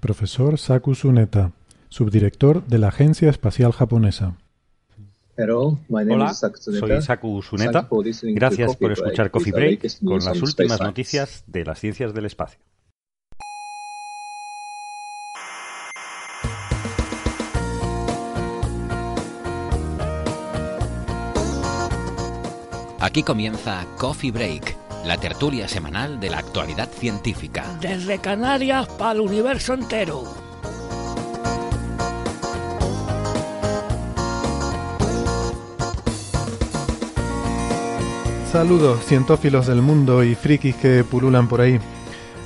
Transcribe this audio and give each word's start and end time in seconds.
Profesor 0.00 0.58
Saku 0.58 0.92
Tsuneta, 0.92 1.52
subdirector 1.88 2.64
de 2.66 2.78
la 2.78 2.88
Agencia 2.88 3.30
Espacial 3.30 3.72
Japonesa. 3.72 4.36
Hola, 5.36 6.34
soy 6.34 7.02
Saku 7.02 7.42
Suneta. 7.42 7.88
Gracias 8.22 8.76
por 8.76 8.92
escuchar 8.92 9.30
Coffee 9.30 9.52
Break 9.52 10.04
con 10.04 10.24
las 10.24 10.40
últimas 10.40 10.80
noticias 10.80 11.44
de 11.46 11.64
las 11.64 11.80
ciencias 11.80 12.14
del 12.14 12.26
espacio. 12.26 12.60
Aquí 23.00 23.22
comienza 23.22 23.86
Coffee 23.96 24.32
Break, 24.32 24.76
la 25.08 25.16
tertulia 25.16 25.66
semanal 25.66 26.20
de 26.20 26.28
la 26.28 26.36
actualidad 26.36 26.90
científica. 26.90 27.64
Desde 27.80 28.18
Canarias 28.18 28.86
para 28.98 29.12
el 29.12 29.20
universo 29.20 29.72
entero. 29.72 30.22
Saludos, 38.52 39.02
cientófilos 39.06 39.66
del 39.66 39.80
mundo 39.80 40.22
y 40.22 40.34
frikis 40.34 40.76
que 40.76 41.02
pululan 41.04 41.48
por 41.48 41.62
ahí. 41.62 41.80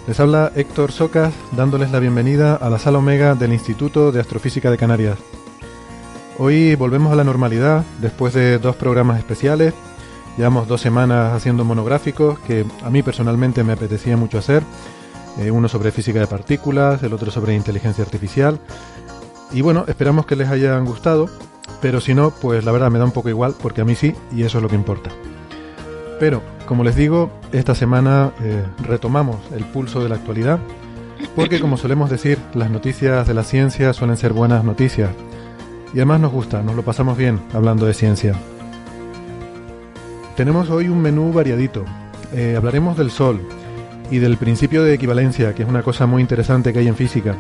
Les 0.07 0.21
habla 0.21 0.53
Héctor 0.55 0.93
Socas 0.93 1.35
dándoles 1.57 1.91
la 1.91 1.99
bienvenida 1.99 2.55
a 2.55 2.71
la 2.71 2.79
sala 2.79 2.99
Omega 2.99 3.35
del 3.35 3.53
Instituto 3.53 4.13
de 4.13 4.21
Astrofísica 4.21 4.71
de 4.71 4.79
Canarias. 4.79 5.19
Hoy 6.39 6.77
volvemos 6.77 7.13
a 7.13 7.17
la 7.17 7.25
normalidad 7.25 7.85
después 8.01 8.35
de 8.35 8.59
dos 8.61 8.77
programas 8.77 9.19
especiales. 9.19 9.75
Llevamos 10.37 10.67
dos 10.67 10.81
semanas 10.81 11.35
haciendo 11.35 11.65
monográficos 11.65 12.39
que 12.41 12.65
a 12.83 12.91
mí 12.91 13.03
personalmente 13.03 13.65
me 13.65 13.75
apetecía 13.75 14.17
mucho 14.17 14.39
hacer. 14.39 14.63
Eh, 15.39 15.51
uno 15.51 15.69
sobre 15.69 15.91
física 15.93 16.21
de 16.21 16.27
partículas, 16.27 17.03
el 17.03 17.13
otro 17.13 17.31
sobre 17.31 17.55
inteligencia 17.55 18.05
artificial. 18.05 18.59
Y 19.53 19.61
bueno, 19.61 19.85
esperamos 19.89 20.27
que 20.27 20.37
les 20.37 20.49
hayan 20.49 20.85
gustado, 20.85 21.29
pero 21.81 22.01
si 22.01 22.15
no, 22.15 22.31
pues 22.31 22.65
la 22.65 22.73
verdad 22.73 22.91
me 22.91 22.99
da 22.99 23.05
un 23.05 23.13
poco 23.13 23.29
igual 23.29 23.55
porque 23.61 23.83
a 23.83 23.85
mí 23.85 23.95
sí 23.95 24.15
y 24.33 24.43
eso 24.43 24.59
es 24.59 24.63
lo 24.63 24.69
que 24.69 24.77
importa. 24.77 25.11
Pero, 26.19 26.43
como 26.67 26.85
les 26.85 26.97
digo, 26.97 27.31
esta 27.53 27.75
semana 27.75 28.33
eh, 28.41 28.65
retomamos 28.83 29.37
el 29.55 29.65
pulso 29.65 30.03
de 30.03 30.09
la 30.09 30.15
actualidad, 30.15 30.61
porque 31.37 31.61
como 31.61 31.77
solemos 31.77 32.11
decir, 32.11 32.39
las 32.55 32.71
noticias 32.71 33.27
de 33.27 33.35
la 33.35 33.45
ciencia 33.45 33.93
suelen 33.93 34.17
ser 34.17 34.33
buenas 34.33 34.65
noticias. 34.65 35.11
Y 35.93 35.99
además 35.99 36.21
nos 36.21 36.33
gusta, 36.33 36.63
nos 36.63 36.75
lo 36.75 36.83
pasamos 36.83 37.19
bien 37.19 37.41
hablando 37.53 37.85
de 37.87 37.95
ciencia. 37.95 38.35
Tenemos 40.43 40.71
hoy 40.71 40.89
un 40.89 41.01
menú 41.01 41.33
variadito. 41.33 41.85
Eh, 42.35 42.57
hablaremos 42.57 42.97
del 42.97 43.13
Sol 43.13 43.41
y 44.11 44.19
del 44.19 44.39
principio 44.39 44.83
de 44.83 44.93
equivalencia, 44.93 45.55
que 45.55 45.63
es 45.63 45.69
una 45.69 45.85
cosa 45.85 46.07
muy 46.07 46.21
interesante 46.21 46.73
que 46.73 46.81
hay 46.81 46.89
en 46.89 46.97
física. 46.97 47.37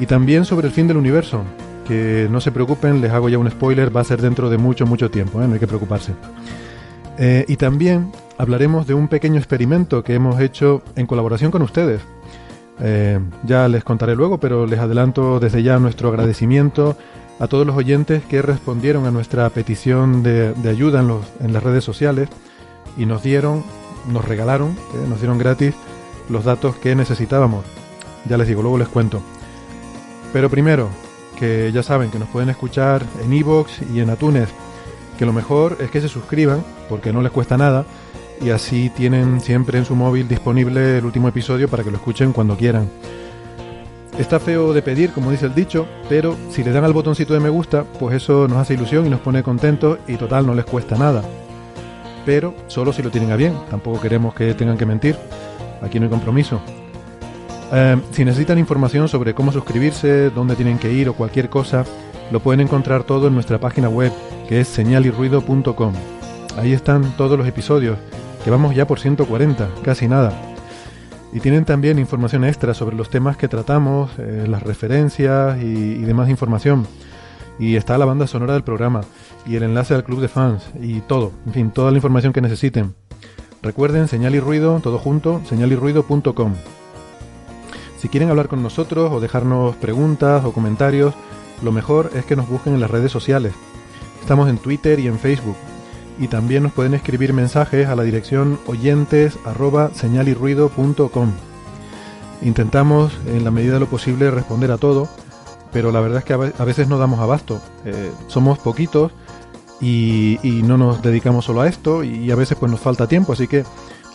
Y 0.00 0.06
también 0.06 0.46
sobre 0.46 0.68
el 0.68 0.72
fin 0.72 0.88
del 0.88 0.96
universo, 0.96 1.42
que 1.86 2.26
no 2.30 2.40
se 2.40 2.50
preocupen, 2.50 3.02
les 3.02 3.12
hago 3.12 3.28
ya 3.28 3.36
un 3.36 3.50
spoiler, 3.50 3.94
va 3.94 4.00
a 4.00 4.04
ser 4.04 4.22
dentro 4.22 4.48
de 4.48 4.56
mucho, 4.56 4.86
mucho 4.86 5.10
tiempo, 5.10 5.42
¿eh? 5.42 5.46
no 5.46 5.52
hay 5.52 5.60
que 5.60 5.66
preocuparse. 5.66 6.12
Eh, 7.18 7.44
y 7.46 7.56
también 7.56 8.10
hablaremos 8.38 8.86
de 8.86 8.94
un 8.94 9.08
pequeño 9.08 9.36
experimento 9.36 10.02
que 10.02 10.14
hemos 10.14 10.40
hecho 10.40 10.80
en 10.96 11.06
colaboración 11.06 11.50
con 11.50 11.60
ustedes. 11.60 12.00
Eh, 12.80 13.20
ya 13.42 13.68
les 13.68 13.84
contaré 13.84 14.16
luego, 14.16 14.40
pero 14.40 14.66
les 14.66 14.78
adelanto 14.78 15.40
desde 15.40 15.62
ya 15.62 15.78
nuestro 15.78 16.08
agradecimiento 16.08 16.96
a 17.38 17.48
todos 17.48 17.66
los 17.66 17.76
oyentes 17.76 18.22
que 18.24 18.42
respondieron 18.42 19.06
a 19.06 19.10
nuestra 19.10 19.48
petición 19.50 20.22
de, 20.22 20.54
ayuda 20.68 21.00
en, 21.40 21.52
las 21.52 21.62
redes 21.62 21.84
sociales 21.84 22.28
y 22.96 23.06
nos 23.06 23.22
dieron, 23.22 23.64
nos 24.10 24.24
regalaron, 24.24 24.70
eh, 24.70 25.06
nos 25.08 25.20
dieron 25.20 25.38
gratis 25.38 25.74
los 26.28 26.44
datos 26.44 26.76
que 26.76 26.94
necesitábamos. 26.94 27.64
Ya 28.28 28.38
les 28.38 28.48
digo, 28.48 28.62
luego 28.62 28.78
les 28.78 28.88
cuento. 28.88 29.22
Pero 30.32 30.48
primero, 30.48 30.88
que 31.38 31.70
ya 31.72 31.82
saben 31.82 32.10
que 32.10 32.18
nos 32.18 32.28
pueden 32.28 32.50
escuchar 32.50 33.04
en 33.22 33.32
iVoox 33.32 33.82
y 33.92 34.00
en 34.00 34.10
Atunes 34.10 34.48
que 35.18 35.26
lo 35.26 35.32
mejor 35.32 35.78
es 35.80 35.90
que 35.90 36.00
se 36.00 36.08
suscriban, 36.08 36.64
porque 36.88 37.12
no 37.12 37.22
les 37.22 37.32
cuesta 37.32 37.56
nada, 37.56 37.84
y 38.40 38.50
así 38.50 38.90
tienen 38.90 39.40
siempre 39.40 39.78
en 39.78 39.84
su 39.84 39.94
móvil 39.94 40.28
disponible 40.28 40.98
el 40.98 41.04
último 41.04 41.28
episodio 41.28 41.68
para 41.68 41.84
que 41.84 41.90
lo 41.90 41.96
escuchen 41.96 42.32
cuando 42.32 42.56
quieran. 42.56 42.90
Está 44.18 44.38
feo 44.38 44.72
de 44.72 44.80
pedir, 44.80 45.10
como 45.10 45.32
dice 45.32 45.46
el 45.46 45.54
dicho, 45.54 45.88
pero 46.08 46.36
si 46.50 46.62
le 46.62 46.70
dan 46.70 46.84
al 46.84 46.92
botoncito 46.92 47.34
de 47.34 47.40
me 47.40 47.48
gusta, 47.48 47.84
pues 47.98 48.14
eso 48.14 48.46
nos 48.46 48.58
hace 48.58 48.74
ilusión 48.74 49.06
y 49.06 49.10
nos 49.10 49.20
pone 49.20 49.42
contentos 49.42 49.98
y 50.06 50.14
total 50.14 50.46
no 50.46 50.54
les 50.54 50.64
cuesta 50.64 50.96
nada. 50.96 51.22
Pero 52.24 52.54
solo 52.68 52.92
si 52.92 53.02
lo 53.02 53.10
tienen 53.10 53.32
a 53.32 53.36
bien, 53.36 53.54
tampoco 53.70 54.00
queremos 54.00 54.32
que 54.32 54.54
tengan 54.54 54.78
que 54.78 54.86
mentir, 54.86 55.16
aquí 55.82 55.98
no 55.98 56.04
hay 56.04 56.10
compromiso. 56.10 56.60
Eh, 57.72 57.96
si 58.12 58.24
necesitan 58.24 58.56
información 58.58 59.08
sobre 59.08 59.34
cómo 59.34 59.50
suscribirse, 59.50 60.30
dónde 60.30 60.54
tienen 60.54 60.78
que 60.78 60.92
ir 60.92 61.08
o 61.08 61.14
cualquier 61.14 61.48
cosa, 61.48 61.84
lo 62.30 62.38
pueden 62.38 62.60
encontrar 62.60 63.02
todo 63.02 63.26
en 63.26 63.34
nuestra 63.34 63.58
página 63.58 63.88
web 63.88 64.12
que 64.48 64.60
es 64.60 64.68
señalirruido.com. 64.68 65.92
Ahí 66.56 66.72
están 66.72 67.16
todos 67.16 67.36
los 67.36 67.48
episodios, 67.48 67.98
que 68.44 68.50
vamos 68.50 68.76
ya 68.76 68.86
por 68.86 69.00
140, 69.00 69.68
casi 69.82 70.06
nada. 70.06 70.53
Y 71.34 71.40
tienen 71.40 71.64
también 71.64 71.98
información 71.98 72.44
extra 72.44 72.74
sobre 72.74 72.94
los 72.94 73.10
temas 73.10 73.36
que 73.36 73.48
tratamos, 73.48 74.12
eh, 74.18 74.46
las 74.48 74.62
referencias 74.62 75.60
y, 75.60 75.96
demás 75.96 76.30
información. 76.30 76.86
Y 77.58 77.74
está 77.74 77.98
la 77.98 78.04
banda 78.04 78.28
sonora 78.28 78.52
del 78.52 78.62
programa 78.62 79.00
y 79.44 79.56
el 79.56 79.64
enlace 79.64 79.94
al 79.94 80.04
club 80.04 80.20
de 80.20 80.28
fans 80.28 80.64
y 80.80 81.00
todo, 81.00 81.32
en 81.46 81.52
fin, 81.52 81.70
toda 81.72 81.90
la 81.90 81.98
información 81.98 82.32
que 82.32 82.40
necesiten. 82.40 82.94
Recuerden, 83.62 84.06
señal 84.06 84.36
y 84.36 84.40
ruido, 84.40 84.78
todo 84.80 84.98
junto, 84.98 85.40
señalirruido.com. 85.44 86.54
Si 87.98 88.08
quieren 88.08 88.30
hablar 88.30 88.46
con 88.46 88.62
nosotros 88.62 89.12
o 89.12 89.18
dejarnos 89.18 89.74
preguntas 89.76 90.44
o 90.44 90.52
comentarios, 90.52 91.14
lo 91.64 91.72
mejor 91.72 92.10
es 92.14 92.24
que 92.24 92.36
nos 92.36 92.48
busquen 92.48 92.74
en 92.74 92.80
las 92.80 92.90
redes 92.90 93.10
sociales. 93.10 93.54
Estamos 94.20 94.48
en 94.48 94.58
Twitter 94.58 95.00
y 95.00 95.08
en 95.08 95.18
Facebook. 95.18 95.56
Y 96.18 96.28
también 96.28 96.62
nos 96.62 96.72
pueden 96.72 96.94
escribir 96.94 97.32
mensajes 97.32 97.88
a 97.88 97.96
la 97.96 98.04
dirección 98.04 98.58
oyentes 98.66 99.36
Intentamos, 102.42 103.12
en 103.26 103.44
la 103.44 103.50
medida 103.50 103.74
de 103.74 103.80
lo 103.80 103.86
posible, 103.86 104.30
responder 104.30 104.70
a 104.70 104.78
todo, 104.78 105.08
pero 105.72 105.90
la 105.90 106.00
verdad 106.00 106.18
es 106.18 106.24
que 106.24 106.34
a 106.34 106.64
veces 106.64 106.88
no 106.88 106.98
damos 106.98 107.20
abasto. 107.20 107.60
Eh, 107.84 108.12
somos 108.28 108.58
poquitos 108.58 109.12
y, 109.80 110.38
no 110.64 110.78
nos 110.78 111.02
dedicamos 111.02 111.44
solo 111.44 111.62
a 111.62 111.68
esto 111.68 112.04
y 112.04 112.30
a 112.30 112.36
veces 112.36 112.56
pues 112.58 112.70
nos 112.70 112.80
falta 112.80 113.06
tiempo, 113.08 113.32
así 113.32 113.48
que 113.48 113.64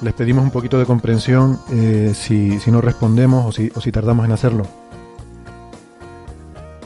les 0.02 0.14
pedimos 0.14 0.44
un 0.44 0.52
poquito 0.52 0.80
de 0.80 0.86
comprensión 0.86 1.60
eh, 1.72 2.14
si, 2.16 2.60
no 2.68 2.82
respondemos 2.82 3.46
o 3.46 3.52
si, 3.52 3.72
o 3.76 3.82
si 3.82 3.92
tardamos 3.92 4.26
en 4.26 4.32
hacerlo. 4.32 4.64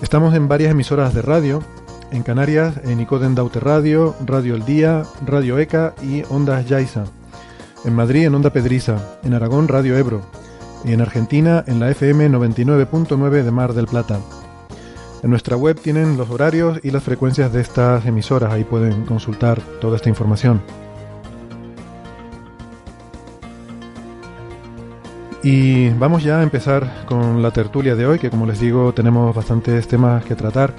Estamos 0.02 0.34
en 0.36 0.48
varias 0.48 0.72
emisoras 0.72 1.14
de 1.14 1.22
radio 1.22 1.62
en 2.14 2.24
Canarias 2.24 2.76
en 2.84 3.00
Icoden 3.00 3.36
Daute 3.36 3.60
Radio, 3.60 4.16
Radio 4.26 4.56
El 4.56 4.64
Día, 4.66 5.04
Radio 5.26 5.58
ECA 5.58 5.96
y 6.02 6.24
Ondas 6.30 6.66
Yaiza. 6.68 7.06
En 7.84 7.96
Madrid 7.96 8.28
en 8.28 8.36
Onda 8.36 8.52
Pedriza, 8.52 9.18
en 9.24 9.34
Aragón 9.34 9.68
Radio 9.68 9.98
Ebro 9.98 10.22
y 10.86 10.94
en 10.94 11.02
Argentina 11.02 11.64
en 11.68 11.80
la 11.80 11.90
FM 11.90 12.30
99.9 12.30 13.44
de 13.44 13.52
Mar 13.52 13.74
del 13.74 13.88
Plata. 13.88 14.20
En 15.24 15.32
nuestra 15.32 15.58
web 15.58 15.80
tienen 15.80 16.16
los 16.16 16.30
horarios 16.30 16.80
y 16.84 16.92
las 16.92 17.04
frecuencias 17.04 17.52
de 17.52 17.62
estas 17.62 18.06
emisoras, 18.06 18.54
ahí 18.54 18.64
pueden 18.64 19.06
consultar 19.06 19.60
toda 19.82 19.96
esta 19.96 20.10
información. 20.10 20.62
Y 25.42 25.90
vamos 25.90 26.24
ya 26.24 26.40
a 26.40 26.44
empezar 26.44 27.06
con 27.06 27.42
la 27.42 27.52
tertulia 27.52 27.96
de 27.96 28.06
hoy, 28.06 28.20
que 28.20 28.30
como 28.30 28.46
les 28.46 28.60
digo 28.60 28.94
tenemos 28.94 29.36
bastantes 29.36 29.88
temas 29.88 30.24
que 30.24 30.36
tratar. 30.36 30.74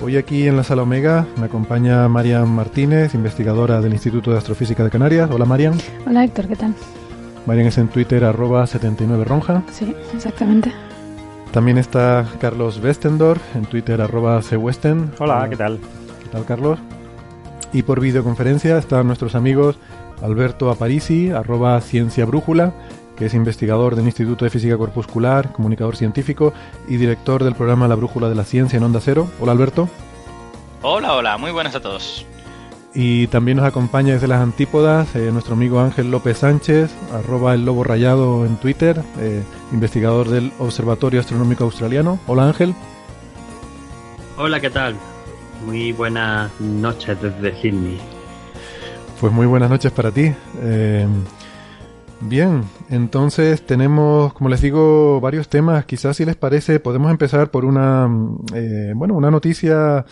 Hoy 0.00 0.16
aquí 0.16 0.46
en 0.46 0.56
la 0.56 0.64
sala 0.64 0.82
Omega 0.82 1.26
me 1.38 1.46
acompaña 1.46 2.06
Marian 2.08 2.48
Martínez, 2.48 3.14
investigadora 3.14 3.80
del 3.80 3.92
Instituto 3.92 4.32
de 4.32 4.38
Astrofísica 4.38 4.84
de 4.84 4.90
Canarias. 4.90 5.30
Hola 5.30 5.44
Marian. 5.44 5.74
Hola 6.06 6.24
Héctor, 6.24 6.48
¿qué 6.48 6.56
tal? 6.56 6.74
Marian 7.46 7.68
es 7.68 7.78
en 7.78 7.88
Twitter 7.88 8.24
arroba 8.24 8.64
79ronja. 8.64 9.62
Sí, 9.70 9.94
exactamente. 10.14 10.72
También 11.52 11.78
está 11.78 12.26
Carlos 12.40 12.80
Westendorf 12.82 13.40
en 13.54 13.64
Twitter 13.66 14.00
arroba 14.00 14.40
cwesten. 14.42 15.10
Hola, 15.18 15.46
¿qué 15.48 15.56
tal? 15.56 15.78
¿Qué 16.22 16.28
tal 16.30 16.44
Carlos? 16.44 16.78
Y 17.72 17.82
por 17.82 18.00
videoconferencia 18.00 18.76
están 18.78 19.06
nuestros 19.06 19.34
amigos 19.34 19.78
Alberto 20.22 20.70
Aparici, 20.70 21.30
arroba 21.30 21.80
Ciencia 21.80 22.24
Brújula, 22.24 22.72
que 23.16 23.26
es 23.26 23.34
investigador 23.34 23.96
del 23.96 24.06
Instituto 24.06 24.44
de 24.44 24.50
Física 24.50 24.76
Corpuscular, 24.76 25.52
comunicador 25.52 25.96
científico 25.96 26.52
y 26.88 26.96
director 26.96 27.44
del 27.44 27.54
programa 27.54 27.88
La 27.88 27.94
Brújula 27.94 28.28
de 28.28 28.34
la 28.34 28.44
Ciencia 28.44 28.76
en 28.76 28.84
Onda 28.84 29.00
Cero. 29.00 29.28
Hola 29.40 29.52
Alberto. 29.52 29.88
Hola, 30.82 31.14
hola, 31.14 31.38
muy 31.38 31.50
buenas 31.50 31.74
a 31.74 31.80
todos. 31.80 32.26
Y 32.94 33.26
también 33.26 33.56
nos 33.56 33.66
acompaña 33.66 34.14
desde 34.14 34.28
las 34.28 34.40
antípodas 34.40 35.16
eh, 35.16 35.30
nuestro 35.32 35.54
amigo 35.54 35.80
Ángel 35.80 36.10
López 36.10 36.38
Sánchez, 36.38 36.90
arroba 37.12 37.54
el 37.54 37.64
lobo 37.64 37.82
rayado 37.82 38.46
en 38.46 38.56
Twitter, 38.56 39.02
eh, 39.18 39.42
investigador 39.72 40.28
del 40.28 40.52
Observatorio 40.60 41.20
Astronómico 41.20 41.64
Australiano. 41.64 42.20
Hola 42.28 42.46
Ángel. 42.46 42.74
Hola, 44.36 44.60
¿qué 44.60 44.70
tal? 44.70 44.94
Muy 45.66 45.92
buenas 45.92 46.52
noches 46.60 47.20
desde 47.20 47.60
Sydney. 47.60 47.98
Pues 49.20 49.32
muy 49.32 49.46
buenas 49.46 49.70
noches 49.70 49.90
para 49.90 50.10
ti. 50.10 50.32
Eh, 50.62 51.06
bien, 52.28 52.64
entonces 52.90 53.64
tenemos, 53.64 54.32
como 54.34 54.50
les 54.50 54.60
digo, 54.60 55.20
varios 55.20 55.48
temas. 55.48 55.84
Quizás 55.86 56.16
si 56.16 56.24
les 56.24 56.36
parece, 56.36 56.80
podemos 56.80 57.10
empezar 57.10 57.50
por 57.50 57.64
una, 57.64 58.06
bueno, 58.94 59.14
una 59.14 59.30
noticia 59.30 60.04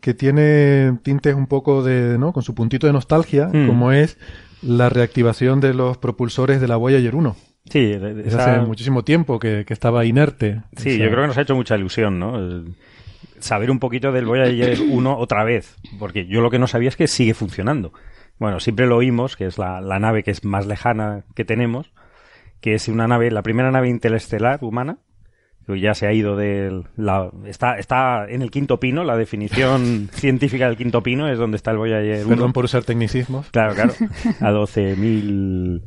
que 0.00 0.14
tiene 0.14 0.98
tintes 1.02 1.34
un 1.34 1.46
poco 1.46 1.82
de, 1.82 2.18
¿no? 2.18 2.32
Con 2.32 2.42
su 2.42 2.54
puntito 2.54 2.86
de 2.86 2.92
nostalgia, 2.92 3.48
hmm. 3.48 3.66
como 3.66 3.92
es 3.92 4.18
la 4.62 4.88
reactivación 4.88 5.60
de 5.60 5.74
los 5.74 5.98
propulsores 5.98 6.60
de 6.60 6.68
la 6.68 6.76
Voyager 6.76 7.14
1. 7.14 7.36
Sí, 7.70 7.98
hace 8.26 8.60
muchísimo 8.60 9.04
tiempo 9.04 9.38
que, 9.38 9.64
estaba 9.68 10.04
inerte. 10.04 10.62
Sí, 10.76 10.98
yo 10.98 11.10
creo 11.10 11.22
que 11.22 11.26
nos 11.28 11.38
ha 11.38 11.42
hecho 11.42 11.54
mucha 11.54 11.76
ilusión, 11.76 12.18
¿no? 12.18 12.64
saber 13.40 13.70
un 13.70 13.78
poquito 13.78 14.10
del 14.10 14.24
Voyager 14.24 14.80
1 14.80 15.18
otra 15.18 15.44
vez, 15.44 15.76
porque 15.98 16.26
yo 16.26 16.40
lo 16.40 16.50
que 16.50 16.58
no 16.58 16.66
sabía 16.66 16.88
es 16.88 16.96
que 16.96 17.06
sigue 17.06 17.34
funcionando. 17.34 17.92
Bueno, 18.38 18.60
siempre 18.60 18.86
lo 18.86 18.96
oímos, 18.96 19.36
que 19.36 19.46
es 19.46 19.58
la, 19.58 19.80
la 19.80 19.98
nave 19.98 20.22
que 20.22 20.30
es 20.30 20.44
más 20.44 20.66
lejana 20.66 21.24
que 21.34 21.44
tenemos, 21.44 21.92
que 22.60 22.74
es 22.74 22.88
una 22.88 23.08
nave, 23.08 23.30
la 23.30 23.42
primera 23.42 23.70
nave 23.70 23.88
interestelar 23.88 24.58
humana, 24.62 24.98
ya 25.76 25.94
se 25.94 26.06
ha 26.06 26.12
ido 26.12 26.36
de 26.36 26.82
la, 26.96 27.30
está, 27.44 27.78
está 27.78 28.26
en 28.28 28.42
el 28.42 28.50
quinto 28.50 28.80
pino, 28.80 29.04
la 29.04 29.16
definición 29.16 30.08
científica 30.12 30.66
del 30.66 30.76
quinto 30.76 31.02
pino 31.02 31.28
es 31.28 31.38
donde 31.38 31.56
está 31.56 31.72
el 31.72 31.76
Voyager 31.76 32.24
1. 32.24 32.28
Perdón 32.28 32.52
por 32.52 32.64
usar 32.64 32.84
tecnicismos. 32.84 33.50
Claro, 33.50 33.74
claro. 33.74 33.92
A 34.40 34.50
12.000 34.50 35.82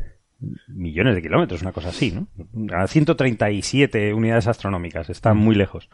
millones 0.67 1.15
de 1.15 1.21
kilómetros, 1.21 1.61
una 1.61 1.71
cosa 1.71 1.89
así, 1.89 2.11
¿no? 2.11 2.27
A 2.75 2.87
137 2.87 4.13
unidades 4.13 4.47
astronómicas, 4.47 5.09
está 5.09 5.33
muy 5.33 5.55
lejos. 5.55 5.89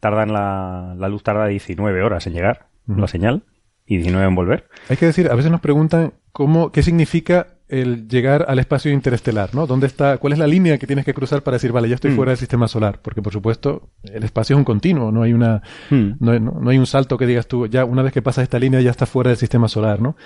Tardan 0.00 0.32
la, 0.32 0.94
la 0.96 1.08
luz 1.08 1.22
tarda 1.22 1.46
19 1.46 2.02
horas 2.02 2.26
en 2.26 2.32
llegar, 2.32 2.68
la 2.86 3.08
señal, 3.08 3.42
y 3.88 3.96
19 3.96 4.26
en 4.26 4.34
volver. 4.34 4.68
Hay 4.88 4.96
que 4.96 5.06
decir, 5.06 5.30
a 5.30 5.34
veces 5.34 5.50
nos 5.50 5.60
preguntan 5.60 6.12
cómo, 6.30 6.70
qué 6.70 6.82
significa 6.82 7.46
el 7.68 8.06
llegar 8.06 8.46
al 8.48 8.58
espacio 8.58 8.92
interestelar, 8.92 9.54
¿no? 9.54 9.66
¿Dónde 9.66 9.86
está, 9.86 10.18
cuál 10.18 10.34
es 10.34 10.38
la 10.38 10.46
línea 10.46 10.78
que 10.78 10.86
tienes 10.86 11.04
que 11.04 11.14
cruzar 11.14 11.42
para 11.42 11.56
decir, 11.56 11.72
vale, 11.72 11.88
ya 11.88 11.94
estoy 11.94 12.12
mm. 12.12 12.16
fuera 12.16 12.30
del 12.30 12.38
sistema 12.38 12.68
solar? 12.68 13.00
Porque, 13.02 13.22
por 13.22 13.32
supuesto, 13.32 13.90
el 14.04 14.24
espacio 14.24 14.54
es 14.54 14.58
un 14.58 14.64
continuo, 14.64 15.10
no 15.10 15.22
hay 15.22 15.32
una, 15.32 15.62
mm. 15.90 16.12
no, 16.20 16.70
hay 16.70 16.78
un 16.78 16.86
salto 16.86 17.16
que 17.16 17.26
digas 17.26 17.46
tú, 17.46 17.66
ya 17.66 17.84
una 17.84 18.02
vez 18.02 18.12
que 18.12 18.22
pasas 18.22 18.42
esta 18.42 18.58
línea 18.58 18.80
ya 18.80 18.90
estás 18.90 19.08
fuera 19.08 19.30
del 19.30 19.38
sistema 19.38 19.68
solar, 19.68 20.00
¿no? 20.00 20.16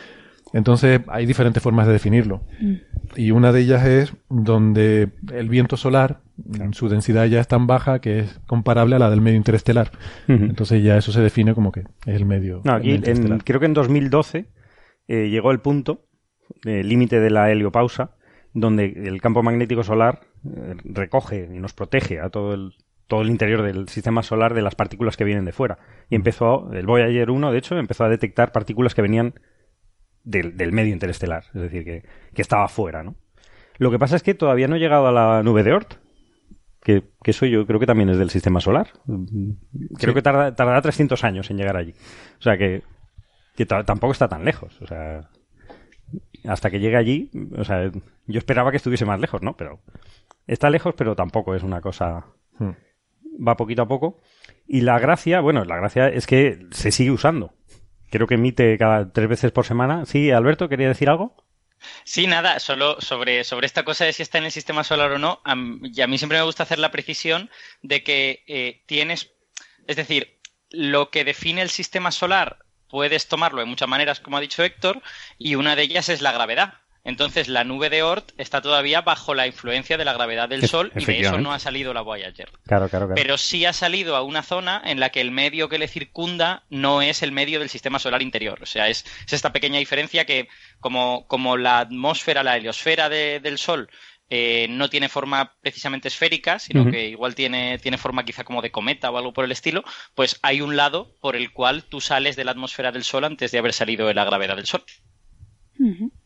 Entonces, 0.52 1.00
hay 1.08 1.26
diferentes 1.26 1.62
formas 1.62 1.86
de 1.86 1.94
definirlo. 1.94 2.42
Mm. 2.60 2.74
Y 3.16 3.30
una 3.30 3.52
de 3.52 3.60
ellas 3.60 3.86
es 3.86 4.14
donde 4.28 5.10
el 5.32 5.48
viento 5.48 5.76
solar, 5.76 6.20
su 6.72 6.88
densidad 6.88 7.26
ya 7.26 7.40
es 7.40 7.48
tan 7.48 7.66
baja 7.66 8.00
que 8.00 8.20
es 8.20 8.40
comparable 8.46 8.96
a 8.96 8.98
la 8.98 9.10
del 9.10 9.20
medio 9.20 9.36
interestelar. 9.36 9.90
Entonces 10.28 10.82
ya 10.82 10.96
eso 10.96 11.12
se 11.12 11.20
define 11.20 11.54
como 11.54 11.72
que 11.72 11.80
es 12.06 12.16
el 12.16 12.24
medio. 12.24 12.62
No, 12.64 12.74
aquí 12.74 12.98
creo 13.44 13.60
que 13.60 13.66
en 13.66 13.74
2012 13.74 14.46
eh, 15.08 15.28
llegó 15.28 15.50
el 15.50 15.60
punto 15.60 16.06
el 16.64 16.88
límite 16.88 17.20
de 17.20 17.30
la 17.30 17.50
heliopausa, 17.50 18.10
donde 18.52 18.84
el 18.84 19.20
campo 19.20 19.42
magnético 19.42 19.82
solar 19.82 20.20
eh, 20.44 20.74
recoge 20.84 21.48
y 21.52 21.58
nos 21.58 21.72
protege 21.72 22.20
a 22.20 22.30
todo 22.30 22.54
el, 22.54 22.74
todo 23.06 23.22
el 23.22 23.30
interior 23.30 23.62
del 23.62 23.88
sistema 23.88 24.22
solar 24.22 24.54
de 24.54 24.62
las 24.62 24.74
partículas 24.74 25.16
que 25.16 25.24
vienen 25.24 25.44
de 25.44 25.52
fuera. 25.52 25.78
Y 26.10 26.14
empezó, 26.14 26.70
el 26.72 26.86
Voyager 26.86 27.30
1, 27.30 27.52
de 27.52 27.58
hecho, 27.58 27.78
empezó 27.78 28.04
a 28.04 28.08
detectar 28.08 28.52
partículas 28.52 28.94
que 28.94 29.02
venían 29.02 29.34
del, 30.24 30.72
medio 30.72 30.92
interestelar, 30.92 31.44
es 31.54 31.62
decir, 31.62 31.84
que, 31.84 32.02
estaba 32.42 32.68
fuera, 32.68 33.02
¿no? 33.02 33.16
Lo 33.78 33.90
que 33.90 33.98
pasa 33.98 34.16
es 34.16 34.22
que 34.22 34.34
todavía 34.34 34.68
no 34.68 34.76
ha 34.76 34.78
llegado 34.78 35.06
a 35.06 35.12
la 35.12 35.42
nube 35.42 35.62
de 35.62 35.72
Oort, 35.72 35.94
que, 36.82 37.04
eso 37.24 37.46
yo 37.46 37.66
creo 37.66 37.80
que 37.80 37.86
también 37.86 38.08
es 38.08 38.18
del 38.18 38.30
sistema 38.30 38.60
solar. 38.60 38.88
Creo 39.98 40.14
que 40.14 40.22
tardará 40.22 40.82
300 40.82 41.22
años 41.24 41.50
en 41.50 41.56
llegar 41.56 41.76
allí. 41.76 41.94
O 42.38 42.42
sea 42.42 42.56
que, 42.56 42.82
que 43.56 43.66
tampoco 43.66 44.12
está 44.12 44.28
tan 44.28 44.44
lejos. 44.44 44.80
O 44.82 44.86
sea, 44.86 45.28
hasta 46.44 46.70
que 46.70 46.80
llegue 46.80 46.96
allí, 46.96 47.30
o 47.56 47.64
sea, 47.64 47.90
yo 48.26 48.38
esperaba 48.38 48.70
que 48.70 48.76
estuviese 48.76 49.04
más 49.04 49.20
lejos, 49.20 49.42
¿no? 49.42 49.56
Pero 49.56 49.80
está 50.46 50.70
lejos, 50.70 50.94
pero 50.96 51.14
tampoco 51.14 51.54
es 51.54 51.62
una 51.62 51.80
cosa... 51.80 52.26
Hmm. 52.58 52.72
Va 53.46 53.56
poquito 53.56 53.82
a 53.82 53.88
poco. 53.88 54.20
Y 54.66 54.82
la 54.82 54.98
gracia, 54.98 55.40
bueno, 55.40 55.64
la 55.64 55.76
gracia 55.76 56.08
es 56.08 56.26
que 56.26 56.66
se 56.70 56.90
sigue 56.90 57.10
usando. 57.10 57.54
Creo 58.12 58.26
que 58.26 58.34
emite 58.34 58.76
cada 58.76 59.10
tres 59.10 59.26
veces 59.26 59.52
por 59.52 59.64
semana. 59.64 60.04
Sí, 60.04 60.30
Alberto, 60.30 60.68
¿quería 60.68 60.86
decir 60.86 61.08
algo? 61.08 61.34
Sí, 62.04 62.26
nada, 62.26 62.60
solo 62.60 63.00
sobre, 63.00 63.42
sobre 63.42 63.66
esta 63.66 63.84
cosa 63.84 64.04
de 64.04 64.12
si 64.12 64.22
está 64.22 64.36
en 64.36 64.44
el 64.44 64.52
sistema 64.52 64.84
solar 64.84 65.12
o 65.12 65.18
no, 65.18 65.40
y 65.82 66.00
a 66.02 66.06
mí 66.06 66.18
siempre 66.18 66.36
me 66.36 66.44
gusta 66.44 66.62
hacer 66.62 66.78
la 66.78 66.90
precisión 66.90 67.50
de 67.80 68.04
que 68.04 68.44
eh, 68.46 68.82
tienes, 68.84 69.32
es 69.86 69.96
decir, 69.96 70.38
lo 70.68 71.10
que 71.10 71.24
define 71.24 71.62
el 71.62 71.70
sistema 71.70 72.12
solar 72.12 72.58
puedes 72.90 73.28
tomarlo 73.28 73.60
de 73.60 73.66
muchas 73.66 73.88
maneras, 73.88 74.20
como 74.20 74.36
ha 74.36 74.40
dicho 74.40 74.62
Héctor, 74.62 75.00
y 75.38 75.54
una 75.54 75.74
de 75.74 75.84
ellas 75.84 76.10
es 76.10 76.20
la 76.20 76.32
gravedad. 76.32 76.74
Entonces, 77.04 77.48
la 77.48 77.64
nube 77.64 77.90
de 77.90 78.04
Oort 78.04 78.30
está 78.38 78.60
todavía 78.60 79.00
bajo 79.00 79.34
la 79.34 79.48
influencia 79.48 79.96
de 79.96 80.04
la 80.04 80.12
gravedad 80.12 80.48
del 80.48 80.68
Sol 80.68 80.92
y 80.94 81.04
de 81.04 81.20
eso 81.20 81.38
no 81.38 81.52
ha 81.52 81.58
salido 81.58 81.92
la 81.92 82.00
Voyager. 82.00 82.48
Claro, 82.64 82.88
claro, 82.88 83.06
claro. 83.06 83.14
Pero 83.16 83.36
sí 83.38 83.64
ha 83.64 83.72
salido 83.72 84.14
a 84.14 84.22
una 84.22 84.44
zona 84.44 84.80
en 84.84 85.00
la 85.00 85.10
que 85.10 85.20
el 85.20 85.32
medio 85.32 85.68
que 85.68 85.78
le 85.78 85.88
circunda 85.88 86.62
no 86.70 87.02
es 87.02 87.22
el 87.22 87.32
medio 87.32 87.58
del 87.58 87.70
sistema 87.70 87.98
solar 87.98 88.22
interior. 88.22 88.60
O 88.62 88.66
sea, 88.66 88.88
es, 88.88 89.04
esta 89.28 89.52
pequeña 89.52 89.80
diferencia 89.80 90.24
que, 90.26 90.48
como, 90.78 91.26
como 91.26 91.56
la 91.56 91.80
atmósfera, 91.80 92.44
la 92.44 92.56
heliosfera 92.56 93.08
del 93.08 93.58
Sol 93.58 93.90
eh, 94.30 94.66
no 94.70 94.88
tiene 94.88 95.08
forma 95.08 95.56
precisamente 95.60 96.08
esférica, 96.08 96.58
sino 96.58 96.90
que 96.90 97.08
igual 97.08 97.34
tiene, 97.34 97.78
tiene 97.78 97.98
forma 97.98 98.24
quizá 98.24 98.44
como 98.44 98.62
de 98.62 98.70
cometa 98.70 99.10
o 99.10 99.18
algo 99.18 99.32
por 99.32 99.44
el 99.44 99.52
estilo, 99.52 99.82
pues 100.14 100.38
hay 100.40 100.60
un 100.60 100.76
lado 100.76 101.16
por 101.20 101.36
el 101.36 101.52
cual 101.52 101.84
tú 101.84 102.00
sales 102.00 102.36
de 102.36 102.44
la 102.44 102.52
atmósfera 102.52 102.92
del 102.92 103.04
Sol 103.04 103.24
antes 103.24 103.50
de 103.50 103.58
haber 103.58 103.72
salido 103.72 104.06
de 104.06 104.14
la 104.14 104.24
gravedad 104.24 104.56
del 104.56 104.66
Sol. 104.66 104.84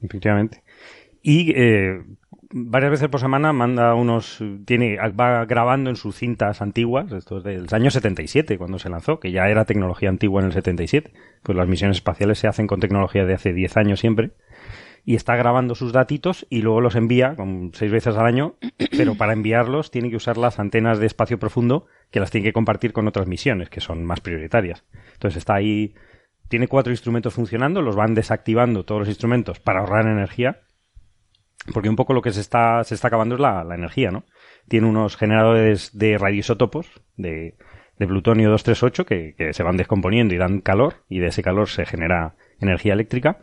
Efectivamente. 0.02 0.62
Y 1.22 1.52
eh, 1.56 2.04
varias 2.50 2.92
veces 2.92 3.08
por 3.08 3.20
semana 3.20 3.52
manda 3.52 3.94
unos, 3.94 4.42
tiene, 4.64 4.96
va 4.96 5.44
grabando 5.44 5.90
en 5.90 5.96
sus 5.96 6.16
cintas 6.16 6.62
antiguas, 6.62 7.10
esto 7.12 7.38
es 7.38 7.44
de 7.44 7.58
los 7.58 7.72
años 7.72 7.94
77 7.94 8.58
cuando 8.58 8.78
se 8.78 8.88
lanzó, 8.88 9.18
que 9.18 9.32
ya 9.32 9.48
era 9.48 9.64
tecnología 9.64 10.08
antigua 10.08 10.40
en 10.40 10.46
el 10.46 10.52
77, 10.52 11.12
pues 11.42 11.56
las 11.56 11.68
misiones 11.68 11.96
espaciales 11.96 12.38
se 12.38 12.48
hacen 12.48 12.66
con 12.66 12.80
tecnología 12.80 13.24
de 13.24 13.34
hace 13.34 13.52
10 13.52 13.76
años 13.76 14.00
siempre 14.00 14.32
y 15.06 15.14
está 15.14 15.36
grabando 15.36 15.76
sus 15.76 15.92
datitos 15.92 16.46
y 16.50 16.62
luego 16.62 16.80
los 16.80 16.96
envía 16.96 17.36
con 17.36 17.70
seis 17.72 17.92
veces 17.92 18.16
al 18.16 18.26
año, 18.26 18.56
pero 18.96 19.14
para 19.14 19.32
enviarlos 19.32 19.92
tiene 19.92 20.10
que 20.10 20.16
usar 20.16 20.36
las 20.36 20.58
antenas 20.58 20.98
de 20.98 21.06
espacio 21.06 21.38
profundo 21.38 21.86
que 22.10 22.18
las 22.18 22.32
tiene 22.32 22.44
que 22.44 22.52
compartir 22.52 22.92
con 22.92 23.06
otras 23.06 23.28
misiones 23.28 23.70
que 23.70 23.80
son 23.80 24.04
más 24.04 24.20
prioritarias. 24.20 24.84
Entonces 25.14 25.38
está 25.38 25.54
ahí, 25.54 25.94
tiene 26.48 26.68
cuatro 26.68 26.92
instrumentos 26.92 27.34
funcionando, 27.34 27.82
los 27.82 27.96
van 27.96 28.14
desactivando 28.14 28.84
todos 28.84 29.00
los 29.00 29.08
instrumentos 29.08 29.60
para 29.60 29.80
ahorrar 29.80 30.06
energía, 30.06 30.62
porque 31.72 31.88
un 31.88 31.96
poco 31.96 32.12
lo 32.12 32.22
que 32.22 32.32
se 32.32 32.40
está, 32.40 32.84
se 32.84 32.94
está 32.94 33.08
acabando 33.08 33.34
es 33.34 33.40
la, 33.40 33.62
energía, 33.74 34.10
¿no? 34.10 34.24
Tiene 34.68 34.86
unos 34.86 35.16
generadores 35.16 35.96
de 35.96 36.18
radioisótopos 36.18 36.86
de, 37.16 37.56
de 37.98 38.06
plutonio 38.06 38.50
238 38.50 39.06
que, 39.06 39.34
que 39.36 39.52
se 39.52 39.62
van 39.62 39.76
descomponiendo 39.76 40.34
y 40.34 40.38
dan 40.38 40.60
calor 40.60 41.04
y 41.08 41.18
de 41.18 41.28
ese 41.28 41.42
calor 41.42 41.68
se 41.68 41.86
genera 41.86 42.36
energía 42.60 42.92
eléctrica 42.92 43.40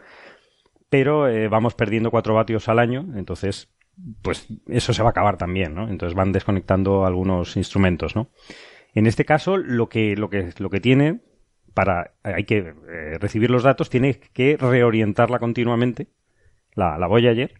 pero 0.93 1.27
eh, 1.27 1.47
vamos 1.47 1.73
perdiendo 1.73 2.11
4 2.11 2.35
vatios 2.35 2.69
al 2.69 2.77
año, 2.77 3.07
entonces 3.15 3.73
pues 4.21 4.47
eso 4.67 4.93
se 4.93 5.01
va 5.01 5.09
a 5.09 5.11
acabar 5.11 5.37
también, 5.37 5.73
¿no? 5.73 5.89
Entonces 5.89 6.15
van 6.15 6.31
desconectando 6.31 7.07
algunos 7.07 7.57
instrumentos, 7.57 8.15
¿no? 8.15 8.29
En 8.93 9.07
este 9.07 9.25
caso, 9.25 9.57
lo 9.57 9.89
que, 9.89 10.15
lo 10.15 10.29
que, 10.29 10.53
lo 10.59 10.69
que 10.69 10.79
tiene 10.79 11.21
para 11.73 12.11
hay 12.23 12.43
que 12.45 12.57
eh, 12.57 13.17
recibir 13.19 13.49
los 13.49 13.63
datos, 13.63 13.89
tiene 13.89 14.19
que 14.33 14.57
reorientarla 14.57 15.39
continuamente, 15.39 16.07
la, 16.75 16.97
la 16.97 17.07
Voyager, 17.07 17.53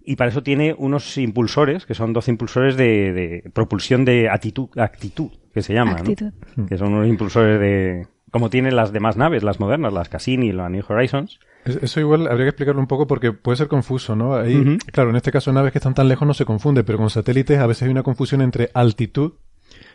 y 0.00 0.16
para 0.16 0.30
eso 0.30 0.42
tiene 0.42 0.74
unos 0.78 1.18
impulsores, 1.18 1.84
que 1.84 1.94
son 1.94 2.12
12 2.12 2.30
impulsores 2.30 2.76
de, 2.76 3.50
propulsión 3.52 4.04
de 4.04 4.28
actitud, 4.30 4.68
actitud 4.78 5.30
que 5.52 5.62
se 5.62 5.74
llama, 5.74 5.96
¿no? 6.02 6.66
Que 6.66 6.78
son 6.78 6.94
unos 6.94 7.08
impulsores 7.08 7.60
de, 7.60 8.06
como 8.30 8.50
tienen 8.50 8.76
las 8.76 8.92
demás 8.92 9.16
naves, 9.16 9.42
las 9.42 9.60
modernas, 9.60 9.92
las 9.92 10.08
Cassini 10.08 10.48
y 10.48 10.52
las 10.52 10.70
New 10.70 10.84
Horizons, 10.88 11.40
eso 11.64 12.00
igual 12.00 12.26
habría 12.26 12.44
que 12.44 12.50
explicarlo 12.50 12.80
un 12.80 12.86
poco 12.86 13.06
porque 13.06 13.32
puede 13.32 13.56
ser 13.56 13.68
confuso, 13.68 14.16
¿no? 14.16 14.34
Ahí, 14.36 14.78
claro, 14.92 15.10
en 15.10 15.16
este 15.16 15.32
caso 15.32 15.52
naves 15.52 15.72
que 15.72 15.78
están 15.78 15.94
tan 15.94 16.08
lejos 16.08 16.26
no 16.26 16.34
se 16.34 16.44
confunde, 16.44 16.84
pero 16.84 16.98
con 16.98 17.10
satélites 17.10 17.58
a 17.58 17.66
veces 17.66 17.84
hay 17.84 17.90
una 17.90 18.02
confusión 18.02 18.40
entre 18.40 18.70
altitud, 18.74 19.34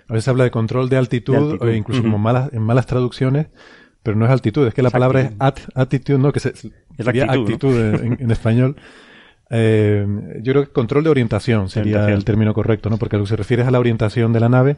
a 0.07 0.13
veces 0.13 0.27
habla 0.27 0.43
de 0.43 0.51
control 0.51 0.89
de 0.89 0.98
altitud, 0.98 1.57
o 1.62 1.69
incluso 1.72 2.01
como 2.01 2.17
malas, 2.17 2.51
en 2.53 2.62
malas 2.62 2.86
traducciones, 2.86 3.48
pero 4.03 4.17
no 4.17 4.25
es 4.25 4.31
altitud, 4.31 4.67
es 4.67 4.74
que 4.74 4.83
la 4.83 4.89
palabra 4.89 5.22
es 5.22 5.31
at, 5.39 5.60
attitude, 5.75 6.19
¿no? 6.19 6.31
Que 6.33 6.39
se, 6.39 6.50
es 6.50 7.07
actitud, 7.07 7.75
en, 7.75 8.31
español. 8.31 8.75
Eh, 9.55 10.03
yo 10.41 10.53
creo 10.53 10.65
que 10.65 10.72
control 10.72 11.03
de 11.03 11.12
orientación 11.12 11.69
sería 11.69 11.98
Orientación. 11.98 12.17
el 12.17 12.25
término 12.25 12.53
correcto, 12.55 12.89
¿no? 12.89 12.98
Porque 12.98 13.17
a 13.17 13.19
lo 13.19 13.25
que 13.25 13.29
se 13.29 13.36
refiere 13.36 13.62
es 13.62 13.67
a 13.67 13.72
la 13.72 13.77
orientación 13.77 14.33
de 14.33 14.39
la 14.39 14.50
nave 14.50 14.77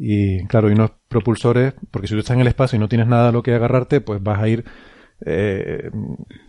y, 0.00 0.44
claro, 0.46 0.66
hay 0.66 0.74
unos 0.74 0.92
propulsores, 1.06 1.74
porque 1.92 2.08
si 2.08 2.14
tú 2.14 2.20
estás 2.20 2.34
en 2.34 2.40
el 2.40 2.48
espacio 2.48 2.76
y 2.76 2.80
no 2.80 2.88
tienes 2.88 3.06
nada 3.06 3.28
a 3.28 3.32
lo 3.32 3.44
que 3.44 3.54
agarrarte, 3.54 4.00
pues 4.00 4.20
vas 4.20 4.40
a 4.40 4.48
ir, 4.48 4.64
eh, 5.24 5.90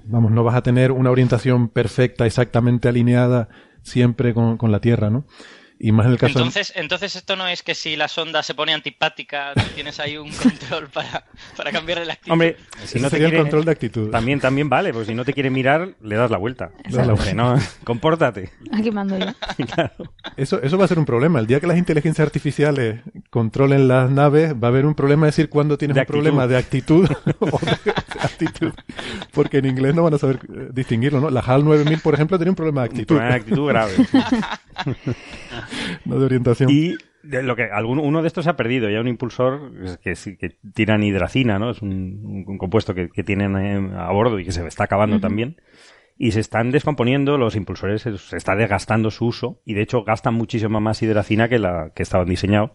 vamos, 0.05 0.31
no 0.31 0.43
vas 0.43 0.55
a 0.55 0.63
tener 0.63 0.91
una 0.91 1.11
orientación 1.11 1.67
perfecta, 1.67 2.25
exactamente 2.25 2.87
alineada 2.87 3.49
siempre 3.83 4.33
con, 4.33 4.57
con 4.57 4.71
la 4.71 4.79
Tierra, 4.79 5.11
¿no? 5.11 5.25
Y 5.83 5.91
más 5.91 6.05
en 6.05 6.11
el 6.11 6.17
caso... 6.19 6.33
de- 6.33 6.39
Entonces, 6.39 6.73
entonces 6.75 7.15
esto 7.15 7.35
no 7.35 7.47
es 7.47 7.63
que 7.63 7.73
si 7.73 7.95
la 7.95 8.07
sonda 8.07 8.43
se 8.43 8.53
pone 8.53 8.71
antipática, 8.71 9.53
tú 9.55 9.61
tienes 9.73 9.99
ahí 9.99 10.15
un 10.15 10.31
control 10.31 10.87
para, 10.93 11.25
para 11.57 11.71
cambiarle 11.71 12.05
la 12.05 12.13
actitud. 12.13 12.31
Hombre, 12.33 12.57
si 12.85 12.99
no 12.99 13.09
te 13.09 13.17
quiere, 13.17 13.35
el 13.35 13.41
control 13.41 13.65
de 13.65 13.71
actitud. 13.71 14.11
también, 14.11 14.39
también 14.39 14.69
vale, 14.69 14.93
porque 14.93 15.07
si 15.07 15.15
no 15.15 15.25
te 15.25 15.33
quiere 15.33 15.49
mirar, 15.49 15.95
le 16.03 16.15
das 16.15 16.29
la 16.29 16.37
vuelta. 16.37 16.69
Das 16.87 17.07
la 17.07 17.33
no, 17.33 17.55
compórtate. 17.83 18.51
Aquí 18.71 18.91
mando 18.91 19.17
yo. 19.17 19.25
Claro. 19.73 19.93
Eso, 20.37 20.61
eso 20.61 20.77
va 20.77 20.85
a 20.85 20.87
ser 20.87 20.99
un 20.99 21.05
problema. 21.05 21.39
El 21.39 21.47
día 21.47 21.59
que 21.59 21.65
las 21.67 21.77
inteligencias 21.77 22.25
artificiales 22.25 23.01
controlen 23.31 23.87
las 23.87 24.09
naves, 24.11 24.53
va 24.53 24.67
a 24.67 24.69
haber 24.69 24.85
un 24.85 24.93
problema 24.93 25.25
de 25.25 25.31
decir 25.31 25.49
cuándo 25.49 25.77
tienes 25.79 25.95
De 25.95 26.01
un 26.01 26.05
problema 26.07 26.45
de 26.45 26.57
actitud 26.57 27.09
o 27.39 27.59
de 27.59 27.71
actitud. 28.21 28.71
Porque 29.33 29.57
en 29.57 29.65
inglés 29.65 29.95
no 29.95 30.03
van 30.03 30.13
a 30.13 30.17
saber 30.19 30.39
eh, 30.53 30.69
distinguirlo, 30.71 31.19
¿no? 31.21 31.29
La 31.31 31.39
HAL 31.41 31.65
9000, 31.65 31.99
por 32.01 32.13
ejemplo, 32.13 32.37
tenía 32.37 32.51
un 32.51 32.55
problema 32.55 32.81
de 32.83 32.89
Un 32.89 32.91
actitud, 32.91 33.15
problema 33.15 33.33
de 33.33 33.39
actitud 33.39 33.67
grave. 33.67 33.93
no 36.05 36.19
de 36.19 36.25
orientación. 36.25 36.69
Y 36.69 36.95
lo 37.23 37.55
que 37.55 37.63
algún, 37.63 37.99
uno 37.99 38.21
de 38.21 38.27
estos 38.27 38.45
se 38.45 38.49
ha 38.49 38.55
perdido, 38.55 38.89
ya 38.89 38.99
un 38.99 39.07
impulsor 39.07 39.71
que, 40.01 40.15
que 40.15 40.55
tiran 40.73 41.03
hidracina, 41.03 41.59
¿no? 41.59 41.71
Es 41.71 41.81
un, 41.81 42.45
un 42.47 42.57
compuesto 42.57 42.93
que, 42.95 43.09
que 43.09 43.23
tienen 43.23 43.55
eh, 43.57 43.97
a 43.97 44.11
bordo 44.11 44.39
y 44.39 44.45
que 44.45 44.51
se 44.51 44.65
está 44.65 44.85
acabando 44.85 45.19
también. 45.19 45.61
Y 46.17 46.31
se 46.31 46.39
están 46.39 46.71
descomponiendo 46.71 47.37
los 47.37 47.55
impulsores, 47.55 48.03
se 48.03 48.37
está 48.37 48.55
desgastando 48.55 49.09
su 49.09 49.25
uso 49.25 49.61
y 49.65 49.73
de 49.73 49.81
hecho 49.81 50.03
gastan 50.03 50.35
muchísimo 50.35 50.79
más 50.79 51.01
hidracina 51.01 51.49
que 51.49 51.57
la 51.57 51.91
que 51.95 52.03
estaban 52.03 52.27
diseñados. 52.27 52.71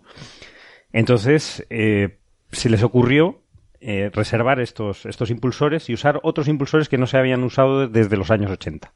Entonces, 0.92 1.64
eh, 1.70 2.18
se 2.50 2.70
les 2.70 2.82
ocurrió 2.82 3.42
eh, 3.80 4.10
reservar 4.12 4.58
estos, 4.60 5.06
estos 5.06 5.30
impulsores 5.30 5.88
y 5.90 5.94
usar 5.94 6.18
otros 6.22 6.48
impulsores 6.48 6.88
que 6.88 6.98
no 6.98 7.06
se 7.06 7.18
habían 7.18 7.44
usado 7.44 7.86
desde 7.88 8.16
los 8.16 8.30
años 8.30 8.50
80 8.50 8.92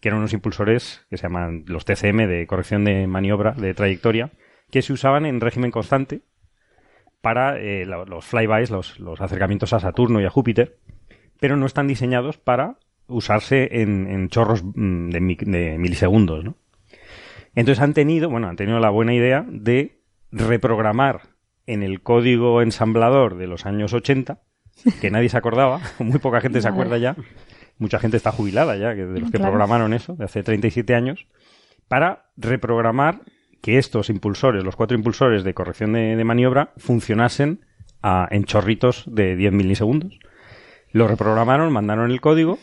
que 0.00 0.08
eran 0.08 0.18
unos 0.18 0.32
impulsores 0.32 1.06
que 1.10 1.16
se 1.16 1.24
llaman 1.24 1.64
los 1.66 1.84
TCM 1.84 2.26
de 2.26 2.46
corrección 2.46 2.84
de 2.84 3.06
maniobra, 3.06 3.52
de 3.52 3.74
trayectoria, 3.74 4.30
que 4.70 4.82
se 4.82 4.92
usaban 4.92 5.26
en 5.26 5.40
régimen 5.40 5.70
constante 5.70 6.22
para 7.20 7.58
eh, 7.58 7.84
los 7.84 8.24
flybys, 8.24 8.70
los, 8.70 8.98
los 8.98 9.20
acercamientos 9.20 9.72
a 9.72 9.80
Saturno 9.80 10.20
y 10.20 10.24
a 10.24 10.30
Júpiter, 10.30 10.78
pero 11.38 11.56
no 11.56 11.66
están 11.66 11.86
diseñados 11.86 12.38
para 12.38 12.76
usarse 13.08 13.68
en, 13.82 14.06
en 14.10 14.28
chorros 14.28 14.62
mm, 14.64 15.10
de, 15.10 15.20
mi- 15.20 15.34
de 15.36 15.76
milisegundos, 15.78 16.44
¿no? 16.44 16.54
Entonces 17.54 17.82
han 17.82 17.92
tenido, 17.94 18.30
bueno, 18.30 18.48
han 18.48 18.56
tenido 18.56 18.78
la 18.78 18.90
buena 18.90 19.12
idea 19.12 19.44
de 19.48 20.00
reprogramar 20.30 21.22
en 21.66 21.82
el 21.82 22.00
código 22.02 22.62
ensamblador 22.62 23.36
de 23.36 23.48
los 23.48 23.66
años 23.66 23.92
80, 23.92 24.40
que 25.00 25.10
nadie 25.10 25.28
se 25.28 25.36
acordaba, 25.36 25.80
muy 25.98 26.18
poca 26.20 26.40
gente 26.40 26.60
se 26.62 26.68
acuerda 26.68 26.96
ya, 26.98 27.16
mucha 27.80 27.98
gente 27.98 28.16
está 28.16 28.30
jubilada 28.30 28.76
ya, 28.76 28.94
que 28.94 29.04
de 29.04 29.20
los 29.20 29.30
que 29.30 29.38
Claro. 29.38 29.52
programaron 29.52 29.92
eso, 29.94 30.14
de 30.14 30.24
hace 30.26 30.42
37 30.44 30.94
años, 30.94 31.26
para 31.88 32.30
reprogramar 32.36 33.22
que 33.60 33.78
estos 33.78 34.08
impulsores, 34.10 34.62
los 34.64 34.76
cuatro 34.76 34.96
impulsores 34.96 35.42
de 35.44 35.52
corrección 35.54 35.92
de, 35.92 36.14
de 36.16 36.24
maniobra, 36.24 36.72
funcionasen 36.76 37.64
a- 38.02 38.28
en 38.30 38.44
chorritos 38.44 39.04
de 39.06 39.34
10 39.36 39.52
milisegundos. 39.52 40.18
Lo 40.92 41.08
reprogramaron, 41.08 41.72
mandaron 41.72 42.10
el 42.10 42.20
código, 42.20 42.58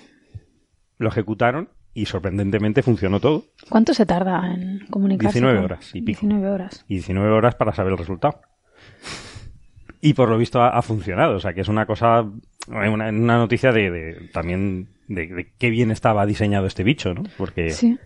lo 0.98 1.10
ejecutaron 1.10 1.70
y 1.94 2.06
sorprendentemente 2.06 2.82
funcionó 2.84 3.20
todo. 3.20 3.46
¿Cuánto 3.70 3.94
se 3.94 4.06
tarda 4.06 4.54
en 4.54 4.86
comunicarse? 4.90 5.40
19 5.40 5.58
con- 5.58 5.66
horas 5.66 5.90
y 5.96 6.02
pico. 6.02 6.22
19 6.22 6.50
horas. 6.50 6.86
y 6.88 6.96
19 6.96 7.30
horas 7.32 7.56
para 7.56 7.74
saber 7.74 7.92
el 7.94 7.98
resultado. 8.00 8.42
Y 10.02 10.14
por 10.14 10.30
lo 10.30 10.38
visto 10.38 10.62
ha, 10.62 10.70
ha 10.70 10.82
funcionado, 10.82 11.36
o 11.36 11.40
sea 11.40 11.54
que 11.54 11.62
es 11.62 11.68
una 11.68 11.86
cosa, 11.86 12.22
una, 12.68 13.10
una 13.10 13.38
noticia 13.38 13.72
de, 13.72 13.90
de- 13.90 14.30
también 14.32 14.90
de, 15.08 15.28
de 15.28 15.52
qué 15.58 15.70
bien 15.70 15.92
estaba 15.92 16.26
diseñado 16.26 16.66
este 16.68 16.84
bicho, 16.84 17.14
¿no? 17.14 17.24
Porque 17.38 17.70
Sí. 17.72 17.98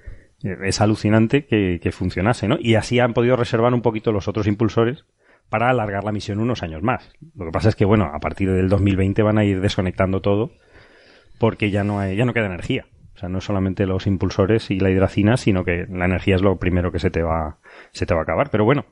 es 0.41 0.81
alucinante 0.81 1.45
que, 1.45 1.79
que 1.81 1.91
funcionase, 1.91 2.47
¿no? 2.47 2.57
Y 2.59 2.75
así 2.75 2.99
han 2.99 3.13
podido 3.13 3.35
reservar 3.35 3.73
un 3.73 3.81
poquito 3.81 4.11
los 4.11 4.27
otros 4.27 4.47
impulsores 4.47 5.05
para 5.49 5.69
alargar 5.69 6.03
la 6.03 6.11
misión 6.11 6.39
unos 6.39 6.63
años 6.63 6.81
más. 6.81 7.11
Lo 7.35 7.45
que 7.45 7.51
pasa 7.51 7.69
es 7.69 7.75
que, 7.75 7.85
bueno, 7.85 8.05
a 8.13 8.19
partir 8.19 8.51
del 8.51 8.69
2020 8.69 9.21
van 9.21 9.37
a 9.37 9.43
ir 9.43 9.59
desconectando 9.61 10.21
todo 10.21 10.51
porque 11.39 11.71
ya 11.71 11.83
no 11.83 11.99
hay, 11.99 12.15
ya 12.15 12.25
no 12.25 12.33
queda 12.33 12.45
energía. 12.45 12.85
O 13.15 13.17
sea, 13.21 13.29
no 13.29 13.39
es 13.39 13.43
solamente 13.43 13.85
los 13.85 14.07
impulsores 14.07 14.71
y 14.71 14.79
la 14.79 14.89
hidracina, 14.89 15.37
sino 15.37 15.63
que 15.65 15.85
la 15.89 16.05
energía 16.05 16.35
es 16.35 16.41
lo 16.41 16.57
primero 16.57 16.91
que 16.91 16.99
se 16.99 17.11
te 17.11 17.21
va, 17.21 17.57
se 17.91 18.05
te 18.05 18.13
va 18.13 18.21
a 18.21 18.23
acabar. 18.23 18.49
Pero 18.49 18.63
bueno, 18.63 18.85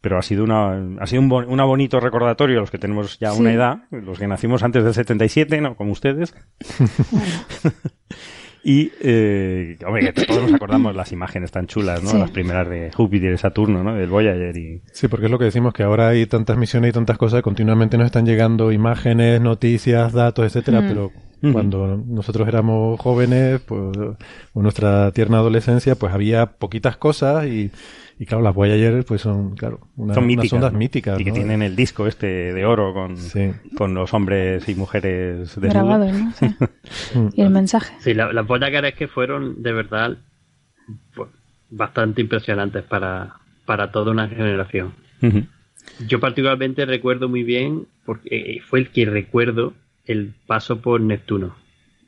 pero 0.00 0.18
ha 0.18 0.22
sido 0.22 0.44
una, 0.44 0.78
ha 1.00 1.06
sido 1.06 1.22
un, 1.22 1.28
bon- 1.28 1.46
una 1.48 1.64
bonito 1.64 2.00
recordatorio 2.00 2.58
a 2.58 2.60
los 2.60 2.70
que 2.70 2.78
tenemos 2.78 3.18
ya 3.18 3.32
Sí. 3.32 3.40
una 3.40 3.52
edad, 3.52 3.78
los 3.90 4.18
que 4.18 4.26
nacimos 4.28 4.62
antes 4.62 4.84
del 4.84 4.94
77, 4.94 5.60
no 5.60 5.76
como 5.76 5.92
ustedes. 5.92 6.34
y, 8.64 8.90
eh, 9.00 9.78
hombre, 9.86 10.12
que 10.12 10.24
todos 10.26 10.42
nos 10.42 10.52
acordamos 10.52 10.94
las 10.94 11.12
imágenes 11.12 11.50
tan 11.50 11.66
chulas, 11.66 12.02
¿no? 12.02 12.10
Sí. 12.10 12.18
Las 12.18 12.30
primeras 12.30 12.68
de 12.68 12.90
Júpiter 12.92 13.32
y 13.32 13.38
Saturno, 13.38 13.82
¿no? 13.84 13.94
Del 13.94 14.10
Voyager 14.10 14.56
y... 14.56 14.82
Sí, 14.92 15.08
porque 15.08 15.26
es 15.26 15.30
lo 15.32 15.38
que 15.38 15.46
decimos, 15.46 15.72
que 15.72 15.84
ahora 15.84 16.08
hay 16.08 16.26
tantas 16.26 16.56
misiones 16.58 16.90
y 16.90 16.92
tantas 16.92 17.16
cosas, 17.18 17.40
continuamente 17.42 17.96
nos 17.96 18.06
están 18.06 18.26
llegando 18.26 18.72
imágenes, 18.72 19.40
noticias, 19.40 20.12
datos, 20.12 20.44
etcétera, 20.46 20.80
Mm. 20.82 20.88
pero 20.88 21.12
cuando 21.52 22.02
nosotros 22.04 22.48
éramos 22.48 22.98
jóvenes, 23.00 23.60
pues, 23.60 23.96
o 24.54 24.60
nuestra 24.62 25.12
tierna 25.12 25.38
adolescencia, 25.38 25.94
pues 25.94 26.12
había 26.12 26.46
poquitas 26.46 26.96
cosas 26.96 27.46
y, 27.46 27.70
y 28.18 28.26
claro, 28.26 28.42
las 28.42 28.54
Voyager, 28.54 29.04
pues 29.04 29.20
son, 29.20 29.54
claro, 29.56 29.80
una- 29.96 30.14
Son 30.14 30.24
unas 30.24 30.36
míticas. 30.36 30.52
ondas 30.54 30.72
¿no? 30.72 30.78
míticas, 30.78 31.20
Y 31.20 31.24
que 31.24 31.30
¿no? 31.30 31.36
tienen 31.36 31.62
el 31.62 31.76
disco 31.76 32.06
este 32.06 32.52
de 32.52 32.64
oro 32.64 32.92
con, 32.92 33.16
Sí. 33.16 33.52
con 33.76 33.94
los 33.94 34.12
hombres 34.14 34.68
y 34.68 34.74
mujeres 34.74 35.38
desnudos. 35.60 35.72
Grabado, 35.74 36.12
¿no? 36.12 36.32
Sí. 36.32 36.46
Y 37.36 37.42
el 37.42 37.50
mensaje. 37.50 37.94
Sí, 38.00 38.14
la- 38.14 38.32
las 38.32 38.46
Voyager 38.46 38.84
es 38.86 38.94
que 38.94 39.08
fueron 39.08 39.62
de 39.62 39.72
verdad 39.72 40.16
pues, 41.14 41.28
bastante 41.70 42.20
impresionantes 42.22 42.82
para, 42.84 43.34
para 43.66 43.90
toda 43.92 44.10
una 44.12 44.26
generación. 44.28 44.92
Yo 46.06 46.20
particularmente 46.20 46.84
recuerdo 46.86 47.28
muy 47.28 47.42
bien, 47.42 47.86
porque 48.04 48.28
eh, 48.56 48.60
fue 48.66 48.80
el 48.80 48.90
que 48.90 49.04
recuerdo 49.06 49.74
el 50.06 50.34
paso 50.46 50.80
por 50.80 51.00
Neptuno, 51.00 51.54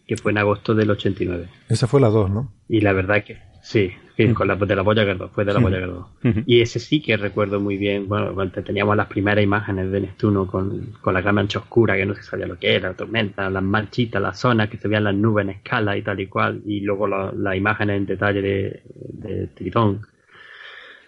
que 0.07 0.17
fue 0.17 0.33
en 0.33 0.39
agosto 0.39 0.75
del 0.75 0.91
89. 0.91 1.49
Esa 1.69 1.87
fue 1.87 2.01
la 2.01 2.09
2, 2.09 2.31
¿no? 2.31 2.53
Y 2.69 2.81
la 2.81 2.93
verdad 2.93 3.23
que 3.25 3.39
sí, 3.63 3.91
sí, 4.17 4.29
con 4.35 4.49
la, 4.49 4.57
de 4.57 4.77
la 4.77 4.83
Voyager 4.83 5.17
2, 5.17 5.31
fue 5.33 5.45
de 5.45 5.53
la 5.53 5.61
Mm. 5.61 5.63
Voyager 5.63 5.87
2. 5.89 6.07
Ujú. 6.25 6.43
Y 6.47 6.61
ese 6.61 6.79
sí 6.79 7.01
que 7.01 7.17
recuerdo 7.17 7.61
muy 7.61 7.77
bien, 7.77 8.09
bueno, 8.09 8.35
cuando 8.35 8.63
teníamos 8.63 8.97
las 8.97 9.07
primeras 9.07 9.43
imágenes 9.45 9.91
de 9.91 10.01
Neptuno 10.01 10.47
con, 10.47 10.93
con 11.01 11.15
la 11.15 11.21
gran 11.21 11.35
mancha 11.37 11.59
oscura, 11.61 11.97
que 11.97 12.07
no 12.07 12.15
se 12.15 12.23
sabía 12.23 12.47
lo 12.47 12.59
que 12.59 12.75
era, 12.75 12.89
la 12.91 12.95
tormenta, 12.97 13.49
las 13.51 13.63
manchitas, 13.63 14.21
las 14.21 14.39
zonas, 14.39 14.69
que 14.69 14.77
se 14.79 14.89
veían 14.89 15.05
las 15.05 15.15
nubes 15.15 15.45
en 15.45 15.51
escala 15.51 15.97
y 15.97 16.03
tal 16.03 16.21
y 16.21 16.27
cual, 16.27 16.63
y 16.67 16.81
luego 16.81 17.07
la- 17.07 17.33
las 17.37 17.57
imágenes 17.57 17.97
en 17.99 18.07
detalle 18.07 18.43
de, 18.43 18.83
de 18.87 19.47
Tritón. 19.49 20.01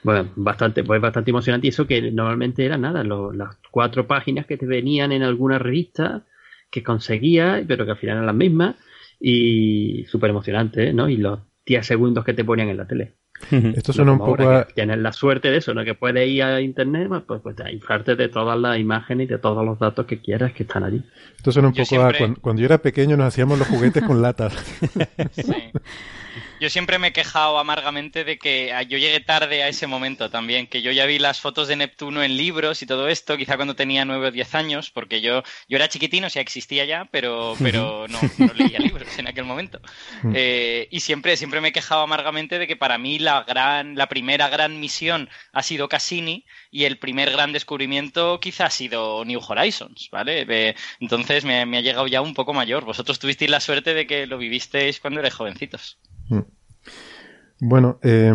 Bueno, 0.03 0.31
bastante, 0.37 0.83
pues 0.83 1.01
bastante 1.01 1.31
emocionante. 1.31 1.67
Y 1.67 1.71
eso 1.71 1.87
que 1.87 2.11
normalmente 2.11 2.65
era 2.65 2.77
nada, 2.77 3.05
lo- 3.05 3.33
las 3.33 3.57
cuatro 3.71 4.07
páginas 4.07 4.47
que 4.47 4.57
te 4.57 4.67
venían 4.67 5.13
en 5.13 5.23
alguna 5.23 5.59
revista 5.59 6.25
que 6.71 6.83
conseguías, 6.83 7.63
pero 7.69 7.85
que 7.85 7.93
al 7.93 7.99
final 7.99 8.17
eran 8.17 8.27
las 8.27 8.35
mismas, 8.35 8.77
y 9.21 10.05
súper 10.07 10.31
emocionante, 10.31 10.93
¿no? 10.93 11.09
Y 11.09 11.19
los 11.19 11.39
10 11.67 11.87
segundos 11.87 12.25
que 12.25 12.35
te 12.35 12.45
ponían 12.45 12.69
en 12.69 12.77
la 12.77 12.87
tele. 12.87 13.15
Esto 13.51 13.93
suena 13.93 14.13
un 14.13 14.19
poco 14.19 14.49
a... 14.49 14.67
Tienes 14.67 14.99
la 14.99 15.13
suerte 15.13 15.51
de 15.51 15.57
eso, 15.59 15.75
¿no? 15.75 15.85
Que 15.85 15.95
puedes 15.95 16.29
ir 16.29 16.43
a 16.43 16.61
internet, 16.61 17.09
pues, 17.27 17.41
pues 17.43 17.59
a 17.61 17.73
inflarte 17.73 18.15
de 18.15 18.29
todas 18.29 18.59
las 18.59 18.79
imágenes 18.79 19.27
y 19.27 19.31
de 19.31 19.39
todos 19.39 19.65
los 19.65 19.79
datos 19.79 20.07
que 20.07 20.21
quieras 20.21 20.53
que 20.53 20.63
están 20.63 20.85
allí. 20.85 21.03
Esto 21.37 21.51
suena 21.51 21.69
un 21.69 21.75
Yo 21.75 21.85
poco 21.85 22.03
a... 22.03 22.13
Cuando, 22.13 22.41
cuando 22.41 22.61
yo 22.61 22.67
era 22.67 22.79
pequeño 22.79 23.17
nos 23.17 23.27
hacíamos 23.27 23.59
los 23.59 23.69
juguetes 23.69 24.03
con 24.05 24.23
latas. 24.23 24.55
Sí. 25.33 25.55
Yo 26.63 26.71
siempre 26.71 27.01
me 27.01 27.09
he 27.09 27.13
quejado 27.13 27.59
amargamente 27.59 28.23
de 28.23 28.39
que 28.39 28.73
ah, 28.73 28.83
yo 28.83 28.97
llegué 28.97 29.19
tarde 29.19 29.65
a 29.65 29.69
ese 29.69 29.89
momento 29.89 30.31
también, 30.31 30.69
que 30.69 30.81
yo 30.81 30.93
ya 30.93 31.07
vi 31.07 31.19
las 31.19 31.41
fotos 31.41 31.67
de 31.67 31.75
Neptuno 31.75 32.23
en 32.23 32.37
libros 32.37 32.83
y 32.83 32.87
todo 32.87 33.09
esto, 33.09 33.37
quizá 33.37 33.57
cuando 33.57 33.75
tenía 33.75 34.05
9 34.05 34.29
o 34.29 34.31
10 34.31 34.55
años, 34.55 34.93
porque 34.93 35.21
yo, 35.21 35.43
yo 35.69 35.77
era 35.77 35.89
chiquitino, 35.89 36.29
o 36.29 36.31
sea, 36.31 36.41
existía 36.41 36.85
ya, 36.85 37.09
pero, 37.11 37.57
pero 37.61 38.07
no, 38.07 38.21
no 38.39 38.53
leía 38.55 38.79
libros 38.79 39.09
en 39.19 39.27
aquel 39.27 39.45
momento. 39.45 39.81
Eh, 40.35 40.87
y 40.93 41.01
siempre, 41.01 41.37
siempre 41.37 41.61
me 41.61 41.71
he 41.71 41.73
quejado 41.73 42.03
amargamente 42.03 42.61
de 42.61 42.69
que 42.69 42.77
para 42.77 42.97
mí 42.97 43.19
la, 43.19 43.43
gran, 43.43 43.97
la 43.97 44.09
primera 44.09 44.49
gran 44.49 44.79
misión 44.79 45.29
ha 45.53 45.65
sido 45.65 45.89
Cassini 45.89 46.47
y 46.71 46.85
el 46.85 46.97
primer 46.97 47.33
gran 47.33 47.53
descubrimiento 47.53 48.39
quizá 48.39 48.67
ha 48.67 48.71
sido 48.71 49.25
New 49.25 49.41
Horizons, 49.45 50.11
¿vale? 50.13 50.47
Eh, 50.49 50.77
entonces 51.01 51.45
me, 51.45 51.67
me 51.67 51.79
ha 51.79 51.81
llegado 51.81 52.07
ya 52.07 52.21
un 52.21 52.35
poco 52.35 52.53
mayor. 52.53 52.85
Vosotros 52.85 53.19
tuvisteis 53.19 53.51
la 53.51 53.59
suerte 53.59 53.95
de 53.95 54.07
que 54.07 54.29
lo 54.29 54.39
vivisteis 54.39 55.01
cuando 55.01 55.19
erais 55.19 55.35
jovencitos. 55.35 55.99
Hm. 56.33 56.62
Bueno, 57.65 58.01
eh, 58.03 58.35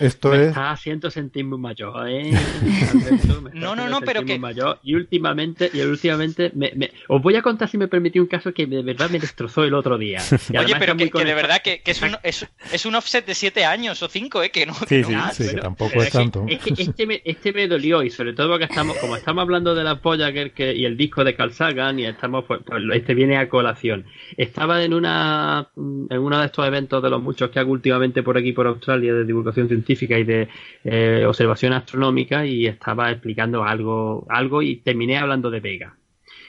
esto 0.00 0.28
me 0.28 0.36
es... 0.36 0.48
está 0.48 0.70
haciendo 0.70 1.10
sentir 1.10 1.46
muy 1.46 1.56
mayor, 1.56 2.06
¿eh? 2.10 2.30
no, 3.54 3.74
no, 3.74 3.88
no, 3.88 4.00
pero 4.02 4.22
que... 4.22 4.38
Mayor. 4.38 4.80
Y 4.82 4.94
últimamente, 4.94 5.70
y 5.72 5.80
últimamente 5.80 6.52
me, 6.54 6.72
me... 6.76 6.90
os 7.08 7.22
voy 7.22 7.36
a 7.36 7.42
contar 7.42 7.70
si 7.70 7.78
me 7.78 7.88
permití 7.88 8.18
un 8.18 8.26
caso 8.26 8.52
que 8.52 8.66
de 8.66 8.82
verdad 8.82 9.08
me 9.08 9.18
destrozó 9.18 9.64
el 9.64 9.72
otro 9.72 9.96
día. 9.96 10.20
Oye, 10.60 10.74
pero 10.78 10.94
que, 10.94 11.10
que, 11.10 11.24
de 11.24 11.32
verdad 11.32 11.62
que, 11.64 11.80
que 11.80 11.92
es, 11.92 12.02
un, 12.02 12.18
es, 12.22 12.46
es, 12.70 12.84
un 12.84 12.94
offset 12.96 13.24
de 13.24 13.34
7 13.34 13.64
años 13.64 14.02
o 14.02 14.10
5, 14.10 14.42
¿eh? 14.42 14.50
Que 14.50 14.66
no, 14.66 14.74
sí, 14.74 15.00
no, 15.00 15.08
sí, 15.08 15.14
ah, 15.16 15.30
sí, 15.32 15.44
pero, 15.44 15.54
que 15.54 15.62
tampoco 15.62 16.02
es 16.02 16.10
tanto. 16.10 16.44
Es 16.46 16.58
que 16.58 16.74
este 16.76 17.06
me, 17.06 17.22
este 17.24 17.54
me 17.54 17.68
dolió 17.68 18.02
y 18.02 18.10
sobre 18.10 18.34
todo 18.34 18.50
porque 18.50 18.66
estamos, 18.66 18.98
como 18.98 19.16
estamos 19.16 19.40
hablando 19.40 19.74
de 19.74 19.84
la 19.84 20.02
polla 20.02 20.34
que, 20.34 20.50
que, 20.50 20.74
y 20.74 20.84
el 20.84 20.98
disco 20.98 21.24
de 21.24 21.34
Carl 21.34 21.54
Sagan 21.54 21.98
y 21.98 22.04
estamos, 22.04 22.44
pues, 22.44 22.60
pues, 22.66 22.82
este 22.92 23.14
viene 23.14 23.38
a 23.38 23.48
colación. 23.48 24.04
Estaba 24.36 24.84
en 24.84 24.92
una, 24.92 25.70
en 25.76 26.18
uno 26.18 26.38
de 26.40 26.44
estos 26.44 26.66
eventos 26.66 27.02
de 27.02 27.08
los 27.08 27.22
muchos 27.22 27.48
que 27.48 27.58
hago 27.58 27.72
últimamente 27.72 28.22
por 28.22 28.36
aquí 28.36 28.52
por 28.52 28.65
Australia 28.68 29.14
de 29.14 29.24
divulgación 29.24 29.68
científica 29.68 30.18
y 30.18 30.24
de 30.24 30.48
eh, 30.84 31.24
observación 31.26 31.72
astronómica 31.72 32.46
y 32.46 32.66
estaba 32.66 33.10
explicando 33.10 33.64
algo, 33.64 34.26
algo 34.28 34.62
y 34.62 34.76
terminé 34.76 35.18
hablando 35.18 35.50
de 35.50 35.60
Vega. 35.60 35.96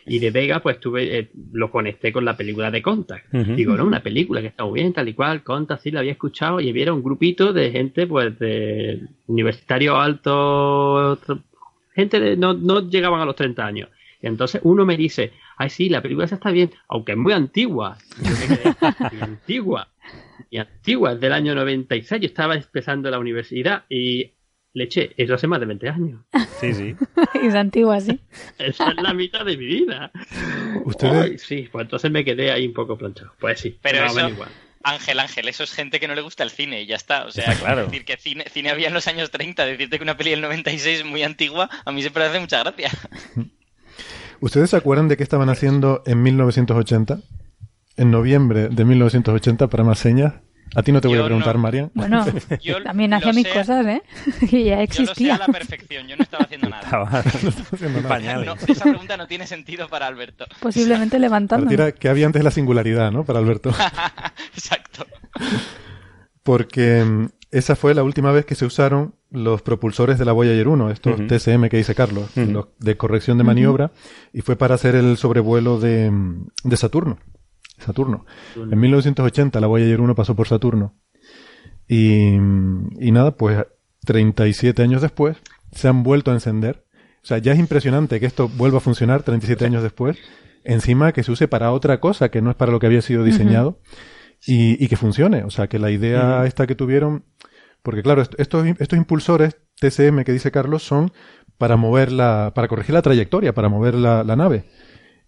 Y 0.05 0.19
de 0.19 0.31
Vega, 0.31 0.61
pues 0.61 0.79
tuve, 0.79 1.19
eh, 1.19 1.29
lo 1.51 1.69
conecté 1.69 2.13
con 2.13 2.23
la 2.23 2.37
película 2.37 2.71
de 2.71 2.81
Contact. 2.81 3.33
Uh 3.33 3.37
-huh. 3.39 3.55
Digo, 3.55 3.75
no, 3.75 3.85
una 3.85 4.01
película 4.01 4.39
que 4.39 4.47
está 4.47 4.63
muy 4.63 4.79
bien, 4.79 4.93
tal 4.93 5.09
y 5.09 5.13
cual, 5.13 5.43
Contact 5.43 5.83
sí 5.83 5.91
la 5.91 5.99
había 5.99 6.13
escuchado 6.13 6.61
y 6.61 6.69
había 6.69 6.93
un 6.93 7.03
grupito 7.03 7.51
de 7.51 7.71
gente, 7.71 8.07
pues, 8.07 8.39
de 8.39 9.01
universitarios 9.27 9.97
altos, 9.97 11.19
gente 11.93 12.19
de, 12.21 12.37
no, 12.37 12.53
no 12.53 12.89
llegaban 12.89 13.19
a 13.19 13.25
los 13.25 13.35
30 13.35 13.65
años. 13.65 13.89
Y 14.21 14.27
entonces 14.27 14.61
uno 14.63 14.85
me 14.85 14.97
dice, 14.97 15.33
ay 15.57 15.69
sí, 15.69 15.89
la 15.89 16.01
película 16.01 16.25
está 16.25 16.51
bien, 16.51 16.71
aunque 16.87 17.11
es 17.13 17.17
muy 17.17 17.33
antigua. 17.33 17.97
Yo 18.21 18.31
me 18.31 18.57
quedé, 18.57 19.21
antigua. 19.21 19.87
Y 20.49 20.57
antigua, 20.57 21.13
es 21.13 21.19
del 21.19 21.33
año 21.33 21.55
96. 21.55 22.21
Yo 22.21 22.27
estaba 22.27 22.55
empezando 22.55 23.09
la 23.09 23.19
universidad 23.19 23.85
y 23.89 24.33
le 24.73 24.83
eché, 24.83 25.13
eso 25.17 25.33
hace 25.33 25.47
más 25.47 25.59
de 25.59 25.65
20 25.65 25.89
años. 25.89 26.21
Sí, 26.59 26.73
sí. 26.73 26.95
es 27.43 27.53
antigua, 27.53 27.99
sí. 27.99 28.19
Esa 28.57 28.89
es 28.89 29.01
la 29.01 29.13
mitad 29.13 29.45
de 29.45 29.57
mi 29.57 29.65
vida. 29.65 30.11
¿Ustedes? 30.85 31.23
Ay, 31.23 31.37
sí, 31.37 31.69
pues 31.71 31.83
entonces 31.83 32.09
me 32.09 32.25
quedé 32.25 32.51
ahí 32.51 32.65
un 32.65 32.73
poco 32.73 32.97
planchado. 32.97 33.33
Pues 33.39 33.59
sí, 33.59 33.77
pero 33.81 33.99
no, 33.99 34.05
eso... 34.07 34.29
igual. 34.29 34.49
Ángel, 34.83 35.19
Ángel, 35.19 35.47
eso 35.49 35.63
es 35.63 35.73
gente 35.73 35.99
que 35.99 36.07
no 36.07 36.15
le 36.15 36.21
gusta 36.21 36.43
el 36.43 36.49
cine 36.49 36.81
y 36.81 36.87
ya 36.87 36.95
está. 36.95 37.25
O 37.25 37.31
sea, 37.31 37.51
está 37.51 37.65
claro. 37.65 37.85
decir 37.85 38.05
que 38.05 38.17
cine, 38.17 38.45
cine 38.49 38.69
había 38.69 38.87
en 38.87 38.93
los 38.93 39.07
años 39.07 39.31
30, 39.31 39.65
decirte 39.65 39.97
que 39.97 40.03
una 40.03 40.17
peli 40.17 40.31
del 40.31 40.41
96 40.41 40.99
es 40.99 41.05
muy 41.05 41.23
antigua, 41.23 41.69
a 41.85 41.91
mí 41.91 42.01
siempre 42.01 42.23
me 42.23 42.29
hace 42.29 42.39
mucha 42.39 42.63
gracia. 42.63 42.89
¿Ustedes 44.39 44.69
se 44.69 44.77
acuerdan 44.77 45.07
de 45.07 45.17
qué 45.17 45.23
estaban 45.23 45.49
haciendo 45.49 46.03
en 46.05 46.23
1980? 46.23 47.19
En 47.97 48.11
noviembre 48.11 48.69
de 48.69 48.85
1980 48.85 49.67
para 49.67 49.83
más 49.83 49.99
señas. 49.99 50.33
A 50.75 50.83
ti 50.83 50.91
no 50.91 50.99
te 50.99 51.07
voy 51.07 51.15
Yo 51.17 51.23
a 51.23 51.25
preguntar, 51.27 51.55
no. 51.55 51.61
Marian. 51.61 51.91
Bueno, 51.95 52.25
Yo 52.61 52.83
también 52.83 53.13
hacía 53.13 53.31
mis 53.33 53.47
sé- 53.47 53.53
cosas, 53.53 53.85
¿eh? 53.87 54.01
que 54.49 54.65
ya 54.65 54.75
Yo 54.75 54.81
lo 54.81 54.87
sé 54.93 55.01
existía. 55.01 55.35
a 55.35 55.39
la 55.39 55.45
perfección, 55.47 56.07
yo 56.07 56.17
no 56.17 56.23
estaba 56.23 56.43
haciendo 56.43 56.69
nada. 56.69 56.83
Estaba 56.83 57.07
haciendo 57.71 58.01
No, 58.01 58.07
pañales. 58.07 58.49
esa 58.69 58.83
pregunta 58.83 59.15
no 59.17 59.27
tiene 59.27 59.47
sentido 59.47 59.87
para 59.87 60.07
Alberto. 60.07 60.45
Posiblemente 60.59 61.19
levantando. 61.19 61.65
Partida 61.65 61.93
que 61.93 62.09
había 62.09 62.25
antes 62.25 62.43
la 62.43 62.51
singularidad, 62.51 63.11
¿no? 63.11 63.23
Para 63.23 63.39
Alberto. 63.39 63.71
Exacto. 64.53 65.05
Porque 66.43 67.03
mm, 67.03 67.27
esa 67.51 67.75
fue 67.75 67.93
la 67.93 68.03
última 68.03 68.31
vez 68.31 68.45
que 68.45 68.55
se 68.55 68.65
usaron 68.65 69.15
los 69.31 69.61
propulsores 69.61 70.17
de 70.19 70.25
la 70.25 70.31
Voyager 70.33 70.67
1, 70.67 70.91
estos. 70.91 71.15
TSM 71.27 71.67
que 71.69 71.77
dice 71.77 71.95
Carlos, 71.95 72.29
los 72.35 72.67
de 72.79 72.95
corrección 72.97 73.37
de 73.37 73.43
maniobra, 73.43 73.91
y 74.33 74.41
fue 74.41 74.55
para 74.55 74.75
hacer 74.75 74.95
el 74.95 75.17
sobrevuelo 75.17 75.79
de, 75.79 76.11
mm, 76.11 76.47
de 76.63 76.77
Saturno. 76.77 77.17
Saturno. 77.77 78.25
En 78.71 78.79
1980 78.79 79.59
la 79.59 79.67
Voyager 79.67 80.01
1 80.01 80.15
pasó 80.15 80.35
por 80.35 80.47
Saturno. 80.47 80.95
Y, 81.87 82.35
y 82.35 83.11
nada, 83.11 83.31
pues 83.37 83.65
37 84.05 84.81
años 84.81 85.01
después 85.01 85.37
se 85.71 85.87
han 85.87 86.03
vuelto 86.03 86.31
a 86.31 86.33
encender. 86.33 86.85
O 87.23 87.27
sea, 87.27 87.37
ya 87.39 87.51
es 87.53 87.59
impresionante 87.59 88.19
que 88.19 88.25
esto 88.25 88.47
vuelva 88.49 88.77
a 88.77 88.81
funcionar 88.81 89.23
37 89.23 89.65
años 89.65 89.83
después. 89.83 90.17
Encima 90.63 91.11
que 91.13 91.23
se 91.23 91.31
use 91.31 91.47
para 91.47 91.71
otra 91.71 91.99
cosa 91.99 92.29
que 92.29 92.41
no 92.41 92.49
es 92.49 92.55
para 92.55 92.71
lo 92.71 92.79
que 92.79 92.87
había 92.87 93.01
sido 93.01 93.23
diseñado. 93.23 93.79
y, 94.45 94.83
y 94.83 94.87
que 94.87 94.97
funcione. 94.97 95.43
O 95.43 95.49
sea, 95.49 95.67
que 95.67 95.79
la 95.79 95.91
idea 95.91 96.45
esta 96.45 96.67
que 96.67 96.75
tuvieron. 96.75 97.23
Porque 97.83 98.03
claro, 98.03 98.21
est- 98.21 98.35
estos, 98.39 98.65
estos 98.79 98.97
impulsores 98.97 99.57
TCM 99.79 100.23
que 100.23 100.31
dice 100.33 100.51
Carlos 100.51 100.83
son 100.83 101.11
para 101.57 101.75
mover 101.77 102.11
la, 102.11 102.51
para 102.53 102.67
corregir 102.67 102.93
la 102.93 103.01
trayectoria, 103.01 103.53
para 103.53 103.69
mover 103.69 103.95
la, 103.95 104.23
la 104.23 104.35
nave. 104.35 104.65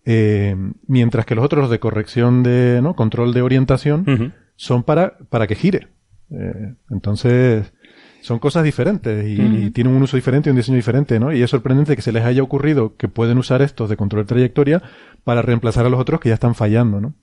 Eh, 0.06 0.56
mientras 0.88 1.26
que 1.26 1.36
los 1.36 1.46
otros 1.46 1.64
los 1.64 1.72
de 1.72 1.80
corrección 1.80 2.44
de, 2.44 2.80
¿no? 2.82 2.96
Control 2.96 3.34
de 3.34 3.42
orientación 3.42 4.34
son 4.56 4.84
para, 4.84 5.18
para 5.30 5.48
que 5.48 5.56
gire. 5.56 5.88
Eh, 6.32 6.76
entonces, 6.90 7.74
son 8.22 8.40
cosas 8.40 8.64
diferentes 8.64 9.26
y 9.28 9.72
tienen 9.72 9.94
un 9.94 10.04
uso 10.04 10.18
diferente 10.18 10.50
y 10.50 10.52
un 10.52 10.58
diseño 10.58 10.76
diferente, 10.76 11.20
¿no? 11.20 11.32
Y 11.32 11.42
es 11.42 11.50
sorprendente 11.50 11.96
que 11.96 12.02
se 12.02 12.12
les 12.12 12.24
haya 12.24 12.44
ocurrido 12.44 12.96
que 12.98 13.08
pueden 13.08 13.38
usar 13.38 13.62
estos 13.62 13.90
de 13.90 13.98
control 13.98 14.24
de 14.24 14.28
trayectoria 14.28 14.82
para 15.24 15.42
reemplazar 15.42 15.86
a 15.86 15.90
los 15.90 16.00
otros 16.00 16.20
que 16.20 16.30
ya 16.30 16.36
están 16.36 16.56
fallando, 16.56 17.00
¿no? 17.00 17.16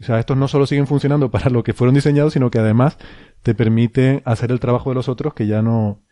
O 0.00 0.04
sea, 0.04 0.18
estos 0.18 0.36
no 0.36 0.48
solo 0.48 0.66
siguen 0.66 0.86
funcionando 0.86 1.30
para 1.30 1.50
lo 1.50 1.62
que 1.62 1.72
fueron 1.72 1.94
diseñados, 1.94 2.32
sino 2.32 2.50
que 2.50 2.58
además 2.58 2.98
te 3.42 3.54
permiten 3.54 4.22
hacer 4.24 4.52
el 4.52 4.60
trabajo 4.60 4.90
de 4.90 4.94
los 4.94 5.08
otros 5.08 5.34
que 5.34 5.46
ya 5.46 5.62
no, 5.62 6.02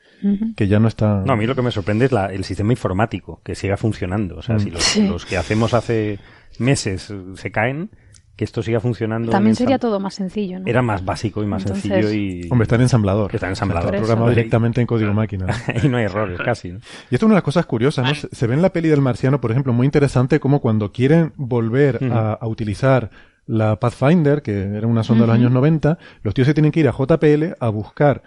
Que 0.57 0.68
ya 0.68 0.79
no 0.79 0.88
están. 0.88 1.24
No, 1.24 1.33
a 1.35 1.37
mí 1.37 1.46
lo 1.46 1.55
que 1.55 1.62
me 1.62 1.70
sorprende 1.70 2.07
es 2.07 2.12
la- 2.12 2.27
el 2.33 2.44
sistema 2.44 2.72
informático, 2.72 3.40
que 3.44 3.55
siga 3.55 3.77
funcionando. 3.77 4.37
O 4.37 4.42
sea, 4.42 4.57
Mm. 4.57 4.61
si 4.61 4.70
los, 4.70 4.83
Sí. 4.83 5.07
los 5.09 5.27
que 5.27 5.37
hacemos 5.37 5.74
hace 5.74 6.18
meses 6.59 7.12
se 7.35 7.50
caen, 7.50 7.90
que 8.37 8.44
esto 8.44 8.62
siga 8.62 8.81
funcionando. 8.81 9.31
También 9.31 9.55
sería 9.55 9.79
todo 9.79 10.00
más 10.00 10.14
sencillo, 10.14 10.59
¿no? 10.59 10.66
Era 10.66 10.83
más 10.83 11.05
básico 11.05 11.42
y 11.42 11.46
más 11.46 11.62
Entonces- 11.62 11.85
sencillo 11.88 12.12
y... 12.12 12.48
Hombre, 12.50 12.64
está 12.64 12.74
en 12.74 12.81
ensamblador. 12.83 13.33
Está 13.33 13.46
en 13.46 13.50
ensamblador. 13.53 13.87
Está 13.87 13.96
eso. 13.98 14.07
programado 14.07 14.31
directamente 14.31 14.81
en 14.81 14.87
código 14.88 15.12
máquina. 15.14 15.46
y 15.83 15.88
no 15.88 15.98
hay 15.98 16.05
errores 16.05 16.40
casi. 16.44 16.72
¿no? 16.72 16.79
Y 17.11 17.14
esto 17.14 17.16
es 17.16 17.22
una 17.22 17.35
de 17.35 17.37
las 17.37 17.44
cosas 17.44 17.66
curiosas, 17.66 18.05
¿no? 18.09 18.29
Se, 18.33 18.46
ve 18.48 18.55
en 18.55 18.62
la 18.62 18.70
peli 18.72 18.88
del 18.88 19.00
marciano, 19.03 19.40
por 19.40 19.53
ejemplo, 19.53 19.72
muy 19.72 19.85
interesante 19.85 20.40
como 20.40 20.61
cuando 20.61 20.90
quieren 20.90 21.33
volver 21.37 22.00
a, 22.12 22.33
a 22.33 22.46
utilizar 22.48 23.11
la 23.46 23.79
Pathfinder, 23.79 24.42
que 24.42 24.62
era 24.62 24.87
una 24.88 25.05
sonda 25.05 25.24
de 25.24 25.27
los 25.29 25.37
años 25.37 25.53
90, 25.53 25.98
los 26.22 26.35
tíos 26.35 26.48
se 26.48 26.55
tienen 26.55 26.72
que 26.72 26.81
ir 26.81 26.88
a 26.88 26.92
JPL 26.92 27.55
a 27.61 27.68
buscar, 27.68 28.22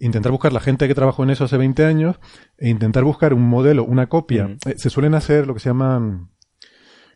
intentar 0.00 0.30
buscar 0.32 0.52
la 0.52 0.60
gente 0.60 0.86
que 0.88 0.94
trabajó 0.94 1.24
en 1.24 1.30
eso 1.30 1.44
hace 1.44 1.56
20 1.56 1.84
años, 1.84 2.16
e 2.56 2.68
intentar 2.68 3.04
buscar 3.04 3.34
un 3.34 3.42
modelo, 3.48 3.84
una 3.84 4.08
copia. 4.08 4.56
Eh, 4.66 4.74
se 4.76 4.90
suelen 4.90 5.14
hacer 5.14 5.46
lo 5.46 5.54
que 5.54 5.60
se 5.60 5.68
llaman 5.70 6.30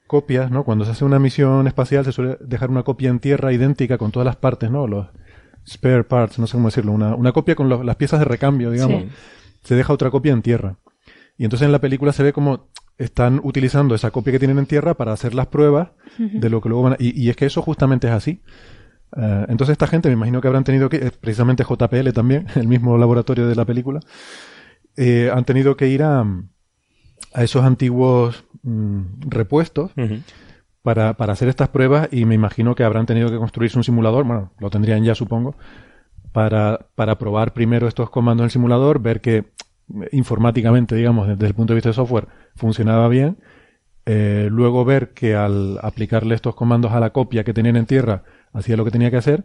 copias, 0.07 0.51
¿no? 0.51 0.65
Cuando 0.65 0.85
se 0.85 0.91
hace 0.91 1.05
una 1.05 1.19
misión 1.19 1.67
espacial 1.67 2.05
se 2.05 2.13
suele 2.13 2.37
dejar 2.41 2.71
una 2.71 2.83
copia 2.83 3.09
en 3.09 3.19
tierra 3.21 3.53
idéntica 3.53 3.97
con 3.99 4.11
todas 4.11 4.27
las 4.27 4.37
partes, 4.37 4.71
¿no? 4.71 4.87
Los 4.87 5.07
spare 5.67 6.05
parts, 6.05 6.39
no 6.39 6.47
sé 6.47 6.53
cómo 6.55 6.69
decirlo, 6.69 6.93
una, 6.93 7.15
una 7.15 7.33
copia 7.33 7.55
con 7.55 7.69
las 7.87 7.97
piezas 7.97 8.19
de 8.19 8.25
recambio, 8.25 8.71
digamos 8.71 9.03
Sí. 9.05 9.09
se 9.63 9.75
deja 9.75 9.93
otra 9.93 10.11
copia 10.11 10.33
en 10.33 10.43
tierra. 10.43 10.77
Y 11.39 11.45
entonces 11.45 11.65
en 11.67 11.73
la 11.73 11.81
película 11.81 12.13
se 12.13 12.23
ve 12.23 12.33
como 12.33 12.69
están 12.99 13.41
utilizando 13.43 13.95
esa 13.95 14.11
copia 14.11 14.33
que 14.33 14.39
tienen 14.39 14.59
en 14.59 14.67
tierra 14.67 14.95
para 14.95 15.13
hacer 15.13 15.35
las 15.35 15.47
pruebas 15.47 15.91
de 16.19 16.51
lo 16.51 16.61
que 16.61 16.69
luego 16.69 16.83
van 16.85 16.93
a... 16.95 16.97
Y, 16.99 17.19
y 17.21 17.31
es 17.31 17.37
que 17.37 17.47
eso 17.47 17.63
justamente 17.63 18.07
es 18.09 18.13
así. 18.13 18.43
Eh, 19.17 19.47
entonces 19.49 19.73
esta 19.73 19.87
gente 19.87 20.09
me 20.09 20.15
imagino 20.15 20.41
que 20.41 20.49
habrán 20.49 20.65
tenido 20.65 20.89
que, 20.89 20.97
eh, 20.97 21.11
precisamente 21.19 21.65
JPL 21.65 22.13
también, 22.13 22.47
el 22.55 22.69
mismo 22.69 22.97
laboratorio 22.99 23.47
de 23.47 23.55
la 23.55 23.65
película, 23.65 24.01
eh, 24.97 25.31
han 25.33 25.45
tenido 25.45 25.77
que 25.77 25.89
ir 25.89 26.03
a, 26.03 26.21
a 27.35 27.43
esos 27.43 27.65
antiguos 27.65 28.45
mm, 28.63 29.29
repuestos 29.29 29.93
para, 30.83 31.15
para 31.15 31.33
hacer 31.33 31.49
estas 31.49 31.69
pruebas 31.69 32.09
y 32.11 32.25
me 32.25 32.35
imagino 32.35 32.75
que 32.75 32.85
habrán 32.85 33.07
tenido 33.07 33.31
que 33.31 33.39
construirse 33.39 33.79
un 33.79 33.85
simulador, 33.85 34.25
bueno, 34.25 34.53
lo 34.59 34.71
tendrían 34.71 35.05
ya 35.05 35.15
supongo, 35.15 35.57
para, 36.33 36.87
para 36.95 37.19
probar 37.19 37.53
primero 37.53 37.89
estos 37.89 38.11
comandos 38.11 38.43
en 38.43 38.47
el 38.47 38.51
simulador, 38.51 39.01
ver 39.01 39.21
que 39.21 39.53
informáticamente, 40.13 40.95
digamos, 40.95 41.29
desde 41.29 41.47
el 41.47 41.55
punto 41.55 41.73
de 41.73 41.77
vista 41.77 41.91
de 41.91 41.95
software, 41.95 42.29
funcionaba 42.57 43.09
bien, 43.09 43.39
eh, 44.07 44.49
luego 44.51 44.85
ver 44.85 45.13
que 45.13 45.35
al 45.37 45.79
aplicarle 45.83 46.35
estos 46.35 46.55
comandos 46.55 46.93
a 46.93 47.01
la 47.01 47.11
copia 47.11 47.45
que 47.45 47.55
tenían 47.55 47.77
en 47.77 47.87
tierra, 47.87 48.25
hacía 48.53 48.77
lo 48.77 48.85
que 48.85 48.91
tenía 48.91 49.11
que 49.11 49.17
hacer, 49.17 49.45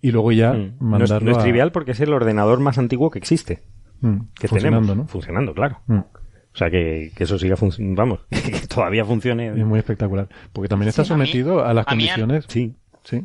y 0.00 0.10
luego 0.12 0.32
ya 0.32 0.52
Mm. 0.52 0.56
No 0.56 0.64
es, 0.66 0.80
mandarlo 0.80 1.24
no 1.26 1.30
es 1.32 1.38
a- 1.38 1.42
trivial 1.42 1.72
porque 1.72 1.92
es 1.92 2.00
el 2.00 2.12
ordenador 2.12 2.60
más 2.60 2.78
antiguo 2.78 3.10
que 3.10 3.18
existe. 3.18 3.62
Mm, 4.00 4.18
Que 4.38 4.46
funcionando, 4.48 4.86
tenemos. 4.88 5.06
¿no? 5.06 5.08
Funcionando, 5.08 5.54
claro. 5.54 5.80
Mm. 5.86 5.98
O 5.98 6.56
sea, 6.58 6.70
que, 6.70 7.12
que 7.16 7.24
eso 7.24 7.38
siga 7.38 7.56
funcionando. 7.56 8.00
Vamos, 8.00 8.20
que 8.30 8.66
todavía 8.68 9.04
funcione. 9.04 9.48
Es 9.48 9.64
muy 9.66 9.78
espectacular. 9.78 10.28
Porque 10.52 10.68
también 10.68 10.88
está 10.88 11.04
Sí. 11.04 11.12
A 11.12 11.16
mí- 11.16 11.26
sometido 11.26 11.64
a, 11.64 11.74
las 11.74 11.86
a 11.86 11.90
mí- 11.94 12.04
condiciones. 12.06 12.44
Sí. 12.48 12.74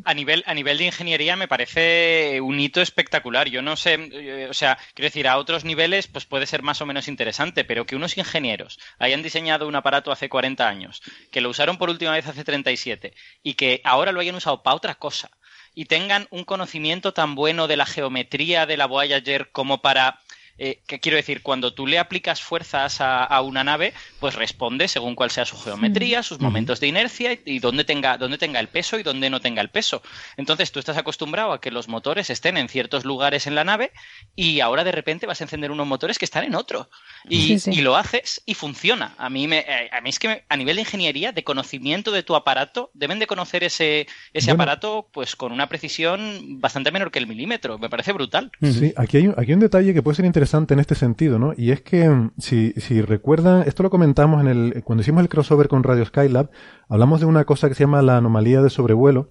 A 0.04 0.14
nivel, 0.14 0.42
a 0.46 0.54
nivel 0.54 0.78
de 0.78 0.86
ingeniería 0.86 1.36
me 1.36 1.48
parece 1.48 2.40
un 2.40 2.58
hito 2.58 2.80
espectacular. 2.80 3.48
Yo 3.48 3.62
no 3.62 3.76
sé, 3.76 3.94
eh, 3.94 4.46
o 4.48 4.54
sea, 4.54 4.78
quiero 4.94 5.06
decir, 5.06 5.28
a 5.28 5.38
otros 5.38 5.64
niveles 5.64 6.06
pues 6.06 6.24
puede 6.24 6.46
ser 6.46 6.62
más 6.62 6.80
o 6.80 6.86
menos 6.86 7.08
interesante, 7.08 7.64
pero 7.64 7.86
que 7.86 7.96
unos 7.96 8.16
ingenieros 8.16 8.78
hayan 8.98 9.22
diseñado 9.22 9.68
un 9.68 9.76
aparato 9.76 10.12
hace 10.12 10.28
40 10.28 10.66
años, 10.68 11.02
que 11.30 11.40
lo 11.40 11.50
usaron 11.50 11.78
por 11.78 11.90
última 11.90 12.12
vez 12.12 12.26
hace 12.26 12.44
37 12.44 13.14
y 13.42 13.54
que 13.54 13.80
ahora 13.84 14.12
lo 14.12 14.20
hayan 14.20 14.34
usado 14.34 14.62
para 14.62 14.76
otra 14.76 14.94
cosa 14.94 15.30
y 15.74 15.86
tengan 15.86 16.28
un 16.30 16.44
conocimiento 16.44 17.12
tan 17.12 17.34
bueno 17.34 17.66
de 17.66 17.76
la 17.76 17.86
geometría 17.86 18.66
de 18.66 18.76
la 18.76 18.86
Voyager 18.86 19.50
como 19.50 19.82
para 19.82 20.20
eh, 20.56 20.80
que 20.86 21.00
quiero 21.00 21.16
decir, 21.16 21.42
cuando 21.42 21.74
tú 21.74 21.86
le 21.86 21.98
aplicas 21.98 22.40
fuerzas 22.40 22.98
a, 23.00 23.40
una 23.42 23.64
nave, 23.64 23.92
pues 24.20 24.34
responde 24.34 24.86
según 24.88 25.14
cuál 25.14 25.30
sea 25.30 25.44
su 25.44 25.58
geometría, 25.58 26.22
sus 26.22 26.38
momentos 26.38 26.78
de 26.80 26.86
inercia 26.86 27.38
y, 27.44 27.58
dónde, 27.58 27.84
tenga, 27.84 28.16
dónde 28.18 28.38
tenga 28.38 28.60
el 28.60 28.68
peso 28.68 28.98
y 28.98 29.02
dónde 29.02 29.30
no 29.30 29.40
tenga 29.40 29.60
el 29.60 29.70
peso. 29.70 30.02
Entonces 30.36 30.70
tú 30.70 30.78
estás 30.78 30.96
acostumbrado 30.96 31.52
a 31.52 31.60
que 31.60 31.70
los 31.70 31.88
motores 31.88 32.30
estén 32.30 32.56
en 32.56 32.68
ciertos 32.68 33.04
lugares 33.04 33.46
en 33.46 33.56
la 33.56 33.64
nave 33.64 33.92
y 34.36 34.60
ahora 34.60 34.84
de 34.84 34.92
repente 34.92 35.26
vas 35.26 35.40
a 35.40 35.44
encender 35.44 35.72
unos 35.72 35.86
motores 35.86 36.18
que 36.18 36.24
están 36.24 36.44
en 36.44 36.54
otro. 36.54 36.88
Y, 37.28 37.58
lo 37.84 37.96
haces 37.96 38.40
y 38.46 38.54
funciona. 38.54 39.14
A 39.18 39.28
mí, 39.28 39.46
me, 39.46 39.58
eh, 39.58 39.90
a 39.92 40.00
mí 40.00 40.08
es 40.08 40.18
que 40.18 40.44
a 40.48 40.56
nivel 40.56 40.76
de 40.76 40.82
ingeniería, 40.82 41.32
de 41.32 41.44
conocimiento 41.44 42.12
de 42.12 42.22
tu 42.22 42.34
aparato, 42.34 42.90
deben 42.94 43.18
de 43.18 43.26
conocer 43.26 43.64
ese, 43.64 44.06
ese 44.32 44.52
aparato 44.52 45.08
pues 45.12 45.36
con 45.36 45.52
una 45.52 45.68
precisión 45.68 46.60
bastante 46.60 46.90
menor 46.92 47.10
que 47.10 47.18
el 47.18 47.26
milímetro. 47.26 47.78
Me 47.78 47.90
parece 47.90 48.12
brutal. 48.12 48.50
Sí, 48.62 48.94
aquí 48.96 49.18
hay, 49.18 49.26
aquí 49.36 49.48
hay 49.48 49.54
un 49.54 49.60
detalle 49.60 49.92
que 49.92 50.02
puede 50.02 50.16
ser 50.16 50.24
interesante 50.24 50.43
en 50.52 50.80
este 50.80 50.94
sentido, 50.94 51.38
¿no? 51.38 51.52
Y 51.56 51.70
es 51.70 51.80
que, 51.80 52.08
mm, 52.08 52.32
si, 52.38 52.72
si 52.76 53.00
recuerdan, 53.00 53.62
esto 53.66 53.82
lo 53.82 53.90
comentamos 53.90 54.40
en 54.40 54.48
el, 54.48 54.82
cuando 54.84 55.02
hicimos 55.02 55.22
el 55.22 55.28
crossover 55.28 55.68
con 55.68 55.82
Radio 55.82 56.04
Skylab, 56.04 56.50
hablamos 56.88 57.20
de 57.20 57.26
una 57.26 57.44
cosa 57.44 57.68
que 57.68 57.74
se 57.74 57.84
llama 57.84 58.02
la 58.02 58.18
anomalía 58.18 58.62
de 58.62 58.70
sobrevuelo. 58.70 59.30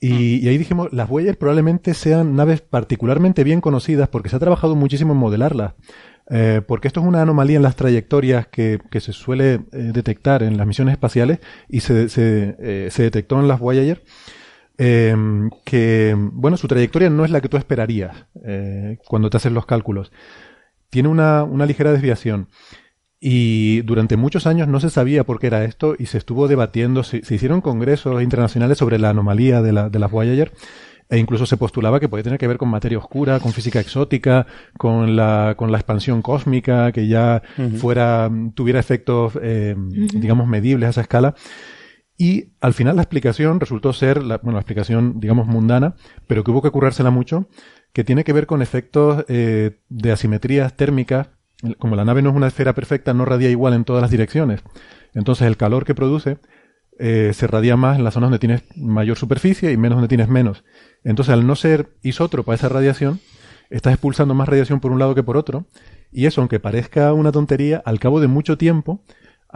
Y, 0.00 0.12
mm. 0.12 0.44
y, 0.44 0.48
ahí 0.48 0.58
dijimos, 0.58 0.88
las 0.92 1.08
Voyager 1.08 1.38
probablemente 1.38 1.94
sean 1.94 2.36
naves 2.36 2.60
particularmente 2.60 3.44
bien 3.44 3.60
conocidas 3.60 4.08
porque 4.08 4.28
se 4.28 4.36
ha 4.36 4.40
trabajado 4.40 4.74
muchísimo 4.76 5.12
en 5.12 5.18
modelarlas. 5.18 5.74
Eh, 6.28 6.60
porque 6.66 6.88
esto 6.88 7.00
es 7.00 7.06
una 7.06 7.22
anomalía 7.22 7.56
en 7.56 7.62
las 7.62 7.76
trayectorias 7.76 8.48
que, 8.48 8.80
que 8.90 9.00
se 9.00 9.12
suele 9.12 9.54
eh, 9.54 9.60
detectar 9.92 10.42
en 10.42 10.56
las 10.56 10.66
misiones 10.66 10.92
espaciales 10.92 11.38
y 11.68 11.80
se, 11.80 12.08
se, 12.08 12.56
eh, 12.58 12.88
se 12.90 13.04
detectó 13.04 13.38
en 13.38 13.48
las 13.48 13.60
Voyager. 13.60 14.02
Em, 14.78 15.50
que, 15.64 16.14
bueno, 16.16 16.56
su 16.58 16.68
trayectoria 16.68 17.08
no 17.08 17.24
es 17.24 17.30
la 17.30 17.40
que 17.40 17.48
tú 17.48 17.56
esperarías 17.56 18.26
eh, 18.44 18.98
cuando 19.06 19.30
te 19.30 19.38
haces 19.38 19.52
los 19.52 19.66
cálculos. 19.66 20.12
Tiene 20.90 21.08
una, 21.08 21.44
una, 21.44 21.66
ligera 21.66 21.92
desviación. 21.92 22.48
Y 23.18 23.80
durante 23.82 24.16
muchos 24.16 24.46
años 24.46 24.68
no 24.68 24.78
se 24.78 24.90
sabía 24.90 25.24
por 25.24 25.38
qué 25.38 25.46
era 25.46 25.64
esto 25.64 25.96
y 25.98 26.06
se 26.06 26.18
estuvo 26.18 26.48
debatiendo, 26.48 27.02
se, 27.02 27.24
se 27.24 27.34
hicieron 27.34 27.62
congresos 27.62 28.22
internacionales 28.22 28.76
sobre 28.76 28.98
la 28.98 29.10
anomalía 29.10 29.62
de, 29.62 29.72
la, 29.72 29.88
de 29.88 29.98
las 29.98 30.10
Voyager 30.10 30.52
e 31.08 31.18
incluso 31.18 31.46
se 31.46 31.56
postulaba 31.56 32.00
que 32.00 32.08
podía 32.08 32.24
tener 32.24 32.38
que 32.38 32.48
ver 32.48 32.58
con 32.58 32.68
materia 32.68 32.98
oscura, 32.98 33.38
con 33.40 33.52
física 33.52 33.80
exótica, 33.80 34.46
con 34.76 35.14
la, 35.14 35.54
con 35.56 35.70
la 35.70 35.78
expansión 35.78 36.20
cósmica, 36.20 36.90
que 36.92 37.06
ya 37.06 37.42
fuera, 37.78 38.30
tuviera 38.54 38.80
efectos, 38.80 39.38
eh, 39.40 39.76
digamos, 39.78 40.48
medibles 40.48 40.88
a 40.88 40.90
esa 40.90 41.00
escala. 41.02 41.34
Y 42.18 42.52
al 42.60 42.72
final 42.72 42.96
la 42.96 43.02
explicación 43.02 43.60
resultó 43.60 43.92
ser, 43.92 44.22
la, 44.22 44.38
bueno, 44.38 44.56
la 44.56 44.60
explicación, 44.60 45.20
digamos, 45.20 45.46
mundana, 45.46 45.96
pero 46.26 46.44
que 46.44 46.50
hubo 46.50 46.62
que 46.62 46.70
currársela 46.70 47.10
mucho, 47.10 47.48
que 47.92 48.04
tiene 48.04 48.24
que 48.24 48.32
ver 48.32 48.46
con 48.46 48.62
efectos 48.62 49.24
eh, 49.28 49.80
de 49.88 50.12
asimetrías 50.12 50.74
térmicas. 50.74 51.28
Como 51.78 51.96
la 51.96 52.04
nave 52.04 52.22
no 52.22 52.30
es 52.30 52.36
una 52.36 52.48
esfera 52.48 52.74
perfecta, 52.74 53.14
no 53.14 53.24
radia 53.24 53.50
igual 53.50 53.74
en 53.74 53.84
todas 53.84 54.02
las 54.02 54.10
direcciones. 54.10 54.62
Entonces 55.14 55.46
el 55.46 55.56
calor 55.56 55.84
que 55.84 55.94
produce 55.94 56.38
eh, 56.98 57.32
se 57.34 57.46
radia 57.46 57.76
más 57.76 57.98
en 57.98 58.04
las 58.04 58.14
zonas 58.14 58.28
donde 58.30 58.38
tienes 58.38 58.62
mayor 58.74 59.18
superficie 59.18 59.70
y 59.70 59.76
menos 59.76 59.96
donde 59.96 60.08
tienes 60.08 60.28
menos. 60.28 60.64
Entonces, 61.04 61.32
al 61.32 61.46
no 61.46 61.54
ser 61.54 61.90
isótropa 62.02 62.54
esa 62.54 62.68
radiación, 62.68 63.20
estás 63.68 63.92
expulsando 63.92 64.34
más 64.34 64.48
radiación 64.48 64.80
por 64.80 64.92
un 64.92 64.98
lado 64.98 65.14
que 65.14 65.22
por 65.22 65.36
otro, 65.36 65.66
y 66.10 66.26
eso, 66.26 66.40
aunque 66.40 66.60
parezca 66.60 67.12
una 67.12 67.32
tontería, 67.32 67.82
al 67.84 67.98
cabo 67.98 68.20
de 68.20 68.28
mucho 68.28 68.56
tiempo, 68.56 69.02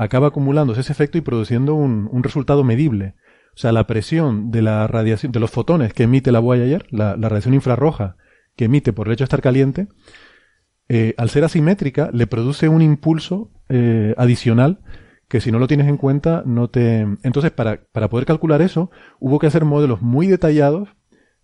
acaba 0.01 0.29
acumulándose 0.29 0.81
ese 0.81 0.93
efecto 0.93 1.19
y 1.19 1.21
produciendo 1.21 1.75
un, 1.75 2.23
resultado 2.23 2.65
medible. 2.65 3.17
O 3.55 3.59
sea, 3.59 3.71
la 3.71 3.87
presión 3.87 4.51
de 4.51 4.63
la 4.63 4.87
radiación, 4.87 5.31
de 5.31 5.41
los 5.41 5.51
fotones 5.51 5.93
que 5.93 6.05
emite 6.05 6.33
la 6.33 6.39
Voyager, 6.39 6.87
la, 6.91 7.19
la 7.19 7.29
radiación 7.29 7.53
infrarroja 7.53 8.17
que 8.57 8.65
emite 8.65 8.95
por 8.95 9.07
el 9.07 9.13
hecho 9.13 9.25
de 9.25 9.27
estar 9.27 9.43
caliente, 9.43 9.89
eh, 10.89 11.15
al 11.19 11.29
ser 11.29 11.45
asimétrica, 11.45 12.09
le 12.15 12.27
produce 12.27 12.71
un 12.71 12.81
impulso 12.81 13.51
eh, 13.69 14.15
adicional 14.17 14.81
que 15.29 15.43
si 15.43 15.53
no 15.53 15.59
lo 15.59 15.69
tienes 15.69 15.87
en 15.87 15.99
cuenta, 15.99 16.45
no 16.47 16.69
te. 16.71 17.01
Entonces, 17.23 17.51
para, 17.51 17.83
para 17.93 18.09
poder 18.09 18.25
calcular 18.25 18.63
eso, 18.63 18.91
hubo 19.21 19.39
que 19.39 19.49
hacer 19.49 19.67
modelos 19.67 20.01
muy 20.01 20.29
detallados 20.29 20.89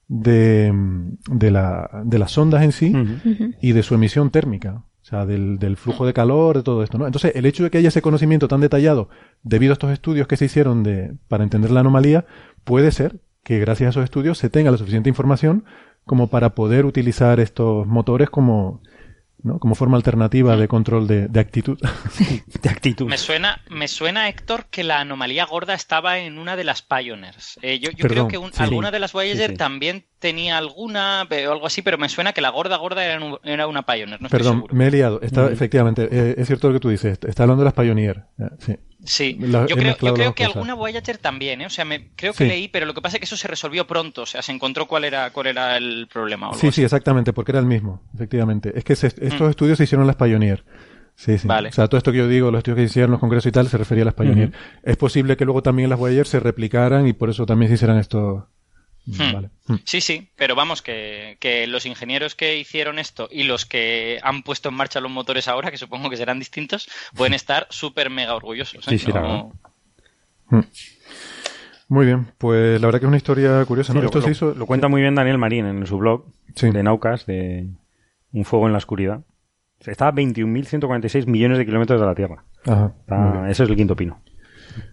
de, 0.08 0.72
de, 1.30 1.50
la, 1.50 1.90
de 2.06 2.18
las 2.18 2.36
ondas 2.38 2.62
en 2.62 2.72
sí 2.72 2.94
y 3.60 3.72
de 3.72 3.82
su 3.82 3.94
emisión 3.94 4.30
térmica. 4.30 4.82
O 5.06 5.08
sea, 5.08 5.24
del, 5.24 5.60
del, 5.60 5.76
flujo 5.76 6.04
de 6.04 6.12
calor, 6.12 6.56
de 6.56 6.62
todo 6.64 6.82
esto, 6.82 6.98
¿no? 6.98 7.06
Entonces, 7.06 7.30
el 7.36 7.46
hecho 7.46 7.62
de 7.62 7.70
que 7.70 7.78
haya 7.78 7.90
ese 7.90 8.02
conocimiento 8.02 8.48
tan 8.48 8.60
detallado 8.60 9.08
debido 9.44 9.70
a 9.70 9.74
estos 9.74 9.92
estudios 9.92 10.26
que 10.26 10.36
se 10.36 10.46
hicieron 10.46 10.82
de, 10.82 11.14
para 11.28 11.44
entender 11.44 11.70
la 11.70 11.78
anomalía, 11.78 12.26
puede 12.64 12.90
ser 12.90 13.20
que 13.44 13.60
gracias 13.60 13.86
a 13.86 13.90
esos 13.90 14.02
estudios 14.02 14.36
se 14.36 14.50
tenga 14.50 14.72
la 14.72 14.78
suficiente 14.78 15.08
información 15.08 15.64
como 16.04 16.26
para 16.26 16.56
poder 16.56 16.86
utilizar 16.86 17.38
estos 17.38 17.86
motores 17.86 18.30
como, 18.30 18.80
¿no? 19.46 19.58
Como 19.58 19.74
forma 19.74 19.96
alternativa 19.96 20.56
de 20.56 20.68
control 20.68 21.06
de, 21.06 21.40
actitud. 21.40 21.78
de 22.62 22.68
actitud. 22.68 23.06
Me 23.06 23.16
suena, 23.18 23.62
me 23.70 23.88
suena, 23.88 24.28
Héctor, 24.28 24.66
que 24.70 24.84
la 24.84 25.00
anomalía 25.00 25.46
gorda 25.46 25.74
estaba 25.74 26.18
en 26.18 26.38
una 26.38 26.56
de 26.56 26.64
las 26.64 26.82
Pioneers. 26.82 27.58
Eh, 27.62 27.78
yo, 27.78 27.90
creo 27.92 28.28
que 28.28 28.38
alguna 28.58 28.90
de 28.90 28.98
las 28.98 29.12
Voyager 29.12 29.56
también 29.56 30.04
tenía 30.18 30.58
alguna 30.58 31.26
o 31.30 31.52
algo 31.52 31.66
así, 31.66 31.82
pero 31.82 31.98
me 31.98 32.08
suena 32.08 32.32
que 32.32 32.40
la 32.40 32.50
gorda 32.50 32.76
gorda 32.76 33.04
era, 33.04 33.66
una 33.66 33.86
Pioneer. 33.86 34.20
No 34.20 34.28
Perdón, 34.28 34.66
me 34.72 34.88
he 34.88 34.90
liado. 34.90 35.20
Está, 35.22 35.50
Efectivamente, 35.50 36.08
eh, 36.10 36.34
es 36.38 36.46
cierto 36.46 36.68
lo 36.68 36.74
que 36.74 36.80
tú 36.80 36.88
dices. 36.88 37.18
Está 37.26 37.44
hablando 37.44 37.62
de 37.62 37.66
las 37.66 37.74
Pioneer. 37.74 38.24
Sí. 38.58 38.76
Sí, 39.04 39.38
yo 39.40 39.66
creo, 39.66 40.34
que 40.34 40.44
alguna 40.44 40.74
Voyager 40.74 41.18
también, 41.18 41.60
¿eh? 41.60 41.66
O 41.66 41.70
sea, 41.70 41.84
me, 41.84 42.08
creo 42.16 42.32
que 42.32 42.46
leí, 42.46 42.68
pero 42.68 42.86
lo 42.86 42.94
que 42.94 43.02
pasa 43.02 43.16
es 43.16 43.20
que 43.20 43.24
eso 43.24 43.36
se 43.36 43.46
resolvió 43.46 43.86
pronto, 43.86 44.22
o 44.22 44.26
sea, 44.26 44.42
se 44.42 44.52
encontró 44.52 44.86
cuál 44.86 45.04
era, 45.04 45.30
cuál 45.30 45.48
era 45.48 45.76
el 45.76 46.08
problema. 46.10 46.52
sí, 46.54 46.72
sí, 46.72 46.82
exactamente, 46.82 47.32
porque 47.32 47.52
era 47.52 47.60
el 47.60 47.66
mismo, 47.66 48.02
efectivamente. 48.14 48.72
Es 48.74 48.84
que 48.84 48.94
estos 48.94 49.40
mm. 49.40 49.50
estudios 49.50 49.78
se 49.78 49.84
hicieron 49.84 50.04
en 50.04 50.08
las 50.08 50.16
Pioneer. 50.16 50.64
Sí, 51.14 51.38
sí. 51.38 51.48
Vale. 51.48 51.70
O 51.70 51.72
sea, 51.72 51.88
todo 51.88 51.98
esto 51.98 52.12
que 52.12 52.18
yo 52.18 52.28
digo, 52.28 52.50
los 52.50 52.58
estudios 52.58 52.76
que 52.76 52.82
se 52.82 52.92
hicieron 52.92 53.08
en 53.08 53.12
los 53.12 53.20
congresos 53.20 53.46
y 53.46 53.52
tal, 53.52 53.68
se 53.68 53.78
refería 53.78 54.02
a 54.02 54.06
las 54.06 54.14
Pioneer. 54.14 54.52
Es 54.82 54.96
posible 54.96 55.36
que 55.36 55.44
luego 55.44 55.62
también 55.62 55.88
las 55.88 55.98
Voyager 55.98 56.26
se 56.26 56.40
replicaran 56.40 57.06
y 57.06 57.12
por 57.12 57.30
eso 57.30 57.46
también 57.46 57.70
se 57.70 57.76
hicieran 57.76 57.98
estos, 57.98 58.44
Hmm. 59.06 59.46
Hmm. 59.66 59.76
Sí, 59.84 60.00
sí, 60.00 60.28
pero 60.36 60.54
vamos, 60.54 60.82
que, 60.82 61.36
los 61.68 61.86
ingenieros 61.86 62.34
que 62.34 62.58
hicieron 62.58 62.98
esto 62.98 63.28
y 63.30 63.44
los 63.44 63.64
que 63.64 64.18
han 64.22 64.42
puesto 64.42 64.68
en 64.68 64.74
marcha 64.74 65.00
los 65.00 65.10
motores 65.10 65.48
ahora, 65.48 65.70
que 65.70 65.78
supongo 65.78 66.10
que 66.10 66.16
serán 66.16 66.38
distintos, 66.38 66.88
pueden 67.14 67.34
estar 67.34 67.66
súper 67.70 68.10
mega 68.10 68.34
orgullosos. 68.34 68.86
¿eh? 68.88 68.98
Sí, 68.98 68.98
sí, 68.98 69.12
hmm. 69.12 70.60
Muy 71.88 72.06
bien, 72.06 72.32
pues 72.38 72.80
la 72.80 72.86
verdad 72.88 72.98
que 72.98 73.06
es 73.06 73.08
una 73.08 73.16
historia 73.16 73.64
curiosa. 73.64 73.94
¿no? 73.94 74.02
Esto 74.02 74.18
lo, 74.18 74.24
se 74.24 74.32
hizo... 74.32 74.54
lo 74.54 74.66
cuenta 74.66 74.88
muy 74.88 75.00
bien 75.00 75.14
Daniel 75.14 75.38
Marín 75.38 75.66
en 75.66 75.86
su 75.86 75.98
blog 75.98 76.26
de 76.60 76.82
Naucas, 76.82 77.26
de 77.26 77.68
Un 78.32 78.44
fuego 78.44 78.66
en 78.66 78.72
la 78.72 78.78
oscuridad. 78.78 79.22
Está 79.78 80.08
a 80.08 80.12
21.146 80.12 81.26
millones 81.26 81.58
de 81.58 81.66
kilómetros 81.66 82.00
de 82.00 82.06
la 82.06 82.14
Tierra. 82.14 82.44
Ajá, 82.64 82.92
ese 83.48 83.62
es 83.62 83.70
el 83.70 83.76
quinto 83.76 83.94
pino. 83.94 84.20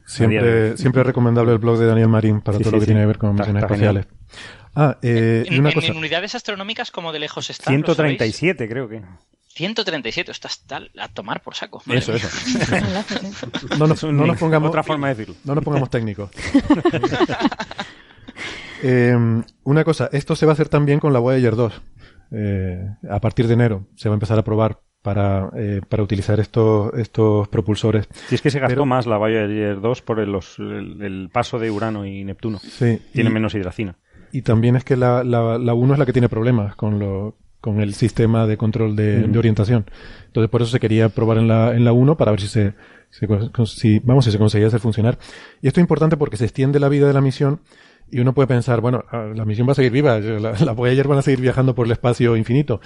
Siempre, 0.05 0.77
siempre 0.77 1.01
es 1.01 1.07
recomendable 1.07 1.51
el 1.53 1.57
blog 1.57 1.77
de 1.77 1.87
Daniel 1.87 2.09
Marín 2.09 2.41
para 2.41 2.59
todo 2.59 2.71
lo 2.71 2.79
que 2.79 2.85
tiene 2.85 3.01
que 3.01 3.07
ver 3.07 3.17
con 3.17 3.35
misiones 3.35 3.63
espaciales. 3.63 4.05
Ah, 4.75 4.97
eh, 5.01 5.45
en, 5.47 5.59
una 5.59 5.71
cosa... 5.71 5.87
en, 5.87 5.97
unidades 5.97 6.35
astronómicas, 6.35 6.91
como 6.91 7.11
de 7.11 7.19
lejos 7.19 7.49
está? 7.49 7.69
137, 7.69 8.67
creo 8.67 8.89
que. 8.89 9.01
137, 9.55 10.31
estás 10.31 10.65
tal 10.65 10.89
a 10.99 11.09
tomar 11.09 11.41
por 11.41 11.53
saco. 11.53 11.83
Eso, 11.87 12.13
eso. 12.13 12.27
no, 13.77 13.85
nos, 13.85 14.03
no 14.03 14.25
nos 14.25 14.37
pongamos. 14.37 14.69
Otra 14.69 14.83
forma 14.83 15.09
de 15.09 15.15
decirlo. 15.15 15.35
No 15.43 15.53
nos 15.53 15.63
pongamos 15.63 15.91
técnicos. 15.91 16.31
eh, 18.83 19.15
una 19.63 19.83
cosa, 19.83 20.09
esto 20.11 20.35
se 20.35 20.47
va 20.47 20.53
a 20.53 20.53
hacer 20.53 20.69
también 20.69 20.99
con 20.99 21.13
la 21.13 21.19
Voyager 21.19 21.55
2. 21.55 21.81
Eh, 22.35 22.89
a 23.11 23.19
partir 23.19 23.47
de 23.47 23.53
enero 23.53 23.87
se 23.95 24.09
va 24.09 24.15
a 24.15 24.17
empezar 24.17 24.39
a 24.39 24.43
probar 24.43 24.81
para, 25.03 25.49
eh, 25.55 25.81
para 25.87 26.01
utilizar 26.01 26.39
estos, 26.39 26.91
estos 26.95 27.47
propulsores. 27.49 28.07
Si 28.29 28.35
es 28.35 28.41
que 28.41 28.49
se 28.49 28.59
gastó 28.59 28.85
más 28.85 29.05
la 29.05 29.17
Voyager 29.17 29.79
2 29.79 30.01
por 30.01 30.19
el, 30.19 30.33
el, 31.01 31.29
paso 31.31 31.59
de 31.59 31.69
Urano 31.69 32.05
y 32.05 32.23
Neptuno. 32.23 32.57
Sí. 32.59 32.99
Tiene 33.11 33.29
menos 33.29 33.53
hidracina. 33.53 33.97
Y 34.31 34.41
también 34.41 34.75
es 34.77 34.83
que 34.83 34.95
la, 34.95 35.23
la, 35.23 35.59
la 35.59 35.73
1 35.73 35.93
es 35.93 35.99
la 35.99 36.05
que 36.05 36.13
tiene 36.13 36.29
problemas 36.29 36.75
con, 36.75 36.97
lo, 36.97 37.35
con 37.59 37.81
el 37.81 37.93
sistema 37.93 38.47
de 38.47 38.57
control 38.57 38.95
de, 38.95 39.27
de, 39.27 39.37
orientación. 39.37 39.85
Entonces 40.25 40.49
por 40.49 40.61
eso 40.61 40.71
se 40.71 40.79
quería 40.79 41.09
probar 41.09 41.37
en 41.37 41.49
la, 41.49 41.75
en 41.75 41.83
la 41.83 41.91
1 41.91 42.17
para 42.17 42.31
ver 42.31 42.39
si 42.39 42.47
se, 42.47 42.73
si, 43.09 43.25
vamos, 43.99 44.25
si 44.25 44.31
se 44.31 44.37
conseguía 44.39 44.67
hacer 44.67 44.79
funcionar. 44.79 45.19
Y 45.61 45.67
esto 45.67 45.81
es 45.81 45.83
importante 45.83 46.15
porque 46.15 46.37
se 46.37 46.45
extiende 46.45 46.79
la 46.79 46.89
vida 46.89 47.07
de 47.07 47.13
la 47.13 47.21
misión 47.21 47.59
y 48.09 48.21
uno 48.21 48.33
puede 48.33 48.47
pensar, 48.47 48.79
bueno, 48.79 49.03
ah, 49.11 49.31
la 49.35 49.43
misión 49.43 49.67
va 49.67 49.73
a 49.73 49.75
seguir 49.75 49.91
viva, 49.91 50.17
la, 50.19 50.53
la 50.65 50.71
Voyager 50.71 51.07
van 51.09 51.19
a 51.19 51.21
seguir 51.21 51.41
viajando 51.41 51.75
por 51.75 51.87
el 51.87 51.91
espacio 51.91 52.37
infinito. 52.37 52.79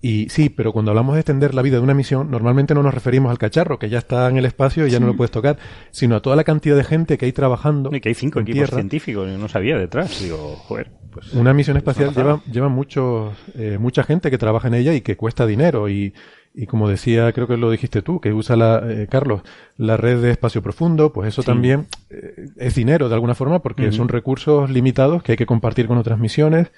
Y 0.00 0.28
sí, 0.28 0.48
pero 0.48 0.72
cuando 0.72 0.92
hablamos 0.92 1.14
de 1.14 1.20
extender 1.20 1.54
la 1.54 1.62
vida 1.62 1.76
de 1.76 1.82
una 1.82 1.94
misión, 1.94 2.30
normalmente 2.30 2.72
no 2.72 2.82
nos 2.82 2.94
referimos 2.94 3.30
al 3.30 3.38
cacharro, 3.38 3.78
que 3.78 3.88
ya 3.88 3.98
está 3.98 4.28
en 4.28 4.36
el 4.36 4.44
espacio 4.44 4.86
y 4.86 4.90
ya 4.90 5.00
no 5.00 5.06
lo 5.06 5.16
puedes 5.16 5.32
tocar, 5.32 5.58
sino 5.90 6.16
a 6.16 6.22
toda 6.22 6.36
la 6.36 6.44
cantidad 6.44 6.76
de 6.76 6.84
gente 6.84 7.18
que 7.18 7.26
hay 7.26 7.32
trabajando. 7.32 7.90
Y 7.92 8.00
que 8.00 8.10
hay 8.10 8.14
cinco 8.14 8.40
equipos 8.40 8.70
científicos, 8.70 9.28
no 9.28 9.48
sabía 9.48 9.76
detrás. 9.76 10.20
Digo, 10.22 10.56
joder. 10.56 10.90
Pues, 11.10 11.32
una 11.32 11.52
misión 11.52 11.76
espacial 11.76 12.14
lleva, 12.14 12.42
lleva 12.44 12.68
mucho, 12.68 13.32
eh, 13.56 13.78
mucha 13.80 14.04
gente 14.04 14.30
que 14.30 14.38
trabaja 14.38 14.68
en 14.68 14.74
ella 14.74 14.94
y 14.94 15.00
que 15.00 15.16
cuesta 15.16 15.46
dinero. 15.46 15.88
Y, 15.88 16.14
y 16.54 16.66
como 16.66 16.88
decía, 16.88 17.32
creo 17.32 17.46
que 17.46 17.56
lo 17.56 17.70
dijiste 17.70 18.02
tú, 18.02 18.20
que 18.20 18.32
usa 18.32 18.56
la, 18.56 18.82
eh, 18.88 19.06
Carlos, 19.10 19.42
la 19.76 19.96
red 19.96 20.20
de 20.20 20.30
espacio 20.30 20.62
profundo, 20.62 21.12
pues 21.12 21.28
eso 21.28 21.42
también 21.42 21.86
eh, 22.10 22.46
es 22.56 22.74
dinero 22.74 23.08
de 23.08 23.14
alguna 23.14 23.34
forma 23.34 23.60
porque 23.60 23.92
son 23.92 24.08
recursos 24.08 24.70
limitados 24.70 25.22
que 25.22 25.32
hay 25.32 25.38
que 25.38 25.46
compartir 25.46 25.86
con 25.86 25.98
otras 25.98 26.18
misiones 26.18 26.72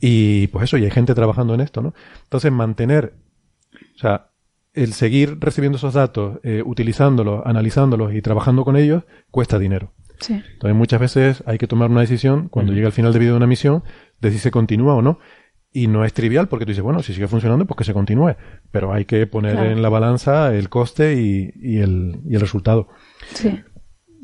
y 0.00 0.46
pues 0.48 0.64
eso, 0.64 0.78
y 0.78 0.84
hay 0.84 0.90
gente 0.90 1.14
trabajando 1.14 1.54
en 1.54 1.60
esto, 1.60 1.82
¿no? 1.82 1.94
Entonces, 2.24 2.52
mantener 2.52 3.14
O 3.96 3.98
sea, 3.98 4.30
el 4.74 4.92
seguir 4.92 5.38
recibiendo 5.40 5.76
esos 5.76 5.94
datos, 5.94 6.38
eh, 6.44 6.62
utilizándolos, 6.64 7.42
analizándolos 7.44 8.14
y 8.14 8.22
trabajando 8.22 8.64
con 8.64 8.76
ellos, 8.76 9.02
cuesta 9.30 9.58
dinero. 9.58 9.92
Sí. 10.20 10.34
Entonces 10.52 10.76
muchas 10.76 11.00
veces 11.00 11.42
hay 11.46 11.58
que 11.58 11.66
tomar 11.66 11.90
una 11.90 12.00
decisión 12.00 12.48
cuando 12.48 12.70
Ujú. 12.70 12.76
llega 12.76 12.86
el 12.88 12.92
final 12.92 13.12
de 13.12 13.18
vida 13.18 13.30
de 13.32 13.36
una 13.36 13.46
misión 13.46 13.82
de 14.20 14.30
si 14.30 14.38
se 14.38 14.50
continúa 14.50 14.94
o 14.94 15.02
no. 15.02 15.18
Y 15.72 15.86
no 15.86 16.04
es 16.04 16.12
trivial 16.14 16.48
porque 16.48 16.64
tú 16.64 16.70
dices, 16.70 16.82
bueno, 16.82 17.02
si 17.02 17.12
sigue 17.12 17.28
funcionando, 17.28 17.66
pues 17.66 17.76
que 17.78 17.84
se 17.84 17.92
continúe. 17.92 18.36
Pero 18.70 18.92
hay 18.92 19.04
que 19.04 19.26
poner 19.26 19.52
Claro. 19.54 19.70
en 19.70 19.82
la 19.82 19.88
balanza 19.90 20.54
el 20.54 20.68
coste 20.68 21.14
y, 21.20 21.52
y 21.56 21.78
el, 21.78 22.20
y 22.24 22.34
el 22.36 22.40
resultado. 22.40 22.88
Sí. 23.34 23.60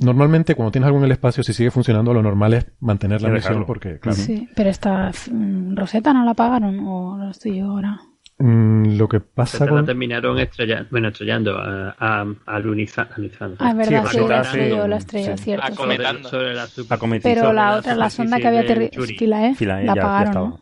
Normalmente 0.00 0.54
cuando 0.54 0.72
tienes 0.72 0.86
algo 0.86 0.98
en 0.98 1.04
el 1.04 1.12
espacio, 1.12 1.42
si 1.42 1.52
sigue 1.52 1.70
funcionando, 1.70 2.12
lo 2.12 2.22
normal 2.22 2.54
es 2.54 2.66
mantener 2.80 3.22
la 3.22 3.28
misión 3.30 3.64
porque, 3.64 3.98
claro, 3.98 4.16
Sí. 4.16 4.48
Pero 4.54 4.70
esta 4.70 5.10
mm, 5.30 5.76
Rosetta 5.76 6.12
no 6.12 6.24
la 6.24 6.34
pagaron 6.34 6.80
o 6.86 7.16
lo 7.18 7.30
estoy 7.30 7.58
yo 7.58 7.66
ahora. 7.66 8.00
mm, 8.38 8.96
lo 8.96 9.08
que 9.08 9.20
pasa 9.20 9.58
Se 9.58 9.64
la 9.66 9.70
con... 9.70 9.86
terminaron 9.86 10.38
estrellando, 10.40 10.88
bueno, 10.90 11.08
estrellando, 11.08 11.56
a, 11.58 11.94
a, 11.98 12.24
aluniza- 12.46 13.08
alunizando. 13.14 13.56
Ah, 13.60 13.70
es 13.70 13.76
verdad, 13.76 14.04
Sí, 14.10 14.18
la 14.18 14.40
estrella, 14.40 14.82
sí. 14.84 14.88
la 14.88 14.96
estrella, 14.96 15.36
Sí. 15.36 15.44
cierto. 15.44 15.64
Ah, 15.66 15.70
sí. 15.70 15.76
come- 15.76 15.96
cometando. 15.96 16.28
sobre 16.28 16.54
la 16.54 16.66
super- 16.66 16.96
Acometizó. 16.96 17.28
Pero 17.34 17.52
la 17.52 17.70
la 17.70 17.76
otra, 17.76 17.94
la 17.94 18.10
sonda 18.10 18.38
que 18.38 18.48
había 18.48 18.60
aterrizado, 18.62 19.06
Philae 19.06 19.54
la 19.60 19.84
ya- 19.84 19.94
ya 19.94 20.02
pagaron, 20.02 20.56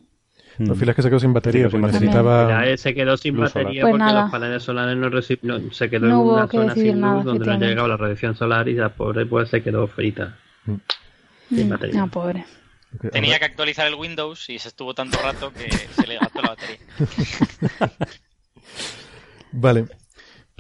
¿no? 0.58 0.64
Mm. 0.66 0.68
Los 0.68 0.78
filas 0.78 0.96
que 0.96 1.02
se 1.02 1.08
quedó 1.10 1.18
sin 1.20 1.32
batería, 1.32 1.64
Se 1.64 1.68
quedó 1.68 1.70
sin 1.70 1.80
porque 1.80 1.92
batería. 1.92 2.10
necesitaba... 2.10 2.48
Ya 2.48 2.66
él 2.70 2.78
se 2.78 2.94
quedó 2.94 3.16
sin 3.16 3.36
batería 3.38 3.82
Pues 3.82 3.92
porque 3.92 3.98
nada. 4.04 4.22
los 4.22 4.30
paneles 4.30 4.62
solares 4.62 4.96
no 4.96 5.08
recibieron, 5.08 5.72
se 5.72 5.90
quedó 5.90 6.06
No 6.06 6.22
en 6.22 6.28
una 6.28 6.46
zona 6.48 6.74
sin 6.74 7.00
nada, 7.00 7.14
luz 7.16 7.24
donde 7.24 7.46
no 7.46 7.58
llegaba 7.58 7.88
la 7.88 7.96
radiación 7.96 8.34
solar 8.36 8.68
y 8.68 8.74
la 8.74 8.90
pobre 8.90 9.26
pues 9.26 9.48
se 9.48 9.62
quedó 9.62 9.86
frita. 9.86 10.36
Sin 11.48 11.66
Mm, 11.66 11.70
batería. 11.70 12.02
Ah, 12.02 12.06
pobre. 12.06 12.44
Tenía 13.10 13.38
que 13.38 13.46
actualizar 13.46 13.86
el 13.86 13.94
Windows 13.94 14.48
y 14.50 14.58
se 14.58 14.68
estuvo 14.68 14.94
tanto 14.94 15.18
rato 15.22 15.50
que 15.52 15.70
se 15.70 16.06
le 16.06 16.18
gastó 16.18 16.42
la 16.42 16.48
batería. 16.50 16.78
Vale. 19.52 19.86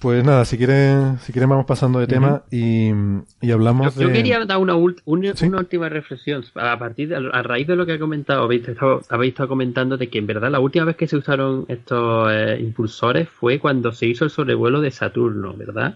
Pues 0.02 0.24
nada, 0.24 0.44
si 0.44 0.58
quieren, 0.58 1.18
si 1.20 1.32
quieren 1.32 1.48
vamos 1.48 1.64
pasando 1.64 2.00
de 2.00 2.08
tema 2.08 2.42
y, 2.50 2.88
y 2.90 3.46
Yo, 3.46 3.54
hablamos 3.54 3.94
yo 3.94 4.08
de... 4.08 4.12
quería 4.12 4.44
dar 4.44 4.58
una, 4.58 4.74
ult- 4.74 5.00
una, 5.04 5.34
Sí. 5.36 5.46
una 5.46 5.58
última 5.58 5.88
reflexión. 5.88 6.44
A 6.56 6.76
partir 6.76 7.08
de, 7.10 7.16
a 7.32 7.42
raíz 7.42 7.68
de 7.68 7.76
lo 7.76 7.86
que 7.86 7.92
ha 7.92 7.98
comentado, 8.00 8.42
habéis 8.42 8.66
estado, 8.66 9.02
habéis 9.08 9.32
estado 9.34 9.48
comentando 9.50 9.96
de 9.96 10.08
que 10.08 10.18
en 10.18 10.26
verdad 10.26 10.50
la 10.50 10.58
última 10.58 10.84
vez 10.84 10.96
que 10.96 11.06
se 11.06 11.16
usaron 11.16 11.66
estos 11.68 12.28
eh, 12.32 12.58
impulsores 12.60 13.28
fue 13.28 13.60
cuando 13.60 13.92
se 13.92 14.06
hizo 14.06 14.24
el 14.24 14.30
sobrevuelo 14.30 14.80
de 14.80 14.90
Saturno, 14.90 15.54
¿verdad? 15.56 15.94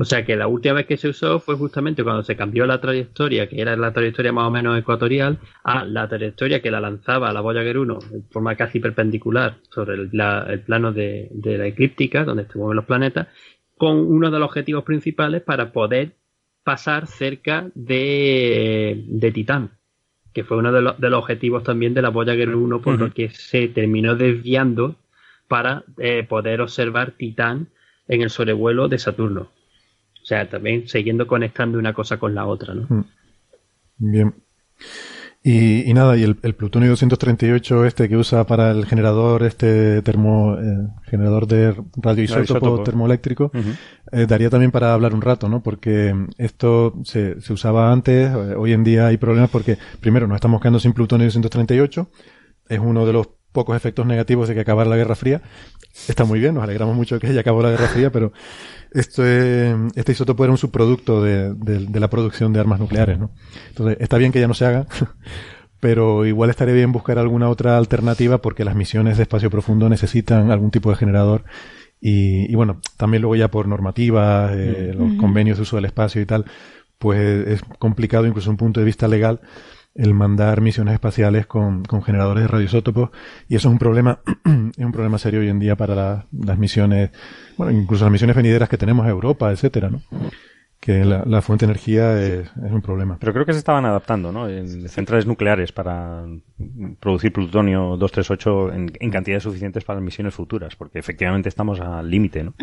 O 0.00 0.04
sea 0.04 0.24
que 0.24 0.34
la 0.36 0.48
última 0.48 0.74
vez 0.74 0.86
que 0.86 0.96
se 0.96 1.08
usó 1.08 1.38
fue 1.38 1.54
justamente 1.56 2.02
cuando 2.02 2.22
se 2.24 2.34
cambió 2.36 2.66
la 2.66 2.80
trayectoria, 2.80 3.48
que 3.48 3.60
era 3.60 3.76
la 3.76 3.92
trayectoria 3.92 4.32
más 4.32 4.48
o 4.48 4.50
menos 4.50 4.76
ecuatorial, 4.78 5.38
a 5.62 5.84
la 5.84 6.08
trayectoria 6.08 6.60
que 6.60 6.70
la 6.72 6.80
lanzaba 6.80 7.32
la 7.32 7.40
Voyager 7.40 7.78
1 7.78 7.98
de 8.10 8.22
forma 8.30 8.56
casi 8.56 8.80
perpendicular 8.80 9.58
sobre 9.70 9.94
el, 9.94 10.08
la- 10.12 10.44
el 10.48 10.60
plano 10.60 10.92
de, 10.92 11.28
de 11.30 11.58
la 11.58 11.66
eclíptica, 11.66 12.24
donde 12.24 12.46
se 12.46 12.58
mueven 12.58 12.76
los 12.76 12.84
planetas, 12.84 13.28
con 13.76 13.96
uno 13.98 14.30
de 14.30 14.38
los 14.38 14.48
objetivos 14.48 14.82
principales 14.84 15.42
para 15.42 15.70
poder 15.70 16.12
pasar 16.64 17.06
cerca 17.06 17.68
de, 17.74 19.04
de 19.06 19.30
Titán, 19.32 19.70
que 20.32 20.42
fue 20.44 20.56
uno 20.56 20.72
de, 20.72 20.80
los- 20.82 20.98
de 20.98 21.10
los 21.10 21.20
objetivos 21.20 21.62
también 21.62 21.94
de 21.94 22.02
la 22.02 22.08
Voyager 22.08 22.54
1, 22.54 22.80
por 22.82 22.98
lo 22.98 23.12
que 23.12 23.28
se 23.30 23.68
terminó 23.68 24.16
desviando 24.16 24.96
para 25.48 25.84
eh, 25.98 26.24
poder 26.28 26.60
observar 26.60 27.12
Titán 27.12 27.68
en 28.08 28.22
el 28.22 28.30
sobrevuelo 28.30 28.88
de 28.88 28.98
Saturno. 28.98 29.50
O 30.26 30.28
sea, 30.28 30.48
también 30.48 30.88
siguiendo 30.88 31.24
conectando 31.28 31.78
una 31.78 31.92
cosa 31.94 32.16
con 32.16 32.34
la 32.34 32.46
otra, 32.46 32.74
¿no? 32.74 33.06
Bien. 33.96 34.34
Y, 35.40 35.88
y 35.88 35.94
nada, 35.94 36.16
y 36.16 36.24
el, 36.24 36.36
el 36.42 36.56
plutonio 36.56 36.88
238 36.88 37.84
este 37.84 38.08
que 38.08 38.16
usa 38.16 38.44
para 38.44 38.72
el 38.72 38.86
generador, 38.86 39.44
este 39.44 40.02
termo, 40.02 40.56
eh, 40.58 40.88
generador 41.04 41.46
de 41.46 41.76
radioisótopo 41.96 42.82
termoeléctrico, 42.82 43.52
eh, 44.10 44.26
daría 44.26 44.50
también 44.50 44.72
para 44.72 44.94
hablar 44.94 45.14
un 45.14 45.22
rato, 45.22 45.48
¿no? 45.48 45.62
Porque 45.62 46.12
esto 46.38 46.94
se, 47.04 47.40
se 47.40 47.52
usaba 47.52 47.92
antes, 47.92 48.28
eh, 48.28 48.56
hoy 48.56 48.72
en 48.72 48.82
día 48.82 49.06
hay 49.06 49.18
problemas 49.18 49.50
porque, 49.50 49.78
primero, 50.00 50.26
nos 50.26 50.34
estamos 50.34 50.60
quedando 50.60 50.80
sin 50.80 50.92
plutonio 50.92 51.26
238, 51.26 52.10
es 52.68 52.80
uno 52.80 53.06
de 53.06 53.12
los 53.12 53.28
pocos 53.56 53.74
efectos 53.76 54.04
negativos 54.06 54.46
de 54.48 54.54
que 54.54 54.60
acabar 54.60 54.86
la 54.86 54.96
Guerra 54.96 55.14
Fría. 55.16 55.40
Está 56.08 56.24
muy 56.24 56.38
bien, 56.38 56.54
nos 56.54 56.62
alegramos 56.62 56.94
mucho 56.94 57.14
de 57.16 57.20
que 57.22 57.28
haya 57.28 57.40
acabado 57.40 57.62
la 57.64 57.70
Guerra 57.70 57.88
Fría, 57.88 58.12
pero 58.12 58.32
esto 58.92 59.24
es- 59.26 59.74
este 59.96 60.12
isótopo 60.12 60.44
era 60.44 60.52
un 60.52 60.58
subproducto 60.58 61.22
de, 61.22 61.54
de- 61.54 61.86
de 61.86 62.00
la 62.00 62.08
producción 62.10 62.52
de 62.52 62.60
armas 62.60 62.78
nucleares, 62.80 63.18
¿no? 63.18 63.30
Entonces, 63.68 63.96
está 64.00 64.18
bien 64.18 64.30
que 64.32 64.40
ya 64.40 64.46
no 64.48 64.54
se 64.54 64.66
haga, 64.66 64.86
pero 65.80 66.26
igual 66.26 66.50
estaría 66.50 66.74
bien 66.74 66.92
buscar 66.92 67.18
alguna 67.18 67.48
otra 67.48 67.76
alternativa 67.78 68.38
porque 68.42 68.64
las 68.64 68.74
misiones 68.76 69.16
de 69.16 69.22
espacio 69.22 69.50
profundo 69.50 69.88
necesitan 69.88 70.50
algún 70.50 70.70
tipo 70.70 70.90
de 70.90 70.96
generador 70.96 71.44
y, 72.00 72.50
y 72.50 72.54
bueno, 72.54 72.80
también 72.98 73.22
luego 73.22 73.36
ya 73.36 73.48
por 73.50 73.66
normativas, 73.68 74.52
eh, 74.54 74.94
los 74.96 75.14
convenios 75.14 75.56
de 75.58 75.62
uso 75.62 75.76
del 75.76 75.86
espacio 75.86 76.20
y 76.20 76.26
tal, 76.26 76.44
pues 76.98 77.46
es 77.48 77.60
complicado 77.78 78.26
incluso 78.26 78.50
un 78.50 78.56
punto 78.58 78.80
de 78.80 78.86
vista 78.86 79.08
legal 79.08 79.40
el 79.96 80.14
mandar 80.14 80.60
misiones 80.60 80.94
espaciales 80.94 81.46
con, 81.46 81.84
con 81.84 82.02
generadores 82.02 82.42
de 82.44 82.48
radioisótopos 82.48 83.10
y 83.48 83.56
eso 83.56 83.68
es 83.68 83.72
un 83.72 83.78
problema 83.78 84.20
es 84.76 84.84
un 84.84 84.92
problema 84.92 85.18
serio 85.18 85.40
hoy 85.40 85.48
en 85.48 85.58
día 85.58 85.76
para 85.76 85.94
la- 85.94 86.26
las 86.38 86.58
misiones 86.58 87.10
bueno 87.56 87.72
incluso 87.72 88.04
las 88.04 88.12
misiones 88.12 88.36
venideras 88.36 88.68
que 88.68 88.76
tenemos 88.78 89.06
a 89.06 89.10
Europa 89.10 89.50
etcétera 89.50 89.88
¿no? 89.90 90.02
que 90.80 91.04
la, 91.04 91.24
la 91.26 91.42
fuente 91.42 91.66
de 91.66 91.72
energía 91.72 92.20
es, 92.22 92.46
es 92.64 92.72
un 92.72 92.82
problema 92.82 93.16
Pero 93.18 93.32
creo 93.32 93.46
que 93.46 93.52
se 93.54 93.58
estaban 93.58 93.86
adaptando, 93.86 94.30
¿no? 94.30 94.48
En 94.48 94.88
centrales 94.88 95.26
nucleares 95.26 95.72
para 95.72 96.24
producir 97.00 97.32
plutonio 97.32 97.96
238 97.96 98.72
en, 98.72 98.92
en 99.00 99.10
cantidades 99.10 99.42
suficientes 99.42 99.82
para 99.84 100.00
misiones 100.00 100.34
futuras, 100.34 100.76
porque 100.76 100.98
efectivamente 100.98 101.48
estamos 101.48 101.80
al 101.80 102.08
límite, 102.08 102.44
¿no? 102.44 102.54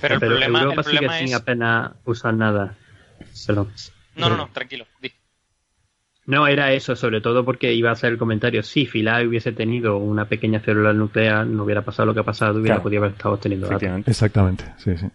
Pero 0.00 0.14
el 0.14 0.20
Pero 0.20 0.32
problema, 0.32 0.62
Europa 0.62 0.80
el 0.80 0.84
sigue 0.84 0.96
problema 0.98 1.18
sin 1.18 1.28
es... 1.28 1.34
apenas 1.34 1.92
usar 2.04 2.34
nada. 2.34 2.74
Perdón. 3.46 3.68
No, 4.16 4.28
no, 4.28 4.36
no, 4.36 4.48
tranquilo. 4.48 4.86
di. 5.00 5.12
No, 6.26 6.46
era 6.46 6.72
eso, 6.72 6.96
sobre 6.96 7.20
todo 7.20 7.44
porque 7.44 7.74
iba 7.74 7.90
a 7.90 7.96
ser 7.96 8.12
el 8.12 8.18
comentario. 8.18 8.62
Si 8.62 8.86
Philae 8.86 9.26
hubiese 9.26 9.52
tenido 9.52 9.98
una 9.98 10.26
pequeña 10.26 10.60
célula 10.60 10.92
nuclear, 10.94 11.46
no 11.46 11.64
hubiera 11.64 11.82
pasado 11.82 12.06
lo 12.06 12.14
que 12.14 12.20
ha 12.20 12.24
pasado, 12.24 12.52
hubiera 12.54 12.76
Claro. 12.76 12.82
podido 12.82 13.02
haber 13.02 13.12
estado 13.16 13.34
obteniendo 13.34 13.68
datos. 13.68 14.08
Exactamente 14.08 14.64
sí 14.78 14.96
sí 14.96 15.06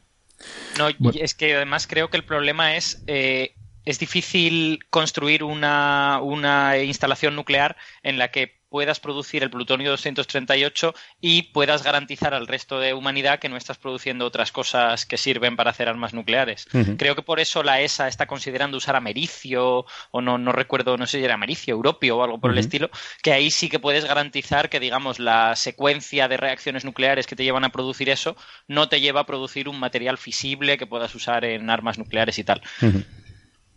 No, 0.77 0.89
y 0.91 1.19
es 1.19 1.33
que 1.33 1.55
además 1.55 1.87
creo 1.87 2.09
que 2.09 2.17
el 2.17 2.23
problema 2.23 2.75
es 2.75 3.03
eh, 3.07 3.53
es 3.85 3.97
difícil 3.97 4.79
construir 4.91 5.43
una, 5.43 6.19
una 6.21 6.77
instalación 6.77 7.35
nuclear 7.35 7.75
en 8.03 8.19
la 8.19 8.29
que 8.29 8.58
puedas 8.69 8.99
producir 8.99 9.43
el 9.43 9.49
plutonio 9.49 9.89
238 9.91 10.93
y 11.19 11.43
puedas 11.51 11.83
garantizar 11.83 12.33
al 12.33 12.47
resto 12.47 12.79
de 12.79 12.93
humanidad 12.93 13.39
que 13.39 13.49
no 13.49 13.57
estás 13.57 13.77
produciendo 13.77 14.25
otras 14.25 14.51
cosas 14.51 15.05
que 15.05 15.17
sirven 15.17 15.55
para 15.55 15.71
hacer 15.71 15.89
armas 15.89 16.13
nucleares. 16.13 16.67
Creo 16.97 17.15
que 17.15 17.21
por 17.21 17.39
eso 17.39 17.63
la 17.63 17.81
ESA 17.81 18.07
está 18.07 18.27
considerando 18.27 18.77
usar 18.77 18.95
americio, 18.95 19.85
o 20.11 20.21
no, 20.21 20.37
no 20.37 20.51
recuerdo, 20.51 20.97
no 20.97 21.07
sé 21.07 21.19
si 21.19 21.25
era 21.25 21.33
americio, 21.33 21.73
europio 21.73 22.17
o 22.17 22.23
algo 22.23 22.39
por 22.39 22.51
el 22.51 22.57
estilo, 22.59 22.89
que 23.23 23.33
ahí 23.33 23.51
sí 23.51 23.69
que 23.69 23.79
puedes 23.79 24.05
garantizar 24.05 24.69
que, 24.69 24.79
digamos, 24.79 25.19
la 25.19 25.55
secuencia 25.55 26.27
de 26.27 26.37
reacciones 26.37 26.85
nucleares 26.85 27.27
que 27.27 27.35
te 27.35 27.43
llevan 27.43 27.65
a 27.65 27.69
producir 27.69 28.09
eso 28.09 28.35
no 28.67 28.87
te 28.89 29.01
lleva 29.01 29.21
a 29.21 29.25
producir 29.25 29.67
un 29.67 29.79
material 29.79 30.17
fisible 30.17 30.77
que 30.77 30.85
puedas 30.87 31.13
usar 31.15 31.43
en 31.45 31.69
armas 31.69 31.97
nucleares 31.97 32.37
y 32.39 32.43
tal. 32.43 32.61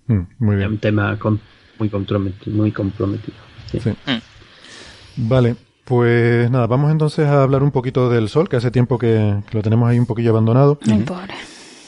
Mm, 0.07 0.21
muy 0.39 0.55
Es 0.55 0.59
bien 0.59 0.71
un 0.73 0.79
tema 0.79 1.19
con- 1.19 1.41
muy 1.79 1.89
comprometido. 1.89 2.55
Muy 2.57 2.73
comprometido. 2.73 3.37
Sí. 3.71 3.81
Sí. 3.81 3.91
Mm. 4.07 4.19
Vale, 5.17 5.57
pues 5.85 6.51
nada, 6.51 6.67
vamos 6.67 6.91
entonces 6.91 7.27
a 7.27 7.43
hablar 7.43 7.63
un 7.63 7.71
poquito 7.71 8.09
del 8.09 8.29
Sol, 8.29 8.49
que 8.49 8.57
hace 8.57 8.71
tiempo 8.71 8.99
que, 8.99 9.37
que 9.51 9.57
lo 9.57 9.63
tenemos 9.63 9.89
ahí 9.89 9.99
un 9.99 10.07
poquillo 10.07 10.31
abandonado. 10.31 10.79
Ay, 10.91 10.99
pobre. 11.01 11.35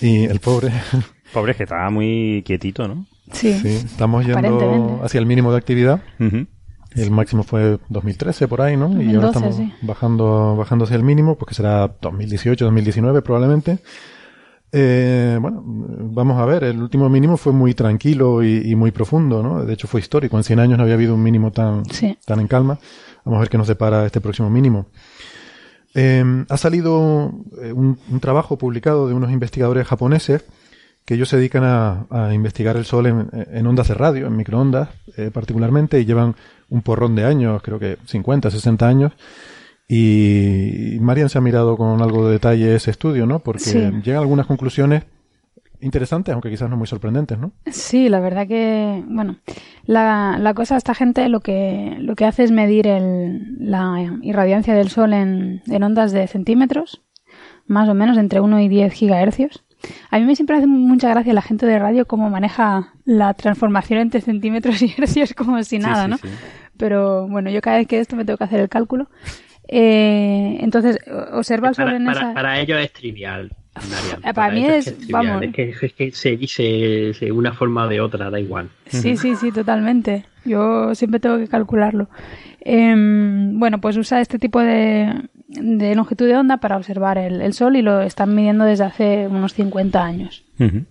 Y 0.00 0.24
el 0.24 0.40
pobre, 0.40 0.72
Pobre, 1.32 1.54
que 1.54 1.62
estaba 1.64 1.88
muy 1.90 2.42
quietito, 2.46 2.86
¿no? 2.86 3.06
Sí. 3.32 3.54
sí, 3.54 3.68
estamos 3.68 4.24
yendo 4.26 5.00
hacia 5.02 5.18
el 5.18 5.26
mínimo 5.26 5.50
de 5.50 5.58
actividad. 5.58 6.02
El 6.18 7.10
máximo 7.10 7.42
fue 7.42 7.78
2013 7.88 8.46
por 8.46 8.60
ahí, 8.60 8.76
¿no? 8.76 8.86
y 9.02 9.12
2012, 9.12 9.16
ahora 9.16 9.26
estamos 9.28 9.56
sí. 9.56 9.72
bajando, 9.82 10.54
bajando 10.56 10.84
hacia 10.84 10.94
el 10.96 11.02
mínimo, 11.02 11.36
pues 11.36 11.48
que 11.48 11.54
será 11.56 11.92
2018, 12.00 12.64
2019 12.66 13.22
probablemente. 13.22 13.78
Eh, 14.70 15.38
bueno, 15.40 15.62
vamos 15.64 16.40
a 16.40 16.44
ver, 16.44 16.64
el 16.64 16.80
último 16.82 17.08
mínimo 17.08 17.36
fue 17.36 17.52
muy 17.52 17.74
tranquilo 17.74 18.42
y, 18.44 18.62
y 18.70 18.74
muy 18.76 18.90
profundo, 18.90 19.42
¿no? 19.42 19.64
De 19.64 19.72
hecho 19.74 19.86
fue 19.88 20.00
histórico, 20.00 20.36
en 20.36 20.44
100 20.44 20.58
años 20.60 20.78
no 20.78 20.82
había 20.84 20.94
habido 20.94 21.14
un 21.14 21.22
mínimo 21.22 21.50
tan, 21.52 21.84
Sí. 21.86 22.16
tan 22.26 22.40
en 22.40 22.46
calma. 22.48 22.78
Vamos 23.24 23.38
a 23.38 23.40
ver 23.40 23.48
qué 23.48 23.58
nos 23.58 23.68
depara 23.68 24.06
este 24.06 24.20
próximo 24.20 24.50
mínimo. 24.50 24.86
Eh, 25.94 26.44
ha 26.48 26.56
salido 26.56 27.32
eh, 27.62 27.72
un, 27.72 27.98
un 28.10 28.20
trabajo 28.20 28.58
publicado 28.58 29.06
de 29.08 29.14
unos 29.14 29.30
investigadores 29.30 29.86
japoneses 29.86 30.44
que 31.04 31.14
ellos 31.14 31.28
se 31.28 31.36
dedican 31.36 31.62
a, 31.64 32.06
a 32.10 32.32
investigar 32.34 32.76
el 32.76 32.84
Sol 32.86 33.06
en, 33.06 33.28
en 33.32 33.66
ondas 33.66 33.88
de 33.88 33.94
radio, 33.94 34.26
en 34.26 34.36
microondas 34.36 34.88
eh, 35.16 35.30
particularmente, 35.32 36.00
y 36.00 36.04
llevan 36.06 36.34
un 36.70 36.80
porrón 36.82 37.14
de 37.14 37.24
años, 37.24 37.62
creo 37.62 37.78
que 37.78 37.98
50, 38.06 38.50
60 38.50 38.88
años. 38.88 39.12
Y 39.86 40.96
Marian 41.00 41.28
se 41.28 41.36
ha 41.36 41.42
mirado 41.42 41.76
con 41.76 42.00
algo 42.00 42.26
de 42.26 42.32
detalle 42.32 42.74
ese 42.74 42.90
estudio, 42.90 43.26
¿no? 43.26 43.40
Porque 43.40 43.60
Sí. 43.60 43.78
llegan 44.02 44.22
algunas 44.22 44.46
conclusiones 44.46 45.04
interesantes, 45.84 46.32
aunque 46.32 46.50
quizás 46.50 46.68
no 46.70 46.76
muy 46.76 46.86
sorprendentes, 46.86 47.38
¿no? 47.38 47.52
Sí, 47.66 48.08
la 48.08 48.20
verdad 48.20 48.46
que, 48.48 49.02
bueno, 49.06 49.36
la, 49.84 50.36
la 50.40 50.54
cosa, 50.54 50.76
esta 50.76 50.94
gente 50.94 51.28
lo 51.28 51.40
que, 51.40 51.96
lo 52.00 52.16
que 52.16 52.24
hace 52.24 52.42
es 52.44 52.50
medir 52.50 52.86
el, 52.86 53.56
la 53.58 54.18
irradiancia 54.22 54.74
del 54.74 54.88
Sol 54.88 55.12
en, 55.12 55.62
en 55.66 55.82
ondas 55.82 56.12
de 56.12 56.26
centímetros, 56.26 57.02
más 57.66 57.88
o 57.88 57.94
menos 57.94 58.16
entre 58.18 58.40
1 58.40 58.60
y 58.60 58.68
10 58.68 58.92
gigahercios. 58.92 59.64
A 60.10 60.18
mí 60.18 60.24
me 60.24 60.34
siempre 60.34 60.56
hace 60.56 60.66
mucha 60.66 61.10
gracia 61.10 61.34
la 61.34 61.42
gente 61.42 61.66
de 61.66 61.78
radio 61.78 62.06
cómo 62.06 62.30
maneja 62.30 62.94
la 63.04 63.34
transformación 63.34 63.98
entre 64.00 64.22
centímetros 64.22 64.80
y 64.82 64.94
hercios 64.96 65.34
como 65.34 65.62
si 65.62 65.78
nada, 65.78 66.04
sí, 66.04 66.10
¿no? 66.10 66.16
sí. 66.16 66.28
Pero 66.78 67.28
bueno, 67.28 67.50
yo 67.50 67.60
cada 67.60 67.76
vez 67.76 67.86
que 67.86 68.00
esto 68.00 68.16
me 68.16 68.24
tengo 68.24 68.38
que 68.38 68.44
hacer 68.44 68.60
el 68.60 68.68
cálculo. 68.70 69.08
Eh, 69.68 70.58
entonces, 70.60 70.98
observa 71.32 71.68
el 71.68 71.74
sol 71.74 71.84
Para, 71.86 71.96
en 71.96 72.04
para- 72.06 72.20
esa... 72.20 72.34
para 72.34 72.60
ellos 72.60 72.78
es 72.80 72.92
trivial. 72.92 73.50
Eh, 74.22 74.32
para 74.34 74.52
mí 74.52 74.64
ellos 74.64 74.86
es- 74.86 74.92
que 75.06 75.12
vamos. 75.12 75.42
Es 75.42 75.52
que, 75.52 75.68
es 75.86 75.92
que 75.94 76.10
se 76.12 76.36
dice 76.36 76.62
de 77.20 77.32
una 77.32 77.52
forma 77.52 77.84
o 77.84 77.88
de 77.88 78.00
otra, 78.00 78.30
da 78.30 78.38
igual. 78.40 78.68
Sí, 78.86 79.16
sí, 79.16 79.34
sí, 79.34 79.50
totalmente. 79.52 80.24
Yo 80.44 80.94
siempre 80.94 81.20
tengo 81.20 81.38
que 81.38 81.48
calcularlo. 81.48 82.08
Em, 82.60 83.58
bueno, 83.58 83.80
pues 83.80 83.96
usa 83.96 84.20
este 84.20 84.38
tipo 84.38 84.60
de, 84.60 85.12
de 85.48 85.94
longitud 85.94 86.26
de 86.26 86.36
onda 86.36 86.58
para 86.58 86.76
observar 86.76 87.18
el, 87.18 87.40
el 87.40 87.52
Sol 87.52 87.76
y 87.76 87.82
lo 87.82 88.00
están 88.02 88.34
midiendo 88.34 88.64
desde 88.64 88.84
hace 88.84 89.26
unos 89.28 89.52
50 89.54 90.02
años 90.02 90.44
en 90.58 90.86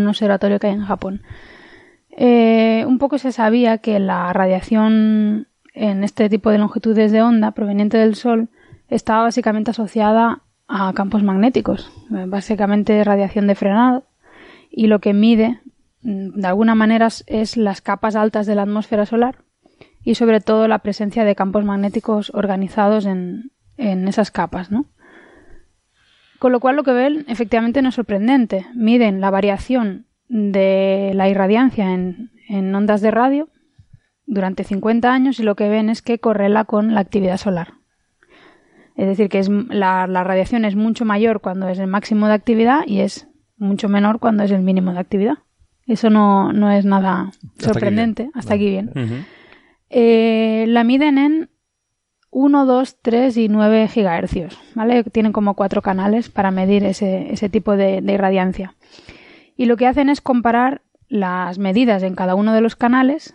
un 0.00 0.06
observatorio 0.08 0.58
que 0.58 0.68
hay 0.68 0.74
en 0.74 0.84
Japón. 0.84 1.22
Eh, 2.10 2.84
un 2.86 2.98
poco 2.98 3.18
se 3.18 3.32
sabía 3.32 3.78
que 3.78 3.98
la 3.98 4.32
radiación 4.32 5.48
en 5.74 6.04
este 6.04 6.28
tipo 6.28 6.50
de 6.50 6.58
longitudes 6.58 7.10
de 7.12 7.22
onda 7.22 7.52
proveniente 7.52 7.96
del 7.98 8.14
Sol 8.14 8.48
estaba 8.88 9.22
básicamente 9.22 9.70
asociada 9.70 10.40
a 10.68 10.92
campos 10.94 11.22
magnéticos, 11.22 11.90
básicamente 12.08 13.02
radiación 13.04 13.46
de 13.46 13.54
frenado, 13.54 14.04
y 14.70 14.86
lo 14.86 15.00
que 15.00 15.12
mide 15.12 15.60
mm, 16.02 16.40
de 16.40 16.46
alguna 16.48 16.74
manera 16.74 17.06
es- 17.06 17.24
es 17.26 17.56
las 17.56 17.80
capas 17.80 18.16
altas 18.16 18.46
de 18.46 18.54
la 18.54 18.62
atmósfera 18.62 19.06
solar 19.06 19.36
y 20.02 20.14
sobre 20.16 20.40
todo 20.40 20.66
la 20.68 20.80
presencia 20.80 21.24
de 21.24 21.34
campos 21.36 21.64
magnéticos 21.64 22.30
organizados 22.34 23.06
en, 23.06 23.50
en 23.76 24.08
esas 24.08 24.30
capas, 24.30 24.70
¿no? 24.70 24.86
Con 26.38 26.50
lo 26.52 26.58
cual 26.58 26.74
lo 26.76 26.82
que 26.82 26.92
ven 26.92 27.24
efectivamente 27.28 27.82
no 27.82 27.90
es 27.90 27.94
sorprendente. 27.94 28.66
Miden 28.74 29.20
la 29.20 29.30
variación 29.30 30.06
de 30.28 31.12
la 31.14 31.28
irradiancia 31.28 31.92
en, 31.94 32.30
en 32.48 32.74
ondas 32.74 33.00
de 33.00 33.12
radio 33.12 33.48
durante 34.26 34.64
50 34.64 35.12
años 35.12 35.38
y 35.38 35.44
lo 35.44 35.54
que 35.54 35.68
ven 35.68 35.88
es 35.88 36.02
que 36.02 36.18
correla 36.18 36.64
con 36.64 36.94
la 36.94 37.00
actividad 37.00 37.36
solar. 37.36 37.74
Es 38.96 39.06
decir, 39.06 39.28
que 39.28 39.38
es, 39.38 39.48
la, 39.48 40.06
la 40.06 40.24
radiación 40.24 40.64
es 40.64 40.76
mucho 40.76 41.04
mayor 41.04 41.40
cuando 41.40 41.68
es 41.68 41.78
el 41.78 41.86
máximo 41.86 42.26
de 42.28 42.34
actividad 42.34 42.80
y 42.86 43.00
es 43.00 43.28
mucho 43.56 43.88
menor 43.88 44.18
cuando 44.18 44.42
es 44.42 44.50
el 44.50 44.62
mínimo 44.62 44.92
de 44.92 44.98
actividad. 44.98 45.38
Eso 45.86 46.10
no, 46.10 46.52
no 46.52 46.70
es 46.70 46.84
nada 46.84 47.32
aquí 47.32 47.64
sorprendente. 47.64 48.24
bien. 48.24 48.32
Hasta 48.34 48.54
aquí 48.54 48.68
bien. 48.68 48.92
Eh, 49.90 50.64
la 50.68 50.84
miden 50.84 51.18
en 51.18 51.50
1, 52.30 52.66
2, 52.66 52.98
3 53.02 53.36
y 53.36 53.48
9 53.48 53.88
gigahercios, 53.88 54.58
¿vale? 54.74 55.04
Tienen 55.04 55.32
como 55.32 55.54
cuatro 55.54 55.82
canales 55.82 56.30
para 56.30 56.50
medir 56.50 56.84
ese, 56.84 57.32
ese 57.32 57.48
tipo 57.48 57.76
de, 57.76 58.00
de 58.00 58.12
irradiancia. 58.12 58.74
Y 59.56 59.66
lo 59.66 59.76
que 59.76 59.86
hacen 59.86 60.08
es 60.08 60.20
comparar 60.20 60.82
las 61.08 61.58
medidas 61.58 62.02
en 62.02 62.14
cada 62.14 62.34
uno 62.34 62.54
de 62.54 62.62
los 62.62 62.74
canales 62.74 63.34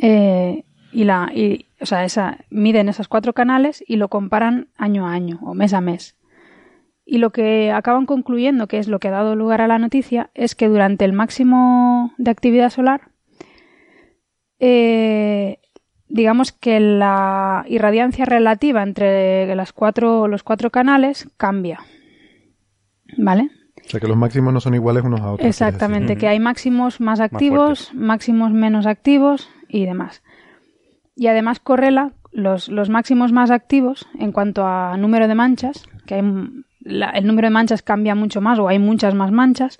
eh, 0.00 0.64
y 0.92 1.04
la 1.04 1.30
y, 1.34 1.66
o 1.80 1.86
sea, 1.86 2.04
esa, 2.04 2.38
miden 2.50 2.88
esos 2.88 3.08
cuatro 3.08 3.32
canales 3.32 3.82
y 3.86 3.96
lo 3.96 4.08
comparan 4.08 4.68
año 4.76 5.06
a 5.06 5.12
año 5.12 5.38
o 5.42 5.54
mes 5.54 5.72
a 5.74 5.80
mes. 5.80 6.16
Y 7.04 7.18
lo 7.18 7.30
que 7.30 7.72
acaban 7.72 8.06
concluyendo, 8.06 8.68
que 8.68 8.78
es 8.78 8.86
lo 8.86 9.00
que 9.00 9.08
ha 9.08 9.12
dado 9.12 9.34
lugar 9.34 9.60
a 9.60 9.66
la 9.66 9.78
noticia, 9.78 10.30
es 10.34 10.54
que 10.54 10.68
durante 10.68 11.04
el 11.04 11.12
máximo 11.12 12.12
de 12.16 12.30
actividad 12.30 12.70
solar 12.70 13.12
eh, 14.64 15.58
digamos 16.12 16.52
que 16.52 16.78
la 16.78 17.64
irradiancia 17.66 18.24
relativa 18.26 18.82
entre 18.82 19.52
las 19.56 19.72
cuatro, 19.72 20.28
los 20.28 20.44
cuatro 20.44 20.70
canales 20.70 21.28
cambia. 21.36 21.80
¿Vale? 23.16 23.50
O 23.84 23.88
sea 23.88 23.98
que 23.98 24.06
los 24.06 24.16
máximos 24.16 24.52
no 24.52 24.60
son 24.60 24.74
iguales 24.74 25.02
unos 25.04 25.20
a 25.20 25.32
otros. 25.32 25.48
Exactamente, 25.48 26.16
que 26.16 26.28
hay 26.28 26.38
máximos 26.38 27.00
más 27.00 27.18
activos, 27.18 27.92
máximos 27.94 28.52
menos 28.52 28.86
activos 28.86 29.50
y 29.68 29.84
demás. 29.84 30.22
Y 31.16 31.26
además 31.26 31.60
correla 31.60 32.12
los, 32.32 32.68
los 32.68 32.88
máximos 32.88 33.32
más 33.32 33.50
activos 33.50 34.06
en 34.18 34.32
cuanto 34.32 34.66
a 34.66 34.96
número 34.96 35.28
de 35.28 35.34
manchas, 35.34 35.84
que 36.06 36.14
hay, 36.16 36.22
la- 36.80 37.10
el 37.10 37.26
número 37.26 37.46
de 37.46 37.52
manchas 37.54 37.82
cambia 37.82 38.14
mucho 38.14 38.40
más 38.40 38.58
o 38.58 38.68
hay 38.68 38.78
muchas 38.78 39.14
más 39.14 39.30
manchas, 39.32 39.78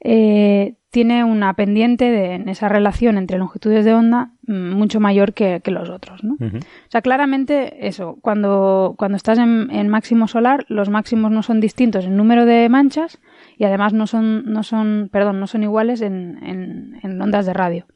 eh, 0.00 0.74
tiene 0.90 1.24
una 1.24 1.54
pendiente 1.54 2.10
de, 2.10 2.34
en 2.34 2.48
esa 2.50 2.68
relación 2.68 3.16
entre 3.16 3.38
longitudes 3.38 3.84
de 3.84 3.94
onda 3.94 4.32
mucho 4.46 5.00
mayor 5.00 5.32
que, 5.32 5.60
que 5.64 5.70
los 5.70 5.88
otros. 5.88 6.22
¿no? 6.22 6.36
O 6.58 6.90
sea, 6.90 7.00
claramente 7.00 7.86
eso, 7.86 8.18
cuando, 8.20 8.94
cuando 8.98 9.16
estás 9.16 9.38
en, 9.38 9.70
en 9.70 9.88
máximo 9.88 10.28
solar, 10.28 10.66
los 10.68 10.90
máximos 10.90 11.30
no 11.30 11.42
son 11.42 11.60
distintos 11.60 12.04
en 12.04 12.16
número 12.16 12.44
de 12.44 12.68
manchas 12.68 13.20
y 13.56 13.64
además 13.64 13.94
no 13.94 14.06
son, 14.06 14.52
no 14.52 14.62
son, 14.64 15.08
perdón, 15.10 15.40
no 15.40 15.46
son 15.46 15.62
iguales 15.62 16.02
en, 16.02 16.38
en- 16.42 16.98
en 17.02 17.22
ondas 17.22 17.46
de 17.46 17.54
radio. 17.54 17.86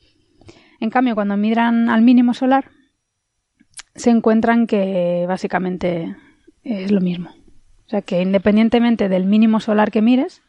En 0.81 0.91
cambio, 0.91 1.15
cuando 1.15 1.37
migran 1.37 1.89
al 1.89 2.03
mínimo 2.03 2.35
solar, 2.35 2.67
se 3.95 4.11
encuentran 4.11 4.67
que 4.67 5.25
básicamente 5.29 6.15
es 6.63 6.91
lo 6.91 7.01
mismo. 7.01 7.31
O 7.31 7.89
sea, 7.89 8.03
que 8.03 8.21
independientemente 8.21 9.09
del 9.09 9.25
mínimo 9.27 9.61
solar 9.61 9.91
que 9.91 10.03
mires, 10.03 10.43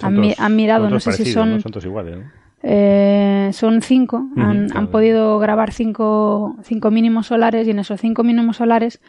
han, 0.00 0.14
mi- 0.20 0.28
todos- 0.34 0.40
han 0.40 0.56
mirado, 0.56 0.90
no 0.90 1.00
sé 1.00 1.12
si 1.12 1.32
son 1.32 1.50
¿no? 1.52 1.60
Son 1.60 1.72
todos 1.72 1.84
iguales, 1.86 2.18
¿no? 2.18 2.24
eh, 2.62 3.50
son 3.52 3.80
cinco. 3.82 4.28
Han, 4.36 4.66
claro. 4.66 4.80
han 4.80 4.90
podido 4.90 5.38
grabar 5.38 5.72
cinco, 5.72 6.56
cinco 6.62 6.90
mínimos 6.90 7.26
solares 7.28 7.66
y 7.66 7.70
en 7.70 7.78
esos 7.78 8.00
cinco 8.00 8.22
mínimos 8.24 8.58
solares, 8.58 9.00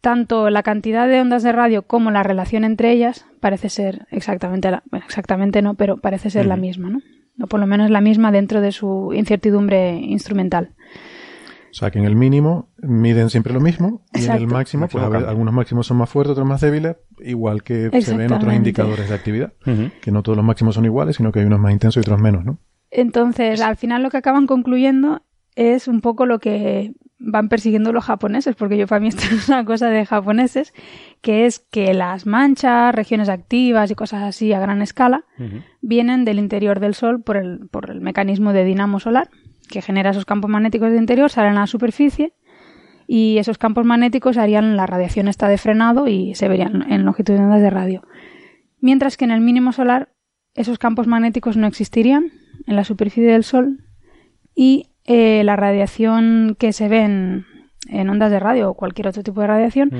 tanto 0.00 0.48
la 0.50 0.62
cantidad 0.62 1.06
de 1.08 1.20
ondas 1.20 1.42
de 1.42 1.52
radio 1.52 1.82
como 1.82 2.10
la 2.10 2.22
relación 2.22 2.64
entre 2.64 2.90
ellas 2.90 3.26
parece 3.40 3.68
ser 3.68 4.06
exactamente 4.10 4.70
la, 4.70 4.82
bueno, 4.90 5.04
exactamente 5.06 5.60
no, 5.62 5.74
pero 5.74 5.98
parece 5.98 6.30
ser 6.30 6.46
la 6.46 6.56
misma, 6.56 6.88
¿no? 6.90 7.00
O 7.42 7.46
por 7.46 7.60
lo 7.60 7.66
menos 7.66 7.90
la 7.90 8.00
misma 8.00 8.32
dentro 8.32 8.60
de 8.60 8.72
su 8.72 9.12
incertidumbre 9.14 9.94
instrumental. 9.94 10.74
O 11.70 11.74
sea 11.74 11.90
que 11.90 12.00
en 12.00 12.04
el 12.04 12.16
mínimo 12.16 12.68
miden 12.78 13.30
siempre 13.30 13.54
lo 13.54 13.60
mismo 13.60 14.02
y 14.12 14.24
en 14.24 14.32
el 14.32 14.46
máximo, 14.48 14.88
pues 14.88 15.08
ver, 15.08 15.26
algunos 15.26 15.54
máximos 15.54 15.86
son 15.86 15.98
más 15.98 16.10
fuertes, 16.10 16.32
otros 16.32 16.46
más 16.46 16.60
débiles, 16.60 16.96
igual 17.20 17.62
que 17.62 17.90
se 18.02 18.16
ven 18.16 18.32
otros 18.32 18.52
indicadores 18.52 19.08
de 19.08 19.14
actividad, 19.14 19.52
que 20.00 20.10
no 20.10 20.22
todos 20.22 20.36
los 20.36 20.44
máximos 20.44 20.74
son 20.74 20.84
iguales, 20.84 21.16
sino 21.16 21.30
que 21.30 21.40
hay 21.40 21.46
unos 21.46 21.60
más 21.60 21.72
intensos 21.72 21.98
y 21.98 22.00
otros 22.00 22.20
menos, 22.20 22.44
¿no? 22.44 22.58
Entonces, 22.90 23.60
al 23.60 23.76
final 23.76 24.02
lo 24.02 24.10
que 24.10 24.16
acaban 24.16 24.48
concluyendo 24.48 25.22
es 25.54 25.86
un 25.86 26.00
poco 26.00 26.26
lo 26.26 26.40
que 26.40 26.92
van 27.20 27.48
persiguiendo 27.48 27.92
los 27.92 28.04
japoneses, 28.04 28.56
porque 28.56 28.78
yo 28.78 28.86
para 28.86 29.00
mí 29.00 29.08
esto 29.08 29.22
es 29.32 29.48
una 29.48 29.64
cosa 29.64 29.88
de 29.88 30.04
japoneses, 30.06 30.72
que 31.20 31.46
es 31.46 31.60
que 31.60 31.94
las 31.94 32.26
manchas, 32.26 32.94
regiones 32.94 33.28
activas 33.28 33.90
y 33.90 33.94
cosas 33.94 34.22
así 34.22 34.52
a 34.52 34.60
gran 34.60 34.82
escala 34.82 35.24
vienen 35.80 36.24
del 36.24 36.38
interior 36.38 36.80
del 36.80 36.94
Sol 36.94 37.22
por 37.22 37.36
el, 37.36 37.68
por 37.70 37.90
el 37.90 38.00
mecanismo 38.00 38.52
de 38.52 38.64
dinamo 38.64 39.00
solar, 39.00 39.28
que 39.68 39.82
genera 39.82 40.10
esos 40.10 40.24
campos 40.24 40.50
magnéticos 40.50 40.90
de 40.90 40.98
interior, 40.98 41.30
salen 41.30 41.56
a 41.56 41.60
la 41.60 41.66
superficie 41.66 42.34
y 43.06 43.38
esos 43.38 43.58
campos 43.58 43.84
magnéticos 43.84 44.36
harían 44.36 44.76
la 44.76 44.86
radiación 44.86 45.28
esta 45.28 45.48
de 45.48 45.58
frenado 45.58 46.08
y 46.08 46.34
se 46.34 46.48
verían 46.48 46.90
en 46.90 47.04
longitud 47.04 47.34
de 47.34 47.40
ondas 47.40 47.60
de 47.60 47.70
radio. 47.70 48.02
Mientras 48.80 49.16
que 49.16 49.24
en 49.24 49.30
el 49.30 49.40
mínimo 49.40 49.72
solar 49.72 50.12
esos 50.54 50.78
campos 50.78 51.06
magnéticos 51.06 51.56
no 51.56 51.66
existirían 51.66 52.32
en 52.66 52.76
la 52.76 52.84
superficie 52.84 53.30
del 53.30 53.44
Sol 53.44 53.84
y 54.54 54.89
eh, 55.12 55.42
la 55.42 55.56
radiación 55.56 56.56
que 56.56 56.72
se 56.72 56.88
ve 56.88 57.00
en, 57.00 57.46
en 57.88 58.08
ondas 58.08 58.30
de 58.30 58.38
radio 58.38 58.70
o 58.70 58.74
cualquier 58.74 59.08
otro 59.08 59.24
tipo 59.24 59.40
de 59.40 59.48
radiación 59.48 59.90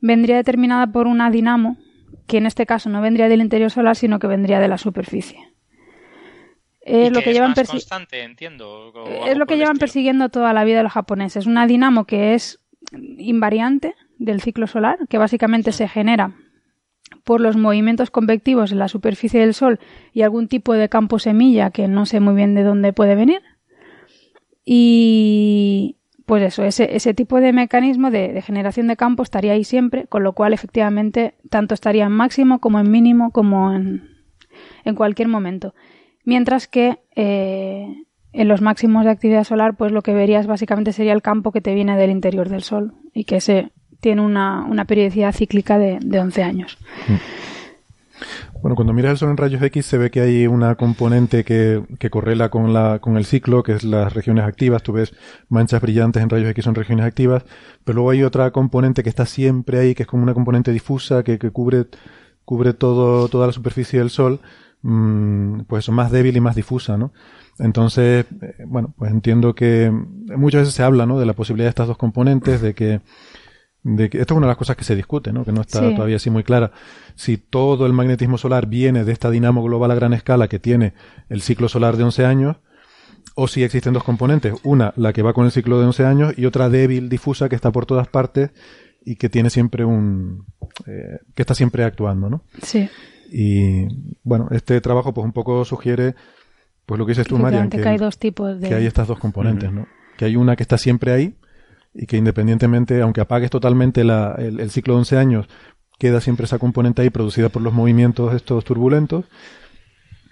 vendría 0.00 0.36
determinada 0.36 0.86
por 0.86 1.06
una 1.06 1.30
dinamo 1.30 1.76
que 2.26 2.38
en 2.38 2.46
este 2.46 2.64
caso 2.64 2.88
no 2.88 3.02
vendría 3.02 3.28
del 3.28 3.42
interior 3.42 3.70
solar 3.70 3.94
sino 3.94 4.18
que 4.18 4.26
vendría 4.26 4.60
de 4.60 4.68
la 4.68 4.78
superficie. 4.78 5.38
Es 6.80 7.10
Y 7.10 7.14
lo 7.14 7.20
que 7.20 7.30
es 7.30 7.36
llevan 7.36 7.52
más 7.56 7.68
constante, 7.68 8.22
entiendo. 8.22 8.92
es 9.26 9.36
lo 9.36 9.44
que 9.44 9.56
llevan 9.56 9.72
estilo. 9.72 9.80
persiguiendo 9.80 10.28
toda 10.30 10.54
la 10.54 10.64
vida 10.64 10.82
los 10.82 10.92
japoneses. 10.92 11.46
Una 11.46 11.66
dinamo 11.66 12.06
que 12.06 12.34
es 12.34 12.60
invariante 13.18 13.94
del 14.18 14.40
ciclo 14.40 14.66
solar, 14.66 14.98
que 15.08 15.18
básicamente 15.18 15.72
se 15.72 15.88
genera 15.88 16.34
por 17.24 17.40
los 17.40 17.56
movimientos 17.56 18.10
convectivos 18.10 18.72
en 18.72 18.78
la 18.78 18.88
superficie 18.88 19.40
del 19.40 19.52
Sol 19.52 19.78
y 20.12 20.22
algún 20.22 20.48
tipo 20.48 20.72
de 20.72 20.88
campo 20.88 21.18
semilla 21.18 21.70
que 21.70 21.86
no 21.88 22.06
sé 22.06 22.20
muy 22.20 22.34
bien 22.34 22.54
de 22.54 22.62
dónde 22.62 22.92
puede 22.92 23.14
venir. 23.14 23.42
Y 24.64 25.96
pues 26.26 26.42
eso, 26.42 26.64
ese, 26.64 26.96
ese 26.96 27.12
tipo 27.12 27.40
de 27.40 27.52
mecanismo 27.52 28.10
de, 28.10 28.40
generación 28.42 28.86
de 28.86 28.96
campo 28.96 29.22
estaría 29.22 29.52
ahí 29.52 29.64
siempre, 29.64 30.06
con 30.06 30.22
lo 30.22 30.32
cual 30.32 30.54
efectivamente 30.54 31.34
tanto 31.50 31.74
estaría 31.74 32.06
en 32.06 32.12
máximo 32.12 32.60
como 32.60 32.80
en 32.80 32.90
mínimo 32.90 33.30
como 33.30 33.72
en, 33.72 34.08
en 34.84 34.94
cualquier 34.94 35.28
momento. 35.28 35.74
Mientras 36.24 36.66
que 36.66 36.98
eh, 37.14 37.86
en 38.32 38.48
los 38.48 38.62
máximos 38.62 39.04
de 39.04 39.10
actividad 39.10 39.44
solar, 39.44 39.76
pues 39.76 39.92
lo 39.92 40.02
que 40.02 40.14
verías 40.14 40.46
básicamente 40.46 40.92
sería 40.92 41.12
el 41.12 41.22
campo 41.22 41.52
que 41.52 41.60
te 41.60 41.74
viene 41.74 41.96
del 41.96 42.10
interior 42.10 42.48
del 42.48 42.62
Sol 42.62 42.94
y 43.12 43.24
que 43.24 43.36
ese 43.36 43.70
tiene 44.00 44.22
una, 44.22 44.64
una 44.64 44.86
periodicidad 44.86 45.32
cíclica 45.34 45.78
de, 45.78 45.98
de 46.00 46.20
11 46.20 46.42
años. 46.42 46.78
Bueno, 48.64 48.76
cuando 48.76 48.94
miras 48.94 49.10
el 49.12 49.18
Sol 49.18 49.28
en 49.28 49.36
rayos 49.36 49.60
X 49.60 49.84
se 49.84 49.98
ve 49.98 50.10
que 50.10 50.22
hay 50.22 50.46
una 50.46 50.76
componente 50.76 51.44
que, 51.44 51.82
que 51.98 52.08
correla 52.08 52.48
con, 52.48 52.72
la, 52.72 52.98
con 52.98 53.18
el 53.18 53.26
ciclo, 53.26 53.62
que 53.62 53.72
es 53.72 53.84
las 53.84 54.14
regiones 54.14 54.46
activas. 54.46 54.82
Tú 54.82 54.94
ves 54.94 55.12
manchas 55.50 55.82
brillantes 55.82 56.22
en 56.22 56.30
rayos 56.30 56.48
X 56.48 56.64
son 56.64 56.74
regiones 56.74 57.04
activas, 57.04 57.44
pero 57.84 57.96
luego 57.96 58.08
hay 58.08 58.22
otra 58.22 58.52
componente 58.52 59.02
que 59.02 59.10
está 59.10 59.26
siempre 59.26 59.80
ahí, 59.80 59.94
que 59.94 60.04
es 60.04 60.06
como 60.06 60.22
una 60.22 60.32
componente 60.32 60.72
difusa 60.72 61.22
que, 61.22 61.38
que 61.38 61.50
cubre, 61.50 61.88
cubre 62.46 62.72
todo, 62.72 63.28
toda 63.28 63.48
la 63.48 63.52
superficie 63.52 63.98
del 63.98 64.08
Sol, 64.08 64.40
mmm, 64.80 65.64
pues 65.66 65.90
más 65.90 66.10
débil 66.10 66.34
y 66.34 66.40
más 66.40 66.56
difusa, 66.56 66.96
¿no? 66.96 67.12
Entonces, 67.58 68.24
eh, 68.40 68.64
bueno, 68.66 68.94
pues 68.96 69.10
entiendo 69.10 69.54
que 69.54 69.92
muchas 70.38 70.62
veces 70.62 70.74
se 70.74 70.82
habla, 70.82 71.04
¿no? 71.04 71.18
De 71.18 71.26
la 71.26 71.34
posibilidad 71.34 71.66
de 71.66 71.68
estas 71.68 71.88
dos 71.88 71.98
componentes, 71.98 72.62
de 72.62 72.72
que 72.72 73.02
de 73.84 74.08
que 74.10 74.18
esto 74.20 74.34
es 74.34 74.38
una 74.38 74.46
de 74.46 74.50
las 74.52 74.56
cosas 74.56 74.76
que 74.76 74.84
se 74.84 74.96
discute, 74.96 75.32
¿no? 75.32 75.44
que 75.44 75.52
no 75.52 75.60
está 75.60 75.80
Sí. 75.88 75.94
todavía 75.94 76.16
así 76.16 76.30
muy 76.30 76.42
clara. 76.42 76.72
Si 77.14 77.36
todo 77.36 77.84
el 77.86 77.92
magnetismo 77.92 78.38
solar 78.38 78.66
viene 78.66 79.04
de 79.04 79.12
esta 79.12 79.30
dinamo 79.30 79.62
global 79.62 79.90
a 79.90 79.94
gran 79.94 80.14
escala 80.14 80.48
que 80.48 80.58
tiene 80.58 80.94
el 81.28 81.42
ciclo 81.42 81.68
solar 81.68 81.96
de 81.96 82.04
11 82.04 82.24
años, 82.24 82.56
o 83.36 83.46
si 83.46 83.62
existen 83.62 83.92
dos 83.92 84.02
componentes, 84.04 84.54
una 84.62 84.92
la 84.96 85.12
que 85.12 85.22
va 85.22 85.32
con 85.34 85.44
el 85.44 85.50
ciclo 85.52 85.78
de 85.80 85.86
11 85.86 86.04
años 86.06 86.34
y 86.36 86.46
otra 86.46 86.68
débil, 86.70 87.08
difusa, 87.08 87.48
que 87.48 87.56
está 87.56 87.70
por 87.72 87.84
todas 87.86 88.08
partes 88.08 88.50
y 89.04 89.16
que 89.16 89.28
tiene 89.28 89.50
siempre 89.50 89.84
un... 89.84 90.46
eh, 90.86 91.18
que 91.34 91.42
está 91.42 91.54
siempre 91.54 91.84
actuando, 91.84 92.30
¿no? 92.30 92.42
Sí, 92.62 92.88
Y 93.30 93.86
bueno, 94.22 94.48
este 94.50 94.80
trabajo 94.80 95.12
pues 95.12 95.24
un 95.26 95.32
poco 95.32 95.64
sugiere 95.64 96.14
pues 96.86 96.98
lo 96.98 97.04
que 97.06 97.10
dices 97.12 97.26
tú, 97.26 97.38
Marian, 97.38 97.68
que 97.70 97.86
hay 97.86 97.98
dos 97.98 98.18
tipos 98.18 98.60
de... 98.60 98.68
que 98.68 98.74
hay 98.74 98.86
estas 98.86 99.08
dos 99.08 99.18
componentes, 99.18 99.70
¿no? 99.72 99.86
Que 100.16 100.26
hay 100.26 100.36
una 100.36 100.54
que 100.56 100.62
está 100.62 100.78
siempre 100.78 101.12
ahí 101.12 101.34
y 101.94 102.06
que 102.06 102.16
independientemente, 102.16 103.00
aunque 103.00 103.20
apagues 103.20 103.50
totalmente 103.50 104.04
la- 104.04 104.34
el, 104.38 104.60
el 104.60 104.70
ciclo 104.70 104.94
de 104.94 104.98
11 105.00 105.16
años, 105.16 105.46
queda 105.98 106.20
siempre 106.20 106.44
esa 106.44 106.58
componente 106.58 107.02
ahí 107.02 107.10
producida 107.10 107.48
por 107.48 107.62
los 107.62 107.72
movimientos 107.72 108.34
estos 108.34 108.64
turbulentos. 108.64 109.24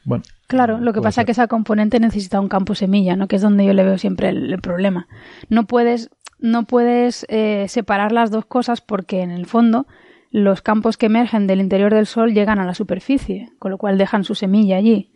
Bueno, 0.05 0.25
Claro, 0.49 0.79
lo 0.79 0.93
que 0.93 1.01
pasa 1.01 1.23
es 1.23 1.27
que 1.27 1.33
esa 1.33 1.47
componente 1.47 1.99
necesita 2.01 2.39
un 2.41 2.49
campo 2.49 2.75
semilla, 2.75 3.17
¿no? 3.17 3.27
Que 3.29 3.37
es 3.37 3.43
donde 3.43 3.65
yo 3.65 3.73
le 3.73 3.85
veo 3.85 3.97
siempre 3.97 4.29
el, 4.29 4.53
el 4.53 4.61
problema. 4.61 5.07
No 5.49 5.67
puedes, 5.67 6.11
no 6.41 6.65
puedes 6.65 7.25
eh, 7.31 7.67
separar 7.69 8.13
las 8.13 8.31
dos 8.31 8.45
cosas 8.45 8.81
porque 8.83 9.23
en 9.23 9.31
el 9.31 9.47
fondo 9.47 9.87
los 10.31 10.61
campos 10.61 10.97
que 10.99 11.07
emergen 11.07 11.47
del 11.47 11.61
interior 11.61 11.95
del 11.95 12.07
Sol 12.07 12.35
llegan 12.35 12.59
a 12.59 12.67
la 12.67 12.75
superficie, 12.75 13.51
con 13.59 13.71
lo 13.71 13.79
cual 13.79 13.97
dejan 13.97 14.25
su 14.25 14.35
semilla 14.35 14.77
allí. 14.77 15.12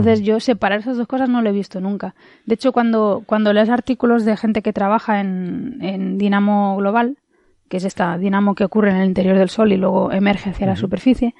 Entonces 0.00 0.24
yo 0.24 0.40
separar 0.40 0.80
esas 0.80 0.96
dos 0.96 1.06
cosas 1.06 1.28
no 1.28 1.42
lo 1.42 1.48
he 1.48 1.52
visto 1.52 1.80
nunca. 1.80 2.14
De 2.44 2.54
hecho, 2.54 2.72
cuando, 2.72 3.22
cuando 3.26 3.52
lees 3.52 3.68
artículos 3.70 4.24
de 4.24 4.36
gente 4.36 4.62
que 4.62 4.72
trabaja 4.72 5.20
en, 5.20 5.78
en 5.80 6.18
dinamo 6.18 6.76
global, 6.76 7.16
que 7.68 7.78
es 7.78 7.84
esta 7.84 8.16
dinamo 8.18 8.54
que 8.54 8.64
ocurre 8.64 8.90
en 8.90 8.96
el 8.96 9.08
interior 9.08 9.36
del 9.38 9.48
Sol 9.48 9.72
y 9.72 9.76
luego 9.76 10.12
emerge 10.12 10.50
hacia 10.50 10.66
la 10.66 10.76
superficie, 10.76 11.34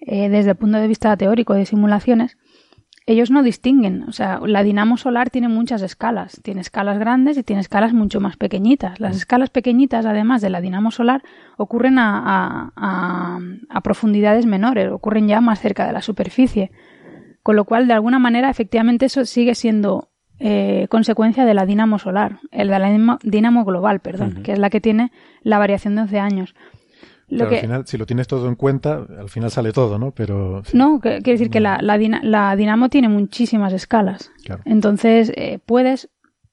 eh, 0.00 0.28
desde 0.28 0.50
el 0.50 0.56
punto 0.56 0.78
de 0.78 0.86
vista 0.88 1.16
teórico 1.16 1.54
de 1.54 1.64
simulaciones, 1.66 2.36
ellos 3.06 3.30
no 3.30 3.42
distinguen. 3.44 4.02
O 4.08 4.12
sea, 4.12 4.40
la 4.44 4.62
dinamo 4.64 4.96
solar 4.96 5.30
tiene 5.30 5.48
muchas 5.48 5.80
escalas. 5.82 6.40
Tiene 6.42 6.60
escalas 6.60 6.98
grandes 6.98 7.38
y 7.38 7.44
tiene 7.44 7.60
escalas 7.60 7.92
mucho 7.92 8.20
más 8.20 8.36
pequeñitas. 8.36 8.98
Las 8.98 9.16
escalas 9.16 9.48
pequeñitas, 9.50 10.04
además 10.06 10.42
de 10.42 10.50
la 10.50 10.60
dinamo 10.60 10.90
solar, 10.90 11.22
ocurren 11.56 11.98
a, 12.00 12.18
a- 12.18 12.72
a- 12.76 13.38
a 13.70 13.80
profundidades 13.80 14.44
menores, 14.44 14.90
ocurren 14.90 15.28
ya 15.28 15.40
más 15.40 15.60
cerca 15.60 15.86
de 15.86 15.92
la 15.92 16.02
superficie. 16.02 16.72
Con 17.46 17.54
lo 17.54 17.64
cual, 17.64 17.86
de 17.86 17.92
alguna 17.92 18.18
manera, 18.18 18.50
efectivamente, 18.50 19.06
eso 19.06 19.24
sigue 19.24 19.54
siendo 19.54 20.08
eh, 20.40 20.88
consecuencia 20.90 21.44
de 21.44 21.54
la 21.54 21.64
dinamo 21.64 22.00
solar, 22.00 22.40
el 22.50 22.66
de 22.66 22.78
la 22.80 22.90
dinamo, 22.90 23.18
dinamo 23.22 23.64
global, 23.64 24.00
perdón, 24.00 24.42
que 24.42 24.50
es 24.50 24.58
la 24.58 24.68
que 24.68 24.80
tiene 24.80 25.12
la 25.44 25.58
variación 25.60 25.94
de 25.94 26.00
11 26.02 26.18
años. 26.18 26.54
Lo 27.28 27.36
claro, 27.36 27.50
que, 27.50 27.54
al 27.58 27.62
final, 27.62 27.86
si 27.86 27.98
lo 27.98 28.04
tienes 28.04 28.26
todo 28.26 28.48
en 28.48 28.56
cuenta, 28.56 29.06
al 29.20 29.28
final 29.28 29.52
sale 29.52 29.70
todo, 29.70 29.96
¿no? 29.96 30.10
Pero 30.10 30.64
sí, 30.64 30.76
no, 30.76 30.98
quiere 31.00 31.20
decir 31.22 31.48
que 31.48 31.60
la, 31.60 31.78
la, 31.80 31.98
dina- 31.98 32.20
la 32.24 32.56
dinamo 32.56 32.88
tiene 32.88 33.08
muchísimas 33.08 33.72
escalas. 33.72 34.32
Claro. 34.44 34.62
Entonces, 34.64 35.32
eh, 35.36 35.60
puedes 35.64 36.10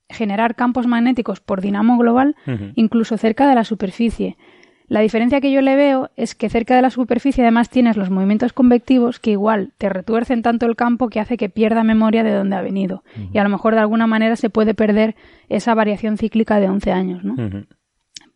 generar 0.10 0.54
campos 0.54 0.86
magnéticos 0.86 1.40
por 1.40 1.60
dinamo 1.62 1.98
global 1.98 2.36
incluso 2.76 3.18
cerca 3.18 3.48
de 3.48 3.56
la 3.56 3.64
superficie. 3.64 4.38
La 4.94 5.00
diferencia 5.00 5.42
que 5.42 5.52
yo 5.52 5.62
le 5.62 5.76
veo 5.76 6.12
es 6.18 6.36
que 6.36 6.50
cerca 6.50 6.76
de 6.76 6.84
la 6.84 6.92
superficie 6.92 7.44
además 7.44 7.72
tienes 7.72 7.98
los 7.98 8.12
movimientos 8.12 8.54
convectivos 8.54 9.20
que 9.20 9.32
igual 9.32 9.72
te 9.80 9.90
retuercen 9.90 10.44
tanto 10.44 10.68
el 10.68 10.76
campo 10.76 11.10
que 11.10 11.20
hace 11.20 11.36
que 11.36 11.50
pierda 11.50 11.84
memoria 11.84 12.24
de 12.24 12.32
dónde 12.32 12.56
ha 12.58 12.62
venido. 12.62 13.04
Y 13.32 13.40
a 13.40 13.44
lo 13.44 13.50
mejor 13.50 13.74
de 13.74 13.80
alguna 13.80 14.06
manera 14.06 14.36
se 14.36 14.52
puede 14.52 14.76
perder 14.76 15.16
esa 15.50 15.74
variación 15.74 16.20
cíclica 16.20 16.60
de 16.60 16.70
11 16.70 16.92
años, 16.92 17.24
¿no? 17.24 17.36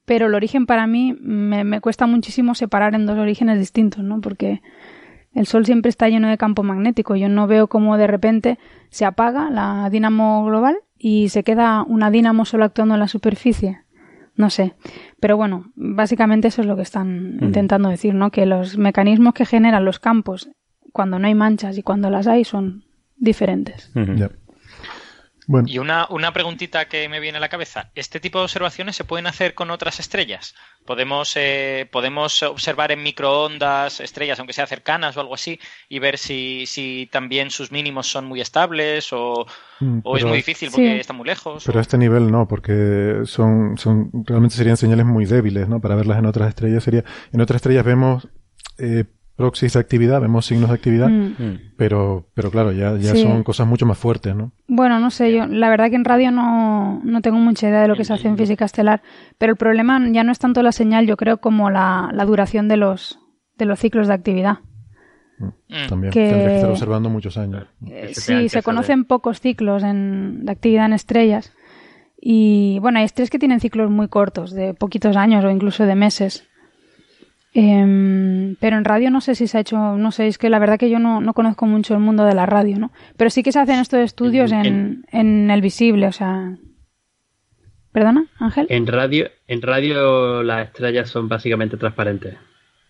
Pero 0.05 0.25
el 0.25 0.33
origen 0.33 0.65
para 0.65 0.87
mí 0.87 1.15
me, 1.21 1.63
me 1.63 1.79
cuesta 1.79 2.07
muchísimo 2.07 2.55
separar 2.55 2.95
en 2.95 3.05
dos 3.05 3.19
orígenes 3.19 3.59
distintos, 3.59 4.03
¿no? 4.03 4.19
Porque 4.19 4.63
el 5.35 5.45
Sol 5.45 5.63
siempre 5.63 5.89
está 5.89 6.09
lleno 6.09 6.27
de 6.27 6.39
campo 6.39 6.63
magnético. 6.63 7.15
Yo 7.15 7.29
no 7.29 7.45
veo 7.45 7.67
cómo 7.67 7.97
de 7.97 8.07
repente 8.07 8.57
se 8.89 9.05
apaga 9.05 9.51
la 9.51 9.91
dinamo 9.91 10.43
global 10.43 10.77
y 10.97 11.29
se 11.29 11.43
queda 11.43 11.83
una 11.83 12.09
dinamo 12.09 12.45
solo 12.45 12.65
actuando 12.65 12.95
en 12.95 13.01
la 13.01 13.07
superficie. 13.07 13.81
No 14.37 14.49
sé. 14.49 14.75
Pero 15.19 15.35
bueno, 15.35 15.71
básicamente 15.75 16.47
eso 16.47 16.61
es 16.61 16.67
lo 16.67 16.75
que 16.75 16.83
están 16.83 17.39
intentando 17.41 17.89
decir, 17.89 18.13
¿no? 18.13 18.29
Que 18.31 18.45
los 18.45 18.77
mecanismos 18.77 19.33
que 19.33 19.45
generan 19.45 19.83
los 19.83 19.99
campos 19.99 20.49
cuando 20.93 21.19
no 21.19 21.27
hay 21.27 21.35
manchas 21.35 21.77
y 21.77 21.83
cuando 21.83 22.09
las 22.09 22.27
hay 22.27 22.43
son 22.43 22.85
diferentes. 23.17 23.91
Bueno, 25.49 25.65
Y 25.69 25.77
una, 25.79 26.05
una 26.09 26.33
preguntita 26.33 26.89
que 26.89 27.07
me 27.07 27.19
viene 27.21 27.37
a 27.37 27.41
la 27.41 27.47
cabeza. 27.49 27.89
¿Este 27.95 28.19
tipo 28.19 28.37
de 28.39 28.43
observaciones 28.43 28.97
se 28.97 29.05
pueden 29.05 29.27
hacer 29.27 29.53
con 29.55 29.71
otras 29.71 29.99
estrellas? 30.01 30.55
¿Podemos, 30.85 31.31
eh, 31.37 31.87
podemos 31.91 32.43
observar 32.43 32.91
en 32.91 33.01
microondas 33.01 34.01
estrellas, 34.01 34.39
aunque 34.39 34.51
sean 34.53 34.67
cercanas 34.67 35.15
o 35.15 35.21
algo 35.21 35.33
así, 35.35 35.57
y 35.87 35.99
ver 35.99 36.17
si, 36.17 36.65
si 36.67 37.07
también 37.11 37.49
sus 37.49 37.71
mínimos 37.71 38.07
son 38.07 38.25
muy 38.25 38.41
estables 38.41 39.11
o, 39.13 39.45
Mm, 39.79 39.99
o 40.03 40.17
es 40.17 40.25
muy 40.25 40.37
difícil 40.37 40.69
porque 40.71 40.93
Sí. 40.95 40.99
están 41.01 41.15
muy 41.17 41.27
lejos? 41.27 41.63
Pero 41.65 41.77
o- 41.77 41.79
a 41.79 41.81
este 41.81 41.97
nivel 41.97 42.31
no, 42.31 42.47
porque 42.47 43.21
son, 43.25 43.77
son 43.77 44.09
realmente 44.25 44.55
serían 44.55 44.75
señales 44.75 45.05
muy 45.05 45.25
débiles, 45.25 45.67
¿no? 45.69 45.79
Para 45.79 45.95
verlas 45.95 46.17
en 46.19 46.25
otras 46.25 46.49
estrellas 46.49 46.83
sería, 46.83 47.03
en 47.31 47.41
otras 47.41 47.57
estrellas 47.57 47.85
vemos 47.85 48.27
eh, 48.79 49.05
proxies 49.37 49.73
de 49.73 49.79
actividad, 49.79 50.19
vemos 50.19 50.45
signos 50.45 50.69
de 50.69 50.75
actividad, 50.75 51.07
Mm. 51.09 51.35
Mm. 51.37 51.59
pero, 51.77 52.27
pero 52.33 52.51
claro, 52.51 52.71
ya, 52.73 52.97
ya 52.97 53.13
Sí. 53.13 53.21
son 53.23 53.43
cosas 53.43 53.67
mucho 53.67 53.85
más 53.85 53.97
fuertes, 53.97 54.35
¿no? 54.35 54.51
Bueno, 54.67 54.99
no 54.99 55.09
sé, 55.11 55.31
yo 55.31 55.45
la 55.47 55.69
verdad 55.69 55.89
que 55.89 55.95
en 55.95 56.03
radio 56.05 56.31
no, 56.31 56.99
no 57.03 57.21
tengo 57.21 57.37
mucha 57.37 57.69
idea 57.69 57.81
de 57.81 57.87
lo 57.87 57.95
que 57.95 58.03
se 58.03 58.13
hace 58.13 58.27
en 58.27 58.37
física 58.37 58.65
estelar, 58.65 59.01
pero 59.37 59.51
el 59.53 59.57
problema 59.57 60.01
ya 60.11 60.23
no 60.23 60.31
es 60.31 60.39
tanto 60.39 60.61
la 60.63 60.71
señal, 60.73 61.05
yo 61.07 61.15
creo, 61.17 61.37
como 61.37 61.69
la, 61.69 62.09
la 62.13 62.25
duración 62.25 62.67
de 62.67 62.77
los, 62.77 63.19
de 63.57 63.65
los 63.65 63.79
ciclos 63.79 64.07
de 64.07 64.13
actividad. 64.15 64.57
Mm. 65.39 65.87
También 65.87 66.11
Que- 66.11 66.29
tendrías 66.29 66.49
que 66.49 66.55
estar 66.55 66.71
observando 66.71 67.09
muchos 67.11 67.37
años. 67.37 67.67
Eh, 67.85 68.09
sí, 68.13 68.21
se 68.43 68.49
saber. 68.49 68.63
conocen 68.63 69.05
pocos 69.05 69.39
ciclos 69.39 69.83
en, 69.83 70.45
de 70.45 70.51
actividad 70.51 70.87
en 70.87 70.93
estrellas. 70.93 71.53
Y 72.19 72.79
bueno, 72.81 72.97
hay 72.97 73.05
estrellas 73.05 73.29
que 73.29 73.37
tienen 73.37 73.59
ciclos 73.59 73.91
muy 73.91 74.07
cortos, 74.07 74.51
de 74.51 74.73
poquitos 74.73 75.15
años 75.15 75.45
o 75.45 75.51
incluso 75.51 75.85
de 75.85 75.93
meses. 75.95 76.47
Em, 77.59 78.55
pero 78.59 78.77
en 78.77 78.85
radio 78.85 79.09
no 79.09 79.19
sé 79.19 79.33
si 79.33 79.47
se 79.47 79.57
ha 79.57 79.61
hecho, 79.61 79.97
no 79.97 80.11
sé, 80.11 80.27
es 80.27 80.37
que 80.37 80.47
la 80.51 80.59
verdad 80.59 80.77
que 80.77 80.91
yo 80.91 80.99
no, 80.99 81.21
no 81.21 81.33
conozco 81.33 81.65
mucho 81.65 81.95
el 81.95 81.99
mundo 81.99 82.23
de 82.23 82.35
la 82.35 82.45
radio, 82.45 82.77
¿no? 82.77 82.91
Pero 83.17 83.31
sí 83.31 83.41
que 83.41 83.51
se 83.51 83.57
hacen 83.59 83.79
estos 83.79 83.99
estudios 83.99 84.51
en, 84.51 84.65
En- 84.67 85.05
en 85.11 85.49
el 85.49 85.61
visible, 85.61 86.05
o 86.05 86.11
sea. 86.11 86.55
¿Perdona, 87.91 88.27
Ángel? 88.37 88.67
En 88.69 88.85
radio, 88.85 89.27
en 89.47 89.61
radio 89.63 90.43
las 90.43 90.67
estrellas 90.67 91.09
son 91.09 91.27
básicamente 91.27 91.77
transparentes. 91.77 92.35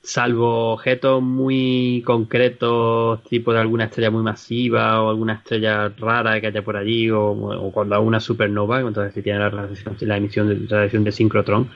Salvo 0.02 0.74
objetos 0.74 1.22
muy 1.22 2.04
concretos, 2.06 3.24
tipo 3.24 3.54
de 3.54 3.60
alguna 3.60 3.86
estrella 3.86 4.12
muy 4.12 4.22
masiva 4.24 5.02
o 5.02 5.10
alguna 5.10 5.34
estrella 5.36 5.90
rara 5.98 6.42
que 6.42 6.48
haya 6.48 6.62
por 6.62 6.76
allí, 6.76 7.10
o, 7.10 7.22
o 7.32 7.72
cuando 7.72 7.96
hay 7.96 8.02
una 8.02 8.20
supernova, 8.20 8.82
entonces 8.82 9.14
si 9.14 9.22
tiene 9.22 9.40
la, 9.40 9.70
la 10.02 10.18
emisión 10.18 10.50
de, 10.50 10.68
radiación 10.68 11.06
de 11.06 11.12
sincrotrón. 11.14 11.70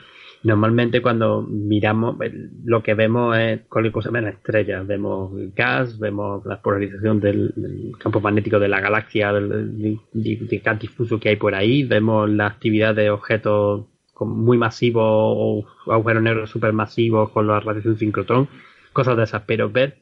Normalmente 0.44 1.00
cuando 1.00 1.42
miramos, 1.42 2.20
eh, 2.20 2.50
lo 2.64 2.82
que 2.82 2.94
vemos 2.94 3.36
es 3.38 3.60
cualquier 3.68 3.92
cosa 3.92 4.10
menos 4.10 4.34
estrellas. 4.34 4.84
Vemos 4.86 5.32
gas, 5.54 5.98
vemos 5.98 6.44
la 6.44 6.60
polarización 6.60 7.20
del, 7.20 7.92
campo 7.98 8.20
magnético 8.20 8.58
de 8.58 8.68
la 8.68 8.80
galaxia, 8.80 9.32
del, 9.32 10.00
gas 10.12 10.80
difuso 10.80 11.20
que 11.20 11.30
hay 11.30 11.36
por 11.36 11.54
ahí, 11.54 11.84
vemos 11.84 12.28
la 12.28 12.46
actividad 12.46 12.94
de 12.94 13.10
objetos 13.10 13.86
muy 14.18 14.58
masivos 14.58 15.04
o 15.06 15.66
agujeros 15.90 16.22
negros 16.22 16.50
supermasivos 16.50 17.30
con 17.30 17.46
la 17.46 17.60
radiación 17.60 17.96
sincrotrón, 17.96 18.48
cosas 18.92 19.16
de 19.16 19.24
esas. 19.24 19.42
Pero 19.46 19.70
ver 19.70 19.98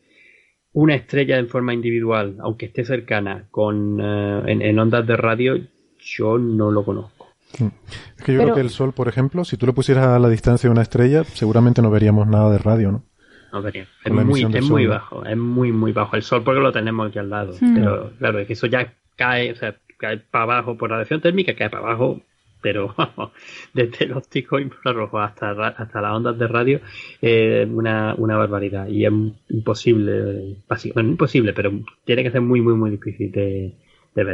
una 0.73 0.95
estrella 0.95 1.39
en 1.39 1.49
forma 1.49 1.75
individual, 1.75 2.37
aunque 2.41 2.67
esté 2.67 2.85
cercana, 2.85 3.47
con 3.51 3.99
eh, 4.01 4.43
en 4.47 4.79
ondas 4.79 5.07
de 5.07 5.17
radio, 5.17 5.59
yo 5.99 6.39
no 6.39 6.71
lo 6.71 6.83
conozco. 6.85 7.20
Es 7.55 8.25
que 8.25 8.33
yo 8.33 8.39
Pero- 8.39 8.43
creo 8.43 8.55
que 8.55 8.61
el 8.61 8.71
Sol, 8.71 8.93
por 8.93 9.09
ejemplo, 9.09 9.45
si 9.45 9.57
tú 9.57 9.67
lo 9.67 9.75
pusieras 9.75 10.07
a 10.07 10.19
la 10.19 10.29
distancia 10.29 10.69
de 10.69 10.73
una 10.73 10.83
estrella, 10.83 11.25
seguramente 11.25 11.83
no 11.83 11.91
veríamos 11.91 12.27
nada 12.27 12.51
de 12.51 12.59
radio, 12.59 12.93
¿no? 12.93 13.05
No 13.53 13.63
vería. 13.63 13.83
Es 14.05 14.13
la 14.13 14.23
muy, 14.25 14.43
es 14.43 14.71
muy 14.71 14.87
bajo, 14.87 15.25
es 15.25 15.37
muy, 15.37 15.73
muy 15.73 15.93
bajo. 15.93 16.15
El 16.15 16.23
sol 16.23 16.43
porque 16.45 16.61
lo 16.61 16.73
tenemos 16.73 17.09
aquí 17.09 17.19
al 17.19 17.31
lado. 17.31 17.55
Hmm. 17.61 17.75
Pero 17.75 18.13
claro, 18.19 18.39
es 18.39 18.47
que 18.47 18.53
eso 18.53 18.69
ya 18.69 18.93
cae, 19.17 19.51
o 19.51 19.57
sea, 19.57 19.75
cae 19.99 20.19
para 20.19 20.45
abajo 20.45 20.77
por 20.77 20.91
radiación 20.91 21.21
térmica, 21.21 21.55
cae 21.57 21.69
para 21.69 21.85
abajo 21.85 22.23
pero 22.61 22.95
desde 23.75 24.05
el 24.05 24.13
óptico 24.13 24.59
infrarrojo 24.59 25.19
hasta, 25.19 25.51
hasta 25.69 26.01
las 26.01 26.13
ondas 26.13 26.39
de 26.39 26.47
radio, 26.47 26.81
eh, 27.23 27.67
una, 27.71 28.15
una 28.17 28.37
barbaridad. 28.37 28.89
Y 28.89 29.07
es 29.07 29.13
imposible, 29.49 30.57
bueno, 30.95 31.11
imposible, 31.11 31.53
pero 31.53 31.73
tiene 32.05 32.23
que 32.23 32.31
ser 32.31 32.41
muy, 32.41 32.61
muy, 32.61 32.75
muy 32.75 32.91
difícil 32.91 33.33
de, 33.33 33.73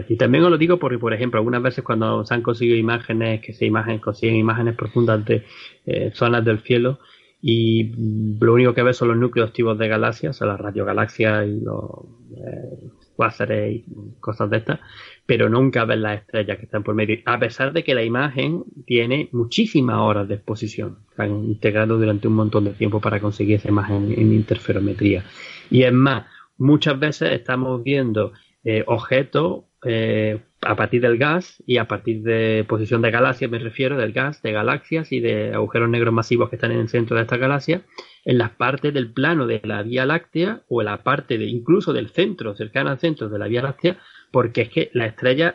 Y 0.08 0.16
también 0.16 0.44
os 0.44 0.50
lo 0.50 0.58
digo 0.58 0.78
porque, 0.78 0.98
por 0.98 1.12
ejemplo, 1.12 1.38
algunas 1.38 1.62
veces 1.62 1.84
cuando 1.84 2.24
se 2.24 2.34
han 2.34 2.42
conseguido 2.42 2.76
imágenes, 2.76 3.40
que 3.40 3.52
se 3.52 3.66
imagen, 3.66 3.98
consiguen 3.98 4.36
imágenes 4.36 4.74
profundas 4.74 5.24
de 5.24 5.44
eh, 5.84 6.10
zonas 6.14 6.44
del 6.44 6.60
cielo, 6.60 6.98
y 7.42 7.92
lo 8.40 8.54
único 8.54 8.74
que 8.74 8.82
ves 8.82 8.96
son 8.96 9.08
los 9.08 9.16
núcleos 9.18 9.50
activos 9.50 9.78
de 9.78 9.88
galaxias, 9.88 10.34
o 10.34 10.38
sea, 10.38 10.46
las 10.46 10.60
radiogalaxias 10.60 11.46
y 11.46 11.60
los 11.60 11.90
eh, 12.36 12.88
cuásares 13.14 13.76
y 13.76 13.84
cosas 14.20 14.50
de 14.50 14.56
estas, 14.58 14.80
pero 15.26 15.48
nunca 15.48 15.84
ves 15.84 15.98
las 15.98 16.20
estrellas 16.20 16.58
que 16.58 16.64
están 16.64 16.82
por 16.82 16.94
medio, 16.94 17.18
a 17.24 17.38
pesar 17.38 17.72
de 17.72 17.84
que 17.84 17.94
la 17.94 18.02
imagen 18.02 18.64
tiene 18.86 19.28
muchísimas 19.32 19.98
horas 19.98 20.26
de 20.28 20.36
exposición, 20.36 20.98
han 21.16 21.44
integrado 21.44 21.98
durante 21.98 22.28
un 22.28 22.34
montón 22.34 22.64
de 22.64 22.72
tiempo 22.72 23.00
para 23.00 23.20
conseguir 23.20 23.56
esa 23.56 23.68
imagen 23.68 24.12
en 24.12 24.32
interferometría. 24.32 25.24
Y 25.70 25.82
es 25.82 25.92
más, 25.92 26.26
muchas 26.58 26.98
veces 26.98 27.32
estamos 27.32 27.82
viendo 27.82 28.32
eh, 28.68 28.82
objetos 28.88 29.62
eh, 29.84 30.40
a 30.60 30.74
partir 30.74 31.00
del 31.00 31.18
gas 31.18 31.62
y 31.68 31.76
a 31.76 31.86
partir 31.86 32.24
de 32.24 32.64
posición 32.68 33.00
de 33.00 33.12
galaxias, 33.12 33.48
me 33.48 33.60
refiero, 33.60 33.96
del 33.96 34.12
gas, 34.12 34.42
de 34.42 34.50
galaxias 34.50 35.12
y 35.12 35.20
de 35.20 35.54
agujeros 35.54 35.88
negros 35.88 36.12
masivos 36.12 36.50
que 36.50 36.56
están 36.56 36.72
en 36.72 36.80
el 36.80 36.88
centro 36.88 37.14
de 37.14 37.22
esta 37.22 37.36
galaxia, 37.36 37.82
en 38.24 38.38
las 38.38 38.50
partes 38.50 38.92
del 38.92 39.12
plano 39.12 39.46
de 39.46 39.60
la 39.62 39.84
Vía 39.84 40.04
Láctea 40.04 40.62
o 40.68 40.82
en 40.82 40.86
la 40.86 41.04
parte 41.04 41.38
de 41.38 41.44
incluso 41.44 41.92
del 41.92 42.08
centro, 42.08 42.56
cercana 42.56 42.90
al 42.90 42.98
centro 42.98 43.28
de 43.28 43.38
la 43.38 43.46
Vía 43.46 43.62
Láctea, 43.62 43.98
porque 44.32 44.62
es 44.62 44.70
que 44.70 44.90
las 44.94 45.10
estrellas 45.10 45.54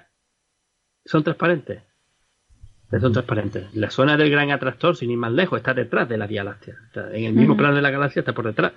son 1.04 1.26
transparentes. 1.26 1.84
Son 2.98 3.12
transparentes. 3.12 3.76
La 3.76 3.90
zona 3.90 4.16
del 4.16 4.32
gran 4.32 4.52
atractor, 4.52 4.96
sin 4.96 5.12
ir 5.12 5.18
más 5.18 5.34
lejos, 5.34 5.58
está 5.58 5.74
detrás 5.74 6.08
de 6.08 6.18
la 6.18 6.28
Vía 6.28 6.46
Láctea. 6.46 6.76
en 7.12 7.26
el 7.26 7.34
mismo 7.34 7.58
plano 7.58 7.76
de 7.76 7.82
la 7.82 7.92
galaxia 7.92 8.22
está 8.22 8.32
por 8.32 8.46
detrás. 8.46 8.72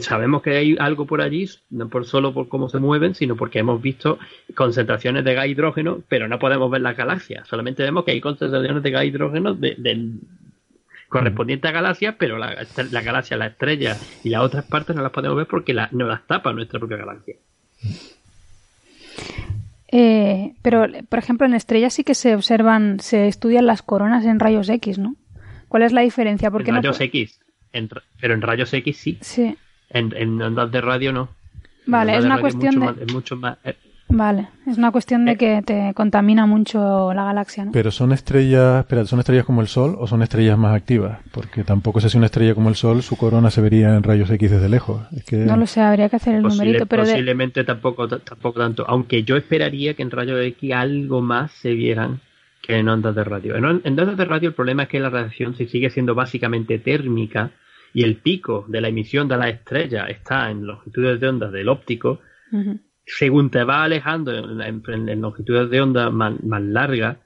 Sabemos 0.00 0.42
que 0.42 0.56
hay 0.56 0.76
algo 0.78 1.06
por 1.06 1.20
allí, 1.20 1.48
no 1.70 1.88
por 1.88 2.06
solo 2.06 2.32
por 2.32 2.48
cómo 2.48 2.68
se 2.68 2.78
mueven, 2.78 3.14
sino 3.14 3.36
porque 3.36 3.58
hemos 3.58 3.82
visto 3.82 4.18
concentraciones 4.54 5.24
de 5.24 5.34
gas 5.34 5.48
hidrógeno, 5.48 6.02
pero 6.08 6.28
no 6.28 6.38
podemos 6.38 6.70
ver 6.70 6.80
la 6.80 6.94
galaxia. 6.94 7.44
Solamente 7.44 7.82
vemos 7.82 8.04
que 8.04 8.12
hay 8.12 8.20
concentraciones 8.20 8.82
de 8.82 8.90
gas 8.90 9.04
hidrógeno 9.04 9.54
de, 9.54 10.10
correspondiente 11.08 11.68
a 11.68 11.72
galaxias, 11.72 12.14
pero 12.18 12.38
la, 12.38 12.54
galaxia, 13.02 13.36
la 13.36 13.46
estrella 13.46 13.98
y 14.24 14.30
las 14.30 14.42
otras 14.42 14.64
partes 14.64 14.96
no 14.96 15.02
las 15.02 15.12
podemos 15.12 15.36
ver 15.36 15.46
porque 15.46 15.74
la, 15.74 15.88
no 15.92 16.06
las 16.06 16.26
tapa 16.26 16.54
nuestra 16.54 16.78
propia 16.78 16.96
galaxia. 16.96 17.36
Eh, 19.88 20.54
pero, 20.62 20.86
por 21.10 21.18
ejemplo, 21.18 21.46
en 21.46 21.52
estrellas 21.52 21.92
sí 21.92 22.02
que 22.02 22.14
se 22.14 22.34
observan, 22.34 22.98
se 23.00 23.28
estudian 23.28 23.66
las 23.66 23.82
coronas 23.82 24.24
en 24.24 24.40
rayos 24.40 24.70
X, 24.70 24.98
¿no? 24.98 25.16
¿Cuál 25.68 25.82
es 25.82 25.92
la 25.92 26.00
diferencia? 26.00 26.50
¿Por 26.50 26.66
en 26.66 26.76
rayos 26.76 26.98
X, 26.98 27.38
pero 28.20 28.34
en 28.34 28.40
rayos 28.40 28.72
X 28.72 28.96
sí. 28.96 29.18
Sí. 29.20 29.56
En, 29.92 30.40
ondas 30.40 30.70
de 30.70 30.80
radio 30.80 31.12
no. 31.12 31.28
Vale, 31.86 32.16
es 32.16 32.24
una 32.24 32.40
cuestión 32.40 32.80
de... 32.80 33.12
mucho 33.12 33.36
más, 33.36 33.58
eh, 33.64 33.74
Vale, 34.14 34.48
es 34.66 34.76
una 34.76 34.92
cuestión 34.92 35.24
de 35.24 35.32
eh. 35.32 35.36
que 35.38 35.62
te 35.64 35.92
contamina 35.94 36.44
mucho 36.44 37.14
la 37.14 37.24
galaxia, 37.24 37.64
¿no? 37.64 37.72
Pero 37.72 37.90
son 37.90 38.12
estrellas, 38.12 38.80
espera, 38.80 39.06
¿son 39.06 39.20
estrellas 39.20 39.46
como 39.46 39.62
el 39.62 39.68
Sol 39.68 39.96
o 39.98 40.06
son 40.06 40.22
estrellas 40.22 40.58
más 40.58 40.76
activas? 40.76 41.18
Porque 41.30 41.64
tampoco 41.64 42.00
sé 42.00 42.10
si 42.10 42.18
una 42.18 42.26
estrella 42.26 42.54
como 42.54 42.68
el 42.68 42.74
Sol, 42.74 43.02
su 43.02 43.16
corona 43.16 43.50
se 43.50 43.62
vería 43.62 43.96
en 43.96 44.02
rayos 44.02 44.30
X 44.30 44.50
desde 44.50 44.68
lejos. 44.68 45.02
No 45.30 45.56
lo 45.56 45.66
sé, 45.66 45.80
habría 45.80 46.10
que 46.10 46.16
hacer 46.16 46.34
el 46.34 46.42
numerito, 46.42 46.84
pero 46.86 47.04
posiblemente 47.04 47.64
tampoco, 47.64 48.06
tampoco 48.06 48.60
tanto. 48.60 48.84
Aunque 48.86 49.22
yo 49.24 49.36
esperaría 49.36 49.94
que 49.94 50.02
en 50.02 50.10
rayos 50.10 50.38
X 50.44 50.72
algo 50.74 51.22
más 51.22 51.50
se 51.52 51.72
vieran 51.72 52.20
que 52.60 52.76
en 52.76 52.88
ondas 52.90 53.14
de 53.14 53.24
radio. 53.24 53.56
En, 53.56 53.64
ondas 53.64 54.16
de 54.16 54.24
radio 54.24 54.48
el 54.50 54.54
problema 54.54 54.84
es 54.84 54.88
que 54.90 55.00
la 55.00 55.08
radiación 55.08 55.56
se 55.56 55.66
sigue 55.66 55.88
siendo 55.88 56.14
básicamente 56.14 56.78
térmica 56.78 57.50
y 57.94 58.04
el 58.04 58.16
pico 58.16 58.64
de 58.68 58.80
la 58.80 58.88
emisión 58.88 59.28
de 59.28 59.36
la 59.36 59.48
estrella 59.48 60.06
está 60.06 60.50
en 60.50 60.66
longitudes 60.66 61.20
de 61.20 61.28
onda 61.28 61.50
del 61.50 61.68
óptico 61.68 62.20
según 63.06 63.50
te 63.50 63.64
va 63.64 63.84
alejando 63.84 64.32
en, 64.32 65.20
longitudes 65.20 65.70
de 65.70 65.80
onda 65.80 66.10
más, 66.10 66.34
largas, 66.62 67.16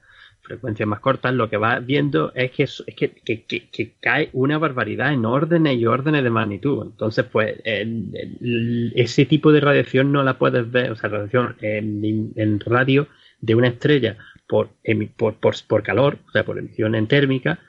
frecuencias 0.41 0.87
más 0.87 1.01
cortas, 1.01 1.33
lo 1.33 1.49
que 1.49 1.57
vas 1.57 1.85
viendo 1.85 2.31
es 2.33 2.51
que, 2.51 2.63
es 2.63 3.69
que, 3.71 3.93
cae 3.99 4.29
una 4.33 4.57
barbaridad 4.57 5.13
en 5.13 5.25
órdenes 5.25 5.77
y 5.77 5.85
órdenes 5.85 6.23
de 6.23 6.29
magnitud. 6.29 6.87
Entonces, 6.91 7.25
pues, 7.25 7.57
ese 7.63 9.25
tipo 9.25 9.51
de 9.51 9.59
radiación 9.59 10.11
no 10.11 10.23
la 10.23 10.37
puedes 10.37 10.69
ver, 10.71 10.91
o 10.91 10.95
sea, 10.95 11.09
radiación 11.09 11.55
en, 11.61 12.59
radio 12.61 13.07
de 13.41 13.55
una 13.55 13.67
estrella 13.67 14.17
por, 14.47 14.69
por, 15.17 15.35
por, 15.35 15.83
calor, 15.83 16.17
o 16.27 16.31
sea, 16.31 16.43
por 16.43 16.57
emisión 16.57 16.95
en 16.95 17.07
térmica, 17.07 17.59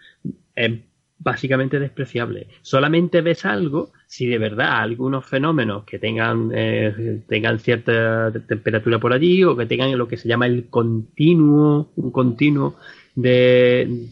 básicamente 1.18 1.78
despreciable. 1.78 2.46
Solamente 2.62 3.20
ves 3.20 3.44
algo 3.44 3.92
si 4.06 4.26
de 4.26 4.38
verdad 4.38 4.80
algunos 4.80 5.26
fenómenos 5.26 5.84
que 5.84 5.98
tengan, 5.98 6.50
eh, 6.54 7.20
tengan 7.28 7.58
cierta 7.58 8.32
temperatura 8.32 8.98
por 8.98 9.12
allí 9.12 9.44
o 9.44 9.56
que 9.56 9.66
tengan 9.66 9.96
lo 9.98 10.08
que 10.08 10.16
se 10.16 10.28
llama 10.28 10.46
el 10.46 10.66
continuo, 10.68 11.90
un 11.96 12.10
continuo 12.10 12.76
de, 13.14 14.06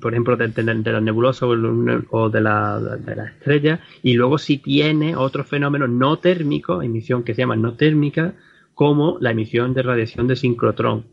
por 0.00 0.12
ejemplo, 0.12 0.36
de, 0.36 0.92
la 0.92 1.00
nebulosa 1.00 1.46
o 1.46 2.28
de 2.28 2.40
la, 2.40 2.80
de 2.80 3.16
la 3.16 3.24
estrella, 3.26 3.80
y 4.02 4.14
luego 4.14 4.36
si 4.38 4.58
tiene 4.58 5.16
otros 5.16 5.46
fenómenos 5.46 5.88
no 5.88 6.18
térmicos, 6.18 6.84
emisión 6.84 7.22
que 7.22 7.34
se 7.34 7.42
llama 7.42 7.56
no 7.56 7.74
térmica, 7.74 8.34
como 8.74 9.16
la 9.20 9.30
emisión 9.30 9.74
de 9.74 9.82
radiación 9.82 10.26
de 10.26 10.36
sincrotrón, 10.36 11.06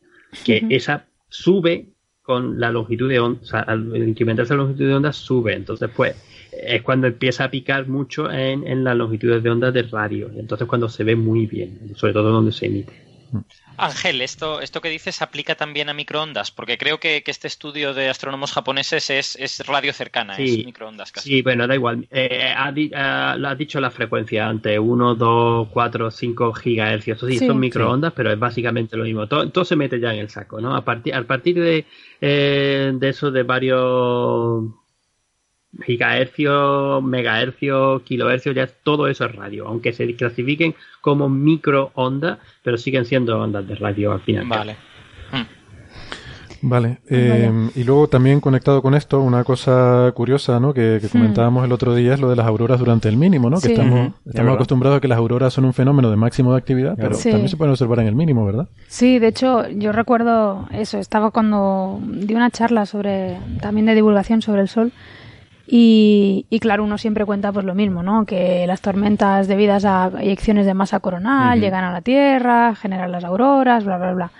que 0.43 0.65
esa 0.69 1.05
sube 1.29 1.94
con 2.25 2.59
la 2.59 2.71
longitud 2.71 3.07
de 3.07 3.19
onda, 3.19 3.39
o 3.41 3.45
sea, 3.45 3.59
al 3.59 3.95
incrementarse 3.95 4.53
la 4.53 4.63
longitud 4.63 4.87
de 4.87 4.95
onda 4.95 5.13
sube, 5.13 5.53
entonces 5.53 5.89
pues 5.95 6.15
es 6.51 6.81
cuando 6.81 7.07
empieza 7.07 7.43
a 7.43 7.51
picar 7.51 7.87
mucho 7.87 8.31
en, 8.31 8.65
en 8.65 8.83
las 8.83 8.95
longitudes 8.95 9.43
de 9.43 9.49
onda 9.49 9.71
de 9.71 9.83
radio, 9.83 10.31
entonces 10.35 10.67
cuando 10.67 10.89
se 10.89 11.03
ve 11.03 11.15
muy 11.15 11.45
bien, 11.45 11.91
sobre 11.95 12.13
todo 12.13 12.31
donde 12.31 12.51
se 12.51 12.65
emite. 12.65 12.93
Ángel, 13.77 14.21
esto, 14.21 14.61
esto 14.61 14.81
que 14.81 14.89
dices 14.89 15.21
aplica 15.21 15.55
también 15.55 15.89
a 15.89 15.93
microondas, 15.93 16.51
porque 16.51 16.77
creo 16.77 16.99
que, 16.99 17.23
este 17.25 17.47
estudio 17.47 17.93
de 17.93 18.09
astrónomos 18.09 18.51
japoneses 18.51 19.09
es, 19.09 19.67
radio 19.67 19.91
cercana, 19.93 20.37
es 20.37 20.65
microondas 20.65 21.11
casi. 21.11 21.29
Sí, 21.29 21.41
bueno, 21.41 21.67
da 21.67 21.75
igual. 21.75 22.07
Eh, 22.11 22.53
ha, 22.55 23.35
lo 23.37 23.47
has 23.47 23.57
dicho 23.57 23.79
la 23.79 23.91
frecuencia 23.91 24.47
antes, 24.47 24.79
1, 24.79 25.15
2, 25.15 25.67
4, 25.69 26.11
5 26.11 26.53
gigahercios. 26.53 27.19
sí, 27.19 27.39
son 27.39 27.59
microondas, 27.59 28.13
pero 28.13 28.31
es 28.31 28.39
básicamente 28.39 28.95
lo 28.95 29.03
mismo. 29.03 29.27
Todo, 29.27 29.65
se 29.65 29.75
mete 29.75 29.99
ya 29.99 30.13
en 30.13 30.19
el 30.19 30.29
saco, 30.29 30.61
¿no? 30.61 30.75
A 30.75 30.85
partir, 30.85 31.13
a 31.13 31.23
partir 31.23 31.59
de, 31.59 31.85
eh, 32.21 32.91
de 32.93 33.09
eso, 33.09 33.31
de 33.31 33.43
varios 33.43 34.63
gigahercios, 35.83 37.03
megahercios, 37.03 38.01
kilohercios, 38.03 38.55
ya 38.55 38.67
todo 38.67 39.07
eso 39.07 39.25
es 39.25 39.35
radio, 39.35 39.67
aunque 39.67 39.93
se 39.93 40.15
clasifiquen 40.15 40.75
como 41.01 41.29
microondas, 41.29 42.39
pero 42.63 42.77
siguen 42.77 43.05
siendo 43.05 43.39
ondas 43.39 43.67
de 43.67 43.75
radio 43.75 44.13
al 44.13 44.21
final. 44.21 44.45
Vale. 44.47 44.75
Vale, 46.67 46.97
eh, 47.09 47.69
y 47.75 47.83
luego 47.83 48.07
también 48.07 48.39
conectado 48.41 48.81
con 48.81 48.95
esto, 48.95 49.21
una 49.21 49.43
cosa 49.43 50.11
curiosa 50.15 50.59
¿no? 50.59 50.73
que, 50.73 50.99
hmm. 51.03 51.09
comentábamos 51.09 51.63
el 51.63 51.71
otro 51.71 51.93
día 51.93 52.15
es 52.15 52.19
lo 52.19 52.27
de 52.27 52.35
las 52.35 52.47
auroras 52.47 52.79
durante 52.79 53.07
el 53.07 53.17
mínimo, 53.17 53.51
¿no? 53.51 53.59
que 53.59 53.67
estamos, 53.67 54.13
estamos 54.25 54.55
acostumbrados 54.55 54.97
a 54.97 55.01
que 55.01 55.07
las 55.07 55.19
auroras 55.19 55.53
son 55.53 55.65
un 55.65 55.73
fenómeno 55.73 56.09
de 56.09 56.15
máximo 56.15 56.53
de 56.53 56.57
actividad, 56.57 56.95
pero 56.97 57.15
también 57.15 57.49
se 57.49 57.57
pueden 57.57 57.71
observar 57.71 57.99
en 57.99 58.07
el 58.07 58.15
mínimo, 58.15 58.45
¿verdad? 58.45 58.67
Sí, 58.87 59.19
de 59.19 59.27
hecho 59.27 59.69
yo 59.69 59.91
recuerdo 59.91 60.67
eso, 60.71 60.97
estaba 60.97 61.29
cuando 61.29 61.99
di 62.03 62.33
una 62.33 62.49
charla 62.49 62.87
sobre 62.87 63.37
también 63.61 63.85
de 63.85 63.93
divulgación 63.93 64.41
sobre 64.41 64.61
el 64.61 64.67
Sol 64.67 64.91
y, 65.67 66.45
claro, 66.61 66.83
uno 66.83 66.97
siempre 66.97 67.25
cuenta 67.25 67.51
pues 67.51 67.65
lo 67.65 67.73
mismo, 67.73 68.03
¿no? 68.03 68.25
Que 68.25 68.65
las 68.67 68.81
tormentas 68.81 69.47
debidas 69.47 69.83
a 69.85 70.11
eyecciones 70.19 70.65
de 70.65 70.73
masa 70.73 70.99
coronal 70.99 71.59
llegan 71.59 71.83
a 71.83 71.91
la 71.91 72.01
Tierra, 72.01 72.75
generan 72.75 73.11
las 73.11 73.23
auroras, 73.23 73.83
bla, 73.83 73.97
bla, 73.97 74.13
bla. 74.13 74.31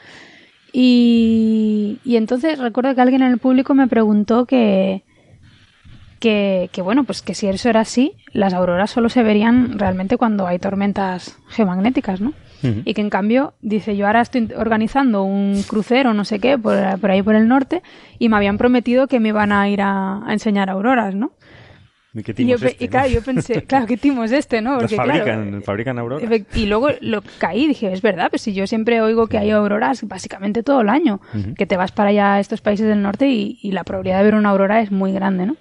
Y, 0.72 2.00
y 2.04 2.18
entonces 2.18 2.60
recuerdo 2.60 2.94
que 2.94 3.02
alguien 3.02 3.24
en 3.24 3.32
el 3.32 3.40
público 3.40 3.74
me 3.74 3.88
preguntó 3.88 4.46
que, 4.46 5.04
que, 6.20 6.70
que, 6.72 6.82
bueno, 6.82 7.06
pues 7.06 7.22
que 7.22 7.34
si 7.34 7.48
eso 7.48 7.70
era 7.70 7.80
así, 7.80 8.14
las 8.34 8.54
auroras 8.54 8.92
solo 8.92 9.10
se 9.10 9.24
verían 9.24 9.80
realmente 9.80 10.18
cuando 10.18 10.46
hay 10.46 10.60
tormentas 10.60 11.38
geomagnéticas, 11.48 12.22
¿no? 12.22 12.34
Y 12.64 12.94
que 12.94 13.02
en 13.02 13.10
cambio 13.10 13.54
dice 13.62 13.96
yo 13.96 14.08
ahora 14.08 14.22
estoy 14.22 14.50
organizando 14.56 15.24
un 15.24 15.62
crucero 15.64 16.14
no 16.14 16.26
sé 16.26 16.40
qué 16.40 16.58
por, 16.58 16.76
ahí 17.12 17.22
por 17.22 17.36
el 17.36 17.48
norte 17.48 17.84
y 18.18 18.30
me 18.30 18.38
habían 18.38 18.58
prometido 18.58 19.08
que 19.08 19.20
me 19.20 19.30
iban 19.30 19.52
a 19.52 19.70
ir 19.70 19.82
a, 19.82 20.24
enseñar 20.30 20.70
auroras 20.70 21.16
no 21.16 21.34
¿Y, 22.14 22.24
qué 22.24 22.34
y, 22.38 22.54
este, 22.54 22.88
claro, 22.88 23.10
yo 23.10 23.22
pensé, 23.22 23.64
claro, 23.68 23.86
¿qué 23.88 23.98
timo 23.98 24.24
es 24.24 24.32
este, 24.32 24.62
no? 24.62 24.78
Porque, 24.78 24.96
fabrican, 24.96 25.62
fabrican 25.64 26.00
auroras. 26.00 26.42
Y 26.56 26.66
luego 26.66 26.88
lo 27.02 27.22
caí 27.40 27.66
y 27.66 27.68
dije, 27.68 27.92
es 27.92 28.02
verdad, 28.02 28.30
pues 28.30 28.42
si 28.42 28.54
yo 28.54 28.68
siempre 28.68 29.02
oigo 29.02 29.28
que 29.28 29.38
hay 29.38 29.52
auroras 29.52 30.02
básicamente 30.08 30.64
todo 30.64 30.80
el 30.80 30.88
año, 30.88 31.20
que 31.58 31.66
te 31.66 31.76
vas 31.76 31.92
para 31.92 32.12
allá 32.12 32.36
a 32.36 32.40
estos 32.40 32.62
países 32.62 32.88
del 32.88 33.02
norte 33.02 33.28
y, 33.28 33.70
la 33.74 33.84
probabilidad 33.84 34.20
de 34.20 34.24
ver 34.24 34.36
una 34.36 34.52
aurora 34.52 34.80
es 34.80 34.92
muy 34.92 35.12
grande, 35.12 35.46
¿no? 35.46 35.58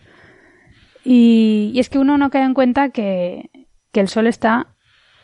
Y, 1.05 1.73
es 1.75 1.89
que 1.89 1.99
uno 1.99 2.19
no 2.19 2.31
cae 2.31 2.45
en 2.45 2.55
cuenta 2.55 2.91
que, 2.91 3.51
que 3.91 3.99
el 3.99 4.07
sol 4.07 4.29
está 4.29 4.69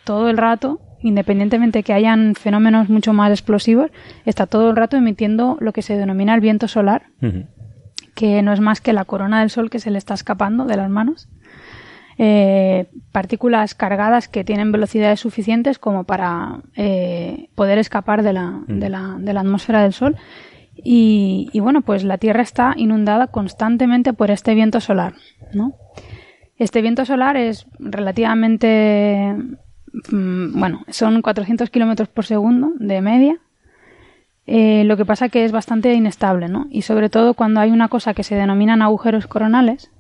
todo 0.03 0.31
el 0.31 0.37
rato 0.37 0.81
independientemente 1.03 1.83
que 1.83 1.93
hayan 1.93 2.35
fenómenos 2.35 2.89
mucho 2.89 3.13
más 3.13 3.31
explosivos, 3.31 3.91
está 4.25 4.47
todo 4.47 4.71
el 4.71 4.77
rato 4.77 4.97
emitiendo 4.97 5.57
lo 5.61 5.73
que 5.73 5.83
se 5.83 5.97
denomina 5.97 6.35
el 6.35 6.41
viento 6.41 6.69
solar, 6.69 7.05
que 8.15 8.43
no 8.43 8.53
es 8.53 8.61
más 8.61 8.81
que 8.81 8.93
la 8.93 9.05
corona 9.05 9.41
del 9.41 9.51
Sol 9.51 9.71
que 9.71 9.79
se 9.79 9.91
le 9.91 9.99
está 9.99 10.15
escapando 10.15 10.65
de 10.65 10.77
las 10.77 10.91
manos. 10.91 11.29
Eh, 12.23 12.91
partículas 13.13 13.75
cargadas 13.75 14.29
que 14.29 14.45
tienen 14.45 14.73
velocidades 14.73 15.21
suficientes 15.21 15.79
como 15.79 16.05
para 16.05 16.61
eh, 16.77 17.49
poder 17.55 17.79
escapar 17.79 18.23
de 18.23 18.35
la, 18.35 18.61
de, 18.67 18.91
la, 18.91 19.17
de 19.19 19.33
la 19.33 19.41
atmósfera 19.41 19.83
del 19.83 19.95
Sol. 19.95 20.17
Y, 20.77 21.49
y, 21.53 21.61
bueno, 21.61 21.81
pues 21.81 22.05
la 22.05 22.19
Tierra 22.19 22.43
está 22.43 22.75
inundada 22.77 23.29
constantemente 23.29 24.13
por 24.13 24.31
este 24.31 24.55
viento 24.55 24.81
solar, 24.81 25.15
¿no? 25.55 25.75
Este 26.61 26.83
viento 26.83 27.07
solar 27.07 27.39
es 27.39 27.67
relativamente, 27.79 29.33
mm, 29.35 29.55
bueno, 30.13 30.85
son 30.89 31.23
400 31.23 31.71
kilómetros 31.71 32.09
por 32.09 32.25
segundo 32.25 32.73
de 32.79 33.01
media. 33.01 33.39
Eh, 34.47 34.85
lo 34.85 34.97
que 34.97 35.05
pasa 35.05 35.29
que 35.29 35.45
es 35.45 35.53
bastante 35.53 35.93
inestable, 35.95 36.49
¿no? 36.49 36.67
Y 36.71 36.83
sobre 36.83 37.09
todo 37.09 37.35
cuando 37.35 37.61
hay 37.61 37.71
una 37.71 37.89
cosa 37.89 38.15
que 38.15 38.25
se 38.25 38.35
denominan 38.35 38.83
agujeros 38.83 39.27
coronales, 39.27 39.91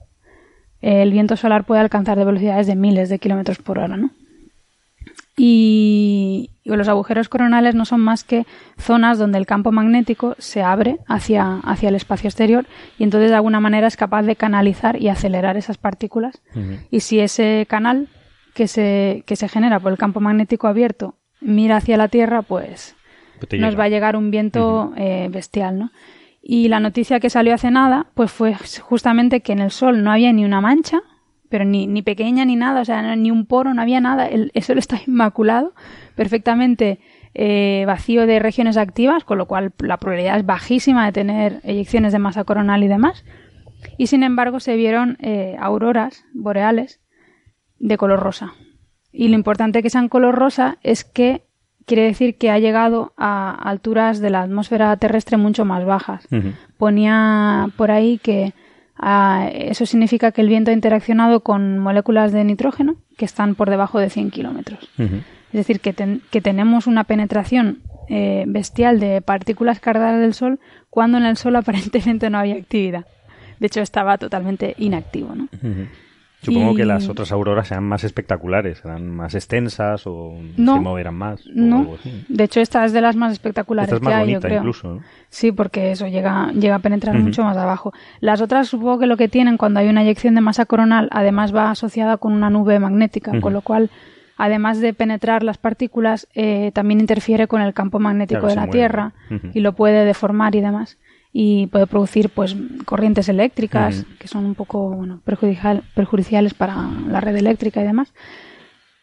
el 0.80 1.12
viento 1.12 1.36
solar 1.36 1.64
puede 1.64 1.80
alcanzar 1.80 2.18
de 2.18 2.24
velocidades 2.24 2.66
de 2.66 2.74
miles 2.74 3.08
de 3.08 3.18
kilómetros 3.18 3.58
por 3.58 3.78
hora, 3.78 3.96
¿no? 3.96 4.10
Y, 5.36 6.50
los 6.64 6.88
agujeros 6.88 7.28
coronales 7.28 7.74
no 7.74 7.84
son 7.84 8.00
más 8.00 8.22
que 8.22 8.46
zonas 8.78 9.18
donde 9.18 9.38
el 9.38 9.46
campo 9.46 9.72
magnético 9.72 10.36
se 10.38 10.62
abre 10.62 10.98
hacia, 11.08 11.56
hacia 11.64 11.88
el 11.88 11.96
espacio 11.96 12.28
exterior 12.28 12.66
y 12.96 13.02
entonces 13.02 13.30
de 13.30 13.36
alguna 13.36 13.58
manera 13.58 13.88
es 13.88 13.96
capaz 13.96 14.22
de 14.22 14.36
canalizar 14.36 15.02
y 15.02 15.08
acelerar 15.08 15.56
esas 15.56 15.78
partículas. 15.78 16.40
Y 16.90 17.00
si 17.00 17.18
ese 17.18 17.66
canal 17.68 18.08
que 18.60 18.68
se, 18.68 19.24
que 19.24 19.36
se 19.36 19.48
genera 19.48 19.80
por 19.80 19.90
el 19.90 19.96
campo 19.96 20.20
magnético 20.20 20.68
abierto 20.68 21.14
mira 21.40 21.78
hacia 21.78 21.96
la 21.96 22.08
Tierra, 22.08 22.42
pues, 22.42 22.94
nos 23.58 23.78
va 23.78 23.84
a 23.84 23.88
llegar 23.88 24.16
un 24.16 24.30
viento 24.30 24.92
eh, 24.98 25.28
bestial, 25.30 25.78
¿no? 25.78 25.92
Y 26.42 26.68
la 26.68 26.78
noticia 26.78 27.20
que 27.20 27.30
salió 27.30 27.54
hace 27.54 27.70
nada, 27.70 28.08
pues 28.12 28.30
fue 28.30 28.54
justamente 28.82 29.40
que 29.40 29.52
en 29.52 29.60
el 29.60 29.70
Sol 29.70 30.04
no 30.04 30.12
había 30.12 30.30
ni 30.34 30.44
una 30.44 30.60
mancha, 30.60 31.00
pero 31.48 31.64
ni, 31.64 31.86
ni 31.86 32.02
pequeña 32.02 32.44
ni 32.44 32.54
nada, 32.54 32.82
o 32.82 32.84
sea, 32.84 33.16
ni 33.16 33.30
un 33.30 33.46
poro, 33.46 33.72
no 33.72 33.80
había 33.80 34.02
nada, 34.02 34.26
el, 34.26 34.50
eso 34.52 34.74
está 34.74 35.00
inmaculado, 35.06 35.72
perfectamente 36.14 37.00
eh, 37.32 37.84
vacío 37.86 38.26
de 38.26 38.40
regiones 38.40 38.76
activas, 38.76 39.24
con 39.24 39.38
lo 39.38 39.46
cual 39.46 39.72
la 39.78 39.96
probabilidad 39.96 40.36
es 40.36 40.44
bajísima 40.44 41.06
de 41.06 41.12
tener 41.12 41.60
eyecciones 41.64 42.12
de 42.12 42.18
masa 42.18 42.44
coronal 42.44 42.84
y 42.84 42.88
demás. 42.88 43.24
Y 43.96 44.08
sin 44.08 44.22
embargo 44.22 44.60
se 44.60 44.76
vieron 44.76 45.16
eh, 45.22 45.56
auroras 45.58 46.26
boreales 46.34 47.00
de 47.80 47.96
color 47.96 48.20
rosa. 48.20 48.54
Y 49.12 49.28
lo 49.28 49.34
importante 49.34 49.82
que 49.82 49.90
sean 49.90 50.08
color 50.08 50.36
rosa 50.36 50.78
es 50.84 51.04
que 51.04 51.42
quiere 51.84 52.04
decir 52.04 52.36
que 52.36 52.50
ha 52.50 52.58
llegado 52.60 53.12
a 53.16 53.50
alturas 53.50 54.20
de 54.20 54.30
la 54.30 54.42
atmósfera 54.42 54.96
terrestre 54.96 55.36
mucho 55.36 55.64
más 55.64 55.84
bajas. 55.84 56.28
Ponía 56.78 57.66
por 57.76 57.90
ahí 57.90 58.18
que 58.18 58.52
ah, 58.96 59.48
eso 59.52 59.86
significa 59.86 60.30
que 60.30 60.42
el 60.42 60.48
viento 60.48 60.70
ha 60.70 60.74
interaccionado 60.74 61.40
con 61.40 61.78
moléculas 61.80 62.30
de 62.30 62.44
nitrógeno 62.44 62.96
que 63.16 63.24
están 63.24 63.56
por 63.56 63.70
debajo 63.70 63.98
de 63.98 64.10
100 64.10 64.30
kilómetros. 64.30 64.88
Es 64.98 65.52
decir, 65.52 65.80
que, 65.80 66.20
que 66.30 66.40
tenemos 66.40 66.86
una 66.86 67.02
penetración 67.04 67.82
eh, 68.08 68.44
bestial 68.46 69.00
de 69.00 69.20
partículas 69.20 69.80
cargadas 69.80 70.20
del 70.20 70.34
Sol 70.34 70.60
cuando 70.90 71.18
en 71.18 71.24
el 71.24 71.36
Sol 71.36 71.56
aparentemente 71.56 72.30
no 72.30 72.38
había 72.38 72.54
actividad. 72.54 73.06
De 73.58 73.66
hecho, 73.66 73.80
estaba 73.80 74.16
totalmente 74.16 74.74
inactivo. 74.78 75.34
¿no? 75.34 75.48
Supongo 76.42 76.74
que 76.74 76.86
las 76.86 77.08
otras 77.08 77.32
auroras 77.32 77.68
sean 77.68 77.84
más 77.84 78.02
espectaculares, 78.02 78.78
serán 78.78 79.10
más 79.10 79.34
extensas 79.34 80.06
o 80.06 80.38
se 80.56 80.62
moverán 80.62 81.14
más. 81.14 81.42
No, 81.46 81.96
de 82.28 82.44
hecho 82.44 82.60
esta 82.60 82.84
es 82.84 82.92
de 82.92 83.02
las 83.02 83.14
más 83.14 83.32
espectaculares 83.32 83.92
es 83.92 84.00
más 84.00 84.10
que 84.10 84.14
hay, 84.14 84.20
bonita 84.20 84.38
yo 84.38 84.40
creo. 84.40 84.58
incluso. 84.58 85.00
Sí, 85.28 85.52
porque 85.52 85.92
eso 85.92 86.08
llega, 86.08 86.50
llega 86.52 86.76
a 86.76 86.78
penetrar 86.78 87.18
mucho 87.18 87.44
más 87.44 87.58
abajo. 87.58 87.92
Las 88.20 88.40
otras 88.40 88.68
supongo 88.68 89.00
que 89.00 89.06
lo 89.06 89.18
que 89.18 89.28
tienen 89.28 89.58
cuando 89.58 89.80
hay 89.80 89.88
una 89.88 90.02
eyección 90.02 90.34
de 90.34 90.40
masa 90.40 90.64
coronal 90.64 91.08
además 91.12 91.54
va 91.54 91.70
asociada 91.70 92.16
con 92.16 92.32
una 92.32 92.48
nube 92.48 92.78
magnética, 92.78 93.38
con 93.40 93.52
lo 93.52 93.60
cual 93.60 93.90
además 94.38 94.80
de 94.80 94.94
penetrar 94.94 95.42
las 95.42 95.58
partículas 95.58 96.26
eh, 96.34 96.70
también 96.72 97.00
interfiere 97.00 97.48
con 97.48 97.60
el 97.60 97.74
campo 97.74 97.98
magnético 97.98 98.46
de 98.46 98.56
la 98.56 98.68
Tierra 98.68 99.12
y 99.52 99.60
lo 99.60 99.74
puede 99.74 100.06
deformar 100.06 100.54
y 100.54 100.62
demás 100.62 100.96
y 101.32 101.68
puede 101.68 101.86
producir 101.86 102.30
pues 102.30 102.56
corrientes 102.84 103.28
eléctricas 103.28 104.04
que 104.18 104.28
son 104.28 104.46
un 104.46 104.54
poco 104.54 104.90
bueno, 104.90 105.20
perjudicial, 105.24 105.82
perjudiciales 105.94 106.54
para 106.54 106.88
la 107.08 107.20
red 107.20 107.36
eléctrica 107.36 107.80
y 107.80 107.84
demás. 107.84 108.12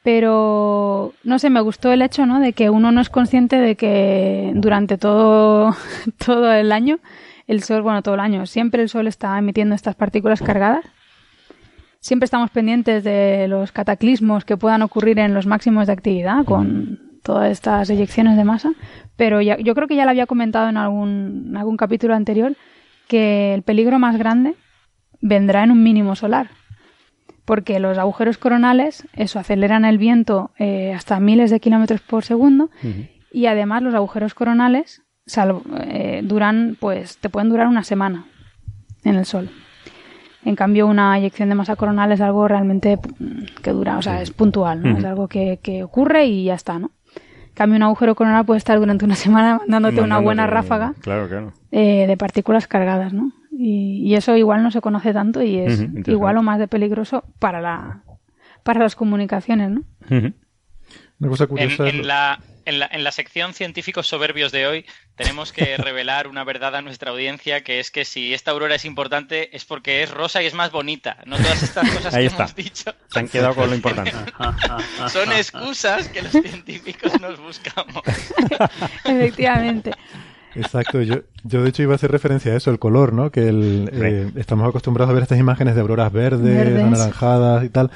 Pero 0.03 1.13
no 1.23 1.39
sé, 1.39 1.49
me 1.49 1.61
gustó 1.61 1.91
el 1.91 2.01
hecho 2.01 2.25
¿no? 2.25 2.39
de 2.39 2.53
que 2.53 2.69
uno 2.69 2.91
no 2.91 3.01
es 3.01 3.09
consciente 3.09 3.57
de 3.57 3.75
que 3.75 4.51
durante 4.55 4.97
todo, 4.97 5.75
todo 6.25 6.51
el 6.51 6.71
año 6.71 6.99
el 7.47 7.63
sol, 7.63 7.81
bueno, 7.81 8.03
todo 8.03 8.15
el 8.15 8.19
año, 8.19 8.45
siempre 8.45 8.81
el 8.81 8.89
sol 8.89 9.07
está 9.07 9.37
emitiendo 9.39 9.73
estas 9.73 9.95
partículas 9.95 10.41
cargadas. 10.41 10.85
Siempre 11.99 12.25
estamos 12.25 12.51
pendientes 12.51 13.03
de 13.03 13.47
los 13.47 13.71
cataclismos 13.71 14.45
que 14.45 14.57
puedan 14.57 14.81
ocurrir 14.81 15.17
en 15.19 15.33
los 15.33 15.47
máximos 15.47 15.87
de 15.87 15.93
actividad 15.93 16.45
con 16.45 17.06
todas 17.27 17.51
estas 17.51 17.89
eyecciones 17.89 18.37
de 18.37 18.45
masa, 18.45 18.71
pero 19.17 19.41
ya, 19.41 19.57
yo 19.57 19.75
creo 19.75 19.89
que 19.89 19.97
ya 19.97 20.05
lo 20.05 20.11
había 20.11 20.27
comentado 20.27 20.69
en 20.69 20.77
algún, 20.77 21.53
algún 21.57 21.75
capítulo 21.75 22.15
anterior 22.15 22.55
que 23.09 23.53
el 23.53 23.63
peligro 23.63 23.99
más 23.99 24.17
grande 24.17 24.55
vendrá 25.19 25.65
en 25.65 25.71
un 25.71 25.83
mínimo 25.83 26.15
solar, 26.15 26.51
porque 27.43 27.81
los 27.81 27.97
agujeros 27.97 28.37
coronales, 28.37 29.05
eso, 29.11 29.39
aceleran 29.39 29.83
el 29.83 29.97
viento 29.97 30.51
eh, 30.57 30.93
hasta 30.93 31.19
miles 31.19 31.51
de 31.51 31.59
kilómetros 31.59 31.99
por 31.99 32.23
segundo 32.23 32.69
y 33.29 33.47
además 33.47 33.83
los 33.83 33.93
agujeros 33.93 34.33
coronales 34.33 35.01
eh, 35.89 36.21
duran, 36.23 36.77
pues, 36.79 37.17
te 37.17 37.27
pueden 37.27 37.49
durar 37.49 37.67
una 37.67 37.83
semana 37.83 38.25
en 39.03 39.15
el 39.15 39.25
Sol. 39.25 39.49
En 40.45 40.55
cambio, 40.55 40.87
una 40.87 41.17
eyección 41.17 41.49
de 41.49 41.55
masa 41.55 41.75
coronal 41.75 42.13
es 42.13 42.21
algo 42.21 42.47
realmente 42.47 42.97
mm, 42.97 43.61
que 43.61 43.71
dura, 43.71 43.97
o 43.97 44.01
sea, 44.01 44.21
es 44.21 44.31
puntual, 44.31 44.81
¿no? 44.81 44.97
Es 44.97 45.03
algo 45.03 45.27
que, 45.27 45.59
que 45.61 45.83
ocurre 45.83 46.25
y 46.27 46.45
ya 46.45 46.53
está, 46.53 46.79
¿no? 46.79 46.91
Cambio, 47.57 47.75
un 47.75 47.83
agujero 47.83 48.15
coronal 48.15 48.45
puede 48.45 48.59
estar 48.59 48.79
durante 48.79 49.03
una 49.03 49.15
semana 49.15 49.59
dándote 49.67 50.01
una 50.01 50.19
buena 50.19 50.47
ráfaga 50.47 50.93
eh, 51.71 52.05
de 52.07 52.17
partículas 52.17 52.67
cargadas, 52.67 53.13
¿no? 53.13 53.31
Y, 53.51 54.13
eso 54.13 54.37
igual 54.37 54.61
no 54.61 54.69
se 54.71 54.81
conoce 54.81 55.13
tanto 55.13 55.41
y 55.41 55.57
es 55.57 55.87
igual 56.05 56.37
o 56.37 56.43
más 56.43 56.59
de 56.59 56.67
peligroso 56.67 57.23
para 57.39 57.59
la 57.59 58.03
para 58.63 58.81
las 58.81 58.95
comunicaciones, 58.95 59.71
¿no? 59.71 59.83
Una 60.09 61.29
cosa 61.29 61.47
curiosa. 61.47 61.89
En, 61.89 62.05
la, 62.05 62.39
en, 62.67 62.79
la, 62.79 62.89
en 62.91 63.03
la 63.03 63.11
sección 63.11 63.53
científicos 63.53 64.07
soberbios 64.07 64.51
de 64.51 64.67
hoy 64.67 64.85
tenemos 65.15 65.51
que 65.51 65.77
revelar 65.77 66.27
una 66.27 66.43
verdad 66.43 66.75
a 66.75 66.81
nuestra 66.81 67.11
audiencia 67.11 67.63
que 67.63 67.79
es 67.79 67.89
que 67.91 68.05
si 68.05 68.33
esta 68.33 68.51
aurora 68.51 68.75
es 68.75 68.85
importante 68.85 69.55
es 69.55 69.65
porque 69.65 70.03
es 70.03 70.11
rosa 70.11 70.43
y 70.43 70.45
es 70.45 70.53
más 70.53 70.71
bonita. 70.71 71.17
No 71.25 71.37
todas 71.37 71.63
estas 71.63 71.89
cosas 71.95 72.13
que 72.13 72.25
hemos 72.25 72.55
dicho. 72.55 72.93
Se 73.07 73.19
han 73.19 73.27
quedado 73.27 73.55
con 73.55 73.69
lo 73.69 73.75
importante. 73.77 74.11
Son 75.09 75.31
excusas 75.31 76.09
que 76.09 76.21
los 76.21 76.31
científicos 76.31 77.19
nos 77.21 77.39
buscamos. 77.39 78.03
Efectivamente. 79.05 79.91
Exacto, 80.55 81.01
yo, 81.01 81.17
yo 81.43 81.61
de 81.61 81.69
hecho 81.69 81.83
iba 81.83 81.93
a 81.93 81.95
hacer 81.95 82.11
referencia 82.11 82.51
a 82.51 82.55
eso, 82.55 82.71
el 82.71 82.79
color, 82.79 83.13
¿no? 83.13 83.31
Que 83.31 83.47
el, 83.47 83.89
eh, 83.93 84.31
estamos 84.35 84.67
acostumbrados 84.67 85.11
a 85.11 85.13
ver 85.13 85.23
estas 85.23 85.39
imágenes 85.39 85.75
de 85.75 85.81
auroras 85.81 86.11
verdes, 86.11 86.83
anaranjadas 86.83 87.63
y 87.63 87.69
tal, 87.69 87.91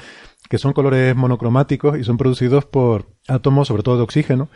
que 0.52 0.58
son 0.58 0.74
colores 0.74 1.16
monocromáticos 1.16 1.98
y 1.98 2.04
son 2.04 2.18
producidos 2.18 2.66
por 2.66 3.06
átomos, 3.26 3.68
sobre 3.68 3.82
todo 3.82 3.96
de 3.96 4.02
oxígeno, 4.02 4.50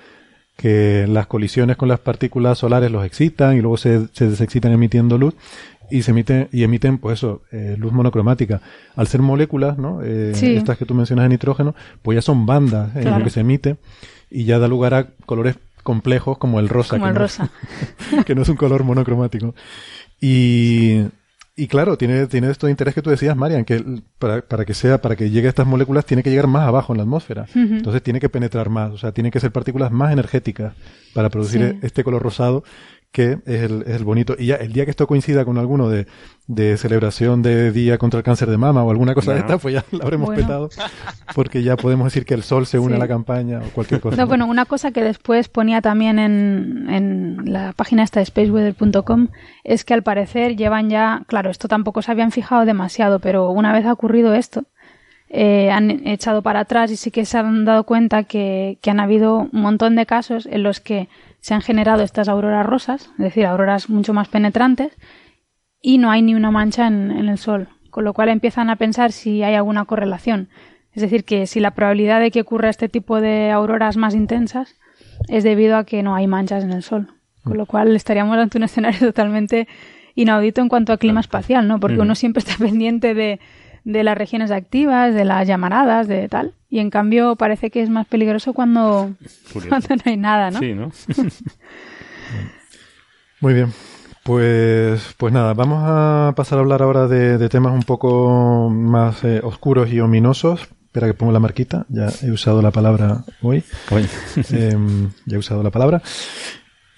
que 0.55 1.07
las 1.09 1.27
colisiones 1.27 1.79
con 1.79 1.89
las 1.89 2.01
partículas 2.01 2.59
solares 2.59 2.91
los 2.91 3.03
excitan 3.03 3.57
y 3.57 3.63
luego 3.63 3.79
se, 3.79 4.07
se 4.13 4.29
desexcitan 4.29 4.73
emitiendo 4.73 5.17
luz 5.17 5.35
y 5.91 6.03
se 6.03 6.11
emiten 6.11 6.51
y 6.53 6.65
emiten 6.65 6.99
pues 6.99 7.21
eso 7.21 7.41
eh, 7.51 7.77
luz 7.79 7.95
monocromática. 7.95 8.61
Al 8.95 9.07
ser 9.07 9.23
moléculas 9.23 9.79
no 9.79 10.03
eh, 10.03 10.33
estas 10.35 10.77
que 10.77 10.85
tú 10.85 10.93
mencionas 10.93 11.25
de 11.25 11.29
nitrógeno 11.31 11.75
pues 12.03 12.17
ya 12.17 12.21
son 12.21 12.45
bandas 12.45 12.95
en 12.95 13.19
lo 13.19 13.25
que 13.25 13.31
se 13.31 13.41
emite 13.41 13.79
y 14.31 14.45
ya 14.45 14.59
da 14.59 14.69
lugar 14.69 14.93
a 14.93 15.07
colores 15.25 15.57
complejos 15.83 16.37
como 16.37 16.61
el 16.61 16.69
rosa 16.69 16.97
como 16.97 17.09
el 17.09 17.15
rosa. 17.15 17.49
que 18.27 18.35
no 18.35 18.43
es 18.43 18.51
un 18.51 18.57
color 18.57 18.85
monocromático. 18.85 19.55
Y 20.21 21.05
y 21.59 21.69
claro, 21.69 21.97
tiene, 21.97 22.27
tiene 22.27 22.51
esto 22.51 22.67
de 22.67 22.73
interés 22.73 22.95
que 22.95 23.01
tú 23.01 23.09
decías, 23.09 23.35
Marian, 23.35 23.65
que 23.65 23.83
para, 24.19 24.43
para, 24.43 24.67
que 24.67 24.75
sea, 24.75 25.01
para 25.01 25.17
que 25.17 25.31
llegue 25.31 25.47
a 25.47 25.49
estas 25.49 25.67
moléculas 25.67 26.05
tiene 26.05 26.23
que 26.23 26.29
llegar 26.29 26.47
más 26.47 26.69
abajo 26.69 26.93
en 26.93 26.99
la 26.99 27.05
atmósfera. 27.05 27.47
Entonces 27.55 28.03
tiene 28.03 28.21
que 28.21 28.29
penetrar 28.29 28.69
más, 28.69 28.93
o 28.93 28.99
sea, 28.99 29.13
tiene 29.13 29.31
que 29.31 29.41
ser 29.41 29.53
partículas 29.53 29.91
más 29.91 30.13
energéticas 30.13 30.75
para 31.15 31.31
producir 31.31 31.79
este 31.81 32.05
color 32.05 32.23
rosado 32.23 32.63
que 33.17 33.39
es 33.47 33.63
el, 33.63 33.83
es 33.87 33.97
el, 33.97 34.05
bonito. 34.05 34.37
Y 34.39 34.49
ya 34.49 34.57
el 34.57 34.75
día 34.75 34.85
que 34.85 34.91
esto 34.91 35.07
coincida 35.07 35.47
con 35.47 35.57
alguno 35.57 35.89
de, 35.89 36.07
de 36.49 36.77
celebración 36.77 37.41
de 37.41 37.73
Día 37.73 37.97
contra 37.97 38.19
el 38.19 38.25
Cáncer 38.25 38.51
de 38.51 38.59
Mama 38.59 38.85
o 38.85 38.91
alguna 38.91 39.15
cosa 39.15 39.33
de 39.33 39.41
esta, 39.41 39.57
pues 39.57 39.73
ya 39.73 39.85
lo 39.91 40.03
habremos 40.03 40.35
petado. 40.35 40.69
Porque 41.35 41.63
ya 41.63 41.79
podemos 41.79 42.05
decir 42.05 42.27
que 42.27 42.35
el 42.35 42.43
sol 42.43 42.67
se 42.67 42.79
une 42.79 42.97
a 42.97 42.99
la 42.99 43.09
campaña 43.09 43.61
o 43.67 43.71
cualquier 43.71 44.03
cosa. 44.03 44.17
No, 44.19 44.27
Bueno, 44.27 44.45
una 44.45 44.67
cosa 44.67 44.91
que 44.91 45.03
después 45.03 45.49
ponía 45.49 45.81
también 45.81 46.19
en, 46.19 46.91
en 46.91 47.39
la 47.47 47.73
página 47.73 48.03
esta 48.03 48.21
de 48.21 48.27
spaceweather.com 48.27 49.29
es 49.65 49.87
que 49.87 49.95
al 49.95 50.03
parecer 50.03 50.55
llevan 50.55 50.91
ya, 50.91 51.23
claro, 51.27 51.51
esto 51.51 51.69
tampoco 51.69 52.03
se 52.03 52.13
habían 52.13 52.33
fijado 52.33 52.67
demasiado, 52.67 53.19
pero 53.19 53.51
una 53.51 53.73
vez 53.73 53.87
ha 53.87 53.95
ocurrido 53.95 54.35
esto, 54.35 54.65
eh, 55.31 55.71
han 55.71 56.07
echado 56.07 56.43
para 56.43 56.61
atrás 56.61 56.91
y 56.91 56.97
sí 56.97 57.11
que 57.11 57.25
se 57.25 57.39
han 57.39 57.65
dado 57.65 57.85
cuenta 57.85 58.25
que, 58.25 58.79
que 58.83 58.91
han 58.91 59.01
habido 59.01 59.49
un 59.51 59.63
montón 59.63 59.97
de 59.97 60.05
casos 60.05 60.45
en 60.45 60.63
los 60.63 60.81
que 60.81 61.09
se 61.41 61.55
han 61.55 61.63
generado 61.63 62.03
estas 62.03 62.29
auroras 62.29 62.67
rosas, 62.67 63.11
es 63.13 63.25
decir, 63.25 63.47
auroras 63.47 63.89
mucho 63.89 64.13
más 64.13 64.29
penetrantes, 64.29 64.97
y 65.81 65.99
no 65.99 66.11
hay 66.11 66.23
ni 66.23 66.35
una 66.35 66.51
mancha 66.51 66.87
en, 66.87 67.11
en 67.11 67.29
el 67.29 67.39
Sol, 67.39 67.69
con 67.91 68.05
lo 68.05 68.15
cual 68.15 68.29
empiezan 68.29 68.71
a 68.71 68.77
pensar 68.77 69.13
si 69.13 69.43
hay 69.43 69.55
alguna 69.55 69.85
correlación. 69.85 70.49
Es 70.93 71.03
decir, 71.03 71.25
que 71.25 71.47
si 71.47 71.61
la 71.61 71.73
probabilidad 71.73 72.21
de 72.21 72.31
que 72.31 72.41
ocurra 72.41 72.71
este 72.71 72.89
tipo 72.89 73.21
de 73.21 73.51
auroras 73.51 73.97
más 73.97 74.15
intensas 74.15 74.77
es 75.29 75.45
debido 75.45 75.77
a 75.77 75.85
que 75.85 76.03
no 76.03 76.15
hay 76.15 76.27
manchas 76.27 76.65
en 76.65 76.73
el 76.73 76.83
Sol. 76.83 77.09
Con 77.45 77.59
lo 77.59 77.67
cual 77.67 77.95
estaríamos 77.95 78.37
ante 78.39 78.59
un 78.59 78.65
escenario 78.65 78.99
totalmente 79.07 79.69
inaudito 80.15 80.63
en 80.63 80.69
cuanto 80.69 80.93
a 80.93 80.97
clima 80.97 81.21
espacial, 81.21 81.69
¿no? 81.69 81.79
Porque 81.79 82.01
uno 82.01 82.15
siempre 82.15 82.41
está 82.41 82.57
pendiente 82.59 83.15
de, 83.15 83.39
de 83.87 84.03
las 84.03 84.19
regiones 84.19 84.51
activas, 84.51 85.15
de 85.15 85.25
las 85.25 85.47
llamaradas, 85.47 86.09
de 86.09 86.29
tal. 86.29 86.55
Y 86.69 86.81
en 86.81 86.91
cambio 86.91 87.37
parece 87.37 87.71
que 87.71 87.83
es 87.83 87.89
más 87.89 88.07
peligroso 88.07 88.53
cuando, 88.53 89.13
cuando 89.69 89.89
no 89.95 90.03
hay 90.05 90.17
nada, 90.17 90.51
¿no? 90.51 90.59
Sí, 90.59 90.75
¿no? 90.75 90.91
Muy 93.41 93.55
bien. 93.55 93.73
Pues, 94.25 95.15
pues 95.17 95.33
nada, 95.33 95.55
vamos 95.55 95.85
a 95.87 96.33
pasar 96.35 96.59
a 96.59 96.63
hablar 96.63 96.83
ahora 96.83 97.07
de, 97.07 97.39
de 97.39 97.49
temas 97.49 97.73
un 97.73 97.85
poco 97.85 98.69
más 98.71 99.23
eh, 99.23 99.41
oscuros 99.45 99.93
y 99.93 100.01
ominosos. 100.01 100.63
Espera 100.87 101.07
que 101.07 101.15
pongo 101.15 101.31
la 101.31 101.39
marquita. 101.39 101.87
Ya 101.89 102.09
he 102.23 102.33
usado 102.33 102.63
la 102.63 102.73
palabra 102.73 103.25
hoy. 103.41 103.63
Oye. 103.93 104.09
Em, 104.51 105.13
ya 105.27 105.37
he 105.37 105.39
usado 105.39 105.63
la 105.63 105.71
palabra. 105.71 106.03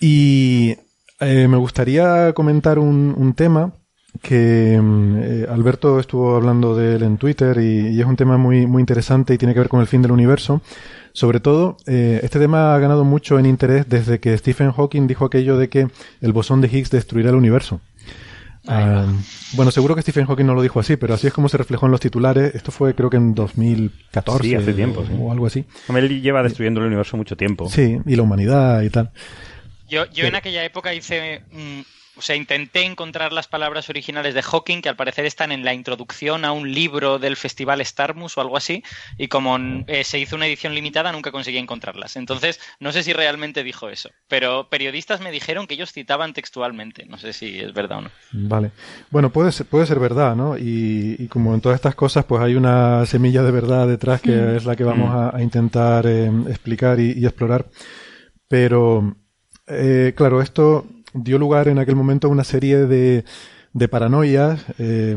Y 0.01 0.74
eh, 1.20 1.49
me 1.49 1.59
gustaría 1.59 2.32
comentar 2.32 2.78
un, 2.78 3.14
un 3.14 3.34
tema 3.34 3.74
que 4.23 4.79
mm, 4.81 5.17
eh, 5.23 5.47
Alberto 5.49 6.01
estuvo 6.01 6.37
hablando 6.37 6.75
de 6.77 6.97
él 6.97 7.03
en 7.03 7.19
Twitter 7.19 7.59
y, 7.59 7.89
y 7.89 8.01
es 8.01 8.07
un 8.07 8.17
tema 8.17 8.37
muy, 8.37 8.67
muy 8.67 8.81
interesante 8.81 9.35
y 9.35 9.39
tiene 9.39 9.55
que 9.55 9.61
ver 9.61 9.69
con 9.69 9.81
el 9.81 9.87
fin 9.87 10.03
del 10.03 10.13
universo. 10.13 10.61
Sobre 11.13 11.41
todo, 11.41 11.77
eh, 11.87 12.21
este 12.23 12.39
tema 12.39 12.75
ha 12.75 12.79
ganado 12.79 13.05
mucho 13.05 13.39
en 13.39 13.47
interés 13.47 13.89
desde 13.89 14.21
que 14.21 14.37
Stephen 14.37 14.73
Hawking 14.73 15.07
dijo 15.07 15.25
aquello 15.25 15.57
de 15.57 15.69
que 15.69 15.89
el 16.21 16.33
bosón 16.33 16.61
de 16.61 16.69
Higgs 16.69 16.91
destruirá 16.91 17.31
el 17.31 17.37
universo. 17.37 17.81
Ah, 18.67 19.07
bueno, 19.55 19.71
seguro 19.71 19.95
que 19.95 20.03
Stephen 20.03 20.27
Hawking 20.27 20.45
no 20.45 20.55
lo 20.55 20.61
dijo 20.61 20.79
así, 20.79 20.97
pero 20.97 21.15
así 21.15 21.27
es 21.27 21.33
como 21.33 21.49
se 21.49 21.57
reflejó 21.57 21.87
en 21.87 21.93
los 21.93 22.01
titulares. 22.01 22.55
Esto 22.55 22.71
fue 22.71 22.95
creo 22.95 23.09
que 23.09 23.17
en 23.17 23.35
2014 23.35 24.43
Sí, 24.45 24.55
hace 24.55 24.75
tiempo, 24.75 25.01
o, 25.01 25.07
sí. 25.07 25.13
o 25.19 25.33
algo 25.33 25.47
así. 25.47 25.65
Hombre, 25.89 26.05
Él 26.05 26.21
lleva 26.21 26.43
destruyendo 26.43 26.81
el 26.81 26.87
universo 26.89 27.17
mucho 27.17 27.35
tiempo. 27.37 27.69
Sí, 27.71 27.99
y 28.05 28.15
la 28.17 28.23
humanidad 28.23 28.83
y 28.83 28.91
tal. 28.91 29.11
Yo, 29.89 30.05
yo 30.13 30.27
en 30.27 30.35
aquella 30.35 30.65
época 30.65 30.93
hice, 30.93 31.41
mm, 31.51 31.81
o 32.19 32.23
sea, 32.23 32.37
intenté 32.37 32.83
encontrar 32.83 33.33
las 33.33 33.49
palabras 33.49 33.89
originales 33.89 34.35
de 34.35 34.43
Hawking, 34.43 34.83
que 34.83 34.89
al 34.89 34.97
parecer 34.97 35.25
están 35.25 35.53
en 35.53 35.64
la 35.64 35.73
introducción 35.73 36.45
a 36.45 36.53
un 36.53 36.73
libro 36.73 37.19
del 37.19 37.37
Festival 37.37 37.85
Starmus 37.85 38.37
o 38.37 38.41
algo 38.41 38.57
así, 38.57 38.83
y 39.16 39.29
como 39.29 39.57
eh, 39.87 40.05
se 40.05 40.19
hizo 40.19 40.37
una 40.37 40.47
edición 40.47 40.75
limitada, 40.75 41.12
nunca 41.12 41.31
conseguí 41.33 41.59
encontrarlas. 41.59 42.16
Entonces, 42.16 42.61
no 42.81 42.93
sé 42.93 43.03
si 43.03 43.12
realmente 43.12 43.62
dijo 43.62 43.89
eso, 43.89 44.11
pero 44.29 44.69
periodistas 44.69 45.21
me 45.21 45.31
dijeron 45.31 45.66
que 45.66 45.75
ellos 45.75 45.93
citaban 45.93 46.33
textualmente. 46.35 47.07
No 47.07 47.16
sé 47.19 47.33
si 47.33 47.59
es 47.61 47.73
verdad 47.73 47.99
o 47.99 48.03
no. 48.03 48.11
Vale. 48.33 48.73
Bueno, 49.11 49.31
puede 49.31 49.53
ser, 49.53 49.66
puede 49.66 49.87
ser 49.87 49.99
verdad, 49.99 50.35
¿no? 50.37 50.59
Y, 50.59 51.16
y 51.19 51.29
como 51.29 51.55
en 51.55 51.61
todas 51.61 51.77
estas 51.77 51.95
cosas, 51.95 52.25
pues 52.25 52.43
hay 52.43 52.55
una 52.57 53.07
semilla 53.07 53.43
de 53.43 53.51
verdad 53.53 53.87
detrás 53.87 54.21
que 54.21 54.33
Mm. 54.33 54.57
es 54.57 54.64
la 54.64 54.77
que 54.77 54.85
vamos 54.85 55.11
a, 55.14 55.37
a 55.37 55.43
intentar 55.43 56.07
eh, 56.07 56.31
explicar 56.49 56.99
y, 57.01 57.12
y 57.12 57.25
explorar. 57.27 57.66
Pero, 58.49 59.16
eh, 59.66 60.12
claro, 60.16 60.41
esto 60.41 60.87
dio 61.15 61.39
lugar 61.39 61.69
en 61.69 61.79
aquel 61.79 61.97
momento 61.97 62.29
a 62.29 62.31
una 62.31 62.45
serie 62.45 62.87
de, 62.87 63.25
de 63.73 63.89
paranoias, 63.89 64.65
eh, 64.79 65.17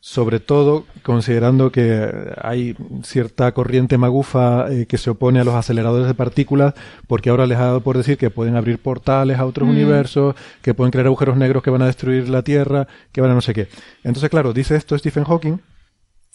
sobre 0.00 0.38
todo 0.38 0.84
considerando 1.02 1.72
que 1.72 2.08
hay 2.40 2.76
cierta 3.02 3.50
corriente 3.52 3.98
magufa 3.98 4.70
eh, 4.70 4.86
que 4.86 4.98
se 4.98 5.10
opone 5.10 5.40
a 5.40 5.44
los 5.44 5.54
aceleradores 5.54 6.06
de 6.06 6.14
partículas, 6.14 6.74
porque 7.08 7.30
ahora 7.30 7.46
les 7.46 7.58
ha 7.58 7.64
dado 7.64 7.80
por 7.80 7.96
decir 7.96 8.16
que 8.16 8.30
pueden 8.30 8.54
abrir 8.54 8.78
portales 8.78 9.38
a 9.38 9.46
otros 9.46 9.68
Mm. 9.68 9.72
universos, 9.72 10.36
que 10.62 10.74
pueden 10.74 10.92
crear 10.92 11.06
agujeros 11.06 11.36
negros 11.36 11.62
que 11.62 11.70
van 11.70 11.82
a 11.82 11.86
destruir 11.86 12.28
la 12.28 12.42
Tierra, 12.42 12.86
que 13.10 13.20
van 13.20 13.32
a 13.32 13.34
no 13.34 13.40
sé 13.40 13.52
qué. 13.52 13.68
Entonces, 14.04 14.30
claro, 14.30 14.52
dice 14.52 14.76
esto 14.76 14.96
Stephen 14.96 15.24
Hawking, 15.24 15.58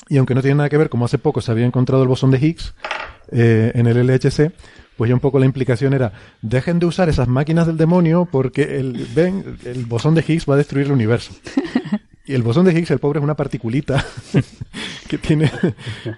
y 0.09 0.17
aunque 0.17 0.35
no 0.35 0.41
tiene 0.41 0.55
nada 0.55 0.69
que 0.69 0.77
ver, 0.77 0.89
como 0.89 1.05
hace 1.05 1.17
poco 1.17 1.39
se 1.39 1.51
había 1.51 1.65
encontrado 1.65 2.03
el 2.03 2.09
bosón 2.09 2.31
de 2.31 2.39
Higgs 2.39 2.73
eh, 3.31 3.71
en 3.75 3.87
el 3.87 4.05
LHC, 4.05 4.51
pues 5.01 5.09
ya 5.09 5.15
un 5.15 5.19
poco 5.19 5.39
la 5.39 5.47
implicación 5.47 5.93
era, 5.95 6.13
dejen 6.43 6.77
de 6.77 6.85
usar 6.85 7.09
esas 7.09 7.27
máquinas 7.27 7.65
del 7.65 7.75
demonio 7.75 8.27
porque 8.31 8.77
el, 8.79 9.07
ven, 9.15 9.57
el 9.65 9.85
bosón 9.87 10.13
de 10.13 10.23
Higgs 10.27 10.45
va 10.47 10.53
a 10.53 10.57
destruir 10.57 10.85
el 10.85 10.91
universo. 10.91 11.33
Y 12.23 12.35
el 12.35 12.43
bosón 12.43 12.65
de 12.65 12.71
Higgs, 12.71 12.91
el 12.91 12.99
pobre, 12.99 13.17
es 13.19 13.23
una 13.23 13.33
particulita 13.35 14.05
que 15.09 15.17
tiene, 15.17 15.51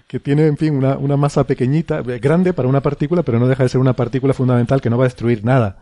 que 0.06 0.20
tiene, 0.20 0.48
en 0.48 0.58
fin, 0.58 0.76
una, 0.76 0.98
una 0.98 1.16
masa 1.16 1.46
pequeñita, 1.46 2.02
grande 2.02 2.52
para 2.52 2.68
una 2.68 2.82
partícula, 2.82 3.24
pero 3.24 3.40
no 3.40 3.48
deja 3.48 3.64
de 3.64 3.70
ser 3.70 3.80
una 3.80 3.94
partícula 3.94 4.34
fundamental 4.34 4.82
que 4.82 4.90
no 4.90 4.98
va 4.98 5.06
a 5.06 5.08
destruir 5.08 5.46
nada. 5.46 5.78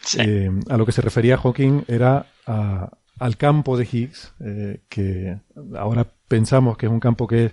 Sí. 0.00 0.20
Eh, 0.22 0.50
a 0.70 0.78
lo 0.78 0.86
que 0.86 0.92
se 0.92 1.02
refería 1.02 1.36
Hawking 1.36 1.82
era 1.86 2.26
a- 2.46 2.88
al 3.18 3.36
campo 3.36 3.76
de 3.76 3.86
Higgs, 3.92 4.32
eh, 4.40 4.80
que 4.88 5.36
ahora 5.76 6.06
pensamos 6.28 6.78
que 6.78 6.86
es 6.86 6.92
un 6.92 6.98
campo 7.00 7.26
que 7.26 7.44
es 7.44 7.52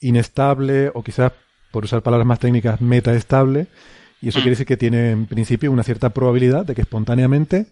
inestable 0.00 0.90
o 0.92 1.02
quizás, 1.04 1.32
por 1.70 1.84
usar 1.84 2.02
palabras 2.02 2.26
más 2.26 2.40
técnicas, 2.40 2.80
metaestable. 2.80 3.68
Y 4.20 4.28
eso 4.28 4.38
Mm. 4.38 4.42
quiere 4.42 4.50
decir 4.50 4.66
que 4.66 4.76
tiene 4.76 5.10
en 5.12 5.26
principio 5.26 5.70
una 5.72 5.82
cierta 5.84 6.10
probabilidad 6.10 6.64
de 6.66 6.74
que 6.74 6.82
espontáneamente 6.82 7.66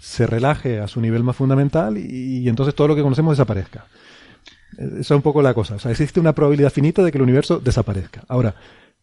se 0.00 0.26
relaje 0.26 0.80
a 0.80 0.88
su 0.88 1.00
nivel 1.00 1.22
más 1.22 1.36
fundamental 1.36 1.96
y, 1.96 2.38
y 2.38 2.48
entonces 2.48 2.74
todo 2.74 2.88
lo 2.88 2.96
que 2.96 3.02
conocemos 3.02 3.36
desaparezca. 3.36 3.86
Eh, 4.78 4.88
Esa 4.94 5.00
es 5.00 5.10
un 5.12 5.22
poco 5.22 5.42
la 5.42 5.54
cosa. 5.54 5.76
O 5.76 5.78
sea, 5.78 5.90
existe 5.92 6.18
una 6.20 6.32
probabilidad 6.34 6.72
finita 6.72 7.02
de 7.02 7.12
que 7.12 7.18
el 7.18 7.22
universo 7.22 7.60
desaparezca. 7.60 8.24
Ahora, 8.28 8.54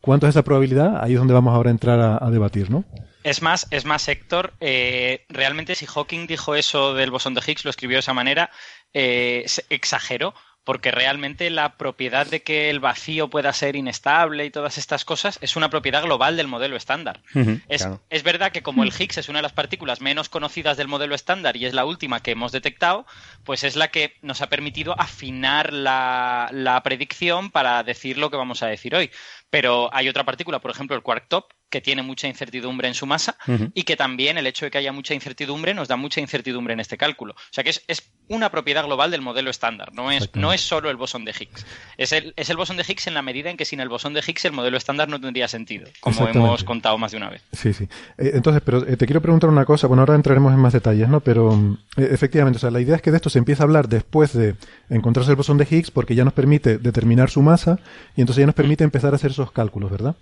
¿cuánto 0.01 0.25
es 0.27 0.31
esa 0.31 0.43
probabilidad? 0.43 1.01
Ahí 1.01 1.13
es 1.13 1.19
donde 1.19 1.33
vamos 1.33 1.53
ahora 1.55 1.69
a 1.69 1.71
entrar 1.71 1.99
a, 1.99 2.17
a 2.23 2.29
debatir, 2.31 2.69
¿no? 2.69 2.83
Es 3.23 3.41
más, 3.41 3.67
es 3.71 3.85
más, 3.85 4.07
Héctor, 4.07 4.53
eh, 4.59 5.25
realmente 5.29 5.75
si 5.75 5.85
Hawking 5.85 6.25
dijo 6.27 6.55
eso 6.55 6.93
del 6.93 7.11
bosón 7.11 7.33
de 7.33 7.41
Higgs, 7.45 7.63
lo 7.65 7.69
escribió 7.69 7.97
de 7.97 7.99
esa 8.01 8.13
manera, 8.13 8.49
eh, 8.93 9.45
exageró, 9.69 10.33
porque 10.69 10.91
realmente 10.91 11.49
la 11.49 11.77
propiedad 11.77 12.27
de 12.27 12.43
que 12.43 12.69
el 12.69 12.79
vacío 12.79 13.27
pueda 13.27 13.51
ser 13.53 13.75
inestable 13.75 14.45
y 14.45 14.51
todas 14.51 14.77
estas 14.77 15.03
cosas 15.03 15.39
es 15.41 15.55
una 15.55 15.71
propiedad 15.71 16.03
global 16.03 16.37
del 16.37 16.47
modelo 16.47 16.75
estándar. 16.75 17.21
Es, 17.67 17.81
claro. 17.81 18.03
es 18.11 18.21
verdad 18.21 18.51
que 18.51 18.61
como 18.61 18.83
el 18.83 18.93
Higgs 18.95 19.17
es 19.17 19.29
una 19.29 19.39
de 19.39 19.41
las 19.41 19.53
partículas 19.53 19.99
menos 19.99 20.29
conocidas 20.29 20.77
del 20.77 20.87
modelo 20.87 21.15
estándar 21.15 21.57
y 21.57 21.65
es 21.65 21.73
la 21.73 21.85
última 21.85 22.19
que 22.19 22.29
hemos 22.29 22.51
detectado, 22.51 23.07
pues 23.45 23.63
es 23.63 23.75
la 23.75 23.87
que 23.87 24.17
nos 24.21 24.43
ha 24.43 24.49
permitido 24.49 24.93
afinar 25.01 25.73
la, 25.73 26.49
la 26.51 26.83
predicción 26.83 27.49
para 27.49 27.81
decir 27.81 28.19
lo 28.19 28.29
que 28.29 28.37
vamos 28.37 28.61
a 28.61 28.67
decir 28.67 28.93
hoy. 28.93 29.09
Pero 29.49 29.89
hay 29.91 30.07
otra 30.07 30.23
partícula, 30.23 30.59
por 30.59 30.69
ejemplo, 30.69 30.95
el 30.95 31.01
quark 31.01 31.27
top, 31.29 31.45
que 31.69 31.81
tiene 31.81 32.01
mucha 32.01 32.27
incertidumbre 32.27 32.87
en 32.87 32.93
su 32.93 33.05
masa 33.05 33.37
y 33.73 33.83
que 33.83 33.95
también 33.95 34.37
el 34.37 34.47
hecho 34.47 34.65
de 34.65 34.71
que 34.71 34.77
haya 34.77 34.91
mucha 34.91 35.13
incertidumbre 35.13 35.73
nos 35.73 35.87
da 35.87 35.95
mucha 35.95 36.19
incertidumbre 36.19 36.73
en 36.73 36.79
este 36.79 36.97
cálculo. 36.97 37.33
O 37.33 37.51
sea 37.51 37.63
que 37.63 37.69
es, 37.69 37.83
es 37.87 38.11
una 38.27 38.51
propiedad 38.51 38.85
global 38.85 39.11
del 39.11 39.21
modelo 39.21 39.49
estándar, 39.49 39.91
no 39.93 40.11
es, 40.11 40.29
no 40.35 40.53
es 40.53 40.61
solo 40.61 40.89
el 40.89 40.97
bosón 40.97 41.25
de 41.25 41.31
Higgs. 41.31 41.65
Es 41.97 42.11
el, 42.11 42.33
es 42.35 42.49
el 42.49 42.57
bosón 42.57 42.77
de 42.77 42.85
Higgs 42.87 43.07
en 43.07 43.13
la 43.13 43.21
medida 43.21 43.49
en 43.49 43.57
que 43.57 43.65
sin 43.65 43.79
el 43.79 43.89
bosón 43.89 44.13
de 44.13 44.21
Higgs 44.25 44.45
el 44.45 44.51
modelo 44.51 44.77
estándar 44.77 45.09
no 45.09 45.19
tendría 45.19 45.47
sentido, 45.47 45.87
como 45.99 46.27
hemos 46.27 46.63
contado 46.63 46.97
más 46.97 47.11
de 47.11 47.17
una 47.17 47.29
vez. 47.29 47.41
Sí, 47.53 47.73
sí. 47.73 47.85
Eh, 48.17 48.31
entonces, 48.33 48.61
pero 48.63 48.87
eh, 48.87 48.97
te 48.97 49.05
quiero 49.05 49.21
preguntar 49.21 49.49
una 49.49 49.65
cosa. 49.65 49.87
Bueno, 49.87 50.01
ahora 50.01 50.15
entraremos 50.15 50.53
en 50.53 50.59
más 50.59 50.73
detalles, 50.73 51.09
¿no? 51.09 51.19
Pero 51.21 51.51
mm, 51.51 51.77
eh, 51.97 52.09
efectivamente, 52.11 52.57
o 52.57 52.59
sea, 52.59 52.71
la 52.71 52.81
idea 52.81 52.95
es 52.95 53.01
que 53.01 53.11
de 53.11 53.17
esto 53.17 53.29
se 53.29 53.39
empieza 53.39 53.63
a 53.63 53.65
hablar 53.65 53.89
después 53.89 54.33
de 54.33 54.55
encontrarse 54.89 55.31
el 55.31 55.37
bosón 55.37 55.57
de 55.57 55.67
Higgs 55.69 55.91
porque 55.91 56.15
ya 56.15 56.23
nos 56.23 56.33
permite 56.33 56.77
determinar 56.77 57.29
su 57.29 57.41
masa 57.41 57.79
y 58.15 58.21
entonces 58.21 58.41
ya 58.41 58.45
nos 58.45 58.55
permite 58.55 58.83
empezar 58.83 59.13
a 59.13 59.15
hacer 59.15 59.31
esos 59.31 59.51
cálculos, 59.51 59.91
¿verdad? 59.91 60.15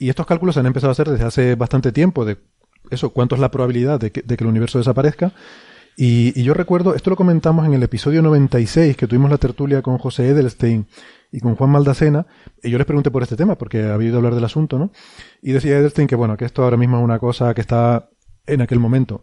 Y 0.00 0.08
estos 0.08 0.24
cálculos 0.24 0.54
se 0.54 0.60
han 0.60 0.66
empezado 0.66 0.90
a 0.90 0.92
hacer 0.92 1.10
desde 1.10 1.26
hace 1.26 1.54
bastante 1.56 1.92
tiempo 1.92 2.24
de 2.24 2.38
eso, 2.90 3.10
cuánto 3.10 3.34
es 3.34 3.40
la 3.40 3.50
probabilidad 3.50 4.00
de 4.00 4.10
que, 4.10 4.24
el 4.26 4.46
universo 4.46 4.78
desaparezca. 4.78 5.34
Y, 5.94 6.32
y 6.40 6.42
yo 6.42 6.54
recuerdo, 6.54 6.94
esto 6.94 7.10
lo 7.10 7.16
comentamos 7.16 7.66
en 7.66 7.74
el 7.74 7.82
episodio 7.82 8.22
96, 8.22 8.96
que 8.96 9.06
tuvimos 9.06 9.30
la 9.30 9.36
tertulia 9.36 9.82
con 9.82 9.98
José 9.98 10.28
Edelstein 10.28 10.86
y 11.30 11.40
con 11.40 11.54
Juan 11.54 11.68
Maldacena, 11.68 12.26
y 12.62 12.70
yo 12.70 12.78
les 12.78 12.86
pregunté 12.86 13.10
por 13.10 13.22
este 13.22 13.36
tema, 13.36 13.58
porque 13.58 13.82
había 13.82 14.06
oído 14.06 14.16
hablar 14.16 14.34
del 14.34 14.44
asunto, 14.44 14.78
¿no? 14.78 14.90
Y 15.42 15.52
decía 15.52 15.76
Edelstein 15.76 16.08
que, 16.08 16.16
bueno, 16.16 16.38
que 16.38 16.46
esto 16.46 16.64
ahora 16.64 16.78
mismo 16.78 16.96
es 16.96 17.04
una 17.04 17.18
cosa 17.18 17.52
que 17.52 17.60
está 17.60 18.08
en 18.46 18.62
aquel 18.62 18.78
momento, 18.78 19.22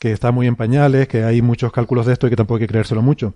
que 0.00 0.10
está 0.10 0.32
muy 0.32 0.48
en 0.48 0.56
pañales, 0.56 1.06
que 1.06 1.22
hay 1.22 1.42
muchos 1.42 1.70
cálculos 1.70 2.06
de 2.06 2.14
esto 2.14 2.26
y 2.26 2.30
que 2.30 2.36
tampoco 2.36 2.56
hay 2.56 2.62
que 2.62 2.72
creérselo 2.72 3.02
mucho. 3.02 3.34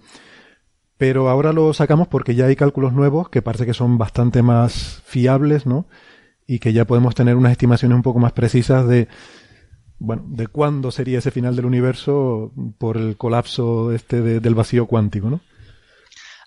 Pero 0.99 1.29
ahora 1.29 1.53
lo 1.53 1.73
sacamos 1.75 2.09
porque 2.09 2.35
ya 2.35 2.47
hay 2.47 2.57
cálculos 2.57 2.93
nuevos 2.93 3.29
que 3.29 3.41
parece 3.41 3.67
que 3.67 3.75
son 3.75 3.99
bastante 3.99 4.43
más 4.43 5.01
fiables, 5.05 5.65
¿no? 5.65 5.87
Y 6.47 6.59
que 6.59 6.73
ya 6.73 6.85
podemos 6.85 7.15
tener 7.15 7.37
unas 7.37 7.53
estimaciones 7.53 7.97
un 7.97 8.03
poco 8.03 8.19
más 8.19 8.33
precisas 8.33 8.87
de, 8.89 9.09
bueno, 9.99 10.25
de 10.27 10.47
cuándo 10.49 10.91
sería 10.91 11.19
ese 11.19 11.31
final 11.31 11.55
del 11.57 11.67
universo 11.67 12.53
por 12.79 12.97
el 12.97 13.17
colapso 13.17 13.93
este 13.93 14.21
de- 14.21 14.41
del 14.41 14.55
vacío 14.55 14.87
cuántico, 14.87 15.31
¿no? 15.31 15.41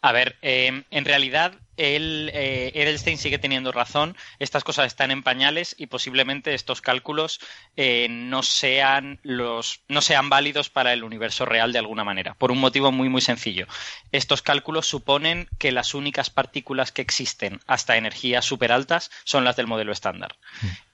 A 0.01 0.11
ver, 0.11 0.35
eh, 0.41 0.83
en 0.91 1.05
realidad 1.05 1.53
él, 1.77 2.31
eh, 2.33 2.71
Edelstein 2.73 3.17
sigue 3.17 3.37
teniendo 3.37 3.71
razón, 3.71 4.15
estas 4.39 4.63
cosas 4.63 4.87
están 4.87 5.11
en 5.11 5.23
pañales 5.23 5.75
y 5.77 5.87
posiblemente 5.87 6.53
estos 6.53 6.81
cálculos 6.81 7.39
eh, 7.75 8.07
no, 8.09 8.43
sean 8.43 9.19
los, 9.23 9.81
no 9.87 10.01
sean 10.01 10.29
válidos 10.29 10.69
para 10.69 10.93
el 10.93 11.03
universo 11.03 11.45
real 11.45 11.71
de 11.71 11.79
alguna 11.79 12.03
manera, 12.03 12.33
por 12.35 12.51
un 12.51 12.59
motivo 12.59 12.91
muy 12.91 13.09
muy 13.09 13.21
sencillo. 13.21 13.67
Estos 14.11 14.41
cálculos 14.41 14.87
suponen 14.87 15.47
que 15.57 15.71
las 15.71 15.93
únicas 15.93 16.29
partículas 16.29 16.91
que 16.91 17.01
existen 17.01 17.59
hasta 17.67 17.97
energías 17.97 18.45
super 18.45 18.71
altas 18.71 19.11
son 19.23 19.43
las 19.43 19.55
del 19.55 19.67
modelo 19.67 19.91
estándar. 19.91 20.35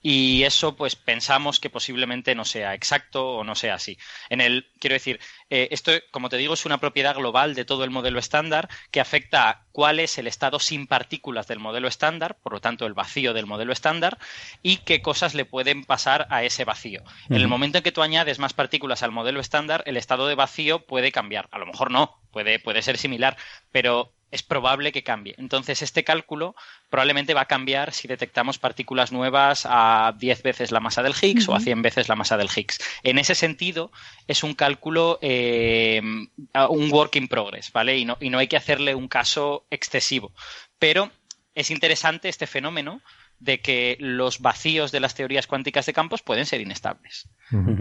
Y 0.02 0.44
eso, 0.44 0.76
pues 0.76 0.96
pensamos 0.96 1.60
que 1.60 1.70
posiblemente 1.70 2.34
no 2.34 2.46
sea 2.46 2.74
exacto 2.74 3.36
o 3.36 3.44
no 3.44 3.56
sea 3.56 3.76
así. 3.76 3.98
En 4.30 4.42
el, 4.42 4.68
quiero 4.80 4.96
decir, 4.96 5.20
eh, 5.50 5.68
esto, 5.72 5.92
como 6.12 6.30
te 6.30 6.38
digo, 6.38 6.56
es 6.56 6.66
una 6.66 6.80
propiedad 6.80 7.16
global 7.16 7.54
de 7.54 7.66
todo 7.66 7.84
el 7.84 7.92
modelo 7.92 8.20
estándar 8.20 8.68
que 8.90 9.00
afecta 9.00 9.50
a 9.50 9.66
cuál 9.72 10.00
es 10.00 10.18
el 10.18 10.28
estado 10.28 10.60
sin 10.60 10.88
partículas 10.88 11.48
del 11.48 11.60
modelo 11.60 11.88
estándar, 11.88 12.38
por 12.42 12.54
lo 12.54 12.62
tanto 12.62 12.86
el 12.86 12.94
vacío 12.94 13.34
del 13.34 13.46
modelo 13.46 13.74
estándar, 13.74 14.18
y 14.64 14.78
qué 14.78 15.02
cosas 15.02 15.36
le 15.36 15.46
pueden 15.46 15.86
pasar 15.86 16.28
a 16.30 16.44
ese 16.44 16.66
vacío. 16.66 17.04
En 17.30 17.38
el 17.38 17.48
momento 17.48 17.78
en 17.78 17.84
que 17.84 17.92
tú 17.92 18.02
añades 18.02 18.40
más 18.40 18.54
partículas 18.54 19.04
al 19.04 19.12
modelo 19.12 19.40
estándar, 19.40 19.84
el 19.86 19.98
estado 19.98 20.28
de 20.28 20.36
vacío 20.36 20.86
puede 20.86 21.12
cambiar. 21.12 21.48
A 21.52 21.60
lo 21.60 21.66
mejor 21.66 21.92
no, 21.92 22.20
puede, 22.32 22.60
puede 22.60 22.82
ser 22.82 22.98
similar, 22.98 23.38
pero 23.72 24.14
es 24.32 24.44
probable 24.44 24.92
que 24.92 25.04
cambie. 25.04 25.36
Entonces, 25.38 25.82
este 25.82 26.04
cálculo 26.04 26.56
probablemente 26.90 27.34
va 27.34 27.42
a 27.42 27.46
cambiar 27.46 27.94
si 27.94 28.08
detectamos 28.08 28.58
partículas 28.58 29.12
nuevas 29.12 29.68
a 29.70 30.16
10 30.18 30.44
veces 30.44 30.72
la 30.72 30.80
masa 30.80 31.04
del 31.04 31.14
Higgs 31.20 31.48
o 31.50 31.56
a 31.56 31.60
100 31.60 31.82
veces 31.82 32.10
la 32.10 32.16
masa 32.16 32.38
del 32.38 32.50
Higgs. 32.56 32.80
En 33.04 33.20
ese 33.20 33.36
sentido, 33.36 33.92
es 34.28 34.44
un 34.44 34.54
cálculo, 34.54 35.20
eh, 35.22 36.02
un 36.02 36.92
work 36.92 37.16
in 37.18 37.28
progress, 37.28 37.72
¿vale? 37.72 37.98
Y 37.98 38.06
no, 38.06 38.18
y 38.20 38.30
no 38.30 38.40
hay 38.40 38.48
que 38.48 38.58
hacerle 38.58 38.96
un 38.96 39.08
caso 39.08 39.66
excesivo. 39.70 40.32
Pero 40.80 41.12
es 41.54 41.70
interesante 41.70 42.30
este 42.30 42.48
fenómeno 42.48 43.02
de 43.42 43.60
que 43.60 43.98
los 44.00 44.40
vacíos 44.40 44.92
de 44.92 45.00
las 45.00 45.16
teorías 45.16 45.48
cuánticas 45.48 45.88
de 45.88 45.94
campos 45.94 46.22
pueden 46.22 46.46
ser 46.46 46.62
inestables. 46.62 47.28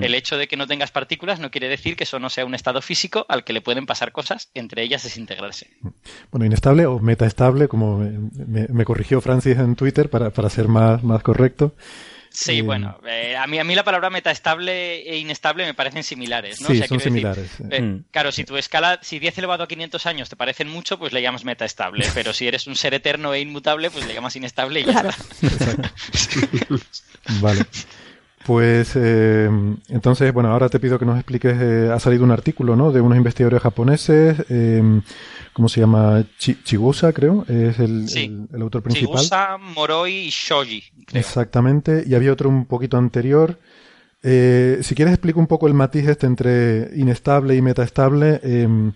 El 0.01 0.15
hecho 0.17 0.37
de 0.37 0.49
que 0.49 0.57
no 0.57 0.67
tengas 0.67 0.91
partículas 0.91 1.39
no 1.39 1.53
quiere 1.53 1.69
decir 1.69 1.95
que 1.95 2.03
eso 2.03 2.19
no 2.19 2.29
sea 2.29 2.45
un 2.45 2.55
estado 2.55 2.83
físico 2.83 3.25
al 3.29 3.45
que 3.45 3.53
le 3.53 3.61
pueden 3.61 3.87
pasar 3.87 4.11
cosas, 4.11 4.51
entre 4.55 4.83
ellas 4.83 5.05
desintegrarse. 5.05 5.69
Bueno, 6.33 6.47
inestable 6.47 6.87
o 6.87 6.99
metaestable, 6.99 7.69
como 7.69 7.99
me, 7.99 8.85
corrigió 8.85 9.21
Francis 9.21 9.59
en 9.59 9.77
Twitter 9.77 10.11
para, 10.11 10.31
para 10.31 10.51
ser 10.51 10.67
más, 10.67 11.05
más 11.05 11.23
correcto. 11.23 11.75
Sí, 12.33 12.61
bueno, 12.61 12.99
eh, 13.07 13.37
a, 13.37 13.47
mí, 13.47 13.59
a 13.59 13.65
mí 13.65 13.75
la 13.75 13.83
palabra 13.83 14.09
metaestable 14.09 15.03
e 15.03 15.19
inestable 15.19 15.65
me 15.65 15.75
parecen 15.75 16.05
similares, 16.05 16.61
¿no? 16.61 16.69
Sí, 16.69 16.81
son 16.87 17.01
similares. 17.01 17.51
Eh, 17.71 17.81
mm. 17.81 18.05
Claro, 18.13 18.31
si 18.31 18.45
tu 18.45 18.57
escala, 18.57 19.01
si 19.03 19.19
10 19.19 19.39
elevado 19.39 19.65
a 19.65 19.69
500 19.69 20.07
años 20.07 20.29
te 20.29 20.37
parecen 20.37 20.69
mucho, 20.69 20.99
pues 20.99 21.13
le 21.13 21.23
llamas 21.23 21.45
metaestable, 21.45 22.07
pero 22.15 22.33
si 22.33 22.47
eres 22.47 22.67
un 22.69 22.77
ser 22.77 22.95
eterno 22.95 23.35
e 23.35 23.41
inmutable, 23.41 23.91
pues 23.91 24.07
le 24.07 24.15
llamas 24.15 24.37
inestable 24.37 24.81
y 24.81 24.85
ya 24.85 24.93
está. 24.93 25.15
vale. 27.41 27.67
Pues 28.45 28.93
eh, 28.97 29.51
entonces, 29.89 30.33
bueno, 30.33 30.51
ahora 30.51 30.69
te 30.69 30.81
pido 30.81 30.99
que 30.99 31.05
nos 31.05 31.17
expliques, 31.17 31.57
ha 31.91 32.01
salido 32.01 32.25
un 32.25 32.31
artículo, 32.31 32.75
¿no? 32.75 32.91
De 32.91 33.01
unos 33.01 33.19
investigadores 33.19 33.63
japoneses 33.63 34.45
¿cómo 35.53 35.69
se 35.69 35.81
llama? 35.81 36.25
Chigusa, 36.39 37.13
creo, 37.13 37.45
es 37.49 37.79
el, 37.79 38.49
autor 38.61 38.83
principal. 38.83 39.17
Chigusa, 39.17 39.59
Moroi 39.59 40.27
y 40.27 40.31
Shoji. 40.31 40.83
Exactamente, 41.13 42.05
y 42.07 42.15
había 42.15 42.33
otro 42.33 42.49
un 42.49 42.67
poquito 42.67 42.97
anterior. 42.97 43.59
Eh, 44.23 44.79
si 44.83 44.95
quieres 44.95 45.15
explico 45.15 45.41
un 45.41 45.47
poco 45.47 45.67
el 45.67 45.75
matiz 45.75 46.07
este 46.07 46.27
entre 46.27 46.91
inestable 46.97 47.57
y 47.57 47.63
metaestable. 47.63 48.41
Mm. 48.67 48.89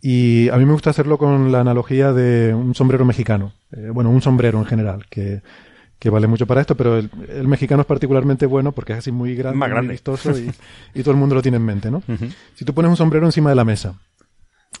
Y 0.00 0.50
a 0.50 0.56
mí 0.56 0.66
me 0.66 0.72
gusta 0.72 0.90
hacerlo 0.90 1.16
con 1.16 1.50
la 1.50 1.60
analogía 1.60 2.12
de 2.12 2.52
un 2.52 2.74
sombrero 2.74 3.04
mexicano. 3.04 3.52
Eh, 3.72 3.88
bueno, 3.90 4.10
un 4.10 4.20
sombrero 4.20 4.58
en 4.58 4.66
general, 4.66 5.06
que, 5.08 5.40
vale 6.10 6.26
mucho 6.26 6.46
para 6.46 6.60
esto, 6.60 6.76
pero 6.76 6.98
el, 6.98 7.48
mexicano 7.48 7.82
es 7.82 7.86
particularmente 7.86 8.46
bueno 8.46 8.72
porque 8.72 8.92
es 8.92 8.98
así 8.98 9.12
muy 9.12 9.34
grande, 9.34 9.58
Más 9.58 9.68
grande. 9.68 9.88
muy 9.88 9.92
vistoso 9.92 10.32
y, 10.38 11.02
todo 11.02 11.12
el 11.12 11.16
mundo 11.16 11.34
lo 11.34 11.42
tiene 11.42 11.56
en 11.56 11.64
mente, 11.64 11.90
¿no? 11.90 12.02
Si 12.54 12.64
tú 12.64 12.74
pones 12.74 12.90
un 12.90 12.96
sombrero 12.96 13.26
encima 13.26 13.50
de 13.50 13.56
la 13.56 13.64
mesa 13.64 13.94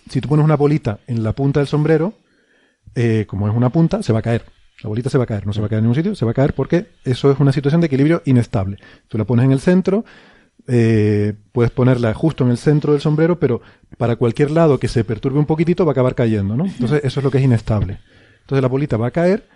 si 0.08 0.20
tú 0.20 0.28
pones 0.28 0.44
una 0.44 0.56
bolita 0.56 0.98
en 1.06 1.22
la 1.22 1.32
punta 1.32 1.60
del 1.60 1.66
sombrero, 1.66 2.14
eh, 2.94 3.24
como 3.26 3.48
es 3.48 3.54
una 3.54 3.70
punta, 3.70 4.02
se 4.02 4.12
va 4.12 4.20
a 4.20 4.22
caer. 4.22 4.44
La 4.82 4.88
bolita 4.88 5.08
se 5.08 5.18
va 5.18 5.24
a 5.24 5.26
caer, 5.26 5.46
no 5.46 5.52
se 5.52 5.60
va 5.60 5.66
a 5.66 5.68
caer 5.68 5.78
en 5.78 5.84
ningún 5.84 5.94
sitio, 5.94 6.14
se 6.14 6.24
va 6.24 6.32
a 6.32 6.34
caer 6.34 6.52
porque 6.54 6.88
eso 7.04 7.30
es 7.30 7.38
una 7.40 7.52
situación 7.52 7.80
de 7.80 7.86
equilibrio 7.86 8.22
inestable. 8.24 8.76
Tú 9.08 9.18
la 9.18 9.24
pones 9.24 9.44
en 9.44 9.52
el 9.52 9.60
centro, 9.60 10.04
eh, 10.66 11.34
puedes 11.52 11.70
ponerla 11.70 12.12
justo 12.12 12.44
en 12.44 12.50
el 12.50 12.58
centro 12.58 12.92
del 12.92 13.00
sombrero, 13.00 13.38
pero 13.38 13.62
para 13.96 14.16
cualquier 14.16 14.50
lado 14.50 14.78
que 14.78 14.88
se 14.88 15.04
perturbe 15.04 15.38
un 15.38 15.46
poquitito 15.46 15.84
va 15.84 15.92
a 15.92 15.94
acabar 15.94 16.14
cayendo, 16.14 16.56
¿no? 16.56 16.66
Entonces 16.66 17.02
eso 17.04 17.20
es 17.20 17.24
lo 17.24 17.30
que 17.30 17.38
es 17.38 17.44
inestable. 17.44 17.98
Entonces 18.40 18.62
la 18.62 18.68
bolita 18.68 18.96
va 18.96 19.06
a 19.06 19.10
caer 19.10 19.48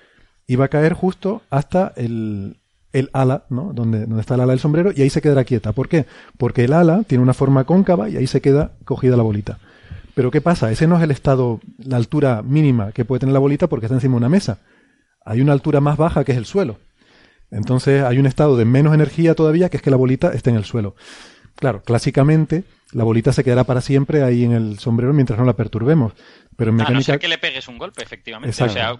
y 0.49 0.57
va 0.57 0.65
a 0.65 0.69
caer 0.69 0.95
justo 0.95 1.43
hasta 1.51 1.93
el, 1.95 2.57
el 2.93 3.11
ala, 3.13 3.45
¿no? 3.51 3.73
Donde, 3.75 4.07
donde 4.07 4.21
está 4.21 4.35
el 4.35 4.41
ala 4.41 4.53
del 4.53 4.61
sombrero 4.61 4.91
y 4.97 5.03
ahí 5.03 5.11
se 5.11 5.21
quedará 5.21 5.45
quieta. 5.45 5.73
¿Por 5.73 5.89
qué? 5.89 6.07
Porque 6.39 6.65
el 6.65 6.73
ala 6.73 7.05
tiene 7.07 7.23
una 7.23 7.35
forma 7.35 7.65
cóncava 7.65 8.09
y 8.09 8.17
ahí 8.17 8.27
se 8.27 8.41
queda 8.41 8.73
cogida 8.85 9.17
la 9.17 9.23
bolita. 9.23 9.59
Pero 10.15 10.31
¿qué 10.31 10.41
pasa? 10.41 10.73
Ese 10.73 10.87
no 10.89 10.97
es 10.97 11.03
el 11.03 11.11
estado, 11.11 11.61
la 11.77 11.97
altura 11.97 12.43
mínima 12.43 12.93
que 12.93 13.05
puede 13.05 13.21
tener 13.21 13.35
la 13.35 13.39
bolita 13.39 13.69
porque 13.69 13.87
está 13.87 13.95
encima 13.95 14.15
de 14.15 14.19
una 14.19 14.31
mesa. 14.31 14.59
Hay 15.25 15.43
una 15.43 15.53
altura 15.53 15.81
más 15.81 15.99
baja 15.99 16.25
que 16.25 16.33
es 16.33 16.39
el 16.39 16.47
suelo. 16.47 16.79
Entonces 17.51 18.03
hay 18.03 18.19
un 18.19 18.27
estado 18.27 18.57
de 18.57 18.65
menos 18.65 18.95
energía 18.95 19.35
todavía 19.35 19.69
que 19.69 19.77
es 19.77 19.83
que 19.83 19.91
la 19.91 19.97
bolita 19.97 20.33
esté 20.33 20.49
en 20.51 20.57
el 20.57 20.65
suelo. 20.65 20.97
Claro, 21.57 21.83
clásicamente 21.83 22.65
la 22.93 23.05
bolita 23.05 23.35
se 23.35 23.45
quedará 23.45 23.65
para 23.65 23.83
siempre 23.83 24.23
ahí 24.23 24.45
en 24.45 24.53
el 24.53 24.79
sombrero 24.79 25.13
mientras 25.13 25.39
no 25.39 25.45
la 25.45 25.55
perturbemos. 25.55 26.15
Pero 26.57 26.71
en 26.71 26.77
mecánica... 26.77 26.97
A 26.97 27.01
no 27.01 27.03
ser 27.03 27.19
que 27.19 27.29
le 27.29 27.37
pegues 27.37 27.69
un 27.69 27.77
golpe, 27.77 28.03
efectivamente. 28.03 28.65
O 28.65 28.69
sea, 28.69 28.99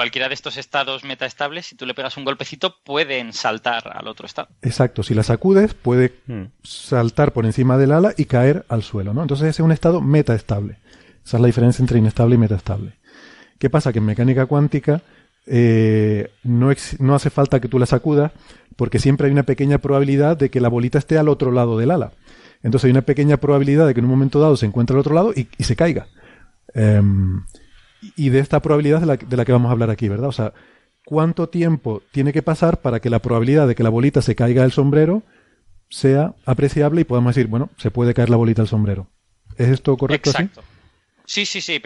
cualquiera 0.00 0.28
de 0.28 0.34
estos 0.34 0.56
estados 0.56 1.04
metaestables, 1.04 1.66
si 1.66 1.76
tú 1.76 1.84
le 1.84 1.92
pegas 1.92 2.16
un 2.16 2.24
golpecito, 2.24 2.76
pueden 2.84 3.34
saltar 3.34 3.94
al 3.94 4.08
otro 4.08 4.24
estado. 4.24 4.48
Exacto, 4.62 5.02
si 5.02 5.12
la 5.12 5.22
sacudes, 5.22 5.74
puede 5.74 6.14
hmm. 6.26 6.44
saltar 6.62 7.34
por 7.34 7.44
encima 7.44 7.76
del 7.76 7.92
ala 7.92 8.14
y 8.16 8.24
caer 8.24 8.64
al 8.70 8.82
suelo, 8.82 9.12
¿no? 9.12 9.20
Entonces 9.20 9.48
ese 9.48 9.60
es 9.60 9.64
un 9.66 9.72
estado 9.72 10.00
metaestable. 10.00 10.78
Esa 11.22 11.36
es 11.36 11.40
la 11.42 11.48
diferencia 11.48 11.82
entre 11.82 11.98
inestable 11.98 12.36
y 12.36 12.38
metaestable. 12.38 12.94
¿Qué 13.58 13.68
pasa? 13.68 13.92
Que 13.92 13.98
en 13.98 14.06
mecánica 14.06 14.46
cuántica 14.46 15.02
eh, 15.44 16.32
no, 16.44 16.70
no 16.98 17.14
hace 17.14 17.28
falta 17.28 17.60
que 17.60 17.68
tú 17.68 17.78
la 17.78 17.84
sacudas 17.84 18.32
porque 18.76 18.98
siempre 19.00 19.26
hay 19.26 19.32
una 19.34 19.42
pequeña 19.42 19.76
probabilidad 19.76 20.38
de 20.38 20.48
que 20.48 20.62
la 20.62 20.70
bolita 20.70 20.96
esté 20.96 21.18
al 21.18 21.28
otro 21.28 21.52
lado 21.52 21.76
del 21.76 21.90
ala. 21.90 22.12
Entonces 22.62 22.86
hay 22.86 22.92
una 22.92 23.02
pequeña 23.02 23.36
probabilidad 23.36 23.86
de 23.86 23.92
que 23.92 24.00
en 24.00 24.06
un 24.06 24.12
momento 24.12 24.40
dado 24.40 24.56
se 24.56 24.64
encuentre 24.64 24.94
al 24.94 25.00
otro 25.00 25.14
lado 25.14 25.34
y, 25.36 25.46
se 25.62 25.76
caiga. 25.76 26.06
Em, 26.72 27.42
y 28.16 28.28
de 28.30 28.38
esta 28.38 28.60
probabilidad 28.60 29.00
de 29.00 29.06
la, 29.06 29.16
de 29.16 29.36
la 29.36 29.44
que 29.44 29.52
vamos 29.52 29.68
a 29.68 29.72
hablar 29.72 29.90
aquí, 29.90 30.08
¿verdad? 30.08 30.28
O 30.28 30.32
sea, 30.32 30.52
¿cuánto 31.04 31.48
tiempo 31.48 32.02
tiene 32.12 32.32
que 32.32 32.42
pasar 32.42 32.80
para 32.80 33.00
que 33.00 33.10
la 33.10 33.20
probabilidad 33.20 33.66
de 33.66 33.74
que 33.74 33.82
la 33.82 33.90
bolita 33.90 34.22
se 34.22 34.34
caiga 34.34 34.62
del 34.62 34.72
sombrero 34.72 35.22
sea 35.88 36.34
apreciable 36.46 37.00
y 37.00 37.04
podamos 37.04 37.34
decir, 37.34 37.48
bueno, 37.48 37.70
se 37.76 37.90
puede 37.90 38.14
caer 38.14 38.30
la 38.30 38.36
bolita 38.36 38.62
del 38.62 38.68
sombrero? 38.68 39.08
¿Es 39.56 39.68
esto 39.68 39.96
correcto? 39.96 40.30
Exacto. 40.30 40.62
Sí, 41.30 41.46
sí, 41.46 41.60
sí, 41.60 41.80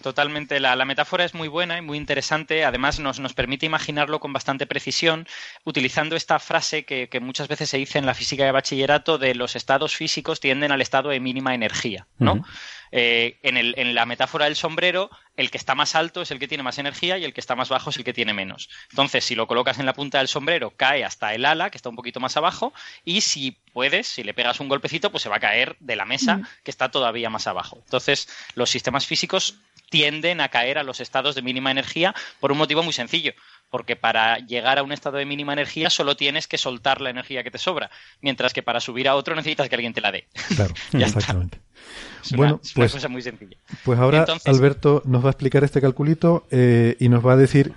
totalmente. 0.00 0.60
La, 0.60 0.82
metáfora 0.86 1.22
es 1.26 1.34
muy 1.34 1.48
buena 1.48 1.76
y 1.76 1.82
muy 1.82 1.98
interesante. 1.98 2.64
Además, 2.64 2.98
nos, 2.98 3.20
nos, 3.20 3.34
permite 3.34 3.66
imaginarlo 3.66 4.18
con 4.18 4.32
bastante 4.32 4.66
precisión, 4.66 5.26
utilizando 5.64 6.16
esta 6.16 6.38
frase 6.38 6.86
que, 6.86 7.06
muchas 7.20 7.48
veces 7.48 7.68
se 7.68 7.76
dice 7.76 7.98
en 7.98 8.06
la 8.06 8.14
física 8.14 8.46
de 8.46 8.52
bachillerato 8.52 9.18
de 9.18 9.34
los 9.34 9.56
estados 9.56 9.94
físicos 9.94 10.40
tienden 10.40 10.72
al 10.72 10.80
estado 10.80 11.10
de 11.10 11.20
mínima 11.20 11.54
energía, 11.54 12.06
¿no? 12.18 12.42
Eh, 12.90 13.38
en, 13.42 13.56
el, 13.56 13.74
en, 13.76 13.94
la 13.94 14.06
metáfora 14.06 14.46
del 14.46 14.56
sombrero, 14.56 15.10
el 15.36 15.50
que 15.50 15.58
está 15.58 15.74
más 15.74 15.94
alto 15.94 16.22
es 16.22 16.30
el 16.30 16.38
que 16.38 16.48
tiene 16.48 16.62
más 16.62 16.78
energía 16.78 17.18
y 17.18 17.24
el 17.24 17.32
que 17.32 17.40
está 17.40 17.54
más 17.54 17.68
bajo 17.68 17.90
es 17.90 17.96
el 17.96 18.04
que 18.04 18.12
tiene 18.12 18.32
menos. 18.32 18.68
Entonces, 18.90 19.24
si 19.24 19.34
lo 19.34 19.46
colocas 19.46 19.78
en 19.78 19.86
la 19.86 19.92
punta 19.92 20.18
del 20.18 20.28
sombrero, 20.28 20.72
cae 20.76 21.04
hasta 21.04 21.34
el 21.34 21.44
ala, 21.44 21.70
que 21.70 21.78
está 21.78 21.88
un 21.88 21.96
poquito 21.96 22.20
más 22.20 22.36
abajo, 22.36 22.72
y 23.04 23.20
si 23.20 23.58
puedes, 23.72 24.06
si 24.06 24.24
le 24.24 24.34
pegas 24.34 24.60
un 24.60 24.68
golpecito, 24.68 25.10
pues 25.10 25.22
se 25.22 25.28
va 25.28 25.36
a 25.36 25.40
caer 25.40 25.76
de 25.80 25.96
la 25.96 26.04
mesa, 26.04 26.40
que 26.64 26.70
está 26.70 26.90
todavía 26.90 27.30
más 27.30 27.46
abajo. 27.46 27.78
Entonces, 27.84 28.28
los 28.54 28.70
sistemas 28.70 29.06
físicos 29.06 29.56
tienden 29.90 30.40
a 30.40 30.48
caer 30.48 30.78
a 30.78 30.82
los 30.82 31.00
estados 31.00 31.34
de 31.34 31.42
mínima 31.42 31.70
energía 31.70 32.14
por 32.40 32.52
un 32.52 32.58
motivo 32.58 32.82
muy 32.82 32.92
sencillo 32.92 33.34
porque 33.70 33.96
para 33.96 34.38
llegar 34.38 34.78
a 34.78 34.82
un 34.82 34.92
estado 34.92 35.18
de 35.18 35.26
mínima 35.26 35.52
energía 35.52 35.90
solo 35.90 36.16
tienes 36.16 36.48
que 36.48 36.58
soltar 36.58 37.00
la 37.00 37.10
energía 37.10 37.42
que 37.42 37.50
te 37.50 37.58
sobra, 37.58 37.90
mientras 38.20 38.52
que 38.52 38.62
para 38.62 38.80
subir 38.80 39.08
a 39.08 39.14
otro 39.14 39.34
necesitas 39.34 39.68
que 39.68 39.74
alguien 39.74 39.92
te 39.92 40.00
la 40.00 40.12
dé. 40.12 40.26
Claro, 40.54 40.74
exactamente. 40.92 41.60
Es 42.24 42.32
bueno, 42.32 42.54
una, 42.54 42.72
pues, 42.74 42.92
cosa 42.92 43.08
muy 43.08 43.22
sencilla. 43.22 43.56
Pues 43.84 43.98
ahora 43.98 44.26
Alberto 44.44 45.02
nos 45.04 45.22
va 45.22 45.28
a 45.28 45.32
explicar 45.32 45.64
este 45.64 45.80
calculito 45.80 46.46
eh, 46.50 46.96
y 46.98 47.08
nos 47.08 47.24
va 47.26 47.32
a 47.32 47.36
decir 47.36 47.72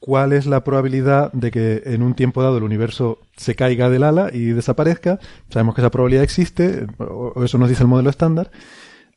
cuál 0.00 0.32
es 0.32 0.46
la 0.46 0.64
probabilidad 0.64 1.32
de 1.32 1.50
que 1.50 1.82
en 1.86 2.02
un 2.02 2.14
tiempo 2.14 2.42
dado 2.42 2.58
el 2.58 2.62
universo 2.62 3.18
se 3.36 3.54
caiga 3.54 3.90
del 3.90 4.04
ala 4.04 4.30
y 4.32 4.46
desaparezca. 4.46 5.18
Sabemos 5.50 5.74
que 5.74 5.80
esa 5.80 5.90
probabilidad 5.90 6.24
existe, 6.24 6.86
o 6.98 7.44
eso 7.44 7.58
nos 7.58 7.68
dice 7.68 7.82
el 7.82 7.88
modelo 7.88 8.10
estándar. 8.10 8.50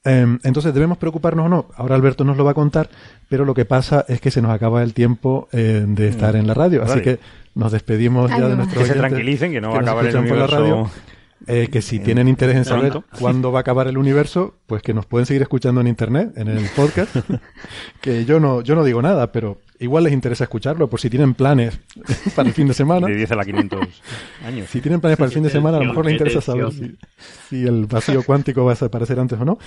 Em, 0.03 0.39
entonces, 0.43 0.73
¿debemos 0.73 0.97
preocuparnos 0.97 1.45
o 1.45 1.49
no? 1.49 1.65
Ahora 1.75 1.95
Alberto 1.95 2.23
nos 2.23 2.35
lo 2.35 2.43
va 2.43 2.51
a 2.51 2.55
contar, 2.55 2.89
pero 3.29 3.45
lo 3.45 3.53
que 3.53 3.65
pasa 3.65 4.03
es 4.07 4.19
que 4.19 4.31
se 4.31 4.41
nos 4.41 4.51
acaba 4.51 4.81
el 4.81 4.93
tiempo 4.93 5.47
eh, 5.51 5.85
de 5.87 6.07
estar 6.07 6.33
mm. 6.33 6.37
en 6.37 6.47
la 6.47 6.53
radio, 6.53 6.83
así 6.83 7.01
que 7.01 7.19
nos 7.53 7.71
despedimos 7.71 8.31
ya 8.31 8.47
de 8.47 8.55
nuestros 8.55 8.83
Que 8.83 8.93
se 8.93 8.99
tranquilicen, 8.99 9.51
que 9.51 9.61
no 9.61 9.71
va 9.71 9.77
a 9.77 9.81
acabar 9.81 10.05
el 10.05 10.15
universo... 10.15 10.89
Eh, 11.47 11.69
que 11.71 11.81
si 11.81 11.99
tienen 11.99 12.27
interés 12.27 12.55
en 12.55 12.65
saber 12.65 13.01
cuándo 13.19 13.51
va 13.51 13.59
a 13.59 13.61
acabar 13.61 13.87
el 13.87 13.97
universo, 13.97 14.59
pues 14.67 14.83
que 14.83 14.93
nos 14.93 15.07
pueden 15.07 15.25
seguir 15.25 15.41
escuchando 15.41 15.81
en 15.81 15.87
internet, 15.87 16.33
en 16.35 16.47
el 16.47 16.63
podcast. 16.75 17.15
que 18.01 18.25
yo 18.25 18.39
no, 18.39 18.61
yo 18.61 18.75
no 18.75 18.83
digo 18.83 19.01
nada, 19.01 19.31
pero 19.31 19.59
igual 19.79 20.03
les 20.03 20.13
interesa 20.13 20.43
escucharlo, 20.43 20.87
por 20.87 20.99
si 20.99 21.09
tienen 21.09 21.33
planes 21.33 21.79
para 22.35 22.47
el 22.47 22.53
fin 22.53 22.67
de 22.67 22.73
semana. 22.73 23.07
De 23.07 23.15
10 23.15 23.31
a 23.31 23.35
la 23.35 23.45
500 23.45 23.79
años. 24.45 24.69
Si 24.69 24.81
tienen 24.81 25.01
planes 25.01 25.17
para 25.17 25.27
el 25.27 25.33
fin 25.33 25.43
de 25.43 25.49
semana, 25.49 25.77
a 25.77 25.79
lo 25.81 25.87
mejor 25.87 26.05
les 26.05 26.13
interesa 26.13 26.41
saber 26.41 26.67
si, 27.49 27.65
el 27.65 27.87
vacío 27.87 28.23
cuántico 28.23 28.63
va 28.63 28.71
a 28.71 28.75
desaparecer 28.75 29.19
antes 29.19 29.39
o 29.39 29.45
no. 29.45 29.57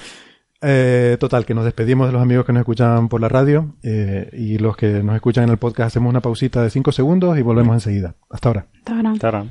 Eh, 0.66 1.18
total, 1.18 1.44
que 1.44 1.52
nos 1.52 1.64
despedimos 1.64 2.06
de 2.06 2.12
los 2.12 2.22
amigos 2.22 2.46
que 2.46 2.52
nos 2.52 2.60
escuchan 2.60 3.08
por 3.08 3.20
la 3.20 3.28
radio 3.28 3.74
eh, 3.82 4.30
y 4.32 4.56
los 4.58 4.76
que 4.76 5.02
nos 5.02 5.14
escuchan 5.14 5.44
en 5.44 5.50
el 5.50 5.58
podcast 5.58 5.88
hacemos 5.88 6.08
una 6.08 6.20
pausita 6.20 6.62
de 6.62 6.70
5 6.70 6.92
segundos 6.92 7.36
y 7.36 7.42
volvemos 7.42 7.74
enseguida. 7.74 8.14
Hasta 8.30 8.48
ahora. 8.48 8.66
Hasta 8.78 8.96
ahora. 8.96 9.10
Hasta 9.10 9.26
ahora. 9.26 9.44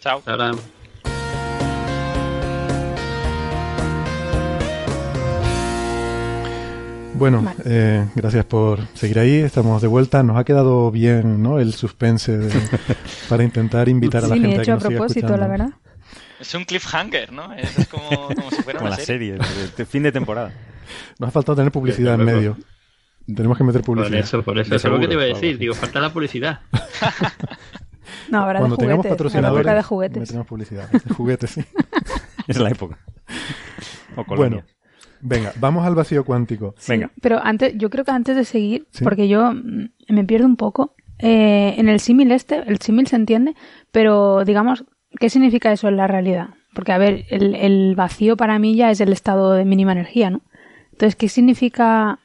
Chao. 0.00 0.18
Hasta 0.18 0.32
ahora. 0.32 0.77
Bueno, 7.18 7.52
eh, 7.64 8.06
gracias 8.14 8.44
por 8.44 8.86
seguir 8.94 9.18
ahí. 9.18 9.34
Estamos 9.34 9.82
de 9.82 9.88
vuelta. 9.88 10.22
Nos 10.22 10.36
ha 10.36 10.44
quedado 10.44 10.92
bien, 10.92 11.42
¿no? 11.42 11.58
El 11.58 11.74
suspense 11.74 12.38
para 13.28 13.42
intentar 13.42 13.88
invitar 13.88 14.24
a 14.24 14.28
la 14.28 14.36
gente 14.36 14.60
a 14.60 14.62
que 14.62 14.70
a 14.70 14.74
nos 14.74 14.84
propósito, 14.84 15.36
la 15.36 15.48
verdad. 15.48 15.70
Es 16.38 16.54
un 16.54 16.64
cliffhanger, 16.64 17.32
¿no? 17.32 17.52
Es, 17.54 17.88
como, 17.88 18.28
si 18.50 18.62
fuera 18.62 18.78
una 18.80 18.90
la 18.90 18.96
serie, 18.96 19.36
de, 19.76 19.84
fin 19.84 20.04
de 20.04 20.12
temporada. 20.12 20.52
Nos 21.18 21.28
ha 21.28 21.30
faltado 21.32 21.56
tener 21.56 21.72
publicidad 21.72 22.14
en 22.14 22.24
medio. 22.24 22.56
Tenemos 23.26 23.58
que 23.58 23.64
meter 23.64 23.82
publicidad. 23.82 24.10
Por 24.10 24.24
eso, 24.24 24.42
por 24.44 24.58
eso. 24.60 24.74
Eso 24.76 24.86
es 24.86 24.94
lo 24.94 25.00
que 25.00 25.08
te 25.08 25.14
iba 25.14 25.22
a 25.24 25.26
decir. 25.26 25.58
Digo, 25.58 25.74
falta 25.74 26.00
la 26.00 26.12
publicidad. 26.12 26.60
No, 28.30 28.40
ahora 28.40 28.58
Cuando 28.58 28.76
de 28.76 28.80
tengamos 28.80 29.04
juguetes. 29.04 29.18
patrocinadores, 29.18 29.74
de 29.74 29.82
juguetes. 29.82 30.20
metemos 30.20 30.46
publicidad. 30.46 30.90
De 30.90 31.14
juguetes, 31.14 31.50
sí. 31.50 31.64
es 32.46 32.58
la 32.58 32.70
época. 32.70 32.98
O 34.16 34.24
bueno, 34.34 34.62
venga, 35.20 35.52
vamos 35.60 35.86
al 35.86 35.94
vacío 35.94 36.24
cuántico. 36.24 36.74
venga. 36.88 37.10
Pero 37.20 37.40
antes, 37.42 37.74
yo 37.76 37.90
creo 37.90 38.04
que 38.04 38.10
antes 38.10 38.36
de 38.36 38.44
seguir, 38.44 38.86
porque 39.02 39.28
yo 39.28 39.52
mm, 39.52 39.90
me 40.08 40.24
pierdo 40.24 40.46
un 40.46 40.56
poco, 40.56 40.94
eh, 41.18 41.74
en 41.76 41.88
el 41.88 42.00
símil 42.00 42.32
este, 42.32 42.62
el 42.66 42.78
símil 42.78 43.06
se 43.06 43.16
entiende, 43.16 43.54
pero 43.90 44.44
digamos, 44.44 44.84
¿qué 45.18 45.30
significa 45.30 45.72
eso 45.72 45.88
en 45.88 45.96
la 45.96 46.06
realidad? 46.06 46.50
Porque, 46.74 46.92
a 46.92 46.98
ver, 46.98 47.24
el, 47.30 47.54
el 47.54 47.94
vacío 47.96 48.36
para 48.36 48.58
mí 48.58 48.76
ya 48.76 48.90
es 48.90 49.00
el 49.00 49.12
estado 49.12 49.52
de 49.52 49.64
mínima 49.64 49.92
energía, 49.92 50.30
¿no? 50.30 50.42
Entonces, 50.92 51.16
¿qué 51.16 51.28
significa 51.28 52.20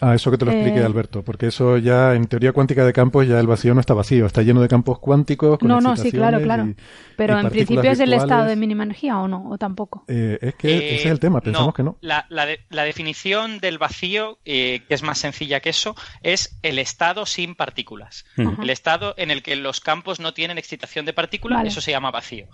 Ah, 0.00 0.14
eso 0.14 0.30
que 0.30 0.38
te 0.38 0.44
lo 0.44 0.52
explique 0.52 0.78
Eh, 0.78 0.84
Alberto, 0.84 1.22
porque 1.24 1.46
eso 1.48 1.76
ya 1.78 2.14
en 2.14 2.26
teoría 2.26 2.52
cuántica 2.52 2.84
de 2.84 2.92
campos 2.92 3.26
ya 3.26 3.40
el 3.40 3.46
vacío 3.46 3.74
no 3.74 3.80
está 3.80 3.94
vacío, 3.94 4.26
está 4.26 4.42
lleno 4.42 4.60
de 4.60 4.68
campos 4.68 4.98
cuánticos. 5.00 5.58
Con 5.58 5.68
No, 5.68 5.80
no, 5.80 5.96
sí, 5.96 6.12
claro, 6.12 6.40
claro. 6.40 6.66
y- 6.66 6.76
Pero 7.16 7.36
y 7.36 7.40
en 7.40 7.50
principio 7.50 7.90
es 7.90 7.98
el 8.00 8.12
estado 8.12 8.44
de 8.44 8.54
mínima 8.56 8.84
energía 8.84 9.18
o 9.18 9.26
no, 9.26 9.48
o 9.50 9.58
tampoco. 9.58 10.04
Eh, 10.06 10.38
es 10.40 10.54
que 10.54 10.68
Eh, 10.70 10.94
ese 10.96 11.04
es 11.06 11.10
el 11.10 11.18
tema, 11.18 11.40
pensamos 11.40 11.74
que 11.74 11.82
no. 11.82 11.96
La, 12.00 12.26
la 12.28 12.46
de- 12.46 12.60
la 12.70 12.84
definición 12.84 13.58
del 13.58 13.78
vacío, 13.78 14.38
eh, 14.44 14.82
que 14.86 14.94
es 14.94 15.02
más 15.02 15.18
sencilla 15.18 15.60
que 15.60 15.70
eso, 15.70 15.96
es 16.22 16.58
el 16.62 16.78
estado 16.78 17.26
sin 17.26 17.54
partículas. 17.54 18.24
El 18.36 18.70
estado 18.70 19.14
en 19.16 19.30
el 19.30 19.42
que 19.42 19.56
los 19.56 19.80
campos 19.80 20.20
no 20.20 20.32
tienen 20.32 20.58
excitación 20.58 21.06
de 21.06 21.12
partículas, 21.12 21.58
Vale. 21.58 21.70
eso 21.70 21.80
se 21.80 21.90
llama 21.90 22.10
vacío. 22.10 22.46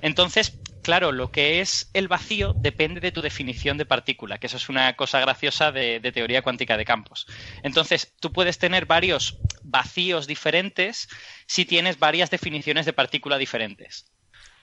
Entonces, 0.00 0.58
claro, 0.88 1.12
lo 1.12 1.30
que 1.30 1.60
es 1.60 1.90
el 1.92 2.08
vacío 2.08 2.54
depende 2.54 3.00
de 3.00 3.12
tu 3.12 3.20
definición 3.20 3.76
de 3.76 3.84
partícula, 3.84 4.38
que 4.38 4.46
eso 4.46 4.56
es 4.56 4.70
una 4.70 4.96
cosa 4.96 5.20
graciosa 5.20 5.70
de, 5.70 6.00
de 6.00 6.12
teoría 6.12 6.40
cuántica 6.40 6.78
de 6.78 6.86
campos. 6.86 7.26
Entonces, 7.62 8.14
tú 8.20 8.32
puedes 8.32 8.56
tener 8.56 8.86
varios 8.86 9.42
vacíos 9.62 10.26
diferentes 10.26 11.10
si 11.46 11.66
tienes 11.66 11.98
varias 11.98 12.30
definiciones 12.30 12.86
de 12.86 12.94
partícula 12.94 13.36
diferentes. 13.36 14.10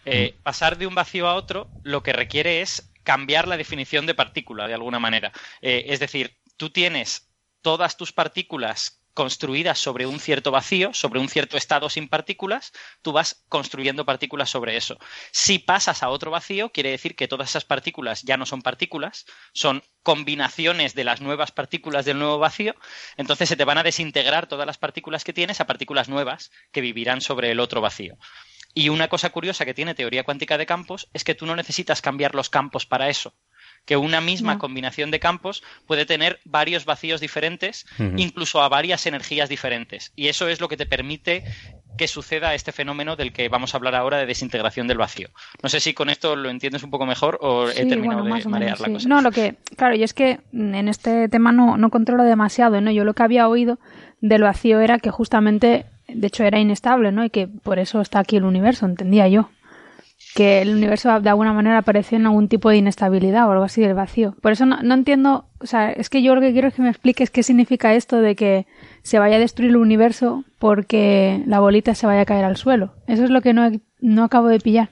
Eh, 0.04 0.40
pasar 0.42 0.80
de 0.80 0.88
un 0.88 0.96
vacío 0.96 1.28
a 1.28 1.36
otro 1.36 1.70
lo 1.84 2.02
que 2.02 2.12
requiere 2.12 2.62
es 2.62 2.92
cambiar 3.04 3.48
la 3.48 3.56
definición 3.56 4.08
de 4.08 4.16
partícula 4.16 4.68
de 4.68 4.74
alguna 4.74 4.98
manera. 4.98 5.32
Eh, 5.62 5.86
es 5.90 6.00
decir, 6.00 6.40
tú 6.58 6.72
tienes 6.72 7.30
todas 7.62 7.98
tus 7.98 8.12
partículas 8.12 9.05
construidas 9.16 9.80
sobre 9.80 10.06
un 10.06 10.20
cierto 10.20 10.52
vacío, 10.52 10.94
sobre 10.94 11.20
un 11.20 11.30
cierto 11.30 11.58
estado 11.58 11.90
sin 11.90 12.08
partículas, 12.08 12.74
tú 13.02 13.14
vas 13.14 13.44
construyendo 13.50 14.06
partículas 14.06 14.52
sobre 14.52 14.78
eso. 14.78 15.00
Si 15.32 15.58
pasas 15.58 16.04
a 16.04 16.10
otro 16.10 16.30
vacío, 16.30 16.70
quiere 16.70 16.92
decir 16.92 17.16
que 17.16 17.28
todas 17.28 17.50
esas 17.50 17.66
partículas 17.66 18.22
ya 18.22 18.38
no 18.38 18.46
son 18.46 18.62
partículas, 18.62 19.26
son 19.54 19.84
combinaciones 20.04 20.94
de 20.94 21.06
las 21.06 21.22
nuevas 21.22 21.52
partículas 21.52 22.06
del 22.06 22.20
nuevo 22.20 22.38
vacío, 22.38 22.76
entonces 23.18 23.50
se 23.50 23.56
te 23.56 23.64
van 23.64 23.80
a 23.80 23.84
desintegrar 23.84 24.48
todas 24.48 24.68
las 24.68 24.78
partículas 24.78 25.24
que 25.24 25.34
tienes 25.34 25.62
a 25.62 25.66
partículas 25.66 26.10
nuevas 26.10 26.52
que 26.72 26.82
vivirán 26.82 27.22
sobre 27.22 27.50
el 27.50 27.60
otro 27.60 27.82
vacío. 27.82 28.18
Y 28.78 28.90
una 28.90 29.08
cosa 29.08 29.30
curiosa 29.30 29.64
que 29.64 29.74
tiene 29.74 29.96
teoría 29.96 30.26
cuántica 30.26 30.58
de 30.58 30.66
campos 30.66 31.10
es 31.14 31.24
que 31.24 31.34
tú 31.34 31.46
no 31.46 31.56
necesitas 31.56 32.02
cambiar 32.02 32.36
los 32.36 32.50
campos 32.50 32.86
para 32.86 33.08
eso. 33.08 33.34
Que 33.86 33.98
una 33.98 34.20
misma 34.22 34.54
No. 34.54 34.60
combinación 34.60 35.12
de 35.12 35.20
campos 35.20 35.64
puede 35.86 36.06
tener 36.06 36.40
varios 36.44 36.86
vacíos 36.86 37.22
diferentes, 37.22 37.86
incluso 38.18 38.62
a 38.62 38.70
varias 38.70 39.06
energías 39.06 39.48
diferentes. 39.50 40.12
Y 40.16 40.28
eso 40.28 40.48
es 40.48 40.60
lo 40.60 40.68
que 40.68 40.78
te 40.78 40.86
permite 40.86 41.44
que 41.98 42.08
suceda 42.10 42.54
este 42.56 42.72
fenómeno 42.74 43.16
del 43.16 43.32
que 43.32 43.48
vamos 43.48 43.74
a 43.74 43.78
hablar 43.78 43.96
ahora 43.96 44.18
de 44.18 44.26
desintegración 44.26 44.86
del 44.88 44.98
vacío. 44.98 45.30
No 45.64 45.70
sé 45.70 45.80
si 45.80 45.94
con 45.94 46.10
esto 46.10 46.36
lo 46.36 46.50
entiendes 46.50 46.84
un 46.84 46.90
poco 46.90 47.06
mejor 47.06 47.38
o 47.42 47.70
he 47.70 47.86
terminado 47.86 48.22
bueno, 48.24 48.36
de 48.36 48.50
marear 48.50 48.72
menos, 48.72 48.80
la 48.82 48.88
sí. 48.88 48.94
cosa. 48.94 49.08
No, 49.10 49.22
lo 49.22 49.32
que, 49.32 49.56
claro, 49.78 49.96
yo 49.96 50.04
es 50.04 50.14
que 50.14 50.40
en 50.52 50.88
este 50.90 51.30
tema 51.30 51.52
no, 51.54 51.78
no 51.78 51.90
controlo 51.92 52.24
demasiado, 52.24 52.82
¿no? 52.82 52.92
Yo 52.92 53.06
lo 53.06 53.14
que 53.14 53.24
había 53.24 53.48
oído 53.48 53.80
del 54.20 54.42
vacío 54.42 54.82
era 54.82 55.00
que 55.00 55.10
justamente, 55.12 55.86
de 56.10 56.28
hecho, 56.28 56.44
era 56.44 56.60
inestable, 56.60 57.12
¿no? 57.14 57.24
Y 57.24 57.30
que 57.30 57.48
por 57.48 57.80
eso 57.80 58.02
está 58.02 58.20
aquí 58.20 58.36
el 58.36 58.44
universo, 58.44 58.86
entendía 58.86 59.28
yo. 59.30 59.50
Que 60.36 60.62
el 60.62 60.76
universo 60.76 61.20
de 61.22 61.30
alguna 61.30 61.54
manera 61.54 61.78
apareció 61.78 62.18
en 62.18 62.26
algún 62.26 62.50
tipo 62.50 62.70
de 62.70 62.78
inestabilidad 62.78 63.48
o 63.48 63.52
algo 63.52 63.64
así 63.64 63.82
del 63.82 63.94
vacío. 63.94 64.36
Por 64.42 64.52
eso 64.52 64.66
no, 64.66 64.82
no 64.84 64.94
entiendo, 64.94 65.48
o 65.60 65.66
sea, 65.66 65.92
es 65.92 66.10
que 66.10 66.22
yo 66.22 66.36
lo 66.36 66.42
que 66.42 66.52
quiero 66.52 66.68
es 66.68 66.74
que 66.74 66.82
me 66.82 66.90
expliques 66.90 67.30
qué 67.30 67.42
significa 67.42 67.96
esto 67.96 68.20
de 68.20 68.36
que 68.36 68.68
se 69.02 69.18
vaya 69.18 69.38
a 69.38 69.40
destruir 69.40 69.72
el 69.72 69.78
universo 69.78 70.44
porque 70.60 71.42
la 71.48 71.62
bolita 71.62 71.96
se 71.96 72.06
vaya 72.06 72.22
a 72.22 72.26
caer 72.26 72.44
al 72.44 72.58
suelo. 72.58 72.94
Eso 73.08 73.24
es 73.24 73.30
lo 73.30 73.42
que 73.42 73.54
no, 73.54 73.72
no 74.02 74.24
acabo 74.26 74.50
de 74.50 74.60
pillar. 74.60 74.90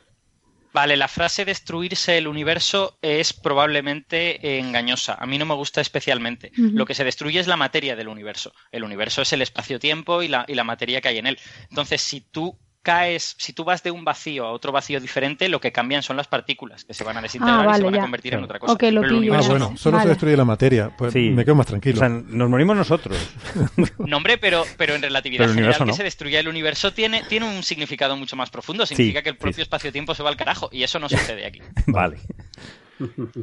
Vale, 0.73 0.97
la 0.97 1.07
frase 1.07 1.45
destruirse 1.45 2.17
el 2.17 2.27
universo 2.27 2.97
es 3.03 3.31
probablemente 3.31 4.57
engañosa. 4.57 5.13
A 5.19 5.27
mí 5.27 5.37
no 5.37 5.45
me 5.45 5.53
gusta 5.53 5.81
especialmente. 5.81 6.51
Lo 6.55 6.87
que 6.87 6.95
se 6.95 7.03
destruye 7.03 7.39
es 7.39 7.45
la 7.45 7.57
materia 7.57 7.95
del 7.95 8.07
universo. 8.07 8.53
El 8.71 8.83
universo 8.83 9.21
es 9.21 9.31
el 9.33 9.43
espacio-tiempo 9.43 10.23
y 10.23 10.29
la, 10.29 10.45
y 10.47 10.55
la 10.55 10.63
materia 10.63 10.99
que 10.99 11.09
hay 11.09 11.19
en 11.19 11.27
él. 11.27 11.37
Entonces, 11.69 12.01
si 12.01 12.21
tú 12.21 12.57
caes, 12.83 13.35
si 13.39 13.53
tú 13.53 13.63
vas 13.63 13.81
de 13.81 13.89
un 13.91 14.05
vacío 14.05 14.45
a 14.45 14.51
otro 14.51 14.71
vacío 14.71 14.99
diferente, 14.99 15.49
lo 15.49 15.59
que 15.59 15.71
cambian 15.71 16.03
son 16.03 16.17
las 16.17 16.27
partículas, 16.27 16.83
que 16.83 16.93
se 16.93 17.03
van 17.03 17.17
a 17.17 17.21
desintegrar 17.21 17.61
Ah, 17.61 17.63
y 17.63 17.65
vale, 17.65 17.77
se 17.77 17.83
van 17.85 17.93
a 17.93 17.97
ya. 17.97 18.01
convertir 18.03 18.33
en 18.33 18.39
Sí. 18.41 18.43
otra 18.45 18.59
cosa. 18.59 18.73
Ok, 18.73 18.83
lo 18.91 19.01
Pero 19.01 19.17
el 19.19 19.33
Ah, 19.33 19.41
bueno, 19.47 19.69
no. 19.71 19.77
solo 19.77 19.97
Vale. 19.97 20.03
se 20.03 20.09
destruye 20.09 20.37
la 20.37 20.45
materia. 20.45 20.91
Pues 20.97 21.13
Sí. 21.13 21.29
me 21.31 21.43
quedo 21.45 21.55
más 21.55 21.65
tranquilo. 21.65 21.95
O 21.95 21.99
sea, 21.99 22.09
nos 22.09 22.49
morimos 22.49 22.75
nosotros. 22.77 23.17
No, 23.97 24.17
hombre, 24.17 24.37
pero, 24.37 24.63
pero 24.77 24.93
en 24.95 25.01
relatividad 25.01 25.45
Pero 25.45 25.51
el 25.51 25.55
general 25.55 25.69
universo 25.71 25.85
que 25.85 25.91
no. 25.91 25.95
se 25.97 26.03
destruya 26.03 26.39
el 26.39 26.47
universo 26.47 26.93
tiene, 26.93 27.23
tiene 27.23 27.47
un 27.47 27.63
significado 27.63 28.15
mucho 28.17 28.35
más 28.35 28.49
profundo. 28.49 28.85
Significa 28.85 29.21
que 29.23 29.29
el 29.29 29.35
sí, 29.35 29.39
propio 29.41 29.55
sí. 29.55 29.61
espacio-tiempo 29.61 30.13
se 30.13 30.21
va 30.23 30.29
al 30.29 30.35
carajo 30.37 30.69
y 30.71 30.83
eso 30.83 30.99
no 30.99 31.07
sucede 31.09 31.45
aquí. 31.45 31.61
vale. 31.87 32.17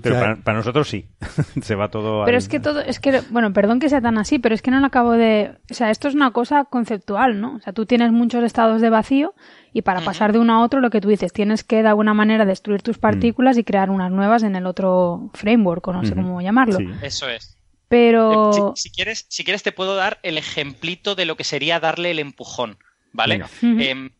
Pero 0.02 0.14
para, 0.20 0.36
para 0.36 0.58
nosotros 0.58 0.88
sí. 0.88 1.06
Se 1.62 1.74
va 1.74 1.90
todo 1.90 2.24
Pero 2.24 2.36
al- 2.36 2.42
es 2.42 2.48
que 2.48 2.60
todo, 2.60 2.80
es 2.80 3.00
que, 3.00 3.20
bueno, 3.30 3.52
perdón 3.52 3.80
que 3.80 3.88
sea 3.88 4.00
tan 4.00 4.16
así, 4.18 4.38
pero 4.38 4.54
es 4.54 4.62
que 4.62 4.70
no 4.70 4.80
lo 4.80 4.86
acabo 4.86 5.12
de, 5.12 5.52
o 5.70 5.74
sea, 5.74 5.90
esto 5.90 6.08
es 6.08 6.14
una 6.14 6.30
cosa 6.32 6.64
conceptual, 6.64 7.40
¿no? 7.40 7.56
O 7.56 7.60
sea, 7.60 7.72
tú 7.72 7.86
tienes 7.86 8.12
muchos 8.12 8.44
estados 8.44 8.80
de 8.80 8.90
vacío 8.90 9.34
y 9.72 9.82
para 9.82 10.00
pasar 10.00 10.32
de 10.32 10.38
uno 10.38 10.54
a 10.54 10.62
otro, 10.64 10.80
lo 10.80 10.90
que 10.90 11.00
tú 11.00 11.08
dices, 11.08 11.32
tienes 11.32 11.64
que 11.64 11.82
de 11.82 11.88
alguna 11.88 12.14
manera 12.14 12.44
destruir 12.44 12.82
tus 12.82 12.98
partículas 12.98 13.56
y 13.58 13.64
crear 13.64 13.90
unas 13.90 14.10
nuevas 14.10 14.42
en 14.42 14.56
el 14.56 14.66
otro 14.66 15.30
framework, 15.34 15.86
o 15.88 15.92
no 15.92 16.04
sé 16.04 16.14
cómo 16.14 16.40
llamarlo. 16.40 16.78
Sí. 16.78 16.88
Eso 17.02 17.28
es. 17.28 17.56
Pero, 17.88 18.50
Eh, 18.50 18.72
Si, 18.76 18.82
si 18.88 18.90
quieres, 18.94 19.26
si 19.28 19.42
quieres 19.44 19.62
te 19.64 19.72
puedo 19.72 19.96
dar 19.96 20.18
el 20.22 20.38
ejemplito 20.38 21.14
de 21.16 21.24
lo 21.24 21.36
que 21.36 21.44
sería 21.44 21.80
darle 21.80 22.12
el 22.12 22.20
empujón, 22.20 22.78
¿vale? 23.12 23.42
Em, 23.62 24.10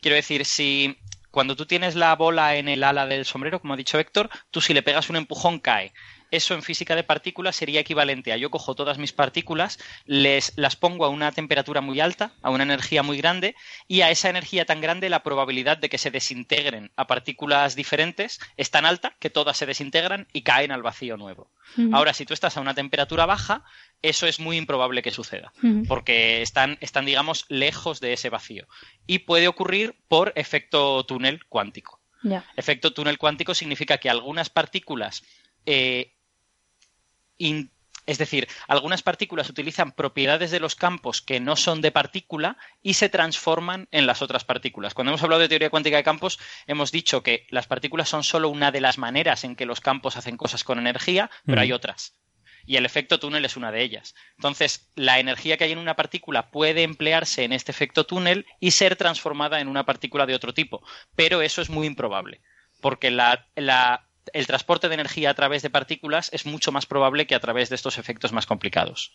quiero 0.00 0.14
decir, 0.16 0.44
si 0.46 0.96
cuando 1.30 1.56
tú 1.56 1.66
tienes 1.66 1.94
la 1.94 2.14
bola 2.16 2.56
en 2.56 2.68
el 2.68 2.84
ala 2.84 3.06
del 3.06 3.24
sombrero, 3.24 3.60
como 3.60 3.74
ha 3.74 3.76
dicho 3.76 3.98
Héctor, 3.98 4.30
tú 4.50 4.60
si 4.60 4.74
le 4.74 4.82
pegas 4.82 5.10
un 5.10 5.16
empujón 5.16 5.58
cae. 5.60 5.92
Eso 6.30 6.54
en 6.54 6.62
física 6.62 6.94
de 6.94 7.04
partículas 7.04 7.56
sería 7.56 7.80
equivalente 7.80 8.32
a 8.32 8.36
yo 8.36 8.50
cojo 8.50 8.74
todas 8.74 8.98
mis 8.98 9.12
partículas, 9.12 9.78
les, 10.04 10.52
las 10.56 10.76
pongo 10.76 11.04
a 11.04 11.08
una 11.08 11.32
temperatura 11.32 11.80
muy 11.80 12.00
alta, 12.00 12.32
a 12.42 12.50
una 12.50 12.64
energía 12.64 13.02
muy 13.02 13.16
grande, 13.16 13.54
y 13.86 14.02
a 14.02 14.10
esa 14.10 14.28
energía 14.28 14.66
tan 14.66 14.80
grande 14.80 15.08
la 15.08 15.22
probabilidad 15.22 15.78
de 15.78 15.88
que 15.88 15.98
se 15.98 16.10
desintegren 16.10 16.90
a 16.96 17.06
partículas 17.06 17.76
diferentes 17.76 18.40
es 18.56 18.70
tan 18.70 18.84
alta 18.84 19.16
que 19.18 19.30
todas 19.30 19.56
se 19.56 19.66
desintegran 19.66 20.26
y 20.32 20.42
caen 20.42 20.72
al 20.72 20.82
vacío 20.82 21.16
nuevo. 21.16 21.50
Ahora, 21.92 22.14
si 22.14 22.24
tú 22.24 22.34
estás 22.34 22.56
a 22.56 22.60
una 22.60 22.74
temperatura 22.74 23.26
baja, 23.26 23.62
eso 24.00 24.26
es 24.26 24.40
muy 24.40 24.56
improbable 24.56 25.02
que 25.02 25.10
suceda, 25.10 25.52
porque 25.86 26.42
están, 26.42 26.78
están, 26.80 27.04
digamos, 27.04 27.44
lejos 27.48 28.00
de 28.00 28.12
ese 28.14 28.30
vacío. 28.30 28.66
Y 29.06 29.20
puede 29.20 29.48
ocurrir 29.48 29.94
por 30.08 30.32
efecto 30.34 31.04
túnel 31.04 31.44
cuántico. 31.46 32.00
Efecto 32.56 32.92
túnel 32.92 33.18
cuántico 33.18 33.54
significa 33.54 33.98
que 33.98 34.10
algunas 34.10 34.50
partículas 34.50 35.22
eh, 35.66 36.14
in- 37.38 37.70
Es 38.06 38.16
decir, 38.16 38.48
algunas 38.68 39.02
partículas 39.02 39.50
utilizan 39.50 39.92
propiedades 39.92 40.50
de 40.50 40.60
los 40.60 40.74
campos 40.74 41.20
que 41.20 41.40
no 41.40 41.56
son 41.56 41.82
de 41.82 41.90
partícula 41.92 42.56
y 42.82 42.94
se 42.94 43.10
transforman 43.10 43.86
en 43.90 44.06
las 44.06 44.22
otras 44.22 44.44
partículas. 44.44 44.94
Cuando 44.94 45.10
hemos 45.10 45.22
hablado 45.22 45.42
de 45.42 45.48
teoría 45.50 45.68
cuántica 45.68 45.98
de 45.98 46.04
campos, 46.04 46.38
hemos 46.66 46.90
dicho 46.90 47.22
que 47.22 47.46
las 47.50 47.66
partículas 47.66 48.08
son 48.08 48.24
solo 48.24 48.48
una 48.48 48.72
de 48.72 48.80
las 48.80 48.96
maneras 48.96 49.44
en 49.44 49.56
que 49.56 49.66
los 49.66 49.80
campos 49.80 50.16
hacen 50.16 50.38
cosas 50.38 50.64
con 50.64 50.78
energía, 50.78 51.30
pero 51.44 51.60
hay 51.60 51.72
otras. 51.72 52.14
Y 52.64 52.76
el 52.76 52.86
efecto 52.86 53.18
túnel 53.18 53.44
es 53.44 53.56
una 53.58 53.72
de 53.72 53.82
ellas. 53.82 54.14
Entonces, 54.36 54.90
la 54.94 55.18
energía 55.18 55.58
que 55.58 55.64
hay 55.64 55.72
en 55.72 55.78
una 55.78 55.96
partícula 55.96 56.50
puede 56.50 56.84
emplearse 56.84 57.44
en 57.44 57.52
este 57.52 57.72
efecto 57.72 58.04
túnel 58.04 58.46
y 58.58 58.70
ser 58.70 58.96
transformada 58.96 59.60
en 59.60 59.68
una 59.68 59.84
partícula 59.84 60.24
de 60.24 60.34
otro 60.34 60.54
tipo. 60.54 60.82
Pero 61.14 61.42
eso 61.42 61.60
es 61.60 61.68
muy 61.68 61.86
improbable. 61.86 62.40
Porque 62.80 63.10
la, 63.10 63.46
la 63.54 64.07
el 64.32 64.46
transporte 64.46 64.88
de 64.88 64.94
energía 64.94 65.30
a 65.30 65.34
través 65.34 65.62
de 65.62 65.70
partículas 65.70 66.30
es 66.32 66.46
mucho 66.46 66.72
más 66.72 66.86
probable 66.86 67.26
que 67.26 67.34
a 67.34 67.40
través 67.40 67.68
de 67.68 67.74
estos 67.74 67.98
efectos 67.98 68.32
más 68.32 68.46
complicados. 68.46 69.12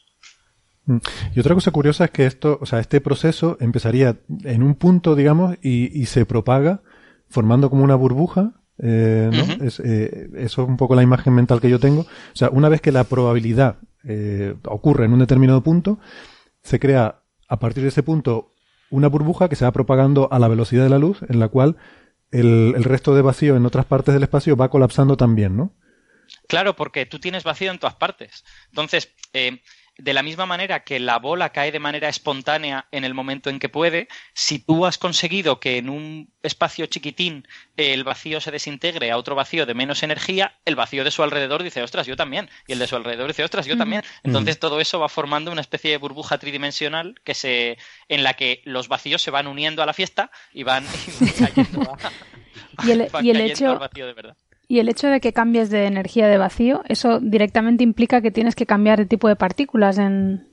Mm. 0.85 0.97
Y 1.35 1.39
otra 1.39 1.55
cosa 1.55 1.71
curiosa 1.71 2.05
es 2.05 2.11
que 2.11 2.25
esto, 2.25 2.57
o 2.61 2.65
sea, 2.65 2.79
este 2.79 3.01
proceso 3.01 3.57
empezaría 3.59 4.17
en 4.43 4.63
un 4.63 4.75
punto, 4.75 5.15
digamos, 5.15 5.57
y, 5.61 6.05
se 6.05 6.25
propaga 6.25 6.81
formando 7.29 7.69
como 7.69 7.83
una 7.83 7.95
burbuja. 7.95 8.53
Eh, 8.79 9.29
¿no? 9.31 9.65
es, 9.65 9.79
eh, 9.79 10.29
eso 10.35 10.63
es 10.63 10.67
un 10.67 10.77
poco 10.77 10.95
la 10.95 11.03
imagen 11.03 11.33
mental 11.33 11.61
que 11.61 11.69
yo 11.69 11.79
tengo. 11.79 12.01
O 12.01 12.35
sea, 12.35 12.49
una 12.49 12.69
vez 12.69 12.81
que 12.81 12.91
la 12.91 13.03
probabilidad 13.05 13.77
eh, 14.03 14.55
ocurre 14.65 15.05
en 15.05 15.13
un 15.13 15.19
determinado 15.19 15.63
punto, 15.63 15.99
se 16.61 16.79
crea 16.79 17.21
a 17.47 17.59
partir 17.59 17.83
de 17.83 17.89
ese 17.89 18.03
punto 18.03 18.53
una 18.89 19.07
burbuja 19.07 19.49
que 19.49 19.55
se 19.55 19.65
va 19.65 19.71
propagando 19.71 20.31
a 20.31 20.39
la 20.39 20.47
velocidad 20.47 20.83
de 20.83 20.89
la 20.89 20.99
luz, 20.99 21.21
en 21.27 21.39
la 21.39 21.47
cual 21.47 21.77
el, 22.33 22.83
resto 22.83 23.15
de 23.15 23.21
vacío 23.21 23.55
en 23.55 23.65
otras 23.65 23.85
partes 23.85 24.13
del 24.13 24.23
espacio 24.23 24.57
va 24.57 24.69
colapsando 24.69 25.15
también, 25.17 25.55
¿no? 25.55 25.71
Claro, 26.47 26.75
porque 26.75 27.05
tú 27.05 27.19
tienes 27.19 27.43
vacío 27.43 27.71
en 27.71 27.79
todas 27.79 27.95
partes. 27.95 28.43
Entonces, 28.69 29.13
eh, 29.33 29.61
de 29.97 30.13
la 30.13 30.23
misma 30.23 30.45
manera 30.45 30.83
que 30.83 30.99
la 30.99 31.19
bola 31.19 31.51
cae 31.51 31.71
de 31.71 31.79
manera 31.79 32.09
espontánea 32.09 32.87
en 32.91 33.03
el 33.03 33.13
momento 33.13 33.49
en 33.49 33.59
que 33.59 33.69
puede, 33.69 34.07
si 34.33 34.59
tú 34.59 34.85
has 34.85 34.97
conseguido 34.97 35.59
que 35.59 35.77
en 35.77 35.89
un 35.89 36.33
espacio 36.41 36.87
chiquitín 36.87 37.47
el 37.77 38.03
vacío 38.03 38.41
se 38.41 38.51
desintegre 38.51 39.11
a 39.11 39.17
otro 39.17 39.35
vacío 39.35 39.65
de 39.65 39.73
menos 39.73 40.03
energía, 40.03 40.59
el 40.65 40.75
vacío 40.75 41.03
de 41.03 41.11
su 41.11 41.21
alrededor 41.21 41.63
dice, 41.63 41.83
ostras, 41.83 42.07
yo 42.07 42.15
también. 42.15 42.49
Y 42.67 42.73
el 42.73 42.79
de 42.79 42.87
su 42.87 42.95
alrededor 42.95 43.27
dice, 43.27 43.43
ostras, 43.43 43.65
yo 43.65 43.77
también. 43.77 44.03
Entonces 44.23 44.59
todo 44.59 44.81
eso 44.81 44.99
va 44.99 45.09
formando 45.09 45.51
una 45.51 45.61
especie 45.61 45.91
de 45.91 45.97
burbuja 45.97 46.37
tridimensional 46.37 47.15
que 47.23 47.33
se, 47.33 47.77
en 48.07 48.23
la 48.23 48.33
que 48.33 48.61
los 48.65 48.87
vacíos 48.87 49.21
se 49.21 49.31
van 49.31 49.47
uniendo 49.47 49.83
a 49.83 49.85
la 49.85 49.93
fiesta 49.93 50.31
y 50.53 50.63
van, 50.63 50.85
cayendo 51.39 51.97
y 52.83 52.91
el, 52.91 53.09
y 53.21 53.29
el 53.29 53.41
hecho, 53.41 53.77
vacío 53.77 54.05
de 54.05 54.13
verdad. 54.13 54.37
Y 54.73 54.79
el 54.79 54.89
hecho 54.89 55.05
de 55.05 55.21
que 55.21 55.33
cambies 55.33 55.69
de 55.69 55.85
energía 55.85 56.27
de 56.27 56.39
vacío, 56.39 56.81
eso 56.89 57.19
directamente 57.19 57.83
implica 57.83 58.23
que 58.23 58.31
tienes 58.31 58.55
que 58.55 58.65
cambiar 58.65 58.97
de 58.97 59.05
tipo 59.05 59.27
de 59.27 59.35
partículas 59.35 59.99
en... 59.99 60.47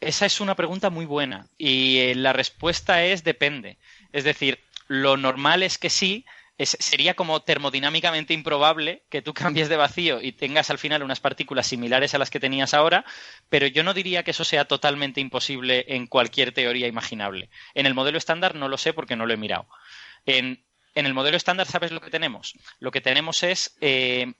Esa 0.00 0.26
es 0.26 0.40
una 0.40 0.56
pregunta 0.56 0.90
muy 0.90 1.04
buena 1.04 1.46
y 1.56 1.98
eh, 1.98 2.16
la 2.16 2.32
respuesta 2.32 3.04
es 3.04 3.22
depende. 3.22 3.78
Es 4.12 4.24
decir, 4.24 4.58
lo 4.88 5.16
normal 5.16 5.62
es 5.62 5.78
que 5.78 5.88
sí, 5.88 6.24
sería 6.58 7.14
como 7.14 7.42
termodinámicamente 7.42 8.34
improbable 8.34 9.04
que 9.08 9.22
tú 9.22 9.34
cambies 9.34 9.68
de 9.68 9.76
vacío 9.76 10.20
y 10.20 10.32
tengas 10.32 10.70
al 10.70 10.78
final 10.78 11.04
unas 11.04 11.20
partículas 11.20 11.68
similares 11.68 12.16
a 12.16 12.18
las 12.18 12.28
que 12.28 12.40
tenías 12.40 12.74
ahora, 12.74 13.04
pero 13.48 13.68
yo 13.68 13.84
no 13.84 13.94
diría 13.94 14.24
que 14.24 14.32
eso 14.32 14.44
sea 14.44 14.64
totalmente 14.64 15.20
imposible 15.20 15.84
en 15.86 16.08
cualquier 16.08 16.50
teoría 16.50 16.88
imaginable. 16.88 17.50
En 17.74 17.86
el 17.86 17.94
modelo 17.94 18.18
estándar 18.18 18.56
no 18.56 18.66
lo 18.66 18.78
sé 18.78 18.92
porque 18.92 19.14
no 19.14 19.26
lo 19.26 19.32
he 19.32 19.36
mirado. 19.36 19.68
En, 20.26 20.64
en 20.94 21.06
el 21.06 21.14
modelo 21.14 21.36
estándar, 21.36 21.66
¿sabes 21.66 21.92
lo 21.92 22.00
que 22.00 22.10
tenemos? 22.10 22.54
Lo 22.78 22.90
que 22.90 23.00
tenemos 23.00 23.42
es 23.42 23.76
eh, 23.80 24.32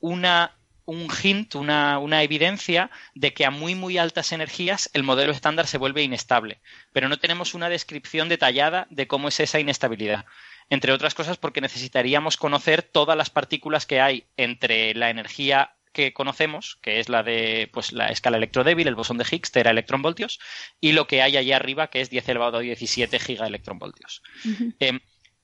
una, 0.00 0.56
un 0.84 1.08
hint, 1.22 1.54
una, 1.54 1.98
una, 1.98 2.22
evidencia 2.22 2.90
de 3.14 3.32
que 3.32 3.44
a 3.44 3.50
muy, 3.50 3.74
muy 3.74 3.98
altas 3.98 4.32
energías 4.32 4.90
el 4.92 5.02
modelo 5.02 5.32
estándar 5.32 5.66
se 5.66 5.78
vuelve 5.78 6.02
inestable, 6.02 6.60
pero 6.92 7.08
no 7.08 7.18
tenemos 7.18 7.54
una 7.54 7.68
descripción 7.68 8.28
detallada 8.28 8.86
de 8.90 9.06
cómo 9.06 9.28
es 9.28 9.40
esa 9.40 9.60
inestabilidad. 9.60 10.24
Entre 10.70 10.92
otras 10.92 11.14
cosas 11.14 11.36
porque 11.36 11.60
necesitaríamos 11.60 12.36
conocer 12.36 12.82
todas 12.82 13.16
las 13.16 13.30
partículas 13.30 13.86
que 13.86 14.00
hay 14.00 14.26
entre 14.36 14.94
la 14.94 15.10
energía 15.10 15.74
que 15.94 16.12
conocemos, 16.12 16.76
que 16.82 16.98
es 17.00 17.08
la 17.08 17.22
de 17.22 17.70
pues, 17.72 17.92
la 17.92 18.08
escala 18.08 18.36
electrodébil, 18.36 18.88
el 18.88 18.96
bosón 18.96 19.16
de 19.16 19.24
Higgs, 19.30 19.52
tera 19.52 19.70
electronvoltios, 19.70 20.40
y 20.80 20.92
lo 20.92 21.06
que 21.06 21.22
hay 21.22 21.36
allí 21.36 21.52
arriba, 21.52 21.88
que 21.88 22.00
es 22.00 22.10
10 22.10 22.28
elevado 22.30 22.58
a 22.58 22.60
17 22.60 23.18
gigaelectronvoltios. 23.18 24.22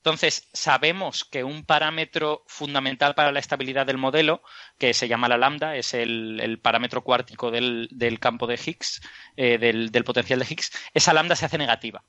Entonces, 0.03 0.49
sabemos 0.51 1.25
que 1.25 1.43
un 1.43 1.63
parámetro 1.63 2.43
fundamental 2.47 3.13
para 3.13 3.31
la 3.31 3.37
estabilidad 3.39 3.85
del 3.85 3.99
modelo, 3.99 4.41
que 4.79 4.95
se 4.95 5.07
llama 5.07 5.29
la 5.29 5.37
lambda, 5.37 5.75
es 5.75 5.93
el, 5.93 6.59
parámetro 6.59 7.03
cuártico 7.03 7.51
del, 7.51 8.17
campo 8.19 8.47
de 8.47 8.55
Higgs, 8.55 9.01
eh, 9.37 9.59
del, 9.59 10.03
potencial 10.03 10.39
de 10.39 10.47
Higgs, 10.49 10.71
esa 10.95 11.13
lambda 11.13 11.35
se 11.35 11.45
hace 11.45 11.59
negativa. 11.59 12.03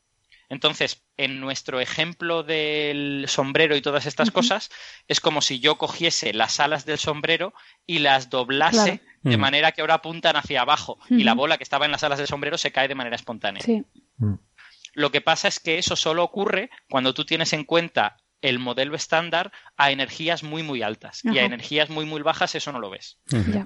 Entonces, 0.48 1.04
en 1.18 1.38
nuestro 1.38 1.80
ejemplo 1.80 2.42
del 2.42 3.26
sombrero 3.28 3.76
y 3.76 3.82
todas 3.82 4.06
estas 4.06 4.30
cosas, 4.30 4.70
es 5.06 5.20
como 5.20 5.42
si 5.42 5.60
yo 5.60 5.76
cogiese 5.76 6.32
las 6.32 6.60
alas 6.60 6.86
del 6.86 6.98
sombrero 6.98 7.52
y 7.86 7.98
las 7.98 8.30
doblase 8.30 9.02
de 9.22 9.36
manera 9.36 9.72
que 9.72 9.82
ahora 9.82 9.94
apuntan 9.94 10.36
hacia 10.36 10.62
abajo 10.62 10.98
y 11.10 11.24
la 11.24 11.34
bola 11.34 11.58
que 11.58 11.64
estaba 11.64 11.84
en 11.84 11.92
las 11.92 12.04
alas 12.04 12.18
del 12.18 12.26
sombrero 12.26 12.58
se 12.58 12.72
cae 12.72 12.88
de 12.88 12.94
manera 12.94 13.16
espontánea. 13.16 13.62
Sí. 13.62 13.84
Lo 14.92 15.10
que 15.10 15.20
pasa 15.20 15.48
es 15.48 15.60
que 15.60 15.78
eso 15.78 15.96
solo 15.96 16.22
ocurre 16.24 16.70
cuando 16.90 17.14
tú 17.14 17.24
tienes 17.24 17.52
en 17.52 17.64
cuenta 17.64 18.16
el 18.42 18.58
modelo 18.58 18.96
estándar 18.96 19.52
a 19.76 19.92
energías 19.92 20.42
muy 20.42 20.62
muy 20.62 20.82
altas 20.82 21.24
y 21.24 21.38
a 21.38 21.44
energías 21.44 21.90
muy 21.90 22.04
muy 22.04 22.22
bajas 22.22 22.56
eso 22.56 22.72
no 22.72 22.80
lo 22.80 22.90
ves. 22.90 23.18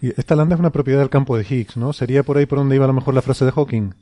Y 0.02 0.08
esta 0.20 0.36
lambda 0.36 0.54
es 0.54 0.60
una 0.60 0.70
propiedad 0.70 1.00
del 1.00 1.10
campo 1.10 1.36
de 1.36 1.46
Higgs, 1.48 1.76
¿no? 1.76 1.92
¿Sería 1.92 2.22
por 2.22 2.36
ahí 2.36 2.46
por 2.46 2.58
donde 2.58 2.76
iba 2.76 2.84
a 2.84 2.88
lo 2.88 2.94
mejor 2.94 3.14
la 3.14 3.22
frase 3.22 3.44
de 3.44 3.52
Hawking? 3.52 3.94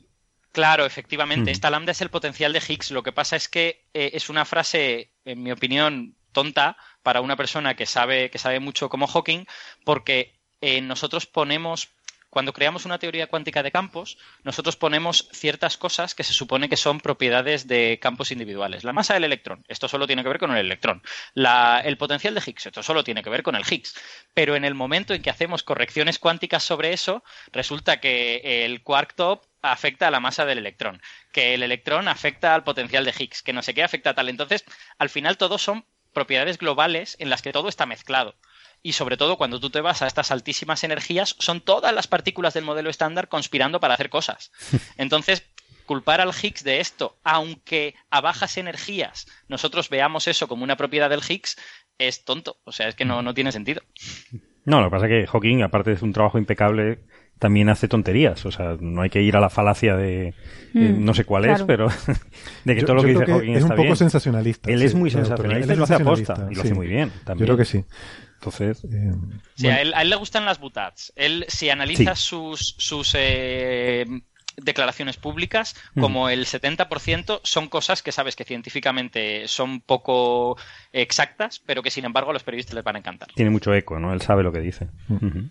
Claro, 0.51 0.85
efectivamente. 0.85 1.51
Esta 1.51 1.69
lambda 1.69 1.91
es 1.91 1.99
el 1.99 2.09
potencial 2.09 2.53
de 2.53 2.63
Higgs. 2.65 2.91
Lo 2.91 3.03
que 3.03 3.11
pasa 3.11 3.35
es 3.35 3.49
que 3.49 3.89
eh, 3.93 4.11
es 4.13 4.29
una 4.29 4.45
frase, 4.45 5.11
en 5.25 5.43
mi 5.43 5.51
opinión, 5.51 6.15
tonta 6.31 6.77
para 7.03 7.19
una 7.19 7.35
persona 7.35 7.75
que 7.75 7.85
sabe, 7.85 8.29
que 8.29 8.37
sabe 8.37 8.61
mucho 8.61 8.87
como 8.87 9.05
Hawking, 9.05 9.45
porque 9.83 10.39
eh, 10.61 10.79
nosotros 10.79 11.25
ponemos 11.25 11.94
cuando 12.35 12.51
creamos 12.51 12.83
una 12.83 12.99
teoría 12.99 13.27
cuántica 13.27 13.63
de 13.63 13.71
campos, 13.71 14.17
nosotros 14.43 14.75
ponemos 14.75 15.29
ciertas 15.31 15.77
cosas 15.77 16.13
que 16.13 16.25
se 16.25 16.33
supone 16.33 16.67
que 16.67 16.75
son 16.75 16.99
propiedades 16.99 17.65
de 17.65 17.97
campos 18.01 18.29
individuales. 18.29 18.83
La 18.83 18.91
masa 18.91 19.13
del 19.13 19.23
electrón, 19.23 19.63
esto 19.69 19.87
solo 19.87 20.05
tiene 20.05 20.21
que 20.21 20.27
ver 20.27 20.39
con 20.39 20.51
el 20.51 20.57
electrón. 20.57 21.01
el 21.33 21.97
potencial 21.97 22.35
de 22.35 22.43
Higgs, 22.45 22.65
esto 22.65 22.83
solo 22.83 23.05
tiene 23.05 23.23
que 23.23 23.29
ver 23.29 23.41
con 23.41 23.55
el 23.55 23.63
Higgs. 23.63 23.95
Pero 24.33 24.57
en 24.57 24.65
el 24.65 24.73
momento 24.73 25.13
en 25.13 25.21
que 25.21 25.29
hacemos 25.29 25.63
correcciones 25.63 26.19
cuánticas 26.19 26.61
sobre 26.61 26.91
eso, 26.91 27.23
resulta 27.53 28.01
que 28.01 28.65
el 28.65 28.83
quark 28.83 29.13
top 29.15 29.45
afecta 29.61 30.09
a 30.09 30.11
la 30.11 30.19
masa 30.19 30.45
del 30.45 30.57
electrón, 30.57 31.01
que 31.31 31.53
el 31.53 31.63
electrón 31.63 32.09
afecta 32.09 32.53
al 32.53 32.65
potencial 32.65 33.05
de 33.05 33.13
Higgs, 33.17 33.43
que 33.43 33.53
no 33.53 33.61
sé 33.61 33.73
qué 33.73 33.81
afecta 33.81 34.09
a 34.09 34.13
tal. 34.13 34.27
Entonces, 34.27 34.65
al 34.97 35.07
final 35.09 35.37
todos 35.37 35.61
son 35.61 35.85
propiedades 36.11 36.57
globales 36.57 37.15
en 37.19 37.29
las 37.29 37.41
que 37.41 37.53
todo 37.53 37.69
está 37.69 37.85
mezclado 37.85 38.35
y 38.85 38.91
sobre 38.91 39.17
todo 39.17 39.35
cuando 39.35 39.59
tú 39.59 39.71
te 39.71 39.81
vas 39.81 40.03
a 40.03 40.05
estas 40.05 40.29
altísimas 40.29 40.83
energías, 40.83 41.35
son 41.39 41.59
todas 41.59 41.91
las 41.91 42.05
partículas 42.05 42.53
del 42.53 42.65
modelo 42.65 42.91
estándar 42.91 43.29
conspirando 43.29 43.79
para 43.79 43.95
hacer 43.95 44.11
cosas. 44.11 44.51
Entonces, 44.97 45.43
culpar 45.87 46.21
al 46.21 46.29
Higgs 46.29 46.63
de 46.63 46.79
esto, 46.79 47.17
aunque 47.23 47.95
a 48.11 48.21
bajas 48.21 48.57
energías 48.57 49.25
nosotros 49.47 49.89
veamos 49.89 50.27
eso 50.27 50.47
como 50.47 50.63
una 50.63 50.77
propiedad 50.77 51.09
del 51.09 51.23
Higgs, 51.27 51.57
es 51.97 52.25
tonto. 52.25 52.57
O 52.63 52.71
sea, 52.71 52.87
es 52.87 52.93
que 52.93 53.05
no, 53.05 53.23
no 53.23 53.33
tiene 53.33 53.51
sentido. 53.51 53.81
No, 54.65 54.81
lo 54.81 54.87
que 54.87 54.91
pasa 54.91 55.05
es 55.07 55.09
que 55.09 55.27
Hawking, 55.31 55.63
aparte 55.63 55.95
de 55.95 56.05
un 56.05 56.13
trabajo 56.13 56.37
impecable, 56.37 56.99
también 57.39 57.69
hace 57.69 57.87
tonterías. 57.87 58.45
O 58.45 58.51
sea, 58.51 58.77
no 58.79 59.01
hay 59.01 59.09
que 59.09 59.21
ir 59.21 59.35
a 59.35 59.39
la 59.39 59.49
falacia 59.49 59.95
de. 59.95 60.35
Mm, 60.73 61.03
no 61.03 61.15
sé 61.15 61.25
cuál 61.25 61.45
es, 61.45 61.63
pero. 61.63 61.87
de 62.65 62.75
que 62.75 62.83
todo 62.83 62.97
lo 62.97 63.01
que 63.01 63.09
dice 63.09 63.25
Hawking 63.25 63.53
es 63.55 63.63
un 63.63 63.75
poco 63.75 63.95
sensacionalista. 63.95 64.71
Él 64.71 64.83
es 64.83 64.93
muy 64.93 65.09
sensacionalista 65.09 65.73
y 65.73 65.77
lo 65.77 65.83
hace 65.85 65.95
aposta. 65.95 66.47
Y 66.51 66.55
lo 66.55 66.61
hace 66.61 66.73
muy 66.75 66.87
bien. 66.87 67.11
También. 67.23 67.47
Yo 67.47 67.55
creo 67.55 67.57
que 67.57 67.65
sí. 67.65 67.83
Entonces. 68.45 68.83
Eh, 69.63 69.69
a, 69.69 69.81
él, 69.81 70.09
le 70.09 70.15
gustan 70.15 70.45
las 70.45 70.59
butats. 70.59 71.11
Él, 71.15 71.45
si 71.47 71.69
analiza 71.69 72.15
sus, 72.15 72.75
sus 72.77 73.13
eh, 73.17 74.05
declaraciones 74.57 75.17
públicas, 75.17 75.75
mm. 75.95 76.01
como 76.01 76.29
el 76.29 76.45
70% 76.45 77.41
son 77.43 77.67
cosas 77.67 78.01
que 78.01 78.11
sabes 78.11 78.35
que 78.35 78.43
científicamente 78.43 79.47
son 79.47 79.81
poco 79.81 80.57
exactas, 80.93 81.61
pero 81.65 81.83
que 81.83 81.91
sin 81.91 82.05
embargo 82.05 82.29
a 82.29 82.33
los 82.33 82.43
periodistas 82.43 82.75
les 82.75 82.83
van 82.83 82.95
a 82.95 82.99
encantar. 82.99 83.29
Tiene 83.35 83.51
mucho 83.51 83.73
eco, 83.73 83.99
¿no? 83.99 84.13
Él 84.13 84.21
sabe 84.21 84.43
lo 84.43 84.51
que 84.51 84.59
dice. 84.59 84.87
Mm. 85.07 85.49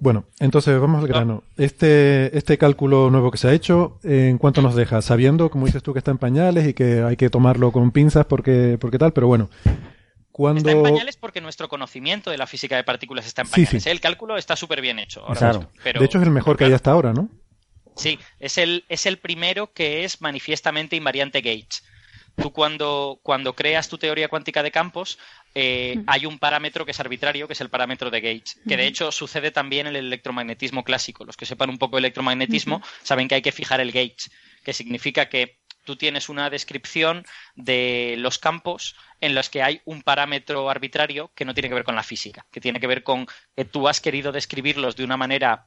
Bueno, 0.00 0.24
entonces 0.40 0.78
vamos 0.80 1.02
al 1.02 1.08
grano. 1.08 1.44
Este, 1.56 2.36
este 2.36 2.58
cálculo 2.58 3.10
nuevo 3.10 3.30
que 3.30 3.38
se 3.38 3.48
ha 3.48 3.52
hecho, 3.52 3.98
¿en 4.02 4.38
cuánto 4.38 4.62
nos 4.62 4.74
deja? 4.74 5.02
Sabiendo, 5.02 5.50
como 5.50 5.66
dices 5.66 5.82
tú, 5.82 5.92
que 5.92 5.98
está 5.98 6.10
en 6.10 6.18
pañales 6.18 6.66
y 6.66 6.74
que 6.74 7.02
hay 7.02 7.16
que 7.16 7.30
tomarlo 7.30 7.72
con 7.72 7.90
pinzas 7.90 8.26
porque, 8.26 8.78
porque 8.80 8.98
tal, 8.98 9.12
pero 9.12 9.26
bueno, 9.26 9.50
Está 10.56 10.72
en 10.72 10.82
pañales 10.82 11.16
porque 11.16 11.40
nuestro 11.40 11.68
conocimiento 11.68 12.30
de 12.30 12.38
la 12.38 12.48
física 12.48 12.74
de 12.74 12.82
partículas 12.82 13.24
está 13.26 13.42
en 13.42 13.48
pañales. 13.48 13.86
El 13.86 14.00
cálculo 14.00 14.36
está 14.36 14.56
súper 14.56 14.80
bien 14.80 14.98
hecho. 14.98 15.24
de 15.28 16.04
hecho, 16.04 16.18
es 16.18 16.24
el 16.24 16.30
mejor 16.30 16.56
que 16.56 16.64
hay 16.64 16.72
hasta 16.72 16.90
ahora, 16.90 17.12
¿no? 17.12 17.28
Sí, 17.96 18.18
es 18.40 18.58
el, 18.58 18.84
es 18.88 19.06
el 19.06 19.18
primero 19.18 19.72
que 19.72 20.04
es 20.04 20.20
manifiestamente 20.20 20.96
invariante 20.96 21.40
Gauge. 21.40 21.82
tú 22.34 22.52
cuando, 22.52 23.20
cuando 23.22 23.54
creas 23.54 23.88
tu 23.88 23.98
teoría 23.98 24.26
cuántica 24.26 24.64
de 24.64 24.72
campos, 24.72 25.20
eh, 25.54 26.02
hay 26.08 26.26
un 26.26 26.40
parámetro 26.40 26.84
que 26.84 26.90
es 26.90 26.98
arbitrario, 26.98 27.46
que 27.46 27.52
es 27.52 27.60
el 27.60 27.68
parámetro 27.68 28.10
de 28.10 28.20
Gauge, 28.20 28.56
que 28.68 28.76
de 28.76 28.88
hecho 28.88 29.12
sucede 29.12 29.52
también 29.52 29.86
en 29.86 29.94
el 29.94 30.06
electromagnetismo 30.06 30.82
clásico. 30.82 31.24
Los 31.24 31.36
que 31.36 31.46
sepan 31.46 31.70
un 31.70 31.78
poco 31.78 31.94
de 31.94 32.00
electromagnetismo 32.00 32.82
saben 33.04 33.28
que 33.28 33.36
hay 33.36 33.42
que 33.42 33.52
fijar 33.52 33.80
el 33.80 33.92
gauge, 33.92 34.30
que 34.64 34.72
significa 34.72 35.28
que 35.28 35.60
tú 35.84 35.96
tienes 35.96 36.28
una 36.28 36.50
descripción 36.50 37.24
de 37.54 38.14
los 38.18 38.38
campos 38.38 38.96
en 39.20 39.34
los 39.34 39.50
que 39.50 39.62
hay 39.62 39.80
un 39.84 40.02
parámetro 40.02 40.68
arbitrario 40.68 41.30
que 41.34 41.44
no 41.44 41.54
tiene 41.54 41.68
que 41.68 41.74
ver 41.74 41.84
con 41.84 41.94
la 41.94 42.02
física, 42.02 42.46
que 42.50 42.60
tiene 42.60 42.80
que 42.80 42.86
ver 42.86 43.02
con 43.02 43.26
que 43.56 43.64
tú 43.64 43.88
has 43.88 44.00
querido 44.00 44.32
describirlos 44.32 44.96
de 44.96 45.04
una 45.04 45.16
manera 45.16 45.66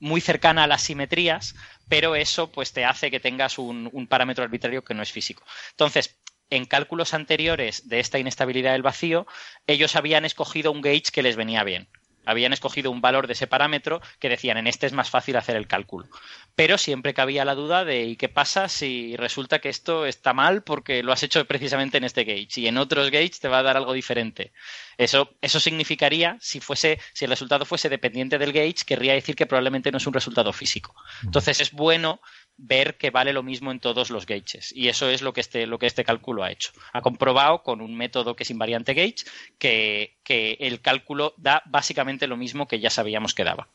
muy 0.00 0.20
cercana 0.20 0.64
a 0.64 0.66
las 0.66 0.82
simetrías, 0.82 1.54
pero 1.88 2.14
eso 2.16 2.50
pues 2.50 2.72
te 2.72 2.84
hace 2.84 3.10
que 3.10 3.20
tengas 3.20 3.58
un, 3.58 3.88
un 3.92 4.06
parámetro 4.06 4.44
arbitrario 4.44 4.84
que 4.84 4.94
no 4.94 5.02
es 5.02 5.12
físico. 5.12 5.44
Entonces, 5.70 6.18
en 6.50 6.66
cálculos 6.66 7.14
anteriores 7.14 7.88
de 7.88 8.00
esta 8.00 8.18
inestabilidad 8.18 8.72
del 8.72 8.82
vacío, 8.82 9.26
ellos 9.66 9.96
habían 9.96 10.24
escogido 10.24 10.72
un 10.72 10.82
gauge 10.82 11.12
que 11.12 11.22
les 11.22 11.36
venía 11.36 11.64
bien 11.64 11.88
habían 12.24 12.52
escogido 12.52 12.90
un 12.90 13.00
valor 13.00 13.26
de 13.26 13.34
ese 13.34 13.46
parámetro 13.46 14.00
que 14.18 14.28
decían 14.28 14.56
en 14.56 14.66
este 14.66 14.86
es 14.86 14.92
más 14.92 15.10
fácil 15.10 15.36
hacer 15.36 15.56
el 15.56 15.66
cálculo. 15.66 16.06
Pero 16.54 16.78
siempre 16.78 17.14
cabía 17.14 17.44
la 17.44 17.54
duda 17.54 17.84
de 17.84 18.04
¿y 18.04 18.16
qué 18.16 18.28
pasa 18.28 18.68
si 18.68 19.16
resulta 19.16 19.58
que 19.58 19.68
esto 19.68 20.06
está 20.06 20.32
mal 20.32 20.62
porque 20.62 21.02
lo 21.02 21.12
has 21.12 21.22
hecho 21.22 21.44
precisamente 21.46 21.98
en 21.98 22.04
este 22.04 22.24
gauge 22.24 22.60
y 22.60 22.68
en 22.68 22.78
otros 22.78 23.10
gauges 23.10 23.40
te 23.40 23.48
va 23.48 23.58
a 23.58 23.62
dar 23.62 23.76
algo 23.76 23.92
diferente? 23.92 24.52
Eso, 24.96 25.34
eso 25.40 25.58
significaría, 25.60 26.36
si 26.40 26.60
fuese, 26.60 27.00
si 27.12 27.24
el 27.24 27.30
resultado 27.30 27.64
fuese 27.64 27.88
dependiente 27.88 28.38
del 28.38 28.52
gauge, 28.52 28.84
querría 28.86 29.14
decir 29.14 29.34
que 29.34 29.46
probablemente 29.46 29.90
no 29.90 29.98
es 29.98 30.06
un 30.06 30.12
resultado 30.12 30.52
físico. 30.52 30.94
Entonces 31.22 31.60
es 31.60 31.72
bueno 31.72 32.20
ver 32.56 32.96
que 32.96 33.10
vale 33.10 33.32
lo 33.32 33.42
mismo 33.42 33.72
en 33.72 33.80
todos 33.80 34.10
los 34.10 34.26
gauges. 34.26 34.72
Y 34.74 34.88
eso 34.88 35.08
es 35.08 35.22
lo 35.22 35.32
que 35.32 35.40
este, 35.40 35.66
lo 35.66 35.78
que 35.78 35.86
este 35.86 36.04
cálculo 36.04 36.44
ha 36.44 36.50
hecho. 36.50 36.70
Ha 36.92 37.02
comprobado 37.02 37.62
con 37.62 37.80
un 37.80 37.96
método 37.96 38.36
que 38.36 38.44
es 38.44 38.50
invariante 38.50 38.94
gauge 38.94 39.24
que, 39.58 40.16
que 40.22 40.56
el 40.60 40.80
cálculo 40.80 41.34
da 41.36 41.62
básicamente 41.66 42.26
lo 42.26 42.36
mismo 42.36 42.66
que 42.66 42.80
ya 42.80 42.90
sabíamos 42.90 43.34
que 43.34 43.44
daba. 43.44 43.68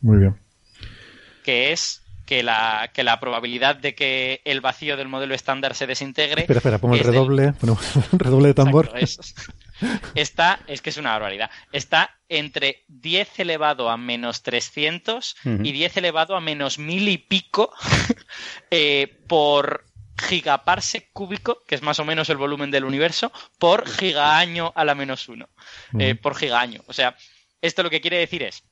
Muy 0.00 0.18
bien. 0.18 0.36
Que 1.44 1.72
es 1.72 2.02
que 2.26 2.42
la, 2.42 2.90
que 2.92 3.04
la 3.04 3.18
probabilidad 3.20 3.76
de 3.76 3.94
que 3.94 4.42
el 4.44 4.60
vacío 4.60 4.96
del 4.96 5.08
modelo 5.08 5.34
estándar 5.34 5.74
se 5.74 5.86
desintegre. 5.86 6.42
Espera, 6.42 6.58
espera, 6.58 6.78
pongo 6.78 6.96
el 6.96 7.00
redoble, 7.00 7.54
redoble 8.12 8.48
de 8.48 8.54
tambor. 8.54 8.92
Está, 10.14 10.60
es 10.66 10.82
que 10.82 10.90
es 10.90 10.96
una 10.96 11.12
barbaridad, 11.12 11.50
está 11.72 12.18
entre 12.28 12.84
10 12.88 13.40
elevado 13.40 13.90
a 13.90 13.96
menos 13.96 14.42
300 14.42 15.36
y 15.44 15.72
10 15.72 15.96
elevado 15.98 16.36
a 16.36 16.40
menos 16.40 16.78
mil 16.78 17.08
y 17.08 17.18
pico 17.18 17.72
eh, 18.70 19.22
por 19.28 19.84
gigaparsec 20.18 21.10
cúbico, 21.12 21.62
que 21.66 21.74
es 21.74 21.82
más 21.82 21.98
o 21.98 22.04
menos 22.04 22.30
el 22.30 22.36
volumen 22.36 22.70
del 22.70 22.84
universo, 22.84 23.32
por 23.58 23.88
gigaaño 23.88 24.72
a 24.74 24.84
la 24.84 24.94
menos 24.94 25.28
uno, 25.28 25.48
eh, 25.98 26.14
por 26.14 26.34
gigaaño. 26.34 26.82
O 26.86 26.92
sea, 26.92 27.16
esto 27.60 27.82
lo 27.82 27.90
que 27.90 28.00
quiere 28.00 28.18
decir 28.18 28.42
es 28.42 28.64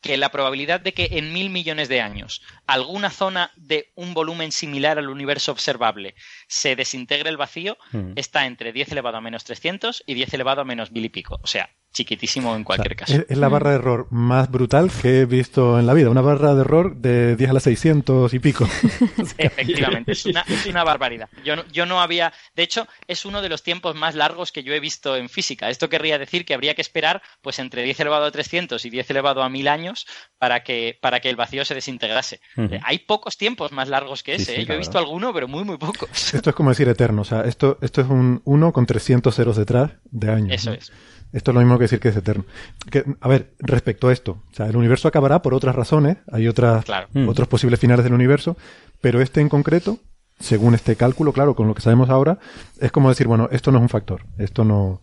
que 0.00 0.16
la 0.16 0.30
probabilidad 0.30 0.80
de 0.80 0.94
que 0.94 1.08
en 1.12 1.32
mil 1.32 1.50
millones 1.50 1.88
de 1.88 2.00
años 2.00 2.42
alguna 2.66 3.10
zona 3.10 3.50
de 3.56 3.90
un 3.94 4.14
volumen 4.14 4.52
similar 4.52 4.98
al 4.98 5.08
universo 5.08 5.52
observable 5.52 6.14
se 6.46 6.76
desintegre 6.76 7.30
el 7.30 7.36
vacío 7.36 7.76
mm. 7.92 8.12
está 8.16 8.46
entre 8.46 8.72
10 8.72 8.92
elevado 8.92 9.16
a 9.16 9.20
menos 9.20 9.44
300 9.44 10.04
y 10.06 10.14
10 10.14 10.34
elevado 10.34 10.60
a 10.60 10.64
menos 10.64 10.92
mil 10.92 11.04
y 11.04 11.08
pico. 11.08 11.38
O 11.42 11.46
sea, 11.46 11.70
chiquitísimo 11.98 12.54
en 12.54 12.62
cualquier 12.62 12.94
caso. 12.94 13.24
Es, 13.28 13.36
la 13.36 13.48
barra 13.48 13.70
de 13.70 13.76
error 13.76 14.06
más 14.10 14.48
brutal 14.50 14.88
que 14.90 15.20
he 15.20 15.24
visto 15.24 15.80
en 15.80 15.86
la 15.86 15.94
vida. 15.94 16.10
Una 16.10 16.20
barra 16.20 16.54
de 16.54 16.60
error 16.60 16.96
de 16.96 17.34
10 17.34 17.50
a 17.50 17.52
la 17.54 17.60
600 17.60 18.32
y 18.34 18.38
pico. 18.38 18.68
Efectivamente, 19.38 20.12
es 20.12 20.24
una, 20.24 20.84
barbaridad. 20.84 21.28
Yo 21.44 21.56
no, 21.56 21.64
yo 21.72 21.86
no 21.86 22.00
había. 22.00 22.32
De 22.54 22.62
hecho, 22.62 22.86
es 23.08 23.24
uno 23.24 23.42
de 23.42 23.48
los 23.48 23.64
tiempos 23.64 23.96
más 23.96 24.14
largos 24.14 24.52
que 24.52 24.62
yo 24.62 24.72
he 24.74 24.80
visto 24.80 25.16
en 25.16 25.28
física. 25.28 25.70
Esto 25.70 25.88
querría 25.88 26.18
decir 26.18 26.44
que 26.44 26.54
habría 26.54 26.74
que 26.74 26.82
esperar 26.82 27.20
pues 27.42 27.58
entre 27.58 27.82
10 27.82 27.98
elevado 27.98 28.26
a 28.26 28.30
300 28.30 28.84
y 28.84 28.90
10 28.90 29.10
elevado 29.10 29.42
a 29.42 29.48
1000 29.48 29.66
años 29.66 30.06
para 30.38 30.62
que, 30.62 30.96
para 31.00 31.18
que 31.18 31.30
el 31.30 31.36
vacío 31.36 31.64
se 31.64 31.74
desintegrase. 31.74 32.40
Hay 32.84 33.00
pocos 33.00 33.36
tiempos 33.36 33.72
más 33.72 33.88
largos 33.88 34.22
que 34.22 34.36
ese. 34.36 34.60
¿eh? 34.60 34.64
yo 34.64 34.74
he 34.74 34.78
visto 34.78 34.98
alguno, 34.98 35.32
pero 35.32 35.48
muy, 35.48 35.64
muy 35.64 35.78
pocos. 35.78 36.32
Esto 36.32 36.50
es 36.50 36.56
como 36.56 36.70
decir 36.70 36.88
eterno. 36.88 37.22
O 37.22 37.24
sea, 37.24 37.40
esto, 37.42 37.78
esto 37.82 38.02
es 38.02 38.08
un 38.08 38.40
1 38.44 38.72
con 38.72 38.86
300 38.86 39.34
ceros 39.34 39.56
detrás 39.56 39.92
de 40.04 40.30
años. 40.30 40.54
Eso 40.54 40.72
es. 40.72 40.92
Esto 41.32 41.50
es 41.50 41.54
lo 41.54 41.60
mismo 41.60 41.76
que 41.78 41.84
decir 41.84 42.00
que 42.00 42.08
es 42.08 42.16
eterno. 42.16 42.44
a 43.20 43.28
ver, 43.28 43.52
respecto 43.58 44.08
a 44.08 44.12
esto, 44.12 44.42
o 44.50 44.54
sea, 44.54 44.66
el 44.66 44.76
universo 44.76 45.08
acabará 45.08 45.42
por 45.42 45.54
otras 45.54 45.74
razones, 45.74 46.18
hay 46.32 46.48
otras, 46.48 46.84
mm. 47.12 47.28
otros 47.28 47.48
posibles 47.48 47.78
finales 47.80 48.04
del 48.04 48.14
universo, 48.14 48.56
pero 49.00 49.20
este 49.20 49.40
en 49.40 49.48
concreto, 49.48 49.98
según 50.38 50.74
este 50.74 50.96
cálculo, 50.96 51.32
claro, 51.32 51.54
con 51.54 51.68
lo 51.68 51.74
que 51.74 51.82
sabemos 51.82 52.08
ahora, 52.08 52.38
es 52.80 52.90
como 52.92 53.10
decir, 53.10 53.26
bueno, 53.26 53.48
esto 53.52 53.70
no 53.72 53.78
es 53.78 53.82
un 53.82 53.88
factor, 53.88 54.22
esto 54.38 54.64
no 54.64 55.02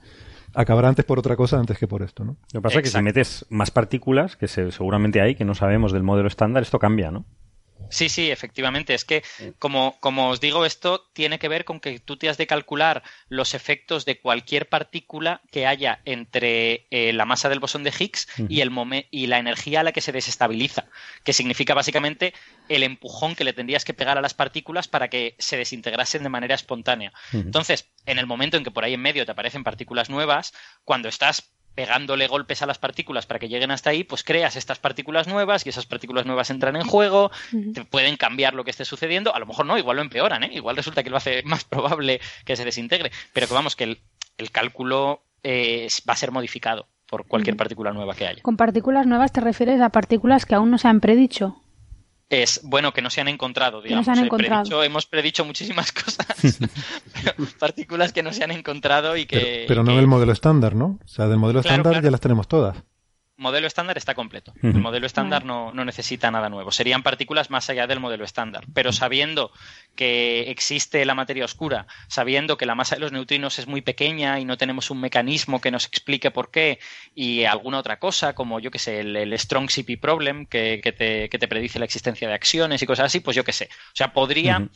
acabará 0.55 0.87
antes 0.87 1.05
por 1.05 1.19
otra 1.19 1.35
cosa 1.35 1.59
antes 1.59 1.77
que 1.77 1.87
por 1.87 2.01
esto, 2.01 2.23
¿no? 2.23 2.37
Lo 2.53 2.59
que 2.59 2.63
pasa 2.63 2.79
es 2.79 2.83
que 2.83 2.97
si 2.97 3.01
metes 3.03 3.45
más 3.49 3.71
partículas, 3.71 4.35
que 4.37 4.47
seguramente 4.47 5.21
hay, 5.21 5.35
que 5.35 5.45
no 5.45 5.53
sabemos 5.53 5.91
del 5.91 6.03
modelo 6.03 6.27
estándar, 6.27 6.63
esto 6.63 6.79
cambia, 6.79 7.11
¿no? 7.11 7.25
Sí, 7.89 8.09
sí, 8.09 8.31
efectivamente. 8.31 8.93
Es 8.93 9.05
que, 9.05 9.23
como, 9.59 9.97
como 9.99 10.29
os 10.29 10.39
digo, 10.39 10.65
esto 10.65 11.09
tiene 11.13 11.39
que 11.39 11.47
ver 11.47 11.65
con 11.65 11.79
que 11.79 11.99
tú 11.99 12.17
te 12.17 12.29
has 12.29 12.37
de 12.37 12.47
calcular 12.47 13.03
los 13.29 13.53
efectos 13.53 14.05
de 14.05 14.19
cualquier 14.19 14.67
partícula 14.69 15.41
que 15.51 15.67
haya 15.67 16.01
entre 16.05 16.87
eh, 16.91 17.13
la 17.13 17.25
masa 17.25 17.49
del 17.49 17.59
bosón 17.59 17.83
de 17.83 17.93
Higgs 17.97 18.27
y, 18.49 18.61
el 18.61 18.71
y 19.11 19.27
la 19.27 19.39
energía 19.39 19.81
a 19.81 19.83
la 19.83 19.91
que 19.91 20.01
se 20.01 20.11
desestabiliza, 20.11 20.85
que 21.23 21.33
significa 21.33 21.73
básicamente 21.73 22.33
el 22.69 22.83
empujón 22.83 23.35
que 23.35 23.43
le 23.43 23.53
tendrías 23.53 23.85
que 23.85 23.93
pegar 23.93 24.17
a 24.17 24.21
las 24.21 24.33
partículas 24.33 24.87
para 24.87 25.09
que 25.09 25.35
se 25.39 25.57
desintegrasen 25.57 26.23
de 26.23 26.29
manera 26.29 26.55
espontánea. 26.55 27.13
Entonces, 27.33 27.89
en 28.05 28.19
el 28.19 28.25
momento 28.25 28.57
en 28.57 28.63
que 28.63 28.71
por 28.71 28.83
ahí 28.83 28.93
en 28.93 29.01
medio 29.01 29.25
te 29.25 29.31
aparecen 29.31 29.63
partículas 29.63 30.09
nuevas, 30.09 30.53
cuando 30.83 31.09
estás 31.09 31.54
pegándole 31.75 32.27
golpes 32.27 32.61
a 32.61 32.65
las 32.65 32.79
partículas 32.79 33.25
para 33.25 33.39
que 33.39 33.49
lleguen 33.49 33.71
hasta 33.71 33.89
ahí, 33.89 34.03
pues 34.03 34.23
creas 34.23 34.55
estas 34.55 34.79
partículas 34.79 35.27
nuevas 35.27 35.65
y 35.65 35.69
esas 35.69 35.85
partículas 35.85 36.25
nuevas 36.25 36.49
entran 36.49 36.75
en 36.75 36.83
juego, 36.83 37.31
te 37.73 37.83
pueden 37.83 38.17
cambiar 38.17 38.53
lo 38.53 38.63
que 38.63 38.71
esté 38.71 38.85
sucediendo, 38.85 39.35
a 39.35 39.39
lo 39.39 39.45
mejor 39.45 39.65
no, 39.65 39.77
igual 39.77 39.97
lo 39.97 40.01
empeoran, 40.01 40.43
¿eh? 40.43 40.51
igual 40.53 40.77
resulta 40.77 41.03
que 41.03 41.09
lo 41.09 41.17
hace 41.17 41.43
más 41.45 41.65
probable 41.65 42.21
que 42.45 42.55
se 42.55 42.65
desintegre, 42.65 43.11
pero 43.33 43.47
que 43.47 43.53
vamos, 43.53 43.75
que 43.75 43.83
el, 43.83 44.51
cálculo 44.51 45.21
eh, 45.43 45.87
va 46.09 46.13
a 46.13 46.17
ser 46.17 46.31
modificado 46.31 46.87
por 47.07 47.27
cualquier 47.27 47.57
partícula 47.57 47.91
nueva 47.91 48.15
que 48.15 48.27
haya. 48.27 48.41
¿Con 48.41 48.57
partículas 48.57 49.05
nuevas 49.05 49.31
te 49.31 49.41
refieres 49.41 49.81
a 49.81 49.89
partículas 49.89 50.45
que 50.45 50.55
aún 50.55 50.71
no 50.71 50.77
se 50.77 50.87
han 50.87 51.01
predicho? 51.01 51.61
Es 52.29 52.61
bueno 52.63 52.93
que 52.93 53.01
no 53.01 53.09
se 53.09 53.21
han 53.21 53.27
encontrado, 53.27 53.81
digamos. 53.81 54.07
hemos 54.83 55.05
predicho 55.05 55.45
muchísimas 55.45 55.91
cosas, 55.91 56.27
partículas 57.59 58.13
que 58.13 58.23
no 58.23 58.33
se 58.33 58.43
han 58.43 58.51
encontrado 58.51 59.15
y 59.17 59.25
que. 59.25 59.65
Pero, 59.67 59.83
no 59.83 59.95
del 59.95 60.07
modelo 60.07 60.31
estándar, 60.31 60.75
¿no? 60.75 60.99
O 61.03 61.07
sea, 61.07 61.27
del 61.27 61.37
modelo 61.37 61.59
estándar 61.59 62.01
ya 62.01 62.11
las 62.11 62.21
tenemos 62.21 62.47
todas 62.47 62.83
modelo 63.37 63.67
estándar 63.67 63.97
está 63.97 64.15
completo. 64.15 64.53
El 64.61 64.79
modelo 64.79 65.05
estándar 65.05 65.43
no, 65.45 65.71
necesita 65.73 66.31
nada 66.31 66.49
nuevo. 66.49 66.71
Serían 66.71 67.03
partículas 67.03 67.49
más 67.49 67.69
allá 67.69 67.87
del 67.87 67.99
modelo 67.99 68.23
estándar. 68.23 68.65
Pero 68.73 68.93
sabiendo 68.93 69.51
que 69.95 70.49
existe 70.49 71.03
la 71.05 71.15
materia 71.15 71.45
oscura, 71.45 71.87
sabiendo 72.07 72.57
que 72.57 72.65
la 72.65 72.75
masa 72.75 72.95
de 72.95 73.01
los 73.01 73.11
neutrinos 73.11 73.59
es 73.59 73.67
muy 73.67 73.81
pequeña 73.81 74.39
y 74.39 74.45
no 74.45 74.57
tenemos 74.57 74.89
un 74.89 75.01
mecanismo 75.01 75.59
que 75.59 75.71
nos 75.71 75.85
explique 75.85 76.31
por 76.31 76.49
qué, 76.49 76.79
y 77.13 77.43
alguna 77.43 77.79
otra 77.79 77.99
cosa, 77.99 78.33
como 78.33 78.59
yo 78.59 78.71
que 78.71 78.79
sé, 78.79 79.01
el, 79.01 79.37
Strong 79.37 79.69
CP 79.69 79.97
Problem, 79.97 80.45
que, 80.45 80.79
te, 81.29 81.47
predice 81.47 81.79
la 81.79 81.85
existencia 81.85 82.27
de 82.27 82.33
acciones 82.33 82.81
y 82.81 82.85
cosas 82.85 83.07
así, 83.07 83.19
pues 83.19 83.35
yo 83.35 83.43
que 83.43 83.53
sé. 83.53 83.69
O 83.71 83.95
sea, 83.95 84.13
podría. 84.13 84.67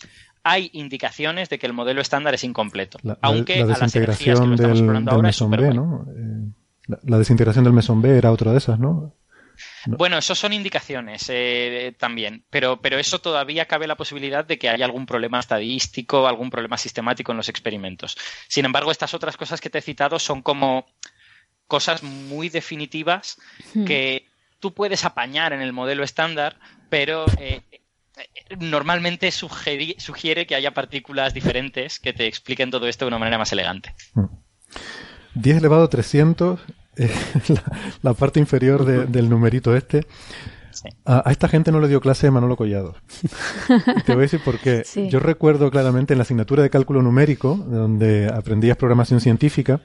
Hay 0.42 0.70
indicaciones 0.72 1.50
de 1.50 1.60
que 1.60 1.66
el 1.68 1.74
modelo 1.74 2.00
estándar 2.00 2.34
es 2.34 2.46
incompleto. 2.46 2.98
aunque 3.22 3.62
a 3.62 3.66
las 3.66 3.96
energías 3.96 4.40
que 4.40 4.48
lo 4.48 4.56
estamos 4.56 4.80
explorando 4.80 5.12
ahora 5.12 5.30
es 5.30 5.42
¿no? 5.42 6.06
La, 7.04 7.18
desintegración 7.18 7.64
del 7.64 7.74
mesón 7.74 8.02
B 8.02 8.18
era 8.18 8.32
otra 8.32 8.52
de 8.52 8.58
esas, 8.58 8.80
¿no? 8.80 9.16
Bueno, 9.86 10.18
eso 10.18 10.36
son 10.36 10.54
indicaciones 10.54 11.26
eh, 11.28 11.94
también, 11.98 12.46
pero, 12.50 12.82
pero 12.82 12.98
eso 12.98 13.20
todavía 13.20 13.66
cabe 13.66 13.88
la 13.88 13.98
posibilidad 13.98 14.46
de 14.46 14.58
que 14.58 14.70
haya 14.70 14.86
algún 14.86 15.06
problema 15.06 15.40
estadístico, 15.40 16.28
algún 16.28 16.50
problema 16.50 16.78
sistemático 16.78 17.32
en 17.32 17.38
los 17.38 17.50
experimentos. 17.50 18.18
Sin 18.48 18.66
embargo, 18.66 18.92
estas 18.92 19.14
otras 19.14 19.38
cosas 19.38 19.60
que 19.60 19.70
te 19.70 19.80
he 19.80 19.82
citado 19.82 20.18
son 20.18 20.42
como 20.42 20.86
cosas 21.68 22.04
muy 22.04 22.50
definitivas 22.50 23.38
hmm. 23.74 23.86
que 23.86 24.26
tú 24.60 24.74
puedes 24.74 25.06
apañar 25.06 25.54
en 25.54 25.62
el 25.62 25.74
modelo 25.74 26.04
estándar, 26.04 26.58
pero 26.90 27.26
eh, 27.38 27.62
normalmente 28.60 29.32
sugiere 29.32 30.48
que 30.48 30.56
haya 30.56 30.74
partículas 30.74 31.34
diferentes 31.34 32.00
que 32.00 32.14
te 32.14 32.28
expliquen 32.28 32.72
todo 32.72 32.88
esto 32.88 33.06
de 33.06 33.10
una 33.10 33.20
manera 33.20 33.38
más 33.38 33.52
elegante. 33.52 33.94
10 35.36 35.56
hmm. 35.56 35.60
elevado 35.60 35.84
a 35.84 35.90
300 35.90 36.60
la, 38.02 38.14
parte 38.14 38.40
inferior 38.40 38.86
del 38.86 39.30
numerito 39.30 39.76
este. 39.76 40.06
A, 41.06 41.30
esta 41.32 41.48
gente 41.48 41.72
no 41.72 41.80
le 41.80 41.88
dio 41.88 42.00
clase 42.00 42.28
de 42.28 42.32
Manolo 42.32 42.56
Collado. 42.56 42.96
te 44.06 44.14
voy 44.14 44.22
a 44.22 44.28
decir 44.28 44.42
por 44.44 44.60
qué. 44.60 44.84
Yo 45.10 45.20
recuerdo 45.20 45.72
claramente 45.72 46.14
en 46.14 46.20
la 46.20 46.24
asignatura 46.24 46.64
de 46.64 46.70
cálculo 46.70 47.02
numérico, 47.02 47.56
donde 47.56 48.28
aprendías 48.28 48.78
programación 48.78 49.20
científica, 49.20 49.82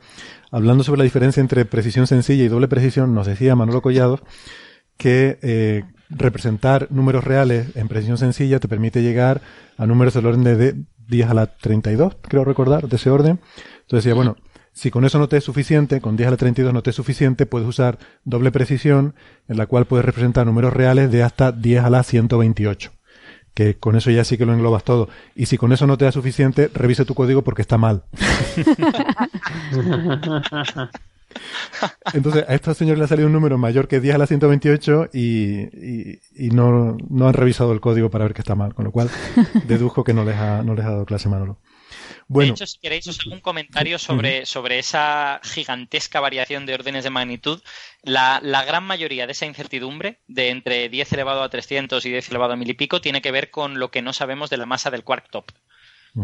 hablando 0.51 0.85
sobre 0.85 0.99
la 0.99 1.05
diferencia 1.05 1.41
entre 1.41 1.65
precisión 1.65 2.07
sencilla 2.07 2.45
y 2.45 2.49
doble 2.49 2.69
precisión, 2.69 3.15
nos 3.15 3.27
decía 3.27 3.57
Manolo 3.57 3.83
Collado 3.83 4.21
que 4.97 5.39
eh, 5.43 5.85
representar 6.09 6.87
números 6.91 7.25
reales 7.25 7.75
en 7.75 7.89
precisión 7.89 8.19
sencilla 8.19 8.61
te 8.61 8.69
permite 8.69 9.03
llegar 9.03 9.41
a 9.77 9.87
números 9.87 10.15
del 10.15 10.27
orden 10.27 10.45
de, 10.45 10.77
10 11.09 11.31
a 11.31 11.35
la 11.35 11.47
32, 11.47 12.17
creo 12.23 12.45
recordar, 12.45 12.89
de 12.89 12.97
ese 12.97 13.11
orden. 13.11 13.41
Entonces 13.83 14.05
decía, 14.05 14.15
bueno, 14.15 14.37
si 14.75 14.91
con 14.91 15.05
eso 15.05 15.21
no 15.21 15.29
te 15.29 15.37
es 15.37 15.45
suficiente, 15.45 16.01
con 16.01 16.17
10 16.17 16.27
a 16.27 16.31
la 16.33 16.37
32 16.37 16.75
no 16.75 16.83
te 16.83 16.91
es 16.91 16.97
suficiente, 16.97 17.47
puedes 17.47 17.69
usar 17.69 17.99
doble 18.25 18.51
precisión, 18.51 19.15
en 19.49 19.57
la 19.57 19.67
cual 19.67 19.87
puedes 19.87 20.05
representar 20.05 20.47
números 20.47 20.73
reales 20.73 21.13
de 21.13 21.23
hasta 21.23 21.53
10 21.53 21.85
a 21.85 21.91
la 21.91 22.03
128. 22.03 22.91
Que 23.55 23.77
con 23.77 23.95
eso 23.95 24.11
ya 24.11 24.25
sí 24.25 24.37
que 24.37 24.47
lo 24.47 24.53
englobas 24.53 24.83
todo. 24.83 25.09
Y 25.37 25.47
si 25.47 25.59
con 25.59 25.73
eso 25.73 25.87
no 25.87 25.97
te 25.97 26.07
da 26.07 26.13
suficiente, 26.13 26.69
revise 26.75 27.05
tu 27.05 27.15
código 27.15 27.43
porque 27.43 27.63
está 27.63 27.79
mal. 27.79 28.03
Entonces, 32.13 32.45
a 32.49 32.55
estos 32.55 32.77
señores 32.77 32.99
le 32.99 33.05
ha 33.05 33.09
salido 33.09 33.29
un 33.29 33.33
número 33.33 33.57
mayor 33.57 33.87
que 33.87 34.01
10 34.01 34.17
a 34.17 34.19
la 34.19 34.27
128 34.27 35.11
y, 35.13 36.19
y, 36.35 36.51
no, 36.51 36.97
han 36.99 37.33
revisado 37.33 37.73
el 37.73 37.81
código 37.81 38.11
para 38.11 38.25
ver 38.25 38.35
que 38.35 38.41
está 38.41 38.57
mal, 38.57 38.75
con 38.75 38.87
lo 38.87 38.91
cual 38.91 39.09
dedujo 39.69 40.03
que 40.03 40.15
no 40.15 40.25
les 40.25 40.37
ha, 40.37 40.65
no 40.65 40.75
les 40.75 40.85
ha 40.85 40.91
dado 40.91 41.07
clase 41.07 41.29
Manolo. 41.29 41.61
Bueno. 42.29 42.49
De 42.49 42.53
hecho, 42.55 42.67
si 42.67 42.79
queréis, 42.79 43.07
os 43.07 43.21
hago 43.21 43.35
un 43.35 43.41
comentario 43.41 43.99
sobre, 43.99 44.47
sobre 44.47 44.79
esa 44.79 45.41
gigantesca 45.43 46.21
variación 46.21 46.67
de 46.67 46.75
órdenes 46.75 47.05
de 47.05 47.11
magnitud. 47.11 47.63
La, 48.03 48.41
la, 48.43 48.65
gran 48.65 48.85
mayoría 48.85 49.27
de 49.27 49.33
esa 49.33 49.47
incertidumbre, 49.47 50.21
de 50.27 50.51
entre 50.51 50.89
10 50.89 51.13
elevado 51.13 51.43
a 51.43 51.49
300 51.49 52.05
y 52.05 52.11
10 52.11 52.31
elevado 52.31 52.55
a 52.55 52.57
mil 52.57 52.71
y 52.71 52.75
pico, 52.75 53.01
tiene 53.01 53.23
que 53.23 53.31
ver 53.31 53.51
con 53.51 53.79
lo 53.79 53.91
que 53.91 54.03
no 54.03 54.13
sabemos 54.13 54.51
de 54.51 54.57
la 54.57 54.67
masa 54.67 54.91
del 54.91 55.05
quark 55.05 55.31
top. 55.31 55.51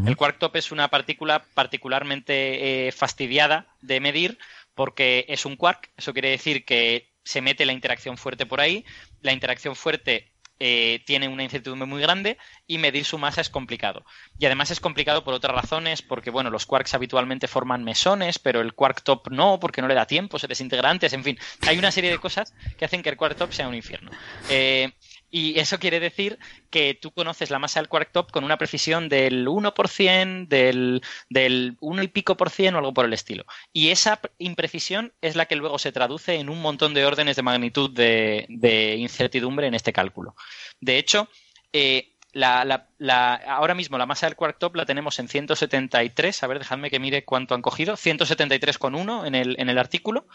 El 0.06 0.16
quark 0.16 0.38
top 0.38 0.54
es 0.54 0.70
una 0.70 0.86
partícula 0.88 1.44
particularmente 1.52 2.86
eh, 2.86 2.92
fastidiada 2.92 3.66
de 3.80 3.98
medir 3.98 4.38
porque 4.74 5.26
es 5.28 5.44
un 5.44 5.56
quark, 5.56 5.90
eso 5.96 6.12
quiere 6.12 6.30
decir 6.30 6.64
que 6.64 7.10
se 7.24 7.42
mete 7.42 7.66
la 7.66 7.72
interacción 7.72 8.16
fuerte 8.16 8.46
por 8.46 8.60
ahí, 8.60 8.84
la 9.20 9.32
interacción 9.32 9.74
fuerte 9.74 10.29
eh, 10.60 11.02
tiene 11.06 11.26
una 11.26 11.42
incertidumbre 11.42 11.86
muy 11.86 12.02
grande 12.02 12.36
y 12.66 12.78
medir 12.78 13.04
su 13.04 13.18
masa 13.18 13.40
es 13.40 13.48
complicado. 13.48 14.04
Y 14.38 14.44
además 14.46 14.70
es 14.70 14.78
complicado 14.78 15.24
por 15.24 15.34
otras 15.34 15.54
razones, 15.54 16.02
porque 16.02 16.30
bueno, 16.30 16.50
los 16.50 16.66
quarks 16.66 16.94
habitualmente 16.94 17.48
forman 17.48 17.82
mesones, 17.82 18.38
pero 18.38 18.60
el 18.60 18.74
quark 18.74 19.02
top 19.02 19.30
no, 19.30 19.58
porque 19.58 19.80
no 19.80 19.88
le 19.88 19.94
da 19.94 20.06
tiempo, 20.06 20.38
se 20.38 20.46
desintegra 20.46 20.90
antes, 20.90 21.14
en 21.14 21.24
fin, 21.24 21.38
hay 21.66 21.78
una 21.78 21.90
serie 21.90 22.10
de 22.10 22.18
cosas 22.18 22.54
que 22.78 22.84
hacen 22.84 23.02
que 23.02 23.08
el 23.08 23.16
quark 23.16 23.36
top 23.36 23.52
sea 23.52 23.68
un 23.68 23.74
infierno. 23.74 24.10
Eh, 24.50 24.92
y 25.30 25.58
eso 25.58 25.78
quiere 25.78 26.00
decir 26.00 26.38
que 26.70 26.98
tú 27.00 27.12
conoces 27.12 27.50
la 27.50 27.58
masa 27.58 27.80
del 27.80 27.88
quark 27.88 28.10
top 28.12 28.30
con 28.30 28.44
una 28.44 28.58
precisión 28.58 29.08
del 29.08 29.46
1%, 29.46 30.48
del, 30.48 31.02
del 31.28 31.76
1 31.80 32.02
y 32.02 32.08
pico 32.08 32.36
por 32.36 32.50
cien 32.50 32.74
o 32.74 32.78
algo 32.78 32.92
por 32.92 33.04
el 33.04 33.12
estilo. 33.12 33.44
Y 33.72 33.88
esa 33.90 34.20
imprecisión 34.38 35.12
es 35.20 35.36
la 35.36 35.46
que 35.46 35.56
luego 35.56 35.78
se 35.78 35.92
traduce 35.92 36.34
en 36.34 36.48
un 36.48 36.60
montón 36.60 36.94
de 36.94 37.04
órdenes 37.04 37.36
de 37.36 37.42
magnitud 37.42 37.90
de, 37.90 38.96
incertidumbre 38.98 39.66
en 39.66 39.74
este 39.74 39.92
cálculo. 39.92 40.34
De 40.80 40.98
hecho, 40.98 41.28
eh, 41.72 42.16
la, 42.32 42.64
la, 42.64 42.88
la, 42.98 43.34
ahora 43.34 43.74
mismo 43.74 43.98
la 43.98 44.06
masa 44.06 44.26
del 44.26 44.36
quark 44.36 44.58
top 44.58 44.76
la 44.76 44.86
tenemos 44.86 45.18
en 45.18 45.28
173. 45.28 46.42
A 46.42 46.46
ver, 46.46 46.58
dejadme 46.58 46.90
que 46.90 46.98
mire 46.98 47.24
cuánto 47.24 47.54
han 47.54 47.62
cogido. 47.62 47.94
173,1 47.96 49.26
en 49.26 49.34
el, 49.34 49.56
en 49.58 49.68
el 49.68 49.78
artículo. 49.78 50.26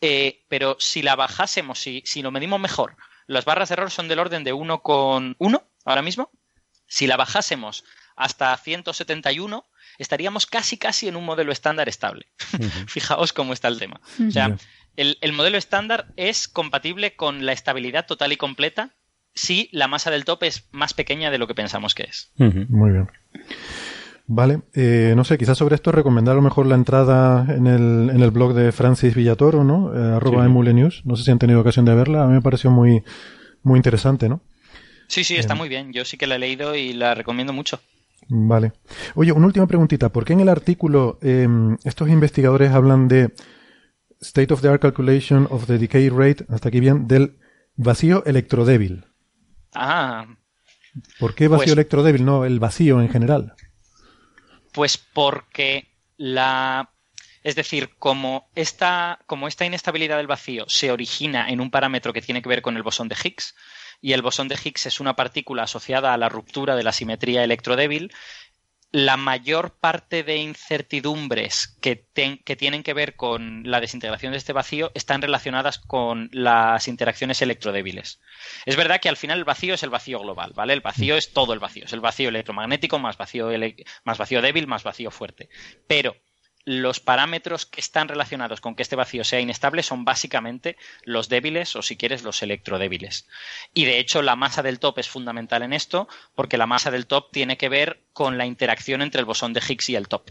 Eh, 0.00 0.42
pero 0.48 0.76
si 0.78 1.02
la 1.02 1.16
bajásemos, 1.16 1.78
si, 1.78 2.02
si 2.04 2.22
lo 2.22 2.30
medimos 2.30 2.60
mejor, 2.60 2.96
las 3.30 3.44
barras 3.44 3.68
de 3.68 3.74
error 3.74 3.90
son 3.92 4.08
del 4.08 4.18
orden 4.18 4.42
de 4.42 4.52
1,1 4.52 5.62
ahora 5.84 6.02
mismo. 6.02 6.30
Si 6.88 7.06
la 7.06 7.16
bajásemos 7.16 7.84
hasta 8.16 8.56
171, 8.56 9.64
estaríamos 9.98 10.46
casi 10.46 10.76
casi 10.78 11.06
en 11.06 11.14
un 11.14 11.24
modelo 11.24 11.52
estándar 11.52 11.88
estable. 11.88 12.26
Fijaos 12.88 13.32
cómo 13.32 13.52
está 13.52 13.68
el 13.68 13.78
tema. 13.78 14.00
O 14.26 14.32
sea, 14.32 14.56
el, 14.96 15.16
el, 15.20 15.32
modelo 15.32 15.58
estándar 15.58 16.12
es 16.16 16.48
compatible 16.48 17.14
con 17.14 17.46
la 17.46 17.52
estabilidad 17.52 18.06
total 18.06 18.32
y 18.32 18.36
completa 18.36 18.96
si 19.32 19.68
la 19.70 19.86
masa 19.86 20.10
del 20.10 20.24
top 20.24 20.42
es 20.42 20.68
más 20.72 20.92
pequeña 20.92 21.30
de 21.30 21.38
lo 21.38 21.46
que 21.46 21.54
pensamos 21.54 21.94
que 21.94 22.02
es. 22.02 22.32
Muy 22.36 22.90
bien. 22.90 23.08
Vale, 24.32 24.60
eh, 24.74 25.12
no 25.16 25.24
sé, 25.24 25.36
quizás 25.38 25.58
sobre 25.58 25.74
esto 25.74 25.90
recomendar 25.90 26.34
a 26.34 26.36
lo 26.36 26.42
mejor 26.42 26.64
la 26.64 26.76
entrada 26.76 27.52
en 27.52 27.66
el, 27.66 28.10
en 28.10 28.22
el 28.22 28.30
blog 28.30 28.54
de 28.54 28.70
Francis 28.70 29.16
Villatoro, 29.16 29.64
¿no? 29.64 29.92
Eh, 29.92 30.14
arroba 30.14 30.44
sí. 30.44 30.46
Emule 30.46 30.72
News. 30.72 31.02
No 31.04 31.16
sé 31.16 31.24
si 31.24 31.32
han 31.32 31.40
tenido 31.40 31.58
ocasión 31.58 31.84
de 31.84 31.96
verla. 31.96 32.22
A 32.22 32.26
mí 32.28 32.34
me 32.34 32.40
pareció 32.40 32.70
muy, 32.70 33.02
muy 33.64 33.76
interesante, 33.76 34.28
¿no? 34.28 34.40
Sí, 35.08 35.24
sí, 35.24 35.34
está 35.34 35.54
eh, 35.54 35.56
muy 35.56 35.68
bien. 35.68 35.92
Yo 35.92 36.04
sí 36.04 36.16
que 36.16 36.28
la 36.28 36.36
he 36.36 36.38
leído 36.38 36.76
y 36.76 36.92
la 36.92 37.16
recomiendo 37.16 37.52
mucho. 37.52 37.80
Vale. 38.28 38.70
Oye, 39.16 39.32
una 39.32 39.46
última 39.46 39.66
preguntita. 39.66 40.10
¿Por 40.10 40.24
qué 40.24 40.34
en 40.34 40.40
el 40.40 40.48
artículo 40.48 41.18
eh, 41.22 41.48
estos 41.82 42.08
investigadores 42.08 42.70
hablan 42.70 43.08
de 43.08 43.34
State 44.20 44.54
of 44.54 44.62
the 44.62 44.68
Art 44.68 44.80
Calculation 44.80 45.48
of 45.50 45.66
the 45.66 45.76
Decay 45.76 46.08
Rate, 46.08 46.46
hasta 46.50 46.68
aquí 46.68 46.78
bien, 46.78 47.08
del 47.08 47.36
vacío 47.74 48.22
electrodébil? 48.24 49.06
Ah. 49.74 50.24
¿Por 51.18 51.34
qué 51.34 51.48
vacío 51.48 51.64
pues, 51.64 51.72
electrodébil, 51.72 52.24
no 52.24 52.44
el 52.44 52.60
vacío 52.60 53.00
en 53.00 53.08
general? 53.08 53.54
Pues 54.72 54.98
porque 54.98 55.88
la. 56.16 56.92
Es 57.42 57.56
decir, 57.56 57.96
como 57.98 58.50
esta, 58.54 59.18
como 59.26 59.48
esta 59.48 59.64
inestabilidad 59.64 60.18
del 60.18 60.26
vacío 60.26 60.66
se 60.68 60.92
origina 60.92 61.48
en 61.48 61.60
un 61.60 61.70
parámetro 61.70 62.12
que 62.12 62.20
tiene 62.20 62.42
que 62.42 62.50
ver 62.50 62.60
con 62.60 62.76
el 62.76 62.82
bosón 62.82 63.08
de 63.08 63.16
Higgs, 63.22 63.54
y 64.02 64.12
el 64.12 64.22
bosón 64.22 64.48
de 64.48 64.58
Higgs 64.62 64.86
es 64.86 65.00
una 65.00 65.16
partícula 65.16 65.62
asociada 65.62 66.12
a 66.12 66.18
la 66.18 66.28
ruptura 66.28 66.76
de 66.76 66.82
la 66.82 66.92
simetría 66.92 67.42
electrodébil, 67.42 68.12
la 68.92 69.16
mayor 69.16 69.78
parte 69.78 70.24
de 70.24 70.38
incertidumbres 70.38 71.76
que, 71.80 72.06
que, 72.44 72.56
tienen 72.56 72.82
que 72.82 72.94
ver 72.94 73.14
con 73.14 73.62
la 73.64 73.80
desintegración 73.80 74.32
de 74.32 74.38
este 74.38 74.52
vacío 74.52 74.90
están 74.94 75.22
relacionadas 75.22 75.78
con 75.78 76.28
las 76.32 76.88
interacciones 76.88 77.40
electrodébiles. 77.40 78.20
Es 78.66 78.76
verdad 78.76 79.00
que 79.00 79.08
al 79.08 79.16
final 79.16 79.38
el 79.38 79.44
vacío 79.44 79.74
es 79.74 79.82
el 79.82 79.90
vacío 79.90 80.18
global, 80.18 80.52
¿vale? 80.54 80.72
El 80.72 80.80
vacío 80.80 81.16
es 81.16 81.32
todo 81.32 81.52
el 81.52 81.60
vacío, 81.60 81.84
es 81.84 81.92
el 81.92 82.00
vacío 82.00 82.28
electromagnético 82.28 82.98
más 82.98 83.16
vacío, 83.16 83.48
más 84.04 84.18
vacío 84.18 84.42
débil 84.42 84.66
más 84.66 84.82
vacío 84.82 85.10
fuerte. 85.10 85.48
Pero 85.86 86.16
los 86.64 87.00
parámetros 87.00 87.66
que 87.66 87.80
están 87.80 88.08
relacionados 88.08 88.60
con 88.60 88.74
que 88.74 88.82
este 88.82 88.96
vacío 88.96 89.24
sea 89.24 89.40
inestable 89.40 89.82
son 89.82 90.04
básicamente 90.04 90.76
los 91.04 91.28
débiles 91.28 91.74
o 91.76 91.82
si 91.82 91.96
quieres 91.96 92.22
los 92.22 92.42
electrodébiles. 92.42 93.28
Y 93.74 93.84
de 93.84 93.98
hecho 93.98 94.22
la 94.22 94.36
masa 94.36 94.62
del 94.62 94.78
top 94.78 94.98
es 94.98 95.08
fundamental 95.08 95.62
en 95.62 95.72
esto 95.72 96.08
porque 96.34 96.58
la 96.58 96.66
masa 96.66 96.90
del 96.90 97.06
top 97.06 97.30
tiene 97.32 97.56
que 97.56 97.68
ver 97.68 98.02
con 98.12 98.38
la 98.38 98.46
interacción 98.46 99.02
entre 99.02 99.20
el 99.20 99.26
bosón 99.26 99.52
de 99.52 99.62
Higgs 99.66 99.88
y 99.88 99.96
el 99.96 100.08
top. 100.08 100.30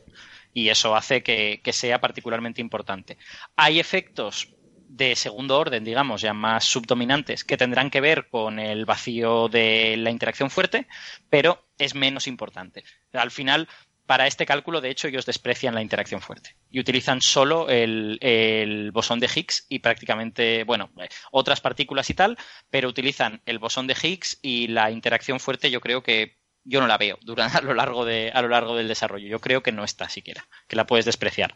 Y 0.53 0.69
eso 0.69 0.95
hace 0.95 1.23
que, 1.23 1.61
que 1.63 1.73
sea 1.73 1.99
particularmente 1.99 2.61
importante. 2.61 3.17
Hay 3.55 3.79
efectos 3.79 4.49
de 4.89 5.15
segundo 5.15 5.57
orden, 5.57 5.83
digamos, 5.83 6.21
ya 6.21 6.33
más 6.33 6.65
subdominantes, 6.65 7.43
que 7.43 7.57
tendrán 7.57 7.91
que 7.91 8.01
ver 8.01 8.27
con 8.29 8.57
el 8.57 8.85
vacío 8.85 9.47
de 9.47 9.95
la 9.97 10.09
interacción 10.09 10.49
fuerte, 10.49 10.87
pero 11.29 11.63
es 11.77 11.93
menos 11.93 12.27
importante. 12.27 12.83
Al 13.13 13.29
final, 13.29 13.69
para 14.09 14.25
este 14.25 14.47
cálculo, 14.47 14.81
de 14.81 14.89
hecho, 14.89 15.07
ellos 15.07 15.27
desprecian 15.27 15.75
la 15.75 15.83
interacción 15.83 16.19
fuerte 16.19 16.55
y 16.71 16.79
utilizan 16.79 17.21
solo 17.21 17.69
el, 17.69 18.17
el, 18.21 18.91
bosón 18.91 19.19
de 19.19 19.27
Higgs 19.27 19.67
y 19.69 19.77
prácticamente, 19.77 20.63
bueno, 20.63 20.89
otras 21.29 21.61
partículas 21.61 22.09
y 22.09 22.15
tal, 22.15 22.35
pero 22.71 22.89
utilizan 22.89 23.39
el 23.45 23.59
bosón 23.59 23.85
de 23.85 23.95
Higgs 24.01 24.39
y 24.41 24.65
la 24.69 24.89
interacción 24.89 25.39
fuerte 25.39 25.69
yo 25.69 25.79
creo 25.79 26.01
que 26.01 26.39
yo 26.63 26.81
no 26.81 26.87
la 26.87 26.97
veo 26.97 27.19
durante, 27.23 27.59
a, 27.59 27.61
lo 27.61 27.75
largo 27.75 28.03
de, 28.03 28.31
a 28.33 28.41
lo 28.41 28.47
largo 28.47 28.75
del 28.75 28.87
desarrollo. 28.87 29.27
Yo 29.27 29.39
creo 29.39 29.61
que 29.61 29.71
no 29.71 29.83
está 29.83 30.09
siquiera, 30.09 30.43
que 30.67 30.75
la 30.75 30.87
puedes 30.87 31.05
despreciar. 31.05 31.53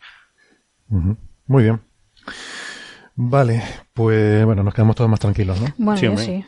Uh 0.89 0.99
-huh. 0.99 1.17
Muy 1.47 1.63
bien. 1.63 1.81
Vale, 3.15 3.63
pues 3.95 4.45
bueno, 4.45 4.61
nos 4.61 4.75
quedamos 4.75 4.95
todos 4.95 5.09
más 5.09 5.19
tranquilos, 5.19 5.59
¿no? 5.59 5.73
Bueno, 5.79 5.99
sí, 5.99 6.05
yo 6.05 6.17
sí. 6.17 6.45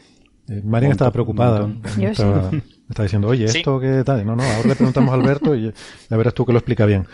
Eh, 0.49 0.89
estaba 0.91 1.09
preocupada. 1.09 1.67
Yo 1.97 2.09
estaba, 2.09 2.51
sí. 2.51 2.61
Está 2.89 3.03
diciendo, 3.03 3.27
oye, 3.27 3.45
¿esto 3.45 3.79
sí. 3.79 3.85
qué 3.85 4.03
tal? 4.03 4.25
No, 4.25 4.35
no, 4.35 4.43
ahora 4.43 4.69
le 4.69 4.75
preguntamos 4.75 5.11
a 5.11 5.15
Alberto 5.15 5.55
y 5.55 5.73
ya 6.09 6.17
verás 6.17 6.33
tú 6.33 6.45
que 6.45 6.53
lo 6.53 6.59
explica 6.59 6.85
bien. 6.85 7.07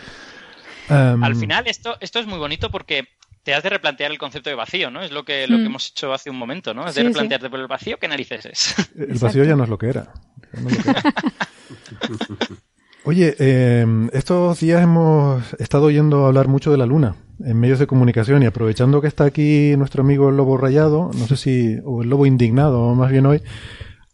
Um... 0.90 1.22
Al 1.24 1.36
final, 1.36 1.66
esto, 1.66 1.96
esto 2.00 2.18
es 2.18 2.26
muy 2.26 2.38
bonito 2.38 2.70
porque 2.70 3.08
te 3.42 3.54
has 3.54 3.62
de 3.62 3.70
replantear 3.70 4.10
el 4.10 4.18
concepto 4.18 4.50
de 4.50 4.56
vacío, 4.56 4.90
¿no? 4.90 5.02
Es 5.02 5.10
lo 5.10 5.24
que, 5.24 5.46
lo 5.48 5.56
que 5.56 5.64
hemos 5.64 5.90
hecho 5.90 6.12
hace 6.12 6.30
un 6.30 6.36
momento, 6.36 6.74
¿no? 6.74 6.86
Es 6.86 6.94
de 6.94 7.00
sí, 7.00 7.06
replantearte 7.08 7.46
sí. 7.46 7.50
por 7.50 7.60
el 7.60 7.66
vacío, 7.66 7.98
¿qué 7.98 8.08
narices 8.08 8.46
es? 8.46 8.74
El 8.96 9.04
Exacto. 9.04 9.26
vacío 9.26 9.44
ya 9.44 9.56
no 9.56 9.64
es 9.64 9.70
lo 9.70 9.78
que 9.78 9.86
era. 9.86 10.12
No 10.60 10.68
es 10.68 10.76
lo 10.76 10.82
que 10.82 10.90
era. 10.90 11.02
Oye, 13.04 13.34
eh, 13.40 13.84
estos 14.12 14.60
días 14.60 14.80
hemos 14.80 15.54
estado 15.54 15.86
oyendo 15.86 16.26
hablar 16.26 16.46
mucho 16.46 16.70
de 16.70 16.78
la 16.78 16.86
Luna 16.86 17.16
en 17.44 17.58
medios 17.58 17.80
de 17.80 17.88
comunicación 17.88 18.44
y 18.44 18.46
aprovechando 18.46 19.00
que 19.00 19.08
está 19.08 19.24
aquí 19.24 19.74
nuestro 19.76 20.02
amigo 20.02 20.28
el 20.28 20.36
Lobo 20.36 20.56
Rayado, 20.56 21.10
no 21.12 21.26
sé 21.26 21.36
si, 21.36 21.78
o 21.84 22.02
el 22.02 22.10
Lobo 22.10 22.26
Indignado, 22.26 22.94
más 22.94 23.10
bien 23.10 23.26
hoy, 23.26 23.42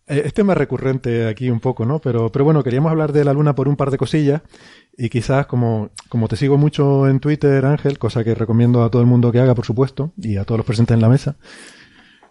es 0.09 0.35
tema 0.35 0.55
recurrente 0.55 1.27
aquí 1.29 1.51
un 1.51 1.61
poco, 1.61 1.85
¿no? 1.85 1.99
Pero, 2.01 2.33
pero 2.33 2.45
bueno, 2.45 2.65
queríamos 2.65 2.91
hablar 2.91 3.13
de 3.13 3.25
la 3.25 3.33
Luna 3.33 3.55
por 3.55 3.69
un 3.69 3.77
par 3.77 3.91
de 3.91 3.99
cosillas 3.99 4.43
y 4.97 5.09
quizás 5.11 5.47
como, 5.47 5.91
como 6.09 6.29
te 6.29 6.37
sigo 6.37 6.57
mucho 6.59 7.09
en 7.09 7.21
Twitter, 7.21 7.65
Ángel, 7.65 7.99
cosa 7.99 8.25
que 8.25 8.35
recomiendo 8.35 8.83
a 8.83 8.91
todo 8.91 9.03
el 9.03 9.07
mundo 9.09 9.31
que 9.31 9.41
haga, 9.41 9.55
por 9.55 9.65
supuesto, 9.65 10.13
y 10.17 10.37
a 10.37 10.45
todos 10.45 10.59
los 10.59 10.67
presentes 10.67 10.95
en 10.95 11.01
la 11.01 11.09
mesa, 11.09 11.37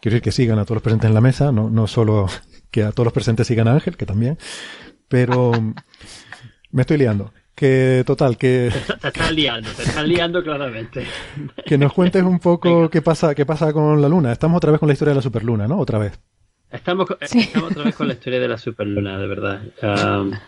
quiero 0.02 0.16
decir 0.16 0.22
que 0.22 0.32
sigan 0.32 0.60
a 0.60 0.66
todos 0.66 0.78
los 0.78 0.84
presentes 0.84 1.08
en 1.08 1.14
la 1.14 1.22
mesa, 1.22 1.52
no, 1.52 1.70
no 1.70 1.88
solo 1.88 2.28
que 2.72 2.84
a 2.84 2.92
todos 2.92 3.06
los 3.06 3.14
presentes 3.14 3.48
sigan 3.48 3.68
a 3.68 3.74
Ángel, 3.74 3.96
que 3.96 4.06
también, 4.06 4.38
pero 5.08 5.52
me 6.72 6.82
estoy 6.82 6.98
liando. 6.98 7.32
Que 7.56 8.04
total, 8.06 8.38
que. 8.38 8.70
Te, 8.72 8.94
te 8.98 9.08
estás 9.08 9.32
liando, 9.32 9.68
te 9.72 9.82
estás 9.82 10.08
liando 10.08 10.44
claramente. 10.44 11.08
Que 11.66 11.80
nos 11.80 11.92
cuentes 11.92 12.22
un 12.22 12.38
poco 12.38 12.88
qué 12.92 13.02
pasa, 13.02 13.34
qué 13.34 13.48
pasa 13.48 13.74
con 13.74 14.00
la 14.00 14.08
luna. 14.08 14.32
Estamos 14.32 14.58
otra 14.58 14.70
vez 14.70 14.80
con 14.80 14.86
la 14.86 14.94
historia 14.94 15.14
de 15.14 15.16
la 15.16 15.22
superluna, 15.24 15.68
¿no? 15.68 15.80
Otra 15.80 15.98
vez. 15.98 16.20
Estamos, 16.72 17.08
sí. 17.22 17.40
estamos 17.40 17.72
otra 17.72 17.84
vez 17.86 17.96
con 17.96 18.08
la 18.08 18.14
historia 18.14 18.40
de 18.40 18.48
la 18.48 18.58
superluna, 18.58 19.18
de 19.18 19.28
verdad. 19.28 19.62
Um, 19.82 20.32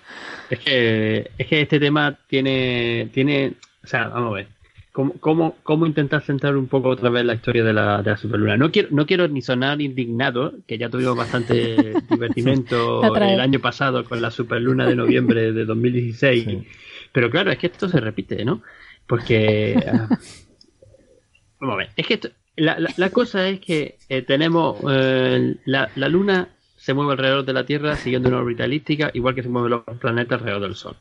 Es 0.50 0.60
que, 0.60 1.30
es 1.38 1.48
que 1.48 1.62
este 1.62 1.80
tema 1.80 2.18
tiene, 2.28 3.10
tiene, 3.14 3.54
o 3.84 3.88
sea, 3.88 4.08
vamos 4.08 4.32
a 4.32 4.36
ver. 4.36 4.48
¿Cómo, 4.92 5.14
cómo, 5.20 5.56
cómo 5.62 5.86
intentar 5.86 6.24
centrar 6.24 6.58
un 6.58 6.68
poco 6.68 6.90
otra 6.90 7.10
vez 7.12 7.24
la 7.24 7.36
historia 7.36 7.64
de 7.64 7.72
la, 7.72 8.02
de 8.02 8.10
la 8.10 8.18
superluna? 8.18 8.58
No 8.58 8.72
quiero, 8.72 8.90
no 8.92 9.06
quiero 9.06 9.28
ni 9.28 9.44
sonar 9.44 9.80
indignado, 9.80 10.56
que 10.68 10.80
ya 10.80 10.90
tuvimos 10.90 11.16
bastante 11.16 11.94
divertimento 12.10 13.16
el 13.16 13.40
año 13.40 13.60
pasado 13.60 14.04
con 14.04 14.22
la 14.22 14.32
superluna 14.32 14.88
de 14.88 14.96
noviembre 14.96 15.54
de 15.54 15.66
2016. 15.66 16.66
Pero 17.12 17.30
claro, 17.30 17.52
es 17.52 17.60
que 17.60 17.68
esto 17.68 17.88
se 17.88 18.00
repite, 18.00 18.44
¿no? 18.44 18.64
Porque. 19.06 19.76
Ah, 19.88 20.10
vamos 21.60 21.76
a 21.76 21.78
ver. 21.78 21.90
Es 21.96 22.08
que 22.08 22.20
la, 22.60 22.78
la, 22.96 23.10
cosa 23.10 23.48
es 23.48 23.60
que 23.60 23.98
eh, 24.10 24.22
tenemos. 24.22 24.78
Eh, 24.90 25.56
la, 25.66 25.90
la 25.96 26.10
luna 26.10 26.50
se 26.76 26.94
mueve 26.94 27.14
alrededor 27.14 27.46
de 27.46 27.54
la 27.54 27.66
Tierra 27.66 27.96
siguiendo 27.96 28.30
una 28.30 28.40
órbita 28.40 28.66
elíptica, 28.66 29.12
igual 29.14 29.36
que 29.36 29.44
se 29.44 29.50
mueven 29.50 29.72
los 29.72 29.84
planetas 30.00 30.40
alrededor 30.40 30.62
del 30.62 30.76
Sol. 30.76 30.96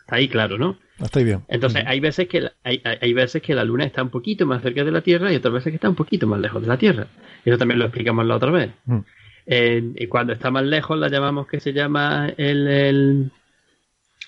Está 0.00 0.16
ahí 0.16 0.28
claro, 0.28 0.58
¿no? 0.58 0.78
Está 1.00 1.18
ahí 1.18 1.24
bien. 1.24 1.44
Entonces, 1.48 1.84
hay 1.86 2.00
veces 2.00 2.28
que 2.28 2.42
la, 2.42 2.52
hay, 2.62 2.82
hay, 2.84 3.12
veces 3.14 3.42
que 3.42 3.54
la 3.54 3.64
Luna 3.64 3.84
está 3.84 4.02
un 4.02 4.10
poquito 4.10 4.46
más 4.46 4.62
cerca 4.62 4.84
de 4.84 4.90
la 4.90 5.00
Tierra 5.00 5.32
y 5.32 5.36
otras 5.36 5.54
veces 5.54 5.70
que 5.70 5.76
está 5.76 5.88
un 5.88 5.94
poquito 5.94 6.26
más 6.26 6.40
lejos 6.40 6.62
de 6.62 6.68
la 6.68 6.76
Tierra. 6.76 7.06
Eso 7.44 7.58
también 7.58 7.78
lo 7.78 7.86
explicamos 7.86 8.26
la 8.26 8.36
otra 8.36 8.50
vez. 8.50 8.70
Mm. 8.84 9.00
y 9.46 10.06
cuando 10.06 10.32
está 10.32 10.50
más 10.50 10.64
lejos 10.64 10.98
la 10.98 11.08
llamamos 11.08 11.46
que 11.46 11.60
se 11.60 11.72
llama 11.72 12.32
el, 12.36 12.66
el 12.66 13.30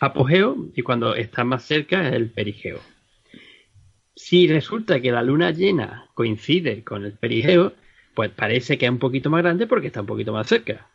apogeo 0.00 0.56
y 0.74 0.82
cuando 0.82 1.14
está 1.14 1.44
más 1.44 1.64
cerca 1.64 2.08
es 2.08 2.14
el 2.14 2.30
perigeo. 2.30 2.80
Si 4.16 4.48
resulta 4.48 4.98
que 5.01 5.12
la 5.12 5.22
luna 5.22 5.51
llena 5.51 6.09
coincide 6.14 6.82
con 6.82 7.05
el 7.05 7.12
perigeo, 7.12 7.74
pues 8.14 8.30
parece 8.30 8.78
que 8.78 8.86
es 8.86 8.90
un 8.90 8.98
poquito 8.98 9.28
más 9.28 9.43
grande 9.43 9.66
porque 9.66 9.88
está 9.88 10.01
un 10.01 10.06
poquito 10.06 10.32
más 10.32 10.47
cerca. 10.47 10.86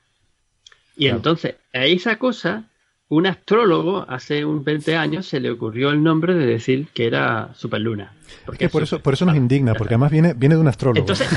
Y 0.97 1.07
entonces, 1.07 1.55
a 1.71 1.85
esa 1.85 2.17
cosa, 2.17 2.65
un 3.09 3.27
astrólogo 3.27 4.05
hace 4.09 4.43
un 4.43 4.63
20 4.63 4.95
años 4.95 5.27
se 5.27 5.39
le 5.39 5.51
ocurrió 5.51 5.91
el 5.91 6.01
nombre 6.01 6.33
de 6.33 6.47
decir 6.47 6.87
que 6.95 7.05
era 7.05 7.53
superluna. 7.53 8.11
Porque 8.43 8.69
por, 8.69 8.81
eso, 8.81 8.99
por 8.99 9.13
eso 9.13 9.25
nos 9.25 9.35
indigna, 9.35 9.75
porque 9.75 9.93
además 9.93 10.11
viene, 10.11 10.33
viene 10.33 10.55
de 10.55 10.61
un 10.61 10.67
astrólogo. 10.67 11.01
Entonces, 11.01 11.27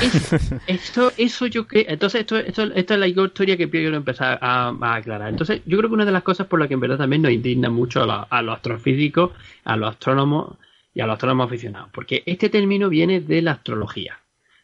esto, 0.67 1.11
eso 1.17 1.45
yo 1.45 1.67
creo, 1.67 1.85
entonces 1.87 2.21
esto, 2.21 2.37
esto, 2.37 2.63
esta 2.63 2.93
es 2.95 2.99
la 2.99 3.07
historia 3.07 3.57
que 3.57 3.69
quiero 3.69 3.95
empezar 3.95 4.39
a, 4.41 4.69
aclarar. 4.95 5.29
Entonces, 5.29 5.61
yo 5.67 5.77
creo 5.77 5.89
que 5.91 5.95
una 5.95 6.05
de 6.05 6.11
las 6.11 6.23
cosas 6.23 6.47
por 6.47 6.59
las 6.59 6.67
que 6.67 6.73
en 6.73 6.79
verdad 6.79 6.97
también 6.97 7.21
nos 7.21 7.31
indigna 7.31 7.69
mucho 7.69 8.09
a, 8.09 8.23
a 8.23 8.41
los 8.41 8.55
astrofísicos, 8.55 9.31
a 9.65 9.77
los 9.77 9.91
astrónomos 9.91 10.57
y 10.95 11.01
a 11.01 11.05
los 11.05 11.13
astrónomos 11.15 11.47
aficionados, 11.47 11.89
porque 11.93 12.23
este 12.25 12.49
término 12.49 12.89
viene 12.89 13.19
de 13.19 13.41
la 13.41 13.51
astrología. 13.51 14.17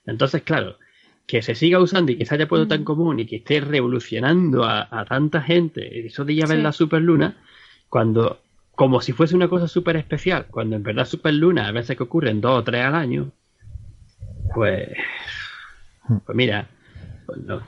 Entonces, 0.05 0.41
claro, 0.43 0.77
que 1.27 1.41
se 1.41 1.55
siga 1.55 1.79
usando 1.79 2.13
y 2.13 2.17
que 2.17 2.25
se 2.25 2.33
haya 2.33 2.47
puesto 2.47 2.67
tan 2.67 2.85
común 2.85 3.19
y 3.19 3.25
que 3.25 3.35
esté 3.35 3.59
revolucionando 3.59 4.63
a, 4.63 5.05
tanta 5.07 5.41
gente, 5.41 6.07
eso 6.07 6.23
de 6.23 6.35
ya 6.35 6.45
ver 6.45 6.59
la 6.59 6.71
superluna, 6.71 7.35
cuando, 7.89 8.39
como 8.75 9.01
si 9.01 9.11
fuese 9.11 9.35
una 9.35 9.49
cosa 9.49 9.67
súper 9.67 9.97
especial, 9.97 10.47
cuando 10.49 10.77
en 10.77 10.83
verdad 10.83 11.05
superluna 11.05 11.67
a 11.67 11.71
veces 11.71 11.97
que 11.97 12.03
ocurren 12.03 12.39
dos 12.39 12.59
o 12.59 12.63
tres 12.63 12.85
al 12.85 12.95
año, 12.95 13.31
pues, 14.55 14.89
pues 16.25 16.35
mira, 16.35 16.69
pues 17.31 17.45
no, 17.45 17.61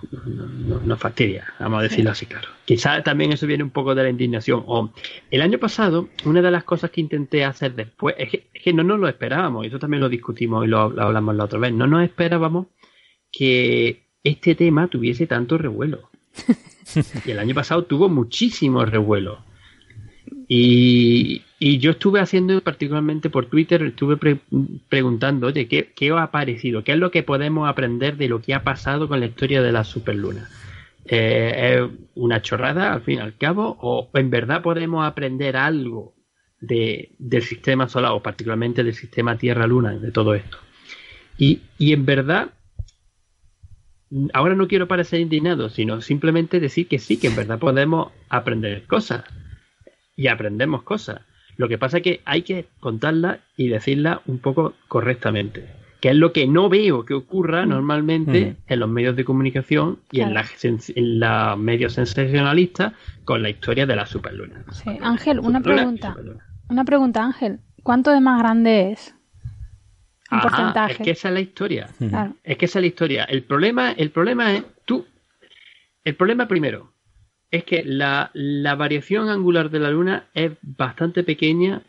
no, 0.86 0.98
fastidia, 0.98 1.46
vamos 1.58 1.80
a 1.80 1.84
decirlo 1.84 2.12
así 2.12 2.26
claro. 2.26 2.50
Quizás 2.66 3.02
también 3.02 3.32
eso 3.32 3.48
viene 3.48 3.64
un 3.64 3.70
poco 3.70 3.96
de 3.96 4.04
la 4.04 4.10
indignación. 4.10 4.62
O 4.68 4.92
el 5.32 5.42
año 5.42 5.58
pasado, 5.58 6.10
una 6.26 6.42
de 6.42 6.52
las 6.52 6.66
cosas 6.66 6.92
que 6.92 7.00
intenté 7.00 7.46
hacer 7.46 7.74
después, 7.74 8.16
es 8.18 8.30
que, 8.30 8.74
no 8.74 8.84
nos 8.84 9.00
lo 9.00 9.08
esperábamos, 9.08 9.64
y 9.64 9.70
eso 9.70 9.80
también 9.80 10.02
lo 10.02 10.10
discutimos 10.10 10.66
y 10.66 10.68
lo 10.68 10.80
hablamos 10.80 11.36
la 11.36 11.46
otra 11.46 11.60
vez, 11.60 11.72
no 11.72 11.88
nos 11.88 12.04
esperábamos 12.04 12.68
que 13.32 14.10
este 14.22 14.56
tema 14.56 14.90
tuviese 14.90 15.28
tanto 15.28 15.58
revuelo. 15.58 16.10
y 17.26 17.32
el 17.32 17.40
año 17.40 17.56
pasado 17.56 17.86
tuvo 17.86 18.10
muchísimo 18.10 18.84
revuelo. 18.84 19.46
Y, 20.50 21.42
yo 21.80 21.92
estuve 21.92 22.20
haciendo, 22.20 22.60
particularmente 22.62 23.30
por 23.30 23.46
Twitter, 23.46 23.82
estuve 23.84 24.18
preguntando, 24.90 25.48
oye, 25.48 25.68
¿qué, 25.68 25.94
¿qué, 25.96 26.12
os 26.12 26.20
ha 26.20 26.30
parecido? 26.30 26.84
¿Qué 26.84 26.92
es 26.92 26.98
lo 26.98 27.10
que 27.10 27.24
podemos 27.24 27.70
aprender 27.70 28.18
de 28.18 28.28
lo 28.28 28.42
que 28.42 28.54
ha 28.54 28.64
pasado 28.64 29.08
con 29.08 29.20
la 29.20 29.28
historia 29.28 29.62
de 29.62 29.72
la 29.72 29.86
superluna? 29.86 30.50
Eh, 31.06 31.80
¿Es 31.80 32.00
una 32.16 32.42
chorrada 32.42 32.94
al 32.94 33.02
fin 33.02 33.20
y 33.20 33.22
al 33.22 33.38
cabo? 33.38 33.78
¿O 33.80 34.10
en 34.14 34.30
verdad 34.30 34.62
podemos 34.62 35.06
aprender 35.06 35.56
algo 35.56 36.14
de, 36.60 37.16
del 37.18 37.44
sistema 37.44 37.88
solar, 37.88 38.12
o 38.12 38.22
particularmente 38.22 38.84
del 38.84 38.94
sistema 38.94 39.38
Tierra-Luna, 39.38 39.94
de 40.00 40.12
todo 40.12 40.34
esto? 40.36 40.58
Y, 41.38 41.62
y 41.78 41.94
en 41.94 42.06
verdad, 42.06 42.52
ahora 44.34 44.56
no 44.56 44.68
quiero 44.68 44.88
parecer 44.88 45.22
indignado, 45.22 45.70
sino 45.70 46.02
simplemente 46.02 46.60
decir 46.60 46.90
que 46.90 47.00
sí, 47.00 47.18
que 47.18 47.28
en 47.28 47.36
verdad 47.36 47.60
podemos 47.60 48.12
aprender 48.28 48.86
cosas. 48.86 49.24
Y 50.16 50.28
aprendemos 50.28 50.84
cosas. 50.84 51.22
Lo 51.64 51.70
que 51.70 51.78
pasa 51.78 52.00
es 52.00 52.04
que 52.04 52.20
hay 52.26 52.42
que 52.42 52.66
contarla 52.82 53.40
y 53.56 53.70
decirla 53.70 54.22
un 54.26 54.40
poco 54.40 54.74
correctamente. 54.90 55.66
Que 56.02 56.10
es 56.10 56.16
lo 56.18 56.34
que 56.34 56.46
no 56.46 56.68
veo 56.68 57.06
que 57.06 57.14
ocurra 57.14 57.66
mm. 57.66 57.70
normalmente 57.70 58.46
mm. 58.52 58.74
en 58.74 58.80
los 58.82 58.90
medios 58.90 59.16
de 59.16 59.24
comunicación 59.24 60.00
y 60.12 60.20
en, 60.20 60.34
los 60.34 61.58
medios 61.58 61.94
sensacionalistas 61.94 62.92
con 63.24 63.42
la 63.42 63.50
historia 63.50 63.86
de 63.86 63.96
la 63.96 64.06
superluna. 64.06 64.66
Sí. 64.74 64.90
Ángel, 65.02 65.40
una 65.40 65.62
pregunta. 65.62 66.18
Una 66.68 66.84
pregunta, 66.84 67.24
Ángel. 67.24 67.62
¿Cuánto 67.82 68.12
de 68.12 68.20
más 68.20 68.40
grande 68.40 68.92
es? 68.92 69.16
Es 70.90 70.98
que 70.98 71.12
esa 71.12 71.30
es 71.30 71.34
la 71.34 71.40
historia. 71.40 71.88
Es 72.44 72.58
que 72.58 72.66
esa 72.66 72.80
es 72.80 72.84
la 72.84 72.88
historia. 72.88 73.24
El 73.24 73.44
problema, 73.44 73.94
el 73.94 74.12
problema 74.12 74.54
es, 74.54 74.66
tú, 74.84 75.06
el 76.04 76.16
problema 76.16 76.46
primero 76.46 76.93
es 77.54 77.64
que 77.66 77.84
la, 77.86 78.32
variación 78.76 79.30
angular 79.30 79.70
de 79.70 79.80
la 79.80 79.92
Luna 79.92 80.26
es 80.34 80.54
bastante 80.64 81.24
pequeña, 81.24 81.84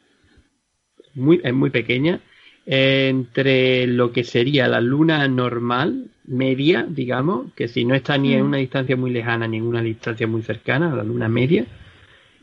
muy, 1.15 1.41
es 1.43 1.55
muy 1.55 1.70
pequeña, 1.70 2.20
entre 2.66 3.86
lo 3.86 4.12
que 4.12 4.24
sería 4.24 4.69
la 4.69 4.82
Luna 4.82 5.27
normal, 5.27 6.11
media, 6.27 6.86
digamos, 6.86 7.51
que 7.55 7.69
si 7.69 7.86
no 7.86 7.95
está 7.95 8.19
ni 8.19 8.35
en 8.35 8.43
mm. 8.43 8.47
una 8.47 8.57
distancia 8.59 8.95
muy 8.95 9.11
lejana 9.11 9.49
ni 9.49 9.57
en 9.57 9.62
una 9.62 9.81
distancia 9.81 10.27
muy 10.27 10.43
cercana, 10.43 10.95
la 10.95 11.03
Luna 11.03 11.31
media, 11.31 11.65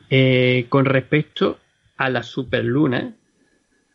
eh, 0.10 0.66
con 0.70 0.86
respecto 0.86 1.60
a 1.98 2.10
la 2.10 2.24
superluna 2.24 3.14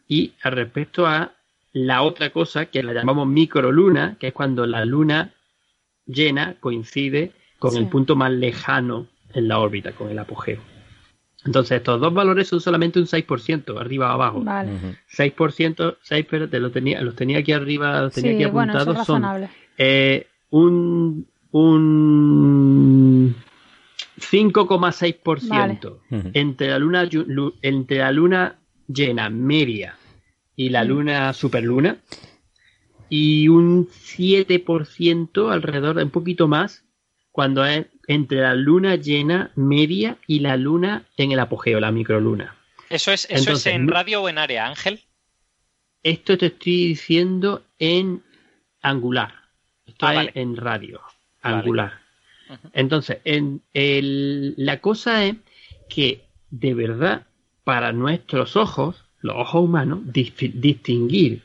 y 0.06 0.34
al 0.40 0.52
respecto 0.52 1.04
a 1.04 1.32
la 1.72 2.02
otra 2.02 2.30
cosa 2.30 2.66
que 2.66 2.84
la 2.84 2.92
llamamos 2.92 3.26
microluna, 3.26 4.18
que 4.20 4.28
es 4.28 4.32
cuando 4.32 4.66
la 4.66 4.84
luna 4.84 5.34
llena 6.06 6.54
coincide 6.60 7.32
con 7.58 7.76
el 7.76 7.88
punto 7.88 8.14
más 8.14 8.30
lejano 8.30 9.08
en 9.36 9.48
la 9.48 9.58
órbita, 9.58 9.92
con 9.92 10.10
el 10.10 10.18
apogeo. 10.18 10.60
Entonces, 11.44 11.76
estos 11.76 12.00
dos 12.00 12.12
valores 12.12 12.48
son 12.48 12.60
solamente 12.60 12.98
un 12.98 13.06
6%, 13.06 13.78
arriba 13.78 14.10
o 14.10 14.14
abajo. 14.14 14.40
Vale. 14.42 14.72
6%, 15.16 15.96
6, 16.02 16.26
pero 16.28 16.48
te 16.48 16.58
lo 16.58 16.72
tenía, 16.72 17.00
los 17.02 17.14
tenía 17.14 17.38
aquí 17.38 17.52
arriba, 17.52 18.00
los 18.00 18.14
tenía 18.14 18.32
aquí 18.32 18.42
apuntados, 18.44 19.06
son 19.06 19.24
eh, 19.78 20.26
un, 20.50 21.28
un 21.52 23.36
5,6% 24.18 25.98
entre, 26.34 26.68
la 26.70 26.78
luna, 26.78 27.08
entre 27.62 27.98
la 27.98 28.10
luna 28.10 28.58
llena 28.88 29.30
media 29.30 29.96
y 30.56 30.70
la 30.70 30.84
mm. 30.84 30.88
luna 30.88 31.32
superluna. 31.32 31.98
Y 33.08 33.46
un 33.46 33.86
7% 33.86 35.52
alrededor, 35.52 35.94
de 35.96 36.02
un 36.04 36.10
poquito 36.10 36.48
más, 36.48 36.84
cuando 37.30 37.64
es 37.64 37.86
entre 38.08 38.40
la 38.40 38.54
luna 38.54 38.96
llena 38.96 39.50
media 39.54 40.18
y 40.26 40.40
la 40.40 40.56
luna 40.56 41.04
en 41.16 41.32
el 41.32 41.40
apogeo, 41.40 41.80
la 41.80 41.92
microluna. 41.92 42.56
¿Eso 42.88 43.12
es, 43.12 43.26
eso 43.30 43.52
es 43.52 43.66
en 43.66 43.88
radio 43.88 44.22
o 44.22 44.28
en 44.28 44.38
área, 44.38 44.66
Ángel? 44.66 45.00
Esto 46.02 46.38
te 46.38 46.46
estoy 46.46 46.88
diciendo 46.88 47.64
en 47.78 48.22
angular. 48.80 49.34
Esto 49.86 50.06
ah, 50.06 50.24
es 50.24 50.30
en 50.36 50.56
radio, 50.56 51.00
angular. 51.42 52.00
Entonces, 52.72 53.18
en 53.24 53.60
el, 53.74 54.54
la 54.56 54.80
cosa 54.80 55.24
es 55.24 55.34
que 55.88 56.26
de 56.50 56.74
verdad, 56.74 57.26
para 57.64 57.92
nuestros 57.92 58.56
ojos, 58.56 59.04
los 59.20 59.36
ojos 59.36 59.64
humanos, 59.64 60.00
distinguir 60.04 61.42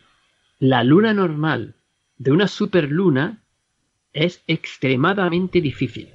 la 0.59 0.83
luna 0.83 1.13
normal 1.13 1.73
de 2.17 2.31
una 2.31 2.47
superluna 2.47 3.41
es 4.13 4.43
extremadamente 4.47 5.61
difícil. 5.61 6.09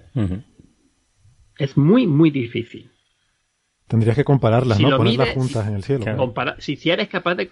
Es 1.59 1.77
muy, 1.77 2.07
muy 2.07 2.31
difícil. 2.31 2.91
Tendrías 3.89 4.17
que 4.17 4.25
compararlas, 4.25 4.81
¿no? 4.81 4.97
Ponerlas 4.97 5.29
juntas 5.31 5.69
en 5.69 5.77
el 5.77 5.85
cielo. 5.85 6.35
si, 6.59 6.91
eres 6.91 7.09
capaz 7.09 7.37
de, 7.37 7.51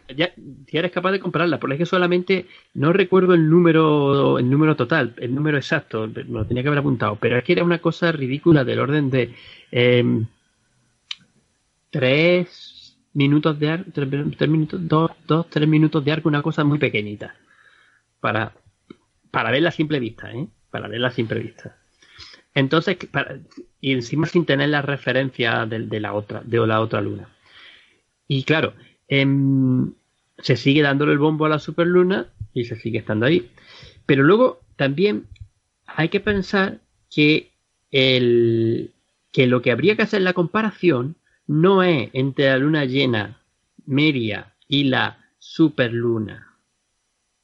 si 0.67 0.77
eres 0.77 0.91
capaz 0.91 1.13
de 1.13 1.21
compararlas, 1.21 1.61
porque 1.61 1.75
es 1.75 1.79
que 1.79 1.87
solamente 1.87 2.47
no 2.75 2.93
recuerdo 2.93 3.35
el 3.35 3.49
número, 3.49 4.39
el 4.41 4.51
número 4.51 4.75
total, 4.75 5.15
el 5.19 5.33
número 5.33 5.59
exacto, 5.59 6.09
me 6.09 6.25
lo 6.25 6.45
tenía 6.45 6.65
que 6.65 6.69
haber 6.69 6.81
apuntado, 6.81 7.17
pero 7.21 7.39
es 7.39 7.45
que 7.45 7.53
era 7.53 7.63
una 7.63 7.79
cosa 7.79 8.11
ridícula 8.11 8.65
del 8.65 8.81
orden 8.81 9.11
de 9.11 9.33
eh, 9.71 10.25
tres 11.91 12.97
minutos 13.13 13.57
de 13.61 13.71
arco, 13.71 13.91
tres, 13.93 14.49
minutos, 14.49 14.81
dos, 14.89 15.13
dos, 15.29 15.49
tres 15.49 15.69
minutos 15.69 16.05
de 16.05 16.11
arco, 16.11 16.29
una 16.29 16.43
cosa 16.43 16.65
muy 16.65 16.79
pequeñita. 16.79 17.37
Para, 18.19 18.53
para 19.31 19.53
verla 19.53 19.69
a 19.69 19.73
simple 19.73 20.01
vista, 20.01 20.33
¿eh? 20.33 20.49
Para 20.71 20.89
verla 20.89 21.09
a 21.09 21.13
simple 21.13 21.39
vista. 21.39 21.77
Entonces, 22.55 22.97
para- 23.11 23.39
y 23.81 23.93
encima 23.93 24.27
sin 24.27 24.47
tener 24.47 24.69
la 24.71 24.83
referencia 24.83 25.67
de, 25.67 25.81
de 25.81 26.01
la 26.01 26.15
otra, 26.15 26.43
de 26.45 26.67
la 26.67 26.81
otra 26.81 27.01
luna. 27.01 27.29
Y 28.29 28.45
claro, 28.45 28.75
em, 29.09 29.93
se 30.39 30.57
sigue 30.57 30.83
dándole 30.83 31.13
el 31.13 31.19
bombo 31.19 31.47
a 31.47 31.49
la 31.49 31.59
superluna 31.59 32.29
y 32.53 32.65
se 32.65 32.77
sigue 32.77 32.99
estando 32.99 33.27
ahí. 33.27 33.51
Pero 34.07 34.23
luego 34.23 34.61
también 34.77 35.27
hay 35.87 36.09
que 36.09 36.21
pensar 36.21 36.81
que 37.11 37.51
el 37.91 38.91
que 39.33 39.47
lo 39.49 39.63
que 39.63 39.73
habría 39.73 39.97
que 39.97 40.03
hacer 40.03 40.23
la 40.23 40.33
comparación 40.33 41.17
no 41.47 41.83
es 41.83 42.11
entre 42.13 42.47
la 42.47 42.59
luna 42.59 42.85
llena 42.85 43.41
media 43.85 44.55
y 44.69 44.85
la 44.85 45.19
superluna, 45.39 46.54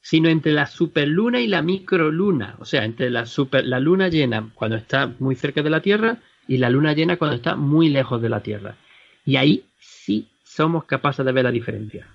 sino 0.01 0.29
entre 0.29 0.53
la 0.53 0.67
superluna 0.67 1.41
y 1.41 1.47
la 1.47 1.63
microluna, 1.63 2.57
o 2.59 2.65
sea, 2.65 2.85
entre 2.85 3.11
la 3.11 3.27
super 3.27 3.65
la 3.65 3.81
luna 3.81 4.09
llena 4.09 4.51
cuando 4.55 4.77
está 4.77 5.15
muy 5.19 5.35
cerca 5.35 5.63
de 5.63 5.71
la 5.71 5.81
Tierra 5.81 6.19
y 6.49 6.57
la 6.57 6.71
luna 6.71 6.95
llena 6.95 7.17
cuando 7.17 7.37
está 7.37 7.55
muy 7.57 7.91
lejos 7.91 8.21
de 8.23 8.29
la 8.29 8.41
Tierra. 8.41 8.77
Y 9.25 9.37
ahí 9.37 9.65
sí 9.79 10.29
somos 10.43 10.85
capaces 10.85 11.25
de 11.25 11.33
ver 11.33 11.45
la 11.45 11.53
diferencia. 11.53 12.07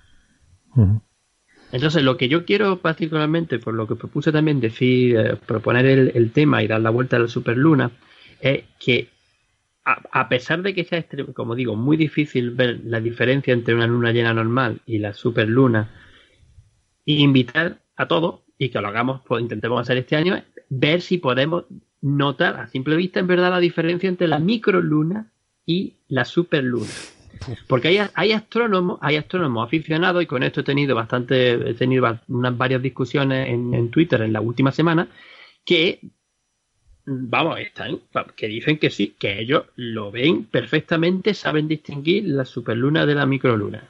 Entonces, 1.72 2.02
lo 2.02 2.16
que 2.16 2.28
yo 2.28 2.44
quiero 2.44 2.78
particularmente, 2.78 3.58
por 3.58 3.74
lo 3.74 3.86
que 3.86 3.96
propuse 3.96 4.30
también 4.30 4.60
decir, 4.60 5.16
eh, 5.16 5.36
proponer 5.46 5.86
el, 5.86 6.12
el 6.14 6.32
tema 6.32 6.62
y 6.62 6.68
dar 6.68 6.80
la 6.80 6.90
vuelta 6.90 7.16
a 7.16 7.20
la 7.20 7.28
superluna, 7.28 7.90
es 8.40 8.64
que 8.78 9.08
a, 9.84 10.02
a 10.12 10.28
pesar 10.28 10.62
de 10.62 10.74
que 10.74 10.84
sea, 10.84 11.04
como 11.32 11.54
digo, 11.54 11.76
muy 11.76 11.96
difícil 11.96 12.50
ver 12.50 12.80
la 12.84 13.00
diferencia 13.00 13.54
entre 13.54 13.74
una 13.74 13.86
luna 13.86 14.12
llena 14.12 14.34
normal 14.34 14.80
y 14.84 14.98
la 14.98 15.14
superluna, 15.14 15.88
invitar 17.14 17.78
a 17.96 18.08
todos, 18.08 18.40
y 18.58 18.68
que 18.70 18.80
lo 18.80 18.88
hagamos, 18.88 19.22
pues 19.26 19.42
intentemos 19.42 19.80
hacer 19.80 19.98
este 19.98 20.16
año, 20.16 20.42
ver 20.68 21.00
si 21.00 21.18
podemos 21.18 21.64
notar 22.00 22.56
a 22.56 22.68
simple 22.68 22.96
vista 22.96 23.20
en 23.20 23.26
verdad 23.26 23.50
la 23.50 23.60
diferencia 23.60 24.08
entre 24.08 24.28
la 24.28 24.38
microluna 24.38 25.30
y 25.64 25.94
la 26.08 26.24
superluna. 26.24 26.90
Porque 27.68 27.88
hay, 27.88 27.98
hay 28.14 28.32
astrónomos, 28.32 28.98
hay 29.02 29.16
astrónomos 29.16 29.66
aficionados, 29.66 30.22
y 30.22 30.26
con 30.26 30.42
esto 30.42 30.60
he 30.60 30.64
tenido 30.64 30.94
bastante, 30.94 31.70
he 31.70 31.74
tenido 31.74 32.18
unas 32.28 32.56
varias 32.56 32.82
discusiones 32.82 33.48
en, 33.48 33.74
en 33.74 33.90
Twitter 33.90 34.22
en 34.22 34.32
la 34.32 34.40
última 34.40 34.72
semana, 34.72 35.08
que 35.64 36.00
vamos, 37.06 37.60
están, 37.60 38.00
que 38.34 38.48
dicen 38.48 38.78
que 38.78 38.90
sí, 38.90 39.14
que 39.18 39.40
ellos 39.40 39.64
lo 39.76 40.10
ven 40.10 40.44
perfectamente, 40.44 41.34
saben 41.34 41.68
distinguir 41.68 42.24
la 42.26 42.44
superluna 42.44 43.06
de 43.06 43.14
la 43.14 43.26
microluna. 43.26 43.82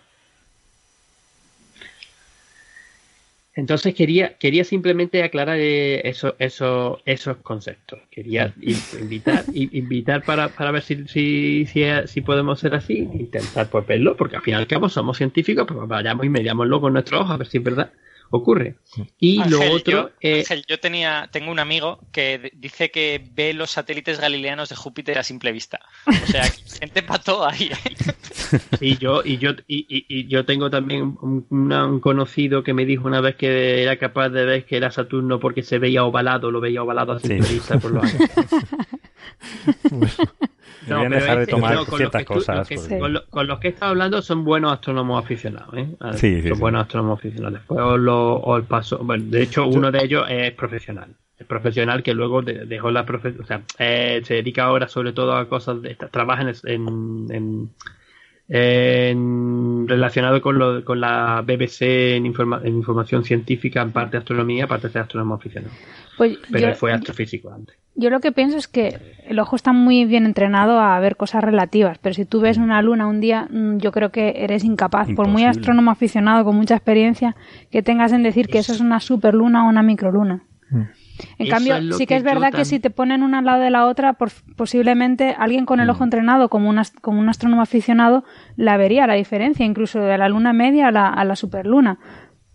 Entonces 3.56 3.94
quería, 3.94 4.34
quería 4.38 4.64
simplemente 4.64 5.22
aclarar 5.22 5.56
eh, 5.58 6.06
eso, 6.08 6.36
eso- 6.38 7.00
esos 7.06 7.38
conceptos. 7.38 7.98
Quería 8.10 8.52
in- 8.60 8.76
invitar, 9.00 9.44
in- 9.54 9.70
invitar 9.72 10.22
para, 10.24 10.48
para 10.50 10.70
ver 10.72 10.82
si, 10.82 11.06
si, 11.08 11.66
si, 11.66 11.82
si 12.06 12.20
podemos 12.20 12.60
ser 12.60 12.74
así, 12.74 12.98
intentar 12.98 13.68
pues 13.70 13.86
verlo, 13.86 14.14
porque 14.16 14.36
al 14.36 14.42
fin 14.42 14.52
y 14.54 14.56
al 14.58 14.66
cabo 14.66 14.88
somos 14.90 15.16
científicos, 15.16 15.66
pues 15.66 15.88
vayamos 15.88 16.26
y 16.26 16.28
mediámoslo 16.28 16.80
con 16.82 16.92
nuestros 16.92 17.22
ojos 17.22 17.32
a 17.34 17.36
ver 17.38 17.46
si 17.46 17.56
es 17.58 17.64
verdad 17.64 17.90
ocurre. 18.30 18.76
Y 19.18 19.42
lo 19.48 19.60
otro 19.72 20.10
yo, 20.20 20.36
Ángel, 20.38 20.64
yo 20.68 20.80
tenía, 20.80 21.28
tengo 21.32 21.50
un 21.50 21.58
amigo 21.58 22.00
que 22.12 22.50
dice 22.54 22.90
que 22.90 23.24
ve 23.34 23.52
los 23.54 23.70
satélites 23.70 24.20
galileanos 24.20 24.68
de 24.68 24.76
Júpiter 24.76 25.18
a 25.18 25.22
simple 25.22 25.52
vista. 25.52 25.80
O 26.06 26.26
sea, 26.26 26.42
gente 26.80 27.02
pató 27.02 27.46
ahí. 27.46 27.70
Y 28.80 28.98
yo, 28.98 29.22
y 29.24 29.38
yo, 29.38 29.50
y, 29.66 29.86
y- 29.88 30.06
y 30.08 30.26
yo 30.28 30.44
tengo 30.44 30.70
también 30.70 31.16
un, 31.20 32.00
conocido 32.00 32.62
que 32.62 32.74
me 32.74 32.84
dijo 32.84 33.06
una 33.06 33.20
vez 33.20 33.36
que 33.36 33.82
era 33.82 33.96
capaz 33.98 34.28
de 34.30 34.44
ver 34.44 34.64
que 34.66 34.76
era 34.76 34.90
Saturno 34.90 35.40
porque 35.40 35.62
se 35.62 35.78
veía 35.78 36.04
ovalado, 36.04 36.50
lo 36.50 36.60
veía 36.60 36.82
ovalado 36.82 37.12
a 37.12 37.20
simple 37.20 37.42
Sí. 37.42 37.54
vista 37.54 37.78
por 37.78 37.90
los 37.92 38.04
años. 38.04 38.30
Deberían 40.86 41.10
pero 41.10 41.20
dejar 41.20 41.38
de 41.40 41.46
tomar 41.46 41.74
no, 41.74 41.84
ciertas 41.84 42.24
tú- 42.24 42.34
cosas. 42.34 42.56
los 42.58 42.68
que- 42.68 42.76
porque- 42.76 42.98
con, 42.98 43.12
lo- 43.12 43.26
con 43.28 43.46
los 43.46 43.58
que 43.58 43.68
he 43.68 43.70
estado 43.70 43.90
hablando 43.90 44.22
son 44.22 44.44
buenos 44.44 44.72
astrónomos 44.72 45.24
aficionados, 45.24 45.74
¿eh? 45.76 45.88
Sí, 46.14 46.42
sí, 46.42 46.48
son 46.48 46.56
sí. 46.56 46.60
buenos 46.60 46.82
astrónomos 46.82 47.18
aficionados. 47.18 47.54
Después 47.60 47.80
os, 47.80 47.98
lo, 47.98 48.36
os 48.40 48.64
paso. 48.66 48.98
Bueno, 48.98 49.24
de 49.28 49.42
hecho, 49.42 49.66
uno 49.66 49.90
de 49.90 50.04
ellos 50.04 50.24
es 50.28 50.52
profesional. 50.52 51.08
Es 51.38 51.46
profesional 51.46 52.02
que 52.02 52.14
luego 52.14 52.40
de- 52.42 52.66
dejó 52.66 52.90
la 52.90 53.04
profesión. 53.04 53.42
O 53.42 53.46
sea, 53.46 53.62
eh, 53.78 54.22
se 54.24 54.34
dedica 54.34 54.64
ahora 54.64 54.86
sobre 54.88 55.12
todo 55.12 55.34
a 55.36 55.48
cosas 55.48 55.82
de. 55.82 55.94
Trabaja 56.10 56.42
en, 56.42 56.52
en, 56.64 57.26
en- 57.34 57.70
en- 58.48 59.86
relacionado 59.88 60.40
con, 60.40 60.58
lo, 60.58 60.84
con 60.84 61.00
la 61.00 61.42
BBC 61.46 62.16
en, 62.16 62.26
informa- 62.26 62.60
en 62.64 62.74
información 62.76 63.24
científica, 63.24 63.82
en 63.82 63.92
parte 63.92 64.12
de 64.12 64.18
astronomía, 64.18 64.62
en 64.64 64.68
parte 64.68 64.88
de 64.88 64.98
astrónomo 65.00 65.34
aficionado. 65.34 65.72
Pues 66.16 66.38
Pero 66.50 66.60
yo, 66.62 66.68
él 66.68 66.74
fue 66.74 66.92
astrofísico 66.92 67.52
antes. 67.52 67.76
yo 67.94 68.08
lo 68.10 68.20
que 68.20 68.32
pienso 68.32 68.56
es 68.56 68.68
que 68.68 68.98
el 69.26 69.38
ojo 69.38 69.54
está 69.56 69.72
muy 69.72 70.04
bien 70.06 70.24
entrenado 70.26 70.80
a 70.80 70.98
ver 71.00 71.16
cosas 71.16 71.44
relativas, 71.44 71.98
pero 71.98 72.14
si 72.14 72.24
tú 72.24 72.40
ves 72.40 72.56
una 72.56 72.80
luna 72.82 73.06
un 73.06 73.20
día, 73.20 73.46
mm, 73.50 73.78
yo 73.78 73.92
creo 73.92 74.10
que 74.10 74.34
eres 74.38 74.64
incapaz, 74.64 75.08
por 75.14 75.28
muy 75.28 75.44
astrónomo 75.44 75.90
aficionado 75.90 76.44
con 76.44 76.56
mucha 76.56 76.74
experiencia, 76.74 77.36
que 77.70 77.82
tengas 77.82 78.12
en 78.12 78.22
decir 78.22 78.46
que 78.48 78.58
eso 78.58 78.72
es 78.72 78.80
una 78.80 79.00
superluna 79.00 79.66
o 79.66 79.68
una 79.68 79.82
microluna. 79.82 80.42
En 81.38 81.46
Eso 81.46 81.50
cambio, 81.56 81.92
sí 81.96 82.04
que 82.04 82.06
que 82.06 82.16
es 82.16 82.22
verdad 82.22 82.52
que 82.52 82.64
si 82.64 82.78
te 82.80 82.90
ponen 82.90 83.22
una 83.22 83.38
al 83.38 83.44
lado 83.44 83.60
de 83.62 83.70
la 83.70 83.86
otra, 83.86 84.14
por- 84.14 84.30
posiblemente 84.56 85.34
alguien 85.38 85.64
con 85.66 85.80
el 85.80 85.88
ojo 85.90 86.04
entrenado 86.04 86.48
como 86.48 86.68
un, 86.70 86.80
como 87.00 87.20
un 87.20 87.28
astrónomo 87.28 87.62
aficionado 87.62 88.24
la 88.56 88.76
vería 88.76 89.06
la 89.06 89.14
diferencia, 89.14 89.64
incluso 89.64 90.00
de 90.00 90.18
la 90.18 90.28
luna 90.28 90.52
media 90.52 90.88
a 90.88 90.90
la, 90.92 91.08
a 91.08 91.24
la 91.24 91.36
superluna. 91.36 91.98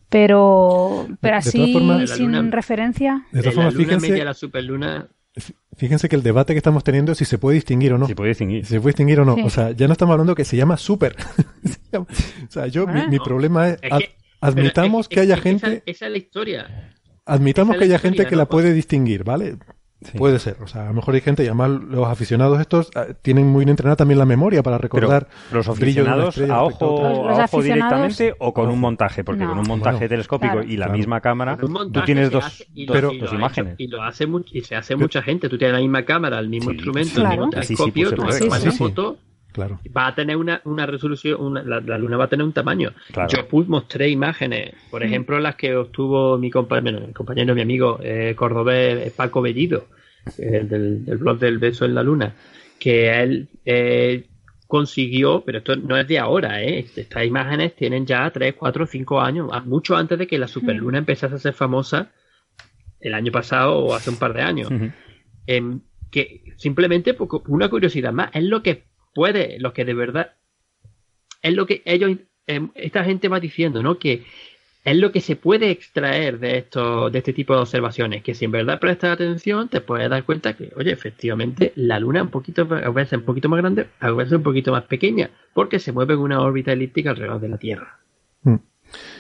Pero, 0.10 1.08
pero 1.22 1.36
de 1.38 1.42
todas 1.42 1.48
así, 1.48 1.74
formas- 1.74 2.00
De 2.02 2.08
la 2.08 2.16
sin 2.16 2.32
luna- 2.34 2.52
referencia, 2.52 3.26
De 3.32 3.42
la 3.44 3.52
luna 3.52 3.72
fíjense, 3.72 4.10
media 4.10 4.24
a 4.24 4.26
la 4.26 4.34
superluna 4.34 5.08
fíjense 5.78 6.10
que 6.10 6.18
el 6.18 6.24
debate 6.24 6.54
que 6.54 6.58
estamos 6.58 6.84
teniendo 6.84 7.14
es 7.14 7.18
si 7.18 7.24
se 7.26 7.38
puede 7.38 7.56
distinguir 7.56 7.94
o 7.94 7.98
no. 7.98 8.06
Si 8.08 8.14
puede 8.16 8.30
distinguir. 8.30 8.66
Si 8.66 8.74
se 8.74 8.82
puede 8.82 8.92
distinguir 8.92 9.22
o 9.22 9.26
no. 9.26 9.36
Sí. 9.36 9.42
O 9.46 9.50
sea, 9.50 9.72
ya 9.72 9.88
no 9.88 9.94
estamos 9.94 10.12
hablando 10.12 10.36
que 10.36 10.44
se 10.44 10.58
llama 10.58 10.76
super. 10.78 11.16
Se 11.64 11.80
llama- 11.94 12.08
o 12.10 12.52
sea, 12.52 12.68
yo, 12.68 12.86
mi, 12.88 13.00
Ah. 13.00 13.08
mi 13.10 13.20
problema 13.20 13.70
es, 13.70 13.80
Es 13.82 13.92
ad- 13.94 14.00
que- 14.00 14.16
admitamos 14.42 15.08
que 15.08 15.20
haya 15.22 15.36
es 15.36 15.42
gente, 15.42 15.68
Esa, 15.68 15.82
esa 15.86 16.06
es 16.08 16.12
la 16.12 16.18
historia. 16.18 16.92
Admitamos 17.34 17.78
que 17.78 17.84
haya 17.86 18.00
gente 18.00 18.18
historia, 18.18 18.30
que 18.30 18.36
¿no? 18.36 18.42
la 18.42 18.46
puede 18.48 18.74
distinguir, 18.74 19.24
¿vale? 19.24 19.58
Sí. 20.04 20.18
Puede 20.18 20.40
ser. 20.40 20.58
O 20.64 20.68
sea, 20.68 20.86
a 20.86 20.88
lo 20.88 20.94
mejor 20.96 21.14
hay 21.14 21.22
gente, 21.22 21.44
y 21.44 21.46
además 21.46 21.70
los 21.70 22.08
aficionados 22.08 22.60
estos 22.60 22.90
ah, 22.96 23.06
tienen 23.22 23.46
muy 23.48 23.60
bien 23.60 23.70
entrenada 23.70 23.96
también 23.98 24.18
la 24.18 24.26
memoria 24.26 24.64
para 24.64 24.80
Pero 24.80 24.88
recordar 24.96 25.28
los 25.52 25.68
aficionados 25.68 26.30
estrella 26.30 26.56
a 26.56 26.64
ojo, 26.64 27.06
a 27.06 27.12
ojo 27.12 27.30
aficionados- 27.42 27.64
directamente 27.64 28.34
o 28.40 28.52
con 28.52 28.70
un 28.70 28.80
montaje, 28.80 29.24
porque 29.24 29.44
No. 29.44 29.50
con 29.52 29.60
un 29.60 29.68
montaje 29.68 29.98
Bueno, 29.98 30.10
telescópico 30.10 30.54
claro. 30.54 30.68
y 30.68 30.76
la 30.78 30.86
Claro. 30.86 30.98
misma 30.98 31.22
cámara, 31.22 31.56
tú 31.56 32.02
tienes 32.04 32.32
dos, 32.32 32.44
hace 32.46 32.66
y 32.74 32.88
dos, 32.88 32.96
lo- 33.00 33.02
dos 33.10 33.14
y 33.14 33.20
lo 33.20 33.30
ha 33.32 33.36
imágenes. 33.36 33.74
hecho- 33.76 33.84
y 33.84 33.88
lo 33.90 34.02
hace 34.02 34.28
y 34.54 34.62
se 34.62 34.76
hace 34.76 34.96
mucha 34.96 35.22
gente. 35.22 35.48
Tú 35.50 35.60
tienes 35.60 35.76
la 35.76 35.82
misma 35.82 36.04
cámara, 36.04 36.40
el 36.40 36.50
mismo 36.50 36.72
Sí, 36.72 36.76
instrumento, 36.78 37.14
claro. 37.14 37.30
el 37.34 37.38
mismo 37.38 37.52
Sí, 37.52 37.52
sí, 37.62 37.76
telescopio, 37.76 38.04
pues 38.16 38.40
tú 38.40 38.46
Sí, 38.46 38.48
una 38.68 38.72
foto, 38.72 39.18
Claro. 39.52 39.80
va 39.96 40.08
a 40.08 40.16
tener 40.16 40.38
una, 40.38 40.62
una 40.66 40.86
resolución, 40.86 41.42
una- 41.42 41.64
la, 41.64 41.82
la 41.82 41.98
luna 41.98 42.18
va 42.18 42.26
a 42.26 42.30
tener 42.30 42.46
un 42.46 42.54
tamaño. 42.54 42.92
Claro. 43.12 43.30
Yo 43.36 43.48
pus 43.48 43.68
mostré 43.68 44.10
imágenes, 44.10 44.74
por 44.90 45.04
ejemplo, 45.04 45.40
las 45.40 45.56
que 45.56 45.76
obtuvo 45.76 46.38
mi 46.38 46.50
compañero, 46.50 47.02
mi 47.06 47.14
compañero, 47.14 47.54
mi 47.56 47.62
amigo 47.62 48.00
eh, 48.02 48.34
cordobés 48.36 49.08
eh, 49.08 49.14
Paco 49.16 49.42
Bellido, 49.42 49.88
eh, 50.38 50.64
del, 50.64 51.04
del 51.06 51.18
blog 51.18 51.38
del 51.40 51.58
beso 51.58 51.84
en 51.86 51.96
la 51.96 52.04
luna, 52.04 52.34
que 52.80 53.10
él 53.22 53.50
eh, 53.66 54.26
consiguió, 54.68 55.44
pero 55.46 55.58
esto 55.58 55.76
no 55.76 55.98
es 55.98 56.08
de 56.08 56.18
ahora, 56.18 56.64
¿eh? 56.64 56.86
estas 56.96 57.26
imágenes 57.26 57.76
tienen 57.76 58.06
ya 58.06 58.30
3, 58.30 58.54
4, 58.58 58.86
5 58.88 59.20
años, 59.20 59.50
mucho 59.66 59.98
antes 59.98 60.18
de 60.18 60.28
que 60.28 60.40
la 60.40 60.48
superluna 60.48 60.98
empezase 61.00 61.36
a 61.36 61.40
ser 61.40 61.54
famosa 61.54 62.12
el 63.02 63.14
año 63.14 63.32
pasado 63.34 63.80
o 63.80 63.94
hace 63.94 64.10
un 64.12 64.16
par 64.18 64.34
de 64.34 64.42
años. 64.44 64.70
Em, 65.46 65.82
que 66.10 66.44
simplemente 66.58 67.16
una 67.48 67.70
curiosidad 67.70 68.14
más, 68.14 68.30
es 68.34 68.44
lo 68.44 68.62
que 68.64 68.84
puede, 69.14 69.60
lo 69.60 69.74
que 69.74 69.86
de 69.86 69.94
verdad, 69.94 70.34
es 71.42 71.54
lo 71.54 71.66
que 71.66 71.82
ellos, 71.86 72.18
em, 72.48 72.70
esta 72.76 73.04
gente 73.04 73.28
va 73.28 73.40
diciendo, 73.40 73.82
¿no? 73.82 73.98
Que 73.98 74.24
es 74.84 74.98
lo 74.98 75.12
que 75.12 75.22
se 75.22 75.36
puede 75.36 75.70
extraer 75.70 76.40
de 76.40 76.58
esto, 76.58 77.10
de 77.10 77.20
este 77.20 77.34
tipo 77.34 77.54
de 77.54 77.62
observaciones, 77.62 78.24
que 78.24 78.34
si 78.34 78.46
en 78.46 78.52
verdad 78.52 78.80
prestas 78.80 79.12
atención, 79.12 79.70
te 79.70 79.82
puedes 79.82 80.10
dar 80.10 80.24
cuenta 80.24 80.54
que, 80.54 80.72
oye, 80.76 80.92
efectivamente, 80.92 81.72
la 81.76 82.00
luna 82.00 82.20
es 82.20 82.26
un 82.26 82.32
poquito, 82.32 82.62
a 82.62 82.90
veces 82.90 83.20
un 83.20 83.26
poquito 83.26 83.48
más 83.48 83.60
grande, 83.60 83.88
a 84.00 84.12
veces 84.12 84.34
un 84.34 84.44
poquito 84.44 84.72
más 84.72 84.84
pequeña, 84.86 85.30
porque 85.54 85.80
se 85.80 85.92
mueve 85.92 86.16
en 86.16 86.20
una 86.22 86.42
órbita 86.42 86.72
elíptica 86.72 87.12
alrededor 87.12 87.40
de 87.40 87.50
la 87.50 87.58
Tierra. 87.58 88.00
Mm. 88.44 88.56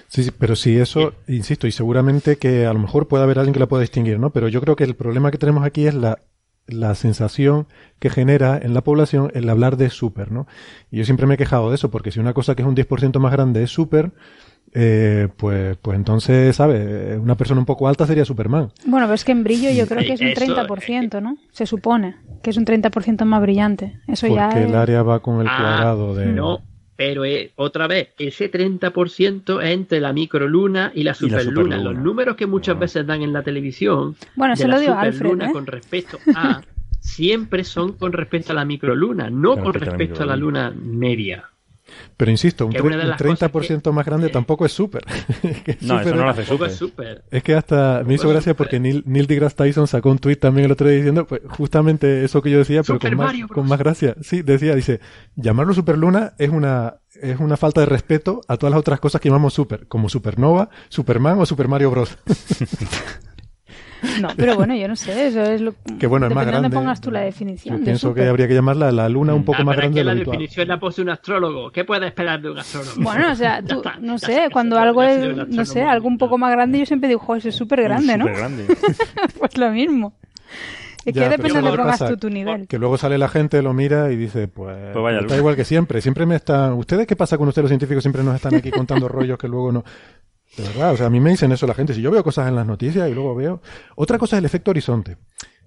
Sí, 0.07 0.23
sí, 0.23 0.31
pero 0.37 0.55
sí, 0.55 0.77
eso, 0.77 1.13
insisto, 1.27 1.67
y 1.67 1.71
seguramente 1.71 2.37
que 2.37 2.65
a 2.65 2.73
lo 2.73 2.79
mejor 2.79 3.07
puede 3.07 3.23
haber 3.23 3.39
alguien 3.39 3.53
que 3.53 3.59
la 3.59 3.67
pueda 3.67 3.81
distinguir, 3.81 4.19
¿no? 4.19 4.31
Pero 4.31 4.49
yo 4.49 4.59
creo 4.61 4.75
que 4.75 4.83
el 4.83 4.95
problema 4.95 5.31
que 5.31 5.37
tenemos 5.37 5.63
aquí 5.63 5.87
es 5.87 5.93
la, 5.93 6.17
la 6.67 6.95
sensación 6.95 7.67
que 7.99 8.09
genera 8.09 8.57
en 8.61 8.73
la 8.73 8.81
población 8.81 9.31
el 9.33 9.49
hablar 9.49 9.77
de 9.77 9.89
súper, 9.89 10.31
¿no? 10.31 10.47
Y 10.89 10.97
yo 10.97 11.05
siempre 11.05 11.27
me 11.27 11.33
he 11.35 11.37
quejado 11.37 11.69
de 11.69 11.75
eso, 11.75 11.91
porque 11.91 12.11
si 12.11 12.19
una 12.19 12.33
cosa 12.33 12.55
que 12.55 12.61
es 12.61 12.67
un 12.67 12.75
10% 12.75 13.19
más 13.19 13.31
grande 13.31 13.63
es 13.63 13.71
súper, 13.71 14.11
eh, 14.73 15.27
pues, 15.37 15.75
pues 15.81 15.97
entonces, 15.97 16.55
¿sabes? 16.55 17.19
Una 17.19 17.35
persona 17.35 17.59
un 17.59 17.65
poco 17.65 17.87
alta 17.89 18.05
sería 18.07 18.23
Superman. 18.23 18.71
bueno, 18.85 19.05
pero 19.07 19.15
es 19.15 19.25
que 19.25 19.33
en 19.33 19.43
brillo 19.43 19.69
yo 19.71 19.85
creo 19.87 19.99
que 19.99 20.13
es 20.13 20.21
un 20.21 20.27
Eso, 20.27 20.55
30%, 20.55 21.21
¿no? 21.21 21.35
Se 21.51 21.65
supone 21.65 22.15
que 22.41 22.51
es 22.51 22.57
un 22.57 22.65
30% 22.65 23.25
más 23.25 23.41
brillante. 23.41 23.99
Eso 24.07 24.27
ya 24.27 24.47
Porque 24.49 24.63
es... 24.63 24.69
el 24.69 24.75
área 24.75 25.03
va 25.03 25.19
con 25.21 25.41
el 25.41 25.47
Ah, 25.49 25.57
cuadrado 25.59 26.15
de... 26.15 26.27
No, 26.27 26.61
pero 27.01 27.25
eh, 27.25 27.51
otra 27.55 27.87
vez, 27.87 28.09
ese 28.19 28.51
30% 28.51 29.63
es 29.63 29.69
entre 29.71 29.99
la 29.99 30.13
microluna 30.13 30.91
y 30.93 31.01
la 31.01 31.15
superluna. 31.15 31.43
superluna. 31.43 31.77
Los 31.79 31.95
números 31.95 32.35
que 32.35 32.45
muchas 32.45 32.77
veces 32.77 33.07
dan 33.07 33.23
en 33.23 33.33
la 33.33 33.41
televisión 33.41 34.15
Bueno, 34.35 34.53
de 34.53 34.61
se 34.61 34.67
la 34.67 34.75
lo 34.75 34.81
dio 34.81 34.93
superluna 34.93 35.45
Alfred, 35.45 35.49
¿eh? 35.49 35.51
con 35.51 35.65
respecto 35.65 36.19
a 36.35 36.61
siempre 36.99 37.63
son 37.63 37.93
con 37.93 38.13
respecto 38.13 38.51
a 38.51 38.55
la 38.55 38.65
microluna, 38.65 39.31
no 39.31 39.57
con, 39.57 39.73
respecto, 39.73 40.21
a 40.21 40.27
la 40.27 40.35
luna 40.35 40.71
media. 40.75 41.49
Pero 42.17 42.31
insisto, 42.31 42.65
un, 42.65 42.73
30% 42.73 43.91
más 43.91 44.05
grande 44.05 44.29
tampoco 44.29 44.65
es 44.65 44.71
súper. 44.71 45.03
no, 45.81 45.99
eso 45.99 46.15
no 46.15 46.23
lo 46.23 46.29
hace 46.29 46.45
súper. 46.45 47.23
Es 47.31 47.43
que 47.43 47.55
hasta 47.55 48.03
me 48.05 48.15
hizo 48.15 48.29
gracia 48.29 48.55
porque 48.55 48.79
Neil, 48.79 49.03
Neil, 49.05 49.27
deGrasse 49.27 49.55
Tyson 49.55 49.87
sacó 49.87 50.09
un 50.09 50.19
tweet 50.19 50.37
también 50.37 50.65
el 50.65 50.71
otro 50.71 50.87
día 50.87 50.97
diciendo 50.97 51.25
pues, 51.25 51.41
justamente 51.49 52.23
eso 52.23 52.41
que 52.41 52.51
yo 52.51 52.59
decía, 52.59 52.83
pero 52.83 52.99
con 52.99 53.15
más, 53.15 53.35
con 53.47 53.67
más, 53.67 53.79
gracia. 53.79 54.15
Sí, 54.21 54.41
decía, 54.41 54.75
dice, 54.75 54.99
llamarlo 55.35 55.73
superluna 55.73 56.33
es 56.37 56.49
una, 56.49 56.95
es 57.21 57.39
una 57.39 57.57
falta 57.57 57.81
de 57.81 57.87
respeto 57.87 58.41
a 58.47 58.57
todas 58.57 58.71
las 58.71 58.79
otras 58.79 58.99
cosas 58.99 59.21
que 59.21 59.29
llamamos 59.29 59.53
super, 59.53 59.87
como 59.87 60.09
supernova, 60.09 60.69
Superman 60.89 61.39
o 61.39 61.45
Super 61.45 61.67
Mario 61.67 61.91
Bros. 61.91 62.17
No, 64.19 64.29
pero 64.35 64.55
bueno, 64.55 64.75
yo 64.75 64.87
no 64.87 64.95
sé, 64.95 65.27
eso 65.27 65.41
es 65.43 65.61
lo 65.61 65.73
que 65.99 66.07
bueno, 66.07 66.27
es 66.27 66.33
más 66.33 66.45
grande. 66.45 66.69
dónde 66.69 66.75
pongas 66.75 67.01
tú 67.01 67.11
la 67.11 67.21
definición. 67.21 67.77
Yo 67.77 67.83
pienso 67.83 68.13
que 68.13 68.27
habría 68.27 68.47
que 68.47 68.53
llamarla 68.53 68.91
la 68.91 69.07
luna 69.09 69.33
un 69.33 69.45
poco 69.45 69.63
más 69.63 69.75
grande. 69.77 69.99
Que 69.99 70.03
la 70.03 70.15
definición 70.15 70.67
la 70.67 70.79
pose 70.79 71.01
un 71.01 71.09
astrólogo. 71.09 71.71
¿Qué 71.71 71.85
puede 71.85 72.07
esperar 72.07 72.41
de 72.41 72.51
un 72.51 72.57
astrólogo? 72.57 73.01
Bueno, 73.01 73.31
o 73.31 73.35
sea, 73.35 73.61
tú, 73.67 73.81
no 74.01 74.17
sé, 74.17 74.47
cuando 74.51 74.77
algo 74.77 75.03
es, 75.03 75.47
no 75.47 75.65
sé, 75.65 75.83
algo 75.83 76.07
un 76.07 76.17
poco 76.17 76.37
más 76.37 76.51
grande, 76.51 76.79
yo 76.79 76.85
siempre 76.85 77.09
digo, 77.09 77.19
joder, 77.19 77.45
es 77.47 77.55
súper 77.55 77.83
grande, 77.83 78.17
¿no? 78.17 78.25
grande. 78.25 78.65
pues 79.39 79.57
lo 79.57 79.69
mismo. 79.71 80.13
Es 81.05 81.13
que 81.13 81.29
depende 81.29 81.61
de 81.61 81.77
pongas 81.77 81.99
tú 81.99 82.17
tu 82.17 82.29
nivel. 82.29 82.67
Que 82.67 82.77
luego 82.77 82.97
sale 82.97 83.17
la 83.17 83.27
gente, 83.27 83.61
lo 83.61 83.73
mira 83.73 84.11
y 84.11 84.15
dice, 84.15 84.47
pues, 84.47 84.77
pues 84.93 85.21
está 85.21 85.37
igual 85.37 85.55
que 85.55 85.65
siempre. 85.65 86.01
Siempre 86.01 86.25
me 86.25 86.35
están... 86.35 86.73
¿Ustedes 86.73 87.07
qué 87.07 87.15
pasa 87.15 87.37
con 87.37 87.47
ustedes 87.47 87.63
los 87.63 87.69
científicos? 87.69 88.03
Siempre 88.03 88.23
nos 88.23 88.35
están 88.35 88.55
aquí 88.55 88.69
contando 88.69 89.07
rollos 89.07 89.37
que 89.37 89.47
luego 89.47 89.71
no... 89.71 89.83
De 90.57 90.63
verdad, 90.63 90.93
o 90.93 90.97
sea, 90.97 91.05
a 91.07 91.09
mí 91.09 91.19
me 91.19 91.29
dicen 91.29 91.51
eso 91.51 91.65
la 91.65 91.73
gente. 91.73 91.93
Si 91.93 92.01
yo 92.01 92.11
veo 92.11 92.23
cosas 92.23 92.47
en 92.47 92.55
las 92.55 92.65
noticias 92.65 93.09
y 93.09 93.13
luego 93.13 93.35
veo. 93.35 93.61
Otra 93.95 94.17
cosa 94.17 94.35
es 94.35 94.39
el 94.39 94.45
efecto 94.45 94.71
horizonte. 94.71 95.17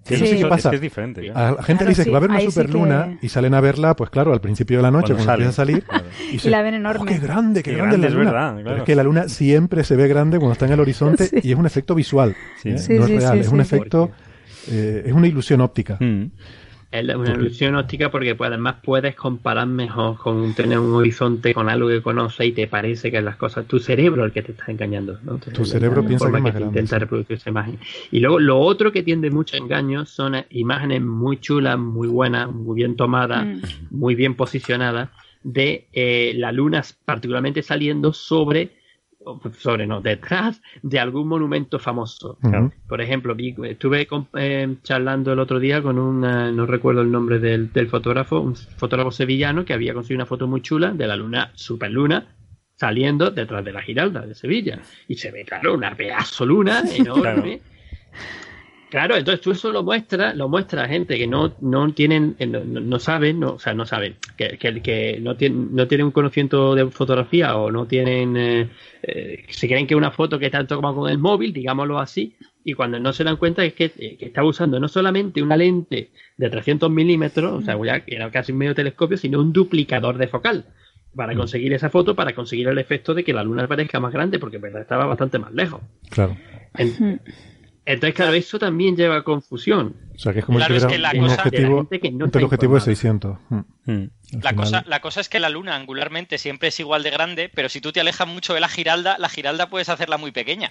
Que 0.05 0.19
no 0.19 0.27
sé 0.27 0.37
qué 0.37 0.47
pasa. 0.47 0.75
Es, 0.75 0.81
diferente. 0.81 1.31
A 1.35 1.53
la 1.53 1.63
gente 1.63 1.85
le 1.85 1.91
dice 1.91 2.05
que 2.05 2.11
va 2.11 2.17
a 2.17 2.19
haber 2.19 2.31
una 2.31 2.41
superluna 2.41 3.19
y 3.23 3.29
salen 3.31 3.55
a 3.55 3.61
verla, 3.63 3.97
pues 3.97 4.11
claro, 4.11 4.35
al 4.35 4.41
principio 4.41 4.77
de 4.77 4.83
la 4.83 4.91
noche, 4.91 5.15
cuando, 5.15 5.33
empieza 5.33 5.51
a 5.51 5.53
salir. 5.53 5.85
Y, 6.31 6.49
la 6.49 6.63
ven 6.63 6.75
enorme. 6.75 7.03
Oh, 7.03 7.07
¡Qué 7.07 7.19
grande, 7.19 7.63
qué, 7.63 7.75
grande, 7.75 7.97
la 7.97 8.09
luna! 8.11 8.55
Es, 8.59 8.65
verdad, 8.65 8.79
es 8.79 8.83
que 8.83 8.95
la 8.95 9.03
luna 9.03 9.29
siempre 9.29 9.85
se 9.85 9.97
ve 9.97 10.09
grande 10.09 10.39
cuando 10.39 10.53
está 10.53 10.67
en 10.67 10.73
el 10.73 10.81
horizonte 10.81 11.31
y 11.43 11.53
es 11.53 11.59
un 11.59 11.65
efecto 11.65 11.95
visual. 11.95 12.37
¿eh? 12.65 12.77
no 12.91 13.07
es 13.07 13.11
real, 13.11 13.39
es 13.39 13.49
un 13.49 13.61
efecto. 13.61 14.11
Eh, 14.71 15.05
es 15.07 15.13
una 15.13 15.27
ilusión 15.27 15.61
óptica. 15.61 15.97
Mm. 16.01 16.31
Es 16.95 17.17
una 17.17 17.33
ilusión 17.33 17.75
óptica 17.75 18.09
porque 18.09 18.37
pues, 18.37 18.49
además 18.49 18.77
puedes 18.81 19.17
comparar 19.17 19.67
mejor 19.67 20.17
con 20.17 20.55
tener 20.55 20.79
un 20.79 20.95
horizonte 20.95 21.53
con 21.53 21.69
algo 21.69 21.89
que 21.89 22.01
conoces 22.01 22.47
y 22.47 22.53
te 22.53 22.69
parece 22.69 23.11
que 23.11 23.21
las 23.21 23.35
cosas, 23.35 23.67
tu 23.67 23.81
cerebro 23.81 24.25
el 24.25 24.31
que 24.31 24.43
te 24.43 24.53
está 24.53 24.71
engañando. 24.71 25.19
tu 25.53 25.65
cerebro 25.65 26.07
piensa 26.07 26.31
que, 26.31 26.49
es 26.49 26.61
intenta 26.61 27.01
reproducir 27.01 27.39
esa 27.39 27.51
imagen. 27.51 27.81
Y 28.13 28.21
luego 28.21 28.39
lo 28.39 28.61
otro 28.61 28.93
que 28.93 29.03
tiende 29.03 29.31
mucho 29.33 29.57
engaños 29.57 30.09
son 30.09 30.37
imágenes 30.51 31.03
muy 31.03 31.39
chulas, 31.39 31.77
muy 31.77 32.07
buenas, 32.07 32.53
muy 32.53 32.77
bien 32.77 32.95
tomadas, 32.95 33.45
mm. 33.45 33.61
muy 33.91 34.15
bien 34.15 34.37
posicionadas 34.37 35.09
de 35.43 35.89
eh, 35.93 36.33
la 36.37 36.53
luna 36.53 36.85
particularmente 37.05 37.63
saliendo 37.63 38.13
sobre 38.13 38.71
sobre 39.59 39.87
no, 39.87 40.01
detrás 40.01 40.61
de 40.83 40.99
algún 40.99 41.29
monumento 41.29 41.79
famoso. 41.79 42.39
Por 42.89 43.01
ejemplo, 43.01 43.37
estuve 43.65 44.09
eh, 44.35 44.77
charlando 44.83 45.33
el 45.33 45.39
otro 45.39 45.59
día 45.59 45.83
con 45.83 45.99
un, 45.99 46.21
no 46.21 46.67
recuerdo 46.67 47.03
el 47.03 47.11
nombre 47.11 47.39
del, 47.39 47.71
fotógrafo, 47.89 48.41
un 48.41 48.57
fotógrafo 48.57 49.11
sevillano 49.11 49.65
que 49.65 49.73
había 49.73 49.95
conseguido 49.95 50.19
una 50.19 50.27
foto 50.27 50.47
muy 50.47 50.61
chula 50.61 50.93
de 50.93 51.07
la 51.07 51.17
luna, 51.17 51.53
superluna, 51.55 52.37
saliendo 52.77 53.31
detrás 53.31 53.65
de 53.65 53.73
la 53.73 53.83
Giralda 53.83 54.27
de 54.27 54.35
Sevilla. 54.35 54.81
Y 55.09 55.17
se 55.17 55.31
ve, 55.31 55.45
claro, 55.45 55.75
una 55.75 55.95
pedazo 55.95 56.45
luna 56.45 56.83
enorme. 56.97 57.61
Claro, 57.61 57.75
entonces 58.91 59.41
tú 59.41 59.51
eso 59.51 59.73
lo 59.73 59.83
muestras, 59.83 60.37
lo 60.37 60.49
muestra 60.49 60.85
a 60.85 60.89
gente 60.89 61.19
que 61.19 61.27
no, 61.27 61.55
no 61.61 61.93
tienen, 61.93 62.37
eh, 62.39 62.47
no, 62.47 62.61
no 62.65 62.99
saben, 62.99 63.41
no, 63.41 63.55
o 63.55 63.59
sea, 63.59 63.75
no 63.75 63.87
saben, 63.87 64.17
que, 64.37 64.57
que, 64.59 64.81
que 64.83 65.19
no, 65.21 65.37
tienen, 65.37 65.75
no 65.75 65.89
tienen 65.89 66.07
un 66.07 66.13
conocimiento 66.13 66.75
de 66.75 66.91
fotografía 66.91 67.57
o 67.57 67.71
no 67.71 67.87
tienen, 67.87 68.37
eh, 68.37 68.71
eh, 69.03 69.45
se 69.49 69.67
creen 69.67 69.87
que 69.87 69.97
una 69.97 70.11
foto 70.11 70.39
que 70.39 70.51
tanto 70.51 70.77
como 70.77 70.95
con 70.95 71.11
el 71.11 71.19
móvil, 71.19 71.53
digámoslo 71.53 71.99
así, 71.99 72.37
y 72.65 72.75
cuando 72.75 72.99
no 73.01 73.13
se 73.13 73.25
dan 73.25 73.37
cuenta 73.37 73.65
es 73.65 73.75
que, 73.75 73.93
está 74.21 74.45
usando 74.45 74.79
no 74.79 74.89
solamente 74.89 75.43
una 75.43 75.57
lente 75.57 76.11
de 76.37 76.51
300 76.51 76.91
milímetros, 76.91 77.53
o 77.53 77.63
sea, 77.63 77.79
ya 77.85 78.03
era 78.07 78.31
casi 78.31 78.53
medio 78.53 78.75
telescopio, 78.75 79.17
sino 79.17 79.41
un 79.41 79.53
duplicador 79.53 80.19
de 80.19 80.29
focal 80.29 80.65
para 81.15 81.35
mm. 81.35 81.37
conseguir 81.37 81.73
esa 81.73 81.91
foto, 81.91 82.15
para 82.15 82.35
conseguir 82.35 82.69
el 82.69 82.79
efecto 82.79 83.15
de 83.15 83.25
que 83.25 83.33
la 83.33 83.45
luna 83.45 83.67
parezca 83.69 84.01
más 84.01 84.13
grande, 84.13 84.39
porque 84.39 84.59
verdad 84.59 84.83
estaba 84.83 85.07
bastante 85.07 85.39
más 85.39 85.53
lejos. 85.53 85.81
Claro. 86.11 86.37
Entonces, 87.87 88.15
claro, 88.15 88.33
eso 88.33 88.59
también 88.59 88.97
lleva 88.97 89.17
a 89.17 89.23
confusión. 89.23 89.95
O 90.15 90.19
sea, 90.19 90.33
que 90.33 90.39
es 90.39 90.45
como 90.45 90.59
si 90.59 90.73
la 90.99 91.13
un 91.15 91.25
objetivo, 91.29 91.89
el 91.91 92.45
objetivo 92.45 92.75
de 92.77 92.81
600. 92.81 93.37
Mm. 93.51 93.59
Mm. 93.87 94.11
La, 94.43 94.55
cosa, 94.55 94.85
la 94.87 95.01
cosa 95.01 95.21
es 95.21 95.29
que 95.29 95.39
la 95.39 95.51
luna 95.51 95.75
angularmente 95.75 96.39
siempre 96.39 96.69
es 96.69 96.81
igual 96.81 97.03
de 97.03 97.11
grande, 97.11 97.51
pero 97.53 97.69
si 97.69 97.81
tú 97.81 97.93
te 97.93 98.01
alejas 98.01 98.27
mucho 98.27 98.55
de 98.55 98.61
la 98.61 98.69
giralda, 98.69 99.17
la 99.19 99.29
giralda 99.29 99.69
puedes 99.69 99.89
hacerla 99.91 100.17
muy 100.17 100.31
pequeña. 100.31 100.69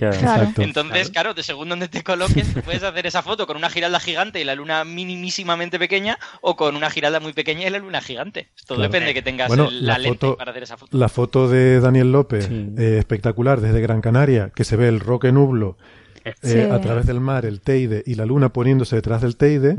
Entonces, 0.58 1.12
claro. 1.12 1.34
de 1.36 1.44
según 1.44 1.70
donde 1.70 1.88
te 1.88 2.04
coloques, 2.04 2.48
puedes 2.66 2.82
hacer 2.82 3.06
esa 3.06 3.22
foto 3.22 3.46
con 3.46 3.58
una 3.58 3.70
giralda 3.70 4.00
gigante 4.00 4.42
y 4.42 4.44
la 4.44 4.56
luna 4.56 4.84
minimísimamente 4.86 5.78
pequeña, 5.78 6.18
o 6.42 6.56
con 6.56 6.76
una 6.76 6.90
giralda 6.90 7.20
muy 7.20 7.34
pequeña 7.34 7.68
y 7.68 7.70
la 7.70 7.80
luna 7.80 8.02
gigante. 8.02 8.50
Todo 8.66 8.82
depende 8.82 9.08
de 9.08 9.14
que 9.14 9.22
tengas 9.22 9.56
la, 9.56 9.98
lente 10.00 10.34
para 10.34 10.52
hacer 10.52 10.64
esa 10.64 10.78
foto. 10.78 10.98
La 10.98 11.10
foto 11.10 11.48
de 11.48 11.80
Daniel 11.80 12.12
López, 12.12 12.50
eh, 12.50 12.96
espectacular, 12.98 13.62
desde 13.62 13.82
Gran 13.82 14.02
Canaria, 14.02 14.52
que 14.56 14.64
se 14.64 14.78
ve 14.78 14.88
el 14.88 15.00
roque 15.00 15.32
nublo 15.32 15.78
eh, 16.24 16.70
a 16.72 16.80
través 16.82 17.06
del 17.06 17.20
mar, 17.20 17.46
el 17.46 17.62
Teide 17.62 18.04
y 18.06 18.16
la 18.16 18.26
luna 18.26 18.50
poniéndose 18.50 18.96
detrás 18.96 19.22
del 19.22 19.38
Teide, 19.38 19.76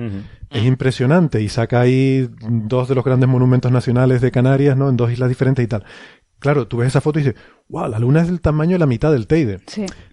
es 0.51 0.65
impresionante 0.65 1.43
y 1.43 1.49
saca 1.49 1.81
ahí 1.81 2.29
dos 2.49 2.89
de 2.89 2.95
los 2.95 3.05
grandes 3.05 3.29
monumentos 3.29 3.73
nacionales 3.73 4.21
de 4.21 4.31
Canarias, 4.31 4.77
¿no? 4.77 4.89
En 4.89 4.97
dos 4.97 5.11
islas 5.11 5.29
diferentes 5.29 5.65
y 5.65 5.69
tal. 5.69 5.85
Claro, 6.39 6.69
tú 6.69 6.79
ves 6.79 6.89
esa 6.89 7.01
foto 7.01 7.19
y 7.19 7.23
dices, 7.23 7.41
wow, 7.69 7.89
la 7.89 7.99
luna 7.99 8.21
es 8.21 8.27
del 8.27 8.41
tamaño 8.41 8.73
de 8.73 8.79
la 8.79 8.87
mitad 8.87 9.11
del 9.11 9.27
Teide. 9.27 9.61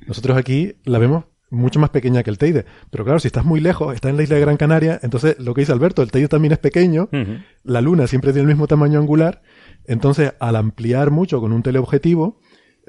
Nosotros 0.08 0.38
aquí 0.38 0.76
la 0.86 0.98
vemos 0.98 1.26
mucho 1.52 1.80
más 1.80 1.90
pequeña 1.90 2.24
que 2.24 2.30
el 2.30 2.38
Teide. 2.38 2.66
Pero 2.90 3.04
claro, 3.04 3.20
si 3.20 3.28
estás 3.28 3.46
muy 3.46 3.60
lejos, 3.60 3.94
está 3.94 4.10
en 4.10 4.18
la 4.18 4.24
isla 4.24 4.36
de 4.36 4.42
Gran 4.42 4.58
Canaria, 4.58 5.00
entonces 5.04 5.38
lo 5.40 5.54
que 5.54 5.62
dice 5.62 5.74
Alberto, 5.74 6.02
el 6.02 6.10
Teide 6.10 6.28
también 6.28 6.54
es 6.54 6.58
pequeño, 6.58 7.10
la 7.64 7.82
luna 7.82 8.08
siempre 8.08 8.32
tiene 8.32 8.44
el 8.44 8.48
mismo 8.48 8.68
tamaño 8.68 9.00
angular, 9.00 9.42
entonces 9.86 10.34
al 10.40 10.56
ampliar 10.56 11.12
mucho 11.12 11.40
con 11.42 11.52
un 11.52 11.62
teleobjetivo, 11.62 12.40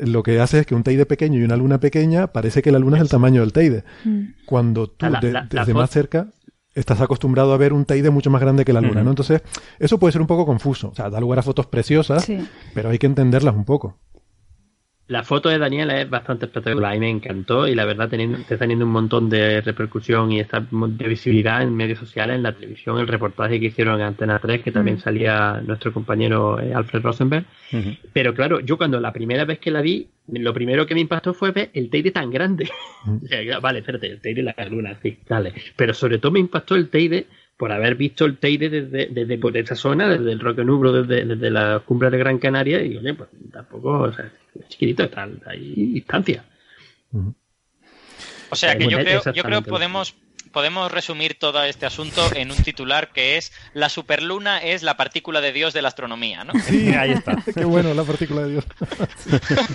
lo 0.06 0.22
que 0.22 0.40
hace 0.40 0.60
es 0.60 0.66
que 0.66 0.74
un 0.74 0.82
Teide 0.82 1.06
pequeño 1.06 1.38
y 1.38 1.44
una 1.44 1.56
luna 1.56 1.78
pequeña, 1.78 2.28
parece 2.28 2.62
que 2.62 2.72
la 2.72 2.78
luna 2.78 2.96
es 2.96 3.02
el 3.02 3.08
tamaño 3.08 3.40
del 3.40 3.52
Teide. 3.52 3.84
Mm. 4.04 4.22
Cuando 4.46 4.88
tú 4.88 5.06
desde 5.50 5.74
más 5.74 5.90
cerca 5.90 6.28
estás 6.74 7.00
acostumbrado 7.00 7.52
a 7.52 7.56
ver 7.56 7.72
un 7.72 7.84
Teide 7.84 8.10
mucho 8.10 8.30
más 8.30 8.40
grande 8.40 8.64
que 8.64 8.72
la 8.72 8.80
luna, 8.80 9.02
¿no? 9.02 9.10
Entonces, 9.10 9.42
eso 9.78 9.98
puede 9.98 10.12
ser 10.12 10.20
un 10.20 10.26
poco 10.26 10.46
confuso. 10.46 10.88
O 10.90 10.94
sea, 10.94 11.10
da 11.10 11.20
lugar 11.20 11.38
a 11.38 11.42
fotos 11.42 11.66
preciosas, 11.66 12.26
pero 12.74 12.90
hay 12.90 12.98
que 12.98 13.06
entenderlas 13.06 13.54
un 13.54 13.64
poco. 13.64 13.98
La 15.12 15.22
foto 15.24 15.50
de 15.50 15.58
Daniela 15.58 16.00
es 16.00 16.08
bastante 16.08 16.46
espectacular 16.46 16.96
y 16.96 16.98
me 16.98 17.10
encantó 17.10 17.68
y 17.68 17.74
la 17.74 17.84
verdad 17.84 18.08
teniendo, 18.08 18.38
está 18.38 18.56
teniendo 18.56 18.86
un 18.86 18.92
montón 18.92 19.28
de 19.28 19.60
repercusión 19.60 20.32
y 20.32 20.40
esta 20.40 20.66
de 20.70 21.06
visibilidad 21.06 21.60
en 21.60 21.76
medios 21.76 21.98
sociales, 21.98 22.36
en 22.36 22.42
la 22.42 22.54
televisión, 22.54 22.98
el 22.98 23.06
reportaje 23.06 23.60
que 23.60 23.66
hicieron 23.66 24.00
en 24.00 24.06
Antena 24.06 24.38
3, 24.38 24.62
que 24.62 24.72
también 24.72 24.98
salía 24.98 25.60
nuestro 25.66 25.92
compañero 25.92 26.58
eh, 26.58 26.72
Alfred 26.72 27.02
Rosenberg. 27.02 27.44
Pero 28.14 28.32
claro, 28.32 28.60
yo 28.60 28.78
cuando 28.78 29.00
la 29.00 29.12
primera 29.12 29.44
vez 29.44 29.58
que 29.58 29.70
la 29.70 29.82
vi, 29.82 30.08
lo 30.28 30.54
primero 30.54 30.86
que 30.86 30.94
me 30.94 31.02
impactó 31.02 31.34
fue 31.34 31.50
ver 31.50 31.68
el 31.74 31.90
Teide 31.90 32.10
tan 32.10 32.30
grande. 32.30 32.70
vale, 33.60 33.80
espérate, 33.80 34.06
el 34.06 34.20
Teide 34.22 34.42
la 34.42 34.54
luna, 34.70 34.96
sí, 35.02 35.18
dale. 35.28 35.52
Pero 35.76 35.92
sobre 35.92 36.20
todo 36.20 36.32
me 36.32 36.40
impactó 36.40 36.74
el 36.74 36.88
Teide 36.88 37.26
por 37.62 37.70
haber 37.70 37.94
visto 37.94 38.24
el 38.24 38.38
Teide 38.38 38.68
desde, 38.68 39.06
desde, 39.06 39.60
esa 39.60 39.76
zona, 39.76 40.08
desde 40.08 40.32
el 40.32 40.40
Roque 40.40 40.64
Nublo, 40.64 41.04
desde, 41.04 41.24
desde 41.24 41.48
la 41.48 41.78
cumbre 41.78 42.10
de 42.10 42.18
Gran 42.18 42.38
Canaria, 42.38 42.82
y 42.82 42.96
oye, 42.96 43.14
pues 43.14 43.28
tampoco, 43.52 44.00
o 44.00 44.12
sea, 44.12 44.32
chiquitito, 44.66 45.04
está 45.04 45.28
ahí 45.46 45.92
distancia. 45.92 46.44
O 48.50 48.56
sea 48.56 48.76
que 48.76 48.88
yo 48.88 48.98
creo, 48.98 49.22
yo 49.32 49.44
creo 49.44 49.62
podemos 49.62 50.16
podemos 50.50 50.90
resumir 50.90 51.38
todo 51.38 51.62
este 51.62 51.86
asunto 51.86 52.28
en 52.34 52.50
un 52.50 52.56
titular 52.56 53.12
que 53.12 53.36
es 53.36 53.52
La 53.74 53.88
superluna 53.88 54.58
es 54.58 54.82
la 54.82 54.96
partícula 54.96 55.40
de 55.40 55.52
Dios 55.52 55.72
de 55.72 55.82
la 55.82 55.88
astronomía, 55.88 56.42
¿no? 56.42 56.54
Sí, 56.64 56.88
ahí 56.98 57.12
está. 57.12 57.36
Qué 57.54 57.64
bueno, 57.64 57.94
la 57.94 58.02
partícula 58.02 58.42
de 58.42 58.50
Dios. 58.50 58.64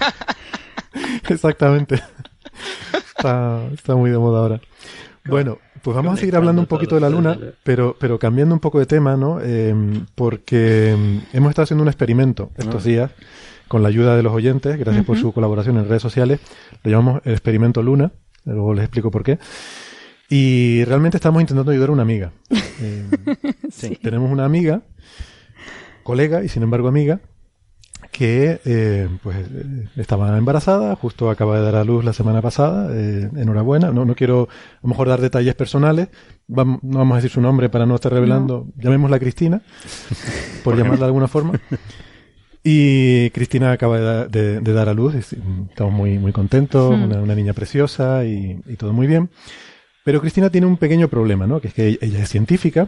Exactamente. 1.30 2.04
Está, 3.16 3.62
está, 3.74 3.96
muy 3.96 4.12
de 4.12 4.18
moda 4.18 4.40
ahora. 4.40 4.62
Bueno, 5.24 5.60
pues 5.88 5.96
vamos 5.96 6.16
a 6.16 6.18
seguir 6.18 6.36
hablando 6.36 6.62
un 6.62 6.68
poquito 6.68 6.96
de 6.96 7.02
la 7.02 7.10
Luna, 7.10 7.40
pero, 7.64 7.96
pero 7.98 8.20
cambiando 8.20 8.54
un 8.54 8.60
poco 8.60 8.78
de 8.78 8.86
tema, 8.86 9.16
¿no? 9.16 9.40
Em, 9.40 10.06
porque 10.16 10.92
em, 10.92 11.22
hemos 11.32 11.52
estado 11.52 11.64
haciendo 11.64 11.84
un 11.84 11.88
experimento 11.88 12.52
estos 12.58 12.84
ah. 12.84 12.90
días 12.90 13.12
con 13.70 13.84
la 13.84 13.88
ayuda 13.88 14.18
de 14.18 14.22
los 14.22 14.34
oyentes, 14.34 14.78
gracias 14.78 15.06
por 15.06 15.18
su 15.18 15.32
colaboración 15.32 15.78
en 15.78 15.88
redes 15.88 16.02
sociales. 16.02 16.42
Lo 16.84 16.92
llamamos 16.92 17.22
el 17.24 17.32
experimento 17.32 17.82
Luna, 17.82 18.12
luego 18.44 18.74
les 18.74 18.84
explico 18.84 19.12
por 19.12 19.24
qué. 19.24 19.40
Y 20.28 20.84
realmente 20.84 21.16
estamos 21.16 21.42
intentando 21.42 21.72
ayudar 21.72 21.88
a 21.88 21.94
una 21.94 22.02
amiga. 22.02 22.34
Em, 22.82 23.10
sí. 23.72 23.98
Tenemos 24.04 24.30
una 24.30 24.44
amiga, 24.44 24.82
colega 26.04 26.44
y 26.44 26.50
sin 26.50 26.64
embargo 26.64 26.90
amiga, 26.90 27.22
que 28.18 28.60
eh, 28.66 29.08
pues 29.22 29.38
eh, 29.38 29.88
estaba 29.98 30.36
embarazada, 30.38 30.96
justo 30.96 31.30
acaba 31.30 31.58
de 31.58 31.64
dar 31.66 31.76
a 31.76 31.84
luz 31.84 32.04
la 32.04 32.14
semana 32.14 32.42
pasada, 32.42 32.90
eh, 32.92 33.30
enhorabuena, 33.36 33.92
no, 33.92 34.06
no 34.06 34.16
quiero 34.16 34.48
a 34.50 34.80
lo 34.84 34.90
mejor 34.90 35.08
dar 35.08 35.22
detalles 35.22 35.54
personales, 35.56 36.08
Vam- 36.50 36.80
no 36.82 37.00
vamos 37.00 37.14
a 37.14 37.18
decir 37.18 37.30
su 37.32 37.42
nombre 37.42 37.70
para 37.70 37.86
no 37.86 37.96
estar 37.96 38.12
revelando, 38.12 38.68
llamémosla 38.78 39.20
Cristina, 39.20 39.62
por 40.64 40.76
llamarla 40.78 41.06
de 41.06 41.06
alguna 41.06 41.28
forma. 41.28 41.54
Y 42.64 43.30
Cristina 43.30 43.72
acaba 43.72 43.98
de, 44.00 44.04
da- 44.06 44.28
de- 44.28 44.60
de 44.62 44.74
dar 44.74 44.90
a 44.90 44.94
luz, 44.94 45.16
es- 45.16 45.36
estamos 45.70 45.94
muy, 45.94 46.18
muy 46.20 46.32
contentos, 46.34 46.92
una, 46.94 47.22
una 47.22 47.36
niña 47.36 47.54
preciosa 47.54 48.26
y, 48.26 48.60
y 48.68 48.76
todo 48.76 48.92
muy 48.94 49.08
bien. 49.08 49.30
Pero 50.08 50.22
Cristina 50.22 50.50
tiene 50.50 50.68
un 50.68 50.78
pequeño 50.78 51.10
problema, 51.10 51.48
¿no? 51.48 51.60
Que 51.60 51.68
es 51.68 51.74
que 51.74 52.00
ella 52.00 52.24
es 52.24 52.30
científica, 52.30 52.88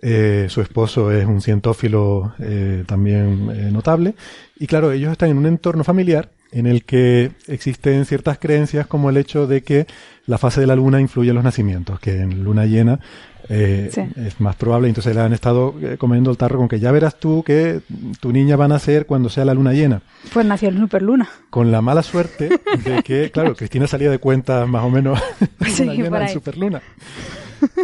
eh, 0.00 0.46
su 0.48 0.60
esposo 0.60 1.10
es 1.10 1.26
un 1.26 1.40
cientófilo 1.40 2.34
eh, 2.38 2.84
también 2.86 3.50
eh, 3.52 3.72
notable, 3.72 4.14
y 4.60 4.68
claro, 4.68 4.92
ellos 4.92 5.10
están 5.10 5.30
en 5.30 5.38
un 5.38 5.46
entorno 5.46 5.82
familiar 5.82 6.30
en 6.52 6.68
el 6.68 6.84
que 6.84 7.32
existen 7.48 8.04
ciertas 8.04 8.38
creencias 8.38 8.86
como 8.86 9.10
el 9.10 9.16
hecho 9.16 9.48
de 9.48 9.62
que 9.64 9.88
la 10.26 10.38
fase 10.38 10.60
de 10.60 10.68
la 10.68 10.76
luna 10.76 11.00
influye 11.00 11.30
en 11.30 11.34
los 11.34 11.42
nacimientos, 11.42 11.98
que 11.98 12.20
en 12.20 12.44
luna 12.44 12.64
llena 12.64 13.00
eh, 13.48 13.88
Sí. 13.92 14.00
es 14.16 14.40
más 14.40 14.56
probable, 14.56 14.88
entonces 14.88 15.14
le 15.14 15.20
han 15.20 15.32
estado 15.32 15.74
eh, 15.82 15.96
comiendo 15.98 16.30
el 16.30 16.36
tarro 16.36 16.58
con 16.58 16.68
que 16.68 16.80
ya 16.80 16.90
verás 16.92 17.18
tú 17.18 17.42
que 17.44 17.80
tu 18.20 18.32
niña 18.32 18.56
va 18.56 18.64
a 18.66 18.68
nacer 18.68 19.06
cuando 19.06 19.28
sea 19.28 19.44
la 19.44 19.54
luna 19.54 19.72
llena 19.72 20.02
Pues 20.32 20.46
nació 20.46 20.68
en 20.68 20.78
Superluna. 20.78 21.28
con 21.50 21.70
la 21.72 21.80
mala 21.82 22.02
suerte 22.02 22.48
de 22.84 23.02
que, 23.02 23.30
claro, 23.34 23.54
Cristina 23.54 23.86
salía 23.86 24.10
de 24.10 24.18
cuenta 24.18 24.66
más 24.66 24.84
o 24.84 24.90
menos 24.90 25.20
Sí, 25.66 25.84
luna 25.84 25.94
llena 25.94 26.22
en. 26.28 26.32
Superluna. 26.32 26.82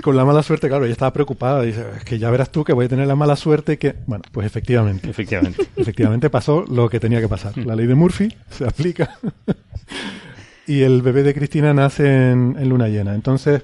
Con 0.03 0.17
la 0.17 0.25
mala 0.25 0.43
suerte, 0.43 0.67
claro, 0.69 0.85
ella 0.87 0.93
estaba 0.93 1.13
preocupada. 1.13 1.63
Dice, 1.63 1.85
es 1.99 2.03
que 2.05 2.19
ya 2.19 2.29
verás 2.31 2.51
tú 2.51 2.65
que 2.65 2.73
voy 2.73 2.87
a 2.87 2.89
tener 2.89 3.07
la 3.07 3.15
mala 3.15 3.37
suerte 3.37 3.79
que... 3.79 3.95
Bueno, 4.07 4.25
pues 4.33 4.45
efectivamente. 4.45 5.09
Efectivamente. 5.09 5.69
Efectivamente 5.77 6.29
pasó 6.31 6.65
lo 6.69 6.89
que 6.91 6.99
tenía 6.99 7.21
que 7.21 7.29
pasar. 7.29 7.57
La 7.59 7.77
ley 7.77 7.87
de 7.87 7.95
Murphy 7.95 8.35
se 8.51 8.65
aplica. 8.67 9.17
y 10.67 10.83
el 10.83 11.01
bebé 11.03 11.23
de 11.23 11.33
Cristina 11.33 11.73
nace 11.75 12.33
en, 12.33 12.57
en 12.59 12.69
luna 12.69 12.89
llena. 12.89 13.15
Entonces, 13.15 13.63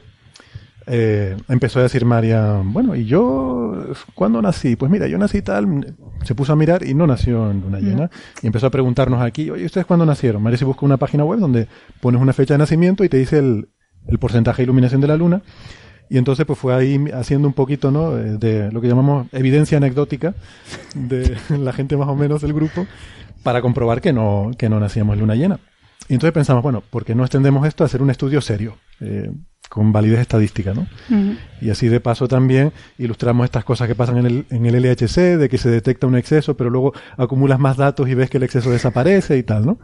eh, 0.87 1.37
empezó 1.49 1.81
a 1.81 1.83
decir 1.83 2.05
María, 2.05 2.61
bueno, 2.65 2.95
¿y 2.95 3.07
yo 3.07 3.85
cuándo 4.15 4.43
nací? 4.43 4.77
Pues 4.77 4.91
mira, 4.91 5.07
yo 5.07 5.19
nací 5.19 5.43
tal, 5.43 5.95
se 6.25 6.35
puso 6.35 6.53
a 6.53 6.57
mirar 6.57 6.87
y 6.87 6.95
no 6.95 7.07
nació 7.07 7.51
en 7.51 7.61
luna 7.61 7.81
llena. 7.81 8.11
Y 8.43 8.47
empezó 8.47 8.67
a 8.67 8.71
preguntarnos 8.71 9.23
aquí, 9.23 9.51
oye, 9.51 9.65
¿ustedes 9.65 9.87
cuándo 9.87 10.05
nacieron? 10.07 10.43
María 10.43 10.59
se 10.59 10.65
busca 10.65 10.85
una 10.85 10.97
página 10.97 11.25
web 11.25 11.41
donde 11.41 11.69
pones 12.01 12.21
una 12.21 12.33
fecha 12.33 12.55
de 12.55 12.59
nacimiento 12.59 13.05
y 13.05 13.09
te 13.09 13.17
dice 13.17 13.39
el, 13.39 13.69
el 14.07 14.19
porcentaje 14.19 14.59
de 14.59 14.65
iluminación 14.65 15.01
de 15.01 15.09
la 15.09 15.17
luna. 15.17 15.43
Y 16.11 16.19
entonces 16.19 16.45
pues 16.45 16.59
fue 16.59 16.75
ahí 16.75 17.03
haciendo 17.15 17.49
un 17.49 17.55
poquito, 17.55 17.91
¿no? 17.91 18.19
Eh, 18.19 18.37
De 18.39 18.71
lo 18.71 18.81
que 18.81 18.89
llamamos 18.89 19.27
evidencia 19.33 19.79
anecdótica 19.79 20.35
de 20.95 21.37
la 21.59 21.73
gente 21.73 21.97
más 21.97 22.09
o 22.09 22.15
menos 22.15 22.43
del 22.43 22.53
grupo 22.53 22.87
para 23.43 23.63
comprobar 23.63 24.01
que 24.01 24.13
no, 24.13 24.51
que 24.59 24.69
no 24.69 24.81
nacíamos 24.81 25.15
en 25.15 25.21
luna 25.21 25.35
llena. 25.35 25.61
Y 26.09 26.15
entonces 26.15 26.33
pensamos, 26.33 26.63
bueno, 26.63 26.83
¿por 26.83 27.05
qué 27.05 27.15
no 27.15 27.25
extendemos 27.25 27.67
esto 27.67 27.85
a 27.85 27.87
hacer 27.87 28.03
un 28.03 28.11
estudio 28.11 28.41
serio? 28.41 28.77
eh, 29.01 29.31
con 29.69 29.93
validez 29.93 30.21
estadística, 30.21 30.73
¿no? 30.73 30.87
Y 31.61 31.71
así 31.71 31.89
de 31.89 31.99
paso 31.99 32.29
también 32.29 32.73
ilustramos 32.99 33.45
estas 33.45 33.65
cosas 33.65 33.89
que 33.89 33.95
pasan 33.95 34.19
en 34.19 34.27
el, 34.27 34.47
en 34.51 34.67
el 34.67 34.81
LHC, 34.81 35.39
de 35.39 35.49
que 35.49 35.59
se 35.59 35.71
detecta 35.71 36.07
un 36.07 36.17
exceso, 36.17 36.57
pero 36.57 36.71
luego 36.71 36.93
acumulas 37.17 37.59
más 37.59 37.77
datos 37.77 38.09
y 38.09 38.15
ves 38.15 38.31
que 38.31 38.37
el 38.37 38.45
exceso 38.45 38.71
desaparece 38.71 39.37
y 39.37 39.43
tal, 39.43 39.67
¿no? 39.67 39.79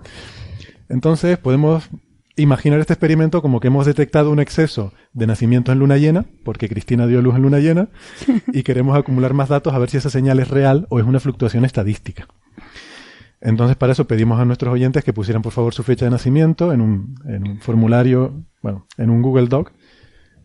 Entonces 0.88 1.38
podemos 1.38 1.88
imaginar 2.36 2.78
este 2.78 2.92
experimento 2.92 3.42
como 3.42 3.58
que 3.58 3.68
hemos 3.68 3.86
detectado 3.86 4.30
un 4.30 4.38
exceso 4.38 4.92
de 5.12 5.26
nacimientos 5.26 5.72
en 5.72 5.80
luna 5.80 5.96
llena, 5.96 6.26
porque 6.44 6.68
Cristina 6.68 7.06
dio 7.06 7.20
luz 7.20 7.34
en 7.34 7.42
luna 7.42 7.58
llena, 7.58 7.88
y 8.52 8.62
queremos 8.62 8.96
acumular 8.96 9.34
más 9.34 9.48
datos 9.48 9.74
a 9.74 9.78
ver 9.78 9.90
si 9.90 9.96
esa 9.96 10.10
señal 10.10 10.38
es 10.38 10.48
real 10.48 10.86
o 10.90 11.00
es 11.00 11.06
una 11.06 11.20
fluctuación 11.20 11.64
estadística. 11.64 12.28
Entonces, 13.40 13.76
para 13.76 13.92
eso 13.92 14.06
pedimos 14.06 14.38
a 14.38 14.44
nuestros 14.44 14.72
oyentes 14.72 15.02
que 15.02 15.12
pusieran, 15.12 15.42
por 15.42 15.52
favor, 15.52 15.72
su 15.72 15.82
fecha 15.82 16.04
de 16.04 16.10
nacimiento 16.10 16.72
en 16.72 16.80
un, 16.82 17.58
formulario, 17.60 18.44
bueno, 18.62 18.86
en 18.98 19.10
un 19.10 19.22
Google 19.22 19.46
Doc. 19.46 19.72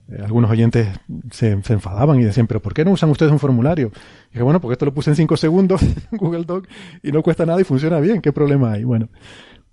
Eh, 0.08 0.22
algunos 0.24 0.50
oyentes 0.50 0.88
se, 1.32 1.52
enfadaban 1.52 2.20
y 2.20 2.24
decían, 2.24 2.48
pero 2.48 2.62
¿por 2.62 2.74
qué 2.74 2.86
no 2.86 2.92
usan 2.92 3.10
ustedes 3.10 3.32
un 3.32 3.40
formulario? 3.40 3.92
Y 4.30 4.34
dije, 4.34 4.44
bueno, 4.44 4.62
porque 4.62 4.74
esto 4.74 4.86
lo 4.86 4.94
puse 4.94 5.10
en 5.10 5.16
cinco 5.18 5.36
segundos 5.36 5.82
en 6.12 6.18
Google 6.18 6.46
Doc 6.46 6.68
y 7.04 7.12
no 7.12 7.22
cuesta 7.22 7.46
nada 7.46 7.60
y 7.60 7.66
funciona 7.66 8.00
bien. 8.00 8.22
¿Qué 8.22 8.32
problema 8.32 8.74
hay? 8.74 8.86
Bueno, 8.86 9.10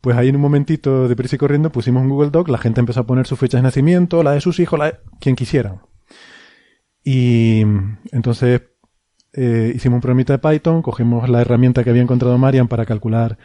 pues 0.00 0.16
ahí 0.16 0.28
en 0.28 0.36
un 0.36 0.42
momentito 0.42 1.06
de 1.06 1.14
prisa 1.14 1.36
y 1.36 1.38
corriendo 1.38 1.70
pusimos 1.70 2.02
un 2.02 2.08
Google 2.08 2.30
Doc, 2.30 2.48
la 2.48 2.58
gente 2.58 2.80
empezó 2.80 3.00
a 3.00 3.06
poner 3.06 3.26
su 3.26 3.36
fecha 3.36 3.58
de 3.58 3.62
nacimiento, 3.62 4.24
la 4.24 4.32
de 4.32 4.40
sus 4.40 4.58
hijos, 4.58 4.78
la 4.78 4.86
de 4.86 4.94
quien 5.20 5.36
quisieran. 5.36 5.80
Y 7.04 7.62
entonces 8.10 8.62
eh, 9.32 9.72
hicimos 9.74 9.96
un 9.96 10.00
programita 10.02 10.34
de 10.34 10.38
Python, 10.38 10.82
cogimos 10.82 11.28
la 11.28 11.40
herramienta 11.40 11.84
que 11.84 11.90
había 11.90 12.02
encontrado 12.02 12.36
Marian 12.38 12.68
para 12.68 12.84
calcular 12.86 13.38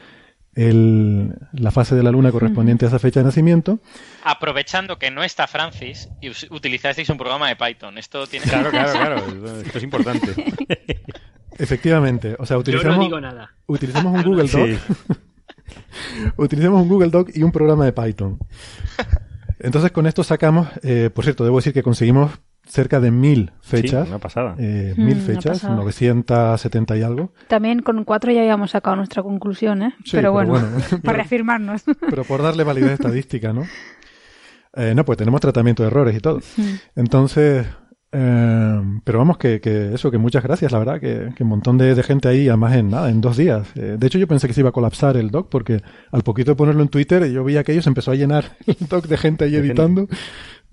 el, 0.55 1.35
la 1.53 1.69
fase 1.72 1.95
de 1.95 2.01
la 2.03 2.11
luna 2.11 2.31
correspondiente 2.31 2.85
a 2.85 2.88
esa 2.88 2.99
fecha 2.99 3.19
de 3.19 3.26
nacimiento. 3.26 3.80
Aprovechando 4.23 4.97
que 4.97 5.11
no 5.11 5.23
está 5.23 5.45
Francis 5.47 6.09
y 6.22 6.30
utilizasteis 6.49 7.09
un 7.09 7.18
programa 7.18 7.47
de 7.49 7.55
Python. 7.55 7.97
Esto 7.97 8.26
tiene 8.26 8.45
Claro, 8.47 8.72
claro, 8.72 8.91
claro. 8.91 9.61
Esto 9.61 9.77
es 9.77 9.84
importante. 9.84 10.34
Efectivamente, 11.59 12.35
o 12.39 12.45
sea, 12.45 12.55
Yo 12.55 12.61
utilizamos, 12.61 12.97
no 12.97 13.03
digo 13.03 13.22
nada. 13.22 13.51
utilizamos 13.68 14.14
un 14.14 14.23
Google 14.31 14.47
Doc, 14.47 14.68
Sí. 14.68 14.77
utilizamos 16.38 16.81
un 16.81 16.88
Google 16.89 17.09
Doc 17.09 17.30
y 17.34 17.43
un 17.43 17.51
programa 17.51 17.85
de 17.85 17.93
Python. 17.93 18.39
Entonces 19.59 19.91
con 19.91 20.05
esto 20.05 20.23
sacamos, 20.23 20.68
eh, 20.84 21.09
por 21.14 21.23
cierto, 21.23 21.43
debo 21.43 21.57
decir 21.57 21.73
que 21.73 21.81
conseguimos 21.84 22.31
cerca 22.68 22.99
de 22.99 23.11
mil 23.11 23.52
fechas, 23.61 24.03
Sí, 24.06 24.10
una 24.10 24.19
pasada. 24.19 24.56
eh, 24.60 24.94
Mm, 24.98 25.06
mil 25.06 25.15
fechas, 25.18 25.60
pasada. 25.61 25.76
970 25.76 26.98
y 26.98 27.02
algo. 27.02 27.31
También 27.48 27.81
con 27.81 28.03
cuatro 28.03 28.31
ya 28.31 28.41
habíamos 28.41 28.72
sacado 28.72 28.95
nuestra 28.98 29.23
conclusión, 29.23 29.81
¿eh? 29.84 29.94
Sí, 30.03 30.11
pero 30.18 30.34
pero 30.34 30.34
bueno, 30.34 30.52
bueno, 30.52 30.69
para 30.89 31.02
pero- 31.02 31.14
reafirmarnos. 31.14 31.84
pero 32.10 32.23
por 32.23 32.41
darle 32.41 32.64
validez 32.64 32.91
estadística, 32.91 33.53
¿no? 33.53 33.64
Eh, 34.76 34.94
no, 34.95 35.03
pues 35.06 35.18
tenemos 35.18 35.41
tratamiento 35.41 35.81
de 35.84 35.88
errores 35.88 36.15
y 36.15 36.19
todo. 36.19 36.39
Entonces, 36.95 37.65
eh, 38.11 38.81
pero 39.03 39.18
vamos, 39.18 39.38
que, 39.38 39.60
que 39.60 39.94
eso, 39.95 40.11
que 40.11 40.18
muchas 40.18 40.44
gracias, 40.44 40.72
la 40.72 40.80
verdad, 40.80 40.99
que, 40.99 41.30
que 41.35 41.44
un 41.44 41.49
montón 41.49 41.77
de, 41.77 41.95
de 41.95 42.03
gente 42.03 42.27
ahí, 42.27 42.48
además 42.48 42.76
en 42.76 42.89
nada, 42.91 43.10
en 43.10 43.19
dos 43.19 43.38
días. 43.38 43.68
Eh, 43.76 43.95
de 43.99 44.07
hecho, 44.07 44.19
yo 44.19 44.27
pensé 44.27 44.48
que 44.48 44.53
se 44.53 44.61
iba 44.61 44.69
a 44.69 44.73
colapsar 44.73 45.18
el 45.18 45.31
doc, 45.31 45.49
porque 45.49 45.81
al 46.11 46.22
poquito 46.22 46.52
de 46.52 46.56
ponerlo 46.56 46.84
en 46.84 46.89
Twitter, 46.89 47.26
yo 47.31 47.44
vi 47.44 47.57
aquello, 47.57 47.81
se 47.81 47.89
empezó 47.89 48.11
a 48.11 48.15
llenar 48.15 48.56
el 48.68 48.77
doc 48.88 49.07
de 49.07 49.18
gente 49.18 49.45
ahí 49.45 49.56
editando. 49.56 50.07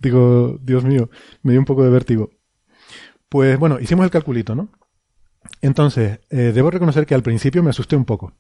Digo, 0.05 0.59
Dios 0.61 0.85
mío, 0.85 1.09
me 1.43 1.53
dio 1.53 1.61
un 1.61 1.65
poco 1.65 1.83
de 1.83 1.89
vértigo. 1.89 2.29
Pues 3.31 3.59
bueno, 3.59 3.81
hicimos 3.81 4.05
el 4.05 4.11
calculito, 4.11 4.55
¿no? 4.55 4.69
Entonces, 5.63 6.21
eh, 6.29 6.53
debo 6.55 6.71
reconocer 6.71 7.07
que 7.07 7.15
al 7.15 7.23
principio 7.23 7.63
me 7.63 7.71
asusté 7.71 7.97
un 7.97 8.05
poco. 8.05 8.35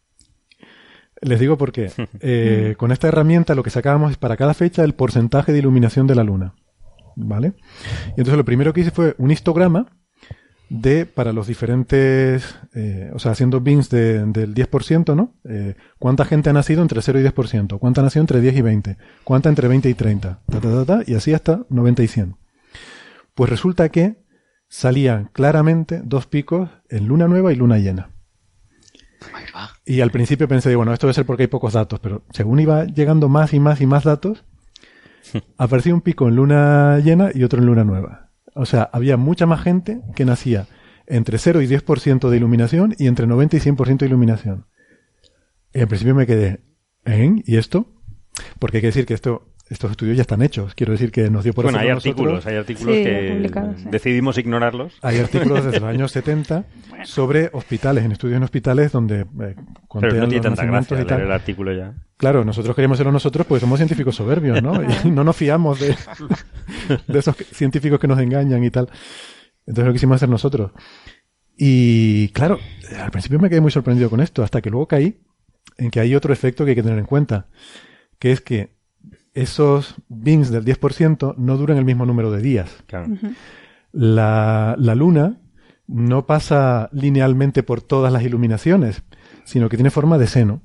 Les 1.22 1.40
digo 1.40 1.56
por 1.56 1.72
qué. 1.72 1.90
Eh, 2.20 2.74
con 2.76 2.92
esta 2.92 3.08
herramienta 3.08 3.54
lo 3.54 3.62
que 3.62 3.70
sacábamos 3.70 4.10
es 4.10 4.18
para 4.18 4.36
cada 4.36 4.52
fecha 4.52 4.84
el 4.84 4.94
porcentaje 4.94 5.52
de 5.52 5.60
iluminación 5.60 6.06
de 6.06 6.14
la 6.14 6.22
luna. 6.22 6.54
¿Vale? 7.16 7.54
Y 8.08 8.20
entonces 8.20 8.36
lo 8.36 8.44
primero 8.44 8.74
que 8.74 8.82
hice 8.82 8.90
fue 8.90 9.14
un 9.16 9.30
histograma 9.30 9.86
de, 10.80 11.06
para 11.06 11.32
los 11.32 11.46
diferentes, 11.46 12.56
eh, 12.74 13.10
o 13.14 13.18
sea, 13.18 13.32
haciendo 13.32 13.60
bins 13.60 13.90
de- 13.90 14.24
del 14.26 14.54
10%, 14.54 15.14
¿no? 15.14 15.34
Eh, 15.44 15.74
¿Cuánta 15.98 16.24
gente 16.24 16.50
ha 16.50 16.52
nacido 16.52 16.82
entre 16.82 17.00
0 17.02 17.20
y 17.20 17.22
10%? 17.22 17.78
¿Cuánta 17.78 18.00
ha 18.00 18.04
nacido 18.04 18.22
entre 18.22 18.40
10 18.40 18.56
y 18.56 18.62
20? 18.62 18.96
¿Cuánta 19.24 19.48
entre 19.48 19.68
20 19.68 19.88
y 19.88 19.94
30? 19.94 20.40
Ta, 20.50 20.60
ta, 20.60 20.68
ta, 20.70 20.84
ta, 20.84 21.02
y 21.06 21.14
así 21.14 21.32
hasta 21.32 21.64
90 21.68 22.02
y 22.02 22.08
100. 22.08 22.36
Pues 23.34 23.50
resulta 23.50 23.88
que 23.88 24.24
salían 24.68 25.30
claramente 25.32 26.00
dos 26.04 26.26
picos 26.26 26.70
en 26.88 27.06
luna 27.06 27.28
nueva 27.28 27.52
y 27.52 27.56
luna 27.56 27.78
llena. 27.78 28.10
Y 29.86 30.00
al 30.00 30.10
principio 30.10 30.48
pensé, 30.48 30.74
bueno, 30.76 30.92
esto 30.92 31.06
debe 31.06 31.14
ser 31.14 31.24
porque 31.26 31.44
hay 31.44 31.46
pocos 31.48 31.72
datos, 31.74 32.00
pero 32.00 32.24
según 32.30 32.58
iba 32.60 32.84
llegando 32.84 33.28
más 33.28 33.54
y 33.54 33.60
más 33.60 33.80
y 33.80 33.86
más 33.86 34.04
datos, 34.04 34.44
aparecía 35.58 35.94
un 35.94 36.00
pico 36.00 36.28
en 36.28 36.36
luna 36.36 36.98
llena 36.98 37.30
y 37.32 37.44
otro 37.44 37.60
en 37.60 37.66
luna 37.66 37.84
nueva. 37.84 38.23
O 38.54 38.66
sea, 38.66 38.88
había 38.92 39.16
mucha 39.16 39.46
más 39.46 39.62
gente 39.62 40.00
que 40.14 40.24
nacía 40.24 40.66
entre 41.06 41.38
0 41.38 41.60
y 41.60 41.66
10% 41.66 42.28
de 42.28 42.36
iluminación 42.36 42.94
y 42.98 43.08
entre 43.08 43.26
90 43.26 43.56
y 43.56 43.60
100% 43.60 43.98
de 43.98 44.06
iluminación. 44.06 44.66
Y 45.72 45.80
al 45.80 45.88
principio 45.88 46.14
me 46.14 46.26
quedé, 46.26 46.60
¿en? 47.04 47.42
¿Y 47.46 47.56
esto? 47.56 47.92
Porque 48.58 48.78
hay 48.78 48.80
que 48.80 48.88
decir 48.88 49.06
que 49.06 49.14
esto, 49.14 49.53
estos 49.70 49.90
estudios 49.92 50.16
ya 50.16 50.22
están 50.22 50.42
hechos. 50.42 50.74
Quiero 50.74 50.92
decir 50.92 51.10
que 51.10 51.30
nos 51.30 51.42
dio 51.44 51.54
por 51.54 51.64
Bueno, 51.64 51.78
hay 51.78 51.88
artículos, 51.88 52.46
hay 52.46 52.56
artículos 52.56 52.94
Sí, 52.94 53.02
que 53.02 53.50
sí. 53.78 53.88
decidimos 53.90 54.36
ignorarlos. 54.38 54.92
Hay 55.02 55.18
artículos 55.18 55.64
desde 55.64 55.80
los 55.80 55.88
años 55.88 56.12
70 56.12 56.64
sobre 57.04 57.48
hospitales, 57.52 58.04
en 58.04 58.12
estudios 58.12 58.36
en 58.36 58.42
hospitales 58.42 58.92
donde 58.92 59.20
eh, 59.20 59.54
Pero 60.00 60.16
no 60.20 60.28
tiene 60.28 60.40
tanta 60.42 60.64
gracia 60.66 61.00
y 61.00 61.04
tal. 61.04 61.18
leer 61.18 61.28
el 61.28 61.32
artículo 61.32 61.72
ya. 61.72 61.94
Claro, 62.16 62.44
nosotros 62.44 62.74
queríamos 62.76 62.98
serlo 62.98 63.12
nosotros 63.12 63.46
porque 63.46 63.60
somos 63.60 63.78
científicos 63.78 64.14
soberbios, 64.14 64.62
¿no? 64.62 64.80
Y 65.04 65.10
no 65.10 65.24
nos 65.24 65.34
fiamos 65.36 65.80
de, 65.80 65.96
de 67.08 67.18
esos 67.18 67.34
científicos 67.36 67.98
que 67.98 68.06
nos 68.06 68.18
engañan 68.20 68.62
y 68.62 68.70
tal. 68.70 68.88
Entonces 69.66 69.86
lo 69.86 69.92
quisimos 69.94 70.16
hacer 70.16 70.28
nosotros. 70.28 70.72
Y 71.56 72.28
claro, 72.30 72.58
al 73.00 73.10
principio 73.10 73.38
me 73.38 73.48
quedé 73.48 73.60
muy 73.60 73.70
sorprendido 73.70 74.10
con 74.10 74.20
esto, 74.20 74.42
hasta 74.42 74.60
que 74.60 74.70
luego 74.70 74.88
caí 74.88 75.20
en 75.78 75.90
que 75.90 76.00
hay 76.00 76.14
otro 76.14 76.32
efecto 76.32 76.64
que 76.64 76.70
hay 76.72 76.74
que 76.76 76.82
tener 76.82 76.98
en 76.98 77.06
cuenta, 77.06 77.46
que 78.18 78.32
es 78.32 78.40
que 78.40 78.74
esos 79.34 79.96
bins 80.08 80.50
del 80.50 80.64
10% 80.64 81.34
no 81.36 81.56
duran 81.56 81.76
el 81.76 81.84
mismo 81.84 82.06
número 82.06 82.30
de 82.30 82.40
días. 82.40 82.70
Claro. 82.86 83.08
La, 83.92 84.74
la 84.78 84.94
luna 84.94 85.40
no 85.86 86.26
pasa 86.26 86.88
linealmente 86.92 87.62
por 87.62 87.82
todas 87.82 88.12
las 88.12 88.22
iluminaciones, 88.22 89.02
sino 89.44 89.68
que 89.68 89.76
tiene 89.76 89.90
forma 89.90 90.18
de 90.18 90.26
seno. 90.26 90.62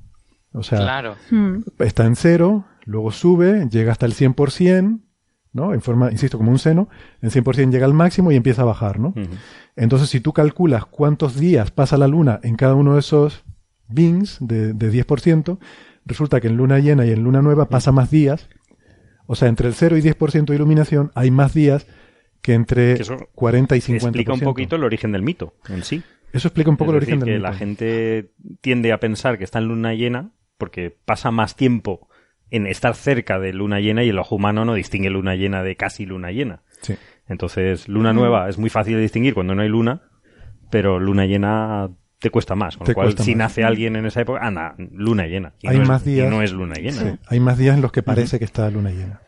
O 0.52 0.62
sea, 0.62 0.78
Claro. 0.78 1.16
Mm. 1.30 1.58
está 1.78 2.06
en 2.06 2.16
cero, 2.16 2.64
luego 2.84 3.12
sube, 3.12 3.68
llega 3.70 3.92
hasta 3.92 4.06
el 4.06 4.14
100%, 4.14 5.00
¿no? 5.52 5.74
En 5.74 5.80
forma, 5.80 6.10
insisto, 6.10 6.38
como 6.38 6.50
un 6.50 6.58
seno, 6.58 6.88
en 7.22 7.30
100% 7.30 7.70
llega 7.70 7.86
al 7.86 7.94
máximo 7.94 8.32
y 8.32 8.36
empieza 8.36 8.62
a 8.62 8.66
bajar, 8.66 8.98
¿no? 8.98 9.14
Entonces, 9.76 10.08
si 10.08 10.20
tú 10.20 10.32
calculas 10.32 10.86
cuántos 10.86 11.36
días 11.38 11.70
pasa 11.70 11.96
la 11.98 12.08
luna 12.08 12.40
en 12.42 12.56
cada 12.56 12.74
uno 12.74 12.94
de 12.94 13.00
esos 13.00 13.44
bins 13.88 14.38
de, 14.40 14.72
de 14.72 14.92
10%, 15.06 15.58
resulta 16.06 16.40
que 16.40 16.48
en 16.48 16.56
luna 16.56 16.78
llena 16.78 17.04
y 17.06 17.10
en 17.10 17.22
luna 17.22 17.42
nueva 17.42 17.68
pasa 17.68 17.92
más 17.92 18.10
días. 18.10 18.48
O 19.32 19.36
sea, 19.36 19.46
entre 19.46 19.68
el 19.68 19.74
0 19.74 19.96
y 19.96 20.00
10% 20.00 20.46
de 20.46 20.56
iluminación 20.56 21.12
hay 21.14 21.30
más 21.30 21.54
días 21.54 21.86
que 22.42 22.52
entre 22.54 22.96
Que 22.96 23.02
eso 23.02 23.16
40 23.36 23.76
y 23.76 23.80
50%. 23.80 23.94
Explica 23.94 24.32
un 24.32 24.40
poquito 24.40 24.74
el 24.74 24.82
origen 24.82 25.12
del 25.12 25.22
mito 25.22 25.54
en 25.68 25.84
sí. 25.84 26.02
Eso 26.32 26.48
explica 26.48 26.68
un 26.68 26.76
poco 26.76 26.90
Es 26.90 26.94
el 26.96 27.00
decir, 27.00 27.14
origen 27.14 27.20
del 27.20 27.34
que 27.34 27.38
mito. 27.38 27.48
la 27.48 27.54
gente 27.54 28.32
tiende 28.60 28.92
a 28.92 28.98
pensar 28.98 29.38
que 29.38 29.44
está 29.44 29.60
en 29.60 29.66
luna 29.68 29.94
llena 29.94 30.32
porque 30.58 30.90
pasa 31.04 31.30
más 31.30 31.54
tiempo 31.54 32.08
en 32.50 32.66
estar 32.66 32.96
cerca 32.96 33.38
de 33.38 33.52
luna 33.52 33.78
llena 33.78 34.02
y 34.02 34.08
el 34.08 34.18
ojo 34.18 34.34
humano 34.34 34.64
no 34.64 34.74
distingue 34.74 35.10
luna 35.10 35.36
llena 35.36 35.62
de 35.62 35.76
casi 35.76 36.06
luna 36.06 36.32
llena. 36.32 36.64
Sí. 36.80 36.96
Entonces, 37.28 37.86
luna 37.86 38.12
nueva 38.12 38.48
es 38.48 38.58
muy 38.58 38.68
fácil 38.68 38.96
de 38.96 39.02
distinguir 39.02 39.34
cuando 39.34 39.54
no 39.54 39.62
hay 39.62 39.68
luna, 39.68 40.02
pero 40.72 40.98
luna 40.98 41.26
llena 41.26 41.88
te 42.20 42.30
cuesta 42.30 42.54
más. 42.54 42.76
Con 42.76 42.84
Te 42.86 42.92
lo 42.92 42.94
cual, 42.94 43.18
si 43.18 43.30
más. 43.34 43.38
nace 43.50 43.64
alguien 43.64 43.96
en 43.96 44.06
esa 44.06 44.20
época, 44.20 44.46
anda, 44.46 44.74
luna 44.92 45.26
llena. 45.26 45.54
Y 45.60 45.68
Hay 45.68 45.76
no 45.78 45.82
es- 45.82 45.88
más 45.88 46.04
días. 46.04 46.26
Y 46.26 46.30
no 46.30 46.42
es 46.42 46.52
luna 46.52 46.74
llena. 46.76 46.92
Sí, 47.00 47.18
Hay 47.26 47.40
más 47.40 47.58
días 47.58 47.74
en 47.74 47.82
los 47.82 47.90
que 47.92 48.02
parece 48.02 48.38
que 48.38 48.44
está 48.44 48.70
luna 48.70 48.90
llena. 48.90 49.20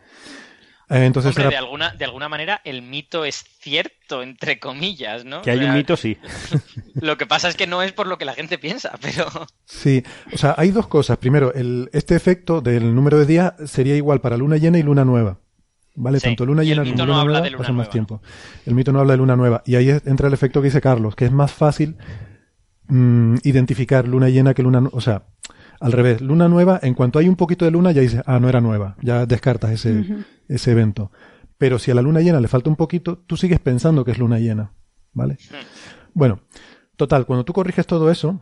Eh, 0.91 1.07
entonces 1.07 1.31
Hombre, 1.31 1.45
era- 1.45 1.51
de 1.53 1.57
alguna, 1.57 1.91
de 1.95 2.05
alguna 2.05 2.29
manera 2.29 2.61
el 2.65 2.83
mito 2.83 3.25
es 3.25 3.45
cierto, 3.61 4.23
entre 4.23 4.59
comillas, 4.61 5.25
¿no? 5.25 5.41
Que 5.41 5.51
hay 5.51 5.59
O 5.59 5.63
sea, 5.63 5.71
un 5.71 5.77
mito, 5.79 5.97
sí. 5.97 6.19
Lo 7.01 7.17
que 7.17 7.25
pasa 7.27 7.49
es 7.49 7.57
que 7.57 7.67
no 7.67 7.83
es 7.83 7.93
por 7.93 8.07
lo 8.07 8.19
que 8.19 8.27
la 8.27 8.35
gente 8.35 8.59
piensa, 8.59 8.93
pero... 9.01 9.27
Sí, 9.65 10.03
o 10.35 10.37
sea, 10.37 10.55
hay 10.59 10.71
dos 10.71 10.87
cosas. 10.89 11.17
Primero, 11.17 11.55
el, 11.55 11.89
este 11.95 12.15
efecto 12.15 12.61
del 12.61 12.95
número 12.95 13.19
de 13.19 13.25
días 13.25 13.55
sería 13.65 13.97
igual 13.97 14.21
para 14.21 14.37
luna 14.37 14.59
llena 14.59 14.79
y 14.79 14.83
luna 14.83 15.05
nueva. 15.07 15.39
¿Vale? 15.95 16.21
Sí, 16.21 16.25
Tanto 16.27 16.45
luna 16.47 16.63
llena 16.63 16.83
como 16.85 16.95
no 16.97 17.05
luna 17.07 17.21
habla 17.21 17.33
nueva 17.33 17.45
de 17.45 17.51
luna 17.51 17.59
pasan 17.63 17.77
más 17.77 17.89
tiempo. 17.91 18.23
El 18.67 18.75
mito 18.75 18.93
no 18.93 19.01
habla 19.01 19.13
de 19.15 19.19
luna 19.19 19.37
nueva. 19.37 19.63
Y 19.67 19.77
ahí 19.77 19.89
es- 19.91 20.07
entra 20.07 20.29
el 20.29 20.35
efecto 20.35 20.61
que 20.61 20.67
dice 20.67 20.81
Carlos, 20.83 21.15
que 21.17 21.25
es 21.27 21.33
más 21.33 21.53
fácil 21.53 21.97
mm, 22.93 23.37
identificar 23.45 24.07
luna 24.07 24.29
llena 24.29 24.55
que 24.55 24.63
luna... 24.63 24.89
O 24.93 25.01
sea, 25.01 25.25
al 25.81 25.93
revés, 25.93 26.21
luna 26.21 26.49
nueva, 26.49 26.79
en 26.83 26.95
cuanto 26.95 27.19
hay 27.19 27.29
un 27.29 27.37
poquito 27.37 27.65
de 27.65 27.73
luna, 27.73 27.91
ya 27.91 28.03
dices, 28.03 28.23
ah, 28.27 28.39
no 28.39 28.49
era 28.49 28.61
nueva. 28.61 28.97
Ya 29.03 29.27
descartas 29.27 29.73
ese, 29.73 30.25
ese 30.49 30.71
evento. 30.71 31.11
Pero 31.59 31.79
si 31.79 31.91
a 31.91 31.95
la 31.95 32.03
luna 32.03 32.21
llena 32.21 32.41
le 32.41 32.49
falta 32.49 32.71
un 32.71 32.77
poquito, 32.77 33.19
tú 33.19 33.37
sigues 33.37 33.59
pensando 33.59 34.05
que 34.05 34.13
es 34.13 34.19
luna 34.19 34.39
llena. 34.39 34.73
¿Vale? 35.13 35.39
Bueno, 36.15 36.41
total, 36.97 37.27
cuando 37.27 37.45
tú 37.45 37.53
corriges 37.53 37.87
todo 37.87 38.11
eso, 38.11 38.41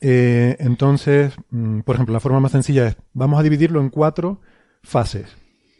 eh, 0.00 0.56
entonces, 0.58 1.34
mm, 1.50 1.80
por 1.80 1.94
ejemplo, 1.94 2.12
la 2.12 2.20
forma 2.20 2.40
más 2.40 2.52
sencilla 2.52 2.88
es, 2.88 2.96
vamos 3.12 3.38
a 3.38 3.42
dividirlo 3.42 3.80
en 3.80 3.90
cuatro 3.90 4.40
fases, 4.82 5.36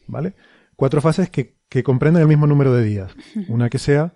¿vale? 0.07 0.35
Cuatro 0.77 1.01
fases 1.01 1.31
que, 1.31 1.57
que 1.69 1.83
comprenden 1.83 2.23
el 2.23 2.29
mismo 2.29 2.47
número 2.47 2.73
de 2.73 2.85
días. 2.85 3.15
Una 3.49 3.69
que 3.69 3.79
sea 3.79 4.15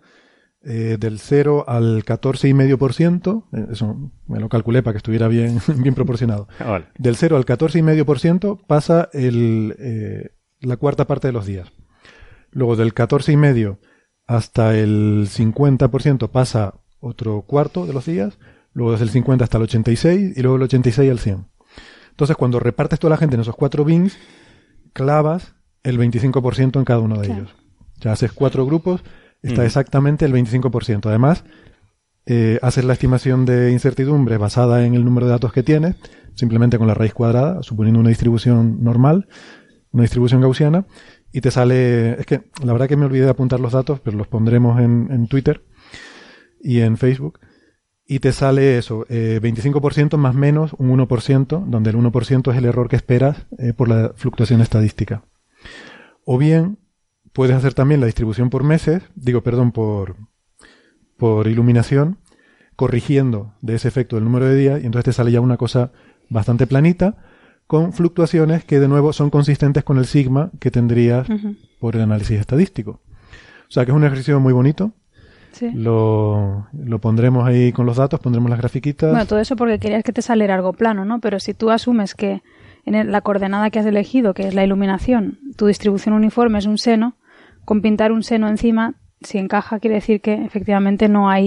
eh, 0.69 0.97
del 1.01 1.19
0 1.19 1.65
al 1.67 2.05
14,5%, 2.05 3.45
eh, 3.53 3.67
eso 3.73 4.13
me 4.27 4.39
lo 4.39 4.49
calculé 4.49 4.83
para 4.83 4.93
que 4.93 4.99
estuviera 4.99 5.27
bien, 5.29 5.61
bien 5.79 5.95
proporcionado. 5.95 6.47
Ah, 6.59 6.65
vale. 6.71 6.85
Del 6.99 7.17
0 7.17 7.37
al 7.37 7.47
14,5% 7.47 8.59
pasa 8.67 9.09
el, 9.13 9.75
eh, 9.79 10.31
la 10.61 10.77
cuarta 10.77 11.07
parte 11.07 11.29
de 11.29 11.33
los 11.33 11.47
días. 11.47 11.73
Luego 12.51 12.77
del 12.77 12.95
14,5% 12.95 13.79
hasta 14.27 14.77
el 14.77 15.27
50% 15.29 16.29
pasa 16.31 16.75
otro 17.01 17.43
cuarto 17.43 17.87
de 17.87 17.93
los 17.95 18.05
días. 18.05 18.39
Luego 18.75 18.93
desde 18.93 19.05
el 19.05 19.11
50 19.11 19.45
hasta 19.45 19.57
el 19.57 19.65
86 19.65 20.37
y 20.37 20.43
luego 20.43 20.57
el 20.57 20.63
86 20.63 21.11
al 21.11 21.19
100. 21.19 21.47
Entonces 22.11 22.37
cuando 22.37 22.61
repartes 22.61 22.99
toda 22.99 23.11
la 23.13 23.17
gente 23.17 23.37
en 23.37 23.41
esos 23.41 23.57
cuatro 23.57 23.85
bins, 23.85 24.17
clavas 24.93 25.55
el 25.83 25.99
25% 25.99 26.79
en 26.79 26.85
cada 26.85 27.01
uno 27.01 27.17
de 27.19 27.27
Claro. 27.27 27.41
ellos. 27.43 27.57
Ya 28.01 28.13
haces 28.13 28.33
cuatro 28.33 28.67
grupos, 28.67 29.03
está 29.43 29.63
Mm. 29.63 29.67
exactamente 29.67 30.25
el 30.25 30.33
25%. 30.33 31.09
Además, 31.09 31.45
eh, 32.27 32.59
haces 32.63 32.85
la 32.85 32.93
estimación 32.93 33.47
de 33.47 33.73
incertidumbre 33.73 34.37
basada 34.37 34.85
en 34.85 34.95
el 34.95 35.05
número 35.05 35.27
de 35.27 35.33
datos 35.33 35.53
que 35.53 35.63
tienes, 35.63 35.97
simplemente 36.35 36.79
con 36.79 36.87
la 36.87 36.95
raíz 36.95 37.15
cuadrada, 37.15 37.63
suponiendo 37.63 38.01
una 38.01 38.11
distribución 38.11 38.83
normal, 38.85 39.29
una 39.93 40.03
distribución 40.03 40.41
gaussiana, 40.41 40.87
y 41.33 41.41
te 41.41 41.51
sale, 41.51 42.21
es 42.21 42.27
que 42.27 42.43
la 42.63 42.73
verdad 42.73 42.89
que 42.89 42.97
me 42.97 43.07
olvidé 43.07 43.25
de 43.25 43.31
apuntar 43.31 43.61
los 43.61 43.73
datos, 43.73 44.01
pero 44.01 44.17
los 44.17 44.29
pondremos 44.29 44.81
en, 44.81 45.09
en 45.11 45.27
Twitter 45.29 45.63
y 46.61 46.81
en 46.81 46.97
Facebook, 46.97 47.39
y 48.07 48.21
te 48.21 48.33
sale 48.33 48.79
eso, 48.79 49.05
eh, 49.11 49.39
25% 49.43 50.17
más 50.17 50.35
menos 50.35 50.73
un 50.79 50.91
1%, 50.91 51.65
donde 51.67 51.91
el 51.91 51.97
1% 51.97 52.51
es 52.51 52.57
el 52.59 52.65
error 52.65 52.89
que 52.89 52.97
esperas 52.97 53.47
eh, 53.59 53.75
por 53.75 53.89
la 53.89 54.13
fluctuación 54.17 54.63
estadística. 54.63 55.25
O 56.25 56.39
bien, 56.39 56.79
puedes 57.39 57.55
hacer 57.55 57.73
también 57.73 58.01
la 58.01 58.07
distribución 58.07 58.51
por 58.51 58.65
meses, 58.65 59.01
digo, 59.15 59.43
perdón, 59.43 59.71
por, 59.71 60.17
por 61.17 61.47
iluminación, 61.47 62.19
corrigiendo 62.75 63.55
de 63.63 63.77
ese 63.77 63.87
efecto 63.87 64.19
el 64.19 64.25
número 64.25 64.47
de 64.47 64.57
días, 64.57 64.83
y 64.83 64.87
entonces 64.87 65.05
te 65.05 65.13
sale 65.13 65.31
ya 65.31 65.41
una 65.41 65.57
cosa 65.57 65.93
bastante 66.29 66.67
planita, 66.67 67.17
con 67.69 67.93
fluctuaciones 67.93 68.65
que 68.65 68.81
de 68.81 68.89
nuevo 68.89 69.13
son 69.13 69.31
consistentes 69.31 69.85
con 69.85 69.99
el 69.99 70.07
sigma 70.07 70.51
que 70.59 70.73
tendrías 70.73 71.29
por 71.79 71.95
el 71.95 72.03
análisis 72.03 72.41
estadístico. 72.41 73.01
O 73.69 73.71
sea 73.71 73.85
que 73.85 73.93
es 73.93 73.97
un 73.97 74.03
ejercicio 74.05 74.41
muy 74.41 74.53
bonito. 74.53 74.91
Sí. 75.53 75.71
Lo, 75.73 76.67
lo 76.73 76.99
pondremos 76.99 77.47
ahí 77.47 77.71
con 77.73 77.87
los 77.87 77.99
datos, 77.99 78.19
pondremos 78.19 78.51
las 78.51 78.59
grafiquitas. 78.59 79.11
Bueno, 79.11 79.27
todo 79.27 79.39
eso 79.39 79.55
porque 79.55 79.79
querías 79.79 80.03
que 80.03 80.13
te 80.13 80.23
saliera 80.23 80.57
algo 80.57 80.73
plano, 80.73 81.05
¿no? 81.05 81.21
Pero 81.21 81.39
si 81.39 81.55
tú 81.55 81.71
asumes 81.71 82.15
que 82.17 82.43
en 82.85 82.97
el- 82.97 83.13
la 83.13 83.21
coordenada 83.21 83.71
que 83.71 83.79
has 83.79 83.87
elegido, 83.87 84.35
que 84.35 84.49
es 84.49 84.55
la 84.55 84.65
iluminación, 84.65 85.39
tu 85.57 85.67
distribución 85.67 86.15
uniforme 86.15 86.59
es 86.59 86.67
un 86.67 86.79
seno, 86.79 87.15
con 87.69 87.83
pintar 87.83 88.13
un 88.13 88.23
seno 88.23 88.49
encima, 88.49 88.95
si 89.21 89.37
encaja, 89.37 89.79
quiere 89.79 89.97
decir 89.97 90.23
que 90.23 90.33
efectivamente 90.43 91.07
no 91.07 91.29
hay 91.29 91.47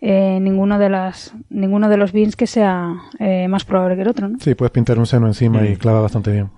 eh, 0.00 0.38
ninguno 0.40 0.78
de 0.78 0.88
las 0.88 1.34
ninguno 1.50 1.90
de 1.90 1.98
los 1.98 2.10
bins 2.12 2.36
que 2.36 2.46
sea 2.46 2.94
eh, 3.18 3.48
más 3.48 3.66
probable 3.66 3.94
que 3.96 4.00
el 4.02 4.08
otro, 4.08 4.28
¿no? 4.28 4.38
Sí, 4.40 4.54
puedes 4.54 4.70
pintar 4.72 4.98
un 4.98 5.04
seno 5.04 5.26
encima 5.26 5.66
y 5.66 5.76
clava 5.76 6.00
bastante 6.00 6.32
bien. 6.32 6.48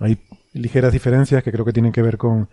Hay 0.00 0.16
ligeras 0.54 0.94
diferencias 0.94 1.42
que 1.42 1.52
creo 1.52 1.66
que 1.66 1.74
tienen 1.74 1.92
que 1.92 2.00
ver 2.00 2.16
con 2.16 2.48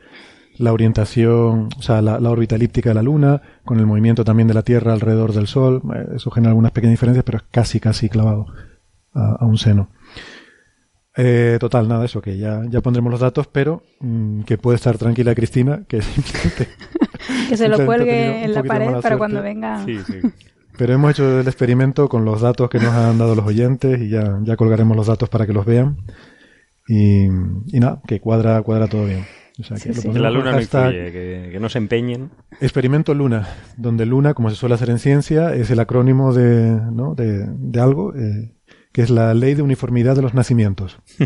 la 0.57 0.73
orientación, 0.73 1.69
o 1.77 1.81
sea, 1.81 2.01
la, 2.01 2.19
la 2.19 2.29
órbita 2.29 2.55
elíptica 2.57 2.89
de 2.89 2.95
la 2.95 3.03
Luna, 3.03 3.41
con 3.63 3.79
el 3.79 3.85
movimiento 3.85 4.25
también 4.25 4.49
de 4.49 4.53
la 4.55 4.63
Tierra 4.63 4.91
alrededor 4.91 5.31
del 5.31 5.47
Sol. 5.47 5.81
Eh, 5.95 6.15
Eso 6.17 6.29
genera 6.29 6.49
algunas 6.49 6.73
pequeñas 6.73 6.95
diferencias, 6.95 7.23
pero 7.23 7.37
es 7.37 7.45
casi, 7.51 7.79
casi 7.79 8.09
clavado 8.09 8.47
a, 9.13 9.37
a 9.39 9.45
un 9.45 9.57
seno. 9.57 9.87
Eh, 11.15 11.57
total, 11.59 11.87
nada, 11.87 12.05
eso, 12.05 12.21
que 12.21 12.37
ya, 12.37 12.61
ya 12.69 12.81
pondremos 12.81 13.11
los 13.11 13.19
datos, 13.19 13.47
pero 13.47 13.83
mm, 13.99 14.41
que 14.41 14.57
puede 14.57 14.77
estar 14.77 14.97
tranquila 14.97 15.35
Cristina, 15.35 15.83
que 15.87 16.01
simplemente... 16.01 16.67
Que 17.49 17.57
se 17.57 17.69
lo 17.69 17.85
cuelgue 17.85 18.43
en 18.43 18.53
la 18.53 18.63
pared 18.63 18.87
para 18.87 19.01
suerte. 19.01 19.17
cuando 19.17 19.41
venga. 19.41 19.85
Sí, 19.85 19.99
sí. 20.05 20.19
Pero 20.77 20.93
hemos 20.93 21.11
hecho 21.11 21.39
el 21.39 21.47
experimento 21.47 22.09
con 22.09 22.25
los 22.25 22.41
datos 22.41 22.67
que 22.67 22.79
nos 22.79 22.91
han 22.93 23.19
dado 23.19 23.35
los 23.35 23.45
oyentes 23.45 24.01
y 24.01 24.09
ya, 24.09 24.39
ya 24.41 24.55
colgaremos 24.55 24.97
los 24.97 25.05
datos 25.05 25.29
para 25.29 25.45
que 25.45 25.53
los 25.53 25.67
vean. 25.67 25.97
Y, 26.87 27.25
y 27.25 27.79
nada, 27.79 28.01
que 28.07 28.19
cuadra, 28.19 28.59
cuadra 28.63 28.87
todo 28.87 29.05
bien. 29.05 29.23
O 29.59 29.63
sea, 29.63 29.77
que 29.77 29.83
Sí, 29.83 29.89
lo 29.89 29.93
sí. 29.93 30.01
Que 30.01 30.07
pondremos 30.07 30.21
la 30.33 30.39
luna 30.39 30.51
no 30.53 30.59
influye, 30.61 31.11
que, 31.11 31.49
que 31.51 31.59
no 31.59 31.69
se 31.69 31.77
empeñen. 31.77 32.31
Experimento 32.59 33.13
Luna, 33.13 33.47
donde 33.77 34.07
Luna, 34.07 34.33
como 34.33 34.49
se 34.49 34.55
suele 34.55 34.73
hacer 34.73 34.89
en 34.89 34.97
ciencia, 34.97 35.53
es 35.53 35.69
el 35.69 35.79
acrónimo 35.79 36.33
de, 36.33 36.71
¿no? 36.91 37.13
de, 37.13 37.45
de 37.47 37.79
algo, 37.79 38.15
eh, 38.15 38.51
que 38.93 39.01
es 39.01 39.09
la 39.09 39.33
Ley 39.33 39.53
de 39.55 39.61
Uniformidad 39.63 40.15
de 40.15 40.21
los 40.21 40.33
Nacimientos. 40.33 40.97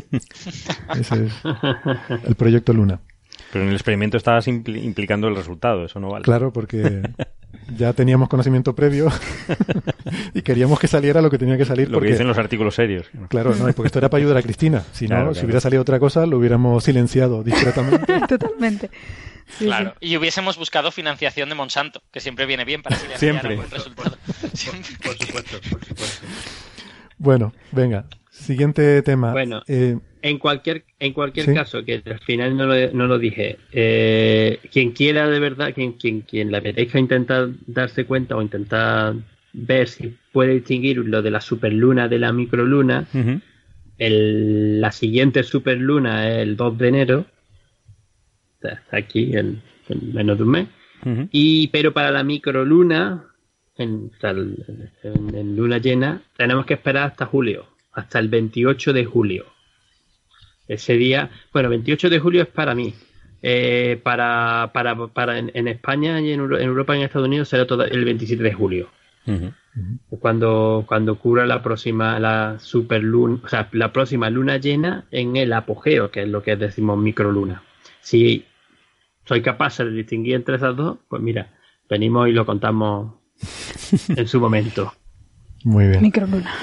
Ese 1.00 1.26
es 1.26 1.34
el 2.26 2.36
proyecto 2.36 2.74
Luna. 2.74 3.00
Pero 3.52 3.64
en 3.64 3.70
el 3.70 3.76
experimento 3.76 4.18
estabas 4.18 4.48
impli- 4.48 4.84
implicando 4.84 5.28
el 5.28 5.36
resultado, 5.36 5.86
eso 5.86 6.00
no 6.00 6.10
vale. 6.10 6.24
Claro, 6.26 6.52
porque 6.52 7.02
ya 7.78 7.94
teníamos 7.94 8.28
conocimiento 8.30 8.76
previo 8.76 9.10
y 10.34 10.42
queríamos 10.42 10.80
que 10.80 10.88
saliera 10.88 11.22
lo 11.22 11.30
que 11.30 11.38
tenía 11.38 11.58
que 11.58 11.64
salir. 11.66 11.88
Lo 11.90 11.96
porque, 11.96 12.08
que 12.08 12.14
dicen 12.14 12.28
los 12.28 12.38
artículos 12.38 12.76
serios. 12.76 13.06
Claro, 13.30 13.56
no, 13.56 13.70
y 13.70 13.74
porque 13.74 13.88
esto 13.88 14.00
era 14.00 14.10
para 14.10 14.20
ayudar 14.22 14.38
a 14.38 14.42
Cristina. 14.42 14.84
Si 14.92 15.06
no, 15.08 15.16
Claro, 15.16 15.36
si 15.36 15.46
hubiera 15.46 15.62
salido 15.62 15.82
otra 15.82 16.00
cosa, 16.00 16.26
lo 16.26 16.38
hubiéramos 16.40 16.84
silenciado 16.84 17.44
discretamente. 17.44 18.20
Totalmente. 18.28 18.90
Sí, 19.58 19.64
Claro, 19.66 19.94
sí. 20.02 20.08
y 20.10 20.18
hubiésemos 20.18 20.58
buscado 20.58 20.92
financiación 20.92 21.48
de 21.48 21.56
Monsanto, 21.56 22.02
que 22.12 22.20
siempre 22.20 22.46
viene 22.46 22.66
bien 22.66 22.82
para 22.82 22.98
silenciar 22.98 23.20
Siempre. 23.20 23.52
algún 23.52 23.72
resultado. 23.72 24.18
Siempre. 24.54 24.92
Por 25.02 25.18
supuesto, 25.18 25.58
por 25.70 25.86
supuesto. 25.86 26.26
Bueno, 27.18 27.54
venga. 27.72 28.06
Siguiente 28.30 29.02
tema. 29.02 29.32
Bueno. 29.32 29.62
Eh, 29.68 29.98
En 30.24 30.40
cualquier, 30.40 30.84
en 31.00 31.14
cualquier 31.14 31.46
Sí. 31.46 31.54
caso, 31.54 31.86
que 31.86 32.02
al 32.06 32.20
final 32.20 32.58
no 32.58 32.66
lo, 32.66 32.92
no 32.92 33.08
lo 33.08 33.18
dije, 33.20 33.58
eh, 33.72 34.60
quien 34.72 34.92
quiera 34.92 35.28
de 35.30 35.40
verdad, 35.40 35.74
quien, 35.74 35.94
quien, 35.94 36.22
quien 36.22 36.52
le 36.52 36.58
apetezca 36.58 37.00
intentar 37.00 37.50
darse 37.68 38.06
cuenta 38.06 38.36
o 38.36 38.42
intentar 38.42 39.14
ver 39.54 39.88
si 39.88 40.16
puede 40.34 40.56
distinguir 40.56 40.98
lo 40.98 41.22
de 41.22 41.32
la 41.32 41.40
superluna 41.40 42.08
de 42.08 42.20
la 42.20 42.34
microluna, 42.34 43.08
el, 43.98 44.82
la 44.82 44.92
siguiente 44.92 45.44
superluna 45.44 46.30
es 46.30 46.38
el 46.40 46.58
2 46.58 46.78
de 46.78 46.88
enero, 46.88 47.26
aquí 48.92 49.36
en, 49.38 49.62
en 49.90 50.14
menos 50.14 50.38
de 50.38 50.44
un 50.44 50.50
mes, 50.50 50.68
y 51.32 51.68
pero 51.70 51.94
para 51.94 52.12
la 52.12 52.24
microluna 52.24 53.24
en, 53.78 54.12
en, 55.04 55.56
luna 55.56 55.78
llena, 55.78 56.22
tenemos 56.36 56.66
que 56.66 56.76
esperar 56.76 57.12
hasta 57.12 57.26
julio, 57.26 57.66
hasta 57.94 58.20
el 58.20 58.30
28 58.30 58.94
de 58.94 59.06
julio. 59.06 59.46
Ese 60.68 60.94
día, 60.94 61.30
bueno, 61.54 61.70
28 61.70 62.10
de 62.10 62.20
julio 62.20 62.42
es 62.42 62.48
para 62.48 62.76
mí. 62.76 62.94
Eh, 63.42 64.00
para, 64.02 64.72
para, 64.74 64.96
para 65.08 65.38
en, 65.38 65.68
España 65.68 66.20
y 66.20 66.32
en, 66.32 66.40
Europa 66.40 66.96
y 66.96 67.00
en 67.00 67.06
Estados 67.06 67.28
Unidos 67.28 67.48
será 67.48 67.68
todo 67.68 67.86
el 67.86 68.04
27 68.04 68.42
de 68.42 68.54
julio. 68.54 68.90
Cuando, 70.20 70.86
cuando 70.88 71.12
ocurra 71.12 71.46
la 71.46 71.62
próxima, 71.62 72.20
la 72.20 72.58
superluna, 72.60 73.42
o 73.44 73.48
sea, 73.48 73.68
la 73.74 73.92
próxima 73.92 74.30
luna 74.30 74.58
llena 74.58 75.06
en 75.12 75.36
el 75.36 75.54
apogeo, 75.54 76.10
que 76.10 76.24
es 76.24 76.30
lo 76.30 76.42
que 76.42 76.56
decimos 76.56 76.98
microluna. 76.98 77.62
Si 78.00 78.46
soy 79.26 79.42
capaz 79.42 79.78
de 79.80 79.92
distinguir 79.92 80.36
entre 80.36 80.56
esas 80.56 80.76
dos, 80.76 80.98
pues 81.10 81.22
mira, 81.22 81.54
venimos 81.90 82.30
y 82.30 82.32
lo 82.32 82.46
contamos 82.46 83.17
en 84.10 84.28
su 84.28 84.40
momento. 84.40 84.94
Muy 85.64 85.88
bien. 85.88 86.02
Microluna. 86.02 86.54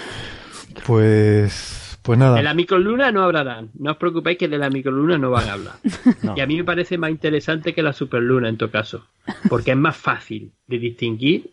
Pues, 0.87 1.99
pues 2.03 2.19
nada. 2.19 2.37
De 2.37 2.43
la 2.43 2.55
microluna 2.55 3.13
no 3.13 3.23
hablarán. 3.23 3.71
No 3.75 3.93
os 3.93 3.97
preocupéis 3.97 4.39
que 4.39 4.49
de 4.49 4.59
la 4.59 4.71
microluna 4.71 5.19
no 5.19 5.31
van 5.31 5.49
a 5.49 5.53
hablar. 5.53 5.75
Y 6.37 6.41
a 6.41 6.47
mí 6.47 6.57
me 6.57 6.65
parece 6.65 6.99
más 6.99 7.11
interesante 7.11 7.75
que 7.75 7.83
la 7.83 7.93
superluna 7.93 8.49
en 8.49 8.57
todo 8.57 8.71
caso. 8.71 9.07
Porque 9.49 9.73
es 9.73 9.77
más 9.77 9.97
fácil 9.97 10.53
de 10.67 10.79
distinguir 10.79 11.51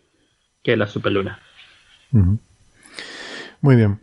que 0.62 0.76
la 0.76 0.86
superluna. 0.86 1.40
Muy 3.60 3.76
bien. 3.76 4.00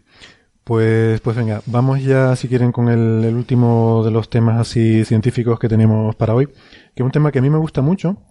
Pues, 0.63 1.19
pues 1.21 1.35
venga, 1.35 1.61
vamos 1.65 2.03
ya, 2.03 2.35
si 2.35 2.47
quieren, 2.47 2.71
con 2.71 2.89
el, 2.89 3.25
el, 3.25 3.33
último 3.33 4.03
de 4.05 4.11
los 4.11 4.29
temas 4.29 4.59
así 4.59 5.03
científicos 5.03 5.57
que 5.57 5.67
tenemos 5.67 6.15
para 6.15 6.35
hoy, 6.35 6.45
que 6.45 7.01
es 7.01 7.01
un 7.01 7.11
tema 7.11 7.31
que 7.31 7.39
a 7.39 7.41
mí 7.41 7.49
me 7.49 7.57
gusta 7.57 7.81
mucho, 7.81 8.21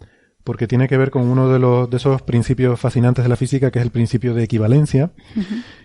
porque 0.48 0.66
tiene 0.66 0.88
que 0.88 0.96
ver 0.96 1.10
con 1.10 1.28
uno 1.28 1.52
de, 1.52 1.58
los, 1.58 1.90
de 1.90 1.98
esos 1.98 2.22
principios 2.22 2.80
fascinantes 2.80 3.22
de 3.22 3.28
la 3.28 3.36
física, 3.36 3.70
que 3.70 3.80
es 3.80 3.84
el 3.84 3.90
principio 3.90 4.32
de 4.32 4.44
equivalencia, 4.44 5.12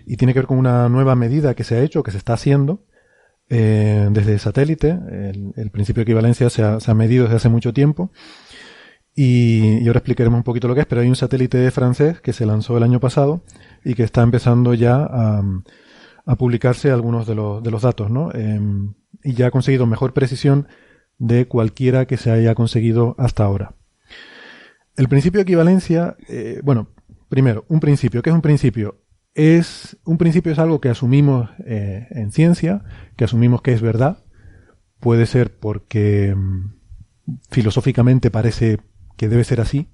y 0.06 0.16
tiene 0.16 0.32
que 0.32 0.38
ver 0.38 0.46
con 0.46 0.56
una 0.56 0.88
nueva 0.88 1.14
medida 1.16 1.52
que 1.52 1.64
se 1.64 1.74
ha 1.74 1.82
hecho, 1.82 2.02
que 2.02 2.12
se 2.12 2.16
está 2.16 2.32
haciendo 2.32 2.86
eh, 3.50 4.08
desde 4.10 4.38
satélite. 4.38 4.98
El, 5.54 5.70
principio 5.70 6.00
de 6.00 6.04
equivalencia 6.04 6.48
se 6.48 6.62
ha, 6.62 6.94
medido 6.94 7.24
desde 7.24 7.36
hace 7.36 7.50
mucho 7.50 7.74
tiempo. 7.74 8.10
Y, 9.14 9.86
ahora 9.86 9.98
explicaremos 9.98 10.38
un 10.38 10.44
poquito 10.44 10.66
lo 10.66 10.74
que 10.74 10.80
es, 10.80 10.86
pero 10.86 11.02
hay 11.02 11.08
un 11.08 11.16
satélite 11.16 11.70
francés 11.70 12.22
que 12.22 12.32
se 12.32 12.46
lanzó 12.46 12.78
el 12.78 12.84
año 12.84 13.00
pasado 13.00 13.44
y 13.84 13.92
que 13.92 14.02
está 14.02 14.22
empezando 14.22 14.72
ya 14.72 14.96
a, 14.96 15.42
publicarse 16.38 16.90
algunos 16.90 17.26
de 17.26 17.34
los, 17.34 17.62
de 17.62 17.70
los 17.70 17.82
datos, 17.82 18.10
¿no? 18.10 18.32
Em, 18.32 18.94
y 19.22 19.34
ya 19.34 19.48
ha 19.48 19.50
conseguido 19.50 19.84
mejor 19.84 20.14
precisión 20.14 20.68
de 21.18 21.48
cualquiera 21.48 22.06
que 22.06 22.16
se 22.16 22.30
haya 22.30 22.54
conseguido 22.54 23.14
hasta 23.18 23.44
ahora. 23.44 23.74
El 24.96 25.08
principio 25.08 25.38
de 25.38 25.42
equivalencia, 25.42 26.16
eh, 26.28 26.60
bueno, 26.62 26.88
primero, 27.28 27.64
un 27.68 27.80
principio. 27.80 28.22
¿Qué 28.22 28.30
es 28.30 28.34
un 28.34 28.42
principio? 28.42 29.00
Es, 29.34 29.96
un 30.04 30.18
principio 30.18 30.52
es 30.52 30.58
algo 30.58 30.80
que 30.80 30.88
asumimos 30.88 31.50
eh, 31.66 32.06
en 32.10 32.30
ciencia, 32.30 32.84
que 33.16 33.24
asumimos 33.24 33.62
que 33.62 33.72
es 33.72 33.82
verdad. 33.82 34.24
Puede 35.00 35.26
ser 35.26 35.58
porque 35.58 36.34
mm, 36.36 36.74
filosóficamente 37.50 38.30
parece 38.30 38.78
que 39.16 39.28
debe 39.28 39.44
ser 39.44 39.60
así, 39.60 39.88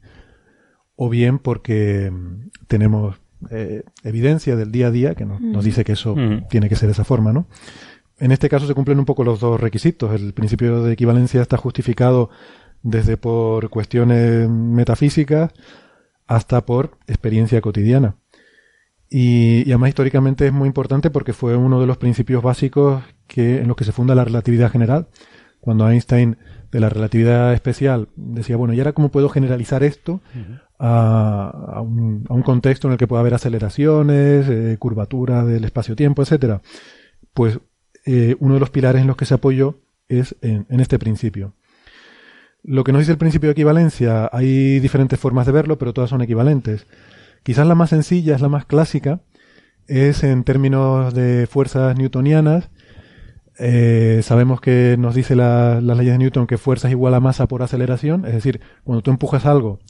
o 0.97 1.09
bien 1.09 1.39
porque 1.39 2.11
mm, 2.11 2.51
tenemos 2.67 3.21
eh, 3.51 3.85
evidencia 4.05 4.55
del 4.55 4.71
día 4.71 4.89
a 4.89 4.91
día 4.91 5.15
que 5.15 5.25
nos, 5.25 5.41
nos 5.41 5.65
dice 5.65 5.83
que 5.83 5.93
eso 5.93 6.15
tiene 6.51 6.69
que 6.69 6.77
ser 6.77 6.89
de 6.89 6.93
esa 6.93 7.05
forma, 7.05 7.33
¿no? 7.33 7.49
En 8.19 8.33
este 8.33 8.51
caso 8.51 8.67
se 8.67 8.75
cumplen 8.75 8.99
un 8.99 9.07
poco 9.07 9.25
los 9.25 9.41
dos 9.41 9.59
requisitos. 9.59 10.13
El 10.13 10.35
principio 10.35 10.83
de 10.83 10.93
equivalencia 10.93 11.41
está 11.41 11.57
justificado 11.57 12.29
desde 12.83 13.17
por 13.17 13.69
cuestiones 13.71 14.49
metafísicas 14.49 15.53
hasta 16.27 16.65
por 16.65 16.99
experiencia 17.07 17.61
cotidiana. 17.61 18.17
Y, 19.09 19.63
además 19.63 19.89
históricamente 19.89 20.47
es 20.47 20.53
muy 20.53 20.69
importante 20.69 21.11
porque 21.11 21.33
fue 21.33 21.57
uno 21.57 21.81
de 21.81 21.87
los 21.87 21.97
principios 21.97 22.43
básicos 22.43 23.03
que, 23.27 23.59
en 23.59 23.69
los 23.69 23.77
que 23.77 23.85
se 23.85 23.93
funda 23.93 24.15
la 24.15 24.25
relatividad 24.25 24.71
general. 24.71 25.09
Cuando 25.61 25.91
Einstein 25.91 26.39
de 26.71 26.81
la 26.81 26.89
relatividad 26.89 27.53
especial 27.53 28.09
decía, 28.15 28.57
bueno, 28.57 28.73
¿y 28.73 28.79
ahora 28.79 28.93
cómo 28.93 29.11
puedo 29.11 29.29
generalizar 29.29 29.83
esto 29.83 30.23
a, 30.79 31.83
un, 31.83 32.25
contexto 32.45 32.87
en 32.87 32.93
el 32.93 32.99
que 32.99 33.09
pueda 33.09 33.21
haber 33.21 33.35
aceleraciones, 33.35 34.49
eh, 34.49 34.77
curvatura 34.79 35.45
del 35.45 35.65
espacio-tiempo, 35.65 36.23
etcétera? 36.23 36.63
Pues 37.35 37.59
eh, 38.07 38.37
uno 38.39 38.55
de 38.55 38.61
los 38.61 38.71
pilares 38.71 39.03
en 39.03 39.09
los 39.09 39.17
que 39.17 39.27
se 39.27 39.35
apoyó 39.35 39.81
es 40.09 40.37
en 40.41 40.81
este 40.81 40.99
principio. 40.99 41.55
Lo 42.63 42.85
que 42.85 42.93
nos 42.93 43.01
dice 43.01 43.13
el 43.13 43.19
principio 43.19 43.49
de 43.49 43.53
equivalencia, 43.53 44.29
hay 44.33 44.81
diferentes 44.81 45.19
formas 45.19 45.47
de 45.47 45.53
verlo, 45.53 45.79
pero 45.79 45.93
todas 45.93 46.11
son 46.11 46.23
equivalentes. 46.23 46.87
Quizás 47.43 47.67
la 47.67 47.75
más 47.75 47.91
sencilla, 47.91 48.35
es 48.35 48.43
la 48.43 48.49
más 48.49 48.67
clásica, 48.67 49.21
es 49.87 50.23
en 50.23 50.45
términos 50.45 51.15
de 51.15 51.47
fuerzas 51.51 51.97
newtonianas. 51.97 52.71
Eh, 53.59 54.21
sabemos 54.23 54.61
que 54.61 54.97
nos 54.99 55.15
dice 55.15 55.37
la, 55.37 55.81
las 55.81 55.97
leyes 55.97 56.15
de 56.15 56.19
Newton 56.19 56.47
que 56.47 56.59
fuerza 56.59 56.89
es 56.89 56.93
igual 56.93 57.15
a 57.15 57.21
masa 57.21 57.47
por 57.47 57.63
aceleración, 57.63 58.25
es 58.25 58.33
decir, 58.33 58.61
cuando 58.85 59.03
tú 59.03 59.11
empujas 59.11 59.45
algo, 59.45 59.81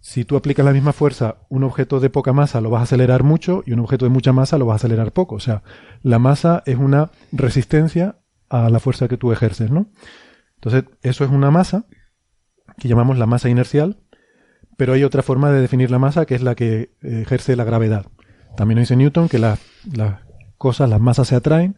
si 0.00 0.24
tú 0.24 0.36
aplicas 0.36 0.66
la 0.66 0.72
misma 0.72 0.92
fuerza, 0.92 1.36
un 1.48 1.64
objeto 1.64 1.98
de 1.98 2.10
poca 2.10 2.32
masa 2.32 2.60
lo 2.60 2.68
vas 2.68 2.80
a 2.80 2.82
acelerar 2.82 3.22
mucho 3.22 3.62
y 3.64 3.72
un 3.72 3.80
objeto 3.80 4.04
de 4.04 4.10
mucha 4.10 4.32
masa 4.32 4.58
lo 4.58 4.66
vas 4.66 4.74
a 4.74 4.76
acelerar 4.76 5.12
poco. 5.12 5.36
O 5.36 5.40
sea, 5.40 5.62
la 6.02 6.18
masa 6.18 6.62
es 6.66 6.76
una 6.76 7.10
resistencia 7.32 8.16
a 8.50 8.68
la 8.68 8.80
fuerza 8.80 9.08
que 9.08 9.16
tú 9.16 9.32
ejerces, 9.32 9.70
¿no? 9.70 9.88
Entonces, 10.56 10.84
eso 11.02 11.24
es 11.24 11.30
una 11.30 11.50
masa 11.50 11.86
que 12.78 12.88
llamamos 12.88 13.18
la 13.18 13.26
masa 13.26 13.48
inercial, 13.48 13.98
pero 14.76 14.92
hay 14.92 15.04
otra 15.04 15.22
forma 15.22 15.50
de 15.50 15.60
definir 15.60 15.90
la 15.90 15.98
masa 15.98 16.26
que 16.26 16.34
es 16.34 16.42
la 16.42 16.54
que 16.54 16.90
ejerce 17.02 17.56
la 17.56 17.64
gravedad. 17.64 18.06
También 18.56 18.80
dice 18.80 18.96
Newton 18.96 19.28
que 19.28 19.38
las 19.38 19.60
cosas, 20.58 20.88
las 20.88 21.00
masas 21.00 21.28
se 21.28 21.34
atraen 21.34 21.76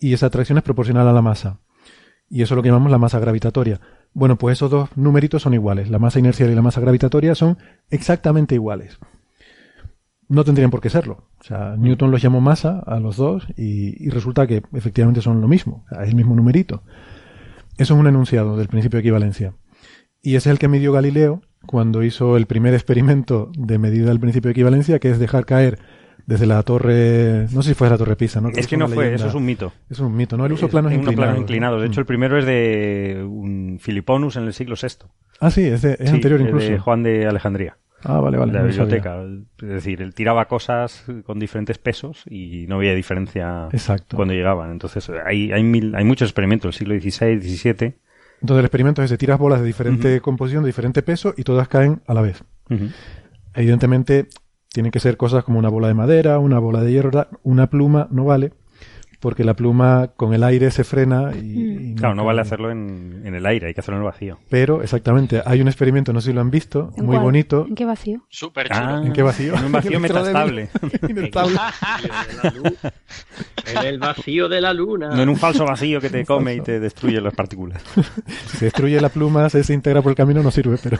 y 0.00 0.12
esa 0.12 0.26
atracción 0.26 0.58
es 0.58 0.64
proporcional 0.64 1.08
a 1.08 1.12
la 1.12 1.22
masa. 1.22 1.58
Y 2.30 2.42
eso 2.42 2.54
es 2.54 2.56
lo 2.56 2.62
que 2.62 2.68
llamamos 2.68 2.90
la 2.90 2.98
masa 2.98 3.18
gravitatoria. 3.18 3.80
Bueno, 4.12 4.36
pues 4.36 4.58
esos 4.58 4.70
dos 4.70 4.90
numeritos 4.96 5.42
son 5.42 5.54
iguales. 5.54 5.90
La 5.90 5.98
masa 5.98 6.18
inercial 6.18 6.50
y 6.50 6.54
la 6.54 6.62
masa 6.62 6.80
gravitatoria 6.80 7.34
son 7.34 7.58
exactamente 7.90 8.54
iguales. 8.54 8.98
No 10.28 10.44
tendrían 10.44 10.70
por 10.70 10.82
qué 10.82 10.90
serlo. 10.90 11.24
O 11.40 11.44
sea, 11.44 11.76
Newton 11.78 12.10
los 12.10 12.20
llamó 12.20 12.42
masa 12.42 12.80
a 12.80 13.00
los 13.00 13.16
dos 13.16 13.46
y, 13.56 14.04
y 14.04 14.10
resulta 14.10 14.46
que 14.46 14.62
efectivamente 14.74 15.22
son 15.22 15.40
lo 15.40 15.48
mismo. 15.48 15.86
es 15.90 16.08
el 16.08 16.14
mismo 16.14 16.34
numerito. 16.34 16.82
Eso 17.78 17.94
es 17.94 18.00
un 18.00 18.06
enunciado 18.06 18.56
del 18.58 18.68
principio 18.68 18.98
de 18.98 19.00
equivalencia. 19.00 19.54
Y 20.22 20.36
ese 20.36 20.50
es 20.50 20.52
el 20.52 20.58
que 20.58 20.68
midió 20.68 20.92
Galileo 20.92 21.42
cuando 21.66 22.02
hizo 22.02 22.36
el 22.36 22.46
primer 22.46 22.74
experimento 22.74 23.50
de 23.56 23.78
medida 23.78 24.08
del 24.08 24.20
principio 24.20 24.48
de 24.48 24.52
equivalencia, 24.52 24.98
que 24.98 25.10
es 25.10 25.18
dejar 25.18 25.44
caer 25.44 25.78
desde 26.26 26.46
la 26.46 26.62
torre, 26.62 27.46
no 27.52 27.62
sé 27.62 27.70
si 27.70 27.74
fue 27.74 27.88
la 27.88 27.96
torre 27.96 28.14
Pisa, 28.14 28.40
¿no? 28.40 28.50
es 28.50 28.66
que 28.66 28.76
no 28.76 28.86
fue, 28.86 29.14
eso 29.14 29.28
es 29.28 29.34
un 29.34 29.46
mito. 29.46 29.72
Es 29.88 29.98
un 29.98 30.14
mito, 30.14 30.36
¿no? 30.36 30.44
El 30.44 30.52
uso 30.52 30.68
plano 30.68 30.92
inclinado. 30.92 31.80
De 31.80 31.86
hecho, 31.86 32.00
el 32.00 32.06
primero 32.06 32.38
es 32.38 32.44
de 32.44 33.24
un 33.26 33.78
Filiponus 33.80 34.36
en 34.36 34.44
el 34.44 34.52
siglo 34.52 34.76
VI. 34.80 35.08
Ah, 35.40 35.50
sí, 35.50 35.64
es, 35.64 35.84
anterior 35.84 36.40
incluso. 36.40 36.70
de 36.70 36.78
Juan 36.78 37.02
de 37.02 37.26
Alejandría. 37.26 37.78
Ah, 38.04 38.20
vale, 38.20 38.36
vale. 38.36 38.52
De 38.52 38.58
la 38.58 38.64
biblioteca. 38.64 39.22
Es 39.62 39.68
decir, 39.68 40.02
él 40.02 40.14
tiraba 40.14 40.46
cosas 40.46 41.04
con 41.24 41.38
diferentes 41.38 41.78
pesos 41.78 42.24
y 42.28 42.66
no 42.68 42.76
había 42.76 42.94
diferencia 42.94 43.68
cuando 44.14 44.34
llegaban. 44.34 44.70
Entonces, 44.70 45.10
hay, 45.24 45.50
hay, 45.50 45.62
mil, 45.62 45.94
hay 45.94 46.04
muchos 46.04 46.28
experimentos 46.28 46.78
del 46.78 46.78
siglo 46.78 47.00
XVI, 47.00 47.40
XVII 47.40 47.94
entonces 48.40 48.60
el 48.60 48.66
experimento 48.66 49.02
es 49.02 49.10
de 49.10 49.18
tiras 49.18 49.38
bolas 49.38 49.60
de 49.60 49.66
diferente 49.66 50.20
composición, 50.20 50.62
de 50.62 50.68
diferente 50.68 51.02
peso 51.02 51.34
y 51.36 51.42
todas 51.42 51.68
caen 51.68 52.02
a 52.06 52.14
la 52.14 52.22
vez. 52.22 52.44
Evidentemente 53.54 54.28
tienen 54.68 54.92
que 54.92 55.00
ser 55.00 55.16
cosas 55.16 55.44
como 55.44 55.58
una 55.58 55.68
bola 55.68 55.88
de 55.88 55.94
madera, 55.94 56.38
una 56.38 56.58
bola 56.58 56.82
de 56.82 56.92
hierro, 56.92 57.26
una 57.42 57.68
pluma 57.68 58.08
no 58.10 58.24
vale 58.24 58.52
porque 59.20 59.44
la 59.44 59.54
pluma 59.54 60.12
con 60.16 60.32
el 60.34 60.44
aire 60.44 60.70
se 60.70 60.84
frena 60.84 61.32
y... 61.34 61.92
Mm. 61.92 61.94
claro, 61.96 62.14
no 62.14 62.24
vale 62.24 62.40
hacerlo 62.40 62.70
en, 62.70 63.22
el 63.24 63.44
aire, 63.46 63.66
hay 63.68 63.74
que 63.74 63.80
hacerlo 63.80 63.98
en 63.98 64.04
el 64.04 64.10
vacío. 64.10 64.38
Pero, 64.48 64.82
exactamente, 64.82 65.42
hay 65.44 65.60
un 65.60 65.68
experimento, 65.68 66.12
no 66.12 66.20
sé 66.20 66.30
si 66.30 66.34
lo 66.34 66.40
han 66.40 66.50
visto, 66.50 66.92
muy 66.96 67.18
bonito. 67.18 67.66
¿En 67.68 67.74
qué 67.74 67.84
vacío? 67.84 68.22
Súper 68.28 68.68
chulo. 68.68 68.80
Ah, 68.80 69.02
¿En 69.04 69.12
qué 69.12 69.22
vacío? 69.22 69.56
En 69.56 69.64
un 69.64 69.72
vacío 69.72 70.00
metastable. 70.00 70.68
en 71.08 71.18
el 73.84 73.98
vacío 73.98 74.48
de 74.48 74.60
la 74.60 74.72
luna. 74.72 75.10
No 75.10 75.22
en 75.22 75.28
un 75.28 75.36
falso 75.36 75.64
vacío 75.64 76.00
que 76.00 76.10
te 76.10 76.24
come 76.26 76.54
y 76.54 76.60
te 76.60 76.80
destruye 76.80 77.20
las 77.20 77.34
partículas. 77.34 77.82
si 78.46 78.64
destruye 78.64 79.00
la 79.00 79.08
pluma, 79.08 79.48
se 79.50 79.72
integra 79.72 80.02
por 80.02 80.10
el 80.10 80.16
camino, 80.16 80.42
no 80.42 80.50
sirve, 80.50 80.78
pero... 80.82 80.98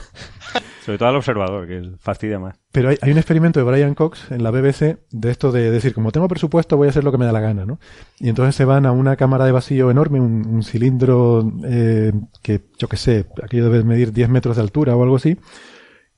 Sobre 0.89 0.97
todo 0.97 1.09
al 1.09 1.15
observador, 1.17 1.67
que 1.67 1.91
fastidia 1.99 2.39
más. 2.39 2.55
Pero 2.71 2.89
hay, 2.89 3.11
un 3.11 3.17
experimento 3.19 3.59
de 3.59 3.63
Brian 3.63 3.93
Cox 3.93 4.31
en 4.31 4.41
la 4.41 4.49
BBC 4.49 4.97
de 5.11 5.29
esto 5.29 5.51
de 5.51 5.69
decir, 5.69 5.93
como 5.93 6.11
tengo 6.11 6.27
presupuesto, 6.27 6.77
voy 6.77 6.87
a 6.87 6.89
hacer 6.89 7.03
lo 7.03 7.11
que 7.11 7.19
me 7.19 7.25
da 7.25 7.31
la 7.31 7.41
gana, 7.41 7.63
¿no? 7.63 7.79
Y 8.17 8.27
entonces 8.27 8.55
se 8.55 8.65
van 8.65 8.87
a 8.87 8.91
una 8.91 9.15
cámara 9.15 9.45
de 9.45 9.51
vacío 9.51 9.91
enorme, 9.91 10.19
un, 10.19 10.63
cilindro 10.63 11.47
eh, 11.63 12.11
que, 12.41 12.61
yo 12.79 12.87
qué 12.87 12.97
sé, 12.97 13.27
aquello 13.43 13.69
debe 13.69 13.83
medir 13.83 14.11
10 14.11 14.29
metros 14.29 14.55
de 14.55 14.63
altura 14.63 14.95
o 14.95 15.03
algo 15.03 15.17
así, 15.17 15.37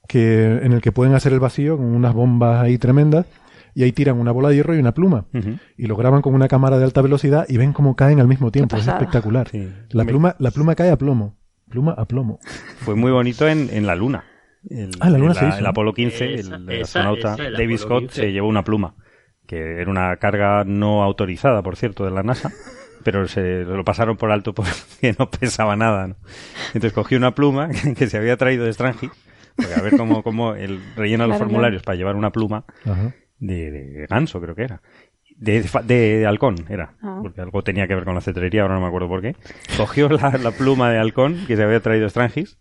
que, 0.07 0.45
en 0.45 0.72
el 0.72 0.80
que 0.80 0.93
pueden 0.93 1.15
hacer 1.15 1.34
el 1.34 1.41
vacío 1.41 1.76
con 1.76 1.88
unas 1.88 2.14
bombas 2.14 2.64
ahí 2.64 2.77
tremendas 2.77 3.26
y 3.76 3.84
ahí 3.84 3.91
tiran 3.91 4.22
una 4.22 4.31
bola 4.31 4.48
de 4.48 4.56
hierro 4.56 4.73
y 4.73 4.80
una 4.80 4.93
pluma 4.93 5.26
y 5.76 5.85
lo 5.88 5.98
graban 5.98 6.22
con 6.22 6.34
una 6.34 6.48
cámara 6.48 6.77
de 6.77 6.85
alta 6.85 7.02
velocidad 7.02 7.45
y 7.49 7.57
ven 7.57 7.73
cómo 7.73 7.98
caen 7.98 8.22
al 8.22 8.30
mismo 8.30 8.53
tiempo. 8.53 8.77
Es 8.77 8.88
espectacular. 8.88 9.52
La 9.89 10.06
pluma, 10.06 10.38
la 10.39 10.52
pluma 10.52 10.76
cae 10.76 10.91
a 10.91 10.98
plomo. 10.98 11.35
Pluma 11.68 11.91
a 11.91 12.06
plomo. 12.06 12.39
Fue 12.77 12.95
muy 12.95 13.11
bonito 13.11 13.49
en, 13.49 13.69
en 13.69 13.85
la 13.85 13.95
luna. 13.95 14.23
El, 14.70 14.92
Ah, 15.00 15.10
la 15.10 15.18
Luna 15.18 15.32
el- 15.32 15.38
se 15.38 15.48
hizo. 15.48 15.58
el 15.58 15.66
Apolo 15.66 15.94
15, 15.94 16.34
Esa- 16.36 16.56
el, 16.56 16.70
esa- 16.70 16.82
astronauta 16.84 17.34
esa, 17.34 17.48
el 17.48 17.54
David 17.54 17.78
Scott 17.78 18.00
15. 18.04 18.22
se 18.22 18.32
llevó 18.32 18.48
una 18.48 18.64
pluma, 18.64 18.96
que 19.48 19.82
era 19.82 19.90
una 19.90 20.16
carga 20.18 20.64
no 20.66 21.04
autorizada, 21.04 21.62
por 21.64 21.76
cierto, 21.78 22.06
de 22.06 22.12
la 22.12 22.24
NASA, 22.24 22.52
pero 23.04 23.28
se 23.28 23.64
lo 23.64 23.84
pasaron 23.84 24.18
por 24.18 24.32
alto 24.32 24.54
porque 24.54 25.16
no 25.18 25.30
pesaba 25.32 25.76
nada. 25.76 26.08
¿no? 26.08 26.16
Entonces 26.68 26.94
cogió 26.94 27.18
una 27.18 27.34
pluma 27.34 27.70
que, 27.70 27.94
que 27.96 28.08
se 28.08 28.18
había 28.18 28.38
traído 28.38 28.66
de 28.66 28.70
Strange, 28.72 29.10
porque 29.56 29.74
a 29.74 29.82
ver 29.82 29.98
cómo, 29.98 30.22
cómo 30.24 30.54
él 30.56 30.80
rellena 30.96 31.28
los 31.28 31.38
formularios 31.38 31.82
para 31.84 31.96
llevar 31.98 32.16
una 32.16 32.32
pluma 32.32 32.64
de, 33.40 33.72
de 33.72 34.06
ganso, 34.08 34.40
creo 34.42 34.56
que 34.56 34.64
era. 34.64 34.82
De, 35.38 35.64
fa- 35.64 35.82
de 35.82 36.28
halcón 36.28 36.54
era, 36.70 36.94
Ah. 37.02 37.18
porque 37.24 37.42
algo 37.42 37.64
tenía 37.64 37.88
que 37.88 37.96
ver 37.96 38.04
con 38.06 38.14
la 38.14 38.22
cetrería, 38.22 38.62
ahora 38.62 38.76
no 38.76 38.82
me 38.82 38.88
acuerdo 38.88 39.08
por 39.08 39.22
qué. 39.24 39.36
Cogió 39.76 40.08
la, 40.08 40.38
la 40.42 40.52
pluma 40.52 40.92
de 40.92 41.00
halcón 41.00 41.46
que 41.48 41.56
se 41.56 41.64
había 41.64 41.80
traído 41.80 42.08
Strangis 42.08 42.60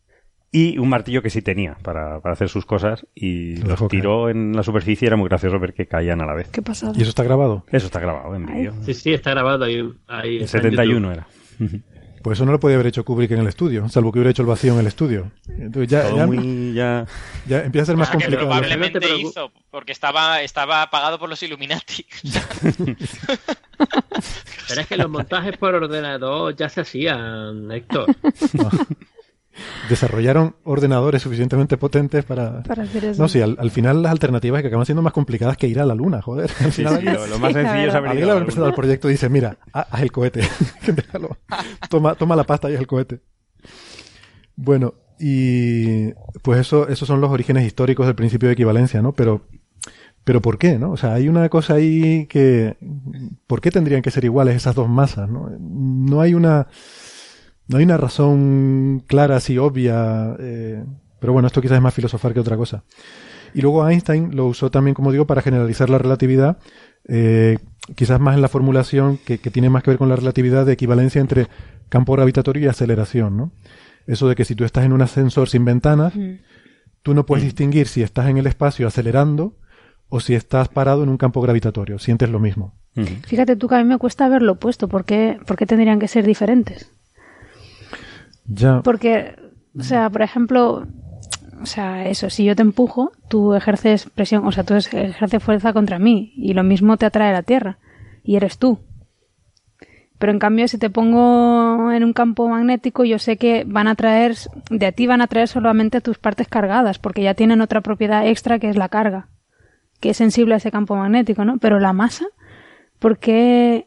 y 0.52 0.78
un 0.78 0.88
martillo 0.88 1.22
que 1.22 1.30
sí 1.30 1.42
tenía 1.42 1.76
para, 1.82 2.20
para 2.20 2.32
hacer 2.32 2.48
sus 2.48 2.66
cosas 2.66 3.06
y 3.14 3.56
Lo 3.58 3.68
los 3.76 3.88
tiró 3.88 4.28
en 4.28 4.54
la 4.56 4.62
superficie. 4.62 5.06
Era 5.06 5.16
muy 5.16 5.28
gracioso 5.28 5.58
ver 5.60 5.74
que 5.74 5.86
caían 5.86 6.20
a 6.20 6.26
la 6.26 6.34
vez. 6.34 6.48
Qué 6.48 6.60
pasada. 6.62 6.92
¿Y 6.96 7.02
eso 7.02 7.10
está 7.10 7.22
grabado? 7.22 7.64
Eso 7.70 7.86
está 7.86 8.00
grabado 8.00 8.34
en 8.34 8.46
vídeo. 8.46 8.74
Sí, 8.84 8.94
sí, 8.94 9.12
está 9.12 9.30
grabado 9.30 9.64
ahí. 9.64 9.88
ahí 10.08 10.36
El 10.38 10.42
está 10.42 10.58
en 10.58 10.62
71 10.64 11.12
YouTube. 11.12 11.12
era. 11.12 11.26
Pues 12.22 12.36
eso 12.36 12.44
no 12.44 12.52
lo 12.52 12.60
podía 12.60 12.74
haber 12.76 12.88
hecho 12.88 13.02
Kubrick 13.02 13.30
en 13.30 13.38
el 13.38 13.46
estudio, 13.46 13.88
salvo 13.88 14.12
que 14.12 14.18
hubiera 14.18 14.30
hecho 14.30 14.42
el 14.42 14.48
vacío 14.48 14.74
en 14.74 14.80
el 14.80 14.86
estudio. 14.88 15.30
Entonces 15.48 15.88
ya, 15.88 16.02
Todo 16.02 16.16
ya, 16.18 16.26
muy 16.26 16.74
ya... 16.74 17.06
ya 17.46 17.60
empieza 17.64 17.84
a 17.84 17.86
ser 17.86 17.96
más 17.96 18.08
que 18.10 18.18
complicado. 18.18 18.46
probablemente 18.48 19.00
Pero- 19.00 19.16
hizo, 19.16 19.50
porque 19.70 19.92
estaba, 19.92 20.42
estaba 20.42 20.90
pagado 20.90 21.18
por 21.18 21.30
los 21.30 21.42
Illuminati. 21.42 22.04
Pero 24.68 24.80
es 24.82 24.86
que 24.86 24.96
los 24.96 25.08
montajes 25.08 25.56
por 25.56 25.74
ordenador 25.74 26.54
ya 26.54 26.68
se 26.68 26.82
hacían, 26.82 27.70
Héctor. 27.70 28.06
Desarrollaron 29.88 30.56
ordenadores 30.64 31.22
suficientemente 31.22 31.76
potentes 31.76 32.24
para... 32.24 32.62
Para 32.62 32.82
hacer 32.84 33.04
eso. 33.06 33.22
No, 33.22 33.28
sí, 33.28 33.40
al, 33.40 33.56
al 33.58 33.70
final 33.70 34.02
las 34.02 34.12
alternativas 34.12 34.62
que 34.62 34.68
acaban 34.68 34.86
siendo 34.86 35.02
más 35.02 35.12
complicadas 35.12 35.56
que 35.56 35.66
ir 35.68 35.80
a 35.80 35.86
la 35.86 35.94
luna, 35.94 36.22
joder. 36.22 36.50
Al 36.60 36.72
Sí, 36.72 36.82
final 36.82 36.92
sí, 37.00 37.08
alguien- 37.08 37.14
lo, 37.14 37.26
lo 37.26 37.38
más 37.38 37.52
Sí, 37.52 37.58
la 37.58 37.62
sencillo 37.62 37.88
es 37.88 37.94
haber 37.94 38.10
alguien 38.10 38.28
empezado 38.30 38.66
el 38.66 38.74
proyecto 38.74 39.08
y 39.08 39.12
dice, 39.12 39.28
mira, 39.28 39.56
ha- 39.72 39.80
haz 39.90 40.02
el 40.02 40.12
cohete. 40.12 40.40
Déjalo. 40.86 41.36
Toma, 41.88 42.14
toma 42.14 42.36
la 42.36 42.44
pasta 42.44 42.70
y 42.70 42.74
haz 42.74 42.80
el 42.80 42.86
cohete. 42.86 43.20
Bueno, 44.56 44.94
y 45.18 46.12
pues 46.42 46.60
eso, 46.60 46.88
esos 46.88 47.06
son 47.08 47.20
los 47.20 47.30
orígenes 47.30 47.64
históricos 47.66 48.06
del 48.06 48.14
principio 48.14 48.48
de 48.48 48.54
equivalencia, 48.54 49.02
¿no? 49.02 49.12
Pero, 49.12 49.42
pero 50.24 50.40
¿por 50.42 50.58
qué, 50.58 50.78
no? 50.78 50.90
O 50.92 50.96
sea, 50.96 51.14
hay 51.14 51.28
una 51.28 51.48
cosa 51.48 51.74
ahí 51.74 52.26
que, 52.26 52.76
¿por 53.46 53.60
qué 53.60 53.70
tendrían 53.70 54.02
que 54.02 54.10
ser 54.10 54.24
iguales 54.24 54.56
esas 54.56 54.74
dos 54.74 54.88
masas, 54.88 55.28
no? 55.28 55.50
No 55.58 56.20
hay 56.20 56.34
una, 56.34 56.68
no 57.70 57.78
hay 57.78 57.84
una 57.84 57.96
razón 57.96 59.04
clara, 59.06 59.36
así 59.36 59.56
obvia, 59.56 60.34
eh, 60.40 60.84
pero 61.20 61.32
bueno, 61.32 61.46
esto 61.46 61.62
quizás 61.62 61.76
es 61.76 61.82
más 61.82 61.94
filosofar 61.94 62.34
que 62.34 62.40
otra 62.40 62.56
cosa. 62.56 62.82
Y 63.54 63.60
luego 63.62 63.88
Einstein 63.88 64.34
lo 64.34 64.46
usó 64.46 64.70
también, 64.72 64.94
como 64.94 65.12
digo, 65.12 65.26
para 65.26 65.40
generalizar 65.40 65.88
la 65.88 65.98
relatividad, 65.98 66.58
eh, 67.06 67.58
quizás 67.94 68.18
más 68.18 68.34
en 68.34 68.42
la 68.42 68.48
formulación 68.48 69.18
que, 69.24 69.38
que 69.38 69.50
tiene 69.50 69.70
más 69.70 69.84
que 69.84 69.90
ver 69.92 69.98
con 69.98 70.08
la 70.08 70.16
relatividad 70.16 70.66
de 70.66 70.72
equivalencia 70.72 71.20
entre 71.20 71.46
campo 71.88 72.12
gravitatorio 72.14 72.64
y 72.64 72.66
aceleración, 72.66 73.36
¿no? 73.36 73.52
Eso 74.06 74.28
de 74.28 74.34
que 74.34 74.44
si 74.44 74.56
tú 74.56 74.64
estás 74.64 74.84
en 74.84 74.92
un 74.92 75.02
ascensor 75.02 75.48
sin 75.48 75.64
ventanas, 75.64 76.12
tú 77.02 77.14
no 77.14 77.24
puedes 77.24 77.44
distinguir 77.44 77.86
si 77.86 78.02
estás 78.02 78.28
en 78.28 78.38
el 78.38 78.46
espacio 78.48 78.88
acelerando 78.88 79.54
o 80.08 80.18
si 80.18 80.34
estás 80.34 80.68
parado 80.68 81.04
en 81.04 81.08
un 81.08 81.16
campo 81.16 81.40
gravitatorio. 81.40 82.00
Sientes 82.00 82.28
lo 82.30 82.40
mismo. 82.40 82.74
Fíjate 83.26 83.54
tú 83.54 83.68
que 83.68 83.76
a 83.76 83.78
mí 83.78 83.84
me 83.84 83.98
cuesta 83.98 84.28
verlo 84.28 84.56
puesto. 84.56 84.88
¿Por 84.88 85.04
qué, 85.04 85.38
por 85.46 85.56
qué 85.56 85.66
tendrían 85.66 86.00
que 86.00 86.08
ser 86.08 86.26
diferentes? 86.26 86.90
Ya. 88.52 88.82
Porque, 88.82 89.36
o 89.78 89.82
sea, 89.82 90.10
por 90.10 90.22
ejemplo, 90.22 90.86
o 91.62 91.66
sea, 91.66 92.08
eso, 92.08 92.30
si 92.30 92.44
yo 92.44 92.56
te 92.56 92.62
empujo, 92.62 93.12
tú 93.28 93.54
ejerces 93.54 94.08
presión, 94.14 94.46
o 94.46 94.50
sea, 94.52 94.64
tú 94.64 94.74
es- 94.74 94.92
ejerces 94.92 95.42
fuerza 95.42 95.72
contra 95.72 95.98
mí 95.98 96.32
y 96.36 96.52
lo 96.54 96.64
mismo 96.64 96.96
te 96.96 97.06
atrae 97.06 97.32
la 97.32 97.42
Tierra 97.42 97.78
y 98.24 98.36
eres 98.36 98.58
tú. 98.58 98.78
Pero 100.18 100.32
en 100.32 100.38
cambio, 100.38 100.68
si 100.68 100.76
te 100.76 100.90
pongo 100.90 101.92
en 101.92 102.04
un 102.04 102.12
campo 102.12 102.46
magnético, 102.48 103.04
yo 103.04 103.18
sé 103.18 103.36
que 103.38 103.64
van 103.66 103.88
a 103.88 103.94
traer, 103.94 104.34
de 104.70 104.92
ti 104.92 105.06
van 105.06 105.22
a 105.22 105.26
traer 105.28 105.48
solamente 105.48 106.00
tus 106.02 106.18
partes 106.18 106.46
cargadas, 106.48 106.98
porque 106.98 107.22
ya 107.22 107.32
tienen 107.34 107.62
otra 107.62 107.80
propiedad 107.80 108.26
extra 108.26 108.58
que 108.58 108.68
es 108.68 108.76
la 108.76 108.90
carga, 108.90 109.28
que 110.00 110.10
es 110.10 110.16
sensible 110.18 110.54
a 110.54 110.56
ese 110.58 110.70
campo 110.70 110.94
magnético, 110.96 111.44
¿no? 111.46 111.56
Pero 111.58 111.78
la 111.78 111.92
masa, 111.94 112.26
¿por 112.98 113.16
qué? 113.18 113.86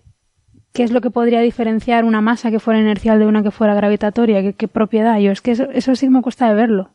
¿Qué 0.74 0.84
es 0.84 0.92
lo 0.92 1.02
que 1.02 1.12
podría 1.12 1.40
diferenciar 1.42 2.04
una 2.04 2.22
masa 2.22 2.50
que 2.52 2.60
fuera 2.60 2.80
inercial 2.80 3.20
de 3.20 3.26
una 3.28 3.44
que 3.44 3.52
fuera 3.52 3.76
gravitatoria? 3.76 4.42
¿Qué, 4.42 4.54
qué 4.54 4.68
propiedad? 4.68 5.20
Yo 5.20 5.32
es 5.32 5.42
que 5.42 5.52
eso, 5.52 5.70
eso 5.72 5.96
sí 5.96 6.08
que 6.08 6.12
me 6.12 6.22
cuesta 6.22 6.50
de 6.50 6.56
verlo. 6.56 6.90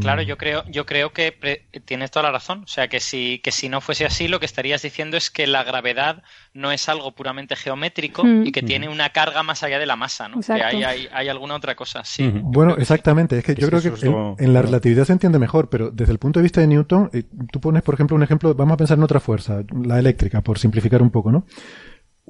Claro, 0.00 0.22
yo 0.22 0.38
creo, 0.38 0.62
yo 0.70 0.86
creo 0.86 1.12
que 1.12 1.32
pre- 1.32 1.66
tienes 1.84 2.12
toda 2.12 2.22
la 2.22 2.30
razón. 2.30 2.62
O 2.62 2.66
sea, 2.68 2.86
que 2.86 3.00
si, 3.00 3.40
que 3.42 3.50
si 3.50 3.68
no 3.68 3.80
fuese 3.80 4.06
así, 4.06 4.28
lo 4.28 4.38
que 4.38 4.46
estarías 4.46 4.82
diciendo 4.82 5.16
es 5.16 5.32
que 5.32 5.48
la 5.48 5.64
gravedad 5.64 6.22
no 6.54 6.70
es 6.70 6.88
algo 6.88 7.10
puramente 7.10 7.56
geométrico 7.56 8.22
Mm. 8.24 8.46
y 8.46 8.52
que 8.52 8.62
tiene 8.62 8.88
una 8.88 9.10
carga 9.10 9.42
más 9.42 9.64
allá 9.64 9.80
de 9.80 9.86
la 9.86 9.96
masa, 9.96 10.28
¿no? 10.28 10.36
Exacto. 10.36 10.60
Que 10.70 10.76
hay, 10.76 10.84
hay, 10.84 11.08
hay 11.12 11.28
alguna 11.28 11.56
otra 11.56 11.74
cosa, 11.74 12.04
sí. 12.04 12.30
Bueno, 12.32 12.76
exactamente. 12.78 13.36
Es 13.38 13.44
que 13.44 13.56
yo 13.56 13.66
creo 13.68 13.82
que 13.82 13.88
en, 14.06 14.36
en 14.38 14.54
la 14.54 14.62
relatividad 14.62 15.04
se 15.06 15.12
entiende 15.12 15.40
mejor, 15.40 15.68
pero 15.68 15.90
desde 15.90 16.12
el 16.12 16.20
punto 16.20 16.38
de 16.38 16.44
vista 16.44 16.60
de 16.60 16.68
Newton, 16.68 17.10
eh, 17.12 17.24
tú 17.50 17.60
pones, 17.60 17.82
por 17.82 17.94
ejemplo, 17.94 18.14
un 18.16 18.22
ejemplo, 18.22 18.54
vamos 18.54 18.74
a 18.74 18.76
pensar 18.76 18.96
en 18.96 19.02
otra 19.02 19.18
fuerza, 19.18 19.62
la 19.82 19.98
eléctrica, 19.98 20.40
por 20.40 20.60
simplificar 20.60 21.02
un 21.02 21.10
poco, 21.10 21.32
¿no? 21.32 21.46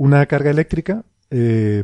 Una 0.00 0.24
carga 0.24 0.50
eléctrica, 0.50 1.04
eh, 1.28 1.82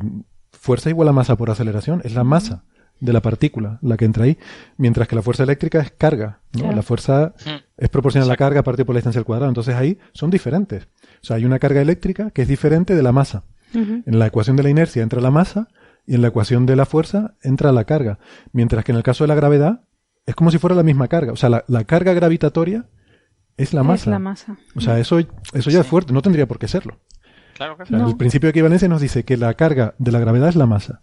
fuerza 0.50 0.88
igual 0.88 1.06
a 1.08 1.12
masa 1.12 1.36
por 1.36 1.50
aceleración, 1.50 2.00
es 2.02 2.14
la 2.14 2.24
masa 2.24 2.64
de 2.98 3.12
la 3.12 3.20
partícula 3.20 3.78
la 3.82 3.98
que 3.98 4.06
entra 4.06 4.24
ahí, 4.24 4.38
mientras 4.78 5.06
que 5.06 5.14
la 5.16 5.20
fuerza 5.20 5.42
eléctrica 5.42 5.80
es 5.80 5.90
carga, 5.90 6.40
¿no? 6.54 6.60
Claro. 6.60 6.76
La 6.76 6.82
fuerza 6.82 7.34
es 7.76 7.90
proporcional 7.90 8.26
a 8.26 8.32
la 8.32 8.38
carga 8.38 8.62
partido 8.62 8.86
por 8.86 8.94
la 8.94 9.00
distancia 9.00 9.18
al 9.18 9.26
cuadrado, 9.26 9.50
entonces 9.50 9.74
ahí 9.74 9.98
son 10.14 10.30
diferentes. 10.30 10.84
O 11.20 11.26
sea, 11.26 11.36
hay 11.36 11.44
una 11.44 11.58
carga 11.58 11.82
eléctrica 11.82 12.30
que 12.30 12.40
es 12.40 12.48
diferente 12.48 12.94
de 12.94 13.02
la 13.02 13.12
masa. 13.12 13.44
En 13.74 14.18
la 14.18 14.28
ecuación 14.28 14.56
de 14.56 14.62
la 14.62 14.70
inercia 14.70 15.02
entra 15.02 15.20
la 15.20 15.30
masa 15.30 15.68
y 16.06 16.14
en 16.14 16.22
la 16.22 16.28
ecuación 16.28 16.64
de 16.64 16.74
la 16.74 16.86
fuerza 16.86 17.34
entra 17.42 17.70
la 17.70 17.84
carga. 17.84 18.18
Mientras 18.50 18.82
que 18.82 18.92
en 18.92 18.96
el 18.96 19.02
caso 19.02 19.24
de 19.24 19.28
la 19.28 19.34
gravedad 19.34 19.82
es 20.24 20.34
como 20.34 20.50
si 20.50 20.56
fuera 20.56 20.74
la 20.74 20.84
misma 20.84 21.08
carga. 21.08 21.32
O 21.32 21.36
sea, 21.36 21.50
la, 21.50 21.64
la 21.68 21.84
carga 21.84 22.14
gravitatoria 22.14 22.86
es 23.58 23.74
la 23.74 23.82
masa. 23.82 24.04
Es 24.04 24.06
la 24.06 24.18
masa. 24.18 24.56
O 24.74 24.80
sea, 24.80 24.98
eso, 24.98 25.18
eso 25.18 25.68
ya 25.68 25.80
es 25.80 25.86
fuerte, 25.86 26.14
no 26.14 26.22
tendría 26.22 26.46
por 26.46 26.58
qué 26.58 26.68
serlo. 26.68 26.98
Claro, 27.56 27.72
O 27.72 27.76
claro. 27.76 27.88
sea, 27.88 27.98
No. 27.98 28.08
El 28.10 28.16
principio 28.16 28.46
de 28.46 28.50
equivalencia 28.50 28.88
nos 28.88 29.00
dice 29.00 29.24
que 29.24 29.36
la 29.36 29.54
carga 29.54 29.94
de 29.98 30.12
la 30.12 30.20
gravedad 30.20 30.48
es 30.48 30.56
la 30.56 30.66
masa. 30.66 31.02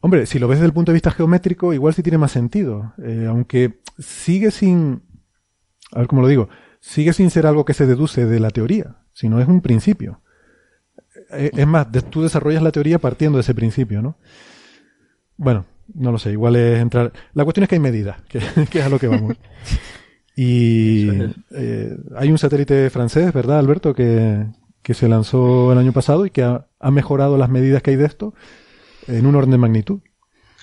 Hombre, 0.00 0.26
si 0.26 0.38
lo 0.38 0.48
ves 0.48 0.58
desde 0.58 0.66
el 0.66 0.72
punto 0.74 0.92
de 0.92 0.94
vista 0.94 1.10
geométrico, 1.10 1.72
igual 1.72 1.94
sí 1.94 2.02
tiene 2.02 2.18
más 2.18 2.32
sentido. 2.32 2.92
Eh, 3.02 3.26
aunque 3.28 3.80
sigue 3.98 4.50
sin. 4.50 5.02
A 5.92 5.98
ver 6.00 6.08
cómo 6.08 6.22
lo 6.22 6.28
digo. 6.28 6.48
Sigue 6.80 7.12
sin 7.14 7.30
ser 7.30 7.46
algo 7.46 7.64
que 7.64 7.72
se 7.74 7.86
deduce 7.86 8.26
de 8.26 8.40
la 8.40 8.50
teoría, 8.50 8.96
sino 9.14 9.40
es 9.40 9.48
un 9.48 9.62
principio. 9.62 10.20
Eh, 11.30 11.50
es 11.54 11.66
más, 11.66 11.90
de- 11.90 12.02
tú 12.02 12.22
desarrollas 12.22 12.62
la 12.62 12.72
teoría 12.72 12.98
partiendo 12.98 13.38
de 13.38 13.42
ese 13.42 13.54
principio, 13.54 14.02
¿no? 14.02 14.18
Bueno, 15.38 15.64
no 15.94 16.12
lo 16.12 16.18
sé, 16.18 16.32
igual 16.32 16.56
es 16.56 16.78
entrar. 16.80 17.12
La 17.32 17.44
cuestión 17.44 17.62
es 17.64 17.68
que 17.70 17.76
hay 17.76 17.80
medidas, 17.80 18.20
que, 18.28 18.40
que 18.70 18.80
es 18.80 18.84
a 18.84 18.88
lo 18.90 18.98
que 18.98 19.08
vamos. 19.08 19.36
Y 20.36 21.08
eh, 21.52 21.96
hay 22.16 22.30
un 22.32 22.38
satélite 22.38 22.90
francés, 22.90 23.32
¿verdad, 23.32 23.60
Alberto? 23.60 23.94
Que, 23.94 24.44
que 24.84 24.94
se 24.94 25.08
lanzó 25.08 25.72
el 25.72 25.78
año 25.78 25.92
pasado 25.92 26.26
y 26.26 26.30
que 26.30 26.42
ha, 26.44 26.66
ha 26.78 26.90
mejorado 26.92 27.36
las 27.36 27.48
medidas 27.48 27.82
que 27.82 27.90
hay 27.90 27.96
de 27.96 28.06
esto 28.06 28.34
en 29.08 29.26
un 29.26 29.34
orden 29.34 29.50
de 29.50 29.58
magnitud. 29.58 30.00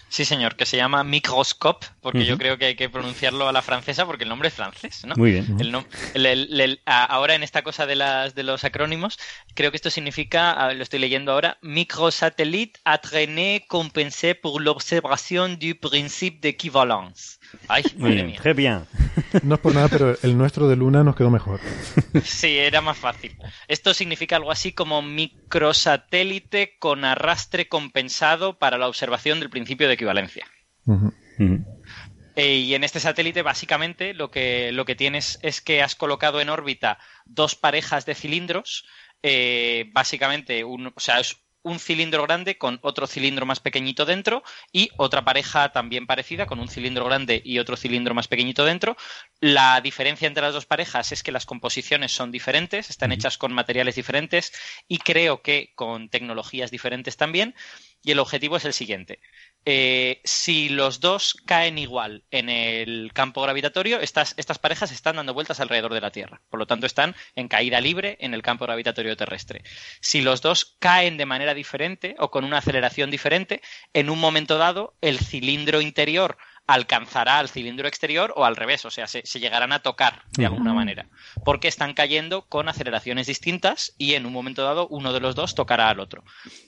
Sí, 0.10 0.26
señor, 0.26 0.58
que 0.58 0.66
se 0.66 0.76
llama 0.76 1.06
Microscope, 1.06 1.88
porque 2.02 2.26
yo 2.26 2.38
creo 2.38 2.58
que 2.58 2.66
hay 2.66 2.76
que 2.76 2.90
pronunciarlo 2.90 3.48
a 3.48 3.54
la 3.54 3.62
francesa 3.62 4.06
porque 4.06 4.24
el 4.26 4.30
nombre 4.30 4.50
es 4.50 4.54
francés, 4.54 5.06
¿no? 5.06 5.16
Muy 5.16 5.32
bien. 5.32 5.56
El 5.58 5.72
nom- 5.74 5.86
el- 6.14 6.26
el- 6.26 6.60
el- 6.60 6.82
a- 6.86 7.06
ahora 7.06 7.34
en 7.34 7.44
esta 7.44 7.62
cosa 7.62 7.86
de 7.86 7.96
las 7.96 8.36
de 8.36 8.44
los 8.44 8.66
acrónimos, 8.66 9.18
creo 9.56 9.72
que 9.72 9.78
esto 9.78 9.90
significa, 9.90 10.74
lo 10.74 10.84
estoy 10.84 11.00
leyendo 11.00 11.32
ahora, 11.32 11.58
microsatellite 11.62 12.80
entraîné 12.86 13.64
compensé 13.70 14.36
pour 14.36 14.60
l'observation 14.60 15.48
du 15.58 15.76
principe 15.76 16.42
d'équivalence. 16.42 17.40
Ay, 17.68 17.84
Muy 17.96 18.02
madre 18.02 18.16
bien. 18.16 18.28
mía. 18.28 18.40
Très 18.42 18.56
bien. 18.56 18.86
No 19.44 19.56
es 19.56 19.62
por 19.62 19.74
nada, 19.74 19.88
pero 19.90 20.18
el 20.24 20.38
nuestro 20.38 20.68
de 20.68 20.76
Luna 20.76 21.04
nos 21.04 21.16
quedó 21.16 21.30
mejor. 21.30 21.60
Sí, 22.24 22.58
era 22.58 22.82
más 22.82 22.98
fácil. 22.98 23.36
Esto 23.68 23.94
significa 23.94 24.36
algo 24.38 24.52
así 24.52 24.72
como 24.74 25.02
microsatélite 25.02 26.78
con 26.80 27.04
arrastre 27.06 27.68
compensado 27.68 28.58
para 28.58 28.78
la 28.78 28.88
observación 28.88 29.40
del 29.40 29.50
principio 29.50 29.88
de 29.88 29.94
equivalencia. 29.96 30.46
Eh, 32.36 32.56
y 32.58 32.74
en 32.76 32.84
este 32.84 33.00
satélite, 33.00 33.42
básicamente, 33.42 34.14
lo 34.14 34.32
que, 34.32 34.72
lo 34.72 34.86
que 34.86 34.96
tienes 34.96 35.40
es 35.42 35.60
que 35.62 35.82
has 35.82 35.96
colocado 35.96 36.40
en 36.40 36.50
órbita 36.50 36.98
dos 37.26 37.56
parejas 37.56 38.06
de 38.06 38.16
cilindros. 38.16 38.86
eh, 39.24 39.90
básicamente, 39.94 40.64
un, 40.64 40.88
o 40.88 40.94
sea, 41.00 41.20
es 41.20 41.38
un 41.64 41.80
cilindro 41.80 42.24
grande 42.24 42.58
con 42.58 42.80
otro 42.82 43.08
cilindro 43.08 43.46
más 43.46 43.60
pequeñito 43.60 44.06
dentro 44.06 44.44
y 44.72 44.90
otra 44.98 45.24
pareja 45.24 45.72
también 45.72 46.08
parecida 46.08 46.46
con 46.46 46.60
un 46.60 46.68
cilindro 46.68 47.06
grande 47.06 47.42
y 47.44 47.60
otro 47.60 47.78
cilindro 47.78 48.14
más 48.14 48.28
pequeñito 48.28 48.66
dentro. 48.66 48.98
La 49.40 49.82
diferencia 49.82 50.28
entre 50.28 50.44
las 50.44 50.54
dos 50.54 50.66
parejas 50.66 51.12
es 51.12 51.24
que 51.24 51.32
las 51.32 51.46
composiciones 51.46 52.12
son 52.12 52.32
diferentes, 52.32 52.90
están 52.90 53.12
hechas 53.12 53.38
con 53.38 53.54
materiales 53.54 53.96
diferentes 53.96 54.52
y 54.88 54.98
creo 55.00 55.42
que 55.42 55.72
con 55.76 56.10
tecnologías 56.10 56.72
diferentes 56.72 57.18
también. 57.18 57.56
Y 58.04 58.12
el 58.12 58.20
objetivo 58.20 58.58
es 58.58 58.66
el 58.66 58.74
siguiente. 58.74 59.20
eh, 59.66 60.22
si 60.24 60.70
los 60.70 61.00
dos 61.02 61.36
caen 61.46 61.78
igual 61.78 62.24
en 62.32 62.50
el 62.50 63.12
campo 63.14 63.42
gravitatorio, 63.44 64.00
estas, 64.00 64.34
estas 64.38 64.58
parejas 64.58 64.92
están 64.92 65.18
dando 65.18 65.34
vueltas 65.36 65.60
alrededor 65.60 65.94
de 65.94 66.02
la 66.02 66.12
Tierra. 66.12 66.42
Por 66.50 66.60
lo 66.60 66.66
tanto, 66.66 66.88
están 66.88 67.16
en 67.36 67.48
caída 67.48 67.80
libre 67.80 68.18
en 68.22 68.34
el 68.34 68.42
campo 68.42 68.66
gravitatorio 68.66 69.16
terrestre. 69.16 69.64
Si 70.00 70.22
los 70.22 70.42
dos 70.42 70.78
caen 70.80 71.18
de 71.18 71.28
manera 71.28 71.54
diferente 71.54 72.16
o 72.18 72.32
con 72.32 72.44
una 72.44 72.58
aceleración 72.58 73.12
diferente, 73.12 73.62
en 73.94 74.10
un 74.10 74.20
momento 74.20 74.58
dado, 74.58 74.96
el 75.02 75.20
cilindro 75.20 75.80
interior 75.82 76.38
alcanzará 76.68 77.40
al 77.40 77.50
cilindro 77.50 77.88
exterior 77.88 78.34
o 78.36 78.46
al 78.46 78.56
revés, 78.56 78.86
o 78.86 78.92
sea, 78.92 79.08
se, 79.08 79.22
llegarán 79.22 79.74
a 79.74 79.80
tocar 79.80 80.24
de 80.32 80.46
alguna 80.46 80.74
manera, 80.74 81.10
porque 81.44 81.68
están 81.68 81.94
cayendo 81.94 82.48
con 82.48 82.70
aceleraciones 82.70 83.28
distintas 83.28 83.94
y 83.98 84.14
en 84.14 84.26
un 84.26 84.34
momento 84.34 84.64
dado 84.64 84.88
uno 84.88 85.12
de 85.14 85.20
los 85.20 85.36
dos 85.36 85.56
tocará 85.56 85.90
al 85.90 86.00
otro. 86.00 86.24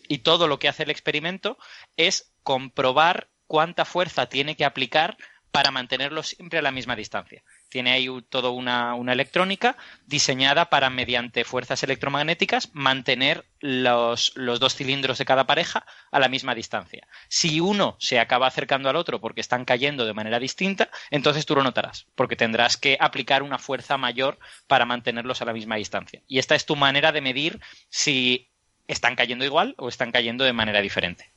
Y 0.07 0.19
todo 0.19 0.47
lo 0.47 0.59
que 0.59 0.67
hace 0.67 0.83
el 0.83 0.89
experimento 0.89 1.57
es 1.95 2.33
comprobar 2.43 3.29
cuánta 3.47 3.85
fuerza 3.85 4.27
tiene 4.27 4.55
que 4.55 4.65
aplicar 4.65 5.17
para 5.51 5.71
mantenerlo 5.71 6.23
siempre 6.23 6.59
a 6.59 6.63
la 6.63 6.71
misma 6.71 6.95
distancia. 6.95 7.43
Tiene 7.73 7.91
ahí 7.91 8.07
toda 8.29 8.51
una, 8.51 8.95
electrónica 9.11 9.75
diseñada 10.05 10.69
para, 10.69 10.91
mediante 10.91 11.43
fuerzas 11.43 11.81
electromagnéticas, 11.81 12.69
mantener 12.73 13.45
los, 13.61 14.31
dos 14.35 14.75
cilindros 14.75 15.17
de 15.17 15.25
cada 15.25 15.47
pareja 15.47 15.83
a 16.11 16.19
la 16.19 16.29
misma 16.29 16.53
distancia. 16.53 17.07
Si 17.29 17.59
uno 17.61 17.97
se 17.99 18.19
acaba 18.19 18.45
acercando 18.45 18.91
al 18.91 18.95
otro 18.95 19.19
porque 19.19 19.41
están 19.41 19.65
cayendo 19.65 20.05
de 20.05 20.13
manera 20.13 20.37
distinta, 20.37 20.91
entonces 21.09 21.47
tú 21.47 21.55
lo 21.55 21.63
notarás, 21.63 22.05
porque 22.13 22.35
tendrás 22.35 22.77
que 22.77 22.95
aplicar 22.99 23.41
una 23.41 23.57
fuerza 23.57 23.97
mayor 23.97 24.37
para 24.67 24.85
mantenerlos 24.85 25.41
a 25.41 25.45
la 25.45 25.53
misma 25.53 25.77
distancia. 25.77 26.21
Y 26.27 26.37
esta 26.37 26.53
es 26.53 26.67
tu 26.67 26.75
manera 26.75 27.11
de 27.11 27.21
medir 27.21 27.59
si 27.89 28.49
están 28.87 29.15
cayendo 29.15 29.45
igual 29.45 29.73
o 29.79 29.89
están 29.89 30.11
cayendo 30.11 30.43
de 30.43 30.53
manera 30.53 30.79
diferente. 30.79 31.31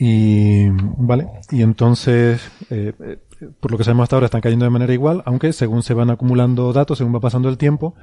Y 0.00 0.68
vale, 0.70 1.26
y 1.50 1.62
entonces, 1.62 2.40
eh, 2.70 2.92
eh, 3.00 3.18
por 3.58 3.72
lo 3.72 3.78
que 3.78 3.82
sabemos 3.82 4.04
hasta 4.04 4.14
ahora, 4.14 4.26
están 4.26 4.40
cayendo 4.40 4.64
de 4.64 4.70
manera 4.70 4.92
igual, 4.92 5.24
aunque 5.26 5.52
según 5.52 5.82
se 5.82 5.92
van 5.92 6.10
acumulando 6.10 6.72
datos, 6.72 6.98
según 6.98 7.14
va 7.14 7.20
pasando 7.20 7.48
el 7.48 7.58
tiempo, 7.58 7.96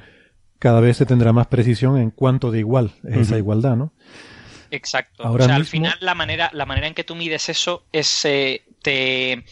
cada 0.59 0.81
vez 0.81 0.97
se 0.97 1.05
tendrá 1.05 1.31
más 1.31 1.47
precisión 1.47 1.97
en 1.97 2.11
cuánto 2.11 2.51
de 2.51 2.59
igual 2.59 2.91
es 3.05 3.17
esa 3.19 3.38
igualdad, 3.38 3.77
¿no? 3.77 3.93
Exacto. 4.72 5.23
o 5.23 5.39
sea, 5.39 5.55
al 5.55 5.65
final 5.65 5.95
la 6.01 6.15
manera, 6.15 6.49
la 6.51 6.65
manera 6.65 6.88
en 6.88 6.95
que 6.95 7.05
tú 7.05 7.15
mides 7.15 7.47
eso 7.47 7.85
es 7.93 8.26
eh, 8.26 8.63
te 8.81 9.45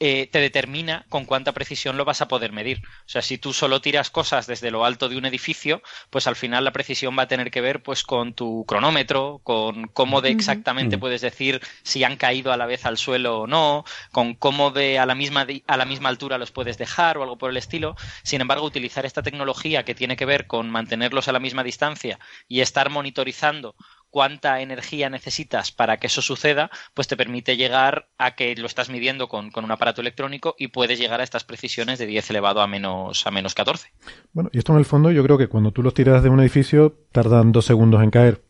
eh, 0.00 0.28
te 0.30 0.40
determina 0.40 1.06
con 1.08 1.24
cuánta 1.24 1.52
precisión 1.52 1.96
lo 1.96 2.04
vas 2.04 2.20
a 2.20 2.28
poder 2.28 2.52
medir. 2.52 2.82
O 2.84 3.08
sea, 3.08 3.20
si 3.20 3.36
tú 3.36 3.52
solo 3.52 3.80
tiras 3.80 4.10
cosas 4.10 4.46
desde 4.46 4.70
lo 4.70 4.84
alto 4.84 5.08
de 5.08 5.16
un 5.16 5.26
edificio, 5.26 5.82
pues 6.10 6.28
al 6.28 6.36
final 6.36 6.64
la 6.64 6.72
precisión 6.72 7.18
va 7.18 7.24
a 7.24 7.28
tener 7.28 7.50
que 7.50 7.60
ver 7.60 7.82
pues 7.82 8.04
con 8.04 8.32
tu 8.32 8.64
cronómetro, 8.66 9.40
con 9.42 9.88
cómo 9.88 10.20
de 10.20 10.30
exactamente 10.30 10.98
puedes 10.98 11.20
decir 11.20 11.60
si 11.82 12.04
han 12.04 12.16
caído 12.16 12.52
a 12.52 12.56
la 12.56 12.66
vez 12.66 12.86
al 12.86 12.96
suelo 12.96 13.40
o 13.40 13.46
no, 13.48 13.84
con 14.12 14.34
cómo 14.34 14.70
de 14.70 15.00
a 15.00 15.06
la 15.06 15.16
misma 15.16 15.46
a 15.66 15.76
la 15.76 15.84
misma 15.84 16.10
altura 16.10 16.38
los 16.38 16.52
puedes 16.52 16.78
dejar 16.78 17.18
o 17.18 17.24
algo 17.24 17.36
por 17.36 17.50
el 17.50 17.56
estilo. 17.56 17.96
Sin 18.22 18.40
embargo, 18.40 18.64
utilizar 18.64 19.04
esta 19.04 19.22
tecnología 19.22 19.84
que 19.84 19.96
tiene 19.96 20.16
que 20.16 20.26
ver 20.26 20.46
con 20.46 20.70
mantenerlos 20.70 21.26
a 21.26 21.32
la 21.32 21.40
misma 21.40 21.64
distancia 21.64 22.20
y 22.46 22.60
estar 22.60 22.88
monitorizando 22.88 23.74
cuánta 24.10 24.60
energía 24.60 25.10
necesitas 25.10 25.72
para 25.72 25.98
que 25.98 26.06
eso 26.06 26.22
suceda, 26.22 26.70
pues 26.94 27.08
te 27.08 27.16
permite 27.16 27.56
llegar 27.56 28.08
a 28.18 28.34
que 28.34 28.54
lo 28.56 28.66
estás 28.66 28.90
midiendo 28.90 29.28
con, 29.28 29.50
un 29.54 29.70
aparato 29.70 30.00
electrónico 30.00 30.54
y 30.58 30.68
puedes 30.68 30.98
llegar 30.98 31.20
a 31.20 31.24
estas 31.24 31.44
precisiones 31.44 31.98
de 31.98 32.06
10 32.06 32.30
elevado 32.30 32.60
a 32.60 32.66
menos, 32.66 33.26
a 33.26 33.30
menos 33.30 33.54
14. 33.54 33.92
Bueno, 34.32 34.50
y 34.52 34.58
esto 34.58 34.72
en 34.72 34.78
el 34.78 34.84
fondo 34.84 35.10
yo 35.10 35.22
creo 35.22 35.38
que 35.38 35.48
cuando 35.48 35.72
tú 35.72 35.82
los 35.82 35.94
tiras 35.94 36.22
de 36.22 36.28
un 36.28 36.40
edificio 36.40 36.98
tardan 37.12 37.52
dos 37.52 37.64
segundos 37.64 38.02
en 38.02 38.10
caer. 38.10 38.44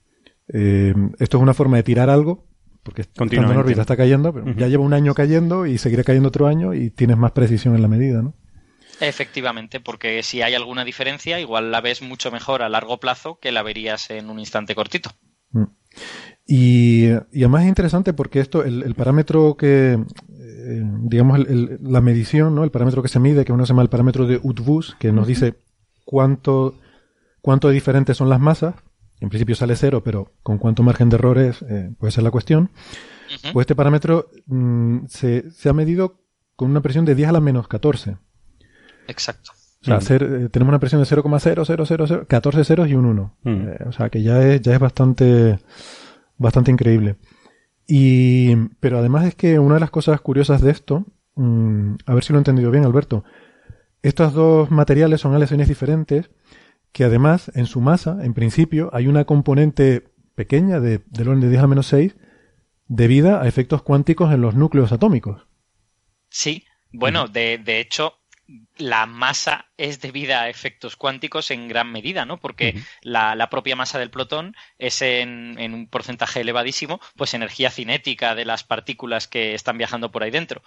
Eh, 0.53 0.95
esto 1.19 1.37
es 1.37 1.43
una 1.43 1.55
forma 1.55 1.77
de 1.77 1.83
tirar 1.83 2.09
algo, 2.09 2.47
porque 2.83 3.03
estando 3.03 3.35
en 3.35 3.45
órbita 3.45 3.83
está 3.83 3.97
cayendo, 3.97 4.33
pero 4.33 4.51
ya 4.55 4.69
lleva 4.69 4.83
un 4.83 4.95
año 4.95 5.15
cayendo 5.15 5.67
y 5.67 5.79
seguirá 5.79 6.05
cayendo 6.05 6.29
otro 6.29 6.47
año 6.47 6.73
y 6.73 6.91
tienes 6.91 7.19
más 7.19 7.33
precisión 7.33 7.75
en 7.75 7.83
la 7.83 7.89
medida, 7.89 8.23
¿no? 8.23 8.35
Efectivamente, 9.01 9.79
porque 9.79 10.23
si 10.23 10.43
hay 10.43 10.55
alguna 10.55 10.85
diferencia, 10.85 11.39
igual 11.39 11.71
la 11.71 11.81
ves 11.81 12.03
mucho 12.03 12.31
mejor 12.33 12.63
a 12.63 12.69
largo 12.69 12.99
plazo 12.99 13.39
que 13.41 13.53
la 13.53 13.63
verías 13.63 14.11
en 14.11 14.29
un 14.29 14.41
instante 14.41 14.75
cortito. 14.75 15.11
Mm. 15.53 15.65
Y, 16.47 17.11
además 17.11 17.63
es 17.63 17.69
interesante 17.69 18.15
porque 18.15 18.41
esto, 18.41 18.65
el, 18.65 18.95
parámetro 18.95 19.57
que, 19.57 20.03
eh, 20.39 20.83
digamos, 21.03 21.41
la 21.49 22.01
medición, 22.01 22.55
¿no? 22.55 22.65
El 22.65 22.71
parámetro 22.71 23.03
que 23.03 23.09
se 23.09 23.21
mide, 23.21 23.45
que 23.45 23.53
uno 23.53 23.67
se 23.67 23.71
llama 23.71 23.83
el 23.83 23.91
parámetro 23.91 24.27
de 24.27 24.41
Utbus, 24.43 24.97
que 24.99 25.13
nos 25.13 25.27
dice 25.27 25.57
cuánto, 26.07 26.79
cuánto 27.43 27.69
diferentes 27.69 28.17
son 28.17 28.31
las 28.31 28.41
masas. 28.41 28.75
En 29.21 29.29
principio 29.29 29.57
sale 29.57 29.77
cero, 29.77 30.03
pero 30.03 30.33
con 30.43 30.59
cuánto 30.59 30.83
margen 30.83 31.11
de 31.11 31.17
errores 31.17 31.61
eh, 31.69 31.91
puede 31.99 32.13
ser 32.13 32.25
la 32.25 32.31
cuestión. 32.31 32.71
Pues 33.53 33.65
este 33.65 33.75
parámetro 33.75 34.31
mm, 34.47 35.07
se, 35.09 35.51
se, 35.51 35.69
ha 35.69 35.75
medido 35.75 36.23
con 36.57 36.71
una 36.71 36.81
presión 36.81 37.05
de 37.05 37.15
10 37.15 37.29
a 37.29 37.33
la 37.33 37.41
menos 37.41 37.69
14. 37.69 38.17
Exacto. 39.07 39.53
Hacer, 39.97 40.23
eh, 40.23 40.49
tenemos 40.49 40.71
una 40.71 40.79
presión 40.79 41.03
de 41.03 41.07
0,0000, 41.07 42.27
14 42.27 42.65
ceros 42.65 42.89
y 42.89 42.95
un 42.95 43.07
1. 43.07 43.35
Mm. 43.43 43.51
Eh, 43.51 43.79
o 43.87 43.93
sea, 43.93 44.11
que 44.11 44.23
ya 44.23 44.43
es, 44.43 44.61
ya 44.61 44.75
es 44.75 44.79
bastante, 44.79 45.59
bastante 46.37 46.71
increíble. 46.71 47.17
Y, 47.87 48.55
pero 48.81 48.99
además 48.99 49.27
es 49.27 49.35
que 49.35 49.59
una 49.59 49.75
de 49.75 49.81
las 49.81 49.91
cosas 49.91 50.21
curiosas 50.21 50.61
de 50.61 50.71
esto, 50.71 51.07
mm, 51.37 51.95
a 52.07 52.15
ver 52.15 52.25
si 52.25 52.33
lo 52.33 52.39
he 52.39 52.41
entendido 52.41 52.71
bien, 52.71 52.85
Alberto, 52.85 53.25
estos 54.03 54.33
dos 54.33 54.71
materiales 54.71 55.21
son 55.21 55.35
aleaciones 55.35 55.69
diferentes 55.69 56.31
que 56.93 57.05
además 57.05 57.51
en 57.55 57.67
su 57.67 57.81
masa, 57.81 58.19
en 58.23 58.35
principio, 58.35 58.91
hay 58.93 59.07
una 59.07 59.25
componente 59.25 60.05
pequeña 60.35 60.81
de, 60.81 61.01
del 61.07 61.29
orden 61.29 61.41
de 61.41 61.51
10 61.51 61.63
a 61.63 61.67
menos 61.67 61.87
6 61.89 62.17
debida 62.87 63.43
a 63.43 63.49
efectos 63.49 63.83
cuánticos 63.83 64.33
en 64.33 64.41
los 64.41 64.55
núcleos 64.55 64.93
atómicos. 64.93 65.47
Sí, 66.31 66.65
bueno, 66.93 67.29
de, 67.29 67.59
de 67.59 67.81
hecho, 67.81 68.15
la 68.77 69.07
masa 69.07 69.67
es 69.77 70.01
debida 70.01 70.43
a 70.43 70.49
efectos 70.49 70.97
cuánticos 70.97 71.51
en 71.51 71.69
gran 71.69 71.93
medida, 71.93 72.25
¿no? 72.25 72.39
Porque 72.39 72.83
la, 73.03 73.51
propia 73.51 73.77
masa 73.77 73.99
del 73.99 74.11
protón 74.11 74.57
es 74.79 75.03
en, 75.03 75.57
un 75.59 75.87
porcentaje 75.87 76.41
elevadísimo, 76.41 77.01
pues 77.17 77.35
energía 77.35 77.71
cinética 77.71 78.35
de 78.35 78.47
las 78.47 78.65
partículas 78.65 79.29
que 79.29 79.55
están 79.55 79.77
viajando 79.77 80.11
por 80.11 80.23
ahí 80.23 80.31
dentro. 80.31 80.63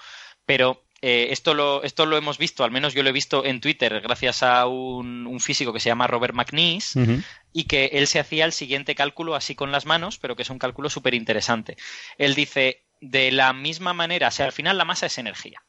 Pero 0.45 0.83
eh, 1.01 1.29
esto, 1.31 1.55
lo, 1.55 1.81
esto 1.83 2.05
lo 2.05 2.17
hemos 2.17 2.37
visto, 2.37 2.63
al 2.63 2.71
menos 2.71 2.93
yo 2.93 3.01
lo 3.01 3.09
he 3.09 3.13
visto 3.13 3.45
en 3.45 3.61
Twitter, 3.61 3.99
gracias 4.01 4.43
a 4.43 4.67
un, 4.67 5.39
físico 5.39 5.73
que 5.73 5.79
se 5.79 5.89
llama 5.89 6.05
Robert 6.05 6.35
McNeese, 6.35 7.23
y 7.51 7.63
que 7.63 7.85
él 7.93 8.05
se 8.05 8.19
hacía 8.19 8.45
el 8.45 8.51
siguiente 8.51 8.93
cálculo 8.93 9.33
así 9.33 9.55
con 9.55 9.71
las 9.71 9.87
manos, 9.87 10.19
pero 10.19 10.35
que 10.35 10.43
es 10.43 10.49
un 10.51 10.59
cálculo 10.59 10.89
súper 10.89 11.15
interesante. 11.15 11.77
Él 12.19 12.35
dice, 12.35 12.83
de 12.99 13.31
la 13.31 13.53
misma 13.53 13.93
manera, 13.93 14.27
o 14.27 14.31
sea, 14.31 14.45
al 14.45 14.51
final 14.51 14.77
la 14.77 14.85
masa 14.85 15.07
es 15.07 15.17
energía. 15.17 15.63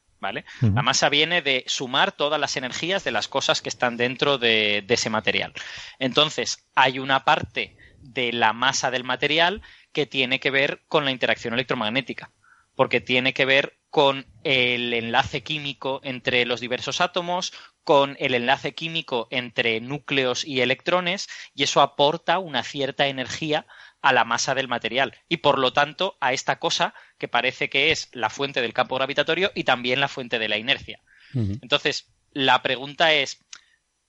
La 0.61 0.81
masa 0.81 1.09
viene 1.09 1.41
de 1.41 1.63
sumar 1.67 2.11
todas 2.11 2.39
las 2.39 2.55
energías 2.57 3.03
de 3.03 3.11
las 3.11 3.27
cosas 3.27 3.61
que 3.61 3.69
están 3.69 3.97
dentro 3.97 4.37
de, 4.37 4.85
ese 4.87 5.09
material. 5.09 5.53
Entonces, 5.99 6.65
hay 6.75 6.99
una 6.99 7.25
parte 7.25 7.75
de 7.99 8.31
la 8.31 8.53
masa 8.53 8.91
del 8.91 9.03
material 9.03 9.61
que 9.91 10.05
tiene 10.05 10.39
que 10.39 10.51
ver 10.51 10.81
con 10.87 11.05
la 11.05 11.11
interacción 11.11 11.53
electromagnética, 11.53 12.31
porque 12.75 13.01
tiene 13.01 13.33
que 13.33 13.45
ver 13.45 13.77
con 13.89 14.25
el 14.43 14.93
enlace 14.93 15.43
químico 15.43 16.01
entre 16.03 16.45
los 16.45 16.59
diversos 16.59 17.01
átomos, 17.01 17.53
con 17.83 18.15
el 18.19 18.33
enlace 18.33 18.73
químico 18.73 19.27
entre 19.29 19.81
núcleos 19.81 20.45
y 20.45 20.61
electrones, 20.61 21.27
y 21.53 21.63
eso 21.63 21.81
aporta 21.81 22.39
una 22.39 22.63
cierta 22.63 23.07
energía 23.07 23.67
a 24.03 24.13
la 24.13 24.25
masa 24.25 24.53
del 24.53 24.67
material 24.67 25.15
y 25.29 25.37
por 25.37 25.57
lo 25.57 25.73
tanto 25.73 26.17
a 26.19 26.33
esta 26.33 26.59
cosa 26.59 26.93
que 27.17 27.29
parece 27.29 27.69
que 27.69 27.91
es 27.91 28.09
la 28.11 28.29
fuente 28.29 28.61
del 28.61 28.73
campo 28.73 28.95
gravitatorio 28.95 29.51
y 29.55 29.63
también 29.63 30.01
la 30.01 30.09
fuente 30.09 30.37
de 30.37 30.49
la 30.49 30.57
inercia. 30.57 30.99
Entonces, 31.33 32.13
la 32.31 32.61
pregunta 32.61 33.11
es, 33.13 33.43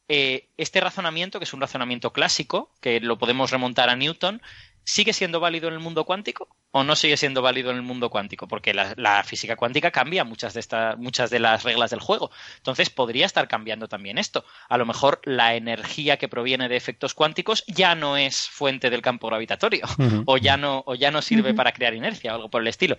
eh, 0.08 0.48
este 0.56 0.80
razonamiento, 0.80 1.38
que 1.38 1.44
es 1.44 1.54
un 1.54 1.60
razonamiento 1.60 2.12
clásico, 2.12 2.72
que 2.80 3.00
lo 3.00 3.18
podemos 3.18 3.50
remontar 3.50 3.88
a 3.88 3.96
Newton, 3.96 4.42
¿sigue 4.84 5.14
siendo 5.14 5.40
válido 5.40 5.68
en 5.68 5.74
el 5.74 5.80
mundo 5.80 6.04
cuántico 6.04 6.54
o 6.70 6.84
no 6.84 6.94
sigue 6.94 7.16
siendo 7.16 7.40
válido 7.40 7.70
en 7.70 7.76
el 7.76 7.82
mundo 7.82 8.10
cuántico? 8.10 8.46
Porque 8.46 8.74
la, 8.74 9.24
física 9.24 9.56
cuántica 9.56 9.90
cambia 9.90 10.24
muchas 10.24 10.52
de, 10.52 10.60
estas, 10.60 10.98
muchas 10.98 11.30
de 11.30 11.38
las 11.38 11.62
reglas 11.62 11.90
del 11.90 12.00
juego. 12.00 12.30
Entonces 12.58 12.90
podría 12.90 13.24
estar 13.24 13.48
cambiando 13.48 13.88
también 13.88 14.18
esto. 14.18 14.44
A 14.68 14.76
lo 14.76 14.84
mejor 14.84 15.22
la 15.24 15.54
energía 15.54 16.18
que 16.18 16.28
proviene 16.28 16.68
de 16.68 16.76
efectos 16.76 17.14
cuánticos 17.14 17.64
ya 17.66 17.94
no 17.94 18.18
es 18.18 18.48
fuente 18.48 18.90
del 18.90 19.00
campo 19.00 19.28
gravitatorio 19.28 19.86
o, 20.26 20.36
ya 20.36 20.58
no, 20.58 20.82
o 20.86 20.94
ya 20.94 21.10
no 21.10 21.22
sirve 21.22 21.54
para 21.54 21.72
crear 21.72 21.94
inercia 21.94 22.32
o 22.32 22.34
algo 22.36 22.50
por 22.50 22.60
el 22.60 22.68
estilo. 22.68 22.96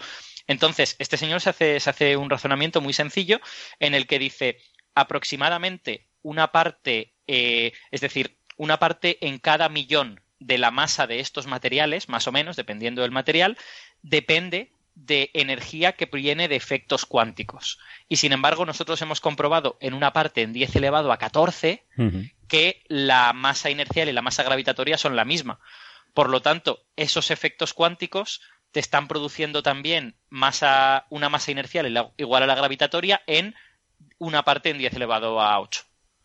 Entonces, 0.48 0.96
este 0.98 1.18
señor 1.18 1.42
se 1.42 1.52
hace, 1.52 1.80
se 1.80 1.90
hace 1.90 2.18
un 2.18 2.32
razonamiento 2.32 2.82
muy 2.82 2.94
sencillo 2.94 3.40
en 3.80 3.94
el 3.94 4.08
que 4.08 4.18
dice 4.18 4.58
aproximadamente 4.96 6.08
una 6.26 6.52
parte, 6.52 7.14
eh, 7.28 7.72
es 7.92 8.02
decir, 8.02 8.40
una 8.58 8.80
parte 8.80 9.20
en 9.28 9.38
cada 9.38 9.70
millón 9.70 10.22
de 10.40 10.58
la 10.58 10.72
masa 10.72 11.06
de 11.06 11.20
estos 11.20 11.46
materiales, 11.46 12.10
más 12.10 12.28
o 12.28 12.32
menos, 12.32 12.56
dependiendo 12.56 13.04
del 13.04 13.12
material, 13.12 13.60
depende 14.02 14.72
de 14.96 15.30
energía 15.36 15.92
que 15.92 16.08
proviene 16.08 16.48
de 16.48 16.56
efectos 16.56 17.06
cuánticos. 17.06 17.78
Y 18.10 18.16
sin 18.16 18.32
embargo, 18.32 18.66
nosotros 18.66 19.00
hemos 19.04 19.22
comprobado 19.22 19.78
en 19.82 19.94
una 19.94 20.14
parte 20.14 20.42
en 20.42 20.52
10 20.52 20.76
elevado 20.78 21.12
a 21.12 21.18
14 21.18 21.86
que 22.48 22.82
la 22.88 23.32
masa 23.34 23.70
inercial 23.70 24.10
y 24.10 24.14
la 24.14 24.24
masa 24.24 24.42
gravitatoria 24.42 24.98
son 24.98 25.16
la 25.16 25.26
misma. 25.26 25.60
Por 26.16 26.30
lo 26.30 26.42
tanto, 26.42 26.86
esos 26.96 27.30
efectos 27.30 27.76
cuánticos 27.76 28.42
te 28.72 28.80
están 28.80 29.08
produciendo 29.08 29.62
también 29.62 30.16
masa, 30.30 31.06
una 31.12 31.30
masa 31.30 31.52
inercial 31.52 32.12
igual 32.18 32.44
a 32.44 32.48
la 32.48 32.56
gravitatoria 32.56 33.22
en 33.28 33.54
una 34.18 34.44
parte 34.44 34.72
en 34.72 34.80
10 34.80 34.94
elevado 34.94 35.40
a 35.40 35.60
8. 35.60 35.84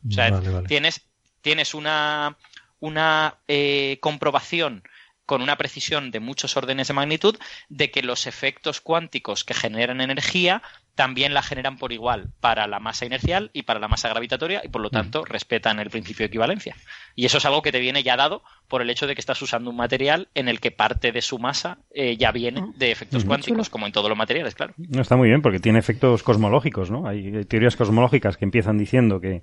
O 0.08 0.12
sea, 0.12 0.40
tienes, 0.66 1.02
tienes 1.40 1.74
una, 1.74 2.36
una 2.80 3.38
eh, 3.48 3.98
comprobación 4.00 4.82
con 5.26 5.42
una 5.42 5.56
precisión 5.56 6.10
de 6.10 6.18
muchos 6.18 6.56
órdenes 6.56 6.88
de 6.88 6.94
magnitud 6.94 7.38
de 7.68 7.90
que 7.92 8.02
los 8.02 8.26
efectos 8.26 8.80
cuánticos 8.80 9.44
que 9.44 9.54
generan 9.54 10.00
energía 10.00 10.62
también 11.00 11.32
la 11.32 11.40
generan 11.40 11.78
por 11.78 11.94
igual 11.94 12.28
para 12.40 12.66
la 12.66 12.78
masa 12.78 13.06
inercial 13.06 13.48
y 13.54 13.62
para 13.62 13.80
la 13.80 13.88
masa 13.88 14.10
gravitatoria 14.10 14.60
y 14.62 14.68
por 14.68 14.82
lo 14.82 14.90
tanto 14.90 15.24
respetan 15.24 15.80
el 15.80 15.88
principio 15.88 16.24
de 16.24 16.26
equivalencia. 16.26 16.76
Y 17.16 17.24
eso 17.24 17.38
es 17.38 17.46
algo 17.46 17.62
que 17.62 17.72
te 17.72 17.80
viene 17.80 18.02
ya 18.02 18.18
dado 18.18 18.42
por 18.68 18.82
el 18.82 18.90
hecho 18.90 19.06
de 19.06 19.14
que 19.14 19.22
estás 19.22 19.40
usando 19.40 19.70
un 19.70 19.76
material 19.76 20.28
en 20.34 20.46
el 20.46 20.60
que 20.60 20.70
parte 20.70 21.10
de 21.10 21.22
su 21.22 21.38
masa 21.38 21.78
eh, 21.94 22.18
ya 22.18 22.32
viene 22.32 22.66
de 22.76 22.90
efectos 22.90 23.24
cuánticos, 23.24 23.70
como 23.70 23.86
en 23.86 23.92
todos 23.92 24.10
los 24.10 24.18
materiales, 24.18 24.54
claro. 24.54 24.74
No, 24.76 25.00
está 25.00 25.16
muy 25.16 25.28
bien 25.28 25.40
porque 25.40 25.58
tiene 25.58 25.78
efectos 25.78 26.22
cosmológicos, 26.22 26.90
¿no? 26.90 27.08
Hay 27.08 27.46
teorías 27.46 27.76
cosmológicas 27.76 28.36
que 28.36 28.44
empiezan 28.44 28.76
diciendo 28.76 29.22
que, 29.22 29.40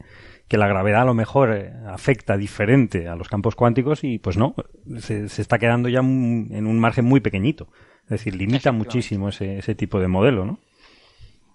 que 0.48 0.58
la 0.60 0.68
gravedad 0.68 1.02
a 1.02 1.06
lo 1.06 1.16
mejor 1.16 1.58
eh, 1.58 1.74
afecta 1.88 2.38
diferente 2.38 3.08
a 3.08 3.16
los 3.16 3.30
campos 3.30 3.56
cuánticos 3.56 4.04
y 4.04 4.20
pues 4.20 4.38
no, 4.38 4.54
se, 5.00 5.26
está 5.26 5.58
quedando 5.58 5.90
ya 5.90 6.02
en 6.02 6.68
un 6.68 6.80
margen 6.80 7.06
muy 7.06 7.20
pequeñito. 7.20 7.68
Es 8.04 8.12
decir, 8.12 8.36
limita 8.36 8.72
muchísimo 8.72 9.30
ese, 9.30 9.58
ese 9.58 9.74
tipo 9.74 10.00
de 10.00 10.08
modelo, 10.08 10.46
¿no? 10.46 10.60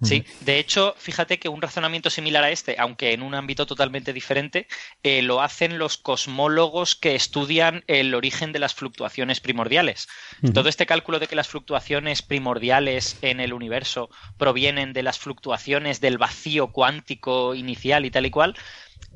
Sí, 0.03 0.25
de 0.41 0.59
hecho, 0.59 0.95
fíjate 0.99 1.39
que 1.39 1.49
un 1.49 1.63
razonamiento 1.63 2.11
similar 2.11 2.45
a 2.45 2.51
este, 2.51 2.77
aunque 2.79 3.13
en 3.13 3.23
un 3.23 3.35
ámbito 3.35 3.67
totalmente 3.67 4.13
diferente, 4.13 4.67
eh, 5.03 5.23
lo 5.23 5.41
hacen 5.41 5.79
los 5.79 5.97
cosmólogos 5.97 6.97
que 6.97 7.15
estudian 7.15 7.85
el 7.87 8.15
origen 8.15 8.53
de 8.53 8.59
las 8.59 8.75
fluctuaciones 8.75 9.41
primordiales. 9.41 10.09
Todo 10.55 10.69
este 10.69 10.87
cálculo 10.87 11.19
de 11.19 11.29
que 11.29 11.37
las 11.37 11.49
fluctuaciones 11.49 12.23
primordiales 12.23 13.17
en 13.23 13.41
el 13.41 13.53
universo 13.53 14.11
provienen 14.39 14.93
de 14.93 15.03
las 15.03 15.19
fluctuaciones 15.19 16.01
del 16.01 16.19
vacío 16.19 16.73
cuántico 16.73 17.55
inicial 17.55 18.05
y 18.05 18.11
tal 18.11 18.27
y 18.27 18.31
cual, 18.31 18.57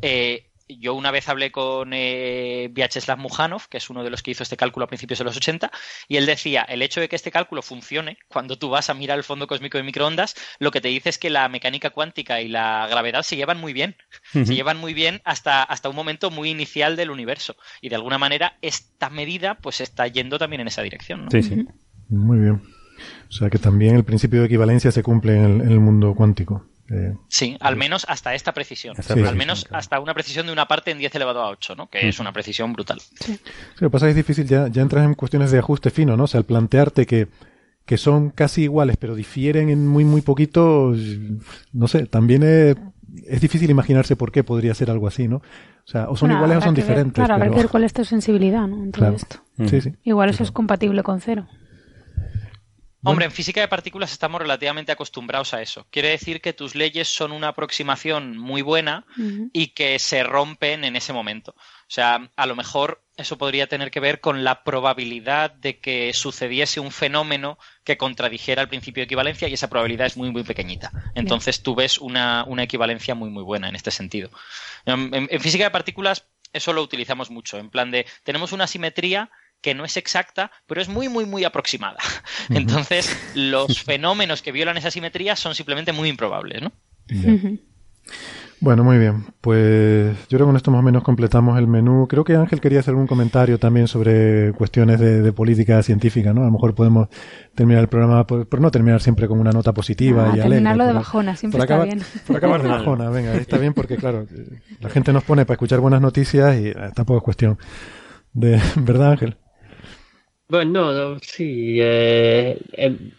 eh, 0.02 0.45
yo 0.68 0.94
una 0.94 1.10
vez 1.10 1.28
hablé 1.28 1.52
con 1.52 1.92
eh, 1.92 2.68
Vyacheslav 2.72 3.18
Mujanov, 3.18 3.68
que 3.68 3.78
es 3.78 3.90
uno 3.90 4.02
de 4.02 4.10
los 4.10 4.22
que 4.22 4.32
hizo 4.32 4.42
este 4.42 4.56
cálculo 4.56 4.84
a 4.84 4.88
principios 4.88 5.18
de 5.18 5.24
los 5.24 5.36
80, 5.36 5.70
y 6.08 6.16
él 6.16 6.26
decía, 6.26 6.62
el 6.62 6.82
hecho 6.82 7.00
de 7.00 7.08
que 7.08 7.16
este 7.16 7.30
cálculo 7.30 7.62
funcione, 7.62 8.18
cuando 8.28 8.58
tú 8.58 8.68
vas 8.68 8.90
a 8.90 8.94
mirar 8.94 9.18
el 9.18 9.24
fondo 9.24 9.46
cósmico 9.46 9.78
de 9.78 9.84
microondas, 9.84 10.34
lo 10.58 10.70
que 10.70 10.80
te 10.80 10.88
dice 10.88 11.08
es 11.08 11.18
que 11.18 11.30
la 11.30 11.48
mecánica 11.48 11.90
cuántica 11.90 12.40
y 12.40 12.48
la 12.48 12.86
gravedad 12.88 13.22
se 13.22 13.36
llevan 13.36 13.60
muy 13.60 13.72
bien, 13.72 13.96
se 14.32 14.54
llevan 14.54 14.78
muy 14.78 14.94
bien 14.94 15.20
hasta, 15.24 15.62
hasta 15.62 15.88
un 15.88 15.96
momento 15.96 16.30
muy 16.30 16.50
inicial 16.50 16.96
del 16.96 17.10
universo, 17.10 17.56
y 17.80 17.88
de 17.88 17.96
alguna 17.96 18.18
manera 18.18 18.58
esta 18.62 19.10
medida 19.10 19.54
pues 19.54 19.80
está 19.80 20.06
yendo 20.06 20.38
también 20.38 20.60
en 20.60 20.68
esa 20.68 20.82
dirección. 20.82 21.28
Sí, 21.30 21.42
sí. 21.42 21.66
Muy 22.08 22.38
bien. 22.38 22.62
O 23.28 23.32
sea 23.32 23.50
que 23.50 23.58
también 23.58 23.96
el 23.96 24.04
principio 24.04 24.40
de 24.40 24.46
equivalencia 24.46 24.90
se 24.90 25.02
cumple 25.02 25.36
en 25.36 25.60
el 25.60 25.80
mundo 25.80 26.14
cuántico. 26.14 26.66
Eh, 26.90 27.14
sí, 27.28 27.56
al 27.60 27.76
menos 27.76 28.06
hasta 28.08 28.34
esta 28.34 28.52
precisión. 28.52 28.94
al 29.08 29.36
menos 29.36 29.66
hasta 29.70 29.98
una 30.00 30.14
precisión 30.14 30.46
de 30.46 30.52
una 30.52 30.68
parte 30.68 30.90
en 30.92 30.98
10 30.98 31.14
elevado 31.14 31.42
a 31.42 31.50
8, 31.50 31.74
¿no? 31.74 31.88
Que 31.88 32.08
es 32.08 32.18
una 32.20 32.32
precisión 32.32 32.72
brutal. 32.72 33.00
Sí. 33.00 33.38
lo 33.80 33.88
que 33.88 33.90
pasa 33.90 34.06
es 34.06 34.14
que 34.14 34.20
es 34.20 34.26
difícil, 34.26 34.46
ya, 34.46 34.68
ya 34.68 34.82
entras 34.82 35.04
en 35.04 35.14
cuestiones 35.14 35.50
de 35.50 35.58
ajuste 35.58 35.90
fino, 35.90 36.16
¿no? 36.16 36.24
O 36.24 36.26
sea, 36.26 36.38
al 36.38 36.44
plantearte 36.44 37.06
que, 37.06 37.28
que 37.84 37.96
son 37.96 38.30
casi 38.30 38.62
iguales, 38.62 38.96
pero 38.96 39.14
difieren 39.14 39.68
en 39.68 39.86
muy, 39.86 40.04
muy 40.04 40.20
poquito, 40.20 40.94
no 41.72 41.88
sé, 41.88 42.06
también 42.06 42.42
es, 42.42 42.76
es 43.26 43.40
difícil 43.40 43.70
imaginarse 43.70 44.16
por 44.16 44.32
qué 44.32 44.44
podría 44.44 44.74
ser 44.74 44.90
algo 44.90 45.06
así, 45.06 45.28
¿no? 45.28 45.36
O 45.36 45.88
sea, 45.88 46.08
o 46.08 46.16
son 46.16 46.32
iguales 46.32 46.58
o 46.58 46.60
son 46.62 46.74
diferentes. 46.74 47.14
claro, 47.14 47.34
habrá 47.34 47.48
que 47.48 47.56
ver 47.56 47.68
cuál 47.68 47.84
es 47.84 47.92
tu 47.92 48.04
sensibilidad, 48.04 48.66
¿no? 48.66 48.82
En 48.82 48.92
todo 48.92 49.08
esto. 49.08 49.36
Sí, 49.66 49.80
sí. 49.80 49.92
Igual 50.02 50.30
eso 50.30 50.42
es 50.42 50.50
compatible 50.50 51.02
con 51.02 51.20
cero. 51.20 51.46
Hombre, 53.10 53.26
en 53.26 53.32
física 53.32 53.60
de 53.60 53.68
partículas 53.68 54.12
estamos 54.12 54.40
relativamente 54.40 54.92
acostumbrados 54.92 55.54
a 55.54 55.62
eso. 55.62 55.86
Quiere 55.90 56.10
decir 56.10 56.40
que 56.40 56.52
tus 56.52 56.74
leyes 56.74 57.08
son 57.08 57.32
una 57.32 57.48
aproximación 57.48 58.36
muy 58.36 58.62
buena 58.62 59.06
y 59.52 59.68
que 59.68 59.98
se 59.98 60.22
rompen 60.22 60.84
en 60.84 60.96
ese 60.96 61.12
momento. 61.12 61.52
O 61.56 61.88
sea, 61.88 62.30
a 62.34 62.46
lo 62.46 62.56
mejor 62.56 63.02
eso 63.16 63.38
podría 63.38 63.68
tener 63.68 63.90
que 63.90 64.00
ver 64.00 64.20
con 64.20 64.44
la 64.44 64.64
probabilidad 64.64 65.52
de 65.52 65.78
que 65.78 66.12
sucediese 66.12 66.80
un 66.80 66.90
fenómeno 66.90 67.58
que 67.84 67.96
contradijera 67.96 68.62
el 68.62 68.68
principio 68.68 69.02
de 69.02 69.04
equivalencia 69.04 69.48
y 69.48 69.54
esa 69.54 69.70
probabilidad 69.70 70.06
es 70.06 70.16
muy, 70.16 70.30
muy 70.30 70.42
pequeñita. 70.42 70.90
Entonces 71.14 71.62
tú 71.62 71.74
ves 71.74 71.98
una, 71.98 72.44
equivalencia 72.58 73.14
muy, 73.14 73.30
muy 73.30 73.44
buena 73.44 73.68
en 73.68 73.76
este 73.76 73.90
sentido. 73.90 74.30
en 74.84 75.40
física 75.40 75.64
de 75.64 75.70
partículas 75.70 76.26
eso 76.56 76.72
lo 76.72 76.82
utilizamos 76.82 77.30
mucho, 77.30 77.58
en 77.58 77.70
plan 77.70 77.90
de 77.90 78.06
tenemos 78.24 78.52
una 78.52 78.66
simetría 78.66 79.30
que 79.66 79.74
no 79.74 79.84
es 79.84 79.96
exacta, 79.96 80.52
pero 80.68 80.80
es 80.80 80.88
muy, 80.88 81.08
muy, 81.08 81.26
muy 81.26 81.42
aproximada. 81.42 81.98
Entonces, 82.50 83.10
los 83.34 83.82
fenómenos 83.84 84.40
que 84.40 84.52
violan 84.52 84.76
esa 84.76 84.92
simetría 84.92 85.34
son 85.34 85.56
simplemente 85.56 85.92
muy 85.92 86.08
improbables, 86.08 86.62
¿no? 86.62 86.70
Bueno, 88.60 88.84
muy 88.84 88.96
bien. 88.96 89.24
Pues 89.40 90.16
yo 90.28 90.38
creo 90.38 90.46
que 90.46 90.50
con 90.50 90.56
esto 90.56 90.70
más 90.70 90.78
o 90.78 90.82
menos 90.84 91.02
completamos 91.02 91.58
el 91.58 91.66
menú. 91.66 92.06
Creo 92.06 92.22
que 92.22 92.36
Ángel 92.36 92.60
quería 92.60 92.78
hacer 92.78 92.92
algún 92.92 93.08
comentario 93.08 93.58
también 93.58 93.88
sobre 93.88 94.52
cuestiones 94.52 95.00
de, 95.00 95.32
política 95.32 95.82
científica, 95.82 96.32
¿no? 96.32 96.42
A 96.42 96.44
lo 96.44 96.52
mejor 96.52 96.76
podemos 96.76 97.08
terminar 97.56 97.82
el 97.82 97.88
programa 97.88 98.24
por, 98.24 98.60
no 98.60 98.70
terminar 98.70 99.02
siempre 99.02 99.26
con 99.26 99.40
una 99.40 99.50
nota 99.50 99.74
positiva 99.74 100.30
ah, 100.30 100.36
y 100.36 100.40
terminarlo 100.42 100.86
de 100.86 100.92
bajona, 100.92 101.34
siempre 101.34 101.60
está 101.60 101.82
bien. 101.82 102.02
Por 102.24 102.36
acabar 102.36 102.62
de 102.62 102.68
bajona, 102.68 103.10
venga, 103.10 103.34
está 103.34 103.58
bien 103.58 103.74
porque, 103.74 103.96
claro, 103.96 104.26
la 104.78 104.90
gente 104.90 105.12
nos 105.12 105.24
pone 105.24 105.44
para 105.44 105.56
escuchar 105.56 105.80
buenas 105.80 106.00
noticias 106.00 106.56
y 106.56 106.68
eh, 106.68 106.74
tampoco 106.94 107.18
es 107.18 107.24
cuestión 107.24 107.58
de... 108.32 108.60
¿Verdad, 108.76 109.10
Ángel? 109.10 109.36
Bueno, 110.48 110.92
no, 110.92 111.18
sí. 111.20 111.78
Eh, 111.80 112.58
em, 112.72 113.10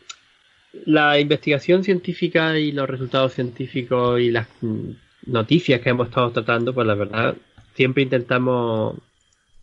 la 0.85 1.19
investigación 1.19 1.83
científica 1.83 2.57
y 2.57 2.71
los 2.71 2.89
resultados 2.89 3.33
científicos 3.33 4.19
y 4.21 4.31
las 4.31 4.47
noticias 5.25 5.81
que 5.81 5.89
hemos 5.89 6.07
estado 6.07 6.31
tratando, 6.31 6.73
pues 6.73 6.87
la 6.87 6.95
verdad, 6.95 7.35
siempre 7.73 8.03
intentamos 8.03 8.97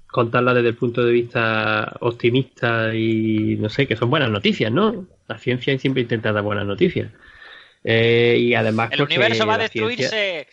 contarlas 0.08 0.54
desde 0.56 0.68
el 0.68 0.76
punto 0.76 1.04
de 1.04 1.12
vista 1.12 1.96
optimista 2.00 2.94
y 2.94 3.56
no 3.56 3.68
sé, 3.68 3.86
que 3.86 3.96
son 3.96 4.10
buenas 4.10 4.30
noticias, 4.30 4.70
¿no? 4.70 5.06
La 5.26 5.38
ciencia 5.38 5.76
siempre 5.78 6.02
intenta 6.02 6.32
dar 6.32 6.44
buenas 6.44 6.66
noticias. 6.66 7.10
Eh, 7.86 8.38
y 8.40 8.54
además 8.54 8.88
el 8.92 9.02
universo 9.02 9.46
va 9.46 9.54
a 9.54 9.58
destruirse. 9.58 10.48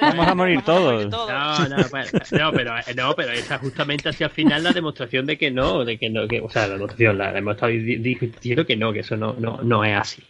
Vamos 0.00 0.26
a 0.26 0.34
morir 0.34 0.62
todos. 0.62 1.08
No, 1.08 1.68
no, 1.68 1.76
pues, 1.88 2.32
no, 2.32 2.52
pero 2.52 2.74
no, 2.96 3.14
pero 3.14 3.32
esa 3.32 3.58
justamente 3.58 4.08
hacia 4.08 4.26
el 4.26 4.32
final 4.32 4.64
la 4.64 4.72
demostración 4.72 5.24
de 5.24 5.38
que 5.38 5.50
no, 5.50 5.84
de 5.84 5.98
que 5.98 6.10
no, 6.10 6.26
que, 6.26 6.40
o 6.40 6.50
sea, 6.50 6.66
la 6.66 6.74
demostración, 6.74 7.18
la 7.18 7.38
hemos 7.38 7.54
estado 7.54 7.72
diciendo 7.72 8.66
que 8.66 8.76
no, 8.76 8.92
que 8.92 9.00
eso 9.00 9.16
no, 9.16 9.34
no, 9.38 9.60
no 9.62 9.84
es 9.84 9.96
así. 9.96 10.22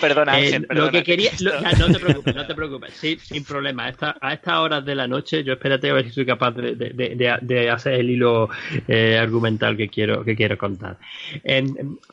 Perdona, 0.00 0.40
eh, 0.40 0.62
Lo 0.70 0.90
que 0.90 1.02
quería, 1.02 1.30
no 1.78 1.92
te 1.92 1.98
preocupes, 1.98 2.34
no 2.34 2.46
te 2.46 2.54
preocupes, 2.54 2.94
sí, 2.94 3.18
sin 3.20 3.44
problema. 3.44 3.84
A, 3.84 3.88
esta, 3.90 4.16
a 4.20 4.32
estas 4.32 4.54
horas 4.54 4.84
de 4.84 4.94
la 4.94 5.06
noche, 5.06 5.44
yo 5.44 5.52
espérate 5.54 5.90
a 5.90 5.94
ver 5.94 6.06
si 6.06 6.12
soy 6.12 6.24
capaz 6.24 6.52
de, 6.52 6.74
de, 6.74 7.38
de, 7.42 7.70
hacer 7.70 7.94
el 7.94 8.10
hilo 8.10 8.48
eh, 8.88 9.18
argumental 9.20 9.76
que 9.76 9.88
quiero, 9.88 10.24
que 10.24 10.34
quiero 10.34 10.56
contar. 10.56 10.96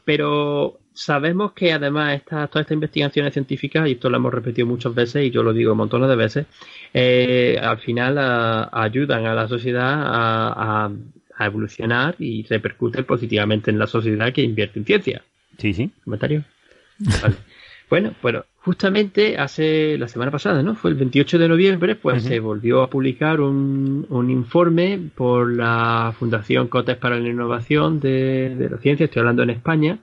pero 0.03 0.80
sabemos 0.94 1.53
que 1.53 1.74
además 1.74 2.15
esta, 2.15 2.48
todas 2.48 2.64
estas 2.64 2.76
investigaciones 2.76 3.34
científicas, 3.34 3.88
y 3.88 3.94
esto 3.94 4.10
lo 4.10 4.18
hemos 4.18 4.34
repetido 4.34 4.68
muchas 4.68 4.94
veces 4.94 5.26
y 5.26 5.32
yo 5.32 5.44
lo 5.44 5.53
digo 5.53 5.76
montones 5.76 6.10
de 6.10 6.15
veces, 6.15 6.45
eh, 6.94 7.60
al 7.61 7.80
final 7.80 8.18
ayudan 8.72 9.26
a 9.26 9.34
la 9.34 9.48
sociedad 9.48 10.02
a, 10.06 10.91
evolucionar 11.40 12.15
y 12.20 12.44
repercuten 12.44 13.03
positivamente 13.03 13.70
en 13.70 13.78
la 13.78 13.88
sociedad 13.88 14.32
que 14.32 14.44
invierte 14.44 14.80
en 14.80 14.86
ciencia. 14.86 15.24
Sí, 15.57 15.74
sí. 15.74 15.91
¿Comentario? 16.03 16.44
Bueno, 17.90 18.15
bueno, 18.24 18.44
justamente 18.57 19.38
hace 19.38 19.99
la 19.99 20.07
semana 20.07 20.32
pasada, 20.32 20.64
¿no? 20.64 20.74
Fue 20.74 20.90
el 20.90 20.98
28 20.98 21.38
de 21.38 21.48
noviembre, 21.48 21.95
pues 21.95 22.24
se 22.24 22.40
volvió 22.40 22.82
a 22.82 22.90
publicar 22.90 23.40
un, 23.40 24.07
un, 24.10 24.32
informe 24.32 24.99
por 25.14 25.53
la 25.53 26.11
Fundación 26.18 26.70
Cotes 26.70 26.98
para 26.98 27.20
la 27.20 27.30
Innovación 27.30 27.99
de, 27.99 28.56
de 28.56 28.70
la 28.70 28.78
Ciencia, 28.78 29.03
estoy 29.03 29.20
hablando 29.20 29.44
en 29.44 29.52
España, 29.52 29.99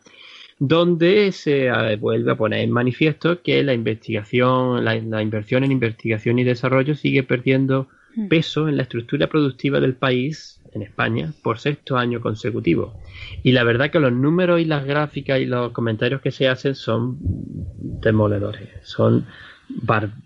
donde 0.60 1.32
se 1.32 1.68
eh, 1.68 1.96
vuelve 1.96 2.32
a 2.32 2.36
poner 2.36 2.60
en 2.60 2.70
manifiesto 2.70 3.42
que 3.42 3.64
la 3.64 3.72
investigación, 3.72 4.84
la, 4.84 4.94
inversión 4.94 5.64
en 5.64 5.72
investigación 5.72 6.38
y 6.38 6.44
desarrollo 6.44 6.94
sigue 6.94 7.22
perdiendo 7.22 7.88
mm. 8.14 8.28
peso 8.28 8.68
en 8.68 8.76
la 8.76 8.82
estructura 8.82 9.26
productiva 9.26 9.80
del 9.80 9.94
país, 9.94 10.60
en 10.72 10.82
España, 10.82 11.32
por 11.42 11.58
sexto 11.58 11.96
año 11.96 12.20
consecutivo. 12.20 13.00
Y 13.42 13.52
la 13.52 13.64
verdad 13.64 13.90
que 13.90 14.00
los 14.00 14.12
números 14.12 14.60
y 14.60 14.66
las 14.66 14.84
gráficas 14.84 15.40
y 15.40 15.46
los 15.46 15.72
comentarios 15.72 16.20
que 16.20 16.30
se 16.30 16.46
hacen 16.46 16.74
son 16.74 17.16
demoledores, 17.22 18.68
son 18.82 19.24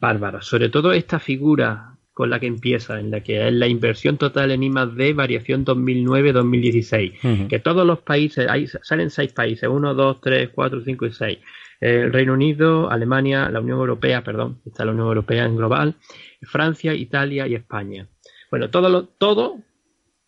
bárbaros. 0.01 0.47
Sobre 0.47 0.69
todo 0.69 0.93
esta 0.93 1.21
figura 1.21 1.94
con 2.15 2.31
la 2.31 2.39
que 2.39 2.47
empieza, 2.47 3.01
en 3.01 3.11
la 3.11 3.21
que 3.21 3.47
es 3.47 3.53
la 3.53 3.67
inversión 3.67 4.17
total 4.17 4.53
en 4.53 4.63
I 4.63 4.71
D 4.95 5.13
variación 5.15 5.65
2009-2016, 5.65 7.49
que 7.49 7.59
todos 7.59 7.85
los 7.85 7.99
países, 7.99 8.49
hay, 8.49 8.69
salen 8.69 9.11
seis 9.11 9.33
países, 9.33 9.69
1, 9.69 9.95
2, 9.95 10.21
3, 10.21 10.51
4, 10.55 10.81
5 10.85 11.07
y 11.07 11.13
6. 11.13 11.39
El 11.81 12.13
Reino 12.13 12.35
Unido, 12.35 12.89
Alemania, 12.89 13.51
la 13.51 13.61
Unión 13.61 13.81
Europea, 13.81 14.23
perdón, 14.23 14.61
está 14.65 14.85
la 14.85 14.93
Unión 14.93 15.09
Europea 15.09 15.45
en 15.45 15.57
global, 15.57 15.97
Francia, 16.43 16.95
Italia 16.95 17.49
y 17.49 17.57
España. 17.57 18.07
Bueno, 18.49 18.71
todo, 18.71 18.89
lo, 18.89 19.05
todo 19.07 19.59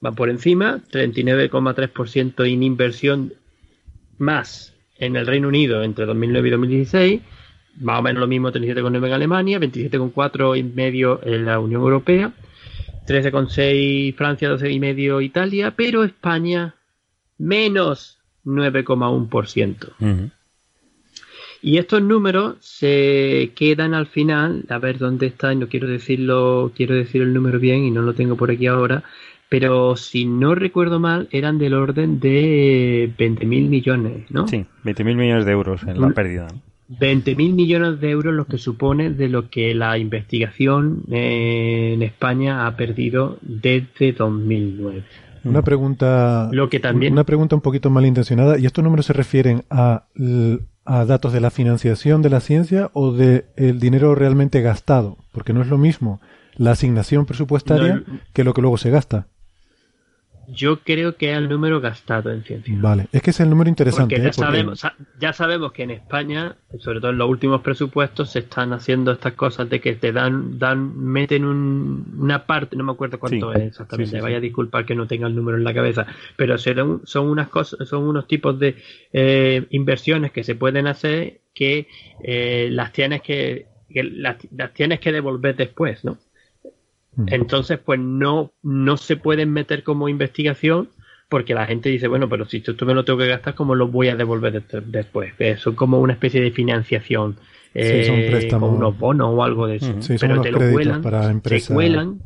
va 0.05 0.11
por 0.11 0.29
encima, 0.29 0.83
39,3% 0.91 2.53
en 2.53 2.63
inversión 2.65 3.35
más 4.19 4.75
en 4.99 5.15
el 5.15 5.27
Reino 5.27 5.47
Unido 5.47 5.85
entre 5.85 6.05
2009 6.05 6.49
y 6.49 6.51
2016, 6.51 7.23
más 7.81 8.01
o 8.01 8.03
menos 8.03 8.20
lo 8.20 8.27
mismo 8.27 8.51
37,9 8.51 9.07
en 9.07 9.12
Alemania, 9.12 9.59
27,4 9.59 10.59
y 10.59 10.62
medio 10.62 11.20
en 11.23 11.44
la 11.44 11.59
Unión 11.59 11.82
Europea, 11.82 12.32
13,6 13.07 14.15
Francia, 14.15 14.48
12 14.48 14.70
y 14.70 14.81
medio 14.81 15.20
Italia, 15.20 15.73
pero 15.77 16.05
España 16.05 16.74
menos 17.39 18.19
9,1%. 18.44 20.31
Y 21.62 21.78
estos 21.78 22.03
números 22.03 22.57
se 22.61 23.53
quedan 23.57 23.94
al 23.94 24.07
final, 24.07 24.65
a 24.69 24.78
ver 24.78 24.98
dónde 24.98 25.27
está, 25.27 25.55
no 25.55 25.69
quiero 25.69 25.89
decirlo, 25.89 26.70
quiero 26.77 26.94
decir 26.94 27.23
el 27.23 27.35
número 27.35 27.59
bien 27.59 27.85
y 27.85 27.90
no 27.90 28.03
lo 28.03 28.15
tengo 28.15 28.36
por 28.36 28.51
aquí 28.51 28.66
ahora, 28.66 29.03
pero 29.48 29.97
si 29.97 30.27
no 30.27 30.55
recuerdo 30.55 31.01
mal, 31.01 31.28
eran 31.31 31.59
del 31.59 31.74
orden 31.74 32.20
de 32.20 33.11
20.000 33.16 33.47
millones, 33.69 34.31
¿no? 34.31 34.47
Sí, 34.47 34.66
20.000 34.85 35.16
millones 35.16 35.44
de 35.47 35.53
euros 35.53 35.82
en 35.85 36.01
la 36.01 36.11
pérdida. 36.11 36.48
20.000 36.89 37.55
millones 37.55 38.01
de 38.01 38.11
euros 38.11 38.35
lo 38.35 38.47
que 38.47 38.59
supone 38.59 39.11
de 39.11 39.29
lo 39.29 39.51
que 39.51 39.75
la 39.75 39.99
investigación 39.99 41.03
en 41.11 42.03
España 42.03 42.67
ha 42.67 42.77
perdido 42.77 43.39
desde 43.43 44.13
2009. 44.13 45.05
Una 45.45 45.63
pregunta, 45.63 46.49
lo 46.53 46.69
que 46.69 46.81
también... 46.81 47.13
una 47.13 47.25
pregunta 47.25 47.55
un 47.55 47.63
poquito 47.63 47.91
malintencionada. 47.91 48.59
¿Y 48.59 48.67
estos 48.67 48.83
números 48.83 49.07
se 49.07 49.13
refieren 49.13 49.63
a, 49.71 50.07
a 50.85 51.05
datos 51.05 51.33
de 51.33 51.41
la 51.41 51.51
financiación 51.51 52.23
de 52.23 52.31
la 52.31 52.41
ciencia 52.41 52.91
o 52.95 53.13
del 53.13 53.45
el 53.57 53.79
dinero 53.79 54.15
realmente 54.15 54.61
gastado? 54.61 55.19
Porque 55.33 55.53
no 55.53 55.63
es 55.63 55.69
lo 55.69 55.79
mismo 55.79 56.21
la 56.57 56.73
asignación 56.73 57.27
presupuestaria 57.27 58.03
que 58.33 58.45
lo 58.45 58.55
que 58.55 58.63
luego 58.63 58.79
se 58.79 58.91
gasta. 58.91 59.29
Yo 60.48 60.81
creo 60.81 61.16
que 61.16 61.32
es 61.32 61.39
el 61.39 61.48
número 61.48 61.81
gastado 61.81 62.31
en 62.31 62.43
ciencia. 62.44 62.74
Vale, 62.78 63.06
es 63.12 63.23
que 63.23 63.31
es 63.31 63.40
el 63.40 63.51
número 63.51 63.68
interesante. 63.68 64.14
Porque 64.14 64.23
ya, 64.23 64.31
¿eh? 64.31 64.32
sabemos, 64.32 64.82
ya 65.18 65.32
sabemos 65.32 65.73
que 65.73 65.82
en 65.82 65.90
España, 65.90 66.56
sobre 66.78 67.01
todo 67.01 67.10
en 67.10 67.18
los 67.18 67.28
últimos 67.28 67.62
presupuestos, 67.62 68.31
se 68.31 68.40
están 68.40 68.73
haciendo 68.73 69.12
estas 69.12 69.32
cosas 69.35 69.68
de 69.68 69.81
que 69.81 69.94
te 69.94 70.12
dan, 70.12 70.59
dan 70.59 70.97
meten 70.97 71.44
una 71.44 72.47
parte, 72.47 72.77
no 72.77 72.85
me 72.85 72.93
acuerdo 72.93 73.18
cuánto 73.18 73.52
es 73.52 73.62
exactamente, 73.62 74.20
vaya 74.20 74.36
a 74.36 74.40
disculpar 74.40 74.86
que 74.86 74.94
no 74.94 75.06
tenga 75.06 75.27
el 75.27 75.35
número 75.35 75.56
en 75.59 75.64
la 75.64 75.74
cabeza, 75.74 76.06
pero 76.36 76.59
son, 76.59 77.02
son 77.05 77.28
unas 77.28 77.48
cosas, 77.48 77.89
son 77.89 78.05
unos 78.05 78.27
tipos 78.27 78.59
de 78.59 78.77
eh, 79.12 79.66
inversiones 79.70 80.32
que 80.32 80.44
se 80.44 80.55
pueden 80.55 80.86
hacer 80.86 81.40
que 81.55 81.89
eh, 82.23 82.68
las 82.70 82.93
tienes 82.93 83.23
que, 83.23 83.66
las 83.89 84.36
tienes 84.74 85.01
que 85.01 85.10
devolver 85.10 85.56
después, 85.56 86.05
¿no? 86.05 86.18
Entonces, 87.29 87.79
pues 87.79 87.99
no, 87.99 88.53
no 88.63 88.97
se 88.97 89.17
pueden 89.17 89.51
meter 89.51 89.83
como 89.83 90.09
investigación 90.09 90.91
porque 91.29 91.55
la 91.55 91.67
gente 91.67 91.89
dice, 91.89 92.09
bueno, 92.09 92.29
pero 92.29 92.47
si 92.47 92.59
esto 92.59 92.87
me 92.87 92.95
lo 92.95 93.05
tengo 93.05 93.19
que 93.19 93.27
gastar, 93.27 93.55
¿cómo 93.55 93.75
lo 93.75 93.89
voy 93.89 94.09
a 94.09 94.17
devolver 94.17 94.63
después? 94.87 95.33
Son 95.59 95.75
como 95.75 96.01
una 96.01 96.13
especie 96.13 96.41
de 96.41 96.51
financiación. 96.51 97.37
Eh, 97.79 98.49
como 98.51 98.69
unos 98.69 98.99
bonos 98.99 99.35
o 99.35 99.45
algo 99.45 99.67
de 99.67 99.77
eso. 99.77 99.95
pero 100.19 100.41
te 100.41 100.51
lo 100.51 100.59
cuelan, 100.59 101.03
para 101.03 101.39
te 101.41 101.61
cuelan 101.63 102.21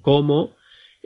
como 0.00 0.52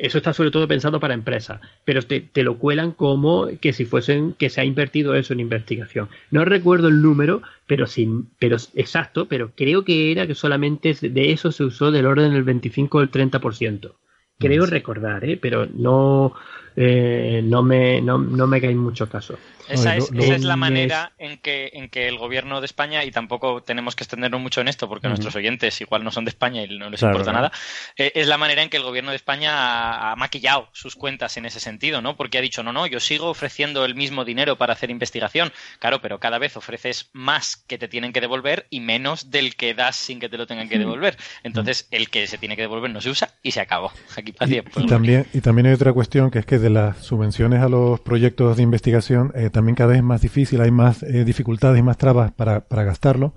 eso 0.03 0.19
está 0.19 0.33
sobre 0.33 0.51
todo 0.51 0.67
pensado 0.67 0.99
para 0.99 1.15
empresas, 1.15 1.61
pero 1.85 2.03
te, 2.03 2.29
lo 2.43 2.59
cuelan 2.59 2.91
como 2.91 3.47
que 3.61 3.73
si 3.73 3.85
fuesen 3.85 4.33
que 4.33 4.51
se 4.51 4.61
ha 4.61 4.65
invertido 4.65 5.15
eso 5.15 5.33
en 5.33 5.39
investigación. 5.39 6.09
No 6.33 6.45
recuerdo 6.45 6.89
el 6.89 7.01
número, 7.01 7.41
pero 7.69 7.87
sin, 7.87 8.29
pero 8.41 8.57
exacto, 8.75 9.29
pero 9.29 9.53
creo 9.55 9.85
que 9.85 10.11
era 10.11 10.27
que 10.27 10.35
solamente 10.35 10.93
de 11.01 11.31
eso 11.31 11.53
se 11.53 11.63
usó 11.63 11.93
del 11.93 12.07
orden 12.07 12.33
del 12.33 12.43
25 12.43 12.99
o 12.99 13.01
el 13.01 13.13
30%. 13.13 13.93
Creo 14.41 14.67
recordar, 14.67 15.25
¿eh? 15.25 15.39
pero 15.41 15.69
no, 15.73 16.35
eh, 16.77 17.41
no, 17.45 17.63
me, 17.63 18.01
no, 18.01 18.19
no 18.19 18.47
me 18.47 18.61
cae 18.61 18.75
mucho 18.75 19.09
caso. 19.09 19.39
Esa, 19.69 19.97
es, 19.97 20.11
esa 20.13 20.35
es, 20.35 20.45
la 20.45 20.57
manera 20.57 21.13
en 21.19 21.39
que, 21.39 21.71
en 21.75 21.89
que 21.89 22.09
el 22.09 22.19
gobierno 22.19 22.61
de 22.61 22.67
España, 22.67 23.05
y 23.05 23.11
tampoco 23.11 23.63
tenemos 23.63 23.95
que 23.95 24.05
extendernos 24.05 24.41
mucho 24.41 24.61
en 24.61 24.69
esto 24.69 24.89
porque 24.89 25.09
nuestros 25.09 25.35
oyentes 25.37 25.81
igual 25.81 26.05
no 26.05 26.11
son 26.11 26.25
de 26.25 26.31
España 26.31 26.63
y 26.63 26.79
no 26.79 26.91
les 26.91 27.03
importa 27.03 27.33
nada, 27.33 27.53
eh, 27.97 28.13
es 28.15 28.27
la 28.27 28.39
manera 28.39 28.63
en 28.63 28.69
que 28.69 28.77
el 28.77 28.83
gobierno 28.83 29.11
de 29.11 29.17
España 29.17 30.11
ha, 30.11 30.17
maquillado 30.17 30.69
sus 30.73 30.95
cuentas 30.95 31.37
en 31.37 31.47
ese 31.47 31.61
sentido, 31.61 32.03
¿no? 32.03 32.17
Porque 32.17 32.39
ha 32.39 32.41
dicho, 32.41 32.63
no, 32.63 32.73
no, 32.73 32.87
yo 32.87 33.01
sigo 33.01 33.29
ofreciendo 33.29 33.85
el 33.85 33.95
mismo 33.95 34.25
dinero 34.25 34.57
para 34.57 34.73
hacer 34.73 34.91
investigación. 34.91 35.53
Claro, 35.79 36.01
pero 36.01 36.19
cada 36.19 36.39
vez 36.39 36.57
ofreces 36.57 37.11
más 37.13 37.57
que 37.57 37.79
te 37.79 37.89
tienen 37.89 38.13
que 38.13 38.21
devolver 38.21 38.67
y 38.71 38.81
menos 38.81 39.31
del 39.31 39.57
que 39.57 39.75
das 39.75 39.97
sin 39.97 40.21
que 40.21 40.29
te 40.29 40.39
lo 40.39 40.47
tengan 40.47 40.69
que 40.69 40.79
devolver. 40.79 41.17
Entonces, 41.43 41.89
el 41.91 42.11
que 42.11 42.27
se 42.27 42.39
tiene 42.39 42.57
que 42.57 42.63
devolver 42.63 42.91
no 42.91 43.01
se 43.01 43.11
usa 43.11 43.31
y 43.43 43.53
se 43.53 43.61
acabó. 43.61 43.93
Aquí 44.17 44.35
y, 44.47 44.81
y 44.81 44.87
también, 44.87 45.27
y 45.33 45.41
también 45.41 45.67
hay 45.67 45.73
otra 45.73 45.93
cuestión 45.93 46.31
que 46.31 46.41
es 46.41 46.47
que 46.47 46.59
de 46.63 46.71
las 46.71 46.99
subvenciones 46.99 47.61
a 47.61 47.69
los 47.69 48.01
proyectos 48.01 48.57
de 48.57 48.63
investigación 48.63 49.33
eh, 49.35 49.51
también 49.51 49.75
cada 49.75 49.91
vez 49.91 49.99
es 49.99 50.05
más 50.05 50.23
difícil, 50.23 50.61
hay 50.61 50.71
más 50.71 51.03
eh, 51.03 51.25
dificultades 51.25 51.79
y 51.79 51.83
más 51.83 51.99
trabas 51.99 52.33
para, 52.33 52.61
para 52.61 52.85
gastarlo, 52.85 53.35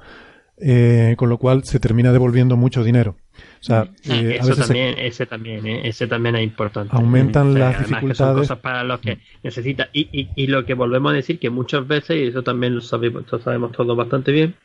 eh, 0.58 1.16
con 1.18 1.30
lo 1.30 1.38
cual 1.38 1.66
se 1.66 1.80
termina 1.80 2.14
devolviendo 2.14 2.56
mucho 2.56 2.84
dinero. 2.84 3.18
O 3.60 3.64
sea, 3.64 3.90
eh, 4.06 4.38
Eso 4.40 4.56
también, 4.56 4.96
ese 4.98 5.26
también, 5.26 5.66
ese 5.66 6.08
también 6.08 6.36
es 6.36 6.44
importante. 6.44 6.96
Aumentan 6.96 7.54
las 7.54 7.80
dificultades. 7.80 8.38
cosas 8.38 8.60
para 8.60 8.84
los 8.84 9.00
que 9.00 9.20
necesita. 9.44 9.90
Y, 9.92 10.08
y, 10.12 10.30
y, 10.36 10.48
lo 10.48 10.66
que 10.66 10.74
volvemos 10.74 11.12
a 11.12 11.16
decir, 11.16 11.40
que 11.40 11.50
muchas 11.50 11.86
veces, 11.86 12.18
y 12.18 12.28
eso 12.28 12.44
también 12.44 12.76
lo 12.76 12.82
sabemos, 12.82 13.26
lo 13.30 13.40
sabemos 13.40 13.72
todos 13.74 13.98
bastante 13.98 14.32
bien, 14.32 14.56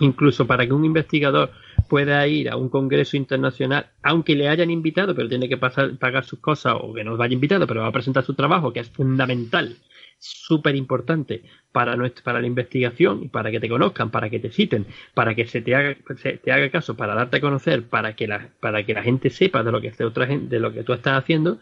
incluso 0.00 0.46
para 0.46 0.66
que 0.66 0.72
un 0.72 0.84
investigador 0.84 1.52
pueda 1.90 2.26
ir 2.28 2.48
a 2.48 2.56
un 2.56 2.68
congreso 2.68 3.16
internacional, 3.16 3.90
aunque 4.02 4.36
le 4.36 4.48
hayan 4.48 4.70
invitado, 4.70 5.14
pero 5.14 5.28
tiene 5.28 5.48
que 5.48 5.58
pasar, 5.58 5.98
pagar 5.98 6.24
sus 6.24 6.38
cosas, 6.38 6.76
o 6.80 6.94
que 6.94 7.04
no 7.04 7.16
vaya 7.16 7.34
invitado, 7.34 7.66
pero 7.66 7.80
va 7.82 7.88
a 7.88 7.92
presentar 7.92 8.24
su 8.24 8.34
trabajo, 8.34 8.72
que 8.72 8.80
es 8.80 8.88
fundamental 8.88 9.76
súper 10.20 10.76
importante 10.76 11.42
para, 11.72 11.96
para 12.22 12.40
la 12.40 12.46
investigación 12.46 13.30
para 13.30 13.50
que 13.50 13.58
te 13.58 13.68
conozcan, 13.68 14.10
para 14.10 14.30
que 14.30 14.38
te 14.38 14.50
citen, 14.50 14.86
para 15.14 15.34
que 15.34 15.46
se 15.46 15.62
te 15.62 15.74
haga, 15.74 15.96
se 16.16 16.34
te 16.38 16.52
haga 16.52 16.70
caso, 16.70 16.96
para 16.96 17.14
darte 17.14 17.38
a 17.38 17.40
conocer, 17.40 17.82
para 17.88 18.14
que 18.14 18.28
la, 18.28 18.50
para 18.60 18.84
que 18.84 18.94
la 18.94 19.02
gente 19.02 19.30
sepa 19.30 19.64
de 19.64 19.72
lo 19.72 19.80
que 19.80 19.92
otra 20.04 20.26
gente, 20.26 20.54
de 20.54 20.60
lo 20.60 20.72
que 20.72 20.84
tú 20.84 20.92
estás 20.92 21.18
haciendo, 21.18 21.58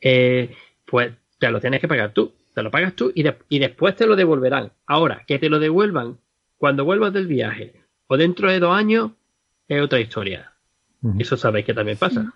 eh, 0.00 0.54
pues 0.86 1.12
te 1.38 1.50
lo 1.50 1.60
tienes 1.60 1.80
que 1.80 1.88
pagar 1.88 2.12
tú. 2.12 2.32
Te 2.54 2.62
lo 2.62 2.70
pagas 2.70 2.94
tú 2.94 3.10
y, 3.12 3.24
y 3.48 3.58
después 3.58 3.96
te 3.96 4.06
lo 4.06 4.14
devolverán. 4.14 4.70
Ahora, 4.86 5.24
que 5.26 5.40
te 5.40 5.48
lo 5.48 5.58
devuelvan 5.58 6.18
cuando 6.56 6.84
vuelvas 6.84 7.12
del 7.12 7.26
viaje 7.26 7.72
o 8.06 8.16
dentro 8.16 8.48
de 8.48 8.60
dos 8.60 8.76
años 8.76 9.10
es 9.68 9.82
otra 9.82 10.00
historia. 10.00 10.52
Eso 11.18 11.36
sabéis 11.36 11.66
que 11.66 11.74
también 11.74 11.98
pasa. 11.98 12.32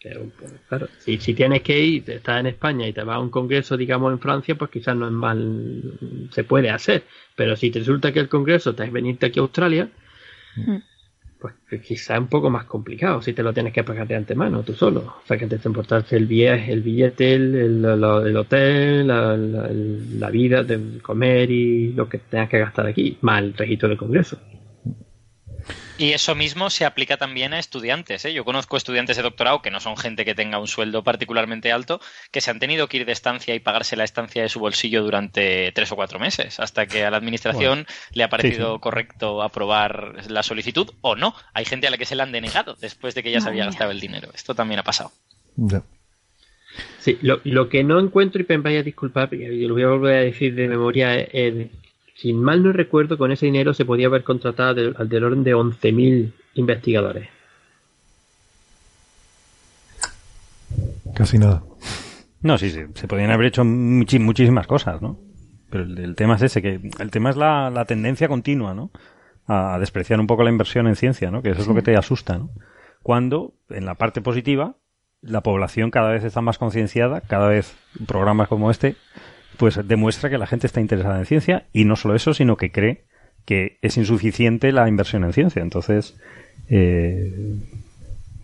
Claro, 0.00 0.88
si, 0.98 1.18
si 1.18 1.34
tienes 1.34 1.62
que 1.62 1.78
ir, 1.78 2.08
estás 2.08 2.40
en 2.40 2.46
España 2.46 2.86
y 2.86 2.92
te 2.92 3.02
vas 3.02 3.16
a 3.16 3.20
un 3.20 3.30
congreso, 3.30 3.76
digamos, 3.76 4.12
en 4.12 4.20
Francia, 4.20 4.54
pues 4.54 4.70
quizás 4.70 4.96
no 4.96 5.06
es 5.06 5.12
mal, 5.12 6.28
se 6.30 6.44
puede 6.44 6.70
hacer. 6.70 7.04
Pero 7.36 7.56
si 7.56 7.70
te 7.70 7.80
resulta 7.80 8.12
que 8.12 8.20
el 8.20 8.28
congreso 8.28 8.74
te 8.74 8.84
es 8.84 8.92
venirte 8.92 9.26
aquí 9.26 9.40
a 9.40 9.42
Australia, 9.42 9.88
pues 11.40 11.54
quizás 11.82 12.16
es 12.16 12.18
un 12.18 12.28
poco 12.28 12.50
más 12.50 12.64
complicado 12.64 13.22
si 13.22 13.32
te 13.32 13.42
lo 13.42 13.52
tienes 13.52 13.72
que 13.72 13.84
pagar 13.84 14.06
de 14.06 14.16
antemano 14.16 14.62
tú 14.62 14.74
solo. 14.74 15.00
O 15.22 15.26
sea, 15.26 15.36
que 15.36 15.46
te 15.46 15.68
importarse 15.68 16.16
el 16.16 16.26
viaje, 16.26 16.72
el 16.72 16.82
billete, 16.82 17.34
el, 17.34 17.84
el, 17.84 18.36
hotel, 18.36 19.06
la, 19.06 19.36
la, 19.36 20.30
vida, 20.30 20.62
de 20.62 21.00
comer 21.00 21.50
y 21.50 21.92
lo 21.92 22.08
que 22.08 22.18
tengas 22.18 22.48
que 22.48 22.58
gastar 22.58 22.86
aquí, 22.86 23.18
más 23.20 23.42
el 23.42 23.54
registro 23.54 23.88
del 23.88 23.98
congreso. 23.98 24.38
Y 25.98 26.12
eso 26.12 26.36
mismo 26.36 26.70
se 26.70 26.84
aplica 26.84 27.16
también 27.16 27.52
a 27.52 27.58
estudiantes. 27.58 28.24
¿eh? 28.24 28.32
Yo 28.32 28.44
conozco 28.44 28.76
estudiantes 28.76 29.16
de 29.16 29.24
doctorado 29.24 29.62
que 29.62 29.72
no 29.72 29.80
son 29.80 29.96
gente 29.96 30.24
que 30.24 30.36
tenga 30.36 30.60
un 30.60 30.68
sueldo 30.68 31.02
particularmente 31.02 31.72
alto, 31.72 32.00
que 32.30 32.40
se 32.40 32.52
han 32.52 32.60
tenido 32.60 32.88
que 32.88 32.98
ir 32.98 33.04
de 33.04 33.10
estancia 33.10 33.52
y 33.56 33.58
pagarse 33.58 33.96
la 33.96 34.04
estancia 34.04 34.42
de 34.42 34.48
su 34.48 34.60
bolsillo 34.60 35.02
durante 35.02 35.72
tres 35.72 35.90
o 35.90 35.96
cuatro 35.96 36.20
meses, 36.20 36.60
hasta 36.60 36.86
que 36.86 37.04
a 37.04 37.10
la 37.10 37.16
administración 37.16 37.84
le 38.12 38.22
ha 38.22 38.28
parecido 38.28 38.78
correcto 38.78 39.42
aprobar 39.42 40.30
la 40.30 40.44
solicitud 40.44 40.88
o 41.00 41.16
no. 41.16 41.34
Hay 41.52 41.64
gente 41.64 41.88
a 41.88 41.90
la 41.90 41.98
que 41.98 42.06
se 42.06 42.14
la 42.14 42.22
han 42.22 42.32
denegado 42.32 42.76
después 42.76 43.16
de 43.16 43.24
que 43.24 43.32
ya 43.32 43.40
se 43.40 43.48
había 43.48 43.64
gastado 43.64 43.90
el 43.90 43.98
dinero. 43.98 44.28
Esto 44.32 44.54
también 44.54 44.78
ha 44.78 44.84
pasado. 44.84 45.10
Sí, 47.00 47.18
lo, 47.22 47.68
que 47.68 47.82
no 47.82 47.98
encuentro, 47.98 48.40
y 48.40 48.46
me 48.48 48.58
vaya 48.58 48.80
a 48.80 48.84
disculpar, 48.84 49.34
y 49.34 49.66
lo 49.66 49.74
voy 49.74 49.82
a 49.82 49.88
volver 49.88 50.16
a 50.16 50.20
decir 50.20 50.54
de 50.54 50.68
memoria, 50.68 51.16
es 51.16 51.70
si 52.18 52.32
mal 52.32 52.64
no 52.64 52.72
recuerdo, 52.72 53.16
con 53.16 53.30
ese 53.30 53.46
dinero 53.46 53.74
se 53.74 53.84
podía 53.84 54.08
haber 54.08 54.24
contratado 54.24 54.92
al 54.96 55.08
del 55.08 55.24
orden 55.24 55.44
de 55.44 55.54
11.000 55.54 56.32
investigadores. 56.54 57.28
Casi 61.14 61.38
nada. 61.38 61.62
No, 62.42 62.58
sí, 62.58 62.70
sí, 62.70 62.80
se 62.94 63.06
podían 63.06 63.30
haber 63.30 63.46
hecho 63.46 63.64
muchísimas 63.64 64.66
cosas, 64.66 65.00
¿no? 65.00 65.20
Pero 65.70 65.84
el, 65.84 66.16
tema 66.16 66.34
es 66.34 66.42
ese, 66.42 66.60
que 66.60 66.80
el 66.98 67.10
tema 67.12 67.30
es 67.30 67.36
la, 67.36 67.84
tendencia 67.86 68.26
continua, 68.26 68.74
¿no? 68.74 68.90
A, 69.46 69.78
despreciar 69.78 70.18
un 70.18 70.26
poco 70.26 70.42
la 70.42 70.50
inversión 70.50 70.88
en 70.88 70.96
ciencia, 70.96 71.30
¿no? 71.30 71.40
Que 71.40 71.50
eso 71.50 71.60
es 71.60 71.68
lo 71.68 71.74
que 71.74 71.82
te 71.82 71.96
asusta, 71.96 72.36
¿no? 72.36 72.50
Cuando, 73.00 73.54
en 73.70 73.84
la 73.84 73.94
parte 73.94 74.22
positiva, 74.22 74.74
la 75.20 75.42
población 75.42 75.92
cada 75.92 76.10
vez 76.10 76.24
está 76.24 76.40
más 76.40 76.58
concienciada, 76.58 77.20
cada 77.20 77.46
vez 77.46 77.76
programas 78.08 78.48
como 78.48 78.72
este 78.72 78.96
pues 79.58 79.78
demuestra 79.86 80.30
que 80.30 80.38
la 80.38 80.46
gente 80.46 80.66
está 80.66 80.80
interesada 80.80 81.18
en 81.18 81.26
ciencia 81.26 81.66
y 81.72 81.84
no 81.84 81.96
solo 81.96 82.14
eso, 82.14 82.32
sino 82.32 82.56
que 82.56 82.70
cree 82.70 83.04
que 83.44 83.78
es 83.82 83.96
insuficiente 83.96 84.72
la 84.72 84.88
inversión 84.88 85.24
en 85.24 85.32
ciencia. 85.32 85.62
Entonces, 85.62 86.16
eh, 86.68 87.56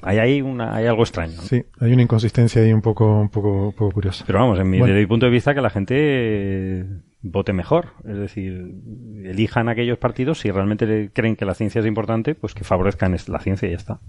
hay, 0.02 0.18
hay, 0.18 0.42
una, 0.42 0.74
hay 0.74 0.86
algo 0.86 1.02
extraño. 1.02 1.40
Sí, 1.42 1.64
hay 1.80 1.92
una 1.92 2.02
inconsistencia 2.02 2.62
ahí 2.62 2.72
un 2.72 2.82
poco, 2.82 3.20
un 3.20 3.28
poco, 3.28 3.72
poco 3.76 3.92
curiosa. 3.92 4.24
Pero 4.26 4.40
vamos, 4.40 4.58
en 4.58 4.68
mi, 4.68 4.78
desde 4.80 5.00
mi 5.00 5.06
punto 5.06 5.26
de 5.26 5.32
vista, 5.32 5.54
que 5.54 5.60
la 5.60 5.70
gente 5.70 6.86
vote 7.22 7.52
mejor. 7.52 7.88
Es 8.06 8.16
decir, 8.16 8.74
elijan 9.24 9.68
aquellos 9.68 9.98
partidos 9.98 10.40
si 10.40 10.50
realmente 10.50 11.10
creen 11.12 11.36
que 11.36 11.44
la 11.44 11.54
ciencia 11.54 11.80
es 11.80 11.86
importante, 11.86 12.34
pues 12.34 12.54
que 12.54 12.64
favorezcan 12.64 13.16
la 13.28 13.40
ciencia 13.40 13.68
y 13.68 13.72
ya 13.72 13.76
está. 13.76 14.00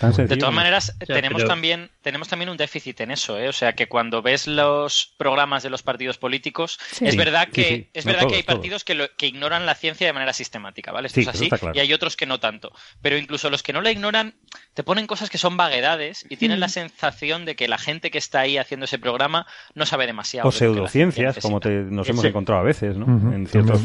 De 0.00 0.36
todas 0.36 0.54
maneras, 0.54 0.96
tenemos, 1.06 1.44
también, 1.44 1.90
tenemos 2.00 2.28
también 2.28 2.48
un 2.48 2.56
déficit 2.56 3.00
en 3.02 3.10
eso, 3.10 3.38
¿eh? 3.38 3.48
O 3.48 3.52
sea, 3.52 3.74
que 3.74 3.88
cuando 3.88 4.22
ves 4.22 4.46
los 4.46 5.14
programas 5.16 5.62
de 5.62 5.70
los 5.70 5.82
partidos 5.82 6.18
políticos, 6.18 6.78
es 7.00 7.16
verdad 7.16 7.48
que, 7.48 7.90
es 7.92 8.04
verdad 8.04 8.26
que 8.26 8.36
hay 8.36 8.42
partidos 8.42 8.84
que, 8.84 9.10
que, 9.16 9.26
ignoran 9.26 9.66
la 9.66 9.74
ciencia 9.74 10.06
de 10.06 10.12
manera 10.12 10.32
sistemática, 10.32 10.92
¿vale? 10.92 11.06
Esto 11.06 11.20
es 11.20 11.28
así, 11.28 11.50
y 11.74 11.78
hay 11.78 11.92
otros 11.92 12.16
que 12.16 12.26
no 12.26 12.40
tanto. 12.40 12.72
Pero 13.00 13.16
incluso 13.16 13.50
los 13.50 13.62
que 13.62 13.72
no 13.72 13.80
la 13.80 13.90
ignoran, 13.90 14.34
te 14.74 14.82
ponen 14.82 15.06
cosas 15.06 15.30
que 15.30 15.38
son 15.38 15.56
vaguedades 15.56 16.26
y 16.28 16.36
tienen 16.36 16.58
la 16.58 16.68
sensación 16.68 17.44
de 17.44 17.54
que 17.54 17.68
la 17.68 17.78
gente 17.78 18.10
que 18.10 18.18
está 18.18 18.40
ahí 18.40 18.58
haciendo 18.58 18.84
ese 18.84 18.98
programa 18.98 19.46
no 19.74 19.86
sabe 19.86 20.06
demasiado. 20.06 20.48
O 20.48 20.52
pseudociencias, 20.52 21.38
como 21.40 21.60
nos 21.60 22.08
hemos 22.08 22.24
encontrado 22.24 22.60
a 22.62 22.64
veces, 22.64 22.96
¿no? 22.96 23.06
En 23.32 23.46
ciertos 23.46 23.82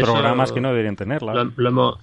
programas 0.00 0.52
que 0.52 0.60
no 0.60 0.70
deberían 0.70 0.96
tenerla. 0.96 1.50
Lo, 1.56 1.68
hemos... 1.68 1.98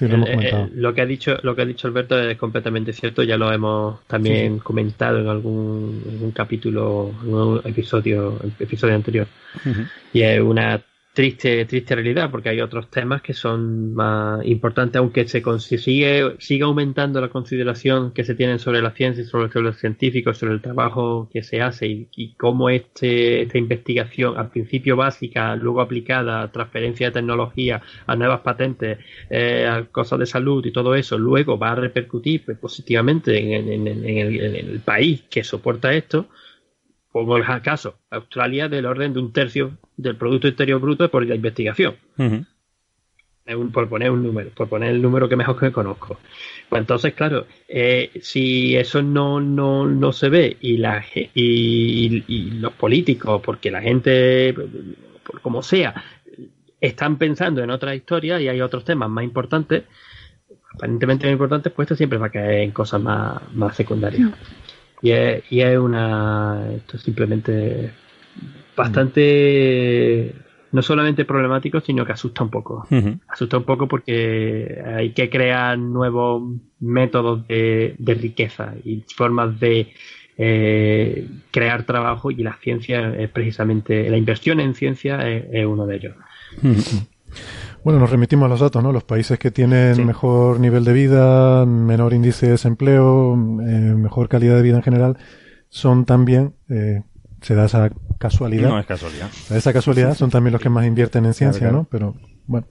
eh, 0.00 0.68
lo, 0.74 0.94
que 0.94 1.00
ha 1.00 1.06
dicho 1.06 1.36
lo 1.42 1.54
que 1.54 1.62
ha 1.62 1.66
dicho 1.66 1.88
Alberto 1.88 2.18
es 2.18 2.36
completamente 2.36 2.92
cierto 2.92 3.22
ya 3.22 3.36
lo 3.36 3.52
hemos 3.52 4.04
también 4.06 4.58
comentado 4.58 5.20
en 5.20 5.28
algún, 5.28 6.32
capítulo 6.34 7.12
en 7.22 7.34
un 7.34 7.60
episodio 7.64 8.38
episodio 8.58 8.94
anterior. 8.94 9.26
Y 10.12 10.22
es 10.22 10.40
una 10.40 10.80
triste, 11.16 11.64
triste 11.64 11.94
realidad, 11.94 12.30
porque 12.30 12.50
hay 12.50 12.60
otros 12.60 12.90
temas 12.90 13.22
que 13.22 13.32
son 13.32 13.94
más 13.94 14.44
importantes, 14.44 14.98
aunque 14.98 15.26
se 15.26 15.40
sigue, 15.78 16.36
siga 16.38 16.66
aumentando 16.66 17.22
la 17.22 17.30
consideración 17.30 18.12
que 18.12 18.22
se 18.22 18.34
tiene 18.34 18.58
sobre 18.58 18.82
la 18.82 18.90
ciencia, 18.90 19.24
sobre 19.24 19.48
los 19.62 19.78
científicos, 19.78 20.36
sobre 20.36 20.52
el 20.52 20.60
trabajo 20.60 21.30
que 21.32 21.42
se 21.42 21.62
hace 21.62 21.86
y, 22.14 22.34
cómo 22.34 22.68
este, 22.68 23.40
esta 23.40 23.56
investigación, 23.56 24.36
al 24.36 24.50
principio 24.50 24.94
básica, 24.94 25.56
luego 25.56 25.80
aplicada 25.80 26.42
a 26.42 26.52
transferencia 26.52 27.06
de 27.06 27.14
tecnología, 27.14 27.80
a 28.06 28.14
nuevas 28.14 28.40
patentes, 28.40 28.98
eh, 29.30 29.66
a 29.66 29.86
cosas 29.86 30.18
de 30.18 30.26
salud 30.26 30.66
y 30.66 30.70
todo 30.70 30.94
eso, 30.94 31.16
luego 31.16 31.58
va 31.58 31.70
a 31.70 31.76
repercutir 31.76 32.44
pues, 32.44 32.58
positivamente 32.58 33.38
en, 33.38 33.86
el, 33.88 34.80
país 34.84 35.24
que 35.30 35.42
soporta 35.42 35.94
esto, 35.94 36.28
como 37.24 37.36
el 37.36 37.44
caso, 37.62 37.98
Australia 38.10 38.68
del 38.68 38.86
orden 38.86 39.14
de 39.14 39.20
un 39.20 39.32
tercio 39.32 39.78
del 39.96 40.16
Producto 40.16 40.48
Interior 40.48 40.80
Bruto 40.80 41.10
por 41.10 41.24
la 41.24 41.34
investigación. 41.34 41.96
por 43.72 43.88
poner 43.88 44.10
un 44.10 44.22
número, 44.22 44.50
por 44.50 44.68
poner 44.68 44.90
el 44.90 45.00
número 45.00 45.28
que 45.28 45.36
mejor 45.36 45.58
que 45.58 45.72
conozco. 45.72 46.18
Pues 46.68 46.80
entonces, 46.80 47.14
claro, 47.14 47.46
eh, 47.68 48.10
si 48.20 48.76
eso 48.76 49.02
no, 49.02 49.40
no, 49.40 49.86
no 49.86 50.12
se 50.12 50.28
ve 50.28 50.56
y, 50.60 50.76
la, 50.78 51.04
y, 51.14 52.50
los 52.60 52.72
políticos, 52.72 53.40
porque 53.44 53.70
la 53.70 53.80
gente, 53.80 54.52
por 55.24 55.40
como 55.40 55.62
sea, 55.62 56.04
están 56.80 57.16
pensando 57.16 57.62
en 57.62 57.70
otra 57.70 57.94
historia 57.94 58.40
y 58.40 58.48
hay 58.48 58.60
otros 58.60 58.84
temas 58.84 59.08
más 59.08 59.24
importantes, 59.24 59.84
aparentemente 60.74 61.26
más 61.26 61.32
importantes, 61.32 61.72
pues 61.72 61.86
esto 61.86 61.96
siempre 61.96 62.18
va 62.18 62.26
a 62.26 62.30
caer 62.30 62.60
en 62.62 62.72
cosas 62.72 63.00
más, 63.00 63.40
más 63.54 63.74
secundarias. 63.76 64.32
Y 65.02 65.10
es, 65.10 65.44
y 65.50 65.60
es 65.60 65.78
una. 65.78 66.68
Esto 66.74 66.96
es 66.96 67.02
simplemente 67.02 67.92
bastante. 68.76 70.34
No 70.72 70.82
solamente 70.82 71.24
problemático, 71.24 71.80
sino 71.80 72.04
que 72.04 72.12
asusta 72.12 72.42
un 72.42 72.50
poco. 72.50 72.86
Asusta 73.28 73.58
un 73.58 73.64
poco 73.64 73.88
porque 73.88 74.82
hay 74.84 75.10
que 75.10 75.30
crear 75.30 75.78
nuevos 75.78 76.42
métodos 76.80 77.46
de, 77.46 77.94
de 77.98 78.14
riqueza 78.14 78.74
y 78.84 79.02
formas 79.14 79.58
de 79.58 79.94
eh, 80.38 81.26
crear 81.50 81.84
trabajo 81.84 82.30
y 82.30 82.42
la 82.42 82.58
ciencia 82.58 83.14
es 83.16 83.30
precisamente, 83.30 84.10
la 84.10 84.18
inversión 84.18 84.60
en 84.60 84.74
ciencia 84.74 85.26
es, 85.26 85.64
uno 85.64 85.86
de 85.86 85.96
ellos. 85.96 86.14
Bueno, 87.86 88.00
nos 88.00 88.10
remitimos 88.10 88.46
a 88.46 88.48
los 88.48 88.58
datos, 88.58 88.82
¿no? 88.82 88.90
Los 88.90 89.04
países 89.04 89.38
que 89.38 89.52
tienen 89.52 90.04
mejor 90.04 90.58
nivel 90.58 90.82
de 90.82 90.92
vida, 90.92 91.64
menor 91.66 92.14
índice 92.14 92.46
de 92.46 92.52
desempleo, 92.52 93.34
eh, 93.34 93.94
mejor 93.94 94.28
calidad 94.28 94.56
de 94.56 94.62
vida 94.62 94.74
en 94.74 94.82
general, 94.82 95.16
son 95.68 96.04
también, 96.04 96.56
eh, 96.68 97.04
se 97.42 97.54
da 97.54 97.66
esa 97.66 97.92
casualidad. 98.18 98.70
No 98.70 98.80
es 98.80 98.86
casualidad. 98.86 99.30
Esa 99.52 99.72
casualidad 99.72 100.14
son 100.14 100.30
también 100.30 100.50
los 100.50 100.60
que 100.60 100.68
más 100.68 100.84
invierten 100.84 101.26
en 101.26 101.34
ciencia, 101.34 101.70
¿no? 101.70 101.86
Pero, 101.88 102.16
bueno 102.48 102.66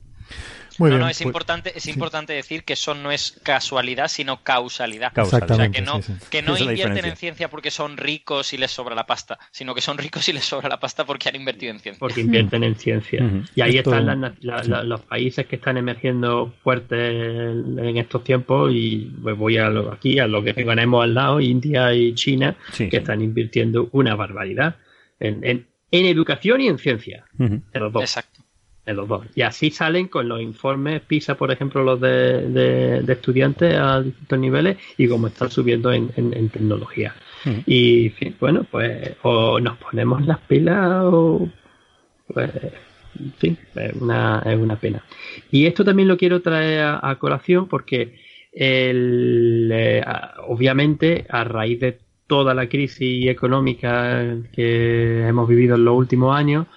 no, 0.80 0.98
no, 0.98 1.08
es, 1.08 1.18
pues, 1.18 1.22
importante, 1.22 1.74
es 1.76 1.88
importante 1.88 2.34
decir 2.34 2.64
que 2.64 2.74
eso 2.74 2.96
no 2.96 3.12
es 3.12 3.40
casualidad, 3.44 4.08
sino 4.08 4.44
causalidad. 4.44 5.12
Exactamente, 5.18 5.54
o 5.54 5.56
sea, 5.56 5.70
que 5.72 5.82
no, 5.82 6.20
que 6.30 6.42
no 6.42 6.58
invierten 6.58 7.06
en 7.06 7.16
ciencia 7.16 7.50
porque 7.50 7.72
son 7.72 7.98
ricos 7.98 8.54
y 8.54 8.58
les 8.58 8.72
sobra 8.72 8.96
la 8.96 9.06
pasta, 9.06 9.40
sino 9.52 9.74
que 9.74 9.82
son 9.82 9.98
ricos 9.98 10.28
y 10.30 10.34
les 10.34 10.46
sobra 10.46 10.70
la 10.70 10.80
pasta 10.80 11.06
porque 11.06 11.30
han 11.30 11.36
invertido 11.36 11.72
en 11.72 11.80
ciencia. 11.80 12.00
Porque 12.00 12.22
invierten 12.22 12.64
en 12.64 12.76
ciencia. 12.76 13.24
Y 13.56 13.62
ahí 13.62 13.78
están 13.78 14.36
los 14.42 15.02
países 15.02 15.46
que 15.48 15.56
están 15.56 15.78
emergiendo 15.78 16.54
fuertes 16.64 17.00
en 17.00 17.98
estos 17.98 18.24
tiempos 18.24 18.72
y 18.74 19.12
pues 19.22 19.38
voy 19.38 19.58
a 19.58 19.68
aquí, 19.92 20.20
a 20.20 20.28
lo 20.28 20.44
que 20.44 20.54
tenemos 20.54 21.04
al 21.04 21.14
lado, 21.14 21.40
India 21.40 21.94
y 21.94 22.14
China, 22.16 22.56
que 22.78 22.98
están 22.98 23.22
invirtiendo 23.22 23.90
una 23.92 24.16
barbaridad 24.16 24.76
en, 25.20 25.44
en, 25.44 25.66
educación 26.06 26.62
y 26.62 26.68
en 26.68 26.78
ciencia. 26.78 27.26
Exacto 27.74 28.45
los 28.94 29.08
dos. 29.08 29.26
Y 29.36 29.42
así 29.42 29.72
salen 29.72 30.08
con 30.08 30.28
los 30.28 30.42
informes 30.42 31.02
PISA, 31.02 31.36
por 31.36 31.52
ejemplo, 31.52 31.84
los 31.84 32.00
de, 32.00 33.04
estudiantes 33.08 33.76
a 33.76 34.02
distintos 34.02 34.40
niveles 34.40 34.78
y 34.98 35.08
como 35.08 35.28
están 35.28 35.50
subiendo 35.50 35.92
en, 35.92 36.10
tecnología. 36.50 37.16
Hmm. 37.44 37.60
Y 37.66 38.12
bueno, 38.40 38.66
pues 38.70 39.16
o 39.24 39.60
nos 39.60 39.78
ponemos 39.78 40.26
las 40.26 40.40
pilas 40.40 41.04
o 41.06 41.50
pues 42.28 42.52
en 43.20 43.34
fin, 43.34 43.58
es 43.76 43.94
una, 43.94 44.44
es 44.46 44.58
una 44.58 44.76
pena. 44.76 45.04
Y 45.52 45.66
esto 45.66 45.84
también 45.84 46.08
lo 46.08 46.18
quiero 46.18 46.42
traer 46.42 47.00
a, 47.02 47.16
colación 47.20 47.68
porque 47.68 48.16
el, 48.52 49.70
eh, 49.74 50.04
obviamente 50.48 51.26
a 51.30 51.44
raíz 51.44 51.80
de 51.80 52.00
toda 52.28 52.54
la 52.54 52.68
crisis 52.68 53.28
económica 53.28 54.38
que 54.52 55.28
hemos 55.28 55.48
vivido 55.48 55.76
en 55.76 55.86
los 55.86 55.96
últimos 55.96 56.36
años, 56.36 56.68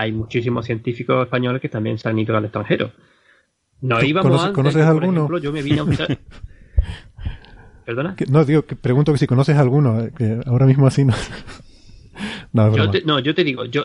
hay 0.00 0.12
muchísimos 0.12 0.66
científicos 0.66 1.24
españoles 1.24 1.60
que 1.60 1.68
también 1.68 1.98
se 1.98 2.08
han 2.08 2.18
ido 2.18 2.36
al 2.36 2.44
extranjero. 2.44 2.92
No 3.80 4.02
íbamos 4.02 4.46
¿Conoces, 4.48 4.82
alguno? 4.82 5.38
yo 5.38 5.52
me 5.52 5.62
vine 5.62 5.80
a 5.80 5.84
¿Perdona? 7.84 8.16
no, 8.28 8.44
digo, 8.44 8.62
que 8.62 8.74
pregunto 8.74 9.12
que 9.12 9.18
si 9.18 9.26
conoces 9.28 9.56
alguno, 9.56 10.00
eh, 10.00 10.12
que 10.16 10.40
ahora 10.46 10.66
mismo 10.66 10.88
así 10.88 11.04
no. 11.04 11.14
no, 12.52 12.76
yo 12.76 12.90
te, 12.90 13.02
no, 13.02 13.20
yo 13.20 13.32
te 13.32 13.44
digo, 13.44 13.64
yo, 13.64 13.84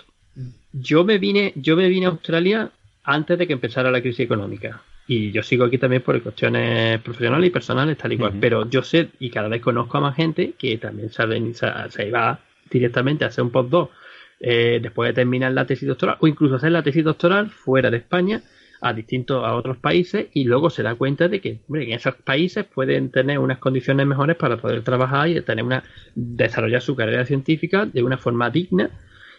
yo 0.72 1.04
me 1.04 1.20
vine, 1.20 1.54
yo 1.56 1.76
me 1.76 1.88
vine 1.88 2.08
a 2.08 2.10
Australia 2.10 2.72
antes 3.04 3.38
de 3.38 3.46
que 3.46 3.54
empezara 3.54 3.92
la 3.92 4.02
crisis 4.02 4.22
económica. 4.22 4.82
Y 5.08 5.32
yo 5.32 5.44
sigo 5.44 5.66
aquí 5.66 5.78
también 5.78 6.02
por 6.02 6.22
cuestiones 6.22 7.02
profesionales 7.02 7.48
y 7.48 7.52
personales, 7.52 7.98
tal 7.98 8.14
y 8.14 8.18
cual. 8.18 8.34
Pero 8.40 8.70
yo 8.70 8.82
sé, 8.82 9.10
y 9.20 9.30
cada 9.30 9.50
vez 9.50 9.62
conozco 9.62 9.98
a 9.98 10.02
más 10.02 10.16
gente 10.16 10.54
que 10.58 10.78
también 10.78 11.12
se, 11.12 11.68
se, 11.90 12.08
iba 12.08 12.40
directamente 12.70 13.26
a 13.26 13.28
hacer 13.28 13.44
un 13.44 13.52
postdoc 13.52 13.92
eh, 14.44 14.80
después 14.82 15.10
de 15.10 15.14
terminar 15.14 15.52
la 15.52 15.68
tesis 15.68 15.88
doctoral 15.88 16.18
o 16.20 16.28
incluso 16.28 16.56
hacer 16.56 16.72
la 16.72 16.82
tesis 16.82 17.04
doctoral 17.04 17.52
fuera 17.52 17.92
de 17.92 17.98
España 17.98 18.42
a 18.82 18.92
distintos 18.94 19.46
a 19.46 19.54
otros 19.56 19.78
países 19.78 20.28
y 20.34 20.46
luego 20.46 20.72
se 20.72 20.82
da 20.82 20.96
cuenta 20.96 21.28
de 21.28 21.40
que, 21.40 21.60
en 21.70 21.92
esos 21.92 22.16
países 22.16 22.66
pueden 22.66 23.12
tener 23.12 23.38
unas 23.38 23.60
condiciones 23.60 24.08
mejores 24.08 24.36
para 24.38 24.58
poder 24.58 24.84
trabajar 24.84 25.30
y 25.30 25.40
tener 25.42 25.64
una 25.64 25.84
desarrollar 26.16 26.82
su 26.82 26.96
carrera 26.96 27.24
científica 27.26 27.86
de 27.86 28.02
una 28.02 28.18
forma 28.18 28.50
digna 28.50 28.90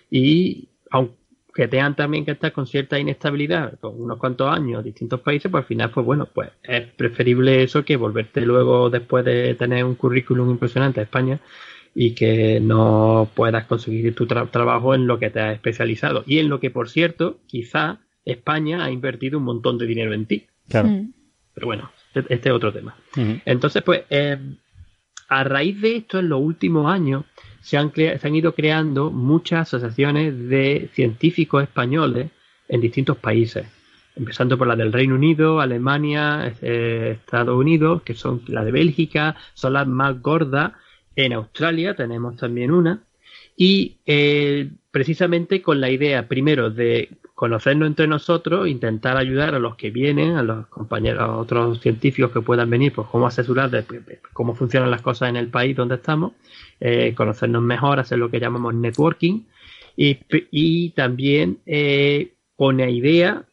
y 0.09 0.69
aunque 0.93 1.67
tengan 1.69 1.97
también 1.97 2.25
que 2.25 2.31
estar 2.31 2.53
con 2.53 2.69
cierta 2.69 2.97
inestabilidad 3.01 3.81
con 3.81 4.01
unos 4.01 4.19
cuantos 4.19 4.49
años 4.49 4.85
distintos 4.85 5.21
países, 5.21 5.51
pues 5.51 5.63
al 5.63 5.69
final 5.69 5.91
pues 5.91 6.07
bueno, 6.07 6.29
pues 6.33 6.51
es 6.63 6.87
preferible 6.93 7.65
eso 7.65 7.85
que 7.85 7.97
volverte 7.97 8.43
luego 8.43 8.89
después 8.89 9.25
de 9.25 9.55
tener 9.57 9.85
un 9.85 9.97
currículum 9.97 10.49
impresionante 10.51 11.01
a 11.01 11.03
España 11.03 11.41
y 11.95 12.15
que 12.15 12.61
no 12.61 13.29
puedas 13.35 13.67
conseguir 13.67 14.15
tu 14.15 14.27
trabajo 14.27 14.95
en 14.95 15.07
lo 15.07 15.19
que 15.19 15.31
te 15.31 15.41
has 15.41 15.55
especializado. 15.55 16.25
Y 16.27 16.39
en 16.39 16.49
lo 16.49 16.61
que, 16.61 16.71
por 16.71 16.89
cierto, 16.89 17.39
quizá 17.47 18.01
España 18.25 18.85
ha 18.85 18.91
invertido 18.91 19.39
un 19.39 19.45
montón 19.45 19.79
de 19.79 19.87
dinero 19.87 20.15
en 20.15 20.27
ti. 20.27 20.47
Claro. 20.69 20.89
Mm. 20.89 21.13
Pero 21.55 21.67
bueno, 21.67 21.91
este, 22.15 22.35
este 22.35 22.49
es 22.49 22.55
otro 22.55 22.73
tema. 22.73 22.97
Entonces, 23.45 23.83
pues, 23.83 24.03
eh, 24.09 24.39
a 25.29 25.45
raíz 25.45 25.81
de 25.81 25.97
esto, 25.97 26.19
en 26.19 26.31
los 26.31 26.41
últimos 26.41 26.91
años, 26.91 27.25
se 27.61 27.77
han, 27.77 27.93
se 27.95 28.21
han 28.23 28.35
ido 28.35 28.55
creando 28.55 29.11
muchas 29.11 29.69
asociaciones 29.69 30.49
de 30.49 30.89
científicos 30.95 31.63
españoles 31.63 32.31
en 32.69 32.81
distintos 32.81 33.19
países 33.19 33.67
empezando 34.15 34.59
por 34.59 34.67
la 34.67 34.77
del 34.77 34.93
Reino 34.93 35.15
Unido, 35.15 35.61
Alemania, 35.61 36.53
eh, 36.61 37.17
Estados 37.19 37.59
Unidos, 37.59 38.03
que 38.03 38.15
son 38.15 38.43
la 38.47 38.65
de 38.65 38.73
Bélgica, 38.73 39.37
son 39.55 39.73
las 39.75 39.87
más 39.87 40.21
gordas 40.21 40.73
en 41.17 41.33
Australia 41.33 41.95
tenemos 41.95 42.37
también 42.37 42.71
una. 42.71 43.03
Y 43.57 43.99
eh, 44.07 44.71
precisamente 44.91 45.63
con 45.63 45.81
la 45.81 45.91
idea, 45.91 46.27
primero, 46.27 46.71
de 46.71 47.11
conocernos 47.35 47.89
entre 47.89 48.07
nosotros, 48.07 48.69
intentar 48.69 49.17
ayudar 49.17 49.55
a 49.55 49.59
los 49.59 49.77
que 49.77 49.91
vienen, 49.91 50.37
a 50.37 50.43
los 50.43 50.67
compañeros, 50.69 51.23
a 51.23 51.37
otros 51.37 51.81
científicos 51.81 52.31
que 52.31 52.41
puedan 52.41 52.71
venir, 52.71 52.93
pues 52.93 53.09
cómo 53.09 53.27
asesorar 53.27 53.71
de, 53.71 53.85
cómo 54.33 54.55
funcionan 54.55 54.91
las 54.91 55.03
cosas 55.03 55.29
en 55.29 55.37
el 55.37 55.49
país 55.49 55.77
donde 55.77 55.97
estamos, 55.97 56.33
eh, 56.81 57.15
conocernos 57.17 57.63
mejor, 57.63 57.99
hacer 57.99 58.19
lo 58.19 58.31
que 58.31 58.41
llamamos 58.41 58.75
networking 58.75 59.41
Y, 59.97 60.19
y 60.51 60.91
también 60.91 61.59
eh, 61.67 62.35
con 62.57 62.79
la 62.79 62.89
idea 62.89 63.45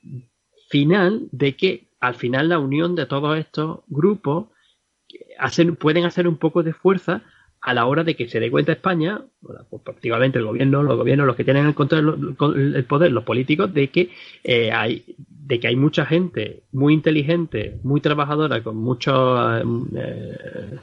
final 0.70 1.28
de 1.32 1.56
que 1.56 1.88
al 2.00 2.16
final 2.16 2.50
la 2.50 2.60
unión 2.60 2.96
de 2.96 3.06
todos 3.06 3.38
estos 3.38 3.80
grupos 3.88 4.46
hacen, 5.40 5.76
pueden 5.76 6.06
hacer 6.06 6.28
un 6.28 6.38
poco 6.38 6.64
de 6.64 6.74
fuerza 6.74 7.24
a 7.62 7.74
la 7.74 7.86
hora 7.86 8.04
de 8.04 8.16
que 8.16 8.30
se 8.30 8.40
dé 8.40 8.50
cuenta 8.50 8.72
España, 8.72 9.22
pues, 9.42 9.82
prácticamente 9.84 10.40
el 10.40 10.46
gobierno, 10.46 10.82
los 10.84 10.98
gobiernos, 10.98 11.28
los 11.28 11.36
que 11.36 11.44
tienen 11.44 11.66
el 11.66 11.76
control, 11.76 12.36
el 12.56 12.84
poder, 12.86 13.12
los 13.12 13.24
políticos, 13.24 13.74
de 13.74 13.90
que 13.90 14.10
eh, 14.44 14.72
hay, 14.72 15.04
de 15.18 15.60
que 15.60 15.68
hay 15.68 15.76
mucha 15.76 16.06
gente 16.06 16.64
muy 16.72 16.94
inteligente, 16.94 17.78
muy 17.84 18.02
trabajadora, 18.02 18.64
con 18.64 18.78
muchos 18.78 19.64
eh, 19.96 20.78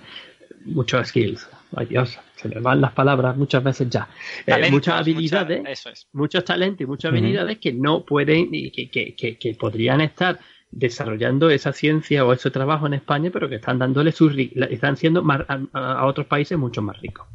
muchos 0.67 1.09
skills. 1.09 1.49
Ay 1.75 1.87
Dios, 1.87 2.19
se 2.37 2.49
me 2.49 2.61
van 2.61 2.81
las 2.81 2.93
palabras 2.93 3.37
muchas 3.37 3.63
veces 3.63 3.89
ya. 3.89 4.09
Eh, 4.47 4.71
muchas 4.71 5.01
habilidades, 5.01 6.07
muchos 6.13 6.45
talentos 6.45 6.83
y 6.83 6.87
muchas 6.87 7.11
habilidades 7.11 7.59
que 7.59 7.73
no 7.73 8.05
pueden 8.05 8.49
y 8.53 8.71
que, 8.71 8.91
que, 8.91 9.15
que, 9.15 9.39
que 9.39 9.55
podrían 9.55 10.01
estar 10.01 10.39
desarrollando 10.77 11.49
esa 11.49 11.73
ciencia 11.73 12.25
o 12.25 12.33
ese 12.33 12.51
trabajo 12.51 12.87
en 12.87 12.95
España, 12.95 13.31
pero 13.33 13.49
que 13.49 13.57
están 13.57 13.79
dándole 13.79 14.13
sus 14.13 14.37
están 14.37 14.97
siendo 14.97 15.25
a, 15.73 16.07
otros 16.07 16.27
países 16.27 16.59
mucho 16.59 16.83
más 16.83 17.01
ricos. 17.01 17.27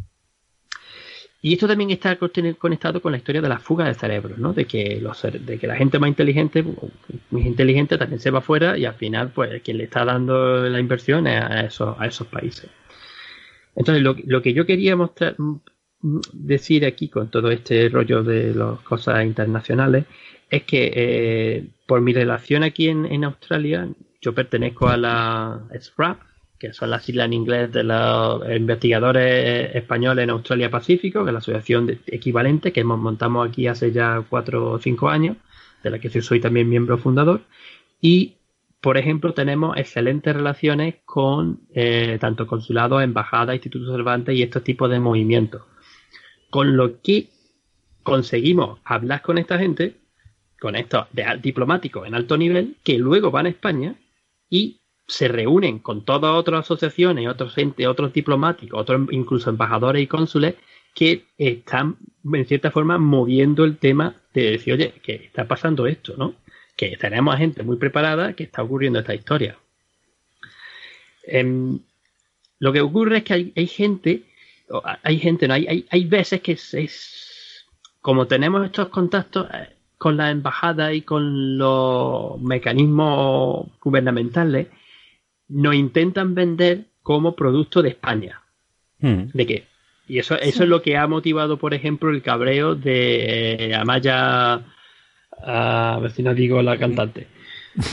Y 1.42 1.54
esto 1.54 1.68
también 1.68 1.90
está 1.90 2.18
conectado 2.18 3.02
con 3.02 3.12
la 3.12 3.18
historia 3.18 3.42
de 3.42 3.50
la 3.50 3.58
fuga 3.58 3.86
de 3.86 3.96
cerebros, 3.96 4.38
¿no? 4.38 4.54
De 4.54 4.66
que 4.66 5.02
los 5.02 5.20
de 5.24 5.58
que 5.58 5.66
la 5.66 5.76
gente 5.76 5.98
más 5.98 6.10
inteligente, 6.10 6.64
muy 7.32 7.42
inteligente, 7.42 7.98
también 7.98 8.20
se 8.20 8.30
va 8.30 8.42
fuera 8.42 8.78
y 8.78 8.86
al 8.86 8.94
final, 8.94 9.32
pues, 9.34 9.60
quien 9.64 9.80
le 9.80 9.86
está 9.86 10.06
dando 10.06 10.70
la 10.70 10.80
inversión 10.80 11.26
es 11.26 11.42
a 11.42 12.06
esos, 12.06 12.28
países. 12.28 12.70
Entonces, 13.76 14.04
lo, 14.04 14.16
lo 14.28 14.44
que 14.44 14.54
yo 14.54 14.68
quería 14.68 14.96
mostrar, 14.96 15.36
decir 16.34 16.86
aquí 16.86 17.10
con 17.10 17.30
todo 17.30 17.50
este 17.50 17.90
rollo 17.90 18.24
de 18.24 18.54
las 18.54 18.80
cosas 18.82 19.24
internacionales 19.26 20.06
es 20.50 20.64
que 20.64 20.92
eh, 20.94 21.68
por 21.92 22.00
mi 22.00 22.14
relación 22.14 22.64
aquí 22.64 22.88
en, 22.88 23.24
Australia, 23.26 23.86
yo 24.22 24.34
pertenezco 24.34 24.88
a 24.88 24.96
la 24.96 25.68
SRAP, 25.78 26.22
que 26.58 26.72
son 26.72 26.90
las 26.90 27.04
siglas 27.04 27.26
en 27.26 27.34
inglés 27.34 27.70
de 27.74 27.84
los 27.84 28.50
investigadores 28.50 29.76
españoles 29.76 30.24
en 30.24 30.30
Australia 30.30 30.72
Pacífico, 30.72 31.26
que 31.26 31.32
es 31.32 31.34
la 31.34 31.40
asociación 31.40 32.00
equivalente 32.08 32.72
que 32.72 32.86
montamos 32.86 33.50
aquí 33.50 33.68
hace 33.68 33.92
ya 33.92 34.24
cuatro 34.30 34.72
o 34.72 34.80
cinco 34.80 35.10
años, 35.10 35.36
de 35.84 35.90
la 35.90 36.00
que 36.00 36.10
soy 36.22 36.40
también 36.40 36.70
miembro 36.70 36.98
fundador. 36.98 37.42
Y, 38.00 38.36
por 38.80 38.98
ejemplo, 38.98 39.34
tenemos 39.34 39.76
excelentes 39.76 40.34
relaciones 40.34 40.96
con 41.04 41.60
eh, 41.74 42.18
tanto 42.22 42.48
consulados, 42.48 43.04
embajadas, 43.04 43.56
institutos 43.56 43.92
Cervantes 43.92 44.34
y 44.34 44.44
estos 44.44 44.64
tipos 44.64 44.90
de 44.90 45.02
movimientos. 45.02 45.64
Con 46.50 46.78
lo 46.78 47.02
que 47.02 47.28
conseguimos 48.02 48.80
hablar 48.86 49.22
con 49.22 49.38
esta 49.38 49.60
gente 49.60 50.00
con 50.62 50.76
estos 50.76 51.08
diplomáticos 51.42 52.08
en 52.08 52.14
alto 52.14 52.38
nivel 52.38 52.76
que 52.84 53.00
luego 53.00 53.32
van 53.32 53.48
a 53.48 53.50
España 53.50 53.96
y 54.48 54.80
se 55.08 55.28
reúnen 55.28 55.80
con 55.80 56.06
todas 56.06 56.36
otras 56.36 56.66
asociaciones, 56.66 57.28
otros 57.28 57.56
gente, 57.56 57.88
otros 57.88 58.14
diplomáticos, 58.14 58.80
otros 58.80 59.08
incluso 59.10 59.50
embajadores 59.50 60.04
y 60.04 60.08
cónsules 60.08 60.54
que 60.94 61.26
están 61.36 61.98
en 62.32 62.46
cierta 62.46 62.70
forma 62.70 63.00
moviendo 63.00 63.64
el 63.64 63.78
tema 63.80 64.16
de 64.36 64.52
decir, 64.52 64.76
oye, 64.76 64.94
que 65.02 65.16
está 65.16 65.48
pasando 65.48 65.88
esto, 65.88 66.14
¿no? 66.16 66.36
Que 66.78 66.96
tenemos 66.96 67.34
a 67.34 67.40
gente 67.40 67.64
muy 67.64 67.78
preparada 67.78 68.34
que 68.34 68.44
está 68.44 68.62
ocurriendo 68.62 69.00
esta 69.00 69.16
historia. 69.16 69.58
Em, 71.24 71.80
lo 72.60 72.72
que 72.72 72.82
ocurre 72.82 73.18
es 73.18 73.24
que 73.24 73.52
hay, 73.56 73.68
gente, 73.68 74.26
hay 75.02 75.18
gente, 75.18 75.48
no, 75.48 75.56
hay, 75.56 75.66
hay, 75.68 75.88
hay 75.90 76.06
veces 76.06 76.42
que 76.42 76.52
es, 76.52 77.66
como 78.00 78.28
tenemos 78.28 78.64
estos 78.64 78.90
contactos, 78.90 79.48
eh, 79.52 79.81
con 80.02 80.18
la 80.18 80.32
embajada 80.32 80.96
y 80.96 81.04
con 81.04 81.60
los 81.60 82.42
mecanismos 82.42 83.68
gubernamentales, 83.80 84.66
nos 85.48 85.76
intentan 85.76 86.34
vender 86.34 86.86
como 87.04 87.36
producto 87.36 87.84
de 87.84 87.90
España. 87.90 88.42
Hmm. 88.98 89.26
¿De 89.32 89.46
qué? 89.46 89.68
Y 90.08 90.18
eso, 90.18 90.40
eso 90.40 90.64
es 90.64 90.70
lo 90.70 90.82
que 90.82 90.98
ha 90.98 91.06
motivado, 91.06 91.58
por 91.58 91.76
ejemplo, 91.76 92.10
el 92.10 92.24
cabreo 92.24 92.74
de 92.74 93.68
eh, 93.68 93.76
Amaya, 93.76 94.62
a 95.44 96.00
ver 96.02 96.10
si 96.10 96.24
no 96.24 96.34
digo 96.34 96.64
la 96.64 96.80
cantante. 96.80 97.28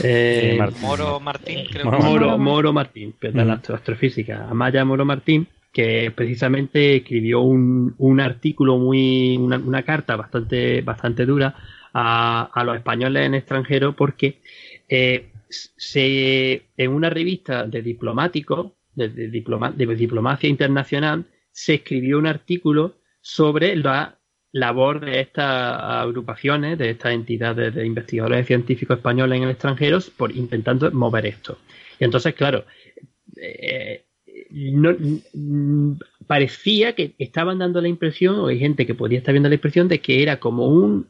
Eh, 0.03 0.59
Moro 0.81 1.21
Martín, 1.21 1.65
creo 1.71 1.89
que 1.89 1.97
Moro, 2.03 2.37
Moro 2.37 2.73
Martín, 2.73 3.15
de 3.21 3.31
la 3.31 3.55
hmm. 3.55 3.71
astrofísica. 3.73 4.47
Amaya 4.49 4.83
Moro 4.83 5.05
Martín, 5.05 5.47
que 5.71 6.11
precisamente 6.13 6.97
escribió 6.97 7.41
un, 7.41 7.93
un 7.99 8.19
artículo 8.19 8.77
muy, 8.77 9.37
una, 9.37 9.57
una, 9.57 9.83
carta 9.83 10.17
bastante, 10.17 10.81
bastante 10.81 11.25
dura 11.25 11.55
a, 11.93 12.63
los 12.65 12.75
españoles 12.75 13.25
en 13.25 13.35
extranjero 13.35 13.95
porque 13.95 14.41
eh, 14.87 15.31
se, 15.49 16.63
en 16.77 16.91
una 16.91 17.09
revista 17.09 17.65
de 17.65 17.81
diplomáticos, 17.81 18.71
de, 18.95 19.09
de, 19.09 19.27
diplomacia 19.95 20.49
internacional, 20.49 21.25
se 21.51 21.75
escribió 21.75 22.17
un 22.17 22.27
artículo 22.27 22.95
sobre 23.21 23.75
la 23.75 24.19
labor 24.51 24.99
de 25.05 25.21
estas 25.21 25.81
agrupaciones, 25.81 26.77
de 26.77 26.91
estas 26.91 27.13
entidades 27.13 27.75
de 27.75 27.85
investigadores 27.85 28.47
científicos 28.47 28.97
españoles 28.97 29.37
en 29.37 29.43
el 29.43 29.51
extranjero, 29.51 29.99
por 30.17 30.35
intentando 30.35 30.91
mover 30.91 31.27
esto. 31.27 31.59
Y 31.99 32.05
entonces, 32.05 32.33
claro, 32.33 32.65
eh, 33.37 34.05
no, 34.51 34.95
parecía 36.25 36.93
que 36.93 37.15
estaban 37.19 37.59
dando 37.59 37.81
la 37.81 37.87
impresión, 37.87 38.35
o 38.35 38.47
hay 38.47 38.59
gente 38.59 38.85
que 38.85 38.95
podía 38.95 39.19
estar 39.19 39.33
viendo 39.33 39.49
la 39.49 39.55
impresión 39.55 39.87
de 39.87 39.99
que 39.99 40.23
era 40.23 40.39
como 40.39 40.67
un 40.67 41.07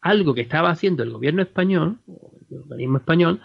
algo 0.00 0.34
que 0.34 0.42
estaba 0.42 0.70
haciendo 0.70 1.02
el 1.02 1.10
gobierno 1.10 1.42
español, 1.42 1.98
el 2.50 2.58
organismo 2.58 2.98
español, 2.98 3.40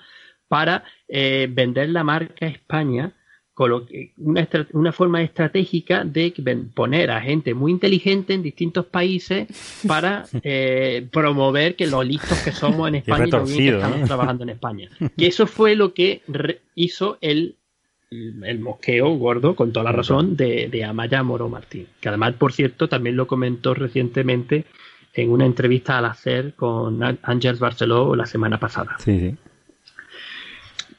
para 0.48 0.84
eh, 1.08 1.48
vender 1.50 1.90
la 1.90 2.04
marca 2.04 2.46
España 2.46 3.14
con 3.54 3.86
una, 4.18 4.48
una, 4.74 4.92
forma 4.92 5.22
estratégica 5.22 6.04
de 6.04 6.34
poner 6.74 7.12
a 7.12 7.22
gente 7.22 7.54
muy 7.54 7.72
inteligente 7.72 8.34
en 8.34 8.42
distintos 8.42 8.86
países 8.88 9.48
para 9.88 10.26
eh, 10.44 11.08
promover 11.12 11.76
que 11.76 11.86
los 11.86 12.06
listos 12.06 12.40
que 12.40 12.52
somos 12.52 12.88
en 12.88 12.96
España 12.96 13.28
y 13.28 13.32
lo 13.32 13.46
bien 13.46 13.58
que 13.58 13.76
estamos 13.76 14.08
trabajando 14.08 14.44
en 14.44 14.50
España. 14.50 14.90
Que 15.18 15.28
eso 15.28 15.46
fue 15.46 15.76
lo 15.76 15.94
que 15.94 16.24
hizo 16.74 17.20
el, 17.22 17.58
el 18.10 18.60
mosqueo 18.60 19.10
gordo, 19.18 19.56
con 19.56 19.72
toda 19.72 19.84
la 19.84 19.92
razón, 19.92 20.36
de, 20.36 20.68
de 20.70 20.84
Amaya 20.84 21.22
Moro 21.22 21.48
Martín. 21.48 21.88
Que 22.02 22.10
además, 22.10 22.34
por 22.34 22.54
cierto, 22.54 22.90
también 22.90 23.16
lo 23.16 23.28
comentó 23.28 23.76
recientemente 23.76 24.66
en 25.14 25.32
una 25.32 25.46
entrevista 25.46 25.98
al 25.98 26.06
hacer 26.06 26.54
con 26.56 27.02
Ángels 27.22 27.60
Barceló 27.60 28.16
la 28.16 28.26
semana 28.26 28.60
pasada. 28.60 28.96
Sí, 29.00 29.20
sí. 29.20 29.36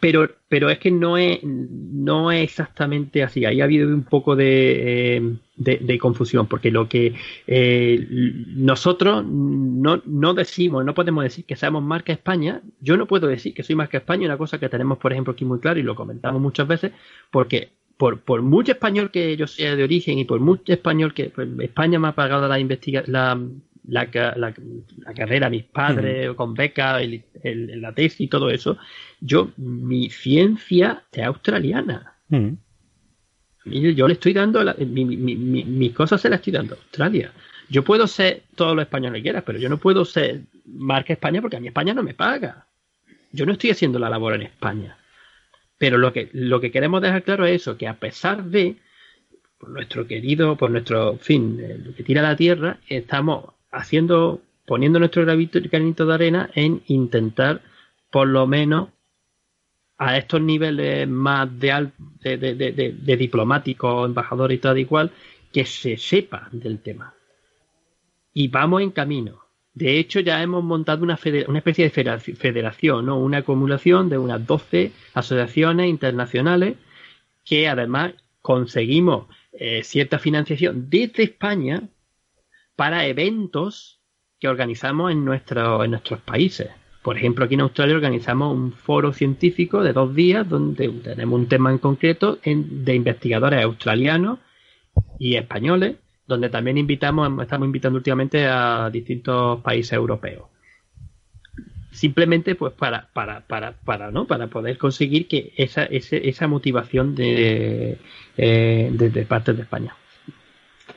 Pero, 0.04 0.28
pero 0.50 0.68
es 0.68 0.78
que 0.78 0.90
no 0.90 1.16
es, 1.16 1.42
no 1.42 2.30
es 2.30 2.42
exactamente 2.42 3.22
así. 3.22 3.46
Ahí 3.46 3.62
ha 3.62 3.64
habido 3.64 3.88
un 3.88 4.02
poco 4.02 4.36
de, 4.36 5.16
eh, 5.16 5.36
de, 5.56 5.98
confusión, 5.98 6.46
porque 6.46 6.70
lo 6.70 6.90
que 6.90 7.14
eh, 7.46 8.06
nosotros 8.48 9.24
no, 9.24 10.02
no 10.04 10.34
decimos, 10.34 10.84
no 10.84 10.92
podemos 10.92 11.24
decir 11.24 11.46
que 11.46 11.56
seamos 11.56 11.82
marca 11.82 12.12
España. 12.12 12.60
Yo 12.82 12.98
no 12.98 13.06
puedo 13.06 13.28
decir 13.28 13.54
que 13.54 13.62
soy 13.62 13.76
marca 13.76 13.96
España, 13.96 14.26
una 14.26 14.36
cosa 14.36 14.60
que 14.60 14.68
tenemos, 14.68 14.98
por 14.98 15.12
ejemplo, 15.12 15.32
aquí 15.32 15.46
muy 15.46 15.58
claro 15.58 15.80
y 15.80 15.82
lo 15.82 15.94
comentamos 15.94 16.42
muchas 16.42 16.68
veces, 16.68 16.92
porque 17.30 17.70
por, 17.96 18.20
por 18.20 18.42
mucho 18.42 18.72
español 18.72 19.10
que 19.10 19.34
yo 19.38 19.46
sea 19.46 19.74
de 19.74 19.84
origen 19.84 20.18
y 20.18 20.26
por 20.26 20.38
mucho 20.38 20.70
español 20.70 21.14
que 21.14 21.30
pues, 21.30 21.48
España 21.60 21.98
me 21.98 22.08
ha 22.08 22.14
pagado 22.14 22.46
la, 22.46 22.58
investiga 22.58 23.04
la, 23.06 23.40
la, 23.88 24.08
la, 24.36 24.54
la 24.98 25.14
carrera, 25.14 25.50
mis 25.50 25.64
padres, 25.64 26.32
con 26.34 26.54
beca, 26.54 27.00
el, 27.00 27.24
la 27.80 27.92
tesis 27.92 28.22
y 28.22 28.28
todo 28.28 28.50
eso, 28.50 28.78
yo, 29.20 29.50
mi 29.56 30.10
ciencia 30.10 31.04
es 31.12 31.24
australiana. 31.24 32.14
Yo 33.64 34.08
le 34.08 34.14
estoy 34.14 34.32
dando, 34.32 34.62
mi, 34.78 35.04
mi, 35.04 35.64
mis 35.64 35.92
cosas 35.92 36.20
se 36.20 36.28
las 36.28 36.40
estoy 36.40 36.52
dando 36.52 36.74
a 36.74 36.78
Australia. 36.78 37.32
Yo 37.68 37.82
puedo 37.82 38.06
ser 38.06 38.42
todo 38.54 38.74
lo 38.74 38.82
español 38.82 39.14
que 39.14 39.22
quieras, 39.22 39.42
pero 39.44 39.58
yo 39.58 39.68
no 39.68 39.78
puedo 39.78 40.04
ser 40.04 40.42
marca 40.66 41.12
España 41.12 41.40
porque 41.40 41.56
a 41.56 41.60
mí 41.60 41.68
España 41.68 41.94
no 41.94 42.02
me 42.02 42.14
paga. 42.14 42.66
Yo 43.32 43.46
no 43.46 43.52
estoy 43.52 43.70
haciendo 43.70 43.98
la 43.98 44.10
labor 44.10 44.34
en 44.34 44.42
España. 44.42 44.98
Pero 45.78 45.98
lo 45.98 46.12
que, 46.12 46.28
lo 46.32 46.60
que 46.60 46.70
queremos 46.70 47.00
dejar 47.00 47.22
claro 47.22 47.46
es 47.46 47.62
eso, 47.62 47.76
que 47.76 47.88
a 47.88 47.98
pesar 47.98 48.44
de 48.44 48.76
por 49.58 49.70
nuestro 49.70 50.06
querido, 50.06 50.56
por 50.56 50.70
nuestro 50.70 51.16
fin, 51.16 51.60
lo 51.84 51.94
que 51.94 52.02
tira 52.02 52.22
la 52.22 52.36
tierra, 52.36 52.78
estamos 52.88 53.53
haciendo, 53.74 54.40
poniendo 54.66 54.98
nuestro 54.98 55.24
granito 55.24 56.06
de 56.06 56.14
arena 56.14 56.50
en 56.54 56.82
intentar, 56.86 57.62
por 58.10 58.28
lo 58.28 58.46
menos, 58.46 58.88
a 59.98 60.16
estos 60.16 60.40
niveles 60.40 61.08
más 61.08 61.48
de, 61.58 61.90
de, 62.20 62.54
de, 62.54 63.16
diplomáticos, 63.16 64.06
embajadores 64.06 64.58
y 64.58 64.60
tal 64.60 64.78
igual, 64.78 65.10
que 65.52 65.64
se 65.64 65.96
sepa 65.96 66.48
del 66.50 66.80
tema. 66.80 67.14
Y 68.32 68.48
vamos 68.48 68.82
en 68.82 68.90
camino. 68.90 69.44
De 69.72 69.98
hecho, 69.98 70.20
ya 70.20 70.42
hemos 70.42 70.64
montado 70.64 71.02
una, 71.02 71.18
una 71.48 71.58
especie 71.58 71.88
de 71.88 72.18
federación, 72.18 73.06
¿no? 73.06 73.18
una 73.18 73.38
acumulación 73.38 74.08
de 74.08 74.18
unas 74.18 74.44
12 74.46 74.92
asociaciones 75.14 75.88
internacionales 75.88 76.76
que 77.44 77.68
además 77.68 78.14
conseguimos 78.40 79.26
eh, 79.52 79.82
cierta 79.84 80.18
financiación 80.18 80.90
desde 80.90 81.24
España 81.24 81.88
para 82.76 83.06
eventos 83.06 84.00
que 84.40 84.48
organizamos 84.48 85.12
en, 85.12 85.24
nuestro, 85.24 85.84
en 85.84 85.92
nuestros 85.92 86.20
países. 86.20 86.70
Por 87.02 87.18
ejemplo, 87.18 87.44
aquí 87.44 87.54
en 87.54 87.60
Australia 87.60 87.96
organizamos 87.96 88.54
un 88.54 88.72
foro 88.72 89.12
científico 89.12 89.82
de 89.82 89.92
dos 89.92 90.14
días 90.14 90.48
donde 90.48 90.88
tenemos 90.88 91.38
un 91.38 91.48
tema 91.48 91.70
en 91.70 91.78
concreto 91.78 92.38
de 92.42 92.94
investigadores 92.94 93.62
australianos 93.62 94.38
y 95.18 95.36
españoles, 95.36 95.96
donde 96.26 96.48
también 96.48 96.78
invitamos, 96.78 97.42
estamos 97.42 97.66
invitando 97.66 97.98
últimamente 97.98 98.46
a 98.46 98.88
distintos 98.90 99.60
países 99.60 99.92
europeos. 99.92 100.44
Simplemente 101.90 102.54
pues 102.54 102.72
para, 102.72 103.08
para, 103.12 103.42
para, 103.42 103.72
para, 103.72 104.10
¿no? 104.10 104.26
para 104.26 104.46
poder 104.48 104.78
conseguir 104.78 105.28
que 105.28 105.52
esa, 105.56 105.84
esa 105.84 106.48
motivación 106.48 107.14
de, 107.14 107.98
eh, 108.36 108.90
de, 108.92 109.26
parte 109.26 109.52
de 109.52 109.62
España. 109.62 109.94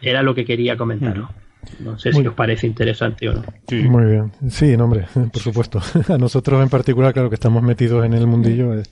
Era 0.01 0.23
lo 0.23 0.33
que 0.33 0.45
quería 0.45 0.77
comentaros. 0.77 1.29
No 1.79 1.97
sé 1.97 2.11
si 2.13 2.25
os 2.25 2.33
parece 2.33 2.67
interesante 2.67 3.29
o 3.29 3.33
no. 3.33 3.43
Muy 3.89 4.05
bien. 4.05 4.31
Sí, 4.49 4.73
hombre, 4.75 5.05
por 5.31 5.41
supuesto. 5.41 5.81
A 6.09 6.17
nosotros 6.17 6.61
en 6.61 6.69
particular, 6.69 7.13
claro 7.13 7.29
que 7.29 7.35
estamos 7.35 7.63
metidos 7.63 8.05
en 8.05 8.13
el 8.13 8.27
mundillo, 8.27 8.73
es, 8.73 8.89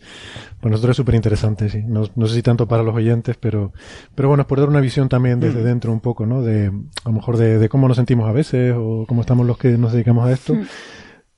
para 0.59 0.71
nosotros 0.71 0.91
es 0.91 0.97
súper 0.97 1.15
interesante, 1.15 1.69
sí. 1.69 1.83
No, 1.85 2.03
no, 2.15 2.27
sé 2.27 2.35
si 2.35 2.41
tanto 2.41 2.67
para 2.67 2.83
los 2.83 2.95
oyentes, 2.95 3.37
pero, 3.39 3.73
pero 4.15 4.27
bueno, 4.27 4.41
es 4.41 4.47
por 4.47 4.59
dar 4.59 4.69
una 4.69 4.81
visión 4.81 5.09
también 5.09 5.39
desde 5.39 5.61
mm. 5.61 5.65
dentro 5.65 5.91
un 5.91 5.99
poco, 5.99 6.25
¿no? 6.25 6.41
De, 6.41 6.67
a 6.67 7.09
lo 7.09 7.11
mejor 7.11 7.37
de, 7.37 7.69
cómo 7.69 7.87
nos 7.87 7.97
sentimos 7.97 8.27
a 8.27 8.31
veces 8.31 8.73
o 8.77 9.05
cómo 9.07 9.21
estamos 9.21 9.45
los 9.45 9.57
que 9.57 9.77
nos 9.77 9.93
dedicamos 9.93 10.27
a 10.27 10.31
esto. 10.31 10.55
Mm. 10.55 10.65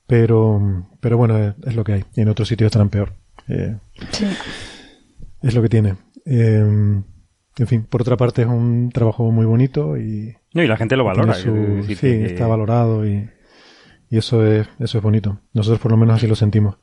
Pero, 0.06 0.86
pero 1.00 1.18
bueno, 1.18 1.54
es, 1.64 1.76
lo 1.76 1.84
que 1.84 1.92
hay. 1.92 2.04
Y 2.16 2.22
en 2.22 2.30
otros 2.30 2.48
sitios 2.48 2.68
estarán 2.68 2.88
peor. 2.88 3.12
Eh, 3.48 3.76
sí. 4.10 4.26
Es 5.42 5.54
lo 5.54 5.60
que 5.60 5.68
tiene. 5.68 5.96
Eh, 6.24 7.02
en 7.58 7.66
fin, 7.66 7.84
por 7.84 8.00
otra 8.00 8.16
parte 8.16 8.42
es 8.42 8.48
un 8.48 8.90
trabajo 8.92 9.30
muy 9.30 9.44
bonito 9.44 9.98
y... 9.98 10.37
No, 10.54 10.62
y 10.62 10.66
la 10.66 10.76
gente 10.76 10.96
lo 10.96 11.04
valora. 11.04 11.34
sí, 11.34 11.48
está 12.02 12.46
valorado 12.46 13.06
y, 13.06 13.28
y, 14.10 14.18
eso, 14.18 14.44
es, 14.46 14.66
eso 14.78 14.98
es 14.98 15.04
bonito. 15.04 15.40
Nosotros 15.52 15.80
por 15.80 15.90
lo 15.90 15.96
menos 15.96 16.16
así 16.16 16.26
lo 16.26 16.36
sentimos. 16.36 16.76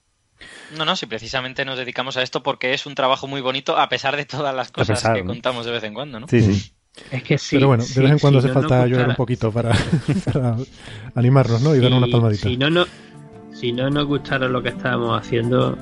No, 0.77 0.85
no, 0.85 0.95
si 0.95 1.05
precisamente 1.05 1.65
nos 1.65 1.77
dedicamos 1.77 2.17
a 2.17 2.21
esto 2.21 2.43
porque 2.43 2.73
es 2.73 2.85
un 2.85 2.95
trabajo 2.95 3.27
muy 3.27 3.41
bonito 3.41 3.77
a 3.77 3.87
pesar 3.89 4.15
de 4.17 4.25
todas 4.25 4.53
las 4.53 4.71
cosas 4.71 5.01
que 5.13 5.23
contamos 5.23 5.65
de 5.65 5.71
vez 5.71 5.83
en 5.83 5.93
cuando, 5.93 6.19
¿no? 6.19 6.27
Sí, 6.27 6.41
sí. 6.41 6.73
Es 7.11 7.23
que 7.23 7.37
sí. 7.37 7.57
Pero 7.57 7.67
bueno, 7.67 7.83
de 7.83 8.01
vez 8.01 8.11
en 8.11 8.19
cuando 8.19 8.39
hace 8.39 8.49
falta 8.49 8.85
llorar 8.87 9.09
un 9.09 9.15
poquito 9.15 9.51
para, 9.51 9.75
animarnos, 11.13 11.61
¿no? 11.61 11.75
Y 11.75 11.79
dar 11.79 11.93
una 11.93 12.07
palmadita. 12.07 12.47
Si 12.47 12.57
no, 12.57 12.69
no, 12.69 12.85
si 13.53 13.71
no 13.71 13.89
nos 13.89 14.05
gustara 14.05 14.47
lo 14.47 14.61
que 14.61 14.69
estábamos 14.69 15.19
haciendo, 15.19 15.77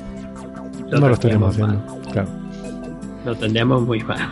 no 0.91 1.07
lo 1.07 1.13
estaríamos 1.13 1.51
haciendo. 1.51 2.01
Claro. 2.11 2.29
Lo 3.25 3.35
tendríamos 3.35 3.83
muy 3.83 4.03
mal. 4.03 4.29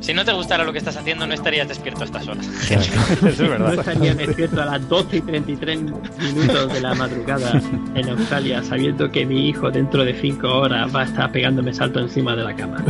Si 0.00 0.14
no 0.14 0.24
te 0.24 0.32
gustara 0.32 0.64
lo 0.64 0.72
que 0.72 0.78
estás 0.78 0.96
haciendo, 0.96 1.26
no 1.26 1.34
estarías 1.34 1.66
despierto 1.68 2.02
a 2.02 2.04
estas 2.04 2.28
horas. 2.28 2.46
Eso 2.70 3.26
es 3.26 3.38
verdad. 3.38 3.74
No 3.74 3.80
estarías 3.80 4.16
despierto 4.16 4.62
a 4.62 4.64
las 4.64 4.88
12 4.88 5.16
y 5.16 5.20
33 5.20 5.80
minutos 5.80 6.72
de 6.72 6.80
la 6.80 6.94
madrugada 6.94 7.60
en 7.94 8.08
Australia, 8.08 8.62
sabiendo 8.62 9.10
que 9.10 9.26
mi 9.26 9.48
hijo 9.48 9.70
dentro 9.70 10.04
de 10.04 10.14
5 10.14 10.48
horas 10.48 10.94
va 10.94 11.02
a 11.02 11.04
estar 11.04 11.32
pegándome 11.32 11.74
salto 11.74 12.00
encima 12.00 12.36
de 12.36 12.44
la 12.44 12.54
cama. 12.54 12.84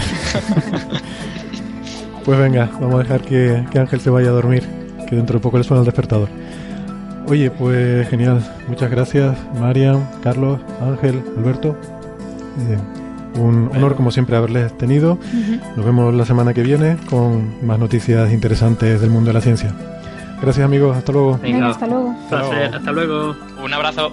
Pues 2.28 2.38
venga, 2.38 2.68
vamos 2.78 2.96
a 2.96 2.98
dejar 3.04 3.22
que, 3.22 3.64
Ángel 3.78 4.00
se 4.00 4.10
vaya 4.10 4.28
a 4.28 4.32
dormir, 4.32 4.62
que 5.08 5.16
dentro 5.16 5.38
de 5.38 5.42
poco 5.42 5.56
le 5.56 5.64
suena 5.64 5.80
el 5.80 5.86
despertador. 5.86 6.28
Oye, 7.26 7.50
pues 7.50 8.06
genial. 8.10 8.46
Muchas 8.68 8.90
gracias, 8.90 9.34
Marian, 9.58 10.06
Carlos, 10.22 10.60
Ángel, 10.82 11.22
Alberto. 11.38 11.74
Eh, 12.58 12.97
un 13.38 13.70
honor, 13.74 13.94
como 13.96 14.10
siempre, 14.10 14.36
haberles 14.36 14.76
tenido. 14.76 15.18
Nos 15.76 15.84
vemos 15.84 16.14
la 16.14 16.24
semana 16.24 16.54
que 16.54 16.62
viene 16.62 16.96
con 17.08 17.66
más 17.66 17.78
noticias 17.78 18.32
interesantes 18.32 19.00
del 19.00 19.10
mundo 19.10 19.28
de 19.28 19.34
la 19.34 19.40
ciencia. 19.40 19.74
Gracias, 20.40 20.64
amigos. 20.64 20.96
Hasta 20.96 21.12
luego. 21.12 21.34
hasta 21.34 21.86
luego. 21.86 22.14
Hasta 22.30 22.92
luego. 22.92 23.36
Un 23.62 23.74
abrazo. 23.74 24.12